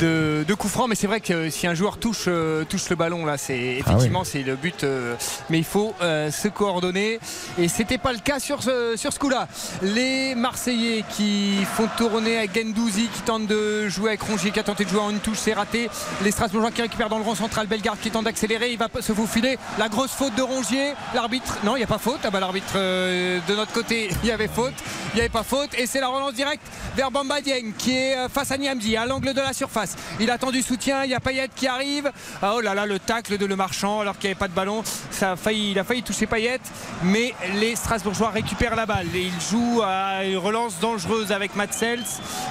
de, 0.00 0.44
de 0.46 0.54
coup 0.54 0.68
franc, 0.68 0.88
mais 0.88 0.94
c'est 0.94 1.06
vrai 1.06 1.20
que 1.20 1.50
si 1.50 1.66
un 1.66 1.74
joueur 1.74 1.98
touche, 1.98 2.24
euh, 2.28 2.64
touche 2.64 2.88
le 2.90 2.96
ballon 2.96 3.24
là, 3.24 3.38
c'est 3.38 3.58
effectivement 3.58 4.24
c'est 4.24 4.42
le 4.42 4.56
but, 4.56 4.84
euh, 4.84 5.14
mais 5.50 5.58
il 5.58 5.64
faut 5.64 5.94
euh, 6.02 6.30
se 6.30 6.48
coordonner 6.48 7.18
et 7.58 7.68
c'était 7.68 7.98
pas 7.98 8.12
le 8.12 8.18
cas 8.18 8.38
sur 8.38 8.62
ce, 8.62 8.94
sur 8.96 9.12
ce 9.12 9.18
coup-là. 9.18 9.48
Les 9.82 10.34
Marseillais 10.34 11.04
qui 11.10 11.64
font 11.76 11.88
tourner 11.96 12.38
avec 12.38 12.54
Gendouzi 12.54 13.08
qui 13.08 13.20
tente 13.22 13.46
de 13.46 13.88
jouer 13.88 14.10
avec 14.10 14.22
Rongier 14.22 14.50
qui 14.50 14.60
a 14.60 14.64
tenté 14.64 14.84
de 14.84 14.90
jouer 14.90 15.00
en 15.00 15.10
une 15.10 15.20
touche, 15.20 15.38
c'est 15.38 15.52
raté. 15.52 15.88
Les 16.22 16.30
Strasbourgeois 16.30 16.70
qui 16.70 16.82
récupèrent 16.82 17.08
dans 17.08 17.18
le 17.18 17.24
rond 17.24 17.34
central 17.34 17.66
Bellegarde 17.66 17.98
qui 18.00 18.10
tente 18.10 18.24
d'accélérer, 18.24 18.72
il 18.72 18.78
va 18.78 18.88
se 19.00 19.12
faufiler. 19.12 19.58
La 19.78 19.88
grosse 19.88 20.10
faute 20.10 20.34
de 20.34 20.42
Rongier, 20.42 20.94
l'arbitre, 21.14 21.58
non, 21.64 21.76
il 21.76 21.80
n'y 21.80 21.84
a 21.84 21.88
pas 21.88 21.98
faute. 21.98 22.20
Ah 22.24 22.30
bah 22.30 22.40
l'arbitre 22.40 22.72
euh, 22.76 23.38
de 23.48 23.54
notre 23.54 23.72
côté, 23.72 24.08
il 24.22 24.28
y 24.28 24.32
avait 24.32 24.48
faute, 24.48 24.74
il 25.12 25.16
n'y 25.16 25.20
avait 25.20 25.28
pas 25.28 25.43
faute 25.44 25.70
et 25.78 25.86
c'est 25.86 26.00
la 26.00 26.08
relance 26.08 26.34
directe 26.34 26.62
vers 26.96 27.10
Bamba 27.10 27.40
Dieng 27.40 27.72
qui 27.76 27.96
est 27.96 28.16
euh, 28.16 28.28
face 28.28 28.50
à 28.50 28.58
Niamzi 28.58 28.96
à 28.96 29.06
l'angle 29.06 29.34
de 29.34 29.40
la 29.40 29.52
surface. 29.52 29.96
Il 30.20 30.30
attend 30.30 30.50
du 30.50 30.62
soutien, 30.62 31.04
il 31.04 31.10
y 31.10 31.14
a 31.14 31.20
Payet 31.20 31.48
qui 31.54 31.66
arrive. 31.66 32.10
Ah, 32.42 32.54
oh 32.56 32.60
là 32.60 32.74
là, 32.74 32.86
le 32.86 32.98
tacle 32.98 33.38
de 33.38 33.46
Le 33.46 33.56
Marchand 33.56 34.00
alors 34.00 34.18
qu'il 34.18 34.28
n'y 34.28 34.32
avait 34.32 34.38
pas 34.38 34.48
de 34.48 34.54
ballon, 34.54 34.82
ça 35.10 35.32
a 35.32 35.36
failli, 35.36 35.72
il 35.72 35.78
a 35.78 35.84
failli 35.84 36.02
toucher 36.02 36.26
Payet, 36.26 36.60
mais 37.02 37.34
les 37.54 37.76
Strasbourgeois 37.76 38.30
récupèrent 38.30 38.76
la 38.76 38.86
balle 38.86 39.06
et 39.14 39.22
ils 39.22 39.40
jouent 39.40 39.82
à 39.82 40.24
une 40.24 40.38
relance 40.38 40.78
dangereuse 40.80 41.32
avec 41.32 41.54
Matsels, 41.56 42.04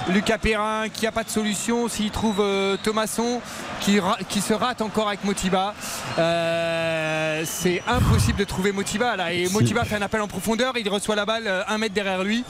Lucas 0.08 0.38
Perrin 0.38 0.88
qui 0.88 1.04
n'a 1.04 1.12
pas 1.12 1.24
de 1.24 1.30
solution 1.30 1.88
s'il 1.88 2.10
trouve 2.10 2.40
euh, 2.40 2.76
Thomasson 2.82 3.40
qui 3.80 4.40
se 4.40 4.54
rate 4.54 4.80
encore 4.80 5.08
avec 5.08 5.24
Motiba. 5.24 5.74
Euh, 6.18 7.42
c'est 7.44 7.82
impossible 7.86 8.38
de 8.38 8.44
trouver 8.44 8.72
Motiba 8.72 9.16
là 9.16 9.32
et 9.32 9.48
Motiba 9.48 9.84
fait 9.84 9.96
un 9.96 10.02
appel 10.02 10.20
en 10.20 10.28
profondeur, 10.28 10.74
il 10.76 10.88
reçoit 10.88 11.16
la 11.16 11.26
balle 11.26 11.46
euh, 11.46 11.62
un 11.68 11.78
mètre 11.78 11.94
derrière 11.94 12.22
lui. 12.22 12.44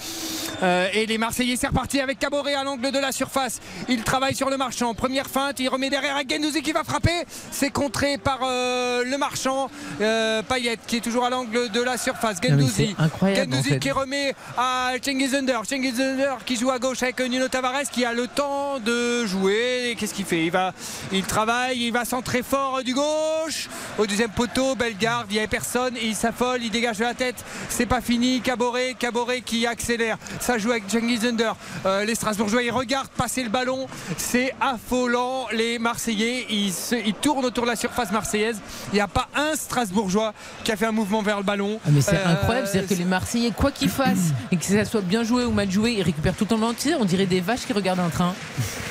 Euh, 0.62 0.88
et 0.92 1.06
les 1.06 1.18
Marseillais 1.18 1.56
c'est 1.56 1.66
reparti 1.66 2.00
avec 2.00 2.18
Caboret 2.18 2.54
à 2.54 2.64
l'angle 2.64 2.90
de 2.90 2.98
la 2.98 3.12
surface. 3.12 3.60
Il 3.88 4.02
travaille 4.02 4.34
sur 4.34 4.50
le 4.50 4.56
marchand. 4.56 4.94
Première 4.94 5.26
feinte, 5.26 5.60
il 5.60 5.68
remet 5.68 5.90
derrière 5.90 6.16
à 6.16 6.22
Gendouzi 6.28 6.62
qui 6.62 6.72
va 6.72 6.84
frapper. 6.84 7.24
C'est 7.50 7.70
contré 7.70 8.18
par 8.18 8.40
euh, 8.42 9.04
le 9.04 9.18
marchand. 9.18 9.70
Euh, 10.00 10.42
Payet 10.42 10.78
qui 10.86 10.96
est 10.96 11.00
toujours 11.00 11.24
à 11.24 11.30
l'angle 11.30 11.70
de 11.70 11.80
la 11.82 11.96
surface. 11.96 12.38
Mais 12.42 12.50
Gendouzi. 12.50 12.94
c'est 12.96 13.02
incroyable, 13.02 13.50
Gendouzi 13.52 13.70
en 13.70 13.72
fait. 13.74 13.78
qui 13.80 13.90
remet 13.90 14.34
à 14.56 14.92
Cengiz 15.02 15.34
Under. 15.34 15.64
Cengiz 15.66 16.00
Under 16.00 16.38
qui 16.44 16.56
joue 16.56 16.70
à 16.70 16.78
gauche 16.78 17.02
avec 17.02 17.20
Nuno 17.20 17.48
Tavares 17.48 17.90
qui 17.90 18.04
a 18.04 18.12
le 18.12 18.26
temps 18.26 18.78
de 18.80 19.26
jouer. 19.26 19.96
Qu'est-ce 19.98 20.14
qu'il 20.14 20.24
fait? 20.24 20.44
Il, 20.44 20.50
va, 20.50 20.72
il 21.12 21.24
travaille, 21.24 21.78
il 21.78 21.92
va 21.92 22.04
centrer 22.04 22.42
fort 22.42 22.82
du 22.82 22.94
gauche. 22.94 23.68
Au 23.98 24.06
deuxième 24.06 24.30
poteau, 24.30 24.74
Bellegarde, 24.74 25.26
il 25.30 25.34
n'y 25.34 25.38
avait 25.38 25.48
personne. 25.48 25.96
Et 25.96 26.06
il 26.06 26.14
s'affole, 26.14 26.62
il 26.62 26.70
dégage 26.70 26.98
de 26.98 27.04
la 27.04 27.14
tête. 27.14 27.44
C'est 27.68 27.86
pas 27.86 28.00
fini. 28.00 28.40
Caboret, 28.40 28.94
Caboret 28.98 29.40
qui 29.40 29.66
accélère. 29.66 30.18
Ça 30.40 30.58
joue 30.58 30.70
avec 30.70 30.84
Cengiz 30.88 31.24
Under. 31.24 31.54
Euh, 31.86 32.04
les 32.04 32.14
Strasbourgeois, 32.14 32.62
ils 32.62 32.70
regardent 32.70 33.08
passer 33.08 33.42
le 33.42 33.48
ballon. 33.50 33.86
C'est 34.16 34.54
affolant. 34.60 35.46
Les 35.52 35.78
Marseillais, 35.78 36.46
ils, 36.50 36.72
se- 36.72 36.94
ils 36.94 37.14
tournent 37.14 37.44
autour 37.44 37.64
de 37.64 37.70
la 37.70 37.76
surface 37.76 38.10
marseillaise. 38.10 38.58
Il 38.92 38.96
n'y 38.96 39.00
a 39.00 39.08
pas 39.08 39.28
un 39.34 39.54
Strasbourgeois 39.56 40.32
qui 40.64 40.72
a 40.72 40.76
fait 40.76 40.86
un 40.86 40.92
mouvement 40.92 41.22
vers 41.22 41.36
le 41.38 41.42
ballon. 41.44 41.78
Ah, 41.84 41.90
mais 41.92 42.00
c'est 42.00 42.16
Euh, 42.16 42.32
incroyable, 42.32 42.66
c'est-à-dire 42.70 42.88
que 42.88 42.94
les 42.94 43.04
Marseillais, 43.08 43.52
quoi 43.56 43.70
qu'ils 43.70 43.88
fassent, 43.90 44.32
et 44.52 44.56
que 44.56 44.64
ça 44.64 44.84
soit 44.84 45.00
bien 45.02 45.22
joué 45.24 45.44
ou 45.44 45.50
mal 45.52 45.70
joué, 45.70 45.92
ils 45.92 46.02
récupèrent 46.02 46.34
tout 46.34 46.44
le 46.44 46.48
temps 46.48 46.54
le 46.56 46.60
ballon. 46.62 46.74
Tu 46.74 46.88
sais, 46.90 46.94
on 46.94 47.04
dirait 47.04 47.26
des 47.26 47.40
vaches 47.40 47.66
qui 47.66 47.72
regardent 47.72 48.00
un 48.00 48.08
train. 48.10 48.34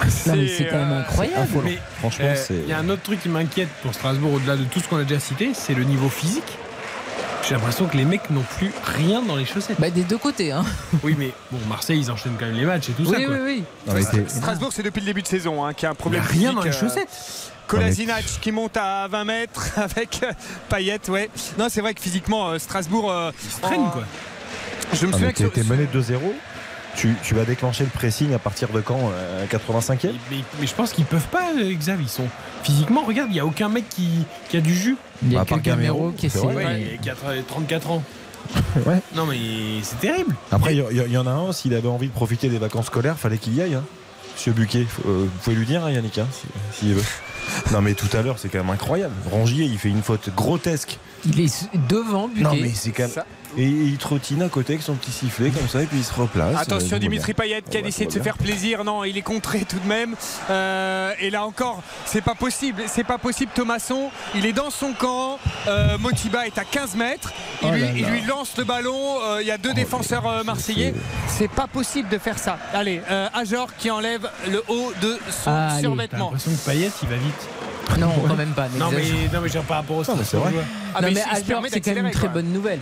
C'est 0.09 0.67
quand 0.69 0.77
même 0.77 0.91
incroyable. 0.93 1.47
Mais, 1.63 1.79
Franchement, 1.99 2.25
euh, 2.27 2.35
c'est- 2.35 2.53
Il 2.63 2.69
y 2.69 2.73
a 2.73 2.79
un 2.79 2.89
autre 2.89 3.01
truc 3.03 3.21
qui 3.21 3.29
m'inquiète 3.29 3.69
pour 3.81 3.93
Strasbourg, 3.93 4.33
au-delà 4.33 4.55
de 4.55 4.63
tout 4.65 4.79
ce 4.79 4.87
qu'on 4.87 4.97
a 4.97 5.03
déjà 5.03 5.19
cité, 5.19 5.51
c'est 5.53 5.73
le 5.73 5.83
niveau 5.83 6.09
physique. 6.09 6.57
J'ai 7.47 7.55
l'impression 7.55 7.87
que 7.87 7.97
les 7.97 8.05
mecs 8.05 8.29
n'ont 8.29 8.43
plus 8.57 8.71
rien 8.83 9.21
dans 9.21 9.35
les 9.35 9.45
chaussettes. 9.45 9.79
Bah, 9.79 9.89
des 9.89 10.03
deux 10.03 10.17
côtés, 10.17 10.51
hein. 10.53 10.63
Oui, 11.03 11.15
mais 11.17 11.31
bon, 11.51 11.59
Marseille, 11.67 11.99
ils 11.99 12.09
enchaînent 12.09 12.35
quand 12.39 12.45
même 12.45 12.55
les 12.55 12.65
matchs 12.65 12.89
et 12.89 12.93
tout 12.93 13.03
ça. 13.05 13.17
Oui, 13.17 13.25
quoi. 13.25 13.35
oui, 13.43 13.63
oui. 13.87 14.23
Strasbourg, 14.27 14.69
c'est 14.71 14.83
depuis 14.83 15.01
le 15.01 15.05
début 15.07 15.21
de 15.21 15.27
saison 15.27 15.63
hein, 15.65 15.73
qu'il 15.73 15.83
y 15.83 15.87
a 15.87 15.91
un 15.91 15.95
problème. 15.95 16.23
Il 16.33 16.41
y 16.41 16.45
a 16.45 16.51
rien 16.51 16.51
physique, 16.51 16.55
dans 16.55 16.63
les 16.63 16.69
euh, 16.69 16.79
chaussettes. 16.79 17.51
Kolasinac 17.67 18.23
qui 18.41 18.51
monte 18.51 18.77
à 18.77 19.07
20 19.09 19.23
mètres 19.25 19.71
avec 19.77 20.21
euh, 20.23 20.31
Payet, 20.69 20.99
ouais. 21.09 21.29
Non, 21.57 21.67
c'est 21.69 21.81
vrai 21.81 21.93
que 21.93 22.01
physiquement, 22.01 22.49
euh, 22.49 22.59
Strasbourg. 22.59 23.11
traînent, 23.61 23.81
en- 23.81 23.89
quoi. 23.89 24.03
Je 24.93 25.05
me 25.05 25.11
Ah, 25.11 25.17
souviens 25.17 25.31
que. 25.49 25.59
mené 25.63 25.85
2-0. 25.93 26.19
Tu, 26.95 27.15
tu 27.23 27.33
vas 27.33 27.43
déclencher 27.43 27.83
le 27.83 27.89
pressing 27.89 28.33
à 28.33 28.39
partir 28.39 28.69
de 28.69 28.79
quand 28.79 28.99
euh, 29.13 29.45
85e 29.47 30.11
Mais, 30.29 30.37
mais 30.59 30.67
je 30.67 30.73
pense 30.75 30.91
qu'ils 30.93 31.05
peuvent 31.05 31.27
pas, 31.27 31.51
euh, 31.59 31.73
Xav. 31.73 31.99
Ils 32.01 32.07
sont 32.09 32.27
physiquement. 32.63 33.03
Regarde, 33.03 33.29
il 33.31 33.35
y 33.35 33.39
a 33.39 33.45
aucun 33.45 33.67
mec 33.69 33.89
qui, 33.89 34.09
qui 34.49 34.57
a 34.57 34.61
du 34.61 34.73
jus. 34.75 34.95
Il 35.23 35.33
y 35.33 35.37
a 35.37 35.43
que 35.45 35.55
Gamero 35.55 36.11
qui 36.11 36.27
vrai. 36.27 36.55
Ouais, 36.55 36.65
ouais. 36.65 36.81
il 37.01 37.05
y 37.05 37.09
a 37.09 37.13
4 37.15 37.45
34 37.47 37.91
ans. 37.91 38.03
Ouais. 38.85 38.99
Non, 39.15 39.25
mais 39.25 39.37
c'est 39.83 39.99
terrible. 39.99 40.35
Après, 40.51 40.75
il 40.75 40.79
y, 40.91 40.95
y- 41.09 41.11
y 41.13 41.17
en 41.17 41.25
a 41.25 41.31
un, 41.31 41.51
s'il 41.53 41.73
avait 41.73 41.87
envie 41.87 42.07
de 42.07 42.13
profiter 42.13 42.49
des 42.49 42.57
vacances 42.57 42.87
scolaires, 42.87 43.17
fallait 43.17 43.37
qu'il 43.37 43.55
y 43.55 43.61
aille. 43.61 43.75
Hein. 43.75 43.83
Monsieur 44.35 44.51
Buquet, 44.53 44.87
euh, 45.05 45.25
vous 45.25 45.39
pouvez 45.43 45.55
lui 45.55 45.65
dire, 45.65 45.83
hein, 45.85 45.91
Yannick, 45.91 46.17
hein, 46.17 46.27
si- 46.31 46.79
s'il 46.79 46.93
veut. 46.95 47.03
Non, 47.71 47.81
mais 47.81 47.93
tout 47.93 48.07
à 48.17 48.21
l'heure, 48.21 48.39
c'est 48.39 48.47
quand 48.49 48.59
même 48.59 48.69
incroyable. 48.69 49.13
Rongier, 49.29 49.65
il 49.65 49.77
fait 49.77 49.89
une 49.89 50.01
faute 50.01 50.29
grotesque. 50.35 50.97
Il 51.25 51.39
est 51.41 51.69
devant, 51.89 52.27
Buquet. 52.29 52.41
Non, 52.41 52.53
mais 52.55 52.71
c'est 52.73 52.91
quand 52.91 53.03
même. 53.03 53.11
Ça- 53.11 53.25
Et 53.55 53.67
il 53.67 53.97
trottine 53.97 54.41
à 54.41 54.49
côté 54.49 54.73
avec 54.73 54.81
son 54.83 54.95
petit 54.95 55.11
sifflet 55.11 55.51
comme 55.51 55.67
ça, 55.67 55.83
et 55.83 55.85
puis 55.85 55.99
il 55.99 56.03
se 56.03 56.13
replace. 56.13 56.55
Attention 56.59 56.95
Euh, 56.95 56.99
Dimitri 56.99 57.33
voilà. 57.37 57.49
Payet 57.51 57.61
qui 57.69 57.77
a 57.77 57.81
Ouais, 57.81 57.87
essayé 57.89 58.07
de 58.07 58.11
se 58.11 58.17
faire 58.19 58.35
plaisir. 58.37 58.83
Non, 58.83 59.03
il 59.03 59.15
est 59.15 59.21
contré 59.21 59.59
tout 59.65 59.77
de 59.77 59.87
même. 59.87 60.15
Euh, 60.49 61.11
et 61.19 61.29
là 61.29 61.45
encore, 61.45 61.83
c'est 62.05 62.21
pas 62.23 62.33
possible. 62.33 62.81
C'est 62.87 63.03
pas 63.03 63.19
possible. 63.19 63.51
Thomasson, 63.53 64.09
il 64.33 64.47
est 64.47 64.53
dans 64.53 64.71
son 64.71 64.93
camp. 64.93 65.37
Euh, 65.67 65.99
Motiba 65.99 66.47
est 66.47 66.57
à 66.57 66.63
15 66.65 66.95
mètres. 66.95 67.31
Il, 67.61 67.67
Oh 67.67 67.71
lui, 67.73 67.81
là 67.81 67.87
il 67.95 68.01
là. 68.01 68.09
lui 68.09 68.21
lance 68.21 68.57
le 68.57 68.63
ballon. 68.63 69.17
Euh, 69.23 69.37
il 69.41 69.47
y 69.47 69.51
a 69.51 69.59
deux 69.59 69.73
défenseurs 69.75 70.25
euh, 70.27 70.43
marseillais. 70.43 70.95
C'est 71.27 71.47
pas 71.51 71.67
possible 71.67 72.09
de 72.09 72.17
faire 72.17 72.39
ça. 72.39 72.57
Allez, 72.73 73.01
euh, 73.11 73.27
Ajor 73.35 73.75
qui 73.77 73.91
enlève 73.91 74.22
le 74.49 74.63
haut 74.67 74.91
de 75.01 75.17
son 75.31 75.51
Ah, 75.51 75.77
survêtement. 75.79 76.31
l'impression 76.31 76.51
que 76.51 76.65
Payet, 76.65 76.91
il 77.03 77.09
va 77.09 77.15
vite. 77.17 77.49
Non, 77.99 78.09
quand 78.27 78.35
même 78.35 78.53
pas. 78.53 78.67
Non, 78.77 78.89
mais, 78.91 79.03
non, 79.33 79.41
mais 79.41 79.49
j'ai 79.49 79.59
par 79.59 79.77
rapport 79.77 79.97
au 79.97 80.03
Non, 80.03 80.15
mais 80.17 80.23
c'est 80.23 80.37
vrai. 80.37 80.51
Ah, 80.95 81.01
non, 81.01 81.07
mais 81.07 81.13
mais 81.61 81.69
c'est 81.69 81.81
quand 81.81 81.93
même 81.93 82.07
une 82.07 82.11
très 82.11 82.27
bonne 82.27 82.51
nouvelle. 82.51 82.79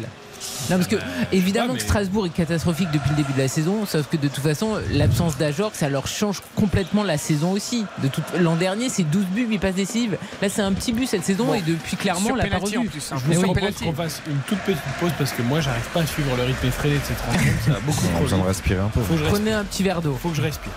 Non, 0.70 0.78
parce 0.78 0.88
que 0.88 0.96
évidemment 1.32 1.68
ouais, 1.68 1.74
mais- 1.74 1.78
que 1.80 1.84
Strasbourg 1.84 2.26
est 2.26 2.30
catastrophique 2.30 2.90
depuis 2.92 3.12
le 3.12 3.18
début 3.18 3.34
de 3.34 3.38
la 3.38 3.48
saison, 3.48 3.86
sauf 3.86 4.08
que 4.08 4.18
de 4.18 4.28
toute 4.28 4.44
façon, 4.44 4.80
l'absence 4.92 5.38
d'Ajor, 5.38 5.72
ça 5.74 5.88
leur 5.90 6.08
change 6.08 6.42
complètement 6.56 7.04
la 7.04 7.18
saison 7.18 7.52
aussi. 7.52 7.86
De 8.02 8.08
toute... 8.08 8.24
L'an 8.40 8.56
dernier, 8.56 8.90
c'est 8.90 9.04
12 9.04 9.26
buts, 9.26 9.46
8 9.48 9.60
passes 9.60 9.76
décisives. 9.76 10.18
Là, 10.42 10.50
c'est 10.50 10.62
un 10.64 10.74
petit 10.74 10.94
but 10.94 11.06
cette 11.08 11.24
saison 11.26 11.46
Bon. 11.46 11.54
et 11.54 11.62
depuis 11.62 11.96
clairement, 11.96 12.26
Sur 12.26 12.34
on 12.34 12.38
l'a 12.38 12.44
pas 12.46 12.56
penalty 12.58 12.78
en 12.78 12.86
plus, 12.86 13.12
hein. 13.12 13.18
Je 13.28 13.34
vous 13.34 13.42
propose 13.42 13.76
qu'on 13.76 13.94
fasse 13.94 14.22
une 14.28 14.40
toute 14.48 14.60
petite 14.60 14.82
pause 15.00 15.12
parce 15.18 15.32
que 15.32 15.42
moi, 15.44 15.62
j'arrive 15.62 15.88
pas 15.94 16.02
à 16.02 16.06
suivre 16.08 16.36
le 16.36 16.44
rythme 16.44 16.66
effréné 16.68 16.96
de 16.96 17.02
cette 17.04 17.22
rencontre. 17.22 17.64
Ça 17.66 17.72
va 17.74 17.80
beaucoup 17.86 18.06
a 18.06 18.10
trop 18.14 18.24
besoin 18.24 18.40
de 18.40 18.44
respirer 18.44 18.80
un 18.80 18.88
peu. 18.90 19.02
Faut 19.02 19.14
que 19.14 19.20
je 19.20 19.24
respire. 19.26 19.40
Prenez 19.42 19.54
un 19.54 19.64
petit 19.64 19.84
verre 19.84 20.02
d'eau. 20.02 20.18
Faut 20.22 20.30
que 20.30 20.36
je 20.38 20.42
respire. 20.42 20.72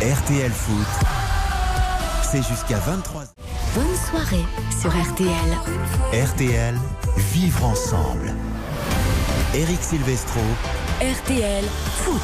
RTL 0.00 0.50
Foot, 0.52 0.86
c'est 2.30 2.42
jusqu'à 2.42 2.78
23 2.78 3.24
Bonne 3.74 3.96
soirée 4.10 4.44
sur 4.80 4.90
RTL. 4.90 5.30
RTL, 6.12 6.74
vivre 7.32 7.64
ensemble. 7.64 8.34
Eric 9.54 9.82
Silvestro, 9.82 10.40
RTL 11.00 11.64
Foot. 12.02 12.20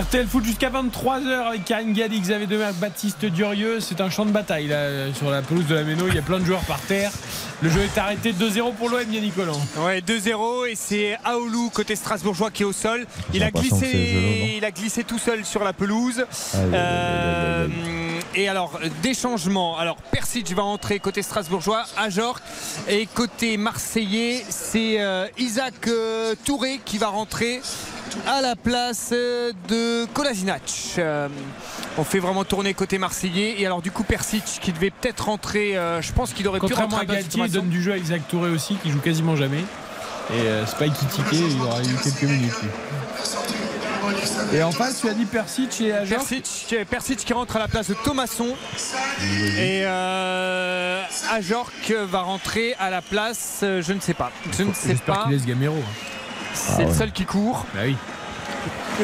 RTL 0.00 0.26
Foot 0.26 0.44
jusqu'à 0.44 0.70
23h 0.70 1.48
avec 1.48 1.64
Karine 1.66 1.92
Galli, 1.92 2.20
Xavier 2.20 2.46
Demerck, 2.46 2.74
Baptiste 2.76 3.26
Durieux. 3.26 3.80
C'est 3.80 4.00
un 4.00 4.08
champ 4.08 4.24
de 4.24 4.30
bataille 4.30 4.68
là, 4.68 5.12
sur 5.12 5.30
la 5.30 5.42
pelouse 5.42 5.66
de 5.66 5.74
la 5.74 5.82
Méno. 5.82 6.08
Il 6.08 6.14
y 6.14 6.18
a 6.18 6.22
plein 6.22 6.38
de 6.38 6.46
joueurs 6.46 6.64
par 6.64 6.80
terre. 6.80 7.12
Le 7.60 7.68
jeu 7.68 7.80
est 7.82 7.98
arrêté 7.98 8.32
2-0 8.32 8.74
pour 8.74 8.88
l'OM, 8.88 9.12
Yannick 9.12 9.34
Collant. 9.34 9.60
Ouais, 9.78 10.00
2-0 10.00 10.70
et 10.70 10.74
c'est 10.74 11.18
Aoulou 11.24 11.70
côté 11.70 11.96
strasbourgeois 11.96 12.50
qui 12.50 12.62
est 12.62 12.66
au 12.66 12.72
sol. 12.72 13.06
Il 13.34 13.42
a 13.42 13.50
glissé, 13.50 14.54
il 14.56 14.64
a 14.64 14.70
glissé 14.70 15.04
tout 15.04 15.18
seul 15.18 15.44
sur 15.44 15.62
la 15.62 15.74
pelouse. 15.74 16.24
Euh, 16.56 17.68
et 18.34 18.48
alors 18.48 18.78
des 19.02 19.14
changements. 19.14 19.78
Alors 19.78 19.96
Persic 19.96 20.52
va 20.54 20.62
entrer 20.62 20.98
côté 20.98 21.22
strasbourgeois, 21.22 21.84
Ajor 21.96 22.38
et 22.88 23.06
côté 23.06 23.56
marseillais, 23.56 24.44
c'est 24.48 25.00
euh, 25.00 25.26
Isaac 25.38 25.74
euh, 25.88 26.34
Touré 26.44 26.80
qui 26.84 26.98
va 26.98 27.08
rentrer 27.08 27.60
à 28.26 28.40
la 28.42 28.56
place 28.56 29.10
euh, 29.12 29.52
de 29.68 30.06
Kolasinac. 30.12 30.62
Euh, 30.98 31.28
on 31.98 32.04
fait 32.04 32.18
vraiment 32.18 32.44
tourner 32.44 32.74
côté 32.74 32.98
marseillais 32.98 33.60
et 33.60 33.66
alors 33.66 33.82
du 33.82 33.90
coup 33.90 34.02
Persic 34.04 34.44
qui 34.44 34.72
devait 34.72 34.90
peut-être 34.90 35.26
rentrer, 35.26 35.76
euh, 35.76 36.00
je 36.02 36.12
pense 36.12 36.32
qu'il 36.32 36.46
aurait 36.48 36.60
pu 36.60 36.72
rentrer 36.74 36.98
à 36.98 37.02
à 37.02 37.04
Galtier, 37.04 37.42
il 37.44 37.52
donne 37.52 37.68
du 37.68 37.82
jeu 37.82 37.92
à 37.92 37.96
Isaac 37.96 38.26
Touré 38.28 38.50
aussi, 38.50 38.76
qui 38.82 38.90
joue 38.90 39.00
quasiment 39.00 39.36
jamais. 39.36 39.64
Et 40.30 40.40
euh, 40.46 40.64
Spike 40.66 40.94
Kitike, 40.94 41.24
il 41.32 41.60
aura 41.60 41.82
eu 41.82 41.94
quelques 42.02 42.22
minutes. 42.22 42.62
lui. 42.62 42.68
Et 44.52 44.62
en 44.62 44.72
face, 44.72 45.00
tu 45.00 45.08
as 45.08 45.14
dit 45.14 45.24
Persic 45.24 45.80
et 45.80 45.92
Ajor 45.92 46.18
Persic, 46.18 46.76
Persic 46.88 47.18
qui 47.24 47.32
rentre 47.32 47.56
à 47.56 47.58
la 47.58 47.68
place 47.68 47.88
de 47.88 47.94
Thomasson 47.94 48.48
et 49.58 49.82
euh, 49.84 51.02
Ajorc 51.30 51.72
va 52.08 52.20
rentrer 52.20 52.74
à 52.78 52.90
la 52.90 53.02
place, 53.02 53.60
euh, 53.62 53.82
je 53.82 53.92
ne 53.92 54.00
sais 54.00 54.14
pas, 54.14 54.30
je 54.56 54.62
ne 54.64 54.72
sais 54.72 54.94
pas. 54.94 55.24
qu'il 55.24 55.32
laisse 55.32 55.46
Gamero. 55.46 55.76
hein. 55.76 55.92
C'est 56.54 56.84
Ah 56.84 56.88
le 56.88 56.94
seul 56.94 57.12
qui 57.12 57.24
court. 57.24 57.64
Bah 57.74 57.80
oui. 57.84 57.96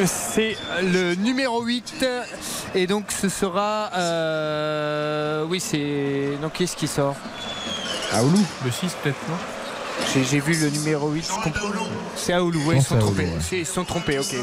C'est 0.05 0.55
le 0.83 1.15
numéro 1.15 1.63
8 1.63 2.05
et 2.75 2.87
donc 2.87 3.05
ce 3.11 3.27
sera 3.27 3.89
euh, 3.95 5.43
oui 5.49 5.59
c'est 5.59 6.37
donc 6.41 6.53
qui 6.53 6.63
est-ce 6.63 6.75
qui 6.77 6.87
sort? 6.87 7.15
Aoulou, 8.13 8.39
le 8.63 8.71
6 8.71 8.91
peut-être, 9.03 9.17
non? 9.27 9.35
J'ai 10.29 10.39
vu 10.39 10.53
le 10.53 10.69
numéro 10.69 11.09
8. 11.09 11.25
je 11.27 11.43
comprends. 11.43 11.67
C'est 12.15 12.33
Aoulou, 12.33 12.63
ouais, 12.65 12.77
ils 12.77 12.83
sont 12.83 12.97
trompés. 12.97 13.25
Ouais. 13.25 13.57
Ils 13.59 13.65
sont 13.65 13.83
trompés, 13.83 14.19
ok. 14.19 14.35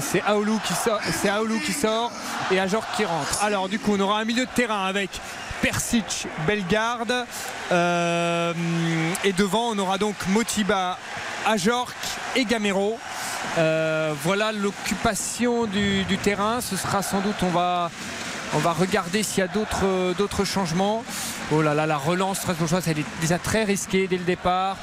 C'est 0.00 0.22
Aoulou 0.22 0.58
qui 0.58 1.72
sort, 1.72 2.10
et 2.50 2.60
Ajor 2.60 2.84
qui 2.96 3.04
rentre. 3.04 3.42
Alors 3.42 3.68
du 3.68 3.78
coup, 3.78 3.92
on 3.96 4.00
aura 4.00 4.20
un 4.20 4.24
milieu 4.24 4.44
de 4.44 4.50
terrain 4.50 4.84
avec 4.86 5.10
Persic, 5.60 6.26
Bellegarde 6.46 7.24
euh, 7.70 8.52
et 9.24 9.32
devant, 9.32 9.70
on 9.70 9.78
aura 9.78 9.96
donc 9.96 10.16
Motiba, 10.28 10.98
Ajorc 11.46 11.94
et 12.34 12.44
Gamero. 12.44 12.98
Euh, 13.58 14.12
voilà 14.22 14.52
l'occupation 14.52 15.66
du 15.66 16.18
terrain. 16.22 16.60
Ce 16.60 16.76
sera 16.76 17.02
sans 17.02 17.20
doute, 17.20 17.36
on 17.42 17.50
va, 17.50 17.90
on 18.54 18.58
va 18.58 18.72
regarder 18.72 19.22
s'il 19.22 19.38
y 19.38 19.42
a 19.42 19.48
d'autres, 19.48 20.14
d'autres 20.16 20.44
changements. 20.44 21.04
Oh 21.52 21.62
là 21.62 21.74
là, 21.74 21.86
la 21.86 21.96
relance 21.96 22.38
strasbourgeoise, 22.38 22.86
elle 22.88 22.98
est 23.00 23.04
déjà 23.20 23.38
très 23.38 23.64
risquée 23.64 24.06
dès 24.06 24.16
le 24.18 24.24
départ. 24.24 24.76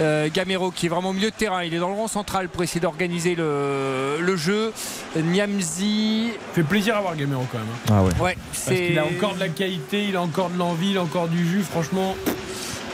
Euh, 0.00 0.28
Gamero 0.32 0.70
qui 0.70 0.86
est 0.86 0.88
vraiment 0.88 1.10
au 1.10 1.12
milieu 1.12 1.30
de 1.30 1.34
terrain, 1.36 1.62
il 1.62 1.72
est 1.72 1.78
dans 1.78 1.88
le 1.88 1.94
rond 1.94 2.08
central 2.08 2.48
pour 2.48 2.62
essayer 2.62 2.80
d'organiser 2.80 3.34
le, 3.34 4.16
le 4.20 4.36
jeu. 4.36 4.72
Niamzi. 5.16 6.30
Fait 6.54 6.62
plaisir 6.62 6.96
à 6.96 7.00
voir 7.00 7.16
Gamero 7.16 7.46
quand 7.50 7.58
même. 7.58 7.66
hein. 7.68 7.92
Ah 7.92 8.02
ouais. 8.02 8.12
Ouais, 8.20 8.36
Parce 8.52 8.64
c'est. 8.64 8.86
qu'il 8.88 8.98
a 8.98 9.04
encore 9.04 9.34
de 9.34 9.40
la 9.40 9.48
qualité, 9.48 10.04
il 10.08 10.16
a 10.16 10.22
encore 10.22 10.50
de 10.50 10.58
l'envie, 10.58 10.90
il 10.90 10.98
a 10.98 11.02
encore 11.02 11.28
du 11.28 11.46
jus, 11.48 11.62
franchement. 11.62 12.16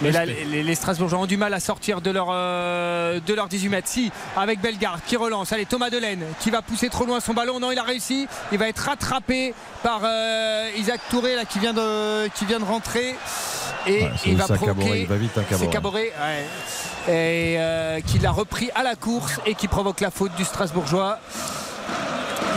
Mais 0.02 0.12
là, 0.12 0.24
les, 0.24 0.62
les 0.62 0.74
Strasbourgeois 0.74 1.18
ont 1.18 1.26
du 1.26 1.36
mal 1.36 1.52
à 1.54 1.60
sortir 1.60 2.00
de 2.00 2.10
leur, 2.10 2.28
euh, 2.30 3.20
de 3.24 3.34
leur 3.34 3.48
18 3.48 3.68
mètres. 3.68 3.88
Si, 3.88 4.10
avec 4.36 4.60
Bellegarde 4.60 5.00
qui 5.06 5.16
relance. 5.16 5.52
Allez, 5.52 5.66
Thomas 5.66 5.90
Delaine 5.90 6.24
qui 6.40 6.50
va 6.50 6.62
pousser 6.62 6.88
trop 6.88 7.04
loin 7.04 7.20
son 7.20 7.34
ballon. 7.34 7.60
Non, 7.60 7.70
il 7.72 7.78
a 7.78 7.82
réussi. 7.82 8.26
Il 8.52 8.58
va 8.58 8.68
être 8.68 8.78
rattrapé 8.78 9.54
par 9.82 10.00
euh, 10.04 10.68
Isaac 10.78 11.00
Touré 11.10 11.34
là, 11.36 11.44
qui, 11.44 11.58
vient 11.58 11.72
de, 11.72 12.28
qui 12.28 12.44
vient 12.44 12.60
de 12.60 12.64
rentrer. 12.64 13.14
Et 13.86 14.02
Ouais, 14.02 14.10
il 14.26 14.36
va 14.36 14.44
provoquer. 14.46 15.00
il 15.02 15.06
va 15.06 15.16
vite, 15.16 15.36
hein, 15.38 15.42
Caboret. 15.48 15.64
C'est 15.64 15.70
Caboret, 15.72 16.12
ouais. 16.20 16.44
Et 17.08 17.56
euh, 17.58 18.00
qui 18.00 18.18
l'a 18.18 18.30
repris 18.30 18.70
à 18.74 18.82
la 18.82 18.94
course 18.94 19.40
et 19.46 19.54
qui 19.54 19.68
provoque 19.68 20.00
la 20.00 20.10
faute 20.10 20.34
du 20.36 20.44
Strasbourgeois. 20.44 21.18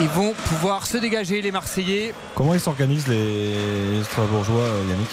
Ils 0.02 0.08
vont 0.10 0.34
pouvoir 0.50 0.86
se 0.88 0.98
dégager, 0.98 1.42
les 1.42 1.52
Marseillais. 1.52 2.14
Comment 2.36 2.54
ils 2.54 2.60
s'organisent 2.60 3.08
les 3.08 4.04
Strasbourgeois, 4.04 4.66
Yannick? 4.90 5.10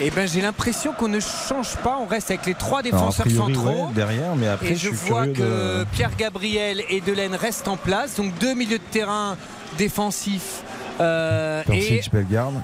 Et 0.00 0.10
ben 0.10 0.26
j'ai 0.26 0.40
l'impression 0.40 0.92
qu'on 0.92 1.08
ne 1.08 1.20
change 1.20 1.76
pas. 1.76 1.98
On 2.00 2.06
reste 2.06 2.30
avec 2.30 2.46
les 2.46 2.54
trois 2.54 2.80
Alors, 2.80 2.92
défenseurs 2.92 3.26
priori, 3.26 3.54
centraux. 3.54 3.86
ouais, 3.86 3.92
derrière, 3.94 4.34
mais 4.36 4.48
après, 4.48 4.68
et 4.68 4.76
je 4.76 4.90
je 4.90 4.94
suis 4.96 5.08
vois 5.10 5.26
que 5.26 5.80
de. 5.80 5.84
Pierre 5.92 6.10
Gabriel 6.16 6.82
et 6.88 7.00
Delaine 7.00 7.34
restent 7.34 7.68
en 7.68 7.76
place. 7.76 8.16
Donc 8.16 8.36
deux 8.38 8.54
milieux 8.54 8.78
de 8.78 8.84
terrain 8.90 9.36
défensifs. 9.78 10.62
euh, 11.00 11.62
et, 11.62 11.64
Persic, 11.66 12.12
Bellegarde. 12.12 12.54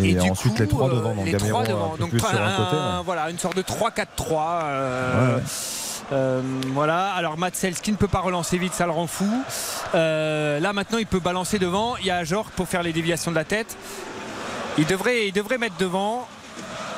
Et, 0.00 0.10
et 0.10 0.14
du 0.14 0.30
ensuite 0.30 0.54
coup, 0.56 0.62
les 0.62 0.68
trois 0.68 0.88
euh, 0.88 0.94
devant. 0.94 1.14
Donc 1.14 1.26
les 1.26 1.32
Gamero 1.32 1.48
trois 1.50 1.64
devant. 1.64 1.88
peu 1.90 1.98
Donc 1.98 2.10
plus 2.10 2.18
sur 2.20 2.28
un 2.30 2.46
un- 2.46 2.56
côté. 2.56 2.76
ouais. 2.76 3.02
voilà, 3.04 3.30
une 3.30 3.38
sorte 3.38 3.56
de 3.56 3.62
3-4-3. 3.62 4.62
euh, 4.64 5.36
Ouais, 5.36 5.42
euh, 6.12 6.40
voilà, 6.72 7.12
alors 7.14 7.36
Matsels 7.36 7.74
qui 7.74 7.90
ne 7.90 7.96
peut 7.96 8.06
pas 8.08 8.20
relancer 8.20 8.58
vite, 8.58 8.74
ça 8.74 8.86
le 8.86 8.92
rend 8.92 9.06
fou. 9.08 9.28
Euh, 9.94 10.60
là 10.60 10.72
maintenant 10.72 10.98
il 10.98 11.06
peut 11.06 11.18
balancer 11.20 11.58
devant. 11.58 11.96
Il 11.98 12.06
y 12.06 12.10
a 12.10 12.16
Ajor 12.16 12.44
pour 12.54 12.68
faire 12.68 12.82
les 12.84 12.92
déviations 12.92 13.30
de 13.32 13.36
la 13.36 13.44
tête. 13.44 13.76
Il 14.78 14.86
devrait, 14.86 15.26
il 15.28 15.32
devrait 15.32 15.58
mettre 15.58 15.76
devant. 15.78 16.28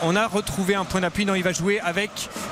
On 0.03 0.15
a 0.17 0.27
retrouvé 0.27 0.75
un 0.75 0.85
point 0.85 1.01
d'appui. 1.01 1.25
Non, 1.27 1.35
il 1.35 1.43
va 1.43 1.53
jouer 1.53 1.81
avec 1.81 2.11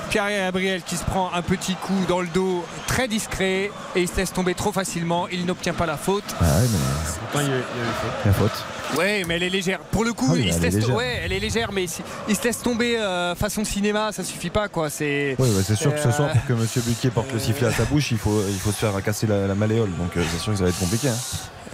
Pierre 0.09 0.29
Gabriel 0.29 0.81
qui 0.81 0.97
se 0.97 1.03
prend 1.05 1.31
un 1.33 1.41
petit 1.41 1.75
coup 1.75 2.05
dans 2.07 2.19
le 2.21 2.27
dos 2.27 2.65
très 2.87 3.07
discret 3.07 3.71
et 3.95 4.01
il 4.01 4.07
se 4.07 4.15
laisse 4.17 4.33
tomber 4.33 4.53
trop 4.53 4.71
facilement. 4.71 5.27
Il 5.31 5.45
n'obtient 5.45 5.73
pas 5.73 5.85
la 5.85 5.97
faute. 5.97 6.23
Ah 6.41 6.43
ouais, 6.43 6.67
mais 6.71 6.77
Pourtant, 7.19 7.39
il 7.39 7.47
y 7.47 7.53
a- 7.53 7.55
il 7.55 7.57
y 7.57 7.81
avait 7.81 7.93
faute. 8.01 8.25
la 8.25 8.33
faute. 8.33 8.97
Ouais, 8.97 9.23
mais 9.27 9.35
elle 9.35 9.43
est 9.43 9.49
légère. 9.49 9.79
Pour 9.79 10.03
le 10.05 10.13
coup, 10.13 10.27
Ah 10.29 10.33
oui, 10.33 10.43
il 10.47 10.51
se 10.53 10.57
elle 10.57 10.63
est 10.63 10.65
laisse 10.67 10.75
légère. 10.75 10.95
ouais, 10.95 11.21
elle 11.23 11.33
est 11.33 11.39
légère, 11.39 11.71
mais 11.73 11.85
il 12.27 12.35
se 12.35 12.43
laisse 12.43 12.61
tomber 12.61 12.97
euh, 12.97 13.35
façon 13.35 13.63
cinéma, 13.65 14.11
ça 14.11 14.23
suffit 14.23 14.49
pas 14.49 14.67
quoi. 14.69 14.89
C'est. 14.89 15.35
Oui, 15.39 15.49
bah, 15.55 15.61
c'est 15.65 15.75
sûr 15.75 15.93
que 15.93 16.01
ce 16.01 16.07
Euh, 16.07 16.11
soir, 16.11 16.31
pour 16.31 16.45
que 16.45 16.53
Monsieur 16.53 16.81
Buquet 16.81 17.09
porte 17.09 17.31
le 17.33 17.39
sifflet 17.39 17.67
à 17.67 17.71
sa 17.71 17.83
bouche, 17.85 18.11
il 18.11 18.17
faut, 18.17 18.41
il 18.47 18.59
faut 18.59 18.71
se 18.71 18.77
faire 18.77 19.03
casser 19.03 19.27
la, 19.27 19.45
la 19.47 19.55
malléole. 19.55 19.89
Donc 19.97 20.15
euh, 20.15 20.23
c'est 20.31 20.39
sûr 20.39 20.51
que 20.53 20.57
ça 20.57 20.63
va 20.65 20.69
être 20.69 20.79
compliqué. 20.79 21.09
hein. 21.09 21.15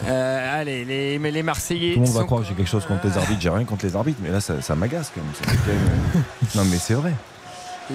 Euh, 0.06 0.62
allez, 0.62 0.86
les, 0.86 1.20
mais 1.20 1.32
les 1.32 1.44
Marseillais. 1.44 1.94
Tout 1.94 2.00
le 2.02 2.06
monde 2.08 2.16
va 2.16 2.24
croire 2.24 2.42
que 2.42 2.48
j'ai 2.48 2.54
quelque 2.54 2.70
chose 2.70 2.86
contre 2.86 3.08
les 3.08 3.18
arbitres. 3.18 3.42
J'ai 3.42 3.50
rien 3.50 3.66
contre 3.66 3.86
les 3.86 3.96
arbitres, 3.96 4.20
mais 4.24 4.30
là, 4.32 4.42
ça, 4.42 4.62
ça 4.62 4.76
m'agace 4.76 5.12
quand 5.14 5.22
même. 5.22 5.34
Ça 5.34 5.52
fait 5.52 5.58
quand 5.66 6.16
même, 6.16 6.24
Non, 6.56 6.64
mais 6.72 6.78
c'est 6.78 6.94
vrai. 6.96 7.14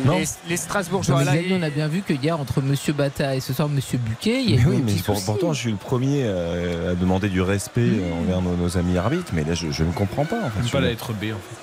Non. 0.04 0.18
Les, 0.18 0.24
les 0.50 0.56
Strasbourgeois 0.58 1.24
Mais 1.24 1.24
là. 1.48 1.56
On 1.58 1.62
a 1.62 1.70
bien 1.70 1.88
vu 1.88 2.02
que 2.02 2.12
hier, 2.12 2.38
entre 2.38 2.60
Monsieur 2.60 2.92
Bata 2.92 3.34
et 3.34 3.40
ce 3.40 3.54
soir 3.54 3.70
Monsieur 3.70 3.96
Buquet, 3.98 4.42
il 4.42 4.50
y 4.50 4.52
a 4.52 4.56
Mais 4.58 4.62
eu 4.62 4.66
oui, 4.66 4.76
un 4.76 4.84
mais 4.84 4.92
pour- 5.02 5.24
pourtant, 5.24 5.54
je 5.54 5.60
suis 5.60 5.70
le 5.70 5.78
premier 5.78 6.24
euh, 6.24 6.92
à 6.92 6.94
demander 6.94 7.30
du 7.30 7.40
respect 7.40 7.80
euh, 7.80 8.12
envers 8.20 8.42
nos, 8.42 8.54
nos 8.54 8.76
amis 8.76 8.98
arbitres. 8.98 9.32
Mais 9.32 9.44
là, 9.44 9.54
je, 9.54 9.70
je 9.70 9.84
ne 9.84 9.92
comprends 9.92 10.26
pas. 10.26 10.36
En 10.44 10.50
fait. 10.50 10.66
Je- 10.66 10.70
pas 10.72 10.80
la 10.80 10.88
lettre 10.90 11.12
B 11.14 11.24
en 11.24 11.38
fait. 11.38 11.56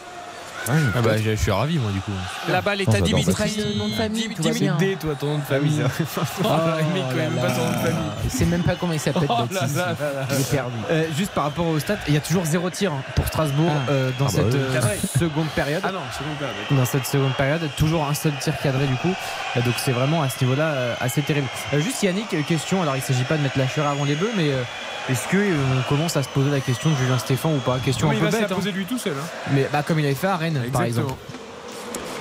Ah 0.68 1.02
bah, 1.02 1.02
peut-être. 1.12 1.24
je 1.24 1.32
je 1.32 1.36
suis 1.36 1.52
ravi, 1.52 1.78
moi, 1.78 1.92
du 1.92 2.00
coup. 2.00 2.12
La 2.50 2.62
balle 2.62 2.82
est 2.82 2.94
à 2.96 3.02
Dimitri. 3.02 3.56
Le 3.58 3.78
nom 3.78 3.88
de 3.88 3.94
famille, 3.94 4.28
Dimitri- 4.28 4.98
toi, 4.98 5.14
ton 5.20 5.28
nom 5.28 5.38
de 5.38 5.44
famille. 5.44 5.82
Oh 6.44 6.48
mec, 6.94 7.04
il 7.12 7.18
là 7.18 7.24
aime 7.26 7.34
pas 7.36 7.50
son 7.54 7.62
nom 7.62 7.70
de 7.70 7.74
là. 7.74 7.80
famille. 7.80 8.10
Il 8.24 8.30
sait 8.32 8.46
même 8.46 8.64
pas 8.64 8.76
comment 8.76 8.94
il 8.94 9.00
s'appelle. 9.00 9.28
Oh. 9.30 9.44
Euh, 10.92 11.04
juste 11.18 11.32
par 11.32 11.46
rapport 11.46 11.66
au 11.68 11.80
stade, 11.80 12.00
il 12.08 12.14
y 12.14 12.18
a 12.18 12.20
toujours 12.20 12.46
zéro 12.46 12.70
tir 12.70 12.92
hein, 12.94 13.02
pour 13.16 13.28
Strasbourg 13.28 13.72
Ah. 13.88 13.92
euh, 13.92 14.12
dans 14.20 14.26
Ah 14.26 14.32
bah 14.32 14.34
cette 14.36 14.54
oui. 14.54 14.60
euh, 14.60 15.20
seconde 15.20 15.48
période. 15.50 15.82
Ah 15.84 15.92
non, 15.92 16.00
c'est 16.12 16.20
père. 16.40 16.50
d'accord. 16.58 16.78
Dans 16.78 16.86
cette 16.86 17.06
seconde 17.06 17.34
période, 17.34 17.62
toujours 17.78 18.06
un 18.08 18.14
seul 18.14 18.34
tir 18.40 18.54
cadré 18.62 18.86
du 18.88 18.96
coup. 18.96 19.14
Euh, 19.58 19.62
donc 19.62 19.74
c'est 19.78 19.92
vraiment 19.92 20.22
à 20.22 20.30
ce 20.30 20.44
niveau-là 20.44 20.66
euh, 20.66 20.96
assez 21.00 21.22
terrible. 21.22 21.48
Euh, 21.74 21.80
juste 21.80 22.02
Yannick, 22.04 22.46
question. 22.48 22.82
Alors 22.82 22.96
il 22.96 23.02
s'agit 23.02 23.24
pas 23.24 23.38
de 23.38 23.42
mettre 23.44 23.58
la 23.58 23.68
chair 23.68 23.88
avant 23.88 24.06
les 24.06 24.16
bœufs, 24.16 24.32
mais 24.36 24.50
euh, 24.52 24.62
est-ce 25.10 25.28
que 25.28 25.38
euh, 25.38 25.56
on 25.78 25.82
commence 25.90 26.18
à 26.18 26.24
se 26.24 26.30
poser 26.30 26.50
la 26.50 26.60
question 26.60 26.90
de 26.90 26.96
Julien 26.96 27.18
Stéphan 27.18 27.50
ou 27.54 27.60
pas? 27.60 27.78
Question 27.84 28.08
Comment 28.08 28.20
un 28.20 28.24
il 28.24 28.26
peu 28.26 28.32
va 28.32 28.38
se 28.38 28.42
la 28.44 28.52
hein. 28.52 28.56
poser 28.56 28.72
lui 28.72 28.86
tout 28.86 28.98
seul. 28.98 29.14
hein. 29.14 29.26
Mais 29.52 29.68
bah, 29.72 29.84
comme 29.84 30.00
il 30.00 30.06
avait 30.06 30.16
fait 30.16 30.28
à 30.28 30.38
Rennes, 30.38 30.55
par 30.72 30.84
exemple. 30.84 31.14
Exactement. 31.14 31.18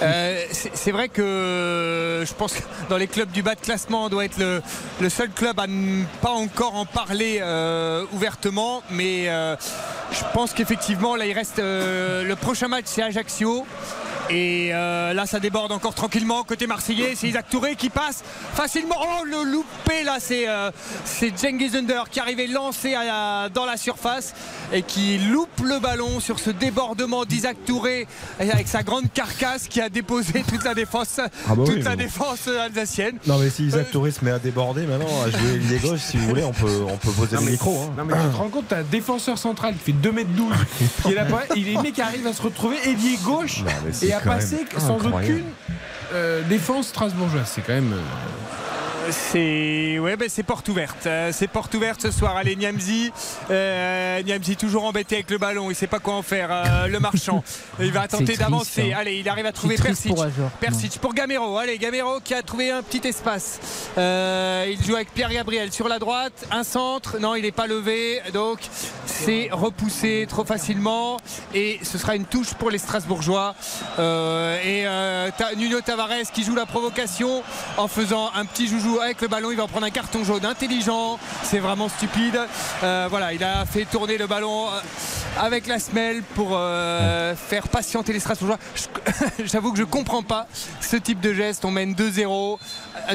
Euh, 0.03 0.45
c'est 0.51 0.91
vrai 0.91 1.09
que 1.09 1.23
euh, 1.23 2.27
je 2.27 2.35
pense 2.35 2.53
que 2.55 2.63
dans 2.91 2.97
les 2.97 3.07
clubs 3.07 3.31
du 3.31 3.43
bas 3.43 3.55
de 3.55 3.61
classement, 3.61 4.05
on 4.05 4.09
doit 4.09 4.25
être 4.25 4.39
le, 4.39 4.61
le 5.01 5.09
seul 5.09 5.31
club 5.31 5.59
à 5.61 5.67
ne 5.69 6.05
pas 6.21 6.33
encore 6.33 6.75
en 6.75 6.85
parler 6.85 7.39
euh, 7.41 8.05
ouvertement. 8.13 8.83
Mais 8.91 9.29
euh, 9.29 9.55
je 10.11 10.21
pense 10.35 10.53
qu'effectivement, 10.53 11.15
là, 11.17 11.27
il 11.27 11.33
reste 11.33 11.59
le 11.59 12.35
prochain 12.35 12.69
match, 12.69 12.87
c'est 12.87 13.03
Ajaccio. 13.03 13.65
Et 14.31 14.71
là, 14.71 15.27
ça 15.27 15.39
déborde 15.39 15.71
encore 15.71 15.95
tranquillement 15.95 16.45
côté 16.45 16.67
marseillais. 16.67 17.13
C'est 17.15 17.29
Isaac 17.29 17.47
Touré 17.51 17.77
qui 17.77 17.91
passe 17.91 18.25
facilement. 18.55 18.97
Oh, 18.99 19.25
le 19.25 19.43
loupé 19.45 20.03
là, 20.03 20.17
c'est 20.19 20.47
Cengiz 21.37 21.77
Under 21.77 22.09
qui 22.11 22.21
arrivait 22.21 22.47
lancé 22.47 22.95
à- 22.95 23.49
dans 23.53 23.67
la 23.67 23.77
surface 23.77 24.35
et 24.75 24.83
qui 24.83 25.19
loupe 25.19 25.61
le 25.65 25.79
ballon 25.79 26.19
sur 26.21 26.39
ce 26.41 26.51
débordement 26.51 27.25
d'Isaac 27.25 27.57
Touré 27.65 28.07
avec 28.41 28.67
sa 28.69 28.83
grande 28.83 29.05
carcasse 29.15 29.69
qui 29.69 29.81
a 29.81 29.89
déposé 29.89 30.43
toute 30.49 30.65
la 30.65 30.75
défense, 30.75 31.21
Ah 31.21 31.29
bah 31.55 31.55
oui, 31.59 31.65
toute 31.77 31.85
la 31.85 31.91
mais 31.91 31.97
bon. 31.97 32.03
défense 32.03 32.49
alsacienne. 32.49 33.17
Non, 33.27 33.39
mais 33.39 33.51
si 33.51 33.67
Isaac 33.67 33.87
Euh, 33.89 33.93
Touré 33.93 34.11
se 34.11 34.25
met 34.25 34.33
à 34.33 34.39
déborder 34.41 34.83
maintenant, 34.87 35.23
à 35.25 35.31
jouer 35.31 35.59
lié 35.59 35.79
gauche, 35.79 36.01
si 36.01 36.17
vous 36.17 36.27
voulez, 36.27 36.43
on 36.43 36.53
peut, 36.53 36.83
on 36.89 36.97
peut 36.97 37.13
poser 37.13 37.37
Non, 37.37 37.41
le 37.43 37.47
mais- 37.47 37.53
micro. 37.53 37.83
hein. 37.83 37.95
Non 37.97 38.05
mais 38.05 38.15
tu 38.15 38.29
te 38.33 38.37
rends 38.37 38.49
compte, 38.49 38.65
t'as 38.69 38.79
un 38.81 38.83
défenseur 38.83 39.39
central 39.39 39.75
qui 39.75 39.93
fait 39.93 39.93
2m12 39.93 40.53
qui 41.05 41.13
est 41.13 41.15
là 41.15 41.25
pour 41.25 41.39
et 41.57 41.61
les 41.61 41.77
mecs 41.79 41.99
arrivent 42.01 42.27
à 42.27 42.33
se 42.33 42.43
retrouver 42.43 42.77
ailier 42.85 43.17
gauche 43.23 43.63
Non, 43.63 43.71
et 44.03 44.13
à 44.13 44.19
passer 44.21 44.65
sans 44.77 44.97
incroyable. 44.97 45.35
aucune 45.35 45.45
euh, 46.15 46.43
défense 46.49 46.89
strasbourgeoise. 46.89 47.47
C'est 47.55 47.63
quand 47.65 47.73
même. 47.75 47.93
euh, 47.93 47.97
C'est 49.11 49.99
ouais, 49.99 50.17
ben 50.17 50.29
c'est 50.29 50.43
porte 50.43 50.69
ouverte. 50.69 51.07
Euh, 51.07 51.31
C'est 51.33 51.47
porte 51.49 51.75
ouverte 51.75 52.01
ce 52.03 52.11
soir. 52.11 52.37
Allez, 52.37 52.57
Niamzi. 52.57 53.13
Euh, 53.51 54.23
Niamzi 54.23 54.57
toujours 54.57 54.85
embêté 54.85 55.17
avec 55.17 55.31
le 55.31 55.39
ballon. 55.39 55.71
Il 55.71 55.75
sait 55.77 55.87
pas 55.87 55.99
quoi 55.99 56.15
en 56.15 56.23
faire. 56.23 56.49
Euh, 56.51 56.87
le 56.87 57.01
marchand. 57.01 57.43
Il 57.81 57.93
va 57.93 58.09
tenter 58.09 58.37
d'avancer. 58.37 58.93
hein. 58.93 58.97
Allez, 59.01 59.17
il 59.19 59.29
arrive 59.29 59.47
à 59.47 59.53
trouver 59.53 59.77
Persic. 59.77 60.15
pour. 60.15 60.25
Persic 60.61 60.99
pour 61.01 61.15
Gamero. 61.15 61.59
Allez, 61.59 61.79
Gamero 61.79 62.21
qui 62.21 62.35
a 62.35 62.43
trouvé 62.43 62.71
un 62.71 62.83
petit 62.83 63.07
espace. 63.07 63.59
Euh, 63.99 64.67
il 64.71 64.83
joue 64.85 64.95
avec 64.95 65.13
Pierre 65.13 65.31
Gabriel 65.31 65.73
sur 65.73 65.89
la 65.89 65.99
droite. 65.99 66.47
Un 66.51 66.65
centre. 66.65 67.19
Non, 67.19 67.35
il 67.35 67.43
n'est 67.43 67.53
pas 67.53 67.67
levé. 67.67 68.21
Donc, 68.33 68.59
c'est 69.07 69.49
repoussé 69.53 70.27
trop 70.29 70.45
facilement. 70.45 71.19
Et 71.55 71.79
ce 71.83 71.99
sera 71.99 72.17
une 72.17 72.25
touche 72.25 72.55
pour 72.55 72.71
les 72.71 72.79
Strasbourgeois. 72.79 73.55
Euh, 73.99 74.59
et 74.65 75.57
Nuno 75.57 75.81
Tavares 75.81 76.31
qui 76.33 76.45
joue 76.45 76.55
la 76.55 76.67
provocation 76.67 77.43
en 77.77 77.89
faisant 77.89 78.31
un 78.35 78.45
petit 78.45 78.67
joujou 78.69 78.94
avec 79.03 79.21
le 79.21 79.29
ballon. 79.29 79.51
Il 79.51 79.57
va 79.57 79.65
en 79.65 79.69
prendre 79.69 79.87
un 79.87 79.91
carton 79.91 80.25
jaune 80.25 80.45
intelligent. 80.45 81.19
C'est 81.43 81.59
vraiment 81.59 81.89
stupide. 81.89 82.39
Euh, 82.83 83.07
voilà, 83.11 83.33
il 83.33 83.43
a 83.43 83.65
fait 83.67 83.85
tourner 83.85 84.19
le 84.19 84.27
ballon 84.27 84.69
euh, 84.69 84.81
avec 85.39 85.67
la 85.67 85.79
semelle 85.79 86.23
pour 86.23 86.51
euh, 86.53 87.35
faire 87.35 87.69
patienter 87.69 88.13
les 88.13 88.21
Strasbourgeois. 88.21 88.59
J'avoue 89.45 89.73
que 89.73 89.79
je 89.79 89.85
comprends 89.85 90.23
pas 90.23 90.47
ce 90.81 90.97
type 90.97 91.21
de 91.21 91.33
geste. 91.33 91.65
On 91.65 91.71
mène 91.71 91.95
2-0 91.95 92.25
euh, 92.25 92.57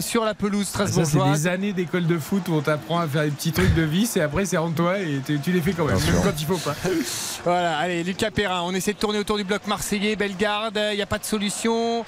sur 0.02 0.26
la 0.26 0.34
pelouse 0.34 0.68
Ça, 0.68 0.86
c'est 0.86 0.92
strasbourgeoise. 1.04 1.42
des 1.44 1.48
années 1.48 1.74
d'école 1.74 2.06
de 2.08 2.18
foot 2.18 2.48
où 2.50 2.54
on 2.54 2.62
t'apprend 2.62 3.00
à 3.00 3.08
faire 3.08 3.24
des 3.24 3.32
petits 3.32 3.52
trucs 3.52 3.74
de 3.74 3.82
vis 3.82 4.16
et 4.18 4.22
après 4.22 4.46
c'est 4.46 4.58
en 4.58 4.72
toi 4.72 5.00
et 5.00 5.22
tu 5.26 5.52
les 5.52 5.62
fais 5.62 5.74
quand 5.74 5.86
même, 5.86 5.98
Bien 5.98 6.06
même 6.14 6.22
sûr. 6.22 6.32
quand 6.32 6.40
il 6.40 6.46
faut 6.46 6.58
pas. 6.58 6.76
Voilà, 7.44 7.78
allez, 7.78 8.04
Lucas 8.04 8.32
Perrin, 8.32 8.62
on 8.64 8.74
essaie 8.74 8.94
de 8.94 8.98
tourner 8.98 9.20
autour 9.20 9.38
du 9.38 9.44
bloc 9.44 9.66
marseillais, 9.68 10.16
Bellegarde, 10.16 10.80
il 10.92 10.96
n'y 10.96 11.02
a 11.02 11.06
pas 11.06 11.18
de 11.20 11.26
solution. 11.26 12.04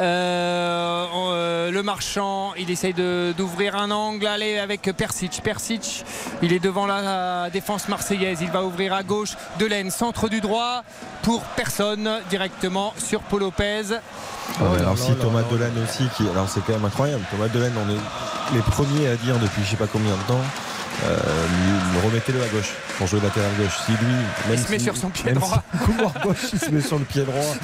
Euh, 0.00 1.06
euh, 1.14 1.70
le 1.70 1.82
marchand, 1.82 2.52
il 2.58 2.70
essaye 2.70 2.94
de- 2.94 3.34
d'ouvrir 3.36 3.76
un 3.76 3.90
angle, 3.90 4.26
allez, 4.26 4.58
avec 4.58 4.82
Persic. 4.96 5.40
Persic, 5.42 6.04
il 6.42 6.52
est 6.52 6.58
devant 6.58 6.86
la 6.86 7.50
défense 7.50 7.88
marseillaise, 7.88 8.38
il 8.42 8.50
va 8.50 8.62
ouvrir 8.62 8.92
à 8.94 9.02
gauche 9.02 9.34
Delaine, 9.58 9.90
centre 9.90 10.28
du 10.28 10.40
droit 10.40 10.82
pour 11.22 11.42
personne 11.42 12.08
directement 12.30 12.94
sur 12.98 13.20
Paul 13.22 13.40
Lopez. 13.40 13.82
Ouais, 14.60 14.78
alors 14.78 14.96
si 14.96 15.12
Thomas 15.14 15.42
Delaine 15.50 15.76
aussi, 15.82 16.08
qui, 16.16 16.28
alors 16.28 16.48
c'est 16.48 16.60
quand 16.64 16.72
même 16.72 16.84
incroyable. 16.84 17.24
Thomas 17.30 17.48
Delaine, 17.48 17.74
on 17.76 17.90
est 17.90 18.54
les 18.54 18.62
premiers 18.62 19.08
à 19.08 19.16
dire 19.16 19.38
depuis 19.38 19.62
je 19.64 19.70
sais 19.70 19.76
pas 19.76 19.86
combien 19.86 20.12
de 20.12 20.22
temps. 20.28 20.40
Euh, 21.04 21.16
remettez-le 22.04 22.42
à 22.42 22.46
gauche 22.48 22.72
pour 22.96 23.06
jouer 23.06 23.20
latéral 23.20 23.50
gauche. 23.58 23.76
Si 23.84 23.92
lui, 23.92 23.98
même 24.48 24.54
Il 24.54 24.58
se 24.58 24.70
met 24.70 24.78
si- 24.78 24.84
sur 24.84 24.96
son 24.96 25.10
pied 25.10 25.32
droit. 25.32 25.62
si 25.72 25.84
couloir 25.84 26.12
gauche, 26.22 26.36
il 26.52 26.58
se 26.58 26.70
met 26.70 26.80
sur 26.80 26.98
le 26.98 27.04
pied 27.04 27.22
droit. 27.22 27.54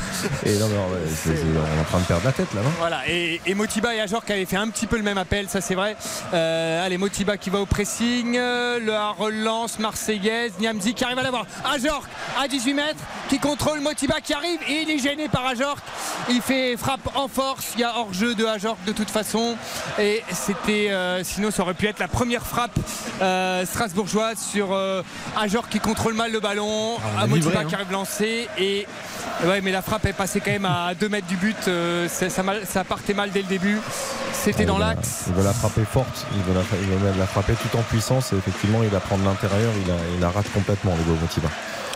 Et 0.44 0.58
non, 0.58 0.66
on 0.66 0.96
est 0.96 1.80
en 1.80 1.84
train 1.84 1.98
de 2.00 2.04
perdre 2.04 2.24
la 2.24 2.32
tête 2.32 2.52
là, 2.54 2.60
non 2.62 2.70
Voilà, 2.78 3.00
et, 3.08 3.40
et 3.46 3.54
Motiba 3.54 3.94
et 3.94 4.00
Ajor 4.00 4.24
qui 4.24 4.32
avaient 4.32 4.44
fait 4.44 4.56
un 4.56 4.68
petit 4.68 4.86
peu 4.86 4.96
le 4.96 5.02
même 5.02 5.18
appel, 5.18 5.48
ça 5.48 5.60
c'est 5.60 5.74
vrai. 5.74 5.96
Euh, 6.34 6.84
allez, 6.84 6.98
Motiba 6.98 7.36
qui 7.38 7.48
va 7.50 7.60
au 7.60 7.66
pressing, 7.66 8.36
euh, 8.36 8.78
la 8.84 9.10
relance 9.10 9.78
marseillaise, 9.78 10.52
Niamzi 10.60 10.92
qui 10.94 11.04
arrive 11.04 11.18
à 11.18 11.22
l'avoir. 11.22 11.46
Ajor 11.64 12.04
à 12.42 12.48
18 12.48 12.74
mètres, 12.74 13.00
qui 13.30 13.38
contrôle 13.38 13.80
Motiba 13.80 14.20
qui 14.20 14.34
arrive 14.34 14.60
et 14.68 14.82
il 14.82 14.90
est 14.90 14.98
gêné 14.98 15.28
par 15.28 15.46
Ajor. 15.46 15.76
Il 16.28 16.42
fait 16.42 16.76
frappe 16.76 17.08
en 17.14 17.28
force, 17.28 17.68
il 17.76 17.80
y 17.80 17.84
a 17.84 17.96
hors-jeu 17.96 18.34
de 18.34 18.44
Ajor 18.44 18.76
de 18.86 18.92
toute 18.92 19.10
façon. 19.10 19.56
Et 19.98 20.22
c'était, 20.32 20.90
euh, 20.90 21.24
sinon 21.24 21.50
ça 21.50 21.62
aurait 21.62 21.74
pu 21.74 21.86
être 21.86 21.98
la 21.98 22.08
première 22.08 22.46
frappe 22.46 22.78
euh, 23.22 23.64
strasbourgeoise 23.64 24.38
sur 24.38 24.72
euh, 24.72 25.02
Ajor 25.40 25.68
qui 25.68 25.80
contrôle 25.80 26.14
mal 26.14 26.32
le 26.32 26.40
ballon, 26.40 26.96
Ah, 26.98 27.06
on 27.14 27.18
a 27.18 27.22
à 27.22 27.26
Motiba 27.26 27.50
livré, 27.50 27.64
hein. 27.64 27.68
qui 27.68 27.74
arrive 27.74 27.92
lancé 27.92 28.48
et 28.58 28.86
ouais 29.46 29.60
mais 29.62 29.70
la 29.72 29.80
frappe 29.82 30.04
est 30.06 30.12
passée 30.12 30.40
quand 30.40 30.50
même 30.50 30.64
à 30.66 30.94
2 30.94 31.08
mètres 31.08 31.26
du 31.26 31.36
but 31.36 31.56
euh, 31.68 32.08
ça, 32.08 32.28
ça 32.28 32.42
mal- 32.42 32.62
ça 32.66 32.84
partait 32.84 33.14
mal 33.14 33.30
dès 33.30 33.40
le 33.42 33.48
début 33.48 33.78
c'était 34.32 34.64
dans 34.64 34.74
veut 34.74 34.80
la- 34.80 34.94
l'axe 34.94 35.24
Il 35.28 35.34
veut 35.34 35.44
la 35.44 35.52
frapper 35.52 35.84
forte, 35.84 36.26
il 36.34 36.42
veut 36.42 36.54
la, 36.54 36.62
il 36.80 36.88
veut 36.88 37.04
même 37.10 37.18
la 37.18 37.26
frapper 37.26 37.54
tout 37.54 37.76
en 37.78 37.82
puissance 37.82 38.32
et 38.32 38.36
effectivement 38.36 38.82
il 38.82 38.90
la 38.92 39.00
prend 39.00 39.16
de 39.16 39.24
l'intérieur, 39.24 39.72
il 39.80 39.88
la, 39.88 39.94
il 40.18 40.24
rate 40.24 40.50
complètement 40.52 40.94
le 40.96 41.14
Motiva. 41.14 41.48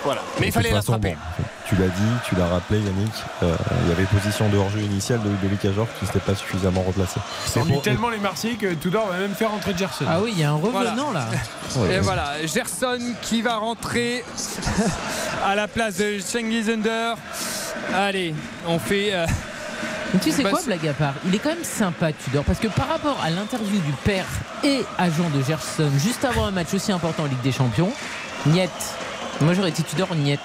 Voilà 0.05 0.23
mais 0.41 0.47
il 0.47 0.51
De 0.51 0.55
fallait 0.55 0.69
toute 0.69 0.75
la 0.77 0.81
façon, 0.83 0.93
frapper 0.93 1.17
bon, 1.39 1.45
tu 1.69 1.75
l'as 1.77 1.89
dit, 1.89 2.13
tu 2.29 2.35
l'as 2.37 2.47
rappelé 2.47 2.79
Yannick, 2.81 3.13
euh, 3.43 3.55
il 3.83 3.89
y 3.89 3.93
avait 3.93 4.05
position 4.05 4.49
de 4.49 4.57
hors-jeu 4.57 4.79
initiale 4.81 5.21
de 5.23 5.29
Ludovic 5.29 5.65
Ajor 5.65 5.87
qui 5.99 6.07
s'était 6.07 6.21
pas 6.21 6.35
suffisamment 6.37 6.83
replacé. 6.83 7.19
Ça 7.47 7.61
ennuie 7.61 7.81
tellement 7.81 8.09
les 8.09 8.19
Marseillais 8.19 8.55
que 8.55 8.73
Tudor 8.75 9.09
va 9.09 9.19
même 9.19 9.35
faire 9.35 9.51
rentrer 9.51 9.75
Gerson. 9.77 10.05
Ah 10.09 10.21
oui, 10.23 10.33
il 10.35 10.41
y 10.41 10.45
a 10.45 10.51
un 10.53 10.57
Voilà. 10.59 10.91
revenant 10.91 11.11
là. 11.11 11.27
et 11.91 11.99
voilà 12.01 12.35
Gerson 12.47 12.99
qui 13.23 13.43
va 13.43 13.57
rentrer 13.57 14.25
à 15.45 15.55
la 15.55 15.67
place 15.69 15.97
de 15.97 16.19
Cengiz 16.21 16.69
Under 16.71 17.17
allez 17.95 18.35
on 18.69 18.79
fait 18.79 19.11
euh, 19.13 19.27
Mais 20.15 20.21
tu 20.21 20.31
sais 20.31 20.43
quoi, 20.45 20.61
blague 20.65 20.87
à 20.87 20.93
part? 20.93 21.15
Il 21.27 21.35
est 21.35 21.39
quand 21.39 21.49
même 21.51 21.65
sympa, 21.65 22.13
Tudor, 22.13 22.45
parce 22.45 22.59
que 22.61 22.69
par 22.69 22.89
rapport 22.89 23.19
à 23.25 23.31
l'interview 23.31 23.81
du 23.81 23.93
père 24.05 24.27
et 24.63 24.85
agent 24.99 25.29
de 25.35 25.43
Gerson 25.43 25.91
juste 25.99 26.25
avant 26.25 26.45
un 26.47 26.51
match 26.53 26.73
aussi 26.75 26.93
important 26.93 27.25
en 27.25 27.27
Ligue 27.27 27.43
des 27.43 27.53
Champions, 27.53 27.91
Niet. 28.47 28.71
Moi 29.43 29.53
j'aurais 29.55 29.69
été 29.69 29.83
Tudor 29.83 30.15
Niet. 30.15 30.41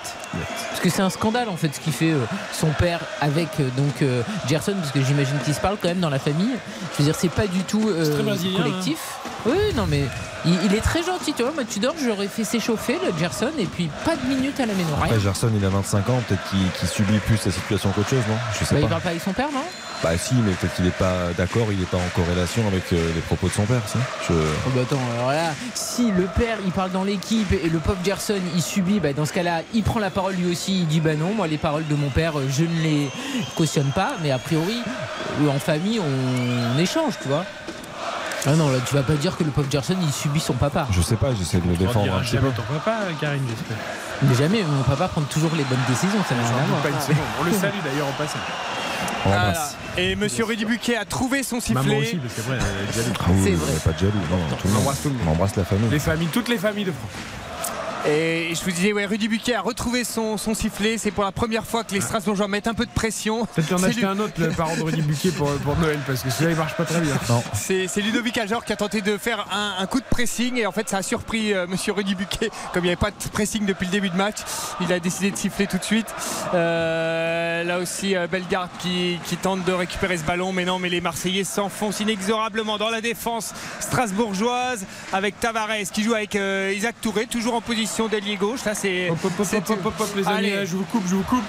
Parce 0.69 0.81
que 0.81 0.89
c'est 0.89 1.01
un 1.01 1.09
scandale 1.09 1.47
en 1.49 1.55
fait 1.57 1.73
ce 1.73 1.79
qu'il 1.79 1.93
fait 1.93 2.11
euh, 2.11 2.19
son 2.53 2.67
père 2.71 2.99
avec 3.21 3.47
euh, 3.59 3.69
donc 3.77 4.01
euh, 4.01 4.21
Gerson, 4.49 4.73
parce 4.79 4.91
que 4.91 5.01
j'imagine 5.01 5.37
qu'ils 5.45 5.53
se 5.53 5.59
parlent 5.61 5.77
quand 5.81 5.87
même 5.87 5.99
dans 5.99 6.09
la 6.09 6.19
famille. 6.19 6.51
Je 6.93 6.97
veux 6.99 7.03
dire, 7.05 7.15
c'est 7.17 7.29
pas 7.29 7.47
du 7.47 7.63
tout 7.63 7.81
euh, 7.87 8.21
brésilien, 8.23 8.57
collectif. 8.63 8.97
Oui, 9.45 9.57
non 9.75 9.85
mais 9.87 10.03
il, 10.45 10.55
il 10.65 10.75
est 10.75 10.81
très 10.81 11.03
gentil, 11.03 11.33
tu 11.33 11.41
vois. 11.43 11.51
Moi 11.53 11.63
Tudor, 11.63 11.93
j'aurais 12.03 12.27
fait 12.27 12.43
s'échauffer 12.43 12.97
le 13.05 13.17
Gerson 13.17 13.51
et 13.57 13.65
puis 13.65 13.89
pas 14.05 14.15
de 14.15 14.25
minutes 14.27 14.59
à 14.59 14.65
la 14.65 14.73
maison. 14.73 14.89
Rien. 14.97 15.05
Après 15.05 15.19
Gerson 15.19 15.49
il 15.55 15.65
a 15.65 15.69
25 15.69 16.09
ans, 16.09 16.21
peut-être 16.27 16.43
qu'il 16.49 16.69
qu'il 16.79 16.87
subit 16.87 17.17
plus 17.19 17.43
la 17.45 17.51
situation 17.51 17.91
qu'autre 17.91 18.09
chose, 18.09 18.23
non? 18.27 18.35
Je 18.59 18.65
sais 18.65 18.75
Bah, 18.75 18.81
il 18.81 18.83
pas. 18.83 18.89
parle 18.89 19.01
pas 19.01 19.09
avec 19.09 19.21
son 19.21 19.33
père, 19.33 19.49
non? 19.53 19.63
Bah 20.03 20.17
si, 20.17 20.33
mais 20.33 20.53
peut-être 20.53 20.73
qu'il 20.73 20.85
n'est 20.85 20.91
pas 20.91 21.31
d'accord, 21.37 21.67
il 21.71 21.77
n'est 21.77 21.85
pas 21.85 21.97
en 21.97 22.09
corrélation 22.15 22.65
avec 22.67 22.91
euh, 22.91 23.13
les 23.13 23.21
propos 23.21 23.47
de 23.47 23.53
son 23.53 23.65
père. 23.65 23.81
Je... 24.27 24.33
Oh 24.33 24.69
bah 24.73 24.81
attends, 24.81 24.99
alors 25.15 25.31
là, 25.31 25.51
si 25.75 26.11
le 26.11 26.23
père 26.23 26.57
il 26.65 26.71
parle 26.71 26.91
dans 26.91 27.03
l'équipe 27.03 27.51
et 27.51 27.69
le 27.69 27.77
pauvre 27.77 27.99
Gerson 28.03 28.39
il 28.55 28.61
subit, 28.63 28.99
bah 28.99 29.13
dans 29.13 29.25
ce 29.25 29.33
cas-là, 29.33 29.61
il 29.75 29.83
prend 29.83 29.99
la 29.99 30.09
parole 30.09 30.33
lui 30.33 30.51
aussi, 30.51 30.79
il 30.81 30.87
dit 30.87 31.01
bah 31.01 31.13
non, 31.13 31.35
moi 31.35 31.45
les 31.45 31.59
paroles 31.59 31.85
de 31.87 31.93
mon 31.93 32.09
père, 32.09 32.39
euh, 32.39 32.47
je 32.49 32.63
ne 32.63 32.81
les 32.81 33.11
cautionne 33.55 33.91
pas, 33.91 34.13
mais 34.23 34.31
a 34.31 34.39
priori, 34.39 34.81
euh, 35.43 35.49
en 35.49 35.59
famille, 35.59 35.99
on, 35.99 36.79
échange, 36.79 37.13
tu 37.21 37.27
vois. 37.27 37.45
Ah 38.47 38.55
non, 38.55 38.71
là 38.71 38.79
tu 38.83 38.95
vas 38.95 39.03
pas 39.03 39.13
dire 39.13 39.37
que 39.37 39.43
le 39.43 39.51
pauvre 39.51 39.69
Gerson 39.69 39.95
il 40.01 40.11
subit 40.11 40.39
son 40.39 40.53
papa. 40.53 40.87
Je 40.89 41.01
sais 41.01 41.15
pas, 41.15 41.27
j'essaie 41.37 41.59
de 41.59 41.69
le 41.69 41.75
défendre 41.75 42.11
un 42.11 42.21
petit 42.21 42.31
jamais 42.31 42.49
peu. 42.49 42.55
ton 42.55 42.73
papa, 42.73 43.01
Karine, 43.19 43.43
j'espère. 43.47 43.77
Mais 44.23 44.35
jamais, 44.35 44.63
mon 44.63 44.81
papa 44.81 45.07
prend 45.09 45.21
toujours 45.21 45.51
les 45.55 45.63
bonnes 45.63 45.77
décisions, 45.87 46.23
ça 46.27 46.33
n'a 46.33 46.41
rien 46.41 46.57
à 46.57 46.65
voir. 46.65 46.81
On 47.39 47.43
le 47.43 47.51
salue 47.51 47.81
d'ailleurs 47.85 48.07
en 48.07 48.13
passant. 48.13 48.39
On. 49.27 49.80
Et 49.97 50.15
monsieur 50.15 50.45
Rudy 50.45 50.65
Buquet 50.65 50.95
a 50.95 51.05
trouvé 51.05 51.43
son 51.43 51.59
Maman 51.73 51.81
sifflet 51.83 51.97
aussi, 51.97 52.15
parce 52.17 52.33
qu'après, 52.35 52.53
elle 52.55 52.89
est 52.89 52.93
jalouse. 52.93 53.13
Ah 53.19 53.25
oui, 53.31 53.57
C'est 53.73 53.83
pas 53.83 53.91
de 53.91 53.97
jaloux, 53.99 54.13
non, 54.29 54.37
non, 54.37 54.55
tout 54.55 54.67
le 54.67 54.73
On 54.73 54.77
embrasse 54.77 55.01
tout 55.01 55.09
le 55.09 55.15
monde. 55.15 55.23
On 55.27 55.31
embrasse 55.31 55.55
la 55.55 55.65
famille. 55.65 55.89
Les 55.89 55.99
familles, 55.99 56.29
toutes 56.31 56.49
les 56.49 56.57
familles 56.57 56.85
de 56.85 56.91
France. 56.91 57.40
Et 58.07 58.53
je 58.55 58.63
vous 58.63 58.71
disais, 58.71 58.93
ouais, 58.93 59.05
Rudy 59.05 59.27
Buquet 59.27 59.53
a 59.53 59.61
retrouvé 59.61 60.03
son, 60.03 60.35
son 60.37 60.55
sifflet. 60.55 60.97
C'est 60.97 61.11
pour 61.11 61.23
la 61.23 61.31
première 61.31 61.65
fois 61.65 61.83
que 61.83 61.93
les 61.93 62.01
Strasbourgeois 62.01 62.47
mettent 62.47 62.67
un 62.67 62.73
peu 62.73 62.85
de 62.87 62.91
pression. 62.91 63.45
Peut-être 63.45 63.73
en 63.73 63.83
acheter 63.83 63.99
lui- 64.01 64.05
un 64.07 64.17
autre, 64.19 64.33
le 64.37 64.49
parent 64.49 64.75
de 64.75 64.81
Rudy 64.81 65.01
Buquet 65.03 65.29
pour, 65.29 65.51
pour 65.59 65.77
Noël, 65.77 65.99
parce 66.07 66.23
que 66.23 66.31
celui-là 66.31 66.51
il 66.51 66.57
marche 66.57 66.75
pas 66.75 66.85
très 66.85 66.99
bien. 66.99 67.13
C'est 67.53 67.87
c'est 67.87 68.01
Ludovic 68.01 68.37
Ajor 68.39 68.65
qui 68.65 68.73
a 68.73 68.75
tenté 68.75 69.01
de 69.01 69.17
faire 69.17 69.45
un, 69.51 69.75
un 69.77 69.85
coup 69.85 69.99
de 69.99 70.05
pressing 70.05 70.57
et 70.57 70.65
en 70.65 70.71
fait 70.71 70.89
ça 70.89 70.97
a 70.97 71.03
surpris 71.03 71.53
euh, 71.53 71.67
Monsieur 71.67 71.93
Rudy 71.93 72.15
Buquet 72.15 72.49
comme 72.73 72.83
il 72.83 72.87
n'y 72.87 72.89
avait 72.89 72.95
pas 72.95 73.11
de 73.11 73.29
pressing 73.31 73.65
depuis 73.65 73.85
le 73.85 73.91
début 73.91 74.09
de 74.09 74.17
match. 74.17 74.37
Il 74.81 74.91
a 74.91 74.99
décidé 74.99 75.29
de 75.29 75.37
siffler 75.37 75.67
tout 75.67 75.77
de 75.77 75.83
suite. 75.83 76.07
Euh, 76.55 77.63
là 77.63 77.77
aussi 77.77 78.15
euh, 78.15 78.25
Bellegarde 78.27 78.69
qui, 78.79 79.19
qui 79.25 79.37
tente 79.37 79.63
de 79.63 79.71
récupérer 79.73 80.17
ce 80.17 80.23
ballon 80.23 80.51
mais 80.53 80.65
non 80.65 80.79
mais 80.79 80.89
les 80.89 81.01
Marseillais 81.01 81.43
s'enfoncent 81.43 81.99
inexorablement 81.99 82.77
dans 82.79 82.89
la 82.89 83.01
défense 83.01 83.53
strasbourgeoise 83.79 84.85
avec 85.13 85.39
Tavares 85.39 85.69
qui 85.93 86.03
joue 86.03 86.13
avec 86.15 86.35
euh, 86.35 86.73
Isaac 86.75 86.95
Touré 87.01 87.27
toujours 87.27 87.53
en 87.53 87.61
position 87.61 87.90
d'ailier 88.09 88.35
gauche. 88.35 88.63
Là 88.65 88.73
c'est 88.75 89.09
Hop, 89.09 89.17
hop, 89.23 89.31
hop, 89.39 89.45
c'est- 89.49 89.57
hop, 89.57 89.69
hop, 89.69 89.85
hop, 89.85 89.93
hop, 89.99 90.09
les 90.15 90.27
amis, 90.27 90.51
je 90.65 90.75
vous 90.75 90.83
coupe, 90.85 91.03
je 91.07 91.15
vous 91.15 91.23
coupe. 91.23 91.43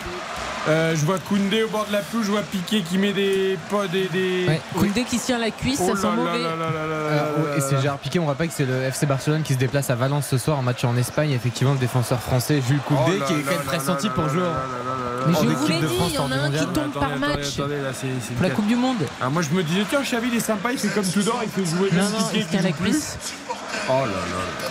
Euh, 0.69 0.95
je 0.95 1.05
vois 1.05 1.19
Koundé 1.19 1.65
au 1.65 1.69
bord 1.69 1.87
de 1.87 1.93
la 1.93 1.99
pelouse, 2.03 2.25
je 2.25 2.31
vois 2.31 2.43
Piqué 2.43 2.83
qui 2.83 2.97
met 2.97 3.12
des 3.12 3.59
pas 3.69 3.89
des, 3.89 4.05
des... 4.07 4.45
Ouais, 4.47 4.61
Koundé 4.79 5.03
qui 5.03 5.19
se 5.19 5.27
tient 5.27 5.39
la 5.41 5.51
cuisse, 5.51 5.81
Oh 5.83 5.89
ça 5.97 6.01
sent 6.03 6.07
mauvais. 6.15 6.39
là 6.39 6.51
là 6.55 6.71
là 6.71 7.57
et 7.57 7.61
c'est. 7.61 7.81
Gérard 7.83 7.99
Piqué, 7.99 8.21
on 8.21 8.27
rappelle 8.27 8.47
que 8.47 8.55
c'est 8.55 8.65
le 8.65 8.81
FC 8.85 9.07
Barcelone 9.07 9.43
qui 9.43 9.55
se 9.55 9.59
déplace 9.59 9.91
à 9.91 9.97
Valence 9.97 10.29
ce 10.29 10.39
soir 10.39 10.57
en 10.61 10.62
match 10.62 10.85
en 10.85 10.97
Espagne. 10.97 11.33
Effectivement, 11.33 11.73
le 11.73 11.81
défenseur 11.81 12.21
français 12.21 12.62
Jules 12.65 12.79
Koundé 12.87 13.19
Oh 13.21 13.25
qui 13.27 13.33
est 13.33 13.43
quand 13.43 13.51
même 13.51 13.65
pressenti 13.65 14.09
pour 14.11 14.29
jouer. 14.29 14.43
Mais 15.27 15.35
je 15.35 15.39
vous 15.47 15.53
équipe 15.53 15.69
l'ai 15.69 15.81
de 15.81 15.87
dit, 15.89 15.97
France 15.97 16.11
il 16.11 16.15
y 16.15 16.19
en 16.19 16.31
a 16.31 16.35
un 16.37 16.39
qui 16.39 16.45
mondial. 16.45 16.73
tombe 16.73 16.93
par 16.93 17.17
match. 17.19 17.57
Pour 17.57 18.43
la 18.43 18.51
Coupe 18.51 18.67
du 18.69 18.77
Monde. 18.77 18.99
Ah, 19.21 19.31
moi 19.31 19.43
je 19.43 19.51
me 19.51 19.65
disais, 19.65 19.83
tiens, 19.91 20.03
Xavi 20.03 20.29
il 20.31 20.37
est 20.37 20.41
sympa, 20.41 20.71
il 20.71 20.79
fait 20.79 20.89
comme 20.95 21.05
Tudor, 21.09 21.41
il 21.43 21.49
fait 21.51 21.69
jouer 21.69 21.89
Non, 21.91 22.03
même 22.05 22.12
non, 22.12 22.29
il 22.37 22.47
tient 22.47 22.62
la 22.62 22.71
cuisse. 22.71 23.19
Oh 23.89 23.93
là 24.03 24.07
là. 24.07 24.69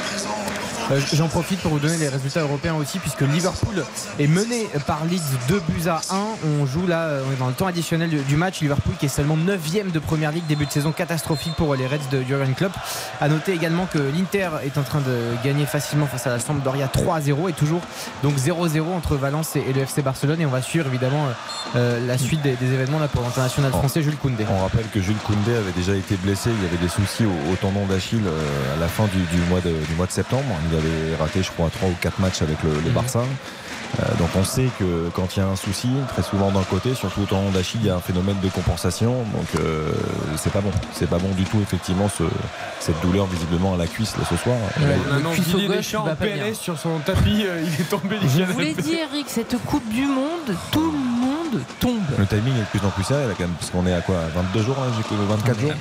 Euh, 0.92 1.00
J'en 1.14 1.28
profite 1.28 1.60
pour 1.62 1.72
vous 1.72 1.80
donner 1.80 1.98
les 1.98 2.10
résultats 2.10 2.42
européens 2.42 2.76
aussi, 2.76 3.00
puisque 3.00 3.22
Liverpool 3.22 3.84
est 4.20 4.28
mené 4.28 4.68
par 4.88 5.06
Leeds 5.06 5.22
2 5.48 5.62
buts 5.70 5.88
à 5.88 6.02
1. 6.10 6.18
On 6.60 6.66
joue 6.66 6.86
là, 6.86 7.04
euh, 7.04 7.24
on 7.28 7.34
est 7.34 7.38
dans 7.38 7.48
le 7.48 7.54
temps 7.54 7.68
additionnel 7.68 8.10
du, 8.10 8.36
match. 8.36 8.62
Liverpool 8.62 8.94
qui 9.00 9.06
est 9.06 9.10
seulement 9.10 9.38
9ème 9.38 9.92
de 9.92 10.00
première 10.00 10.32
ligue, 10.32 10.46
début 10.48 10.66
de 10.66 10.72
saison 10.72 10.92
catastrophique 10.92 11.54
pour 11.56 11.76
les 11.76 11.88
Reds 11.88 12.10
de 12.12 12.22
Jurgen 12.24 12.54
Klopp. 12.54 12.74
À 13.20 13.30
noter 13.30 13.54
également 13.54 13.86
que 13.86 14.00
l'Inter 14.00 14.50
est 14.66 14.78
en 14.78 14.84
train 14.84 15.00
de 15.00 15.44
gagner 15.44 15.66
facilement 15.66 16.08
face 16.08 16.28
à 16.28 16.30
la 16.30 16.40
Sampdoria 16.40 16.88
3-0 16.88 17.50
et 17.50 17.54
toujours 17.54 17.82
donc 18.24 18.36
0-0 18.36 18.82
entre 18.96 19.16
Valence 19.16 19.56
et, 19.56 19.74
le 19.74 19.82
FC 19.82 20.02
Barcelone. 20.02 20.42
Et 20.42 20.46
on 20.46 20.50
va 20.50 20.62
suivre 20.62 20.88
évidemment 20.88 21.28
euh, 21.76 22.06
la 22.06 22.18
suite 22.18 22.42
des, 22.42 22.56
des 22.56 22.74
événements 22.74 23.00
là 23.00 23.08
pour 23.08 23.22
l'international 23.22 23.72
français 23.72 24.02
Jules 24.02 24.18
Koundé. 24.18 24.46
On 24.50 24.62
rappelle 24.62 24.88
que 24.94 25.02
Jules 25.02 25.16
Koundé 25.26 25.56
avait 25.56 25.72
déjà 25.72 25.96
été 25.96 26.16
blessé, 26.18 26.50
il 26.50 26.64
y 26.64 26.68
avait 26.68 26.78
des 26.78 26.90
soucis 26.90 27.26
au, 27.26 27.52
au 27.52 27.56
tendon 27.56 27.86
d'Achille 27.86 28.24
euh, 28.26 28.76
à 28.76 28.80
la 28.80 28.88
fin 28.88 29.06
du, 29.06 29.20
du 29.36 29.42
mois 29.50 29.62
de, 29.62 29.70
du 29.70 29.96
mois 29.96 30.06
de 30.06 30.12
septembre. 30.12 30.44
Il 30.72 30.81
avait 30.82 31.16
raté, 31.16 31.44
je 31.44 31.52
crois, 31.52 31.70
3 31.70 31.90
ou 31.90 31.96
4 32.02 32.20
matchs 32.20 32.42
avec 32.42 32.62
le, 32.64 32.72
le 32.72 32.90
Mhm. 32.90 32.94
Barça. 32.94 33.20
Euh, 34.00 34.04
donc 34.20 34.30
on 34.38 34.44
sait 34.46 34.68
que 34.80 35.10
quand 35.14 35.36
il 35.36 35.40
y 35.40 35.44
a 35.44 35.48
un 35.48 35.58
souci, 35.58 35.90
très 36.14 36.24
souvent 36.24 36.50
d'un 36.50 36.64
côté, 36.64 36.94
surtout 36.96 37.22
au 37.24 37.26
tendon 37.26 37.50
d'Achille, 37.50 37.82
il 37.84 37.88
y 37.88 37.90
a 37.90 37.96
un 37.96 38.00
phénomène 38.00 38.38
de 38.42 38.48
compensation. 38.48 39.12
Donc 39.34 39.48
euh, 39.60 39.92
c'est 40.38 40.52
pas 40.54 40.62
bon. 40.62 40.72
C'est 40.94 41.10
pas 41.10 41.18
bon 41.18 41.28
du 41.36 41.44
tout, 41.44 41.60
effectivement, 41.62 42.08
ce- 42.08 42.24
cette 42.80 43.00
douleur 43.02 43.26
visiblement 43.26 43.74
à 43.74 43.78
la 43.78 43.88
cuisse 43.88 44.16
là, 44.18 44.24
ce 44.30 44.38
soir. 44.38 44.56
Ouais. 44.80 44.96
On 45.12 45.16
annonce 45.18 45.40
Didier 45.42 45.68
Deschamps 45.68 46.08
en. 46.08 46.16
PLS 46.16 46.56
sur 46.58 46.80
son 46.80 47.00
tapis, 47.00 47.44
euh, 47.46 47.62
il 47.66 47.82
est 47.82 47.90
tombé 47.90 48.16
Je 48.34 48.44
l'ai 48.62 48.74
dit, 48.76 48.94
Eric, 48.96 49.26
cette 49.28 49.58
Coupe 49.66 49.88
du 49.90 50.06
Monde, 50.06 50.56
tout 50.72 50.80
le 50.92 50.98
monde 50.98 51.41
tombe. 51.80 52.00
le 52.18 52.26
timing 52.26 52.56
est 52.56 52.60
de 52.60 52.66
plus 52.80 52.86
en 52.86 52.90
plus 52.92 53.04
serré 53.04 53.28
là, 53.28 53.34
quand 53.38 53.44
même, 53.44 53.54
parce 53.60 53.72
qu'on 53.72 53.86
est 53.88 53.94
à 53.94 54.02
quoi 54.02 54.16
22 54.36 54.64
jours, 54.64 54.76
là, 54.80 54.88
j'ai 54.98 55.04
que 55.04 55.14
24 55.22 55.60
jours 55.60 55.72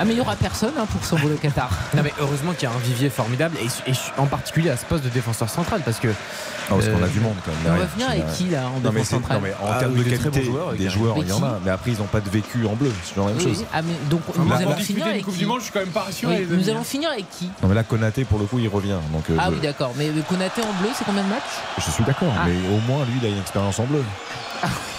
Ah, 0.00 0.04
mais 0.04 0.12
il 0.12 0.16
n'y 0.16 0.20
aura 0.20 0.36
personne 0.36 0.72
hein, 0.78 0.86
pour 0.90 1.04
s'envoler 1.04 1.34
au 1.34 1.38
Qatar. 1.38 1.70
Non 1.94 2.02
mais 2.02 2.12
heureusement 2.20 2.52
qu'il 2.52 2.68
y 2.68 2.72
a 2.72 2.74
un 2.74 2.78
vivier 2.78 3.10
formidable 3.10 3.56
et, 3.62 3.90
et 3.90 3.94
en 4.18 4.26
particulier 4.26 4.70
à 4.70 4.76
ce 4.76 4.84
poste 4.84 5.04
de 5.04 5.08
défenseur 5.08 5.48
central 5.48 5.80
parce 5.84 5.98
que 5.98 6.08
Ah, 6.08 6.74
parce 6.74 6.86
qu'on 6.86 7.02
a 7.02 7.06
Euh, 7.06 7.08
du 7.08 7.20
monde 7.20 7.34
quand 7.44 7.50
même. 7.64 7.74
On 7.74 7.78
va 7.80 7.86
venir 7.86 8.08
avec 8.10 8.32
qui 8.34 8.44
là 8.50 8.68
en 8.68 8.80
Non 8.80 8.90
défense 8.90 9.06
c'est- 9.08 9.14
centrale 9.14 9.38
non, 9.38 9.42
mais 9.44 9.54
en 9.54 9.72
Ah 9.72 9.78
termes 9.80 9.92
oui, 9.92 10.04
de 10.04 10.10
qualité, 10.16 10.40
bons 10.40 10.44
joueurs, 10.44 10.72
des 10.74 10.90
joueurs, 10.90 11.16
il 11.18 11.28
y 11.28 11.32
en 11.32 11.42
a. 11.42 11.58
Mais 11.64 11.70
après, 11.70 11.92
ils 11.92 11.98
n'ont 11.98 12.04
pas 12.04 12.20
de 12.20 12.28
vécu 12.30 12.66
en 12.66 12.74
bleu. 12.74 12.92
C'est 13.02 13.10
toujours 13.14 13.28
la 13.28 13.34
même 13.34 13.42
Oui, 13.42 13.54
chose. 13.54 13.64
ah, 13.72 13.80
mais 13.82 13.94
donc 14.10 14.20
Enfin, 14.28 14.42
nous 14.44 14.52
allons 14.52 14.76
finir 14.76 15.06
avec 15.06 15.24
Coupe 15.24 15.32
qui 15.34 15.40
du 15.40 15.46
Monde, 15.46 15.58
je 15.60 15.64
suis 15.64 15.72
quand 15.72 15.80
même 15.80 15.88
pas 15.88 16.02
rassuré. 16.02 16.46
Oui, 16.48 16.56
Nous 16.58 16.68
allons 16.68 16.84
finir 16.84 17.10
avec 17.10 17.28
qui? 17.30 17.46
Non 17.62 17.68
mais 17.68 17.74
là, 17.74 17.82
Konaté, 17.84 18.24
pour 18.24 18.38
le 18.38 18.44
coup, 18.44 18.58
il 18.58 18.68
revient. 18.68 18.96
Donc, 19.12 19.24
euh, 19.30 19.36
Ah 19.38 19.44
je, 19.48 19.54
oui, 19.54 19.60
d'accord. 19.62 19.92
Mais 19.96 20.10
Konaté 20.28 20.60
en 20.62 20.72
bleu, 20.82 20.90
c'est 20.96 21.04
combien 21.04 21.22
de 21.24 21.28
matchs? 21.28 21.56
Je 21.78 21.90
suis 21.90 22.04
d'accord. 22.04 22.32
Ah. 22.38 22.44
Mais 22.46 22.54
au 22.68 22.80
moins, 22.86 23.04
lui, 23.06 23.14
il 23.20 23.26
a 23.26 23.30
une 23.30 23.40
expérience 23.40 23.78
en 23.80 23.84
bleu. 23.84 24.02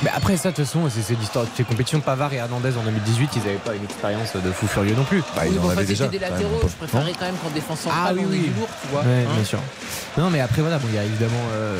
Mais 0.03 0.09
après 0.15 0.37
ça, 0.37 0.51
de 0.51 0.55
toute 0.55 0.65
façon, 0.65 0.87
c'est 0.89 1.13
l'histoire 1.15 1.45
de 1.45 1.49
ces 1.55 1.63
compétitions. 1.63 1.99
Pavard 1.99 2.31
et 2.33 2.37
Hernandez 2.37 2.71
en 2.77 2.83
2018, 2.83 3.29
ils 3.35 3.39
n'avaient 3.39 3.53
pas 3.55 3.75
une 3.75 3.83
expérience 3.83 4.33
de 4.35 4.51
fou 4.51 4.67
furieux 4.67 4.95
non 4.95 5.03
plus. 5.03 5.19
Bah, 5.35 5.43
Oui, 5.45 5.57
bon, 5.59 5.69
enfin, 5.69 5.81
c'était 5.85 6.07
des 6.07 6.19
latéraux, 6.19 6.61
je 6.63 6.67
préférerais 6.85 7.13
quand 7.19 7.25
même 7.25 7.35
qu'en 7.35 7.49
défense 7.49 7.79
centrale, 7.81 8.01
Ah 8.09 8.13
oui, 8.15 8.25
oui. 8.29 8.39
du 8.39 8.59
lourd, 8.59 8.69
tu 8.81 8.87
vois. 8.91 9.01
Ouais, 9.01 9.25
hein. 9.27 9.33
bien 9.35 9.43
sûr. 9.43 9.59
Non, 10.17 10.29
mais 10.29 10.39
après, 10.39 10.61
voilà, 10.61 10.77
bon, 10.77 10.87
il 10.89 10.95
y 10.95 10.99
a 10.99 11.03
évidemment 11.03 11.33
euh, 11.53 11.77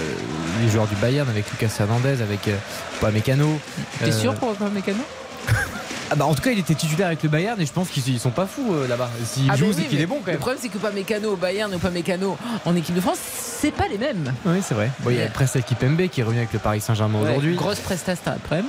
les 0.61 0.69
joueurs 0.69 0.87
du 0.87 0.95
Bayern 0.95 1.29
avec 1.29 1.49
Lucas 1.51 1.71
Hernandez, 1.79 2.21
avec 2.21 2.47
euh, 2.47 3.11
Mécano. 3.11 3.59
T'es 4.03 4.11
sûr 4.11 4.33
pour 4.35 4.53
pas 4.55 4.69
Mécano? 4.69 5.03
ah 6.11 6.15
bah, 6.15 6.25
En 6.25 6.33
tout 6.35 6.41
cas, 6.41 6.51
il 6.51 6.59
était 6.59 6.75
titulaire 6.75 7.07
avec 7.07 7.21
le 7.23 7.29
Bayern 7.29 7.59
et 7.61 7.65
je 7.65 7.71
pense 7.71 7.89
qu'ils 7.89 8.07
ils 8.09 8.19
sont 8.19 8.31
pas 8.31 8.45
fous 8.47 8.73
euh, 8.73 8.87
là-bas. 8.87 9.09
S'il 9.25 9.49
Ah, 9.51 9.55
joue, 9.55 9.71
c'est 9.73 9.83
qu'il 9.83 9.99
est 10.01 10.05
bon 10.05 10.15
quand 10.19 10.27
Le 10.27 10.31
même. 10.33 10.39
problème, 10.39 10.59
c'est 10.61 10.69
que 10.69 10.77
pas 10.77 10.91
Mécano 10.91 11.33
au 11.33 11.35
Bayern 11.35 11.73
ou 11.73 11.77
pas 11.79 11.89
Mécano 11.91 12.37
en 12.65 12.75
équipe 12.75 12.95
de 12.95 13.01
France, 13.01 13.17
c'est 13.61 13.71
pas 13.71 13.87
les 13.87 13.97
mêmes. 13.97 14.33
Oui, 14.45 14.57
c'est 14.65 14.73
vrai. 14.73 14.89
Bon, 14.99 15.09
il 15.11 15.17
y 15.17 15.21
a 15.21 15.27
presque 15.27 15.55
l'équipe 15.55 15.81
MB 15.81 16.07
qui 16.07 16.21
est 16.21 16.23
revenu 16.23 16.39
avec 16.39 16.53
le 16.53 16.59
Paris 16.59 16.81
Saint-Germain 16.81 17.19
Ouais, 17.19 17.29
aujourd'hui. 17.29 17.55
Grosse 17.55 17.79
prestation 17.79 18.31
après. 18.35 18.63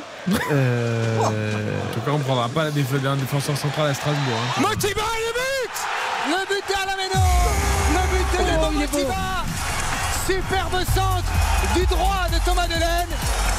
Euh, 0.52 1.18
En 1.24 1.94
tout 1.94 2.00
cas, 2.00 2.10
on 2.12 2.18
ne 2.18 2.22
prendra 2.24 2.48
pas 2.48 2.64
la 2.64 2.70
défaite 2.70 3.02
d'un 3.02 3.16
défenseur 3.16 3.56
central 3.56 3.88
à 3.90 3.94
Strasbourg. 3.94 4.34
hein. 4.58 4.60
Motiba 4.62 5.00
et 5.00 5.26
le 5.26 5.32
but 5.34 5.76
Le 6.28 6.54
but 6.54 6.64
de 6.68 6.74
Alameno 6.74 7.26
Le 7.94 8.16
but 8.16 8.38
de 8.38 8.50
Lebo 8.50 8.70
Motiba 8.80 9.14
Superbe 10.30 10.84
centre 10.94 11.24
du 11.74 11.84
droit 11.86 12.28
de 12.32 12.38
Thomas 12.44 12.68
Delaine. 12.68 13.08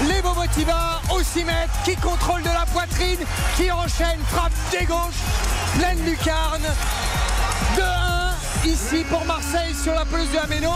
Lebo 0.08 0.34
Motiba 0.34 1.02
au 1.14 1.22
6 1.22 1.44
mètres 1.44 1.74
qui 1.84 1.98
contrôle 1.98 2.42
de 2.44 2.48
la 2.48 2.66
poitrine, 2.66 3.20
qui 3.58 3.70
enchaîne, 3.70 4.20
frappe 4.30 4.54
des 4.72 4.86
gauches, 4.86 5.20
pleine 5.78 6.00
lucarne. 6.06 6.64
2-1 7.76 8.70
ici 8.70 9.04
pour 9.10 9.26
Marseille 9.26 9.76
sur 9.84 9.94
la 9.94 10.06
pelouse 10.06 10.32
de 10.32 10.38
Améno. 10.38 10.72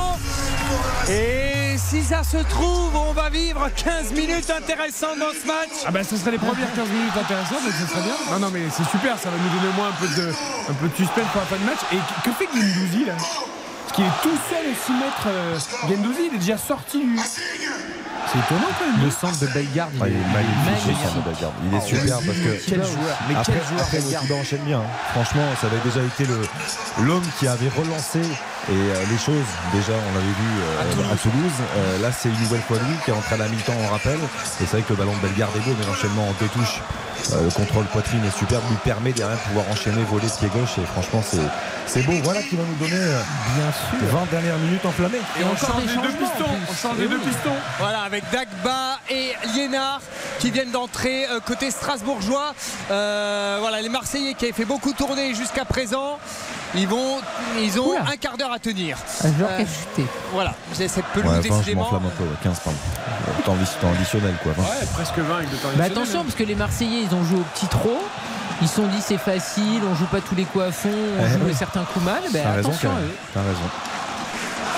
Et 1.08 1.78
si 1.78 2.04
ça 2.04 2.24
se 2.24 2.44
trouve, 2.50 2.94
on 2.94 3.14
va 3.14 3.30
vivre 3.30 3.70
15 3.74 4.12
minutes 4.12 4.50
intéressantes 4.50 5.18
dans 5.18 5.32
ce 5.32 5.48
match. 5.48 5.86
Ah 5.88 5.92
bah 5.92 6.04
ce 6.04 6.18
serait 6.18 6.32
les 6.32 6.40
premières 6.40 6.74
15 6.76 6.90
minutes 6.90 7.18
intéressantes, 7.18 7.64
donc 7.64 7.74
ce 7.80 7.88
serait 7.88 8.04
bien. 8.04 8.18
Non 8.32 8.40
non 8.40 8.50
mais 8.52 8.64
c'est 8.70 8.88
super, 8.90 9.18
ça 9.18 9.30
va 9.30 9.38
nous 9.38 9.58
donner 9.58 9.70
au 9.72 9.78
moins 9.78 9.88
un 9.88 9.94
peu 9.94 10.08
de, 10.10 10.30
un 10.70 10.74
peu 10.74 10.90
de 10.90 10.96
suspense 10.96 11.28
pour 11.32 11.40
la 11.40 11.48
fin 11.48 11.56
de 11.56 11.64
match. 11.64 11.80
Et 11.94 12.00
que 12.22 12.36
fait 12.36 12.50
Gendouzi 12.54 13.06
là? 13.06 13.14
Qu'il 13.96 14.04
est 14.04 14.08
tout 14.22 14.38
seul 14.50 14.66
au 14.72 14.76
6 14.86 14.92
mètres. 14.94 15.28
euh, 15.28 15.58
Gendouzi, 15.88 16.20
il 16.30 16.36
est 16.36 16.40
déjà 16.40 16.58
sorti 16.58 17.00
du. 17.00 17.18
C'est 17.18 18.40
étonnant 18.40 18.68
quand 18.80 18.92
même. 18.92 19.06
Le 19.06 19.12
centre 19.12 19.40
de 19.40 19.48
Bellegarde, 19.48 19.92
il 19.96 20.02
Ah, 20.04 20.08
il 20.10 20.16
est 20.16 20.34
magnifique, 20.34 20.66
magnifique. 20.66 20.98
ce 20.98 21.10
centre 21.10 21.16
de 21.24 21.30
Bellegarde. 21.30 21.54
Il 21.64 21.74
est 21.74 21.78
Ah, 21.78 21.82
super 21.86 22.18
oui. 22.20 22.26
parce 22.26 22.38
que 22.40 22.70
Quel 22.70 22.84
joueur, 22.84 23.18
mais 23.30 23.36
après, 23.36 23.54
quel 23.54 23.64
joueur, 23.70 23.82
après 23.86 24.00
Bellegarde. 24.00 24.32
Enchaîne 24.32 24.60
bien. 24.66 24.80
hein. 24.80 25.12
Franchement, 25.14 25.46
ça 25.62 25.68
avait 25.68 25.80
déjà 25.90 26.02
été 26.02 26.26
le 26.26 26.42
l'homme 27.06 27.24
qui 27.40 27.48
avait 27.48 27.70
relancé 27.70 28.20
et 28.70 28.74
euh, 28.74 29.04
les 29.10 29.18
choses. 29.18 29.50
Déjà, 29.74 29.94
on 29.94 30.14
l'avait 30.14 30.26
vu 30.26 30.52
euh, 30.62 31.14
à 31.14 31.16
Toulouse. 31.18 31.58
Euh, 31.78 32.02
là, 32.02 32.12
c'est 32.12 32.30
une 32.30 32.40
nouvelle 32.40 32.62
fois 32.62 32.78
lui 32.78 32.96
qui 33.04 33.12
est 33.12 33.14
entré 33.14 33.36
à 33.36 33.38
la 33.38 33.48
mi-temps 33.48 33.74
en 33.74 33.92
rappel. 33.92 34.18
Et 34.18 34.66
c'est 34.66 34.78
vrai 34.78 34.82
que 34.82 34.94
le 34.94 34.96
ballon 34.96 35.14
de 35.14 35.28
Bellegarde 35.28 35.56
est 35.56 35.60
beau, 35.60 35.76
mais 35.78 35.86
l'enchaînement 35.86 36.30
en 36.30 36.34
deux 36.40 36.48
touches, 36.48 36.82
euh, 37.34 37.44
le 37.44 37.52
contrôle 37.52 37.86
poitrine 37.86 38.24
est 38.26 38.38
superbe, 38.38 38.64
lui 38.70 38.78
permet 38.84 39.12
derrière 39.14 39.38
de 39.38 39.44
pouvoir 39.44 39.66
enchaîner, 39.72 40.04
voler 40.04 40.28
pied 40.40 40.50
gauche. 40.50 40.78
Et 40.78 40.86
franchement, 40.86 41.24
c'est 41.26 41.46
c'est 41.88 42.02
beau. 42.04 42.14
Voilà 42.24 42.42
qui 42.42 42.56
va 42.56 42.64
nous 42.64 42.76
donner 42.76 43.02
euh, 43.02 43.22
Bien 43.56 43.72
sûr. 43.72 44.18
20 44.18 44.32
dernières 44.32 44.58
minutes 44.58 44.86
enflammées. 44.86 45.22
Et 45.40 45.44
on 45.44 45.56
change 45.56 45.84
les 45.88 46.02
deux 46.02 46.14
pistons. 46.14 46.52
On 46.70 46.76
change 46.76 46.98
les 46.98 47.08
deux 47.08 47.20
pistons. 47.20 47.56
Voilà, 47.80 48.02
avec 48.02 48.24
Dagba 48.32 49.00
et 49.10 49.34
Liénard 49.54 50.02
qui 50.40 50.52
viennent 50.52 50.72
d'entrer 50.72 51.26
euh, 51.28 51.40
côté 51.40 51.72
strasbourgeois. 51.72 52.54
Euh, 52.92 53.58
voilà, 53.60 53.82
les 53.82 53.90
Marseillais 53.90 54.34
qui 54.34 54.46
avaient 54.46 54.54
fait 54.54 54.66
beaucoup 54.66 54.94
tourner 54.94 55.34
jusqu'à 55.34 55.66
présent. 55.66 56.20
Ils, 56.74 56.88
vont, 56.88 57.18
ils 57.62 57.80
ont 57.80 57.94
un 57.98 58.18
quart 58.18 58.38
d'heure 58.38 58.52
à 58.52 58.60
tenir. 58.60 58.98
Un 59.24 59.34
joueur 59.38 59.50
Euh, 59.52 59.60
chuté. 59.60 60.08
Voilà, 60.34 60.54
cette 60.74 60.92
pelouse 61.14 61.30
Ouais, 61.32 61.38
20, 61.38 61.42
je 61.44 61.50
décidément. 61.50 61.82
m'enflamme 61.84 62.06
un 62.08 62.10
peu. 62.18 62.24
ouais, 62.24 62.30
15, 62.44 62.60
pardon. 62.60 62.80
Euh, 62.98 63.42
Temps, 63.46 63.54
addi- 63.56 63.80
temps 63.82 63.90
additionnel, 63.92 64.34
quoi. 64.44 64.52
20. 64.58 64.64
Ouais, 64.64 64.70
presque 64.94 65.18
20 65.20 65.36
avec 65.38 65.52
le 65.52 65.58
temps 65.58 65.64
Bah 65.64 65.70
additionnel, 65.86 65.92
attention, 65.92 66.20
hein. 66.20 66.24
parce 66.24 66.36
que 66.36 66.44
les 66.44 66.56
Marseillais, 66.56 67.02
ils 67.10 67.16
ont 67.16 67.24
joué 67.24 67.38
au 67.40 67.44
petit 67.54 67.68
trop. 67.68 68.00
Ils 68.62 68.68
se 68.68 68.76
sont 68.76 68.88
dit 68.88 69.02
c'est 69.02 69.18
facile, 69.18 69.82
on 69.90 69.96
joue 69.96 70.06
pas 70.06 70.22
tous 70.22 70.36
les 70.36 70.46
coups 70.46 70.64
à 70.66 70.72
fond, 70.72 70.90
on 70.90 71.26
Eh 71.26 71.30
joue 71.30 71.46
oui. 71.46 71.54
certains 71.54 71.84
coups 71.84 72.04
mal. 72.06 72.22
Bah, 72.34 72.40
T'as 72.44 72.52
raison, 72.54 72.70
attention 72.70 72.90
à 72.92 73.00
eux. 73.00 73.16
T'as 73.34 73.42
raison. 73.42 73.60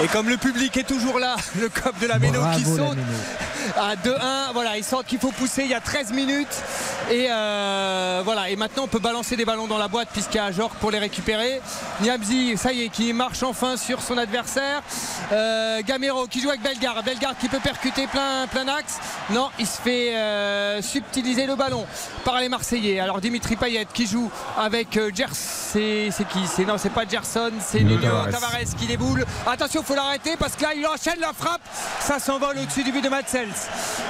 Et 0.03 0.07
comme 0.07 0.29
le 0.29 0.37
public 0.37 0.77
est 0.77 0.87
toujours 0.87 1.19
là, 1.19 1.35
le 1.59 1.69
cop 1.69 1.97
de 1.99 2.05
la 2.07 2.19
Méno 2.19 2.39
qui 2.55 2.63
Bravo, 2.63 2.77
saute 2.77 2.97
à 3.77 3.95
2-1. 3.95 4.53
Voilà, 4.53 4.77
ils 4.77 4.83
sentent 4.83 5.05
qu'il 5.07 5.19
faut 5.19 5.31
pousser. 5.31 5.63
Il 5.63 5.69
y 5.69 5.73
a 5.73 5.81
13 5.81 6.11
minutes. 6.11 6.63
Et 7.09 7.27
euh, 7.29 8.21
voilà. 8.23 8.49
Et 8.49 8.55
maintenant, 8.55 8.83
on 8.83 8.87
peut 8.87 8.99
balancer 8.99 9.35
des 9.35 9.45
ballons 9.45 9.67
dans 9.67 9.77
la 9.77 9.87
boîte 9.87 10.09
puisqu'il 10.13 10.37
y 10.37 10.39
a 10.39 10.45
Ajorc 10.45 10.75
pour 10.75 10.91
les 10.91 10.99
récupérer. 10.99 11.61
Niamzi, 12.01 12.57
ça 12.57 12.71
y 12.73 12.83
est, 12.83 12.89
qui 12.89 13.11
marche 13.13 13.41
enfin 13.43 13.75
sur 13.75 14.01
son 14.01 14.17
adversaire. 14.17 14.83
Euh, 15.31 15.81
Gamero 15.85 16.27
qui 16.27 16.41
joue 16.41 16.49
avec 16.49 16.61
Bellegarde. 16.61 17.03
Bellegarde 17.03 17.35
qui 17.39 17.49
peut 17.49 17.59
percuter 17.59 18.05
plein, 18.07 18.45
plein 18.47 18.67
axe. 18.67 18.99
Non, 19.31 19.49
il 19.57 19.65
se 19.65 19.81
fait 19.81 20.15
euh, 20.15 20.81
subtiliser 20.81 21.47
le 21.47 21.55
ballon 21.55 21.85
par 22.23 22.39
les 22.39 22.49
Marseillais. 22.49 22.99
Alors 22.99 23.19
Dimitri 23.19 23.55
Payet 23.55 23.87
qui 23.91 24.05
joue 24.05 24.29
avec 24.57 24.99
Gers. 25.15 25.33
C'est 25.33 26.09
c'est 26.11 26.27
qui? 26.27 26.45
C'est 26.45 26.65
non, 26.65 26.77
c'est 26.77 26.91
pas 26.91 27.07
Gerson, 27.07 27.51
c'est 27.59 27.81
Nuno. 27.81 28.01
Tavares 28.01 28.75
qui 28.77 28.85
déboule. 28.85 29.25
Attention, 29.45 29.83
faut 29.87 29.95
l'arrêter 29.95 30.35
parce 30.37 30.55
que 30.55 30.63
là, 30.63 30.69
il 30.75 30.85
enchaîne 30.85 31.19
la 31.21 31.31
frappe. 31.33 31.61
Ça 32.01 32.19
s'envole 32.19 32.57
au-dessus 32.57 32.83
du 32.83 32.91
but 32.91 33.01
de 33.03 33.09
Matsels. 33.09 33.47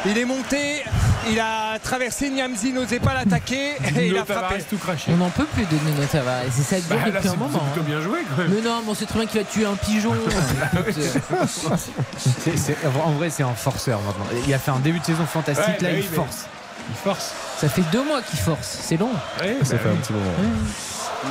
Il 0.05 0.17
est 0.17 0.25
monté, 0.25 0.83
il 1.29 1.39
a 1.39 1.77
traversé 1.79 2.29
Niamzi, 2.29 2.73
n'osait 2.73 2.99
pas 2.99 3.13
l'attaquer 3.13 3.73
et 3.97 4.07
il 4.07 4.17
a 4.17 4.25
frappé. 4.25 4.63
Tout 4.69 4.77
craché. 4.77 5.11
On 5.13 5.17
n'en 5.17 5.29
peut 5.29 5.45
plus 5.45 5.65
de 5.65 5.75
Nuno 5.85 6.03
Tavares. 6.11 6.41
C'est 6.51 6.63
ça 6.63 6.75
Bah, 6.89 6.95
là, 7.05 7.11
depuis 7.11 7.27
un 7.29 7.35
moment. 7.35 7.49
c'est 7.53 7.71
plutôt 7.71 7.79
hein. 7.81 7.83
bien 7.87 8.01
joué 8.01 8.19
quand 8.29 8.41
même. 8.41 8.51
Mais 8.55 8.61
non, 8.61 8.81
mais 8.83 8.89
on 8.91 8.95
sait 8.95 9.05
très 9.05 9.19
bien 9.19 9.27
qu'il 9.27 9.39
va 9.41 9.45
tuer 9.45 9.65
un 9.65 9.75
pigeon. 9.75 10.13
C'est- 12.55 12.77
en 13.05 13.11
vrai, 13.11 13.29
c'est 13.29 13.43
un 13.43 13.53
forceur 13.53 13.99
maintenant. 14.01 14.25
Il 14.47 14.53
a 14.53 14.59
fait 14.59 14.71
un 14.71 14.79
début 14.79 14.99
de 14.99 15.05
saison 15.05 15.25
fantastique, 15.25 15.65
Ouais, 15.67 15.73
là, 15.81 15.89
bah 15.89 15.89
il 15.91 15.99
oui, 16.01 16.07
mais- 16.09 16.15
force. 16.15 16.45
Il 16.89 16.95
force. 16.95 17.31
Ça 17.59 17.67
fait 17.69 17.81
deux 17.91 18.03
mois 18.03 18.21
qu'il 18.21 18.39
force, 18.39 18.77
c'est 18.81 18.97
long. 18.97 19.11
Ouais, 19.41 19.57
Ça 19.63 19.75
bah 19.75 19.81
fait 19.83 19.89
un 19.89 19.95
petit 19.95 20.13
moment. 20.13 20.31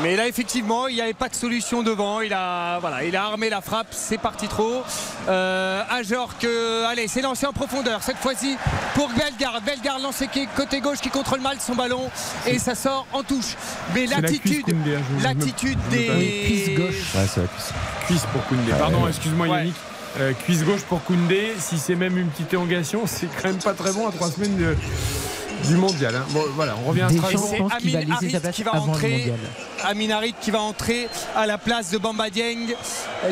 Mais 0.03 0.17
là, 0.17 0.27
effectivement, 0.27 0.89
il 0.89 0.97
n'y 0.97 1.01
avait 1.01 1.15
pas 1.15 1.29
de 1.29 1.35
solution 1.35 1.83
devant. 1.83 2.21
Il 2.21 2.33
a, 2.33 2.79
voilà, 2.81 3.05
il 3.05 3.15
a 3.17 3.25
armé 3.25 3.49
la 3.49 3.61
frappe. 3.61 3.87
C'est 3.93 4.19
parti 4.19 4.49
trop. 4.49 4.83
Euh, 5.29 5.83
Ajorc, 5.91 6.45
euh, 6.45 6.87
allez, 6.89 7.07
c'est 7.09 7.23
lancé 7.23 7.47
en 7.47 7.53
profondeur. 7.53 8.03
Cette 8.03 8.17
fois-ci 8.19 8.57
pour 8.95 9.09
Bellegarde. 9.11 9.65
Bellegarde 9.65 10.03
lancé 10.03 10.27
qui 10.29 10.41
est 10.41 10.49
côté 10.57 10.81
gauche 10.81 10.99
qui 10.99 11.09
contrôle 11.09 11.41
mal 11.41 11.59
son 11.61 11.75
ballon. 11.75 12.11
Et 12.47 12.59
ça 12.59 12.75
sort 12.75 13.07
en 13.13 13.23
touche. 13.23 13.55
Mais 13.95 14.07
l'attitude, 14.07 14.65
hein, 14.69 15.01
l'attitude 15.23 15.79
des. 15.91 16.43
Cuisse 16.47 16.77
gauche. 16.77 17.15
Ouais, 17.15 17.27
c'est 17.33 17.41
la 17.43 17.47
cuisse. 17.47 17.73
Cuisse 18.07 18.27
pour 18.33 18.45
Koundé. 18.47 18.73
Ah, 18.75 18.79
Pardon, 18.79 19.07
excuse-moi 19.09 19.47
Ouais. 19.47 19.59
Yannick. 19.59 19.75
Euh, 20.19 20.33
cuisse 20.33 20.65
gauche 20.65 20.83
pour 20.83 21.03
Koundé. 21.05 21.55
Si 21.59 21.79
c'est 21.79 21.95
même 21.95 22.17
une 22.19 22.29
petite 22.29 22.53
élongation, 22.53 23.03
c'est 23.07 23.29
quand 23.41 23.49
même 23.49 23.59
pas 23.59 23.75
très 23.75 23.93
bon 23.93 24.09
à 24.09 24.13
trois 24.13 24.31
semaines 24.31 24.57
de- 24.57 24.77
du 25.65 25.77
mondial. 25.77 26.15
hein. 26.17 26.25
Bon, 26.31 26.43
voilà, 26.55 26.75
on 26.85 26.89
revient 26.89 27.03
à 27.03 27.09
Strasbourg. 27.09 27.69
va 27.69 27.77
Amin 27.77 28.13
Harit 28.13 28.31
place 28.41 28.55
qui 28.55 28.63
va 28.63 28.73
entrer. 28.81 29.33
Amin 29.85 30.11
Harit 30.11 30.35
qui 30.41 30.51
va 30.51 30.61
entrer 30.61 31.09
à 31.35 31.47
la 31.47 31.59
place 31.59 31.91
de 31.91 31.99
Bamba 31.99 32.31
Dieng. 32.31 32.75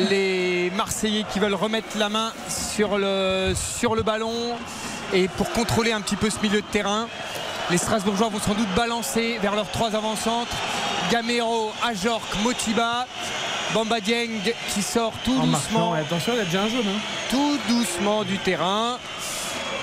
Les 0.09 0.71
Marseillais 0.75 1.25
qui 1.31 1.39
veulent 1.39 1.53
remettre 1.55 1.97
la 1.97 2.09
main 2.09 2.31
sur 2.49 2.97
le, 2.97 3.53
sur 3.55 3.95
le 3.95 4.03
ballon 4.03 4.55
et 5.13 5.27
pour 5.27 5.49
contrôler 5.51 5.91
un 5.91 6.01
petit 6.01 6.15
peu 6.15 6.29
ce 6.29 6.39
milieu 6.41 6.61
de 6.61 6.65
terrain. 6.67 7.07
Les 7.71 7.77
Strasbourgeois 7.77 8.29
vont 8.29 8.39
sans 8.39 8.53
doute 8.53 8.69
balancer 8.75 9.37
vers 9.41 9.55
leurs 9.55 9.69
trois 9.71 9.95
avant-centres. 9.95 10.55
Gamero, 11.11 11.71
Ajorc, 11.83 12.21
Motiba. 12.43 13.05
Bamba 13.73 13.99
Dieng 13.99 14.29
qui 14.73 14.81
sort 14.83 15.11
tout 15.23 15.35
En 15.39 15.47
doucement 15.47 15.93
attention, 15.93 16.33
il 16.35 16.39
a 16.41 16.45
déjà 16.45 16.61
un 16.63 16.69
jaune. 16.69 16.85
hein. 16.87 16.99
tout 17.31 17.57
doucement 17.67 18.23
du 18.23 18.37
terrain. 18.37 18.97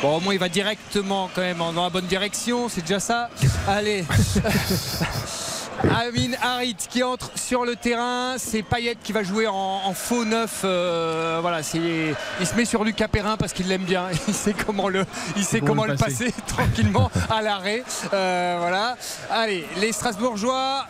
Bon, 0.03 0.17
au 0.17 0.21
moins, 0.21 0.35
il 0.35 0.41
va 0.41 0.49
directement 0.49 1.31
quand 1.33 1.43
même 1.43 1.59
dans 1.59 1.85
la 1.85 1.91
bonne 1.91 2.07
direction, 2.07 2.69
c'est 2.69 2.81
déjà 2.81 2.99
ça. 2.99 3.31
Allez. 3.69 4.05
Amin 5.91 6.33
Harit 6.41 6.77
qui 6.89 7.03
entre 7.03 7.31
sur 7.35 7.65
le 7.65 7.75
terrain, 7.77 8.35
c'est 8.39 8.63
Payet 8.63 8.97
qui 9.03 9.13
va 9.13 9.23
jouer 9.23 9.47
en, 9.49 9.55
en 9.85 9.93
faux 9.95 10.25
neuf. 10.25 10.61
euh, 10.65 11.39
voilà, 11.41 11.63
c'est, 11.63 12.15
il 12.41 12.47
se 12.47 12.55
met 12.55 12.65
sur 12.65 12.85
Lucas 12.85 13.09
Perrin 13.09 13.37
parce 13.37 13.53
qu'il 13.53 13.67
l'aime 13.69 13.83
bien. 13.83 14.07
Il 14.29 14.35
sait 14.35 14.55
comment 14.55 14.89
le, 14.89 15.05
il 15.37 15.45
sait 15.45 15.61
comment 15.61 15.85
le 15.85 15.97
passer. 15.97 16.27
passer 16.31 16.35
tranquillement 16.47 17.11
à 17.29 17.43
l'arrêt. 17.43 17.83
Euh, 18.15 18.57
voilà. 18.61 18.97
Allez, 19.31 19.67
les 19.79 19.93
Strasbourgeois 19.93 20.87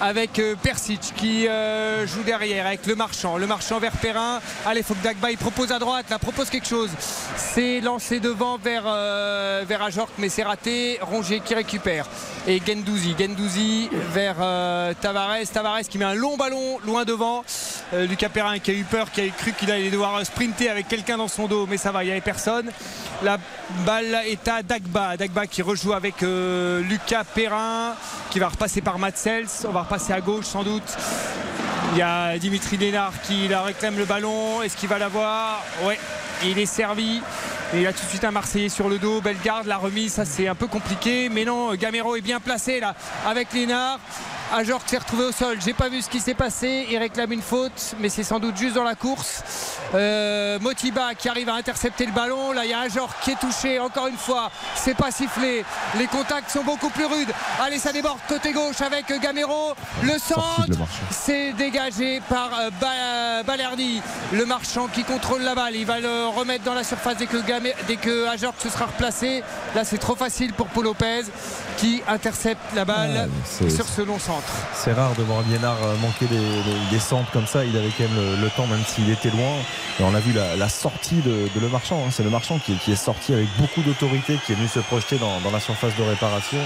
avec 0.00 0.38
euh, 0.38 0.54
Persic 0.62 1.00
qui 1.16 1.48
euh, 1.48 2.06
joue 2.06 2.22
derrière 2.22 2.66
avec 2.66 2.86
le 2.86 2.94
marchand. 2.94 3.36
Le 3.38 3.46
marchand 3.46 3.78
vers 3.80 3.92
Perrin. 3.92 4.40
Allez, 4.66 4.82
faut 4.82 4.94
que 4.94 5.02
Dagba 5.02 5.30
il 5.30 5.38
propose 5.38 5.72
à 5.72 5.78
droite, 5.78 6.06
là 6.10 6.18
propose 6.18 6.50
quelque 6.50 6.68
chose. 6.68 6.90
C'est 7.36 7.80
lancé 7.80 8.20
devant 8.20 8.58
vers, 8.58 8.84
vers 8.84 9.82
Ajorc, 9.82 10.10
mais 10.18 10.28
c'est 10.28 10.42
raté. 10.44 10.98
Rongier 11.00 11.40
qui 11.40 11.54
récupère. 11.54 12.06
Et 12.46 12.60
Gendouzi. 12.64 13.14
Gendouzi 13.18 13.88
vers 14.12 14.33
euh, 14.40 14.92
Tavares. 15.00 15.46
Tavares 15.52 15.82
qui 15.82 15.98
met 15.98 16.04
un 16.04 16.14
long 16.14 16.36
ballon 16.36 16.78
loin 16.84 17.04
devant. 17.04 17.44
Euh, 17.92 18.06
Lucas 18.06 18.28
Perrin 18.28 18.58
qui 18.58 18.70
a 18.70 18.74
eu 18.74 18.84
peur, 18.84 19.10
qui 19.10 19.20
a 19.20 19.28
cru 19.28 19.52
qu'il 19.52 19.70
allait 19.70 19.90
devoir 19.90 20.24
sprinter 20.24 20.68
avec 20.68 20.88
quelqu'un 20.88 21.16
dans 21.16 21.28
son 21.28 21.46
dos, 21.46 21.66
mais 21.66 21.76
ça 21.76 21.92
va, 21.92 22.02
il 22.02 22.06
n'y 22.06 22.12
avait 22.12 22.20
personne. 22.20 22.70
La 23.22 23.38
balle 23.86 24.20
est 24.26 24.46
à 24.48 24.62
Dagba. 24.62 25.16
Dagba 25.16 25.46
qui 25.46 25.62
rejoue 25.62 25.92
avec 25.92 26.22
euh, 26.22 26.80
Lucas 26.82 27.24
Perrin 27.24 27.94
qui 28.34 28.40
va 28.40 28.48
repasser 28.48 28.80
par 28.80 28.98
Matsels. 28.98 29.46
On 29.64 29.70
va 29.70 29.82
repasser 29.82 30.12
à 30.12 30.20
gauche 30.20 30.46
sans 30.46 30.64
doute. 30.64 30.96
Il 31.92 31.98
y 31.98 32.02
a 32.02 32.36
Dimitri 32.36 32.76
Lénard 32.76 33.12
qui 33.22 33.46
la 33.46 33.62
réclame 33.62 33.96
le 33.96 34.06
ballon. 34.06 34.60
Est-ce 34.60 34.76
qu'il 34.76 34.88
va 34.88 34.98
l'avoir 34.98 35.62
Ouais, 35.84 36.00
il 36.44 36.58
est 36.58 36.66
servi. 36.66 37.22
Il 37.72 37.86
a 37.86 37.92
tout 37.92 38.04
de 38.04 38.08
suite 38.10 38.24
un 38.24 38.32
Marseillais 38.32 38.68
sur 38.68 38.88
le 38.88 38.98
dos. 38.98 39.20
Bellegarde, 39.20 39.68
la 39.68 39.76
remise, 39.76 40.14
ça 40.14 40.24
c'est 40.24 40.48
un 40.48 40.56
peu 40.56 40.66
compliqué. 40.66 41.28
Mais 41.28 41.44
non, 41.44 41.76
Gamero 41.76 42.16
est 42.16 42.22
bien 42.22 42.40
placé 42.40 42.80
là 42.80 42.96
avec 43.24 43.52
Lénard. 43.52 44.00
Ajor 44.56 44.80
s'est 44.86 44.98
retrouvé 44.98 45.24
au 45.24 45.32
sol. 45.32 45.58
J'ai 45.64 45.72
pas 45.72 45.88
vu 45.88 46.00
ce 46.00 46.08
qui 46.08 46.20
s'est 46.20 46.34
passé. 46.34 46.86
Il 46.88 46.96
réclame 46.98 47.32
une 47.32 47.42
faute, 47.42 47.94
mais 47.98 48.08
c'est 48.08 48.22
sans 48.22 48.38
doute 48.38 48.56
juste 48.56 48.76
dans 48.76 48.84
la 48.84 48.94
course. 48.94 49.42
Euh, 49.94 50.60
Motiba 50.60 51.14
qui 51.14 51.28
arrive 51.28 51.48
à 51.48 51.54
intercepter 51.54 52.06
le 52.06 52.12
ballon. 52.12 52.52
Là, 52.52 52.64
il 52.64 52.70
y 52.70 52.72
a 52.74 52.78
Ajor 52.80 53.10
qui 53.22 53.32
est 53.32 53.38
touché. 53.40 53.80
Encore 53.80 54.06
une 54.06 54.16
fois, 54.16 54.52
c'est 54.76 54.94
pas 54.96 55.10
sifflé. 55.10 55.64
Les 55.98 56.06
contacts 56.06 56.50
sont 56.50 56.62
beaucoup 56.62 56.88
plus 56.90 57.04
rudes. 57.06 57.32
Allez, 57.60 57.78
ça 57.78 57.92
déborde 57.92 58.18
côté 58.28 58.52
gauche 58.52 58.80
avec 58.80 59.06
Gamero. 59.20 59.74
Le 60.04 60.18
centre, 60.20 60.66
c'est 61.10 61.52
dégagé 61.54 62.20
par 62.28 62.50
euh, 62.56 62.70
Ba- 62.80 63.42
Balerdi, 63.44 64.00
le 64.32 64.46
marchand 64.46 64.86
qui 64.86 65.02
contrôle 65.02 65.42
la 65.42 65.56
balle. 65.56 65.74
Il 65.74 65.84
va 65.86 65.98
le 65.98 66.26
remettre 66.28 66.62
dans 66.62 66.74
la 66.74 66.84
surface 66.84 67.16
dès 67.16 67.26
que, 67.26 67.38
Gamé- 67.38 67.74
dès 67.88 67.96
que 67.96 68.28
Ajor 68.28 68.54
se 68.58 68.68
sera 68.68 68.86
replacé. 68.86 69.42
Là, 69.74 69.84
c'est 69.84 69.98
trop 69.98 70.14
facile 70.14 70.52
pour 70.52 70.68
Paul 70.68 70.84
Lopez 70.84 71.22
qui 71.76 72.02
intercepte 72.08 72.60
la 72.74 72.84
balle 72.84 73.28
sur 73.68 73.86
ce 73.86 74.02
long 74.02 74.18
centre. 74.18 74.52
C'est 74.74 74.92
rare 74.92 75.14
de 75.16 75.22
voir 75.22 75.42
Liénard 75.42 75.76
euh, 75.84 75.96
manquer 76.00 76.26
des, 76.26 76.36
des- 76.38 76.90
des 76.90 76.98
centres 77.00 77.30
comme 77.32 77.46
ça. 77.46 77.64
Il 77.64 77.76
avait 77.76 77.90
quand 77.96 78.04
même 78.04 78.16
le, 78.16 78.36
le 78.42 78.50
temps, 78.50 78.66
même 78.66 78.84
s'il 78.86 79.10
était 79.10 79.30
loin. 79.30 79.52
Et 80.00 80.02
on 80.04 80.14
a 80.14 80.20
vu 80.20 80.32
la, 80.32 80.56
la 80.56 80.68
sortie 80.68 81.16
de, 81.22 81.48
de 81.54 81.60
Le 81.60 81.68
Marchand. 81.68 82.02
hein. 82.06 82.10
C'est 82.12 82.22
Le 82.22 82.30
Marchand 82.30 82.58
qui, 82.58 82.76
qui 82.78 82.92
est 82.92 82.96
sorti 82.96 83.32
avec 83.34 83.48
beaucoup 83.58 83.82
d'autorité, 83.82 84.38
qui 84.46 84.52
est 84.52 84.54
venu 84.54 84.68
se 84.68 84.80
projeter 84.80 85.18
dans, 85.18 85.40
dans 85.40 85.50
la 85.50 85.60
surface 85.60 85.94
de 85.96 86.02
réparation. 86.02 86.58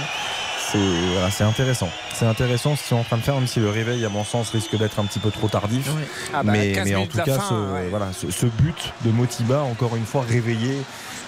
C'est 0.70 0.78
voilà, 1.12 1.28
intéressant. 1.50 1.88
C'est 2.12 2.26
intéressant 2.26 2.76
ce 2.76 2.80
qu'ils 2.82 2.88
sont 2.90 2.96
en 2.96 3.04
train 3.04 3.16
de 3.16 3.22
faire, 3.22 3.34
même 3.36 3.46
si 3.46 3.58
le 3.58 3.70
réveil, 3.70 4.04
à 4.04 4.10
mon 4.10 4.22
sens, 4.24 4.50
risque 4.50 4.76
d'être 4.76 5.00
un 5.00 5.04
petit 5.04 5.18
peu 5.18 5.30
trop 5.30 5.48
tardif. 5.48 5.88
Ah 6.34 6.42
bah, 6.42 6.52
mais, 6.52 6.72
15 6.72 6.84
mais 6.84 6.94
en 6.94 7.06
tout 7.06 7.16
cas, 7.16 7.24
fin, 7.24 7.48
ce, 7.48 7.54
ouais. 7.54 7.86
voilà, 7.88 8.08
ce, 8.12 8.30
ce 8.30 8.44
but 8.44 8.92
de 9.06 9.10
Motiba, 9.10 9.60
encore 9.62 9.96
une 9.96 10.04
fois, 10.04 10.24
réveillé, 10.28 10.82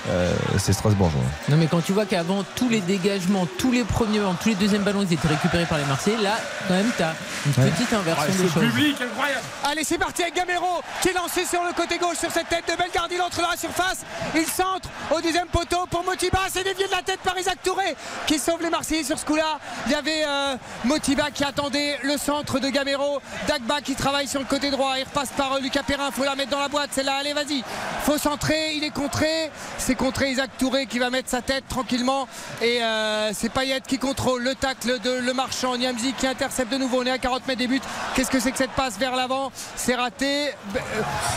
euh, 0.08 0.32
c'est 0.58 0.72
Strasbourgeois. 0.72 1.20
Non 1.48 1.56
mais 1.56 1.66
quand 1.66 1.82
tu 1.84 1.92
vois 1.92 2.06
qu'avant 2.06 2.42
tous 2.56 2.68
les 2.68 2.80
dégagements, 2.80 3.46
tous 3.58 3.70
les 3.72 3.84
premiers 3.84 4.18
ballons, 4.18 4.36
tous 4.40 4.48
les 4.50 4.54
deuxièmes 4.54 4.82
ballons 4.82 5.04
ils 5.08 5.12
étaient 5.12 5.28
récupérés 5.28 5.66
par 5.66 5.78
les 5.78 5.84
Marseillais, 5.84 6.16
là 6.22 6.36
quand 6.68 6.74
même 6.74 6.90
t'as 6.96 7.12
une 7.46 7.62
Ouais. 7.64 7.70
petite 7.70 7.92
inversion 7.92 8.32
des 8.32 8.48
choses. 8.48 9.02
incroyable. 9.02 9.40
Allez, 9.64 9.84
c'est 9.84 9.98
parti 9.98 10.22
avec 10.22 10.34
Gamero 10.34 10.82
qui 11.02 11.08
est 11.08 11.12
lancé 11.12 11.44
sur 11.44 11.62
le 11.64 11.72
côté 11.74 11.98
gauche 11.98 12.16
sur 12.18 12.30
cette 12.30 12.48
tête 12.48 12.64
de 12.70 12.76
Bellegarde. 12.76 13.10
Il 13.12 13.20
entre 13.20 13.40
dans 13.42 13.50
la 13.50 13.56
surface. 13.56 13.98
Il 14.34 14.46
centre 14.46 14.88
au 15.10 15.20
deuxième 15.20 15.46
poteau 15.46 15.86
pour 15.90 16.04
Motiba. 16.04 16.38
C'est 16.50 16.64
dévié 16.64 16.86
de 16.86 16.90
la 16.92 17.02
tête 17.02 17.20
par 17.20 17.38
Isaac 17.38 17.58
Touré 17.62 17.96
qui 18.26 18.38
sauve 18.38 18.62
les 18.62 18.70
Marseillais 18.70 19.04
sur 19.04 19.18
ce 19.18 19.24
coup-là. 19.24 19.58
Il 19.86 19.92
y 19.92 19.94
avait 19.94 20.24
euh, 20.26 20.56
Motiba 20.84 21.30
qui 21.30 21.44
attendait 21.44 21.98
le 22.02 22.16
centre 22.16 22.58
de 22.58 22.68
Gamero. 22.68 23.20
Dagba 23.48 23.80
qui 23.80 23.94
travaille 23.94 24.28
sur 24.28 24.40
le 24.40 24.46
côté 24.46 24.70
droit. 24.70 24.94
Il 24.98 25.04
repasse 25.04 25.30
par 25.36 25.54
euh, 25.54 25.60
Lucas 25.60 25.82
Perrin. 25.86 26.10
Faut 26.10 26.24
la 26.24 26.34
mettre 26.36 26.50
dans 26.50 26.60
la 26.60 26.68
boîte. 26.68 26.90
C'est 26.92 27.02
là. 27.02 27.14
Allez, 27.20 27.32
vas-y. 27.32 27.62
Faut 28.04 28.18
centrer. 28.18 28.74
Il 28.74 28.84
est 28.84 28.90
contré. 28.90 29.50
C'est 29.78 29.89
contré 29.94 30.30
Isaac 30.30 30.50
Touré 30.58 30.86
qui 30.86 30.98
va 30.98 31.10
mettre 31.10 31.28
sa 31.28 31.42
tête 31.42 31.64
tranquillement. 31.68 32.26
Et 32.62 32.82
euh, 32.82 33.30
c'est 33.32 33.48
Payet 33.48 33.80
qui 33.86 33.98
contrôle 33.98 34.42
le 34.42 34.54
tacle 34.54 34.98
de 35.00 35.10
Le 35.24 35.32
Marchand. 35.32 35.76
Niamzi 35.76 36.12
qui 36.14 36.26
intercepte 36.26 36.72
de 36.72 36.78
nouveau. 36.78 37.02
On 37.02 37.06
est 37.06 37.10
à 37.10 37.18
40 37.18 37.46
mètres 37.46 37.58
des 37.58 37.66
buts. 37.68 37.80
Qu'est-ce 38.14 38.30
que 38.30 38.40
c'est 38.40 38.52
que 38.52 38.58
cette 38.58 38.70
passe 38.72 38.98
vers 38.98 39.14
l'avant? 39.16 39.50
C'est 39.76 39.94
raté. 39.94 40.48
Euh, 40.48 40.78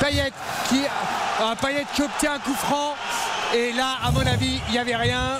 Payet 0.01 0.31
qui, 0.69 0.81
euh, 0.83 1.55
Payet 1.61 1.85
qui 1.95 2.01
obtient 2.01 2.33
un 2.33 2.39
coup 2.39 2.53
franc. 2.55 2.95
Et 3.55 3.71
là, 3.73 3.97
à 4.03 4.11
mon 4.11 4.25
avis, 4.25 4.59
il 4.67 4.71
n'y 4.71 4.79
avait 4.79 4.95
rien. 4.95 5.39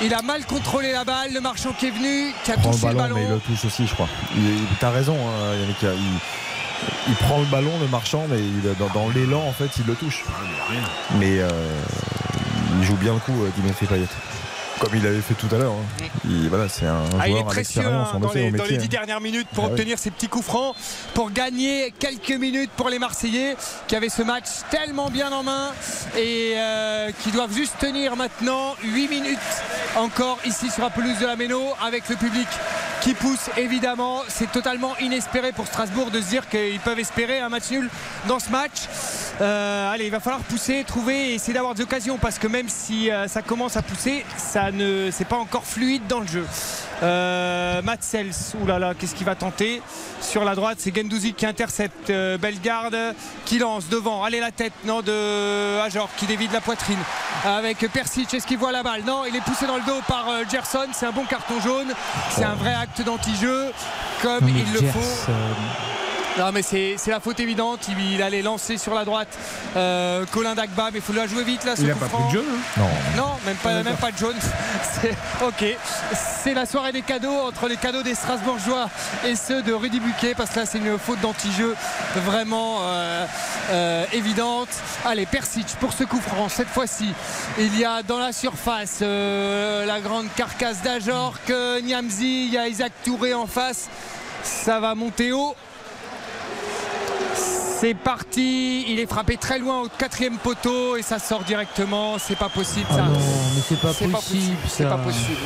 Il 0.00 0.12
a 0.14 0.22
mal 0.22 0.44
contrôlé 0.46 0.90
la 0.92 1.04
balle. 1.04 1.32
Le 1.32 1.40
Marchand 1.40 1.72
qui 1.78 1.86
est 1.86 1.90
venu, 1.90 2.32
qui 2.44 2.50
a 2.52 2.56
le 2.56 2.62
touché 2.62 2.78
ballon, 2.82 2.92
le 2.92 2.98
ballon. 2.98 3.14
mais 3.14 3.22
il 3.24 3.28
le 3.30 3.38
touche 3.40 3.64
aussi, 3.66 3.86
je 3.86 3.94
crois. 3.94 4.08
T'as 4.80 4.90
raison, 4.90 5.16
hein, 5.16 5.54
Yannick. 5.60 5.76
Il, 5.82 6.18
il 7.08 7.14
prend 7.14 7.38
le 7.38 7.44
ballon, 7.46 7.70
le 7.80 7.86
marchand, 7.86 8.26
mais 8.28 8.38
il- 8.40 8.74
dans, 8.76 8.88
dans 8.88 9.08
l'élan, 9.10 9.42
en 9.46 9.52
fait, 9.52 9.70
il 9.78 9.86
le 9.86 9.94
touche. 9.94 10.24
Mais 11.20 11.38
euh, 11.38 11.48
il 12.78 12.84
joue 12.84 12.96
bien 12.96 13.14
le 13.14 13.20
coup, 13.20 13.42
euh, 13.42 13.50
Dimitri 13.56 13.86
Payet. 13.86 14.06
Comme 14.82 14.96
il 14.96 15.06
avait 15.06 15.20
fait 15.20 15.34
tout 15.34 15.46
à 15.54 15.58
l'heure. 15.58 15.72
hein. 15.74 16.04
Il- 16.24 16.48
Voilà, 16.48 16.68
c'est 16.68 16.86
un, 16.86 17.04
Ah, 17.20 17.28
il 17.28 17.30
est 17.30 17.36
joueur 17.36 17.46
à 17.46 17.50
précieux 17.50 17.82
hein, 17.86 18.18
dans, 18.20 18.32
les, 18.32 18.50
dans 18.50 18.64
les 18.64 18.76
dix 18.78 18.88
dernières 18.88 19.20
minutes 19.20 19.46
pour 19.54 19.64
Ah 19.64 19.68
obtenir 19.68 19.96
ces 19.96 20.10
petits 20.10 20.26
coups 20.26 20.44
francs, 20.44 20.74
pour 21.14 21.30
gagner 21.30 21.94
quelques 22.00 22.32
minutes 22.32 22.70
pour 22.76 22.88
les 22.88 22.98
Marseillais 22.98 23.56
qui 23.86 23.94
avaient 23.94 24.08
ce 24.08 24.22
match 24.22 24.46
tellement 24.70 25.08
bien 25.08 25.30
en 25.30 25.44
main 25.44 25.70
et 26.18 26.54
euh, 26.56 27.10
qui 27.22 27.30
doivent 27.30 27.54
juste 27.54 27.74
tenir 27.78 28.16
maintenant 28.16 28.74
8 28.82 29.06
minutes 29.08 29.38
encore 29.96 30.38
ici 30.44 30.68
sur 30.68 30.82
la 30.82 30.90
pelouse 30.90 31.18
de 31.20 31.26
la 31.26 31.36
Méno 31.36 31.60
avec 31.86 32.08
le 32.08 32.16
public 32.16 32.48
qui 33.02 33.14
pousse 33.14 33.50
évidemment. 33.56 34.22
C'est 34.28 34.50
totalement 34.50 34.96
inespéré 34.98 35.52
pour 35.52 35.66
Strasbourg 35.66 36.10
de 36.10 36.20
se 36.20 36.26
dire 36.26 36.48
qu'ils 36.48 36.80
peuvent 36.80 36.98
espérer 36.98 37.38
un 37.40 37.48
match 37.48 37.70
nul 37.70 37.88
dans 38.26 38.38
ce 38.40 38.50
match. 38.50 38.78
Euh, 39.40 39.90
allez, 39.92 40.06
il 40.06 40.10
va 40.10 40.20
falloir 40.20 40.42
pousser, 40.42 40.84
trouver 40.86 41.30
et 41.30 41.34
essayer 41.34 41.52
d'avoir 41.54 41.74
des 41.74 41.82
occasions 41.82 42.18
parce 42.18 42.38
que 42.38 42.46
même 42.46 42.68
si 42.68 43.10
euh, 43.10 43.26
ça 43.28 43.42
commence 43.42 43.76
à 43.76 43.82
pousser, 43.82 44.24
ça 44.36 44.70
ne 44.72 45.10
c'est 45.10 45.26
pas 45.26 45.36
encore 45.36 45.64
fluide 45.64 46.06
dans 46.08 46.20
le 46.20 46.26
jeu. 46.26 46.46
Euh, 47.02 47.82
Matt 47.82 48.02
Sels, 48.02 48.32
oulala, 48.62 48.94
qu'est-ce 48.94 49.14
qu'il 49.14 49.26
va 49.26 49.34
tenter 49.34 49.82
Sur 50.20 50.44
la 50.44 50.54
droite, 50.54 50.78
c'est 50.80 50.94
Gendouzi 50.94 51.34
qui 51.34 51.46
intercepte 51.46 52.10
euh, 52.10 52.38
Bellegarde 52.38 52.96
qui 53.44 53.58
lance 53.58 53.88
devant. 53.88 54.22
Allez, 54.22 54.40
la 54.40 54.52
tête, 54.52 54.72
non, 54.84 55.00
de 55.02 55.80
Ajor 55.80 56.08
qui 56.16 56.26
dévide 56.26 56.52
la 56.52 56.60
poitrine 56.60 56.98
avec 57.44 57.78
Persic. 57.92 58.32
Est-ce 58.32 58.46
qu'il 58.46 58.58
voit 58.58 58.72
la 58.72 58.82
balle 58.82 59.02
Non, 59.04 59.24
il 59.28 59.34
est 59.34 59.40
poussé 59.40 59.66
dans 59.66 59.76
le 59.76 59.82
dos 59.82 60.00
par 60.06 60.28
euh, 60.28 60.44
Gerson. 60.50 60.88
C'est 60.92 61.06
un 61.06 61.12
bon 61.12 61.24
carton 61.24 61.60
jaune. 61.60 61.92
C'est 62.30 62.44
un 62.44 62.54
vrai 62.54 62.74
acte 62.74 63.02
d'anti-jeu 63.02 63.72
comme 64.22 64.48
il 64.48 64.72
le 64.72 64.88
faut. 64.90 65.32
Non 66.38 66.50
mais 66.50 66.62
c'est 66.62 66.94
c'est 66.96 67.10
la 67.10 67.20
faute 67.20 67.38
évidente, 67.40 67.80
il, 67.88 68.14
il 68.14 68.22
allait 68.22 68.40
lancer 68.40 68.78
sur 68.78 68.94
la 68.94 69.04
droite 69.04 69.28
euh, 69.76 70.24
Colin 70.32 70.54
Dagba, 70.54 70.88
mais 70.90 70.98
il 70.98 71.02
faut 71.02 71.12
la 71.12 71.26
jouer 71.26 71.44
vite 71.44 71.64
là 71.64 71.76
ce 71.76 71.82
Il 71.82 71.90
a 71.90 71.94
coup 71.94 72.00
pas 72.00 72.08
franc. 72.08 72.22
pris 72.28 72.38
de 72.38 72.42
jaune, 72.42 72.54
hein 72.54 72.80
Non. 73.16 73.22
Non, 73.22 73.30
même 73.44 73.56
pas, 73.56 73.82
même 73.82 73.96
pas 73.96 74.10
de 74.12 74.16
jaune. 74.16 74.36
Ok, 75.44 75.64
c'est 76.14 76.54
la 76.54 76.64
soirée 76.64 76.92
des 76.92 77.02
cadeaux 77.02 77.34
entre 77.48 77.66
les 77.66 77.76
cadeaux 77.76 78.02
des 78.02 78.14
Strasbourgeois 78.14 78.88
et 79.26 79.34
ceux 79.34 79.60
de 79.62 79.72
Rudy 79.72 79.98
Buquet 79.98 80.34
parce 80.36 80.50
que 80.50 80.60
là 80.60 80.66
c'est 80.66 80.78
une 80.78 80.96
faute 80.96 81.20
d'anti-jeu 81.20 81.74
vraiment 82.24 82.78
euh, 82.82 83.26
euh, 83.70 84.04
évidente. 84.12 84.68
Allez, 85.04 85.26
Persic 85.26 85.66
pour 85.80 85.92
ce 85.92 86.04
coup 86.04 86.20
franc 86.20 86.48
cette 86.48 86.68
fois-ci. 86.68 87.12
Il 87.58 87.76
y 87.78 87.84
a 87.84 88.02
dans 88.04 88.18
la 88.18 88.32
surface 88.32 89.00
euh, 89.02 89.84
la 89.86 90.00
grande 90.00 90.26
carcasse 90.36 90.82
d'Ajorc, 90.82 91.50
Niamzi, 91.82 92.46
il 92.46 92.52
y 92.52 92.58
a 92.58 92.68
Isaac 92.68 92.92
Touré 93.04 93.34
en 93.34 93.46
face. 93.46 93.88
Ça 94.44 94.78
va 94.80 94.94
monter 94.94 95.32
haut. 95.32 95.54
C'est 97.82 97.94
parti, 97.94 98.84
il 98.86 99.00
est 99.00 99.10
frappé 99.10 99.36
très 99.36 99.58
loin 99.58 99.80
au 99.80 99.88
quatrième 99.88 100.38
poteau 100.38 100.96
et 100.96 101.02
ça 101.02 101.18
sort 101.18 101.42
directement. 101.42 102.16
C'est 102.16 102.38
pas 102.38 102.48
possible 102.48 102.86
ça. 102.88 103.06
Ah 103.06 103.08
non, 103.08 103.18
mais 103.18 103.60
c'est 103.68 103.80
pas 103.80 103.92
possible, 103.92 104.56
C'est 104.68 104.84
ça. 104.84 104.90
pas 104.90 104.98
possible. 104.98 105.36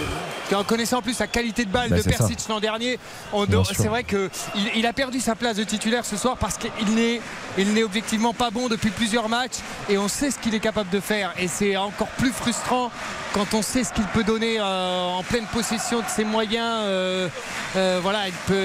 En 0.54 0.62
connaissant 0.62 0.98
en 0.98 1.02
plus 1.02 1.18
la 1.18 1.26
qualité 1.28 1.64
de 1.64 1.70
balle 1.70 1.88
Bah, 1.88 1.96
de 1.96 2.02
ça. 2.02 2.10
Persic 2.10 2.46
l'an 2.50 2.60
dernier, 2.60 2.98
c'est 3.74 3.88
vrai 3.88 4.04
qu'il 4.04 4.28
il 4.76 4.86
a 4.86 4.92
perdu 4.92 5.18
sa 5.18 5.34
place 5.34 5.56
de 5.56 5.64
titulaire 5.64 6.04
ce 6.04 6.18
soir 6.18 6.36
parce 6.36 6.58
qu'il 6.58 6.94
n'est 6.94 7.22
il 7.58 7.72
n'est 7.72 7.82
objectivement 7.82 8.34
pas 8.34 8.50
bon 8.50 8.68
depuis 8.68 8.90
plusieurs 8.90 9.30
matchs 9.30 9.56
et 9.88 9.96
on 9.96 10.06
sait 10.06 10.30
ce 10.30 10.38
qu'il 10.38 10.54
est 10.54 10.60
capable 10.60 10.90
de 10.90 11.00
faire. 11.00 11.32
Et 11.38 11.48
c'est 11.48 11.76
encore 11.78 12.08
plus 12.18 12.30
frustrant 12.32 12.90
quand 13.32 13.54
on 13.54 13.62
sait 13.62 13.82
ce 13.82 13.92
qu'il 13.94 14.04
peut 14.08 14.24
donner 14.24 14.60
euh, 14.60 15.06
en 15.18 15.22
pleine 15.22 15.46
possession 15.46 15.98
de 16.00 16.06
ses 16.14 16.24
moyens. 16.24 16.82
euh, 16.84 17.28
euh, 17.76 17.98
voilà, 18.02 18.20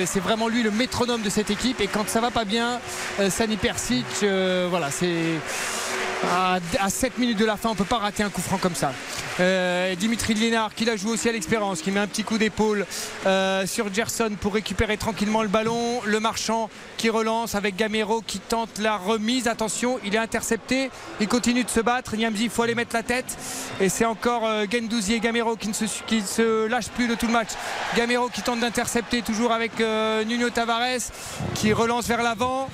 c'est 0.06 0.20
vraiment 0.20 0.50
lui 0.50 0.62
le 0.64 0.72
métronome 0.72 1.22
de 1.22 1.30
cette 1.30 1.50
équipe. 1.50 1.82
Et 1.82 1.88
quand 1.88 2.08
ça 2.08 2.20
va 2.22 2.32
pas 2.32 2.46
bien, 2.46 2.80
euh, 3.20 3.30
Sani 3.30 3.58
Persic, 3.62 4.06
euh, 4.24 4.68
voilà, 4.70 4.90
c'est 4.90 5.40
à, 6.32 6.58
à 6.80 6.90
7 6.90 7.20
minutes 7.20 7.38
de 7.38 7.46
la 7.46 7.58
fin, 7.58 7.70
on 7.70 7.76
peut 7.76 7.84
pas 7.84 7.98
rater 8.00 8.24
un 8.24 8.30
coup 8.30 8.42
franc 8.42 8.58
comme 8.58 8.76
ça. 8.76 8.92
Euh, 9.40 9.96
Dimitri 9.96 10.34
Lénard 10.34 10.76
qui 10.76 10.86
la 10.86 10.96
joue 10.96 11.10
aussi 11.10 11.30
à 11.30 11.32
l'expérience, 11.32 11.82
qui 11.82 11.92
met 11.92 12.00
un 12.00 12.08
petit 12.08 12.24
coup 12.24 12.38
d'épaule 12.38 12.86
euh, 13.26 13.66
sur 13.66 13.94
Gerson 13.94 14.32
pour 14.40 14.54
récupérer 14.54 14.98
tranquillement 14.98 15.42
le 15.42 15.48
ballon. 15.48 16.02
Le 16.06 16.20
marchand 16.20 16.70
qui 16.98 17.10
relance 17.10 17.56
avec 17.56 17.76
Gamero 17.76 18.22
qui 18.26 18.40
tente 18.40 18.80
la 18.80 18.98
remise. 18.98 19.48
Attention, 19.48 20.00
il 20.04 20.16
est 20.16 20.20
intercepté. 20.20 20.90
Il 21.20 21.28
continue 21.28 21.64
de 21.64 21.70
se 21.70 21.80
battre. 21.80 22.16
Niamzi, 22.16 22.46
il 22.46 22.50
faut 22.50 22.64
aller 22.64 22.76
mettre 22.76 22.96
la 22.96 23.04
tête. 23.04 23.38
Et 23.80 23.90
c'est 23.90 24.06
encore 24.06 24.44
Gendouzi 24.72 25.14
et 25.14 25.20
Gamero 25.20 25.56
qui 25.56 25.70
ne 25.70 25.74
se, 25.74 25.86
qui 26.06 26.18
ne 26.18 26.26
se 26.26 26.68
lâchent 26.68 26.90
plus 26.90 27.08
de 27.08 27.16
tout 27.16 27.28
le 27.28 27.34
match. 27.34 27.50
Gamero 27.96 28.28
qui 28.30 28.42
tente 28.42 28.60
d'intercepter 28.60 29.22
toujours 29.22 29.54
avec 29.54 29.72
Nuno 30.28 30.50
Tavares 30.50 31.12
qui 31.56 31.74
relance 31.74 32.08
vers 32.08 32.22
l'avant. 32.22 32.70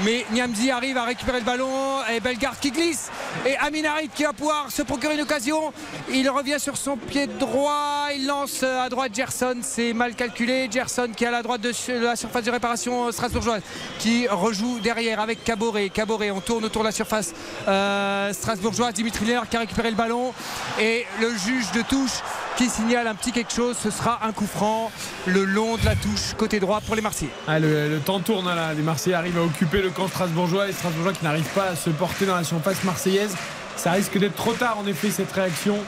Mais 0.00 0.24
Niamzi 0.32 0.70
arrive 0.70 0.96
à 0.96 1.04
récupérer 1.04 1.38
le 1.38 1.44
ballon 1.44 1.68
et 2.10 2.20
Bellegarde 2.20 2.56
qui 2.60 2.70
glisse 2.70 3.10
et 3.46 3.56
Aminarit 3.58 4.08
qui 4.08 4.24
va 4.24 4.32
pouvoir 4.32 4.70
se 4.70 4.82
procurer 4.82 5.14
une 5.14 5.20
occasion. 5.20 5.72
Il 6.10 6.28
revient 6.30 6.58
sur 6.58 6.76
son 6.76 6.96
pied 6.96 7.26
droit, 7.26 8.08
il 8.14 8.26
lance 8.26 8.62
à 8.62 8.88
droite 8.88 9.14
Gerson, 9.14 9.58
c'est 9.60 9.92
mal 9.92 10.14
calculé. 10.14 10.68
Gerson 10.70 11.10
qui 11.14 11.24
est 11.24 11.28
à 11.28 11.30
la 11.30 11.42
droite 11.42 11.60
de 11.60 11.72
la 12.02 12.16
surface 12.16 12.44
de 12.44 12.50
réparation 12.50 13.12
strasbourgeoise 13.12 13.62
qui 13.98 14.26
rejoue 14.28 14.80
derrière 14.80 15.20
avec 15.20 15.44
Caboret. 15.44 15.90
Caboret, 15.90 16.30
on 16.30 16.40
tourne 16.40 16.64
autour 16.64 16.82
de 16.82 16.88
la 16.88 16.92
surface 16.92 17.34
euh, 17.68 18.32
strasbourgeoise. 18.32 18.94
Dimitri 18.94 19.26
Lénard 19.26 19.48
qui 19.48 19.56
a 19.56 19.60
récupéré 19.60 19.90
le 19.90 19.96
ballon 19.96 20.32
et 20.80 21.06
le 21.20 21.36
juge 21.36 21.70
de 21.72 21.82
touche 21.82 22.22
qui 22.56 22.68
signale 22.68 23.06
un 23.06 23.14
petit 23.14 23.32
quelque 23.32 23.52
chose. 23.52 23.76
Ce 23.82 23.90
sera 23.90 24.20
un 24.24 24.32
coup 24.32 24.46
franc 24.46 24.90
le 25.26 25.44
long 25.44 25.76
de 25.76 25.84
la 25.84 25.94
touche 25.94 26.34
côté 26.36 26.60
droit 26.60 26.80
pour 26.80 26.94
les 26.94 27.02
Marseillais. 27.02 27.30
Ah, 27.48 27.58
le, 27.58 27.88
le 27.88 27.98
temps 27.98 28.20
tourne 28.20 28.46
hein, 28.48 28.54
là. 28.54 28.74
Les 28.74 28.82
Marseillais 28.82 29.16
arrivent 29.16 29.38
à 29.38 29.42
occuper 29.42 29.82
le 29.82 29.90
camp 29.90 30.08
strasbourgeois. 30.08 30.66
Les 30.66 30.72
Strasbourgeois 30.72 31.12
qui 31.12 31.24
n'arrivent 31.24 31.52
pas 31.54 31.68
à 31.70 31.76
se 31.76 31.90
porter 31.90 32.26
dans 32.26 32.36
la 32.36 32.44
surface 32.44 32.82
marseillaise. 32.84 33.34
Ça 33.76 33.92
risque 33.92 34.18
d'être 34.18 34.36
trop 34.36 34.52
tard 34.52 34.78
en 34.78 34.86
effet 34.86 35.10
cette 35.10 35.32
réaction 35.32 35.78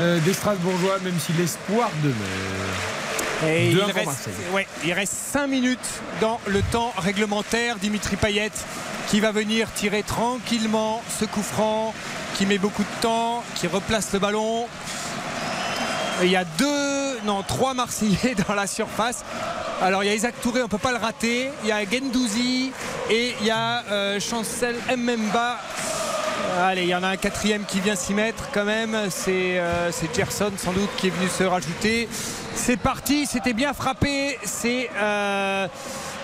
euh, 0.00 0.20
des 0.20 0.34
Strasbourgeois, 0.34 0.98
même 1.02 1.18
si 1.18 1.32
l'espoir 1.32 1.90
demeure. 2.02 2.16
Et 3.48 3.70
il 3.70 3.76
2-1 3.76 3.86
pour 3.86 3.94
reste, 3.94 4.28
ouais, 4.52 4.66
il 4.84 4.92
reste 4.92 5.14
5 5.14 5.46
minutes 5.46 5.78
dans 6.20 6.38
le 6.46 6.60
temps 6.60 6.92
réglementaire. 6.98 7.76
Dimitri 7.76 8.16
Payet 8.16 8.50
qui 9.08 9.18
va 9.18 9.32
venir 9.32 9.72
tirer 9.72 10.02
tranquillement 10.02 11.02
ce 11.18 11.24
coup 11.24 11.42
franc, 11.42 11.94
qui 12.36 12.46
met 12.46 12.58
beaucoup 12.58 12.82
de 12.82 13.02
temps, 13.02 13.42
qui 13.56 13.66
replace 13.66 14.12
le 14.12 14.20
ballon. 14.20 14.68
Il 16.22 16.30
y 16.30 16.36
a 16.36 16.44
deux, 16.44 17.20
non, 17.24 17.42
trois 17.42 17.72
Marseillais 17.72 18.34
dans 18.46 18.54
la 18.54 18.66
surface. 18.66 19.24
Alors 19.80 20.04
il 20.04 20.08
y 20.08 20.10
a 20.10 20.14
Isaac 20.14 20.34
Touré, 20.42 20.60
on 20.60 20.64
ne 20.64 20.68
peut 20.68 20.76
pas 20.76 20.92
le 20.92 20.98
rater. 20.98 21.50
Il 21.62 21.68
y 21.68 21.72
a 21.72 21.82
Gendouzi 21.84 22.72
et 23.08 23.34
il 23.40 23.46
y 23.46 23.50
a 23.50 23.82
euh, 23.90 24.20
Chancel 24.20 24.76
Mbemba. 24.94 25.58
Allez, 26.58 26.82
il 26.82 26.88
y 26.88 26.94
en 26.94 27.02
a 27.02 27.08
un 27.08 27.16
quatrième 27.16 27.64
qui 27.64 27.80
vient 27.80 27.94
s'y 27.94 28.12
mettre 28.12 28.50
quand 28.52 28.64
même. 28.64 28.96
C'est 29.08 29.58
euh, 29.58 29.90
Gerson 30.14 30.52
sans 30.58 30.72
doute 30.72 30.90
qui 30.98 31.06
est 31.06 31.10
venu 31.10 31.28
se 31.28 31.44
rajouter. 31.44 32.06
C'est 32.54 32.76
parti, 32.76 33.24
c'était 33.24 33.54
bien 33.54 33.72
frappé. 33.72 34.38
C'est 34.44 34.90
euh, 35.00 35.68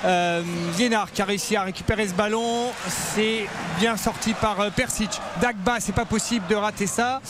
euh, 0.05 0.43
Liénard 0.79 1.11
qui 1.13 1.23
a 1.23 1.25
réussi 1.25 1.57
à 1.57 1.63
récupérer 1.63 2.07
ce 2.09 2.13
ballon. 2.15 2.67
C'est 3.15 3.47
bien 3.79 3.97
sorti 3.97 4.35
par 4.35 4.61
euh, 4.61 4.71
Persic. 4.71 5.11
Dagba, 5.41 5.77
c'est 5.81 5.95
pas 5.95 6.05
possible 6.05 6.47
de 6.49 6.55
rater 6.55 6.87
ça. 6.87 7.21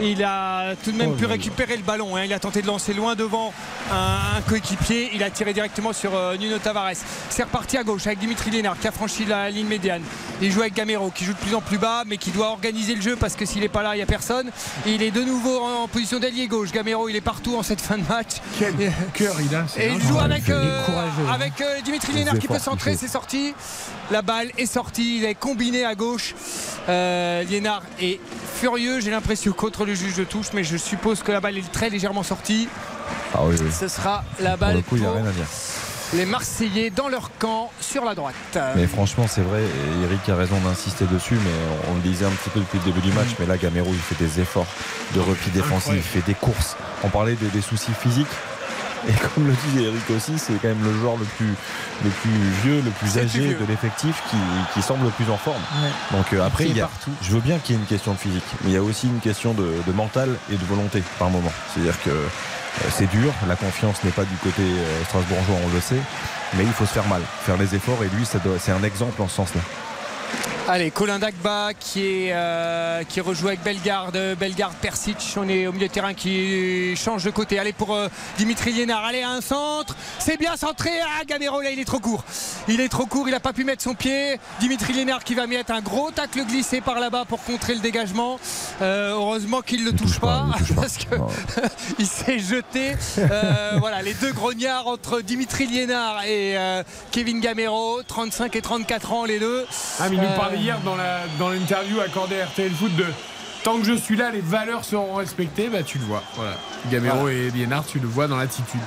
Il 0.00 0.22
a 0.24 0.74
tout 0.82 0.92
de 0.92 0.96
même 0.96 1.10
Oh, 1.12 1.16
pu 1.16 1.26
récupérer 1.26 1.76
le 1.76 1.82
ballon. 1.82 2.16
hein. 2.16 2.24
Il 2.24 2.32
a 2.32 2.38
tenté 2.38 2.62
de 2.62 2.66
lancer 2.66 2.94
loin 2.94 3.14
devant 3.14 3.52
un, 3.90 4.38
un 4.38 4.40
coéquipier. 4.48 5.10
Il 5.14 5.22
a 5.22 5.30
tiré 5.30 5.52
directement 5.52 5.92
sur 5.92 6.14
euh, 6.14 6.36
Nuno 6.36 6.58
Tavares. 6.58 6.92
C'est 7.28 7.42
reparti 7.42 7.76
à 7.76 7.82
gauche 7.84 8.06
avec 8.06 8.18
Dimitri 8.18 8.50
Liénard 8.50 8.78
qui 8.78 8.88
a 8.88 8.92
franchi 8.92 9.24
la 9.24 9.50
ligne 9.50 9.66
médiane. 9.66 10.02
Il 10.40 10.50
joue 10.50 10.60
avec 10.60 10.74
Gamero 10.74 11.10
qui 11.10 11.24
joue 11.24 11.32
de 11.34 11.38
plus 11.38 11.54
en 11.54 11.60
plus 11.60 11.78
bas 11.78 12.02
mais 12.06 12.16
qui 12.16 12.30
doit 12.30 12.48
organiser 12.50 12.94
le 12.94 13.02
jeu 13.02 13.16
parce 13.16 13.34
que 13.36 13.44
s'il 13.46 13.60
n'est 13.60 13.68
pas 13.68 13.82
là, 13.82 13.94
il 13.94 13.98
n'y 13.98 14.02
a 14.02 14.06
personne. 14.06 14.50
Il 14.86 15.02
est 15.02 15.10
de 15.10 15.22
nouveau 15.22 15.60
en, 15.60 15.82
en 15.84 15.88
position 15.88 16.18
d'ailier 16.18 16.46
gauche. 16.48 16.72
Gamero, 16.72 17.08
il 17.08 17.16
est 17.16 17.20
partout 17.20 17.56
en 17.56 17.62
cette 17.62 17.80
fin 17.80 17.98
de 17.98 18.04
match. 18.08 18.36
Quel 18.58 18.74
cœur 19.14 19.34
il 19.40 19.54
a. 19.54 19.64
Et 19.76 19.88
il 19.92 20.02
joue 20.02 20.18
avec, 20.18 20.48
euh, 20.48 20.80
hein. 20.88 21.32
avec 21.32 21.52
Dimitri 21.84 22.11
Les 22.12 22.18
Lénard 22.20 22.38
qui 22.38 22.48
peut 22.48 22.58
centrer, 22.58 22.96
c'est 22.96 23.08
sorti. 23.08 23.54
La 24.10 24.22
balle 24.22 24.50
est 24.58 24.66
sortie, 24.66 25.18
il 25.18 25.24
est 25.24 25.34
combiné 25.34 25.84
à 25.84 25.94
gauche. 25.94 26.34
Euh, 26.88 27.42
Liénard 27.44 27.82
est 28.00 28.20
furieux, 28.60 29.00
j'ai 29.00 29.10
l'impression, 29.10 29.52
contre 29.52 29.84
le 29.84 29.94
juge 29.94 30.16
de 30.16 30.24
touche, 30.24 30.48
mais 30.54 30.64
je 30.64 30.76
suppose 30.76 31.22
que 31.22 31.32
la 31.32 31.40
balle 31.40 31.56
est 31.58 31.72
très 31.72 31.88
légèrement 31.90 32.22
sortie. 32.22 32.68
Ah 33.34 33.40
oui, 33.44 33.56
oui. 33.60 33.70
Ce 33.78 33.88
sera 33.88 34.24
la 34.40 34.50
Pour 34.50 34.58
balle 34.58 34.76
le 34.76 34.82
coup, 34.82 34.96
a 34.96 34.98
pour 34.98 35.14
rien 35.14 35.26
à 35.26 35.30
dire. 35.32 35.46
les 36.14 36.26
Marseillais 36.26 36.90
dans 36.90 37.08
leur 37.08 37.30
camp 37.38 37.70
sur 37.80 38.04
la 38.04 38.14
droite. 38.14 38.34
Mais 38.76 38.86
franchement, 38.86 39.26
c'est 39.28 39.40
vrai, 39.40 39.62
Eric 40.04 40.28
a 40.28 40.36
raison 40.36 40.58
d'insister 40.60 41.06
dessus, 41.06 41.34
mais 41.42 41.90
on 41.90 41.94
le 41.94 42.00
disait 42.00 42.26
un 42.26 42.30
petit 42.30 42.50
peu 42.50 42.60
depuis 42.60 42.78
le 42.78 42.84
début 42.84 43.00
du 43.00 43.12
match, 43.12 43.28
mais 43.38 43.46
là, 43.46 43.56
Gamero, 43.56 43.88
il 43.90 43.98
fait 43.98 44.22
des 44.22 44.40
efforts 44.40 44.66
de 45.14 45.20
repli 45.20 45.50
défensif, 45.50 45.94
il 45.94 46.02
fait 46.02 46.26
des 46.26 46.34
courses. 46.34 46.76
On 47.04 47.08
parlait 47.08 47.34
des, 47.36 47.48
des 47.48 47.62
soucis 47.62 47.92
physiques. 47.98 48.26
Et 49.08 49.12
comme 49.12 49.46
le 49.46 49.52
disait 49.52 49.88
Eric 49.88 50.10
aussi, 50.10 50.38
c'est 50.38 50.54
quand 50.60 50.68
même 50.68 50.84
le 50.84 50.92
joueur 51.00 51.16
le 51.16 51.24
plus, 51.24 51.54
le 52.04 52.10
plus 52.10 52.50
vieux, 52.62 52.80
le 52.82 52.90
plus 52.90 53.18
âgé 53.18 53.54
de 53.54 53.64
l'effectif 53.68 54.22
qui, 54.30 54.36
qui 54.74 54.82
semble 54.82 55.04
le 55.04 55.10
plus 55.10 55.30
en 55.30 55.36
forme. 55.36 55.60
Ouais. 55.82 56.16
Donc 56.16 56.32
euh, 56.32 56.46
après, 56.46 56.66
Il 56.66 56.76
y 56.76 56.80
a, 56.80 56.86
partout. 56.86 57.10
je 57.20 57.32
veux 57.32 57.40
bien 57.40 57.58
qu'il 57.58 57.74
y 57.74 57.78
ait 57.78 57.80
une 57.80 57.88
question 57.88 58.12
de 58.12 58.18
physique, 58.18 58.44
mais 58.62 58.70
il 58.70 58.74
y 58.74 58.76
a 58.76 58.82
aussi 58.82 59.08
une 59.08 59.20
question 59.20 59.54
de, 59.54 59.74
de 59.86 59.92
mental 59.92 60.30
et 60.50 60.56
de 60.56 60.64
volonté 60.64 61.02
par 61.18 61.30
moment. 61.30 61.52
C'est-à-dire 61.72 62.00
que 62.04 62.10
euh, 62.10 62.28
c'est 62.90 63.10
dur, 63.10 63.32
la 63.48 63.56
confiance 63.56 64.02
n'est 64.04 64.10
pas 64.10 64.24
du 64.24 64.36
côté 64.36 64.62
euh, 64.62 65.04
strasbourgeois, 65.04 65.56
on 65.68 65.74
le 65.74 65.80
sait, 65.80 66.00
mais 66.54 66.64
il 66.64 66.72
faut 66.72 66.86
se 66.86 66.92
faire 66.92 67.06
mal, 67.08 67.22
faire 67.44 67.56
les 67.56 67.74
efforts, 67.74 68.02
et 68.02 68.08
lui, 68.16 68.24
c'est 68.24 68.72
un 68.72 68.82
exemple 68.82 69.20
en 69.20 69.28
ce 69.28 69.36
sens-là. 69.36 69.60
Allez, 70.68 70.92
Colin 70.92 71.18
Dagba 71.18 71.70
qui, 71.78 72.00
est, 72.00 72.30
euh, 72.32 73.02
qui 73.04 73.20
rejoue 73.20 73.48
avec 73.48 73.62
Bellegarde. 73.62 74.16
Bellegarde, 74.38 74.74
Persic, 74.80 75.16
on 75.36 75.48
est 75.48 75.66
au 75.66 75.72
milieu 75.72 75.88
de 75.88 75.92
terrain 75.92 76.14
qui 76.14 76.94
change 76.96 77.24
de 77.24 77.30
côté. 77.30 77.58
Allez 77.58 77.72
pour 77.72 77.94
euh, 77.94 78.08
Dimitri 78.38 78.72
Liénard. 78.72 79.04
Allez, 79.04 79.22
un 79.22 79.40
centre. 79.40 79.96
C'est 80.20 80.38
bien 80.38 80.56
centré. 80.56 80.90
Ah, 81.02 81.24
Gamero, 81.26 81.60
là, 81.60 81.70
il 81.72 81.80
est 81.80 81.84
trop 81.84 81.98
court. 81.98 82.24
Il 82.68 82.80
est 82.80 82.88
trop 82.88 83.06
court, 83.06 83.28
il 83.28 83.32
n'a 83.32 83.40
pas 83.40 83.52
pu 83.52 83.64
mettre 83.64 83.82
son 83.82 83.94
pied. 83.94 84.38
Dimitri 84.60 84.92
Liénard 84.92 85.24
qui 85.24 85.34
va 85.34 85.48
mettre 85.48 85.72
un 85.72 85.80
gros 85.80 86.12
tacle 86.12 86.44
glissé 86.46 86.80
par 86.80 87.00
là-bas 87.00 87.24
pour 87.28 87.42
contrer 87.42 87.74
le 87.74 87.80
dégagement. 87.80 88.38
Euh, 88.80 89.10
heureusement 89.14 89.62
qu'il 89.62 89.84
ne 89.84 89.90
le 89.90 89.96
touche, 89.96 90.20
pas, 90.20 90.46
parce 90.76 90.96
que 90.96 91.16
il 91.98 92.06
s'est 92.06 92.38
jeté. 92.38 92.92
Euh, 93.18 93.76
voilà, 93.80 94.00
les 94.00 94.14
deux 94.14 94.32
grognards 94.32 94.86
entre 94.86 95.20
Dimitri 95.22 95.66
Liénard 95.66 96.22
et 96.24 96.56
euh, 96.56 96.82
Kevin 97.10 97.40
Gamero, 97.40 98.00
35 98.06 98.54
et 98.54 98.62
34 98.62 99.12
ans 99.12 99.24
les 99.24 99.40
deux. 99.40 99.66
Ah, 99.98 100.08
mais 100.08 100.16
il 100.16 100.22
nous 100.22 100.28
Euh, 100.28 100.36
parlait 100.36 100.51
hier 100.54 100.78
dans 101.38 101.48
l'interview 101.48 102.00
accordée 102.00 102.40
à 102.40 102.46
RTL 102.46 102.72
Foot 102.72 102.94
de 102.96 103.06
tant 103.62 103.78
que 103.78 103.84
je 103.84 103.92
suis 103.94 104.16
là, 104.16 104.30
les 104.30 104.40
valeurs 104.40 104.84
seront 104.84 105.14
respectées. 105.14 105.68
Bah, 105.68 105.82
tu 105.82 105.98
le 105.98 106.04
vois. 106.04 106.22
Voilà. 106.36 106.56
Gamero 106.90 107.18
Voilà. 107.20 107.36
et 107.36 107.50
Liénard, 107.50 107.84
tu 107.86 107.98
le 108.00 108.08
vois 108.08 108.26
dans 108.26 108.36
l'attitude. 108.36 108.80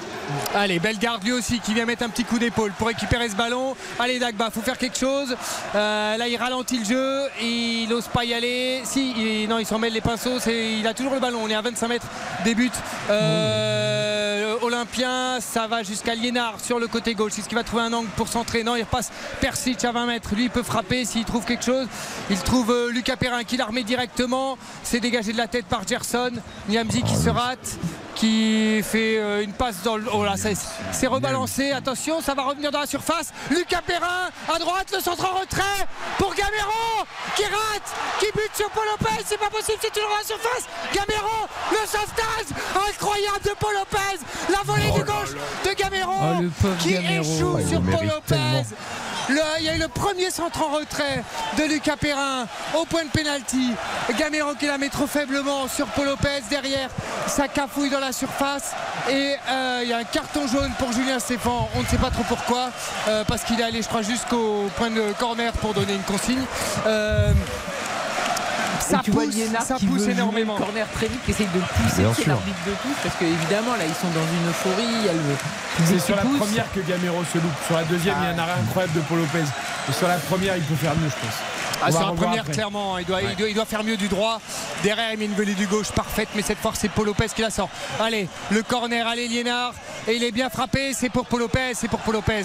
Allez, 0.54 0.80
Bellegarde 0.80 1.24
lui 1.24 1.32
aussi 1.32 1.60
qui 1.60 1.74
vient 1.74 1.86
mettre 1.86 2.04
un 2.04 2.10
petit 2.10 2.24
coup 2.26 2.40
d'épaule 2.40 2.72
pour 2.78 2.88
récupérer 2.88 3.30
ce 3.30 3.36
ballon. 3.36 3.76
Allez, 4.00 4.20
Dagba, 4.20 4.50
faut 4.50 4.62
faire 4.62 4.78
quelque 4.78 4.98
chose. 4.98 5.36
Euh, 5.76 6.18
là, 6.18 6.28
il 6.28 6.36
ralentit 6.38 6.80
le 6.80 6.86
jeu. 6.86 7.22
Il 7.42 7.88
n'ose 7.90 8.08
pas 8.08 8.26
y 8.26 8.34
aller. 8.34 8.82
Si, 8.86 9.14
il- 9.44 9.48
non, 9.50 9.60
il 9.60 9.66
s'en 9.66 9.80
mêle 9.80 9.94
les 9.94 10.02
pinceaux. 10.02 10.40
Il 10.48 10.86
a 10.88 10.94
toujours 10.94 11.14
le 11.14 11.20
ballon. 11.20 11.40
On 11.44 11.48
est 11.50 11.56
à 11.56 11.62
25 11.62 11.88
mètres 11.88 12.08
des 12.44 12.56
buts. 12.56 12.72
Euh, 13.10 14.56
Olympien, 14.62 15.40
ça 15.42 15.68
va 15.68 15.84
jusqu'à 15.84 16.16
Liénard 16.16 16.60
sur 16.60 16.80
le 16.80 16.88
côté 16.88 17.14
gauche. 17.14 17.34
Est-ce 17.38 17.48
qu'il 17.48 17.58
va 17.58 17.64
trouver 17.64 17.84
un 17.84 17.94
angle 17.94 18.10
pour 18.16 18.28
centrer? 18.28 18.64
Non, 18.64 18.76
il 18.76 18.82
repasse 18.82 19.12
Persic 19.40 19.84
à 19.86 19.92
20 19.92 20.06
mètres. 20.08 20.30
Lui, 20.36 20.46
il 20.46 20.50
peut 20.50 20.64
frapper 20.64 21.06
s'il 21.06 21.24
trouve 21.26 21.46
quelque 21.46 21.64
chose. 21.66 21.88
Il 22.30 22.38
trouve 22.40 22.72
euh, 22.72 22.92
Lucas 22.92 23.16
Perrin 23.18 23.44
qui 23.44 23.58
la 23.58 23.66
remet 23.66 23.84
directement. 23.84 24.58
C'est 24.84 25.00
dégagé 25.00 25.32
de 25.34 25.38
la 25.38 25.48
tête 25.48 25.66
par 25.66 25.88
Gerson. 25.88 26.32
Niamzi 26.70 27.02
qui 27.04 27.16
se 27.16 27.30
rate 27.30 27.78
qui 28.16 28.82
fait 28.82 29.18
euh, 29.18 29.44
une 29.44 29.52
passe 29.52 29.82
dans 29.84 29.98
le. 29.98 30.06
Oh 30.14 30.24
là, 30.24 30.36
c'est 30.38 31.08
rebalancé. 31.08 31.72
Attention, 31.72 32.22
ça 32.22 32.34
va 32.34 32.44
revenir 32.44 32.72
dans 32.72 32.80
la 32.80 32.86
surface. 32.88 33.34
Lucas 33.52 33.82
Perrin 33.86 34.30
à 34.54 34.58
droite, 34.58 34.88
le 34.94 35.02
centre 35.02 35.26
en 35.30 35.40
retrait 35.40 35.64
pour 36.18 36.34
Gamero 36.34 37.04
qui 37.36 37.44
rate, 37.44 37.94
qui 38.20 38.28
bute 38.34 38.52
sur 38.56 38.70
Paul 38.70 38.86
Lopez. 38.92 39.22
C'est 39.26 39.38
pas 39.40 39.50
possible, 39.50 39.78
c'est 39.82 39.92
toujours 39.92 40.10
dans 40.10 40.16
la 40.18 40.24
surface. 40.24 40.64
Gamero, 40.94 41.48
le 41.72 41.88
sauvetage 41.88 42.90
incroyable 42.90 43.42
de 43.44 43.52
Paul 43.60 43.74
Lopez. 43.74 44.26
La 44.50 44.62
volée 44.64 44.92
de 44.98 45.04
gauche 45.06 45.36
de 45.66 45.74
Gamero 45.74 46.14
Oh, 46.16 46.44
pauvre 46.62 46.78
qui 46.78 46.94
Gamero. 46.94 47.22
échoue 47.24 47.52
Oh, 47.56 47.60
il 47.60 47.68
sur 47.68 47.82
Paul 47.82 48.08
Lopez. 48.08 48.26
tellement. 48.28 48.64
Le- 49.28 49.42
il 49.60 49.66
y 49.66 49.70
a 49.70 49.76
eu 49.76 49.80
le 49.80 49.88
premier 49.88 50.30
centre 50.30 50.62
en 50.62 50.70
retrait 50.76 51.24
de 51.58 51.64
Lucas 51.64 51.98
Perrin 51.98 52.46
au 52.80 52.86
point 52.86 53.04
de 53.04 53.10
pénalty. 53.10 53.72
Gamero 54.20 54.54
qui 54.56 54.68
la 54.68 54.78
met 54.78 54.90
trop 54.90 55.08
faiblement 55.08 55.68
sur 55.68 55.88
Paul 55.88 56.06
Lopez 56.06 56.42
derrière. 56.50 56.90
Ça 57.28 57.48
cafouille 57.48 57.90
dans 57.90 58.00
la 58.00 58.12
surface. 58.12 58.72
Et 59.10 59.36
euh, 59.50 59.80
il 59.84 59.90
y 59.90 59.94
a 59.94 59.98
un 59.98 60.04
carton 60.04 60.48
jaune 60.48 60.72
pour 60.80 60.92
Julien 60.92 61.20
Stéphane. 61.20 61.52
On 61.76 61.82
ne 61.82 61.86
sait 61.88 61.98
pas 61.98 62.10
trop 62.12 62.24
pourquoi. 62.28 62.70
euh, 63.08 63.24
parce 63.28 63.44
qu'il 63.44 63.60
est 63.60 63.64
allé, 63.64 63.82
je 63.82 63.88
crois, 63.88 64.02
jusqu'au 64.02 64.70
point 64.78 64.90
de 64.90 65.14
corner 65.20 65.52
pour 65.54 65.74
donner 65.74 65.94
une 65.94 66.02
consigne. 66.04 66.42
Euh, 66.88 67.32
ça 68.80 69.02
vois 69.08 69.24
pousse, 69.24 69.36
ça 69.68 69.76
qui 69.76 69.88
pousse 69.88 70.08
énormément. 70.08 70.54
le 70.54 70.60
corner 70.64 70.86
très 70.94 71.08
vite, 71.08 71.24
qui 71.26 71.32
essaye 71.32 71.48
de 71.48 71.60
pousser, 71.60 72.04
c'est 72.16 72.28
l'arbitre 72.28 72.60
de 72.68 72.72
touche, 72.74 72.98
parce 73.02 73.16
qu'évidemment 73.16 73.74
là 73.74 73.86
ils 73.88 73.96
sont 73.96 74.10
dans 74.14 74.22
une 74.22 74.48
euphorie, 74.50 75.10
le 75.10 75.86
C'est 75.88 76.00
sur 76.06 76.16
la 76.16 76.22
pousse. 76.22 76.38
première 76.38 76.72
que 76.72 76.82
Gamero 76.82 77.24
se 77.34 77.40
loupe. 77.40 77.52
Sur 77.66 77.78
la 77.78 77.84
deuxième, 77.86 78.16
il 78.22 78.26
y 78.26 78.28
a 78.28 78.36
un 78.36 78.38
arrêt 78.38 78.60
incroyable 78.62 78.94
de 78.94 79.00
Paul 79.02 79.18
Lopez. 79.20 79.40
Et 79.90 79.92
sur 79.94 80.08
la 80.08 80.18
première, 80.18 80.56
il 80.56 80.64
peut 80.64 80.76
faire 80.76 80.94
mieux, 80.98 81.10
je 81.10 81.16
pense. 81.16 81.34
Ah, 81.84 81.92
sur 81.92 82.00
la 82.02 82.14
première, 82.14 82.42
après. 82.42 82.54
clairement, 82.54 82.98
il 82.98 83.06
doit, 83.06 83.22
il, 83.22 83.36
doit, 83.36 83.50
il 83.50 83.56
doit 83.56 83.66
faire 83.66 83.84
mieux 83.84 83.98
du 83.98 84.08
droit. 84.08 84.40
Derrière, 84.84 85.12
il 85.14 85.20
met 85.20 85.26
une 85.26 85.34
volée 85.34 85.54
du 85.54 85.68
gauche 85.68 85.92
parfaite, 85.92 86.30
mais 86.36 86.42
cette 86.42 86.58
fois, 86.60 86.72
c'est 86.74 86.90
Paul 86.90 87.06
Lopez 87.06 87.28
qui 87.36 87.42
la 87.42 87.50
sort. 87.50 87.70
Allez, 88.00 88.28
le 88.52 88.64
corner, 88.64 89.08
allez, 89.08 89.28
Liénard. 89.28 89.74
Et 90.08 90.16
il 90.16 90.24
est 90.24 90.32
bien 90.32 90.50
frappé, 90.50 90.94
c'est 90.94 91.10
pour 91.10 91.26
Paul 91.26 91.42
Lopez, 91.42 91.74
c'est 91.74 91.88
pour 91.88 92.00
Paul 92.00 92.16
Lopez. 92.16 92.44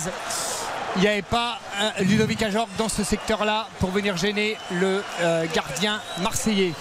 Il 0.97 1.03
n'y 1.03 1.09
avait 1.09 1.23
pas 1.23 1.59
un 1.81 2.03
Ludovic 2.03 2.43
Ajorc 2.43 2.69
dans 2.77 2.89
ce 2.89 3.05
secteur-là 3.05 3.69
pour 3.79 3.91
venir 3.91 4.17
gêner 4.17 4.57
le 4.73 5.05
euh, 5.21 5.47
gardien 5.55 6.01
marseillais. 6.21 6.73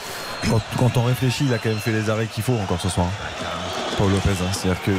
Quand, 0.49 0.61
quand 0.77 0.97
on 0.97 1.03
réfléchit, 1.03 1.45
il 1.45 1.53
a 1.53 1.59
quand 1.59 1.69
même 1.69 1.79
fait 1.79 1.91
les 1.91 2.09
arrêts 2.09 2.25
qu'il 2.25 2.43
faut 2.43 2.55
encore 2.55 2.81
ce 2.81 2.89
soir. 2.89 3.07
Paul 3.97 4.11
Lopez, 4.11 4.29
hein. 4.41 4.49
c'est-à-dire 4.53 4.81
qu'il 4.83 4.93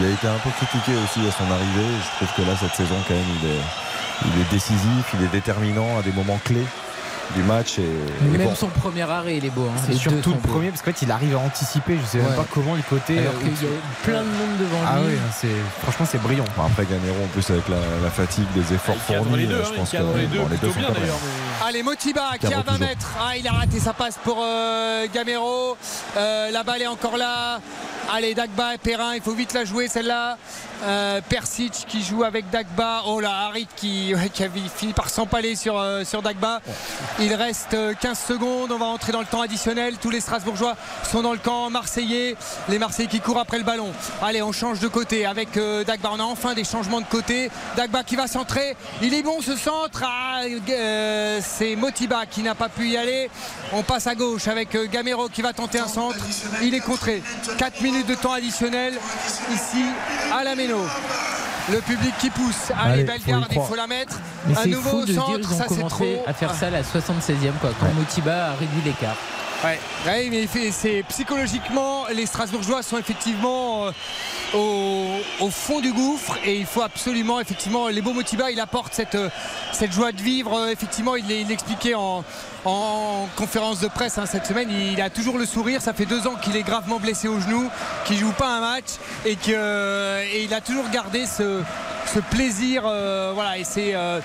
il 0.00 0.06
a 0.06 0.10
été 0.10 0.26
un 0.26 0.38
peu 0.38 0.50
critiqué 0.50 0.92
aussi 1.04 1.20
à 1.20 1.32
son 1.32 1.50
arrivée. 1.50 1.88
Je 2.02 2.16
trouve 2.16 2.36
que 2.36 2.50
là, 2.50 2.56
cette 2.58 2.74
saison, 2.74 2.96
quand 3.06 3.14
même, 3.14 3.24
il 3.40 3.48
est, 3.48 3.62
il 4.26 4.40
est 4.42 4.50
décisif, 4.50 5.14
il 5.18 5.24
est 5.24 5.28
déterminant 5.32 5.98
à 5.98 6.02
des 6.02 6.12
moments 6.12 6.38
clés 6.44 6.64
du 7.36 7.42
match. 7.44 7.78
Et, 7.78 7.82
et 7.82 8.36
Même 8.36 8.48
bon, 8.48 8.54
son 8.54 8.66
premier 8.68 9.02
arrêt, 9.02 9.38
il 9.38 9.44
est 9.46 9.50
beau. 9.50 9.62
hein. 9.66 9.80
C'est 9.86 9.94
surtout 9.94 10.30
le 10.30 10.36
beaux. 10.36 10.48
premier 10.52 10.68
parce 10.70 10.82
qu'en 10.82 10.92
fait 10.92 11.02
il 11.02 11.10
arrive 11.10 11.34
à 11.34 11.38
anticiper, 11.38 11.96
je 11.98 12.06
sais 12.06 12.18
Ouais. 12.18 12.24
même 12.24 12.34
pas 12.36 12.44
comment 12.52 12.74
le 12.74 12.82
côté. 12.82 13.20
Alors 13.20 13.32
euh, 13.36 13.38
qu'il 13.40 13.52
y 13.52 13.70
a 13.70 13.74
plein 14.02 14.20
de 14.20 14.26
monde 14.26 14.58
devant 14.60 14.78
Ah 14.86 14.98
lui. 14.98 15.14
oui, 15.14 15.18
c'est 15.34 15.48
franchement 15.82 16.06
c'est 16.10 16.20
brillant. 16.20 16.44
Bon, 16.56 16.64
après 16.66 16.84
Gamero, 16.84 17.24
en 17.24 17.28
plus 17.28 17.48
avec 17.50 17.68
la, 17.68 17.76
la 18.02 18.10
fatigue, 18.10 18.44
les 18.54 18.74
efforts 18.74 18.96
Il 19.08 19.14
cadre 19.14 19.24
fournis, 19.26 19.42
les 19.42 19.46
deux, 19.48 19.62
je 19.64 19.68
hein, 19.68 19.72
pense 19.76 19.92
il 19.94 19.98
que 19.98 20.18
les 20.18 20.26
deux 20.26 20.38
bon, 20.40 20.48
les 20.50 20.56
deux 20.58 20.68
plutôt 20.68 20.72
sont 20.74 20.78
bien 20.80 20.88
pas 20.88 20.92
mal. 20.94 21.00
d'ailleurs. 21.00 21.18
Allez, 21.66 21.82
Motiba 21.82 22.22
qui 22.38 22.46
est 22.46 22.48
à 22.48 22.50
Cadre 22.50 22.64
20 22.66 22.72
toujours. 22.72 22.88
mètres. 22.88 23.10
Ah, 23.18 23.36
il 23.38 23.48
a 23.48 23.52
raté 23.52 23.80
sa 23.80 23.92
passe 23.94 24.18
pour 24.22 24.38
euh, 24.44 25.06
Gamero. 25.14 25.76
Euh, 26.18 26.50
la 26.50 26.62
balle 26.64 26.82
est 26.82 26.86
encore 26.86 27.16
là. 27.16 27.60
Allez, 28.10 28.34
Dagba 28.34 28.74
et 28.74 28.78
Perrin, 28.78 29.14
il 29.14 29.22
faut 29.22 29.32
vite 29.32 29.52
la 29.52 29.64
jouer 29.64 29.88
celle-là. 29.88 30.36
Euh, 30.84 31.20
Persic 31.28 31.72
qui 31.86 32.02
joue 32.02 32.24
avec 32.24 32.50
Dagba. 32.50 33.02
Oh 33.06 33.20
là, 33.20 33.46
Harit 33.46 33.68
qui, 33.76 34.14
ouais, 34.82 34.92
par 34.94 35.08
s'empaler 35.08 35.54
sur, 35.54 35.78
euh, 35.78 36.04
sur 36.04 36.22
Dagba. 36.22 36.60
Il 37.20 37.32
reste 37.34 37.74
euh, 37.74 37.94
15 37.98 38.18
secondes. 38.18 38.72
On 38.72 38.78
va 38.78 38.86
entrer 38.86 39.12
dans 39.12 39.20
le 39.20 39.26
temps 39.26 39.40
additionnel. 39.40 39.96
Tous 40.00 40.10
les 40.10 40.20
Strasbourgeois 40.20 40.76
sont 41.10 41.22
dans 41.22 41.32
le 41.32 41.38
camp 41.38 41.70
marseillais. 41.70 42.36
Les 42.68 42.78
Marseillais 42.78 43.08
qui 43.08 43.20
courent 43.20 43.38
après 43.38 43.58
le 43.58 43.64
ballon. 43.64 43.92
Allez, 44.20 44.42
on 44.42 44.52
change 44.52 44.80
de 44.80 44.88
côté 44.88 45.24
avec 45.24 45.56
euh, 45.56 45.84
Dagba. 45.84 46.10
On 46.12 46.20
a 46.20 46.24
enfin 46.24 46.54
des 46.54 46.64
changements 46.64 47.00
de 47.00 47.06
côté. 47.06 47.50
Dagba 47.76 48.02
qui 48.02 48.16
va 48.16 48.26
centrer. 48.26 48.76
Il 49.02 49.14
est 49.14 49.22
bon 49.22 49.40
ce 49.40 49.56
centre. 49.56 50.02
Ah, 50.04 50.42
euh, 50.68 51.40
C'est 51.44 51.76
Motiba 51.76 52.26
qui 52.26 52.42
n'a 52.42 52.54
pas 52.54 52.68
pu 52.68 52.88
y 52.88 52.96
aller. 52.96 53.30
On 53.72 53.82
passe 53.82 54.06
à 54.06 54.14
gauche 54.14 54.48
avec 54.48 54.74
euh, 54.74 54.86
Gamero 54.86 55.28
qui 55.28 55.42
va 55.42 55.52
tenter 55.52 55.78
un 55.78 55.88
centre. 55.88 56.24
Il 56.62 56.74
est 56.74 56.80
contré. 56.80 57.22
4 57.58 57.80
minutes 57.80 57.91
de 58.00 58.14
temps 58.14 58.32
additionnel 58.32 58.94
ici 59.52 59.84
à 60.32 60.42
la 60.42 60.54
Méno. 60.54 60.78
Le 61.70 61.80
public 61.80 62.12
qui 62.18 62.30
pousse. 62.30 62.70
Allez, 62.70 62.92
Allez, 62.94 63.04
belle 63.04 63.20
garde, 63.24 63.46
il 63.50 63.60
faut 63.60 63.74
la 63.76 63.86
mettre. 63.86 64.18
Mais 64.46 64.58
un 64.58 64.66
nouveau 64.66 64.90
fou 64.90 65.00
de 65.02 65.06
se 65.06 65.12
dire 65.12 65.22
centre, 65.22 65.38
ils 65.38 65.46
ont 65.54 65.58
ça 65.58 65.64
c'est 65.68 65.88
trop. 65.88 66.24
à 66.26 66.32
faire 66.32 66.54
ça 66.54 66.66
à 66.66 66.70
la 66.70 66.82
76e 66.82 67.52
quoi, 67.60 67.70
quand 67.78 67.92
Motiba 67.94 68.46
a 68.48 68.52
réduit 68.54 68.80
l'écart. 68.84 69.16
Ouais, 69.64 69.78
ouais, 70.06 70.28
mais 70.28 70.48
c'est 70.72 71.04
psychologiquement, 71.08 72.06
les 72.12 72.26
Strasbourgeois 72.26 72.82
sont 72.82 72.98
effectivement 72.98 73.86
euh, 73.86 73.92
au, 74.54 75.44
au 75.44 75.50
fond 75.50 75.78
du 75.80 75.92
gouffre 75.92 76.36
et 76.44 76.56
il 76.56 76.66
faut 76.66 76.82
absolument, 76.82 77.38
effectivement, 77.38 77.86
les 77.86 78.02
beaux 78.02 78.12
Motiba, 78.12 78.50
il 78.50 78.58
apporte 78.58 78.92
cette, 78.92 79.14
euh, 79.14 79.28
cette 79.70 79.92
joie 79.92 80.10
de 80.10 80.20
vivre. 80.20 80.52
Euh, 80.58 80.68
Effectivement, 80.72 81.14
il 81.14 81.26
l'expliquait 81.46 81.94
en, 81.94 82.24
en 82.64 83.28
conférence 83.36 83.80
de 83.80 83.88
presse 83.88 84.18
hein, 84.18 84.26
cette 84.26 84.46
semaine. 84.46 84.68
Il 84.70 85.00
a 85.00 85.10
toujours 85.10 85.38
le 85.38 85.46
sourire. 85.46 85.80
Ça 85.80 85.92
fait 85.92 86.06
deux 86.06 86.26
ans 86.26 86.34
qu'il 86.40 86.56
est 86.56 86.62
gravement 86.62 87.00
blessé 87.00 87.28
au 87.28 87.40
genou, 87.40 87.68
qu'il 88.04 88.16
joue 88.16 88.32
pas 88.32 88.56
un 88.56 88.60
match 88.60 88.90
et 89.24 89.36
que 89.36 89.52
euh, 89.52 90.46
a 90.52 90.60
toujours 90.60 90.88
gardé 90.90 91.24
ce 91.26 91.62
plaisir 92.30 92.82
euh, 92.84 93.32
voilà. 93.34 93.58
Et 93.58 93.64
c'est 93.64 93.94
euh, 93.94 94.20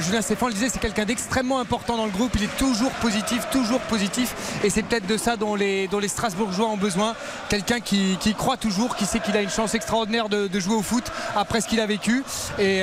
Julien 0.00 0.20
Stéphane 0.20 0.48
le 0.48 0.54
disait 0.54 0.68
c'est 0.68 0.80
quelqu'un 0.80 1.04
d'extrêmement 1.04 1.60
important 1.60 1.96
dans 1.96 2.06
le 2.06 2.10
groupe. 2.10 2.32
Il 2.34 2.44
est 2.44 2.56
toujours 2.56 2.92
positif 2.92 3.48
toujours 3.50 3.80
positif. 3.80 4.34
Et 4.64 4.70
c'est 4.70 4.82
peut-être 4.82 5.06
de 5.06 5.16
ça 5.16 5.36
dont 5.36 5.54
les, 5.54 5.88
Strasbourgeois 6.08 6.66
ont 6.66 6.76
besoin. 6.76 7.14
Quelqu'un 7.48 7.80
qui, 7.80 8.18
croit 8.36 8.56
toujours 8.56 8.96
qui 8.96 9.06
sait 9.06 9.20
qu'il 9.20 9.36
a 9.36 9.42
une 9.42 9.50
chance 9.50 9.74
extraordinaire 9.74 10.28
de, 10.28 10.60
jouer 10.60 10.74
au 10.74 10.82
foot 10.82 11.04
après 11.36 11.60
ce 11.60 11.68
qu'il 11.68 11.80
a 11.80 11.86
vécu 11.86 12.22
et, 12.58 12.82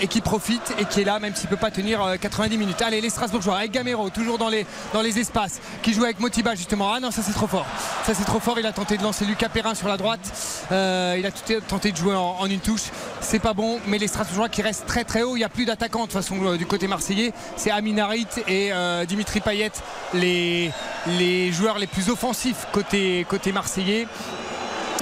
et 0.00 0.06
qui 0.08 0.20
profite 0.20 0.74
et 0.78 0.84
qui 0.86 1.02
est 1.02 1.04
là 1.04 1.18
même 1.18 1.34
s'il 1.34 1.48
peut 1.48 1.56
pas 1.56 1.70
tenir 1.70 2.02
euh, 2.02 2.16
90 2.16 2.58
minutes. 2.58 2.82
Allez 2.82 3.00
les 3.00 3.10
Strasbourgeois 3.10 3.58
avec 3.58 3.72
Gamero 3.72 3.99
toujours 4.08 4.38
dans 4.38 4.48
les, 4.48 4.66
dans 4.92 5.02
les 5.02 5.18
espaces 5.18 5.60
qui 5.82 5.92
joue 5.92 6.04
avec 6.04 6.20
Motiba 6.20 6.54
justement. 6.54 6.92
Ah 6.92 7.00
non 7.00 7.10
ça 7.10 7.22
c'est 7.22 7.32
trop 7.32 7.46
fort. 7.46 7.66
Ça 8.04 8.14
c'est 8.14 8.24
trop 8.24 8.40
fort. 8.40 8.58
Il 8.58 8.66
a 8.66 8.72
tenté 8.72 8.96
de 8.96 9.02
lancer 9.02 9.24
Lucas 9.24 9.48
Perrin 9.48 9.74
sur 9.74 9.88
la 9.88 9.96
droite. 9.96 10.20
Euh, 10.72 11.16
il 11.18 11.26
a 11.26 11.30
tenté 11.60 11.92
de 11.92 11.96
jouer 11.96 12.14
en, 12.14 12.46
une 12.46 12.60
touche. 12.60 12.84
C'est 13.20 13.38
pas 13.38 13.52
bon 13.52 13.78
mais 13.86 13.98
les 13.98 14.08
Strasbourgeois 14.08 14.48
qui 14.48 14.62
restent 14.62 14.86
très 14.86 15.04
très 15.04 15.22
haut 15.22 15.36
il 15.36 15.40
n'y 15.40 15.44
a 15.44 15.48
plus 15.48 15.66
d'attaquants 15.66 16.00
de 16.00 16.04
toute 16.06 16.12
façon 16.14 16.36
euh, 16.42 16.56
du 16.56 16.66
côté 16.66 16.86
marseillais. 16.86 17.32
C'est 17.56 17.70
Amin 17.70 17.98
Harit 17.98 18.26
et 18.48 18.72
euh, 18.72 19.04
Dimitri 19.04 19.40
Payet 19.40 19.72
les, 20.14 20.70
les 21.06 21.52
joueurs 21.52 21.78
les 21.78 21.86
plus 21.86 22.08
offensifs 22.08 22.66
côté, 22.72 23.26
côté 23.28 23.52
marseillais 23.52 24.06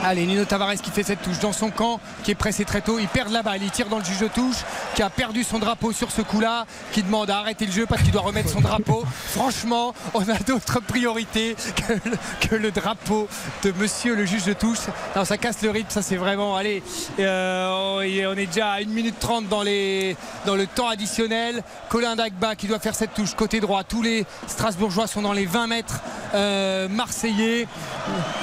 Allez, 0.05 0.27
Nino 0.27 0.45
Tavares 0.45 0.75
qui 0.77 0.91
fait 0.91 1.03
cette 1.03 1.23
touche 1.23 1.41
dans 1.41 1.53
son 1.53 1.71
camp, 1.71 1.99
qui 2.23 2.31
est 2.31 2.37
pressé 2.37 2.65
très 2.65 2.81
tôt. 2.81 2.99
Il 3.01 3.09
perd 3.09 3.31
la 3.33 3.43
balle, 3.43 3.63
il 3.63 3.71
tire 3.71 3.89
dans 3.89 3.99
le 3.99 4.05
juge 4.05 4.21
de 4.21 4.29
touche, 4.29 4.59
qui 4.95 5.03
a 5.03 5.11
perdu 5.11 5.43
son 5.43 5.59
drapeau 5.59 5.93
sur 5.93 6.11
ce 6.13 6.23
coup-là, 6.23 6.67
qui 6.93 7.03
demande 7.03 7.29
à 7.31 7.39
arrêter 7.39 7.67
le 7.67 7.73
jeu 7.73 7.85
parce 7.87 8.03
qu'il 8.03 8.13
doit 8.13 8.23
remettre 8.23 8.49
son 8.49 8.61
drapeau. 8.61 9.05
Franchement, 9.35 9.95
on 10.15 10.23
a 10.29 10.39
d'autres 10.47 10.81
priorités 10.81 11.57
que 11.75 11.93
le, 11.93 12.17
que 12.49 12.55
le 12.55 12.71
drapeau 12.71 13.29
de 13.65 13.73
monsieur 13.73 14.15
le 14.15 14.25
juge 14.25 14.45
de 14.45 14.53
touche. 14.53 14.79
Non, 15.17 15.25
ça 15.25 15.37
casse 15.37 15.63
le 15.63 15.71
rythme, 15.71 15.91
ça 15.91 16.01
c'est 16.03 16.17
vraiment. 16.17 16.57
Allez, 16.57 16.83
euh, 17.19 17.97
on 17.99 18.37
est 18.37 18.47
déjà 18.47 18.71
à 18.73 18.81
1 18.81 18.85
minute 18.85 19.19
30 19.19 19.49
dans, 19.49 19.63
les, 19.63 20.17
dans 20.47 20.55
le 20.55 20.67
temps 20.69 20.89
additionnel. 20.89 21.63
Colin 21.89 22.15
Dagba 22.15 22.55
qui 22.55 22.69
doit 22.69 22.79
faire 22.79 22.95
cette 22.95 23.15
touche 23.15 23.35
côté 23.35 23.59
droit. 23.61 23.83
Tous 23.83 24.03
les 24.03 24.25
Strasbourgeois 24.47 25.09
sont 25.09 25.23
dans 25.23 25.33
les 25.33 25.47
20 25.47 25.67
mètres 25.67 26.01
euh, 26.35 26.89
marseillais. 26.89 27.67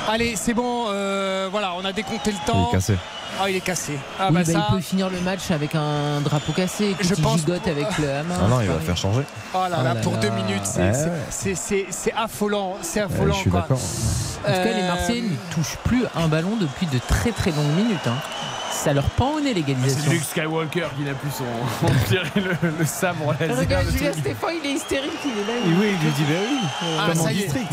Allez, 0.10 0.36
c'est 0.36 0.54
bon. 0.54 0.88
euh, 0.90 1.45
voilà, 1.50 1.74
on 1.78 1.86
a 1.86 1.92
décompté 1.94 2.32
le 2.32 2.38
temps. 2.46 2.68
Il 2.68 2.70
est 2.70 2.78
cassé. 2.80 2.98
Ah, 3.42 3.50
il 3.50 3.56
est 3.58 3.62
cassé. 3.62 4.00
Ah, 4.20 4.28
Oui, 4.30 4.34
bah, 4.36 4.42
bah, 4.46 4.52
ça. 4.54 4.68
Il 4.70 4.76
peut 4.76 4.82
finir 4.82 5.10
le 5.10 5.20
match 5.22 5.52
avec 5.52 5.76
un 5.76 6.22
drapeau 6.22 6.54
cassé, 6.54 6.96
Je 7.02 7.16
pense 7.16 7.40
gigote 7.40 7.68
avec 7.68 7.98
le 7.98 8.10
hammer. 8.10 8.34
Ah 8.42 8.48
non, 8.48 8.62
il 8.62 8.68
va 8.68 8.80
faire 8.80 8.96
changer. 8.98 9.24
Oh 9.54 9.58
là 9.58 9.78
Oh 9.80 9.84
là, 9.84 9.94
là 9.94 9.96
pour 10.02 10.14
là. 10.14 10.20
deux 10.20 10.30
minutes, 10.30 10.66
c'est- 10.66 10.80
Ouais, 10.82 10.94
c'est- 11.30 11.50
ouais. 11.50 11.56
c'est 11.56 11.86
c'est 11.90 12.14
affolant. 12.14 12.76
C'est 12.82 13.00
Ouais, 13.04 13.06
affolant. 13.14 13.34
je 13.34 13.40
suis 13.40 13.50
quoi. 13.50 13.62
d'accord. 13.62 13.78
En 13.78 14.48
tout 14.48 14.54
cas, 14.58 14.64
les 14.64 14.82
Euh, 14.84 14.88
Marseillais 14.88 15.22
ne 15.24 15.36
touchent 15.54 15.78
plus 15.84 16.06
un 16.16 16.28
ballon 16.28 16.56
depuis 16.60 16.86
de 16.86 17.00
très 17.00 17.32
très 17.32 17.52
longues 17.52 17.76
minutes. 17.76 18.08
hein. 18.08 18.16
Ça 18.86 18.94
leur 18.94 19.06
pend 19.06 19.34
au 19.34 19.40
nez 19.40 19.48
C'est 19.50 19.54
l'égalisation. 19.56 20.12
Luke 20.12 20.24
Skywalker 20.24 20.88
qui 20.96 21.02
n'a 21.04 21.14
plus 21.16 21.32
son. 21.32 21.44
On 21.88 22.08
dirait 22.10 22.30
le, 22.36 22.56
le 22.80 22.86
sabre 22.86 23.34
laser. 23.40 23.58
Regarde, 23.58 23.88
de 23.88 23.92
Julien 23.92 24.14
Stéphane, 24.14 24.54
il 24.64 24.70
est 24.70 24.74
hystérique, 24.74 25.12
il 25.26 25.32
est 25.32 25.48
là. 25.48 25.54
Et 25.66 25.70
oui, 25.70 25.88
il 26.00 26.06
lui 26.06 26.12
dit 26.14 26.24
bah 26.24 26.36
oui. 26.48 26.58
Ah, 27.00 27.08
Comme 27.10 27.20
en 27.22 27.24
ça 27.24 27.32
y 27.34 27.40
est. 27.40 27.44
district. 27.46 27.68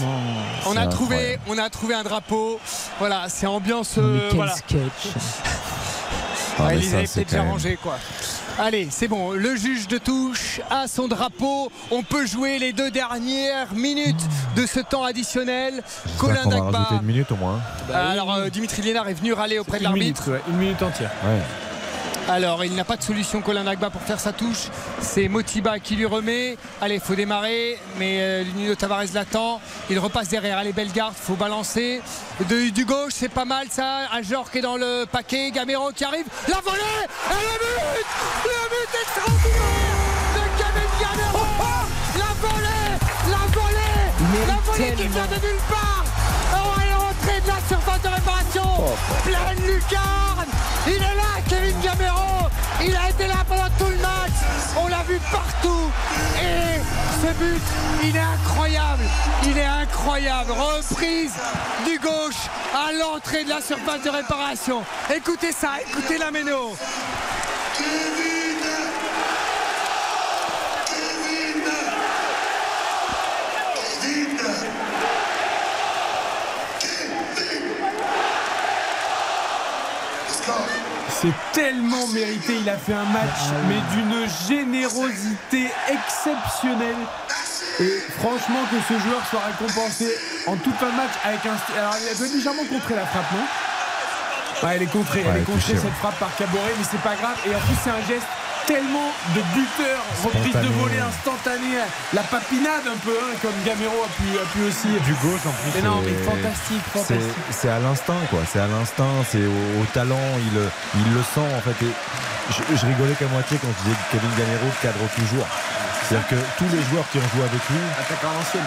On 0.64 0.72
C'est 0.72 0.78
a, 0.78 0.86
trouvé, 0.86 1.14
incroyable. 1.16 1.42
on 1.48 1.58
a 1.58 1.68
trouvé 1.70 1.94
un 1.94 2.02
drapeau. 2.02 2.58
Voilà, 2.98 3.26
c'est 3.28 3.46
ambiance. 3.46 3.98
Mais 3.98 4.02
euh, 4.04 4.26
quel 4.30 4.36
voilà. 4.36 4.54
sketch. 4.54 4.80
Ah, 6.58 6.64
Ouais, 6.64 6.74
mais 6.76 6.80
ils 6.80 6.84
ça, 6.84 6.90
c'est 6.90 6.96
peut-être 6.96 7.14
quand 7.14 7.22
déjà 7.32 7.42
même- 7.42 7.52
rangé 7.52 7.78
quoi. 7.82 7.98
Allez, 8.58 8.88
c'est 8.90 9.08
bon. 9.08 9.32
Le 9.32 9.56
juge 9.56 9.88
de 9.88 9.98
touche 9.98 10.60
a 10.70 10.86
son 10.86 11.08
drapeau. 11.08 11.70
On 11.90 12.02
peut 12.02 12.26
jouer 12.26 12.58
les 12.58 12.72
deux 12.72 12.90
dernières 12.90 13.72
minutes 13.74 14.20
de 14.56 14.66
ce 14.66 14.80
temps 14.80 15.04
additionnel. 15.04 15.82
Colin 16.18 16.46
Dagba. 16.46 16.88
une 17.00 17.06
minute 17.06 17.32
au 17.32 17.36
moins. 17.36 17.60
Alors 17.92 18.32
euh, 18.34 18.48
Dimitri 18.50 18.82
Lénard 18.82 19.08
est 19.08 19.14
venu 19.14 19.32
râler 19.32 19.58
auprès 19.58 19.78
de 19.78 19.84
l'arbitre. 19.84 20.30
ouais, 20.30 20.40
une 20.48 20.56
minute 20.56 20.82
entière. 20.82 21.10
Ouais. 21.24 21.40
Alors 22.28 22.64
il 22.64 22.74
n'a 22.74 22.84
pas 22.84 22.96
de 22.96 23.02
solution 23.02 23.40
Colin 23.42 23.64
Dagba 23.64 23.90
pour 23.90 24.00
faire 24.02 24.20
sa 24.20 24.32
touche. 24.32 24.68
C'est 25.00 25.28
Motiba 25.28 25.78
qui 25.80 25.96
lui 25.96 26.06
remet. 26.06 26.56
Allez, 26.80 26.98
faut 27.00 27.14
démarrer, 27.14 27.78
mais 27.98 28.18
euh, 28.20 28.44
Nuno 28.56 28.74
Tavares 28.74 29.04
l'attend. 29.12 29.60
Il 29.90 29.98
repasse 29.98 30.28
derrière. 30.28 30.56
Allez, 30.58 30.72
Bellegarde, 30.72 31.14
faut 31.20 31.34
balancer. 31.34 32.00
De- 32.48 32.70
du 32.70 32.84
gauche, 32.84 33.12
c'est 33.14 33.28
pas 33.28 33.44
mal 33.44 33.66
ça. 33.70 34.08
Ajor 34.12 34.50
qui 34.50 34.58
est 34.58 34.62
dans 34.62 34.76
le 34.76 35.04
paquet. 35.10 35.50
Gamero 35.50 35.90
qui 35.90 36.04
arrive. 36.04 36.24
La 36.48 36.60
volée 36.60 36.78
Et 37.30 37.34
le 37.34 37.58
but 37.58 38.06
Le 38.44 38.68
but 38.70 38.98
extraordinaire 39.02 39.98
de 40.34 40.62
Kamel 40.62 40.88
Gamero 41.00 41.46
La 42.16 42.32
volée 42.40 42.98
La 43.30 43.42
volée 43.52 44.46
La 44.46 44.54
volée 44.64 44.94
qui 44.96 45.08
vient 45.08 45.26
de 45.26 45.34
nulle 45.46 45.62
part 45.68 46.04
Oh, 46.54 46.80
elle 46.82 46.88
est 46.90 46.94
rentrée 46.94 47.40
de 47.42 47.48
la 47.48 47.68
surface 47.68 48.02
de 48.02 48.08
réparation 48.08 48.96
Pleine 49.24 49.66
lucarne 49.66 50.48
Il 50.86 50.94
est 50.94 50.98
là, 50.98 51.40
Kevin 51.48 51.78
Gamero. 51.80 52.48
Il 52.84 52.96
a 52.96 53.10
été 53.10 53.26
là 53.26 53.44
pendant 53.48 53.68
tout 53.78 53.90
le 53.90 53.96
match. 53.96 54.32
On 54.76 54.88
l'a 54.88 55.02
vu 55.04 55.18
partout. 55.30 55.90
Et 56.40 56.80
ce 57.20 57.32
but, 57.34 57.62
il 58.02 58.16
est 58.16 58.20
incroyable. 58.20 59.04
Il 59.44 59.56
est 59.56 59.64
incroyable. 59.64 60.52
Reprise 60.52 61.32
du 61.86 61.98
gauche 61.98 62.48
à 62.74 62.92
l'entrée 62.92 63.44
de 63.44 63.50
la 63.50 63.60
surface 63.60 64.02
de 64.02 64.10
réparation. 64.10 64.82
Écoutez 65.14 65.52
ça, 65.52 65.72
écoutez 65.86 66.18
la 66.18 66.30
méno 66.30 66.74
C'est 81.22 81.32
tellement 81.52 82.08
mérité. 82.08 82.56
Il 82.60 82.68
a 82.68 82.76
fait 82.76 82.94
un 82.94 83.04
match, 83.04 83.54
mais 83.68 83.78
d'une 83.94 84.26
générosité 84.48 85.70
exceptionnelle. 85.88 86.96
Et 87.78 88.02
franchement, 88.18 88.58
que 88.68 88.76
ce 88.92 88.98
joueur 88.98 89.22
soit 89.30 89.40
récompensé 89.46 90.08
en 90.48 90.56
toute 90.56 90.74
fin 90.74 90.90
de 90.90 90.96
match 90.96 91.12
avec 91.22 91.46
un. 91.46 91.78
Alors, 91.78 91.94
il 92.02 92.08
a 92.08 92.14
doit 92.14 92.26
légèrement 92.26 92.64
contré 92.64 92.96
la 92.96 93.06
frappe, 93.06 93.30
non? 93.32 94.66
Ouais, 94.66 94.74
elle 94.74 94.82
est 94.82 94.86
contrée. 94.86 95.20
Ouais, 95.20 95.30
elle 95.36 95.42
est 95.42 95.44
contrée 95.44 95.74
cette 95.76 95.84
ouais. 95.84 95.90
frappe 96.00 96.18
par 96.18 96.34
Caboret, 96.36 96.74
mais 96.76 96.84
c'est 96.90 97.00
pas 97.00 97.14
grave. 97.14 97.36
Et 97.46 97.54
en 97.54 97.60
plus, 97.60 97.76
c'est 97.84 97.90
un 97.90 98.02
geste 98.08 98.26
tellement 98.66 99.10
de 99.34 99.40
buteur, 99.54 99.98
reprise 100.24 100.54
de 100.54 100.68
volée 100.80 100.98
instantanée, 101.00 101.82
la 102.12 102.22
papinade 102.22 102.86
un 102.86 102.96
peu, 103.04 103.12
hein, 103.16 103.34
comme 103.42 103.54
Gamero 103.64 104.04
a 104.04 104.10
pu, 104.16 104.28
a 104.38 104.46
pu 104.52 104.60
aussi. 104.68 104.88
Du 105.04 105.14
gauche 105.14 105.40
en 105.46 105.52
plus. 105.52 105.70
Mais 105.74 105.82
non, 105.82 106.00
mais 106.04 106.14
fantastique, 106.24 106.82
fantastique. 106.92 107.44
C'est 107.50 107.68
à 107.70 107.78
l'instinct, 107.78 108.22
quoi. 108.30 108.40
C'est 108.50 108.60
à 108.60 108.66
l'instinct, 108.68 109.24
c'est 109.30 109.44
au, 109.44 109.82
au 109.82 109.84
talent. 109.92 110.20
Il, 110.38 110.54
le- 110.54 110.70
il 110.96 111.14
le 111.14 111.22
sent, 111.22 111.42
en 111.56 111.60
fait. 111.60 111.78
Et 111.84 111.92
je, 112.50 112.76
je 112.76 112.86
rigolais 112.86 113.14
qu'à 113.14 113.26
moitié 113.26 113.58
quand 113.58 113.68
je 113.78 113.82
disais 113.84 113.96
que 113.96 114.16
Kevin 114.18 114.30
Gamero 114.38 114.66
cadre 114.82 115.04
toujours. 115.16 115.46
C'est-à-dire 116.08 116.28
que 116.28 116.36
tous 116.58 116.68
les 116.74 116.82
joueurs 116.90 117.04
qui 117.10 117.18
ont 117.18 117.28
joué 117.34 117.44
avec 117.46 117.62
lui, 117.70 117.80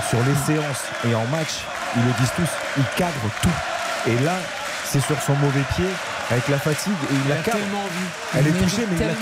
sur 0.09 0.19
les 0.25 0.35
séances 0.47 0.83
et 1.07 1.13
en 1.13 1.25
match, 1.27 1.61
ils 1.95 2.03
le 2.03 2.11
disent 2.19 2.33
tous, 2.35 2.49
il 2.77 2.83
cadre 2.97 3.25
tout. 3.41 3.57
Et 4.07 4.17
là, 4.23 4.33
c'est 4.85 5.01
sur 5.01 5.19
son 5.21 5.33
mauvais 5.35 5.63
pied, 5.75 5.85
avec 6.31 6.47
la 6.47 6.59
fatigue, 6.59 6.93
et 7.09 7.13
il 7.13 7.21
Il 7.25 7.29
la 7.29 7.35
a 7.35 7.43
tellement 7.43 7.79
envie. 7.79 8.37
Elle 8.37 8.47
est 8.47 8.63
touchée, 8.63 8.85
mais 8.89 8.97
il 8.97 9.07
la. 9.07 9.13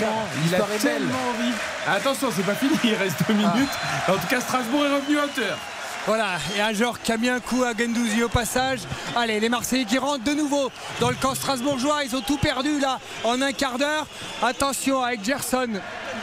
Il 0.46 0.56
a 0.56 0.80
tellement 0.80 1.30
envie. 1.30 1.54
Attention, 1.88 2.30
c'est 2.36 2.46
pas 2.46 2.56
fini, 2.56 2.78
il 2.84 2.96
reste 2.96 3.18
deux 3.28 3.34
minutes. 3.34 3.72
En 4.08 4.14
tout 4.14 4.28
cas, 4.30 4.42
Strasbourg 4.42 4.86
est 4.86 4.96
revenu 4.96 5.20
à 5.20 5.26
hauteur. 5.26 5.58
Voilà, 6.06 6.32
et 6.58 6.60
un 6.60 6.74
joueur 6.74 7.02
qui 7.02 7.14
a 7.14 7.18
mis 7.18 7.30
un 7.30 7.40
coup 7.40 7.64
à 7.64 7.72
Gendouzi 7.78 8.24
au 8.24 8.30
passage. 8.30 8.80
Allez, 9.16 9.40
les 9.40 9.48
Marseillais 9.48 9.86
qui 9.86 9.98
rentrent 9.98 10.26
de 10.26 10.34
nouveau 10.34 10.70
dans 11.00 11.10
le 11.10 11.16
camp 11.16 11.34
strasbourgeois. 11.34 12.04
Ils 12.04 12.14
ont 12.14 12.22
tout 12.22 12.38
perdu 12.38 12.78
là 12.78 13.00
en 13.24 13.42
un 13.42 13.54
quart 13.54 13.78
d'heure. 13.78 14.06
Attention 14.42 15.02
avec 15.02 15.24
Gerson. 15.24 15.70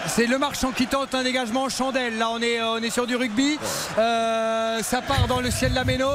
C'est 0.07 0.27
le 0.27 0.39
marchand 0.39 0.73
qui 0.73 0.87
tente 0.87 1.15
un 1.15 1.23
dégagement 1.23 1.69
chandelle. 1.69 2.19
Là, 2.19 2.31
on 2.31 2.41
est, 2.41 2.61
on 2.63 2.79
est 2.79 2.91
sur 2.91 3.07
du 3.07 3.17
rugby. 3.17 3.59
Euh, 3.99 4.83
ça 4.83 5.03
part 5.03 5.27
dans 5.29 5.41
le 5.41 5.51
ciel 5.51 5.73
d'Ameno. 5.73 6.11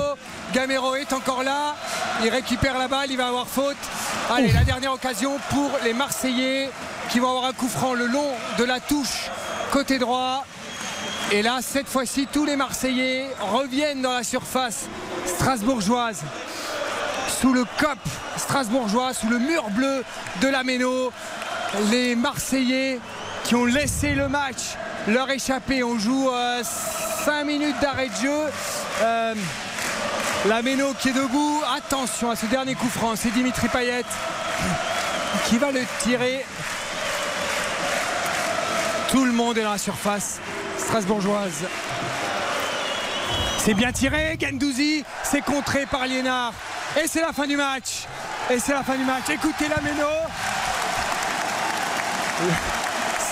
Gamero 0.54 0.96
est 0.96 1.14
encore 1.14 1.44
là. 1.44 1.76
Il 2.24 2.30
récupère 2.30 2.78
la 2.78 2.88
balle. 2.88 3.12
Il 3.12 3.18
va 3.18 3.28
avoir 3.28 3.48
faute. 3.48 3.78
Allez, 4.30 4.52
la 4.52 4.64
dernière 4.64 4.94
occasion 4.94 5.38
pour 5.50 5.72
les 5.84 5.94
Marseillais 5.94 6.70
qui 7.10 7.20
vont 7.20 7.30
avoir 7.30 7.46
un 7.46 7.54
coup 7.54 7.68
franc 7.68 7.94
le 7.94 8.08
long 8.08 8.32
de 8.58 8.64
la 8.64 8.80
touche 8.80 9.30
côté 9.72 10.00
droit. 10.00 10.46
Et 11.32 11.42
là, 11.42 11.60
cette 11.62 11.88
fois-ci, 11.88 12.28
tous 12.32 12.46
les 12.46 12.56
Marseillais 12.56 13.28
reviennent 13.40 14.02
dans 14.02 14.14
la 14.14 14.24
surface 14.24 14.86
strasbourgeoise. 15.26 16.24
Sous 17.40 17.54
le 17.54 17.66
cop 17.80 18.00
strasbourgeois, 18.38 19.14
sous 19.14 19.28
le 19.30 19.40
mur 19.40 19.70
bleu 19.70 20.04
de 20.42 20.48
la 20.48 20.64
Méno. 20.64 21.12
Les 21.92 22.16
Marseillais 22.16 23.00
qui 23.46 23.54
ont 23.56 23.66
laissé 23.66 24.16
le 24.16 24.28
match 24.28 24.76
leur 25.08 25.30
échapper. 25.30 25.84
On 25.84 25.98
joue 26.00 26.30
5 27.26 27.44
minutes 27.46 27.80
d'arrêt 27.80 28.10
de 28.10 28.16
jeu. 28.16 28.40
Euh, 29.02 29.36
la 30.48 30.62
Méno 30.62 30.94
qui 31.00 31.10
est 31.10 31.14
debout. 31.14 31.62
Attention 31.78 32.32
à 32.32 32.36
ce 32.36 32.48
dernier 32.48 32.76
coup 32.76 32.90
franc. 32.90 33.16
C'est 33.16 33.32
Dimitri 33.32 33.68
Payet 33.68 34.04
qui 35.46 35.58
va 35.58 35.72
le 35.72 35.82
tirer. 36.00 36.44
Tout 39.12 39.26
le 39.26 39.32
monde 39.32 39.58
est 39.58 39.64
dans 39.64 39.72
la 39.72 39.78
surface 39.78 40.40
strasbourgeoise. 40.78 41.66
C'est 43.60 43.74
bien 43.74 43.92
tiré, 43.92 44.38
Gendouzi, 44.40 45.04
c'est 45.24 45.42
contré 45.42 45.86
par 45.88 46.06
Liénard. 46.06 46.54
Et 47.02 47.08
c'est 47.08 47.22
la 47.22 47.34
fin 47.34 47.48
du 47.48 47.58
match. 47.58 48.06
Et 48.50 48.60
c'est 48.60 48.74
la 48.74 48.84
fin 48.84 48.96
du 48.96 49.04
match. 49.04 49.24
Écoutez 49.30 49.68
la 49.68 49.82
Méno. 49.82 50.06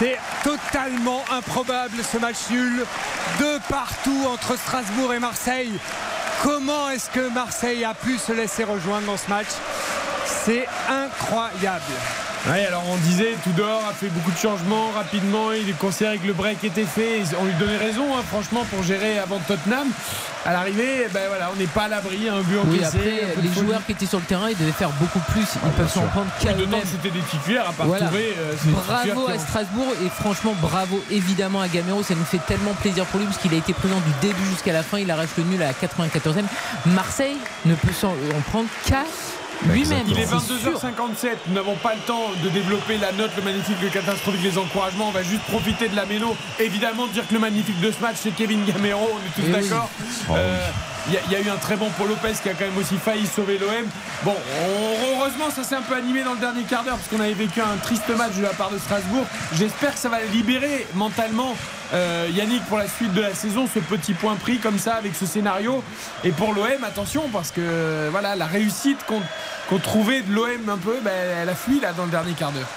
C'est 0.03 0.19
totalement 0.43 1.23
improbable 1.31 1.95
ce 2.03 2.17
match 2.17 2.49
nul. 2.49 2.85
De 3.39 3.57
partout 3.69 4.25
entre 4.27 4.57
Strasbourg 4.57 5.13
et 5.13 5.19
Marseille. 5.19 5.71
Comment 6.41 6.89
est-ce 6.89 7.09
que 7.09 7.29
Marseille 7.29 7.85
a 7.85 7.93
pu 7.93 8.17
se 8.17 8.33
laisser 8.33 8.65
rejoindre 8.65 9.07
dans 9.07 9.15
ce 9.15 9.29
match? 9.29 9.47
C'est 10.25 10.67
incroyable. 10.89 11.93
Oui, 12.45 12.59
alors 12.65 12.83
on 12.91 12.97
disait, 12.97 13.35
Tudor 13.41 13.81
a 13.89 13.93
fait 13.93 14.09
beaucoup 14.09 14.31
de 14.31 14.37
changements 14.37 14.91
rapidement. 14.93 15.53
Il 15.53 15.73
considérait 15.75 16.17
que 16.17 16.27
le 16.27 16.33
break 16.33 16.61
était 16.65 16.83
fait. 16.83 17.21
On 17.39 17.45
lui 17.45 17.53
donnait 17.53 17.77
raison, 17.77 18.03
hein, 18.17 18.21
franchement, 18.29 18.65
pour 18.69 18.83
gérer 18.83 19.17
avant 19.17 19.39
Tottenham. 19.47 19.87
À 20.45 20.51
l'arrivée, 20.51 21.07
ben 21.13 21.21
voilà, 21.29 21.51
on 21.55 21.57
n'est 21.57 21.67
pas 21.67 21.83
à 21.83 21.87
l'abri. 21.87 22.27
Un 22.27 22.41
but 22.41 22.57
Oui, 22.65 22.79
encaissé. 22.79 22.97
après, 22.97 23.41
les 23.41 23.47
folie. 23.47 23.65
joueurs 23.65 23.85
qui 23.85 23.93
étaient 23.93 24.05
sur 24.05 24.19
le 24.19 24.25
terrain, 24.25 24.49
ils 24.49 24.57
devaient 24.57 24.73
faire 24.73 24.89
beaucoup 24.99 25.21
plus. 25.31 25.45
Ils 25.63 25.71
peuvent 25.71 25.89
s'en 25.89 26.01
prendre 26.07 26.27
qu'à 26.41 26.49
Oui, 26.49 26.55
dedans, 26.59 26.77
eux-mêmes. 26.79 26.87
c'était 26.91 27.11
des 27.17 27.21
titulaires, 27.21 27.69
à 27.69 27.71
part 27.71 27.85
Voilà. 27.87 28.07
Touré. 28.07 28.33
euh, 28.37 28.53
Bravo 28.85 29.29
à 29.29 29.39
Strasbourg 29.39 29.93
et 30.05 30.09
franchement 30.09 30.53
bravo 30.61 31.01
évidemment 31.09 31.61
à 31.61 31.69
Gamero. 31.69 32.03
Ça 32.03 32.13
nous 32.13 32.25
fait 32.25 32.41
tellement 32.45 32.73
plaisir 32.73 33.05
pour 33.05 33.21
lui 33.21 33.25
parce 33.27 33.37
qu'il 33.37 33.53
a 33.53 33.57
été 33.57 33.71
présent 33.71 33.95
du 34.05 34.27
début 34.27 34.45
jusqu'à 34.49 34.73
la 34.73 34.83
fin. 34.83 34.97
Il 34.99 35.09
arrache 35.09 35.29
le 35.37 35.43
nul 35.45 35.63
à 35.63 35.67
la 35.67 35.73
94e. 35.73 36.43
Marseille 36.87 37.37
ne 37.65 37.75
peut 37.75 37.93
s'en 37.93 38.09
en 38.09 38.41
prendre 38.51 38.67
qu'à 38.85 39.03
lui-même. 39.67 40.03
Il 40.07 40.19
est 40.19 40.25
c'est 40.25 40.59
sûr. 40.59 40.73
22h57. 40.79 41.27
Nous 41.47 41.53
n'avons 41.55 41.75
pas 41.75 41.93
le 41.95 42.01
temps 42.01 42.31
de 42.43 42.49
développer 42.49 42.97
la 42.97 43.11
note, 43.11 43.31
le 43.37 43.43
magnifique, 43.43 43.77
le 43.81 43.89
catastrophique, 43.89 44.43
les 44.43 44.57
encouragements. 44.57 45.07
On 45.09 45.11
va 45.11 45.23
juste 45.23 45.43
profiter 45.43 45.87
de 45.89 45.95
la 45.95 46.05
mélo. 46.05 46.35
Évidemment, 46.59 47.07
dire 47.07 47.27
que 47.27 47.33
le 47.33 47.39
magnifique 47.39 47.79
de 47.79 47.91
ce 47.91 47.99
match, 48.01 48.17
c'est 48.21 48.31
Kevin 48.31 48.63
Gamero. 48.65 49.09
On 49.13 49.17
est 49.17 49.41
tous 49.43 49.49
Eh 49.49 49.55
oui. 49.61 49.69
d'accord. 49.69 49.89
Euh, 50.31 50.67
Il 51.09 51.13
y, 51.13 51.17
a- 51.17 51.19
il 51.27 51.31
y 51.33 51.35
a 51.35 51.39
eu 51.41 51.49
un 51.49 51.57
très 51.57 51.75
bon 51.75 51.89
Paul 51.97 52.07
Lopez 52.07 52.31
qui 52.41 52.47
a 52.47 52.53
quand 52.53 52.63
même 52.63 52.77
aussi 52.77 52.95
failli 52.95 53.27
sauver 53.27 53.57
l'OM. 53.57 53.69
Bon, 54.23 54.33
on- 54.33 55.17
heureusement, 55.19 55.49
ça 55.53 55.61
s'est 55.65 55.75
un 55.75 55.81
peu 55.81 55.95
animé 55.95 56.23
dans 56.23 56.31
le 56.31 56.39
dernier 56.39 56.63
quart 56.63 56.85
d'heure 56.85 56.95
parce 56.95 57.09
qu'on 57.09 57.19
avait 57.19 57.33
vécu 57.33 57.59
un 57.59 57.75
triste 57.83 58.07
match 58.17 58.35
de 58.37 58.41
la 58.41 58.51
part 58.53 58.69
de 58.69 58.77
Strasbourg. 58.77 59.25
J'espère 59.53 59.95
que 59.95 59.99
ça 59.99 60.07
va 60.07 60.21
libérer 60.31 60.87
mentalement 60.95 61.57
euh, 61.93 62.29
Yannick 62.33 62.63
pour 62.67 62.77
la 62.77 62.87
suite 62.87 63.13
de 63.13 63.19
la 63.19 63.33
saison, 63.35 63.67
ce 63.71 63.79
petit 63.79 64.13
point 64.13 64.35
pris 64.35 64.59
comme 64.59 64.79
ça 64.79 64.93
avec 64.95 65.13
ce 65.13 65.25
scénario. 65.25 65.83
Et 66.23 66.31
pour 66.31 66.53
l'OM, 66.53 66.83
attention 66.85 67.23
parce 67.33 67.51
que 67.51 68.07
voilà, 68.09 68.37
la 68.37 68.45
réussite 68.45 69.03
qu'on 69.05 69.21
qu'on 69.69 69.79
trouvait 69.79 70.21
de 70.21 70.31
l'OM 70.33 70.69
un 70.69 70.77
peu, 70.77 70.99
ben, 71.03 71.11
elle 71.41 71.49
a 71.49 71.55
fui 71.55 71.79
là 71.79 71.93
dans 71.93 72.05
le 72.05 72.11
dernier 72.11 72.33
quart 72.33 72.51
d'heure. 72.51 72.67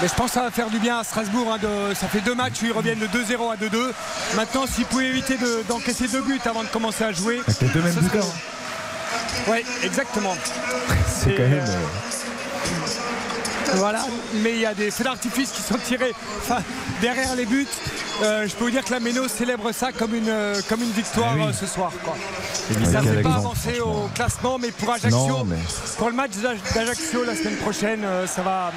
Mais 0.00 0.08
je 0.08 0.14
pense 0.14 0.28
que 0.28 0.34
ça 0.34 0.42
va 0.42 0.50
faire 0.50 0.68
du 0.70 0.78
bien 0.78 0.98
à 0.98 1.04
Strasbourg. 1.04 1.52
hein, 1.52 1.58
de- 1.58 1.94
ça 1.94 2.08
fait 2.08 2.20
deux 2.20 2.34
matchs 2.34 2.62
où 2.62 2.66
ils 2.66 2.72
reviennent 2.72 2.98
de 3.00 3.06
2-0 3.06 3.50
à 3.50 3.56
2-2. 3.56 3.92
Maintenant, 4.34 4.64
s'ils 4.66 4.86
pouvaient 4.86 5.08
éviter 5.08 5.36
de- 5.36 5.62
d'encaisser 5.68 6.08
deux 6.08 6.22
buts 6.22 6.40
avant 6.46 6.62
de 6.62 6.68
commencer 6.68 7.04
à 7.04 7.12
jouer. 7.12 7.42
Les 7.60 7.68
deux 7.68 7.82
mêmes 7.82 7.92
serait- 7.92 8.04
buteurs. 8.04 8.24
Oui, 9.48 9.64
exactement. 9.82 10.34
C'est 11.06 11.34
quand 11.34 11.42
même. 11.42 11.64
euh, 11.66 11.76
Voilà, 13.76 14.04
mais 14.42 14.52
il 14.52 14.60
y 14.60 14.66
a 14.66 14.74
des 14.74 14.90
feux 14.90 15.04
d'artifice 15.04 15.50
qui 15.52 15.62
sont 15.62 15.78
tirés 15.84 16.14
enfin, 16.40 16.58
derrière 17.00 17.34
les 17.36 17.46
buts. 17.46 17.66
Euh, 18.22 18.46
je 18.46 18.54
peux 18.54 18.64
vous 18.64 18.70
dire 18.70 18.84
que 18.84 18.90
la 18.92 19.00
Méno 19.00 19.26
célèbre 19.28 19.72
ça 19.72 19.92
comme 19.92 20.14
une, 20.14 20.28
euh, 20.28 20.60
comme 20.68 20.82
une 20.82 20.90
victoire 20.90 21.34
oui. 21.36 21.44
euh, 21.48 21.52
ce 21.52 21.66
soir. 21.66 21.90
Quoi. 22.04 22.14
Et 22.70 22.74
puis, 22.74 22.84
ça 22.86 23.00
ne 23.00 23.12
fait 23.14 23.22
pas 23.22 23.34
avancer 23.36 23.80
au 23.80 24.08
classement, 24.14 24.58
mais 24.58 24.70
pour 24.72 24.90
Ajaccio, 24.92 25.16
Non, 25.28 25.44
mais- 25.44 25.56
pour 25.96 26.08
le 26.10 26.14
match 26.14 26.32
d'Aj- 26.32 26.58
d'Ajaccio 26.74 27.24
la 27.24 27.34
semaine 27.34 27.56
prochaine, 27.56 28.04
ça 28.26 28.42
va, 28.42 28.66
hum, 28.68 28.72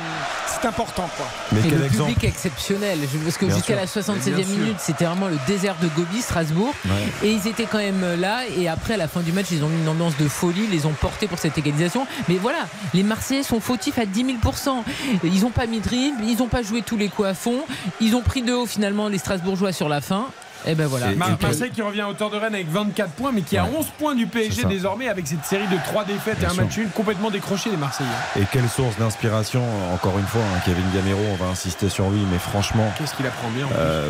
c'est 0.61 0.67
important. 0.67 1.09
Quoi. 1.17 1.25
Mais 1.51 1.59
et 1.59 1.63
quel 1.63 1.79
le 1.79 1.85
exemple 1.85 2.11
public 2.11 2.23
exceptionnel. 2.23 2.99
Parce 3.25 3.37
que 3.37 3.49
jusqu'à 3.49 3.75
la 3.75 3.85
67e 3.87 4.35
Bien 4.35 4.45
sûr. 4.45 4.57
minute, 4.57 4.77
c'était 4.79 5.05
vraiment 5.05 5.27
le 5.27 5.37
désert 5.47 5.75
de 5.81 5.87
Gobi, 5.89 6.21
Strasbourg. 6.21 6.73
Ouais. 6.85 7.27
Et 7.27 7.31
ils 7.33 7.47
étaient 7.47 7.65
quand 7.69 7.79
même 7.79 8.19
là. 8.19 8.41
Et 8.57 8.67
après, 8.69 8.93
à 8.93 8.97
la 8.97 9.07
fin 9.09 9.19
du 9.21 9.33
match, 9.33 9.47
ils 9.51 9.63
ont 9.63 9.67
mis 9.69 9.81
une 9.81 9.89
ambiance 9.89 10.15
de 10.17 10.27
folie. 10.29 10.63
Ils 10.65 10.71
les 10.71 10.85
ont 10.85 10.93
portés 10.93 11.27
pour 11.27 11.39
cette 11.39 11.57
égalisation. 11.57 12.07
Mais 12.29 12.37
voilà, 12.37 12.65
les 12.93 13.03
Marseillais 13.03 13.43
sont 13.43 13.59
fautifs 13.59 13.97
à 13.99 14.05
10 14.05 14.23
000%. 14.23 14.82
Ils 15.23 15.41
n'ont 15.41 15.49
pas 15.51 15.65
mis 15.65 15.79
de 15.79 15.89
rythme. 15.89 16.23
Ils 16.23 16.37
n'ont 16.37 16.47
pas 16.47 16.63
joué 16.63 16.81
tous 16.81 16.97
les 16.97 17.09
coups 17.09 17.27
à 17.29 17.33
fond. 17.33 17.59
Ils 18.01 18.15
ont 18.15 18.21
pris 18.21 18.41
de 18.41 18.53
haut 18.53 18.65
finalement 18.65 19.07
les 19.07 19.17
Strasbourgeois 19.17 19.71
sur 19.71 19.89
la 19.89 20.01
fin. 20.01 20.25
Et 20.65 20.75
ben 20.75 20.87
voilà. 20.87 21.07
Mar- 21.15 21.37
Marseille 21.41 21.71
qui 21.71 21.81
revient 21.81 21.99
à 22.01 22.07
hauteur 22.09 22.29
de 22.29 22.37
Rennes 22.37 22.55
avec 22.55 22.69
24 22.71 23.11
points, 23.11 23.33
mais 23.33 23.41
qui 23.41 23.57
a 23.57 23.65
11 23.65 23.85
points 23.99 24.15
du 24.15 24.27
PSG 24.27 24.63
désormais 24.63 25.09
avec 25.09 25.27
cette 25.27 25.43
série 25.43 25.67
de 25.67 25.75
3 25.87 26.05
défaites 26.05 26.39
Bien 26.39 26.47
et 26.47 26.51
un 26.51 26.53
sûr. 26.53 26.63
match 26.63 26.77
nul 26.77 26.87
complètement 26.95 27.29
décroché 27.31 27.69
des 27.69 27.75
Marseillais. 27.75 28.09
Et 28.39 28.43
quelle 28.49 28.69
source 28.69 28.95
d'inspiration, 28.97 29.61
encore 29.93 30.17
une 30.17 30.25
fois, 30.25 30.39
hein, 30.41 30.59
Kevin 30.65 30.85
Gamero, 30.93 31.19
on 31.33 31.35
va 31.35 31.51
insister 31.51 31.89
sur 31.89 32.09
lui, 32.09 32.21
mais 32.31 32.37
franchement, 32.39 32.89
Qu'est-ce 32.97 33.13
qu'il 33.13 33.27
apprend 33.27 33.49
bien 33.49 33.65
en 33.65 33.69
euh, 33.77 34.09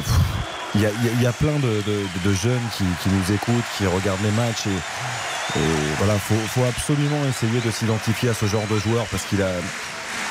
il 0.76 0.82
y, 0.82 0.86
a, 0.86 0.90
il 0.92 1.06
y 1.06 1.10
a- 1.10 1.12
il 1.14 1.22
y 1.24 1.26
a 1.26 1.32
plein 1.34 1.58
de, 1.58 1.82
de- 1.88 2.30
de 2.30 2.34
jeunes 2.36 2.62
qui, 2.78 2.84
qui 3.02 3.10
nous 3.10 3.34
écoutent, 3.34 3.66
qui 3.78 3.88
regardent 3.88 4.22
les 4.24 4.32
matchs 4.32 4.68
et, 4.68 5.60
et 5.60 5.64
voilà, 5.98 6.20
faut, 6.20 6.36
faut 6.36 6.66
absolument 6.66 7.18
essayer 7.28 7.62
de 7.62 7.72
s'identifier 7.72 8.30
à 8.30 8.34
ce 8.36 8.46
genre 8.46 8.66
de 8.70 8.78
joueur 8.78 9.06
parce 9.08 9.24
qu'il 9.24 9.42
a, 9.42 9.50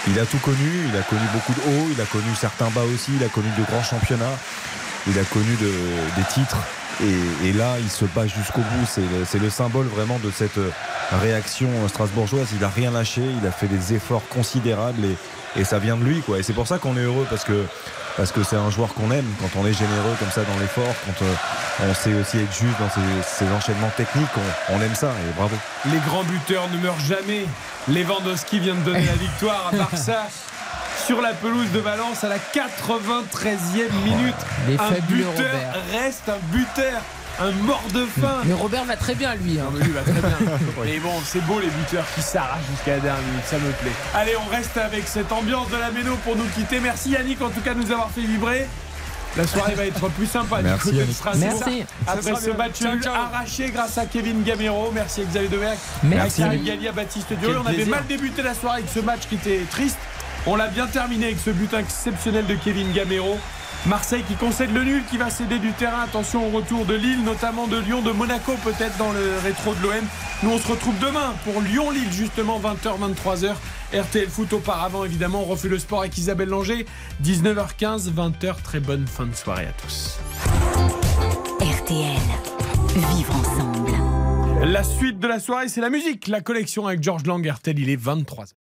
il 0.08 0.18
a 0.18 0.26
tout 0.26 0.38
connu, 0.38 0.70
il 0.88 0.96
a 0.96 1.02
connu 1.02 1.22
beaucoup 1.32 1.52
de 1.54 1.60
hauts, 1.60 1.88
il 1.94 2.00
a 2.00 2.04
connu 2.04 2.34
certains 2.38 2.68
bas 2.70 2.82
aussi, 2.94 3.12
il 3.18 3.24
a 3.24 3.28
connu 3.28 3.48
de 3.58 3.64
grands 3.64 3.82
championnats, 3.82 4.36
il 5.06 5.18
a 5.18 5.24
connu 5.24 5.54
de- 5.56 6.20
des 6.20 6.26
titres. 6.32 6.56
Et, 7.02 7.48
et 7.48 7.52
là, 7.52 7.76
il 7.80 7.90
se 7.90 8.04
bat 8.04 8.26
jusqu'au 8.26 8.60
bout. 8.60 8.86
C'est 8.86 9.00
le, 9.38 9.44
le 9.44 9.50
symbole 9.50 9.86
vraiment 9.86 10.18
de 10.18 10.30
cette 10.30 10.58
euh, 10.58 10.70
réaction 11.20 11.68
strasbourgeoise. 11.88 12.48
Il 12.54 12.62
a 12.64 12.68
rien 12.68 12.90
lâché. 12.90 13.22
Il 13.40 13.46
a 13.46 13.50
fait 13.50 13.66
des 13.66 13.94
efforts 13.94 14.22
considérables 14.28 15.04
et, 15.04 15.60
et 15.60 15.64
ça 15.64 15.78
vient 15.78 15.96
de 15.96 16.04
lui, 16.04 16.20
quoi. 16.20 16.38
Et 16.38 16.42
c'est 16.42 16.52
pour 16.52 16.68
ça 16.68 16.78
qu'on 16.78 16.96
est 16.96 17.02
heureux 17.02 17.26
parce 17.30 17.44
que 17.44 17.64
parce 18.16 18.32
que 18.32 18.42
c'est 18.42 18.56
un 18.56 18.70
joueur 18.70 18.92
qu'on 18.94 19.10
aime. 19.10 19.26
Quand 19.40 19.60
on 19.60 19.66
est 19.66 19.72
généreux 19.72 20.14
comme 20.18 20.30
ça 20.30 20.42
dans 20.42 20.58
l'effort, 20.60 20.94
quand 21.06 21.24
euh, 21.24 21.34
on 21.88 21.94
sait 21.94 22.14
aussi 22.14 22.38
être 22.38 22.52
juste 22.52 22.78
dans 22.78 22.90
ses, 22.90 23.44
ses 23.44 23.52
enchaînements 23.52 23.90
techniques, 23.96 24.28
on, 24.36 24.76
on 24.76 24.80
aime 24.82 24.94
ça. 24.94 25.08
Et 25.08 25.32
bravo. 25.36 25.56
Les 25.86 25.98
grands 25.98 26.24
buteurs 26.24 26.68
ne 26.70 26.78
meurent 26.78 27.00
jamais. 27.00 27.46
Lewandowski 27.88 28.60
vient 28.60 28.74
de 28.74 28.80
donner 28.80 29.06
la 29.06 29.14
victoire 29.14 29.70
à 29.72 29.76
Barça 29.76 30.26
sur 31.06 31.20
la 31.20 31.32
pelouse 31.32 31.70
de 31.72 31.80
Valence 31.80 32.22
à 32.24 32.28
la 32.28 32.38
93e 32.38 33.92
minute. 34.04 34.34
Les 34.68 34.74
un 34.74 34.78
fabuleux 34.78 35.24
buteur 35.24 35.46
Robert. 35.50 35.74
reste 35.92 36.28
un 36.28 36.38
buteur, 36.56 37.00
un 37.40 37.50
mort 37.52 37.82
de 37.94 38.04
faim. 38.06 38.42
Mais 38.44 38.54
Robert 38.54 38.84
va 38.84 38.96
très 38.96 39.14
bien 39.14 39.34
lui. 39.34 39.58
hein. 39.58 39.64
Non, 39.64 39.78
mais 39.78 39.84
lui 39.84 39.92
va 39.92 40.02
très 40.02 40.12
bien. 40.12 40.36
Mais 40.84 40.98
bon, 40.98 41.12
c'est 41.24 41.44
beau 41.46 41.58
les 41.60 41.68
buteurs 41.68 42.04
qui 42.14 42.22
s'arrachent 42.22 42.60
jusqu'à 42.70 42.92
la 42.92 43.00
dernière 43.00 43.22
minute, 43.22 43.44
ça 43.46 43.56
me 43.56 43.70
plaît. 43.72 43.92
Allez, 44.14 44.34
on 44.36 44.50
reste 44.50 44.76
avec 44.76 45.06
cette 45.08 45.32
ambiance 45.32 45.68
de 45.70 45.76
la 45.76 45.90
méno 45.90 46.16
pour 46.24 46.36
nous 46.36 46.44
quitter. 46.54 46.80
Merci 46.80 47.10
Yannick 47.10 47.40
en 47.42 47.48
tout 47.50 47.60
cas 47.60 47.74
de 47.74 47.80
nous 47.80 47.90
avoir 47.90 48.10
fait 48.10 48.20
vibrer. 48.22 48.66
La 49.34 49.46
soirée 49.46 49.74
va 49.74 49.86
être 49.86 50.08
plus 50.10 50.26
sympa 50.26 50.60
Merci, 50.62 50.90
du 50.90 50.94
côté 50.98 51.06
de. 51.06 51.12
Strasbourg. 51.12 51.62
Merci. 51.66 51.84
Après 52.06 52.22
Ça 52.22 52.28
sera 52.28 52.40
ce 52.42 52.50
match 52.50 52.74
Ciao, 53.02 53.14
arraché 53.14 53.70
grâce 53.70 53.96
à 53.96 54.04
Kevin 54.04 54.42
Gamero. 54.42 54.90
Merci 54.92 55.22
Xavier 55.24 55.48
Deverc. 55.48 55.78
Merci. 56.02 56.42
Merci 56.42 56.58
Galia 56.64 56.92
Baptiste 56.92 57.32
Diol. 57.32 57.56
On 57.56 57.66
avait 57.66 57.76
plaisir. 57.76 57.94
mal 57.94 58.06
débuté 58.06 58.42
la 58.42 58.52
soirée 58.54 58.80
avec 58.80 58.90
ce 58.94 59.00
match 59.00 59.20
qui 59.30 59.36
était 59.36 59.60
triste. 59.70 59.96
On 60.46 60.54
l'a 60.54 60.66
bien 60.68 60.86
terminé 60.86 61.26
avec 61.26 61.38
ce 61.42 61.48
but 61.48 61.72
exceptionnel 61.72 62.44
de 62.46 62.54
Kevin 62.56 62.92
Gamero. 62.92 63.38
Marseille 63.86 64.22
qui 64.28 64.34
concède 64.34 64.72
le 64.72 64.84
nul, 64.84 65.02
qui 65.10 65.18
va 65.18 65.28
céder 65.28 65.58
du 65.58 65.72
terrain. 65.72 66.02
Attention 66.02 66.46
au 66.46 66.50
retour 66.50 66.84
de 66.84 66.94
Lille, 66.94 67.24
notamment 67.24 67.66
de 67.66 67.78
Lyon, 67.78 68.00
de 68.00 68.12
Monaco 68.12 68.52
peut-être 68.62 68.96
dans 68.96 69.12
le 69.12 69.38
rétro 69.42 69.74
de 69.74 69.82
l'OM. 69.82 70.04
Nous 70.42 70.50
on 70.50 70.58
se 70.58 70.68
retrouve 70.68 70.98
demain 71.00 71.34
pour 71.44 71.60
Lyon-Lille 71.60 72.12
justement 72.12 72.60
20h, 72.60 72.98
23h. 73.24 73.54
RTL 73.92 74.28
Foot 74.28 74.52
auparavant 74.52 75.04
évidemment. 75.04 75.42
On 75.42 75.46
refait 75.46 75.68
le 75.68 75.78
sport 75.78 76.00
avec 76.00 76.16
Isabelle 76.16 76.48
Langer. 76.48 76.86
19h15, 77.24 78.12
20h. 78.12 78.62
Très 78.62 78.80
bonne 78.80 79.06
fin 79.06 79.26
de 79.26 79.34
soirée 79.34 79.66
à 79.66 79.72
tous. 79.72 80.18
RTL. 81.60 82.16
Vivre 83.16 83.34
ensemble. 83.34 83.90
La 84.64 84.84
suite 84.84 85.18
de 85.18 85.26
la 85.26 85.40
soirée, 85.40 85.68
c'est 85.68 85.80
la 85.80 85.90
musique. 85.90 86.28
La 86.28 86.40
collection 86.40 86.86
avec 86.86 87.02
George 87.02 87.26
Lang, 87.26 87.44
RTL, 87.44 87.78
il 87.78 87.90
est 87.90 88.00
23h. 88.00 88.61